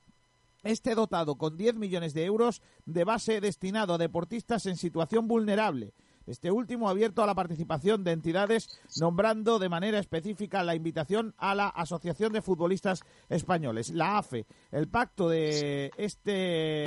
este 0.63 0.95
dotado 0.95 1.37
con 1.37 1.57
10 1.57 1.77
millones 1.77 2.13
de 2.13 2.25
euros 2.25 2.61
de 2.85 3.05
base 3.05 3.41
destinado 3.41 3.95
a 3.95 3.99
deportistas 3.99 4.67
en 4.67 4.77
situación 4.77 5.29
vulnerable. 5.29 5.95
Este 6.27 6.51
último 6.51 6.89
abierto 6.89 7.23
a 7.23 7.27
la 7.27 7.35
participación 7.35 8.03
de 8.03 8.13
entidades, 8.13 8.81
nombrando 9.01 9.59
de 9.61 9.69
manera 9.69 9.99
específica 10.01 10.65
la 10.65 10.75
invitación 10.75 11.35
a 11.39 11.55
la 11.55 11.69
Asociación 11.69 12.33
de 12.33 12.43
Futbolistas 12.43 13.03
Españoles, 13.29 13.91
la 13.91 14.19
AFE. 14.19 14.45
El 14.73 14.89
pacto 14.89 15.29
de, 15.29 15.93
este, 15.97 16.31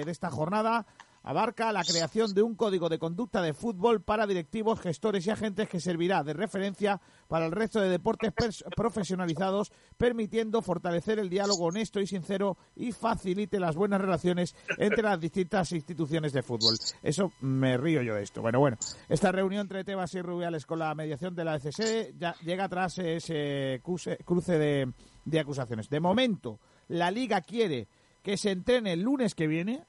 de 0.03 0.11
esta 0.11 0.29
jornada 0.29 0.85
abarca 1.29 1.71
la 1.71 1.83
creación 1.83 2.33
de 2.33 2.41
un 2.41 2.55
código 2.55 2.89
de 2.89 2.97
conducta 2.97 3.43
de 3.43 3.53
fútbol 3.53 4.01
para 4.01 4.25
directivos, 4.25 4.79
gestores 4.79 5.27
y 5.27 5.29
agentes 5.29 5.69
que 5.69 5.79
servirá 5.79 6.23
de 6.23 6.33
referencia 6.33 6.99
para 7.27 7.45
el 7.45 7.51
resto 7.51 7.79
de 7.79 7.87
deportes 7.87 8.63
profesionalizados, 8.75 9.71
permitiendo 9.95 10.63
fortalecer 10.63 11.19
el 11.19 11.29
diálogo 11.29 11.65
honesto 11.65 11.99
y 11.99 12.07
sincero 12.07 12.57
y 12.75 12.93
facilite 12.93 13.59
las 13.59 13.75
buenas 13.75 14.01
relaciones 14.01 14.55
entre 14.79 15.03
las 15.03 15.19
distintas 15.19 15.71
instituciones 15.71 16.33
de 16.33 16.41
fútbol. 16.41 16.75
Eso 17.03 17.31
me 17.41 17.77
río 17.77 18.01
yo 18.01 18.15
de 18.15 18.23
esto. 18.23 18.41
Bueno, 18.41 18.59
bueno, 18.59 18.77
esta 19.07 19.31
reunión 19.31 19.61
entre 19.61 19.83
Tebas 19.83 20.15
y 20.15 20.23
Rubiales 20.23 20.65
con 20.65 20.79
la 20.79 20.95
mediación 20.95 21.35
de 21.35 21.45
la 21.45 21.57
ECC 21.57 22.17
ya 22.17 22.33
llega 22.43 22.67
tras 22.67 22.97
ese 22.97 23.83
cruce 23.83 24.57
de, 24.57 24.91
de 25.25 25.39
acusaciones. 25.39 25.89
De 25.91 25.99
momento, 25.99 26.59
la 26.87 27.11
liga 27.11 27.41
quiere 27.41 27.87
que 28.23 28.35
se 28.35 28.49
entrene 28.49 28.93
el 28.93 29.01
lunes 29.01 29.35
que 29.35 29.45
viene, 29.45 29.85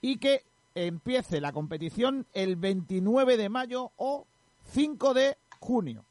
y 0.00 0.18
que 0.18 0.44
empiece 0.74 1.40
la 1.40 1.52
competición 1.52 2.26
el 2.32 2.56
29 2.56 3.36
de 3.36 3.48
mayo 3.48 3.92
o 3.96 4.26
5 4.72 5.14
de 5.14 5.36
junio. 5.58 6.04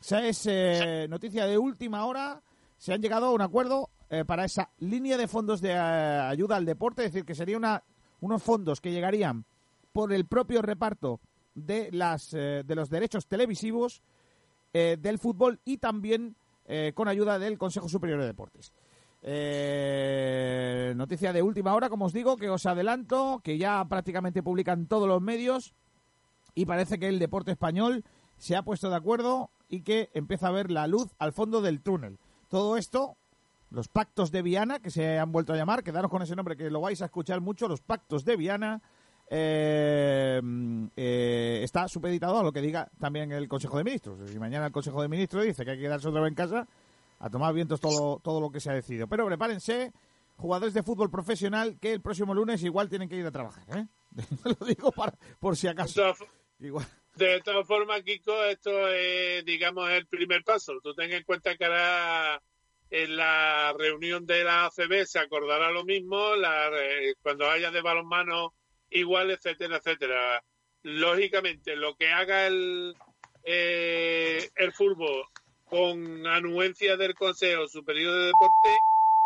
Esa 0.00 0.26
es 0.26 0.46
eh, 0.46 1.06
noticia 1.08 1.46
de 1.46 1.58
última 1.58 2.04
hora. 2.06 2.42
Se 2.76 2.92
han 2.92 3.00
llegado 3.00 3.26
a 3.26 3.32
un 3.32 3.40
acuerdo 3.40 3.90
eh, 4.10 4.24
para 4.24 4.44
esa 4.44 4.70
línea 4.78 5.16
de 5.16 5.28
fondos 5.28 5.60
de 5.60 5.70
eh, 5.70 5.78
ayuda 5.78 6.56
al 6.56 6.64
deporte, 6.64 7.04
es 7.04 7.12
decir, 7.12 7.24
que 7.24 7.34
sería 7.34 7.56
una, 7.56 7.82
unos 8.20 8.42
fondos 8.42 8.80
que 8.80 8.90
llegarían 8.90 9.44
por 9.92 10.12
el 10.12 10.26
propio 10.26 10.62
reparto 10.62 11.20
de, 11.54 11.90
las, 11.92 12.30
de 12.30 12.74
los 12.74 12.88
derechos 12.88 13.26
televisivos 13.26 14.02
del 14.72 15.18
fútbol 15.18 15.60
y 15.66 15.76
también 15.76 16.34
con 16.94 17.08
ayuda 17.08 17.38
del 17.38 17.58
Consejo 17.58 17.90
Superior 17.90 18.20
de 18.20 18.26
Deportes. 18.28 18.72
Eh, 19.24 20.92
noticia 20.96 21.32
de 21.32 21.42
última 21.42 21.74
hora, 21.74 21.88
como 21.88 22.06
os 22.06 22.12
digo, 22.12 22.36
que 22.36 22.50
os 22.50 22.66
adelanto, 22.66 23.40
que 23.42 23.56
ya 23.56 23.84
prácticamente 23.88 24.42
publican 24.42 24.86
todos 24.86 25.06
los 25.06 25.22
medios 25.22 25.74
y 26.54 26.66
parece 26.66 26.98
que 26.98 27.08
el 27.08 27.18
deporte 27.18 27.52
español 27.52 28.04
se 28.36 28.56
ha 28.56 28.62
puesto 28.62 28.90
de 28.90 28.96
acuerdo 28.96 29.50
y 29.68 29.82
que 29.82 30.10
empieza 30.14 30.48
a 30.48 30.52
ver 30.52 30.70
la 30.70 30.86
luz 30.88 31.14
al 31.18 31.32
fondo 31.32 31.62
del 31.62 31.80
túnel. 31.80 32.18
Todo 32.48 32.76
esto, 32.76 33.16
los 33.70 33.88
pactos 33.88 34.32
de 34.32 34.42
Viana, 34.42 34.80
que 34.80 34.90
se 34.90 35.18
han 35.18 35.30
vuelto 35.30 35.52
a 35.52 35.56
llamar, 35.56 35.84
quedaros 35.84 36.10
con 36.10 36.22
ese 36.22 36.34
nombre 36.34 36.56
que 36.56 36.70
lo 36.70 36.80
vais 36.80 37.00
a 37.00 37.06
escuchar 37.06 37.40
mucho, 37.40 37.68
los 37.68 37.80
pactos 37.80 38.24
de 38.24 38.36
Viana, 38.36 38.82
eh, 39.30 40.42
eh, 40.96 41.60
está 41.62 41.88
supeditado 41.88 42.38
a 42.38 42.42
lo 42.42 42.52
que 42.52 42.60
diga 42.60 42.90
también 42.98 43.32
el 43.32 43.48
Consejo 43.48 43.78
de 43.78 43.84
Ministros. 43.84 44.28
Si 44.28 44.38
mañana 44.38 44.66
el 44.66 44.72
Consejo 44.72 45.00
de 45.00 45.08
Ministros 45.08 45.44
dice 45.44 45.64
que 45.64 45.70
hay 45.70 45.76
que 45.78 45.84
quedarse 45.84 46.08
otra 46.08 46.20
vez 46.20 46.28
en 46.28 46.34
casa, 46.34 46.68
a 47.22 47.30
tomar 47.30 47.54
vientos 47.54 47.80
todo, 47.80 48.18
todo 48.18 48.40
lo 48.40 48.50
que 48.50 48.58
se 48.58 48.68
ha 48.68 48.74
decidido. 48.74 49.06
Pero 49.06 49.24
prepárense, 49.26 49.92
jugadores 50.34 50.74
de 50.74 50.82
fútbol 50.82 51.08
profesional, 51.08 51.78
que 51.80 51.92
el 51.92 52.02
próximo 52.02 52.34
lunes 52.34 52.64
igual 52.64 52.88
tienen 52.88 53.08
que 53.08 53.16
ir 53.16 53.24
a 53.24 53.30
trabajar. 53.30 53.64
¿eh? 53.76 53.86
lo 54.44 54.66
digo 54.66 54.90
para, 54.90 55.16
por 55.38 55.56
si 55.56 55.68
acaso. 55.68 56.14
Igual. 56.58 56.84
De 57.14 57.40
todas 57.42 57.64
formas, 57.64 58.02
Kiko, 58.02 58.44
esto 58.44 58.88
es, 58.88 59.44
digamos, 59.44 59.88
el 59.90 60.06
primer 60.06 60.42
paso. 60.42 60.80
Tú 60.82 60.94
ten 60.94 61.12
en 61.12 61.22
cuenta 61.22 61.56
que 61.56 61.64
ahora 61.64 62.42
en 62.90 63.16
la 63.16 63.72
reunión 63.78 64.26
de 64.26 64.42
la 64.42 64.66
ACB 64.66 65.04
se 65.06 65.20
acordará 65.20 65.70
lo 65.70 65.84
mismo, 65.84 66.34
la, 66.34 66.70
eh, 66.76 67.14
cuando 67.22 67.48
haya 67.48 67.70
de 67.70 67.82
balonmano 67.82 68.54
igual, 68.90 69.30
etcétera, 69.30 69.76
etcétera. 69.76 70.42
Lógicamente, 70.82 71.76
lo 71.76 71.94
que 71.94 72.08
haga 72.08 72.48
el, 72.48 72.96
eh, 73.44 74.50
el 74.56 74.72
fútbol 74.72 75.24
con 75.72 76.26
anuencia 76.26 76.98
del 76.98 77.14
Consejo 77.14 77.66
Superior 77.66 78.12
de 78.12 78.26
Deporte 78.26 78.68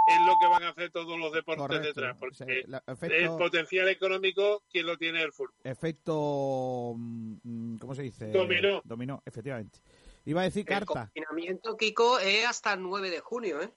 es 0.06 0.20
lo 0.20 0.38
que 0.38 0.46
van 0.46 0.62
a 0.62 0.68
hacer 0.68 0.90
todos 0.92 1.18
los 1.18 1.32
deportes 1.32 1.62
Correcto. 1.66 1.86
detrás, 1.88 2.16
porque 2.20 2.36
Sí, 2.36 2.44
la- 2.68 2.80
el 2.86 3.28
potencial 3.30 3.88
económico, 3.88 4.62
¿quién 4.70 4.86
lo 4.86 4.96
tiene 4.96 5.22
el 5.22 5.32
fútbol? 5.32 5.54
efecto, 5.64 6.94
mm, 6.96 7.78
¿cómo 7.78 7.96
se 7.96 8.02
dice? 8.02 8.30
Dominó. 8.30 8.80
Dominó, 8.84 9.20
efectivamente. 9.26 9.80
Iba 10.24 10.42
a 10.42 10.44
decir 10.44 10.60
El 10.60 10.66
carta. 10.66 11.10
confinamiento, 11.12 11.76
Kiko, 11.76 12.20
es 12.20 12.46
hasta 12.46 12.74
el 12.74 12.82
9 12.82 13.10
de 13.10 13.18
junio, 13.18 13.60
¿eh? 13.60 13.72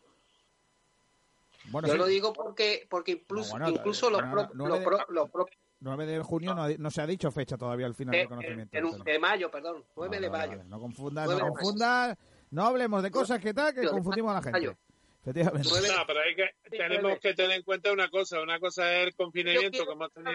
Bueno, 1.71 1.87
Yo 1.87 1.93
sí. 1.95 1.99
lo 1.99 2.05
digo 2.05 2.33
porque 2.33 2.85
porque 2.87 3.13
incluso, 3.13 3.57
No, 3.57 3.65
bueno, 3.65 3.77
incluso 3.79 4.11
los, 4.11 4.21
bueno, 4.21 4.47
pro- 4.47 4.49
los 4.67 4.79
de- 4.79 4.85
pro- 4.85 5.05
los 5.09 5.29
pro- 5.31 5.47
9 5.81 6.05
de 6.05 6.19
junio 6.21 6.53
no, 6.53 6.67
no 6.77 6.91
se 6.91 7.01
ha 7.01 7.07
dicho 7.07 7.31
fecha 7.31 7.57
todavía 7.57 7.85
al 7.87 7.95
final 7.95 8.11
de, 8.11 8.17
del 8.19 8.27
conocimiento. 8.27 9.03
de- 9.03 9.19
mayo, 9.19 9.49
perdón, 9.49 9.83
9 9.95 10.17
Vale, 10.17 10.21
de 10.21 10.29
mayo. 10.29 10.57
vale. 10.57 10.69
No 10.69 10.79
confundas, 10.79 11.27
no 11.27 11.33
mayo. 11.39 12.15
No 12.51 12.65
hablemos 12.65 13.03
de 13.03 13.11
cosas 13.11 13.39
que 13.39 13.53
tal, 13.53 13.73
que 13.73 13.87
confundimos 13.87 14.31
a 14.31 14.35
la 14.35 14.41
gente. 14.41 14.77
Efectivamente. 15.21 15.69
No, 15.69 16.05
pero 16.07 16.19
hay 16.21 16.35
que, 16.35 16.49
tenemos 16.69 17.19
que 17.19 17.33
tener 17.33 17.57
en 17.57 17.63
cuenta 17.63 17.91
una 17.91 18.09
cosa. 18.09 18.41
Una 18.41 18.59
cosa 18.59 18.91
es 18.97 19.07
el 19.07 19.15
confinamiento 19.15 19.85
que 19.85 19.91
hemos 19.91 20.11
tenido 20.13 20.31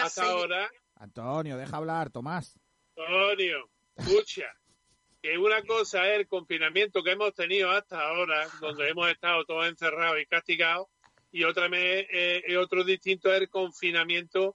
hasta, 0.00 0.22
ahora. 0.22 0.70
Antonio, 0.96 1.56
deja 1.56 1.76
hablar, 1.76 2.10
Tomás. 2.10 2.58
Antonio, 2.96 3.68
escucha. 3.96 4.46
Que 5.20 5.36
una 5.36 5.62
cosa 5.64 6.08
es 6.08 6.20
el 6.20 6.28
confinamiento 6.28 7.02
que 7.02 7.10
hemos 7.12 7.34
tenido 7.34 7.70
hasta 7.72 8.00
ahora, 8.00 8.46
donde 8.60 8.88
hemos 8.88 9.10
estado 9.10 9.44
todos 9.44 9.66
encerrados 9.68 10.20
y 10.20 10.26
castigados, 10.26 10.86
y 11.32 11.42
otra 11.42 11.68
me- 11.68 12.06
eh, 12.10 12.42
y 12.46 12.54
otro 12.54 12.84
distinto 12.84 13.32
es 13.34 13.40
el 13.40 13.48
confinamiento, 13.50 14.54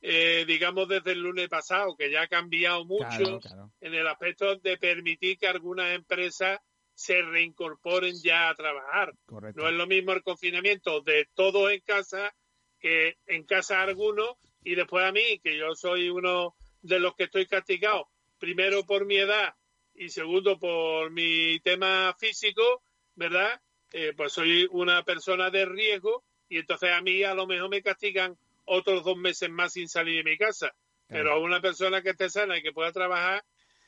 eh, 0.00 0.44
digamos, 0.46 0.88
desde 0.88 1.12
el 1.12 1.20
lunes 1.20 1.48
pasado, 1.48 1.96
que 1.96 2.10
ya 2.10 2.22
ha 2.22 2.28
cambiado 2.28 2.84
mucho 2.84 3.06
Claro, 3.06 3.40
claro. 3.40 3.72
en 3.80 3.94
el 3.94 4.06
aspecto 4.06 4.56
de 4.56 4.76
permitir 4.78 5.38
que 5.38 5.46
algunas 5.46 5.94
empresas 5.94 6.60
se 6.94 7.22
reincorporen 7.22 8.14
ya 8.22 8.48
a 8.50 8.54
trabajar. 8.54 9.14
Correcto. 9.26 9.60
No 9.62 9.68
es 9.68 9.74
lo 9.74 9.86
mismo 9.86 10.12
el 10.12 10.22
confinamiento 10.22 11.00
de 11.00 11.28
todos 11.34 11.70
en 11.72 11.80
casa 11.80 12.34
que 12.78 13.16
en 13.26 13.44
casa 13.44 13.82
algunos 13.82 14.36
y 14.64 14.74
después 14.74 15.04
a 15.04 15.12
mí, 15.12 15.38
que 15.42 15.56
yo 15.56 15.74
soy 15.74 16.08
uno 16.08 16.54
de 16.82 16.98
los 16.98 17.14
que 17.14 17.24
estoy 17.24 17.46
castigado, 17.46 18.08
primero 18.38 18.84
por 18.84 19.04
mi 19.06 19.16
edad 19.16 19.54
y 19.94 20.08
segundo 20.08 20.58
por 20.58 21.10
mi 21.10 21.60
tema 21.60 22.14
físico, 22.18 22.82
¿verdad? 23.14 23.60
Eh, 23.92 24.12
pues 24.16 24.32
soy 24.32 24.66
una 24.70 25.02
persona 25.02 25.50
de 25.50 25.66
riesgo 25.66 26.24
y 26.48 26.58
entonces 26.58 26.90
a 26.90 27.00
mí 27.02 27.22
a 27.22 27.34
lo 27.34 27.46
mejor 27.46 27.68
me 27.68 27.82
castigan 27.82 28.36
otros 28.70 29.04
dos 29.04 29.16
meses 29.16 29.50
más 29.50 29.72
sin 29.72 29.88
salir 29.88 30.22
de 30.24 30.30
mi 30.30 30.38
casa. 30.38 30.72
Pero 31.08 31.32
a 31.32 31.38
una 31.40 31.60
persona 31.60 32.02
que 32.02 32.10
esté 32.10 32.30
sana 32.30 32.56
y 32.56 32.62
que 32.62 32.72
pueda 32.72 32.92
trabajar, 32.92 33.44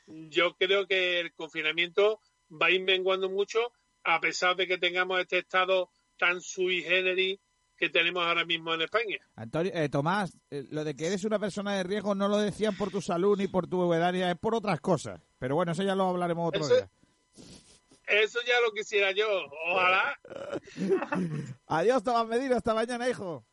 yo 0.07 0.55
creo 0.57 0.85
que 0.87 1.21
el 1.21 1.33
confinamiento 1.33 2.19
va 2.51 2.65
a 2.67 2.71
ir 2.71 2.81
menguando 2.83 3.29
mucho 3.29 3.59
a 4.03 4.19
pesar 4.19 4.57
de 4.57 4.67
que 4.67 4.77
tengamos 4.77 5.19
este 5.21 5.37
estado 5.37 5.89
tan 6.17 6.41
sui 6.41 6.81
generis 6.83 7.39
que 7.77 7.89
tenemos 7.89 8.25
ahora 8.25 8.43
mismo 8.45 8.73
en 8.73 8.81
España. 8.81 9.17
Antonio, 9.35 9.71
eh, 9.73 9.87
Tomás, 9.87 10.37
eh, 10.51 10.65
lo 10.69 10.83
de 10.83 10.95
que 10.95 11.07
eres 11.07 11.23
una 11.23 11.39
persona 11.39 11.75
de 11.75 11.83
riesgo 11.83 12.13
no 12.13 12.27
lo 12.27 12.37
decían 12.37 12.75
por 12.75 12.91
tu 12.91 13.01
salud 13.01 13.37
ni 13.37 13.47
por 13.47 13.67
tu 13.67 13.93
edad, 13.93 14.13
es 14.13 14.37
por 14.37 14.53
otras 14.55 14.81
cosas. 14.81 15.21
Pero 15.39 15.55
bueno, 15.55 15.71
eso 15.71 15.83
ya 15.83 15.95
lo 15.95 16.09
hablaremos 16.09 16.49
otro 16.49 16.61
Eso- 16.65 16.75
día. 16.75 16.89
Eso 18.05 18.39
ya 18.45 18.59
lo 18.59 18.73
quisiera 18.73 19.11
yo. 19.11 19.25
Ojalá. 19.71 20.19
Adiós, 21.67 22.03
Tomás 22.03 22.27
Medina, 22.27 22.57
hasta 22.57 22.73
mañana, 22.73 23.09
hijo. 23.09 23.45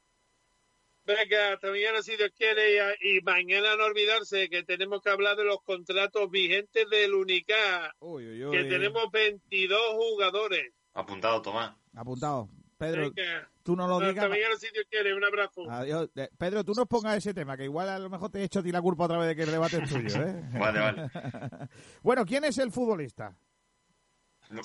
Venga, 1.16 1.52
hasta 1.54 1.70
mañana 1.70 2.02
si 2.02 2.16
Dios 2.16 2.30
quiere 2.36 2.96
y, 3.00 3.20
mañana 3.22 3.76
no 3.76 3.84
olvidarse 3.84 4.48
que 4.48 4.62
tenemos 4.62 5.02
que 5.02 5.10
hablar 5.10 5.36
de 5.36 5.44
los 5.44 5.62
contratos 5.62 6.30
vigentes 6.30 6.88
del 6.88 7.14
UNICA, 7.14 7.94
que 8.00 8.64
tenemos 8.64 9.10
22 9.10 9.80
jugadores. 9.94 10.72
Apuntado, 10.94 11.42
Tomás. 11.42 11.74
Apuntado. 11.94 12.48
Pedro, 12.80 13.12
Venga, 13.14 13.50
tú 13.62 13.76
no 13.76 13.86
lo 13.86 13.96
hasta 13.96 14.08
digas. 14.08 14.30
mañana 14.30 14.56
si 14.56 14.70
Dios 14.72 14.86
quiere. 14.88 15.14
Un 15.14 15.22
abrazo. 15.22 15.70
Adiós. 15.70 16.08
Eh, 16.16 16.30
Pedro, 16.38 16.64
tú 16.64 16.72
nos 16.72 16.86
pongas 16.86 17.18
ese 17.18 17.34
tema, 17.34 17.54
que 17.54 17.64
igual 17.64 17.90
a 17.90 17.98
lo 17.98 18.08
mejor 18.08 18.30
te 18.30 18.40
he 18.40 18.44
hecho 18.44 18.60
a 18.60 18.62
ti 18.62 18.72
la 18.72 18.80
culpa 18.80 19.04
otra 19.04 19.18
vez 19.18 19.28
de 19.28 19.36
que 19.36 19.42
el 19.42 19.50
debate 19.50 19.82
es 19.82 19.90
tuyo, 19.90 20.22
¿eh? 20.22 20.42
Vale, 20.58 20.80
vale. 20.80 21.10
bueno, 22.02 22.24
¿quién 22.24 22.44
es 22.44 22.56
el 22.56 22.72
futbolista? 22.72 23.36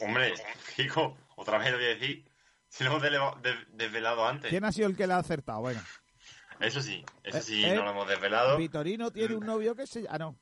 Hombre, 0.01 0.33
Kiko, 0.77 1.17
otra 1.35 1.57
vez 1.57 1.71
lo 1.71 1.77
voy 1.77 1.85
a 1.87 1.89
decir. 1.89 2.25
Si 2.69 2.83
lo 2.83 2.91
hemos 2.91 3.41
desvelado 3.73 4.25
antes. 4.25 4.49
¿Quién 4.49 4.63
ha 4.63 4.71
sido 4.71 4.87
el 4.87 4.95
que 4.95 5.07
le 5.07 5.13
ha 5.13 5.17
acertado? 5.17 5.59
Bueno. 5.59 5.81
Eso 6.59 6.81
sí, 6.81 7.03
eso 7.23 7.41
sí, 7.41 7.63
Eh, 7.65 7.75
no 7.75 7.83
lo 7.83 7.91
hemos 7.91 8.07
desvelado. 8.07 8.57
Vitorino 8.57 9.11
tiene 9.11 9.35
un 9.35 9.45
novio 9.45 9.75
que 9.75 9.85
se... 9.87 10.05
Ah, 10.09 10.17
no. 10.17 10.37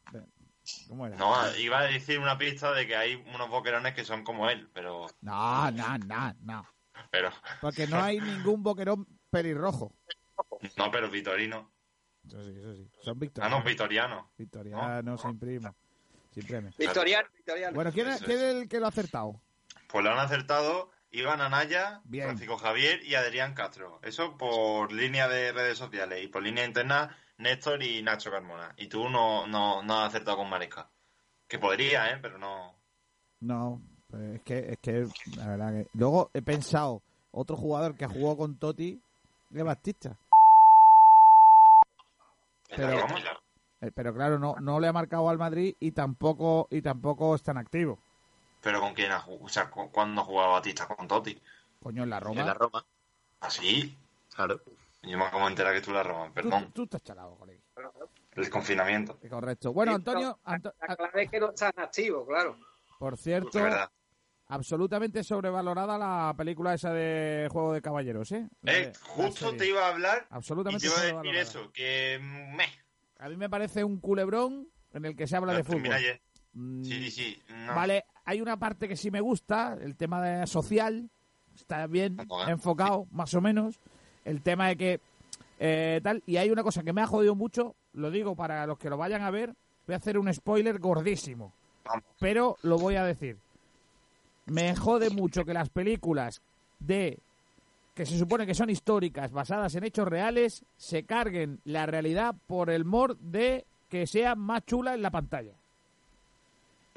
¿Cómo 0.87 1.07
era? 1.07 1.17
No, 1.17 1.33
iba 1.57 1.79
a 1.79 1.83
decir 1.83 2.19
una 2.19 2.37
pista 2.37 2.71
de 2.73 2.87
que 2.87 2.95
hay 2.95 3.15
unos 3.15 3.49
boquerones 3.49 3.93
que 3.93 4.05
son 4.05 4.23
como 4.23 4.49
él, 4.49 4.69
pero... 4.73 5.07
No, 5.21 5.69
no, 5.71 5.97
no, 5.97 6.33
no. 6.41 6.67
pero 7.11 7.31
Porque 7.61 7.87
no 7.87 8.01
hay 8.01 8.19
ningún 8.21 8.63
boquerón 8.63 9.05
pelirrojo. 9.29 9.93
no, 10.77 10.91
pero 10.91 11.09
Vitorino. 11.09 11.71
Eso 12.25 12.41
sí, 12.43 12.51
eso 12.57 12.75
sí. 12.75 12.89
Son 13.01 13.17
Ah, 13.17 13.19
victorianos. 13.19 13.59
no, 13.59 13.63
Vitoriano. 13.65 14.31
Victoriano, 14.37 15.17
sin 15.17 15.37
primo. 15.39 15.75
Sin 16.31 16.47
premio. 16.47 16.71
Victoriano, 16.77 17.27
Victoriano. 17.35 17.75
Bueno, 17.75 17.91
¿quién 17.91 18.07
es, 18.07 18.21
quién 18.21 18.37
es 18.37 18.43
el 18.55 18.69
que 18.69 18.79
lo 18.79 18.85
ha 18.85 18.89
acertado? 18.89 19.41
Pues 19.89 20.03
lo 20.05 20.11
han 20.11 20.19
acertado 20.19 20.89
Iván 21.13 21.41
Anaya, 21.41 22.01
Bien. 22.05 22.25
Francisco 22.25 22.57
Javier 22.57 23.03
y 23.05 23.13
Adrián 23.13 23.53
Castro. 23.53 23.99
Eso 24.01 24.35
por 24.35 24.91
línea 24.91 25.27
de 25.27 25.51
redes 25.51 25.77
sociales. 25.77 26.23
Y 26.23 26.27
por 26.27 26.41
línea 26.41 26.65
interna, 26.65 27.15
Néstor 27.37 27.83
y 27.83 28.01
Nacho 28.01 28.31
Carmona. 28.31 28.73
Y 28.77 28.87
tú 28.87 29.07
no, 29.09 29.45
no, 29.45 29.83
no 29.83 29.99
has 29.99 30.07
acertado 30.07 30.37
con 30.37 30.49
Maresca. 30.49 30.89
Que 31.47 31.59
podría, 31.59 32.09
¿eh? 32.09 32.17
Pero 32.19 32.39
no... 32.39 32.73
No, 33.41 33.79
pues 34.09 34.37
es 34.37 34.41
que, 34.41 34.57
es 34.71 34.79
que, 34.79 35.05
la 35.37 35.49
verdad 35.49 35.71
que... 35.73 35.87
Luego 35.93 36.31
he 36.33 36.41
pensado, 36.41 37.03
otro 37.29 37.57
jugador 37.57 37.95
que 37.95 38.07
jugó 38.07 38.35
con 38.35 38.57
Totti, 38.57 38.99
es 39.53 39.63
Batista. 39.63 40.17
Pero, 42.75 43.05
eh, 43.81 43.91
pero 43.93 44.15
claro, 44.15 44.39
no, 44.39 44.55
no 44.59 44.79
le 44.79 44.87
ha 44.87 44.93
marcado 44.93 45.29
al 45.29 45.37
Madrid 45.37 45.75
y 45.79 45.91
tampoco, 45.91 46.67
y 46.71 46.81
tampoco 46.81 47.35
está 47.35 47.51
en 47.51 47.59
activo. 47.59 47.99
Pero 48.63 48.79
con 48.79 48.93
quién 48.93 49.11
ha 49.11 49.19
jugado, 49.19 49.43
o 49.45 49.49
sea, 49.49 49.69
cu- 49.69 49.91
¿cuándo 49.91 50.21
ha 50.21 50.23
jugado 50.23 50.51
Batista 50.53 50.87
con 50.87 51.05
Totti? 51.07 51.39
Coño, 51.81 52.03
en 52.03 52.09
la 52.09 52.19
Roma. 52.21 52.39
En 52.41 52.47
la 52.47 52.53
Roma. 52.53 52.85
¿Ah, 53.41 53.49
sí? 53.49 53.97
Claro. 54.33 54.61
Yo 55.01 55.17
me 55.17 55.25
acabo 55.25 55.43
de 55.43 55.49
enterar 55.49 55.73
que 55.73 55.81
tú 55.81 55.91
la 55.91 56.01
Roma, 56.01 56.27
Tú, 56.27 56.33
perdón. 56.33 56.71
tú 56.71 56.83
estás 56.83 57.03
chalado, 57.03 57.35
colega. 57.35 57.61
El 58.35 58.49
confinamiento. 58.49 59.19
Correcto. 59.29 59.73
Bueno, 59.73 59.93
Antonio, 59.93 60.39
Anto- 60.45 60.73
La 60.87 60.95
clave 60.95 61.23
es 61.23 61.29
que 61.29 61.39
no 61.41 61.49
están 61.49 61.73
activos, 61.75 62.25
claro. 62.25 62.57
por 62.97 63.17
cierto, 63.17 63.59
absolutamente 64.47 65.23
sobrevalorada 65.23 65.97
la 65.97 66.33
película 66.37 66.73
esa 66.73 66.91
de 66.93 67.47
Juego 67.51 67.73
de 67.73 67.81
Caballeros, 67.81 68.31
¿eh? 68.31 68.47
Eh, 68.63 68.93
justo 69.01 69.53
te 69.55 69.67
iba 69.67 69.85
a 69.85 69.89
hablar 69.89 70.27
y 70.31 70.33
Absolutamente 70.35 70.87
te 70.87 71.09
iba 71.09 71.19
a 71.19 71.21
decir 71.21 71.35
eso, 71.35 71.71
que... 71.73 72.17
Meh, 72.21 72.69
A 73.19 73.27
mí 73.29 73.35
me 73.35 73.49
parece 73.49 73.83
un 73.83 73.99
culebrón 73.99 74.69
en 74.93 75.05
el 75.05 75.15
que 75.17 75.27
se 75.27 75.35
habla 75.35 75.53
de 75.53 75.63
fútbol. 75.63 75.91
ayer. 75.91 76.21
Mm, 76.53 76.83
Sí, 76.83 77.09
sí, 77.09 77.11
sí. 77.11 77.43
no. 77.49 77.75
Vale, 77.75 78.05
hay 78.25 78.41
una 78.41 78.57
parte 78.57 78.87
que 78.87 78.95
sí 78.95 79.11
me 79.11 79.21
gusta, 79.21 79.77
el 79.81 79.95
tema 79.95 80.21
de 80.21 80.47
social, 80.47 81.09
está 81.55 81.87
bien 81.87 82.17
enfocado, 82.47 83.07
más 83.11 83.33
o 83.33 83.41
menos. 83.41 83.79
El 84.25 84.41
tema 84.41 84.69
de 84.69 84.77
que 84.77 84.99
eh, 85.59 86.01
tal, 86.03 86.23
y 86.25 86.37
hay 86.37 86.49
una 86.49 86.63
cosa 86.63 86.83
que 86.83 86.93
me 86.93 87.01
ha 87.01 87.07
jodido 87.07 87.35
mucho, 87.35 87.75
lo 87.93 88.11
digo 88.11 88.35
para 88.35 88.65
los 88.65 88.77
que 88.77 88.89
lo 88.89 88.97
vayan 88.97 89.21
a 89.21 89.31
ver, 89.31 89.53
voy 89.85 89.93
a 89.93 89.97
hacer 89.97 90.17
un 90.17 90.33
spoiler 90.33 90.79
gordísimo, 90.79 91.53
pero 92.19 92.57
lo 92.63 92.77
voy 92.77 92.95
a 92.95 93.03
decir. 93.03 93.37
Me 94.45 94.75
jode 94.75 95.09
mucho 95.09 95.45
que 95.45 95.53
las 95.53 95.69
películas 95.69 96.41
de 96.79 97.19
que 97.93 98.05
se 98.05 98.17
supone 98.17 98.45
que 98.45 98.55
son 98.55 98.69
históricas, 98.69 99.31
basadas 99.31 99.75
en 99.75 99.83
hechos 99.83 100.07
reales, 100.07 100.65
se 100.77 101.03
carguen 101.03 101.61
la 101.63 101.85
realidad 101.85 102.35
por 102.47 102.69
el 102.69 102.85
mor 102.85 103.17
de 103.19 103.65
que 103.87 104.07
sea 104.07 104.35
más 104.35 104.65
chula 104.65 104.95
en 104.95 105.01
la 105.01 105.11
pantalla. 105.11 105.53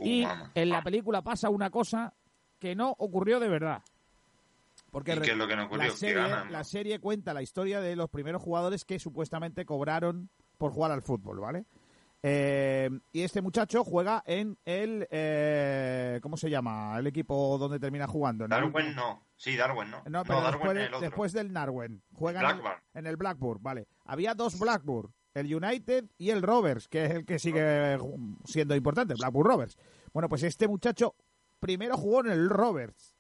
Y 0.00 0.26
en 0.55 0.68
la 0.68 0.83
película 0.83 1.23
pasa 1.23 1.49
una 1.50 1.70
cosa 1.70 2.12
que 2.58 2.75
no 2.75 2.94
ocurrió 2.99 3.41
de 3.41 3.49
verdad. 3.49 3.83
Porque 4.91 5.15
¿Y 5.15 5.20
qué 5.20 5.31
es 5.33 5.36
lo 5.36 5.49
que 5.49 5.57
no 5.57 5.65
ocurrió? 5.66 5.89
la 5.89 5.97
serie, 5.97 6.15
ganan, 6.15 6.47
¿no? 6.47 6.52
la 6.52 6.65
serie 6.65 6.99
cuenta 7.00 7.34
la 7.34 7.42
historia 7.42 7.81
de 7.81 7.97
los 7.97 8.08
primeros 8.08 8.42
jugadores 8.42 8.84
que 8.84 8.99
supuestamente 8.99 9.65
cobraron 9.65 10.31
por 10.58 10.73
jugar 10.73 10.91
al 10.92 11.02
fútbol, 11.02 11.41
¿vale? 11.41 11.65
Eh, 12.23 12.89
y 13.12 13.23
este 13.23 13.42
muchacho 13.42 13.84
juega 13.84 14.23
en 14.26 14.58
el... 14.65 15.07
eh, 15.10 16.18
¿Cómo 16.23 16.36
se 16.36 16.49
llama? 16.50 16.99
El 16.99 17.07
equipo 17.07 17.57
donde 17.58 17.78
termina 17.78 18.07
jugando. 18.07 18.44
el 18.44 18.50
Darwin 18.50 18.94
no. 18.94 19.23
Sí, 19.36 19.55
Darwin 19.57 19.91
no. 19.91 20.02
no, 20.08 20.25
pero 20.25 20.41
Darwin 20.41 20.60
después, 20.62 20.76
es 20.78 20.83
el 20.89 20.94
otro. 20.94 21.00
después 21.00 21.33
del 21.34 21.52
Narwen. 21.52 22.02
Juegan 22.15 22.44
en- 22.44 22.49
Blackburn. 22.62 22.83
en 22.94 23.07
el 23.07 23.16
Blackburn, 23.16 23.62
vale. 23.62 23.86
Había 24.07 24.34
dos 24.34 24.58
Blackburn, 24.58 25.12
el 25.36 25.55
United 25.55 26.06
y 26.16 26.31
el 26.31 26.42
Rovers, 26.42 26.89
que 26.89 27.05
es 27.05 27.10
el 27.10 27.24
que 27.26 27.39
sigue 27.39 27.98
siendo 28.44 28.74
importante, 28.74 29.15
Blackburn 29.15 29.48
Rovers. 29.48 29.76
Bueno, 30.12 30.28
pues 30.28 30.42
este 30.42 30.66
muchacho 30.66 31.15
primero 31.60 31.97
jugó 31.97 32.20
en 32.20 32.32
el 32.32 32.48
Rovers 32.48 33.15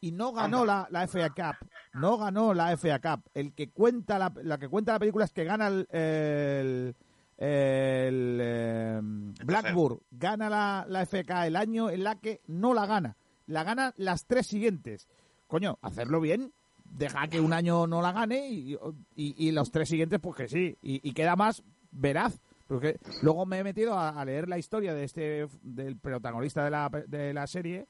y 0.00 0.12
no 0.12 0.32
ganó 0.32 0.64
la, 0.64 0.86
la 0.90 1.08
FA 1.08 1.30
Cup. 1.30 1.68
No 1.94 2.18
ganó 2.18 2.54
la 2.54 2.76
FA 2.76 3.00
Cup. 3.00 3.28
El 3.34 3.52
que 3.52 3.70
cuenta 3.70 4.18
la, 4.18 4.32
la 4.42 4.58
que 4.58 4.68
cuenta 4.68 4.92
la 4.92 5.00
película 5.00 5.24
es 5.24 5.32
que 5.32 5.44
gana 5.44 5.66
el, 5.66 5.88
el, 5.90 6.96
el, 7.36 8.38
eh, 8.40 9.00
Blackburn 9.44 10.00
gana 10.12 10.48
la, 10.48 10.86
la 10.88 11.04
FA 11.04 11.46
el 11.48 11.56
año 11.56 11.90
en 11.90 12.04
la 12.04 12.20
que 12.20 12.42
no 12.46 12.74
la 12.74 12.86
gana. 12.86 13.16
La 13.46 13.64
gana 13.64 13.92
las 13.96 14.26
tres 14.26 14.46
siguientes. 14.46 15.08
Coño, 15.48 15.78
hacerlo 15.82 16.20
bien. 16.20 16.52
Deja 16.92 17.28
que 17.28 17.40
un 17.40 17.52
año 17.52 17.86
no 17.86 18.00
la 18.02 18.12
gane 18.12 18.48
y, 18.48 18.74
y- 19.16 19.34
y 19.48 19.52
los 19.52 19.70
tres 19.70 19.88
siguientes, 19.88 20.18
pues 20.20 20.36
que 20.36 20.48
sí. 20.48 20.76
Y, 20.82 21.06
y 21.08 21.12
queda 21.12 21.36
más 21.36 21.62
veraz. 21.90 22.38
Porque 22.68 22.98
luego 23.22 23.46
me 23.46 23.58
he 23.58 23.64
metido 23.64 23.98
a, 23.98 24.08
a 24.20 24.24
leer 24.24 24.48
la 24.48 24.58
historia 24.58 24.92
de 24.94 25.04
este 25.04 25.46
del 25.62 25.96
protagonista 25.96 26.64
de 26.64 26.70
la, 26.70 26.88
de 27.06 27.32
la 27.32 27.46
serie 27.46 27.86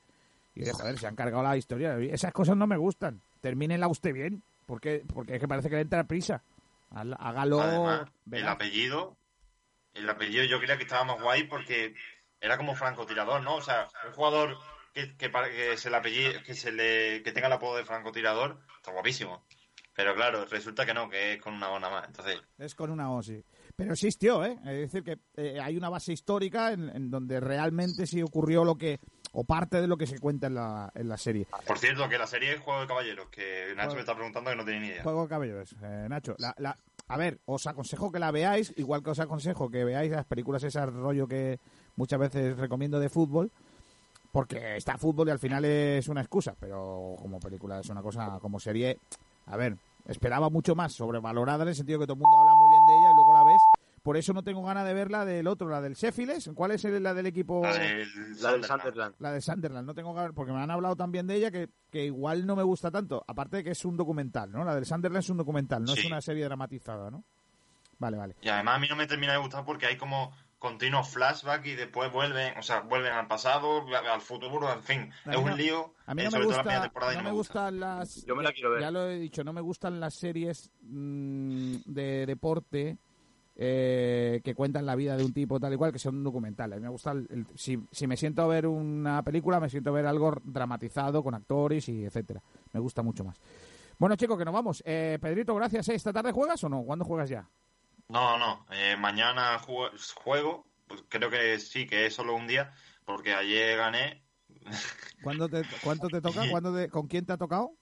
y 0.55 0.61
de 0.61 0.73
joder, 0.73 0.99
se 0.99 1.07
han 1.07 1.17
cargado 1.17 1.43
la 1.43 1.57
historia. 1.57 1.97
Esas 1.99 2.33
cosas 2.33 2.57
no 2.57 2.67
me 2.67 2.77
gustan. 2.77 3.21
Termínenla 3.41 3.89
usted 3.89 4.13
bien. 4.13 4.43
Porque, 4.67 5.05
porque 5.15 5.35
es 5.37 5.41
que 5.41 5.47
parece 5.49 5.69
que 5.71 5.77
le 5.77 5.83
entra 5.83 6.05
prisa. 6.05 6.43
Há- 6.91 7.03
Hágalo. 7.19 7.61
Además, 7.61 8.09
el 8.31 8.49
apellido, 8.49 9.17
el 9.95 10.11
apellido 10.11 10.45
yo 10.45 10.59
creía 10.59 10.77
que 10.77 10.83
estaba 10.83 11.05
más 11.05 11.23
guay 11.23 11.45
porque 11.45 11.95
era 12.41 12.57
como 12.59 12.75
francotirador, 12.75 13.43
¿no? 13.43 13.55
O 13.57 13.63
sea, 13.63 13.89
un 14.07 14.13
jugador 14.13 14.57
que, 14.97 15.17
que, 15.17 15.29
para- 15.29 15.51
que 15.51 15.77
se 15.77 15.91
le 15.91 15.97
apellido, 15.97 16.43
que 16.45 16.55
se 16.55 16.73
le, 16.73 17.23
que 17.23 17.33
tenga 17.33 17.49
el 17.49 17.53
apodo 17.53 17.77
de 17.77 17.85
francotirador, 17.85 18.59
está 18.79 18.93
guapísimo. 18.93 19.45
Pero 19.95 20.15
claro, 20.15 20.45
resulta 20.47 20.85
que 20.85 20.93
no, 20.93 21.09
que 21.09 21.35
es 21.35 21.41
con 21.41 21.55
una 21.55 21.71
ona 21.71 21.89
más. 21.89 22.07
Entonces, 22.07 22.39
Es 22.59 22.75
con 22.75 22.91
una 22.91 23.11
O, 23.13 23.23
sí. 23.23 23.43
Pero 23.77 23.93
existió, 23.95 24.45
¿eh? 24.45 24.59
Es 24.67 24.93
decir, 24.93 25.03
que 25.03 25.19
eh, 25.37 25.59
hay 25.61 25.77
una 25.77 25.89
base 25.89 26.13
histórica 26.13 26.73
en, 26.73 26.89
en 26.91 27.11
donde 27.11 27.41
realmente 27.41 28.07
sí 28.07 28.23
ocurrió 28.23 28.63
lo 28.65 28.77
que. 28.77 28.99
o 29.33 29.45
parte 29.45 29.81
de 29.81 29.87
lo 29.87 29.97
que 29.97 30.07
se 30.07 30.19
cuenta 30.19 30.49
en 30.49 30.55
la, 30.55 30.91
en 30.95 31.09
la 31.09 31.17
serie. 31.17 31.47
por 31.67 31.79
cierto, 31.79 32.09
que 32.11 32.19
la 32.19 32.27
serie 32.27 32.53
es 32.55 32.61
Juego 32.61 32.83
de 32.83 32.87
Caballeros, 32.87 33.29
que 33.31 33.69
Nacho 33.75 33.89
Juego- 33.89 33.95
me 33.95 34.01
está 34.01 34.15
preguntando 34.15 34.51
que 34.51 34.57
no 34.57 34.65
tiene 34.65 34.81
ni 34.81 34.87
idea. 34.89 35.03
Juego 35.03 35.23
de 35.23 35.29
cabellos, 35.29 35.75
eh, 35.83 36.07
Nacho. 36.11 36.35
La, 36.39 36.55
la- 36.59 36.77
a 37.09 37.17
ver, 37.17 37.41
os 37.47 37.67
aconsejo 37.67 38.11
que 38.13 38.19
la 38.19 38.31
veáis, 38.33 38.75
igual 38.77 39.03
que 39.03 39.11
os 39.11 39.21
aconsejo 39.21 39.71
que 39.71 39.85
veáis 39.85 40.11
las 40.11 40.27
películas 40.27 40.63
esas 40.65 40.93
rollo 40.93 41.27
que 41.29 41.59
muchas 41.97 42.19
veces 42.19 42.57
recomiendo 42.59 42.99
de 43.01 43.09
fútbol, 43.09 43.51
porque 44.37 44.77
está 44.77 44.99
fútbol 44.99 45.29
y 45.29 45.31
al 45.31 45.39
final 45.39 45.65
es 45.65 46.09
una 46.09 46.21
excusa, 46.21 46.55
pero 46.61 47.17
como 47.19 47.41
película 47.41 47.81
es 47.81 47.89
una 47.89 48.03
cosa, 48.03 48.39
como 48.39 48.61
serie, 48.61 48.99
a 49.47 49.57
ver, 49.57 49.79
esperaba 50.05 50.51
mucho 50.51 50.75
más 50.75 50.93
sobrevalorada 50.93 51.63
en 51.63 51.71
el 51.71 51.75
sentido 51.75 51.99
que 52.01 52.05
todo 52.05 52.17
el 52.17 52.21
mundo 52.21 52.39
habla 52.41 52.53
muy 52.55 52.69
bien 52.69 52.87
de 52.87 52.93
ella 52.99 53.13
y 53.13 53.15
luego 53.15 53.33
la 53.33 53.45
ves. 53.45 53.63
Por 54.03 54.19
eso 54.19 54.35
no 54.35 54.45
tengo 54.45 54.63
ganas 54.63 54.85
de 54.85 54.93
ver 54.93 55.11
la 55.11 55.25
del 55.25 55.47
otro, 55.47 55.71
la 55.71 55.81
del 55.81 55.95
Sheffield. 55.95 56.53
¿Cuál 56.53 56.73
es 56.73 56.85
la 56.85 57.15
del 57.15 57.25
equipo? 57.25 57.63
La 57.63 57.79
del 57.79 58.07
La 58.43 58.53
del 58.53 58.65
Sunderland. 58.65 59.15
La 59.21 59.33
de 59.33 59.41
Sunderland, 59.41 59.87
no 59.87 59.95
tengo 59.95 60.13
ganas, 60.13 60.33
porque 60.35 60.53
me 60.53 60.61
han 60.61 60.71
hablado 60.71 60.97
tan 60.97 61.11
bien 61.11 61.27
de 61.27 61.37
ella 61.37 61.51
que, 61.51 61.71
que 61.91 62.05
igual 62.05 62.45
no 62.45 62.57
me 62.57 62.63
gusta 62.63 62.91
tanto. 62.91 63.25
Aparte 63.27 63.57
de 63.57 63.65
que 63.65 63.71
es 63.71 63.87
un 63.87 63.97
documental, 63.97 64.53
¿no? 64.53 64.65
La 64.65 64.75
del 64.75 64.85
Sunderland 64.85 65.25
es 65.25 65.31
un 65.31 65.39
documental, 65.39 65.83
no 65.83 65.95
es 65.95 66.05
una 66.05 66.21
serie 66.21 66.45
dramatizada, 66.45 67.11
¿no? 67.11 67.25
Vale, 67.99 68.19
vale. 68.19 68.37
Y 68.43 68.51
además 68.51 68.77
a 68.77 68.79
mí 68.81 68.87
no 68.87 68.97
me 68.97 69.07
termina 69.07 69.33
de 69.33 69.39
gustar 69.39 69.65
porque 69.65 69.87
hay 69.87 69.97
como 69.97 70.31
continuos 70.59 71.09
flashbacks 71.09 71.67
y 71.67 71.75
después 71.75 72.11
vuelven, 72.13 72.57
o 72.59 72.63
sea, 72.63 72.81
vuelven 72.81 73.13
al 73.13 73.27
pasado, 73.27 73.85
al 74.11 74.21
futuro, 74.21 74.73
en 74.73 74.83
fin, 74.83 75.11
A 75.25 75.33
es 75.33 75.37
un 75.37 75.57
lío, 75.57 75.93
A 76.07 76.15
mí 76.15 76.23
eh, 76.23 76.25
no 76.25 76.31
me 76.31 76.31
sobre 76.31 76.45
todo 76.47 76.57
la 76.57 76.63
primera 76.63 76.81
gusta, 76.89 77.01
no 77.01 77.13
no 77.13 77.19
me 77.19 77.25
me 77.31 77.31
gusta. 77.37 77.53
gustan 77.61 77.81
las. 77.81 78.25
Yo 78.27 78.37
me 78.37 78.43
la 78.43 78.51
ya- 78.51 78.55
quiero 78.55 78.71
ver. 78.71 78.81
Ya 78.81 78.91
lo 78.91 79.07
he 79.09 79.19
dicho, 79.19 79.45
no 79.45 79.53
me 79.53 79.61
gustan 79.61 80.01
las 80.01 80.15
series 80.15 80.71
mm, 80.83 81.77
de 81.87 82.27
deporte 82.27 82.99
eh, 83.59 84.41
que 84.45 84.55
cuentan 84.55 84.85
la 84.85 84.95
vida 84.97 85.17
de 85.17 85.25
un 85.25 85.33
tipo 85.33 85.59
tal 85.59 85.73
y 85.73 85.77
cual, 85.77 85.93
que 85.93 85.99
son 85.99 86.23
documentales. 86.23 86.81
Me 86.81 86.89
gusta, 86.89 87.13
el- 87.13 87.27
el- 87.31 87.47
si, 87.55 87.79
si 87.91 88.07
me 88.07 88.17
siento 88.17 88.43
a 88.43 88.47
ver 88.47 88.67
una 88.67 89.23
película, 89.23 89.61
me 89.61 89.71
siento 89.71 89.91
a 89.91 89.95
ver 89.95 90.07
algo 90.07 90.35
dramatizado 90.45 91.23
con 91.23 91.35
actores 91.35 91.89
y 91.89 92.05
etcétera. 92.05 92.43
Me 92.73 92.81
gusta 92.81 93.03
mucho 93.03 93.25
más. 93.25 93.41
Bueno, 93.99 94.15
chicos, 94.17 94.37
que 94.37 94.45
nos 94.45 94.53
vamos. 94.53 94.83
Eh, 94.85 95.19
Pedrito, 95.21 95.55
gracias. 95.55 95.89
¿eh? 95.89 95.95
¿Esta 95.95 96.13
tarde 96.13 96.33
juegas 96.33 96.63
o 96.65 96.69
no? 96.69 96.83
¿Cuándo 96.83 97.05
juegas 97.07 97.31
ya? 97.31 97.49
No, 98.09 98.39
no, 98.39 98.67
eh, 98.71 98.97
mañana 98.97 99.59
ju- 99.59 99.91
juego, 100.15 100.67
pues 100.87 101.03
creo 101.09 101.29
que 101.31 101.59
sí, 101.59 101.87
que 101.87 102.07
es 102.07 102.15
solo 102.15 102.35
un 102.37 102.47
día, 102.47 102.73
porque 103.05 103.35
ayer 103.35 103.77
gané, 103.77 104.23
¿Cuándo 105.23 105.49
te, 105.49 105.63
¿Cuánto 105.83 106.09
te 106.09 106.21
toca? 106.21 106.49
¿Cuándo 106.51 106.75
te- 106.75 106.89
¿Con 106.89 107.07
quién 107.09 107.27
te 107.27 107.33
ha 107.33 107.37
tocado? 107.37 107.73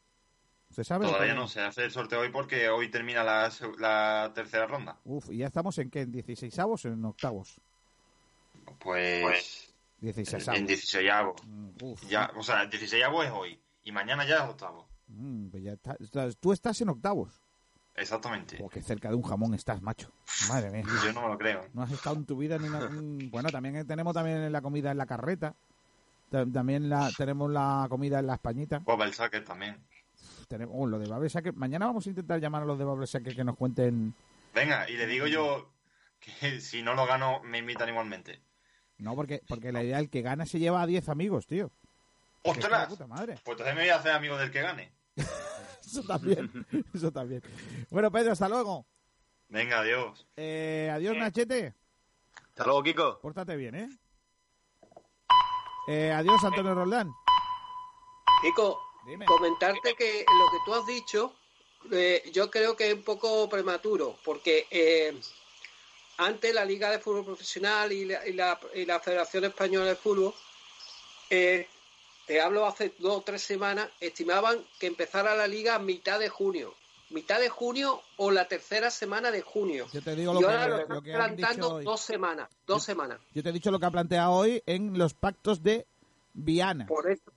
¿Se 0.71 0.83
sabe? 0.83 1.07
todavía 1.07 1.35
no 1.35 1.47
se 1.47 1.61
hace 1.61 1.85
el 1.85 1.91
sorteo 1.93 2.21
hoy 2.21 2.31
porque 2.31 2.69
hoy 2.69 2.91
termina 2.91 3.23
la, 3.23 4.33
tercera 4.35 4.67
ronda. 4.67 4.99
Uf, 5.05 5.31
¿y 5.31 5.39
ya 5.39 5.47
estamos 5.47 5.79
en 5.79 5.89
qué? 5.91 6.01
¿En 6.01 6.11
16 6.11 6.59
avos 6.59 6.85
o 6.85 6.89
en 6.89 7.05
octavos? 7.05 7.61
Pues 8.81 9.73
16 10.01 10.49
en 10.49 10.67
16 10.67 11.11
Uf. 11.83 12.03
Ya, 12.09 12.33
o 12.37 12.43
sea, 12.43 12.63
el 12.63 12.71
16 12.71 13.05
es 13.05 13.31
hoy 13.31 13.61
y 13.85 13.93
mañana 13.93 14.27
ya 14.27 14.37
es 14.45 14.51
octavo. 14.51 14.89
Mm, 15.07 15.49
pues 15.51 15.63
ya 15.63 15.73
está- 15.75 15.97
estás- 16.01 16.37
Tú 16.39 16.53
estás 16.53 16.81
en 16.81 16.89
octavos. 16.89 17.44
Exactamente. 17.97 18.63
Qué 18.73 18.83
cerca 18.83 19.09
de 19.09 19.15
un 19.15 19.23
jamón 19.23 19.55
estás, 19.55 19.81
macho. 19.81 20.11
Madre 20.49 20.71
mía. 20.71 20.85
Yo 21.05 21.13
no 21.13 21.23
me 21.23 21.29
lo 21.29 21.39
creo. 21.39 21.65
No 21.75 21.83
has 21.83 21.93
estado 21.93 22.17
en 22.17 22.25
tu 22.27 22.37
vida 22.37 22.57
en 22.57 22.65
una... 22.65 22.79
un- 22.87 23.29
Bueno, 23.31 23.51
también 23.51 23.87
tenemos 23.87 24.13
también 24.15 24.51
la 24.51 24.61
comida 24.63 24.91
en 24.91 24.99
la 24.99 25.07
carreta. 25.07 25.55
Ta- 26.31 26.45
También 26.47 26.89
la, 26.89 27.11
tenemos 27.17 27.51
la 27.51 27.87
comida 27.89 28.19
en 28.19 28.27
la 28.27 28.35
españita. 28.35 28.81
Pues 28.81 28.99
el 29.01 29.15
Sacker 29.15 29.45
también. 29.45 29.79
Tenemos, 30.49 30.75
oh, 30.77 30.87
lo 30.87 30.99
de 30.99 31.07
Babel 31.09 31.31
Sacker. 31.31 31.55
Mañana 31.55 31.87
vamos 31.87 32.07
a 32.07 32.09
intentar 32.11 32.41
llamar 32.41 32.63
a 32.63 32.67
los 32.67 32.79
de 32.79 32.85
Babel 32.85 33.07
Sacker 33.07 33.35
que 33.37 33.45
nos 33.45 33.57
cuenten... 33.57 34.15
Venga, 34.55 34.89
y 34.91 34.97
le 34.97 35.07
digo 35.07 35.27
yo 35.29 35.71
que 36.21 36.61
si 36.61 36.83
no 36.83 36.95
lo 36.95 37.07
gano 37.07 37.41
me 37.45 37.59
invitan 37.59 37.89
igualmente. 37.89 38.41
No, 38.99 39.15
porque, 39.15 39.43
porque 39.47 39.71
la 39.73 39.83
idea 39.85 39.99
el 40.01 40.11
que 40.11 40.23
gana 40.23 40.47
se 40.47 40.59
lleva 40.59 40.83
a 40.83 40.87
10 40.87 41.09
amigos, 41.09 41.47
tío. 41.47 41.71
¡Ostras! 42.43 42.89
puta 42.89 43.07
madre. 43.07 43.35
Pues 43.45 43.55
entonces 43.55 43.75
me 43.75 43.83
voy 43.83 43.91
a 43.91 43.97
hacer 43.97 44.13
amigo 44.13 44.37
del 44.37 44.51
que 44.51 44.63
gane. 44.63 44.93
Eso 45.91 46.03
también. 46.03 46.67
Eso 46.95 47.11
también. 47.13 47.43
Bueno, 47.91 48.11
Pedro, 48.11 48.33
hasta 48.33 48.49
luego. 48.49 48.87
Venga, 49.49 49.81
adiós. 49.81 50.27
Eh, 50.37 50.91
adiós, 50.93 51.17
Nachete. 51.17 51.75
Hasta 52.49 52.65
luego, 52.65 52.83
Kiko. 52.83 53.21
Pórtate 53.21 53.57
bien, 53.57 53.75
¿eh? 53.75 53.89
Eh, 55.89 56.13
adiós, 56.13 56.43
Antonio 56.45 56.75
Roldán. 56.75 57.13
Kiko, 58.43 58.81
comentarte 59.27 59.95
que 59.97 60.25
lo 60.27 60.47
que 60.51 60.59
tú 60.65 60.75
has 60.75 60.87
dicho, 60.87 61.35
eh, 61.93 62.23
yo 62.33 62.51
creo 62.51 62.75
que 62.77 62.89
es 62.89 62.95
un 62.95 63.03
poco 63.03 63.49
prematuro, 63.49 64.17
porque 64.25 64.67
eh, 64.71 65.19
antes 66.19 66.55
la 66.55 66.65
Liga 66.65 66.91
de 66.91 66.99
Fútbol 66.99 67.25
Profesional 67.25 67.93
y 67.93 68.07
la, 68.07 68.27
y 68.27 68.33
la- 68.33 68.59
y 68.75 68.85
la 68.87 68.99
Federación 69.01 69.45
Española 69.45 69.87
de 69.87 69.97
Fútbol, 69.97 70.35
eh, 71.31 71.69
te 72.27 72.41
hablo 72.41 72.67
hace 72.67 72.95
dos 72.99 73.19
o 73.19 73.21
tres 73.23 73.43
semanas, 73.43 73.89
estimaban 74.01 74.65
que 74.79 74.87
empezara 74.87 75.35
la 75.35 75.47
liga 75.47 75.75
a 75.75 75.79
mitad 75.79 76.19
de 76.19 76.29
junio. 76.29 76.75
Mitad 77.11 77.39
de 77.39 77.49
junio 77.51 78.01
o 78.17 78.31
la 78.31 78.49
tercera 78.49 78.91
semana 78.91 79.31
de 79.31 79.43
junio. 79.43 79.87
Yo 79.93 80.03
te 80.03 80.17
digo 80.17 80.33
y 80.33 80.35
lo 80.35 80.41
que- 80.41 80.47
ahora 80.47 80.69
lo 80.69 80.77
lo 80.77 80.83
están 80.83 81.03
que 81.03 81.15
han 81.15 81.21
adelantando 81.21 81.67
dicho 81.67 81.75
hoy. 81.77 81.85
dos 81.85 82.01
semanas. 82.01 82.49
Dos 82.67 82.83
semanas. 82.83 83.21
Yo 83.33 83.43
te 83.43 83.51
he 83.51 83.53
dicho 83.53 83.71
lo 83.71 83.79
que 83.79 83.87
ha 83.87 83.91
planteado 83.91 84.33
hoy 84.33 84.63
en 84.67 84.99
los 84.99 85.13
pactos 85.15 85.63
de 85.63 85.87
Viana. 86.33 86.87
Por 86.87 87.09
eso, 87.11 87.31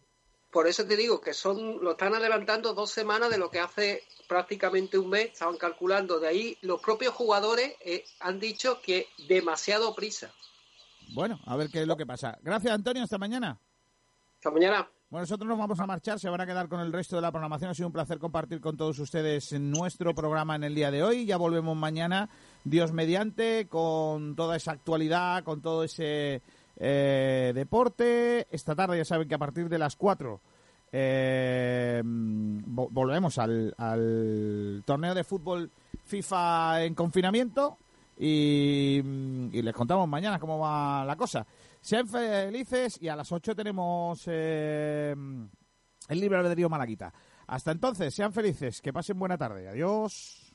por 0.52 0.68
eso 0.68 0.86
te 0.88 0.96
digo 0.96 1.20
que 1.22 1.34
son 1.34 1.84
lo 1.84 1.92
están 1.92 2.16
adelantando 2.16 2.74
dos 2.74 2.90
semanas 2.90 3.30
de 3.30 3.38
lo 3.38 3.52
que 3.52 3.60
hace 3.60 4.04
prácticamente 4.28 4.98
un 4.98 5.10
mes. 5.10 5.26
Estaban 5.34 5.58
calculando. 5.58 6.20
De 6.20 6.28
ahí 6.30 6.58
los 6.62 6.82
propios 6.82 7.14
jugadores 7.14 7.76
eh, 7.82 8.06
han 8.22 8.40
dicho 8.40 8.82
que 8.82 9.08
demasiado 9.28 9.94
prisa. 9.94 10.32
Bueno, 11.14 11.40
a 11.46 11.56
ver 11.58 11.70
qué 11.70 11.82
es 11.82 11.88
lo 11.88 11.98
que 11.98 12.06
pasa. 12.06 12.38
Gracias, 12.42 12.74
Antonio. 12.74 13.04
Hasta 13.04 13.18
mañana. 13.18 13.60
Mañana. 14.52 14.88
Bueno, 15.10 15.22
nosotros 15.22 15.48
nos 15.48 15.58
vamos 15.58 15.80
a 15.80 15.86
marchar, 15.86 16.20
se 16.20 16.30
van 16.30 16.42
a 16.42 16.46
quedar 16.46 16.68
con 16.68 16.82
el 16.82 16.92
resto 16.92 17.16
de 17.16 17.22
la 17.22 17.32
programación. 17.32 17.72
Ha 17.72 17.74
sido 17.74 17.88
un 17.88 17.94
placer 17.94 18.20
compartir 18.20 18.60
con 18.60 18.76
todos 18.76 19.00
ustedes 19.00 19.54
nuestro 19.60 20.14
programa 20.14 20.56
en 20.58 20.66
el 20.66 20.76
día 20.76 20.92
de 20.92 21.02
hoy. 21.04 21.26
Ya 21.26 21.38
volvemos 21.38 21.78
mañana, 21.78 22.30
Dios 22.66 22.92
mediante, 22.92 23.68
con 23.70 24.36
toda 24.36 24.58
esa 24.58 24.72
actualidad, 24.74 25.44
con 25.46 25.62
todo 25.62 25.84
ese 25.86 26.42
eh, 26.76 27.52
deporte. 27.56 28.48
Esta 28.52 28.76
tarde 28.76 28.98
ya 28.98 29.06
saben 29.06 29.30
que 29.30 29.36
a 29.36 29.40
partir 29.40 29.70
de 29.70 29.78
las 29.80 29.96
4 29.96 30.42
eh, 30.92 32.02
vo- 32.04 32.90
volvemos 32.92 33.38
al, 33.38 33.74
al 33.78 34.84
torneo 34.86 35.14
de 35.16 35.24
fútbol 35.24 35.72
FIFA 36.04 36.84
en 36.84 36.96
confinamiento 36.96 37.78
y, 38.18 39.00
y 39.52 39.62
les 39.62 39.74
contamos 39.74 40.08
mañana 40.08 40.38
cómo 40.40 40.60
va 40.60 41.06
la 41.06 41.16
cosa. 41.16 41.46
Sean 41.82 42.08
felices 42.08 42.98
y 43.02 43.08
a 43.08 43.16
las 43.16 43.32
8 43.32 43.56
tenemos 43.56 44.24
eh, 44.28 45.16
el 46.10 46.20
libre 46.20 46.38
albedrío 46.38 46.70
Malaguita. 46.70 47.14
Hasta 47.48 47.72
entonces, 47.72 48.14
sean 48.14 48.34
felices, 48.34 48.82
que 48.82 48.92
pasen 48.92 49.18
buena 49.18 49.38
tarde. 49.38 49.70
Adiós. 49.70 50.47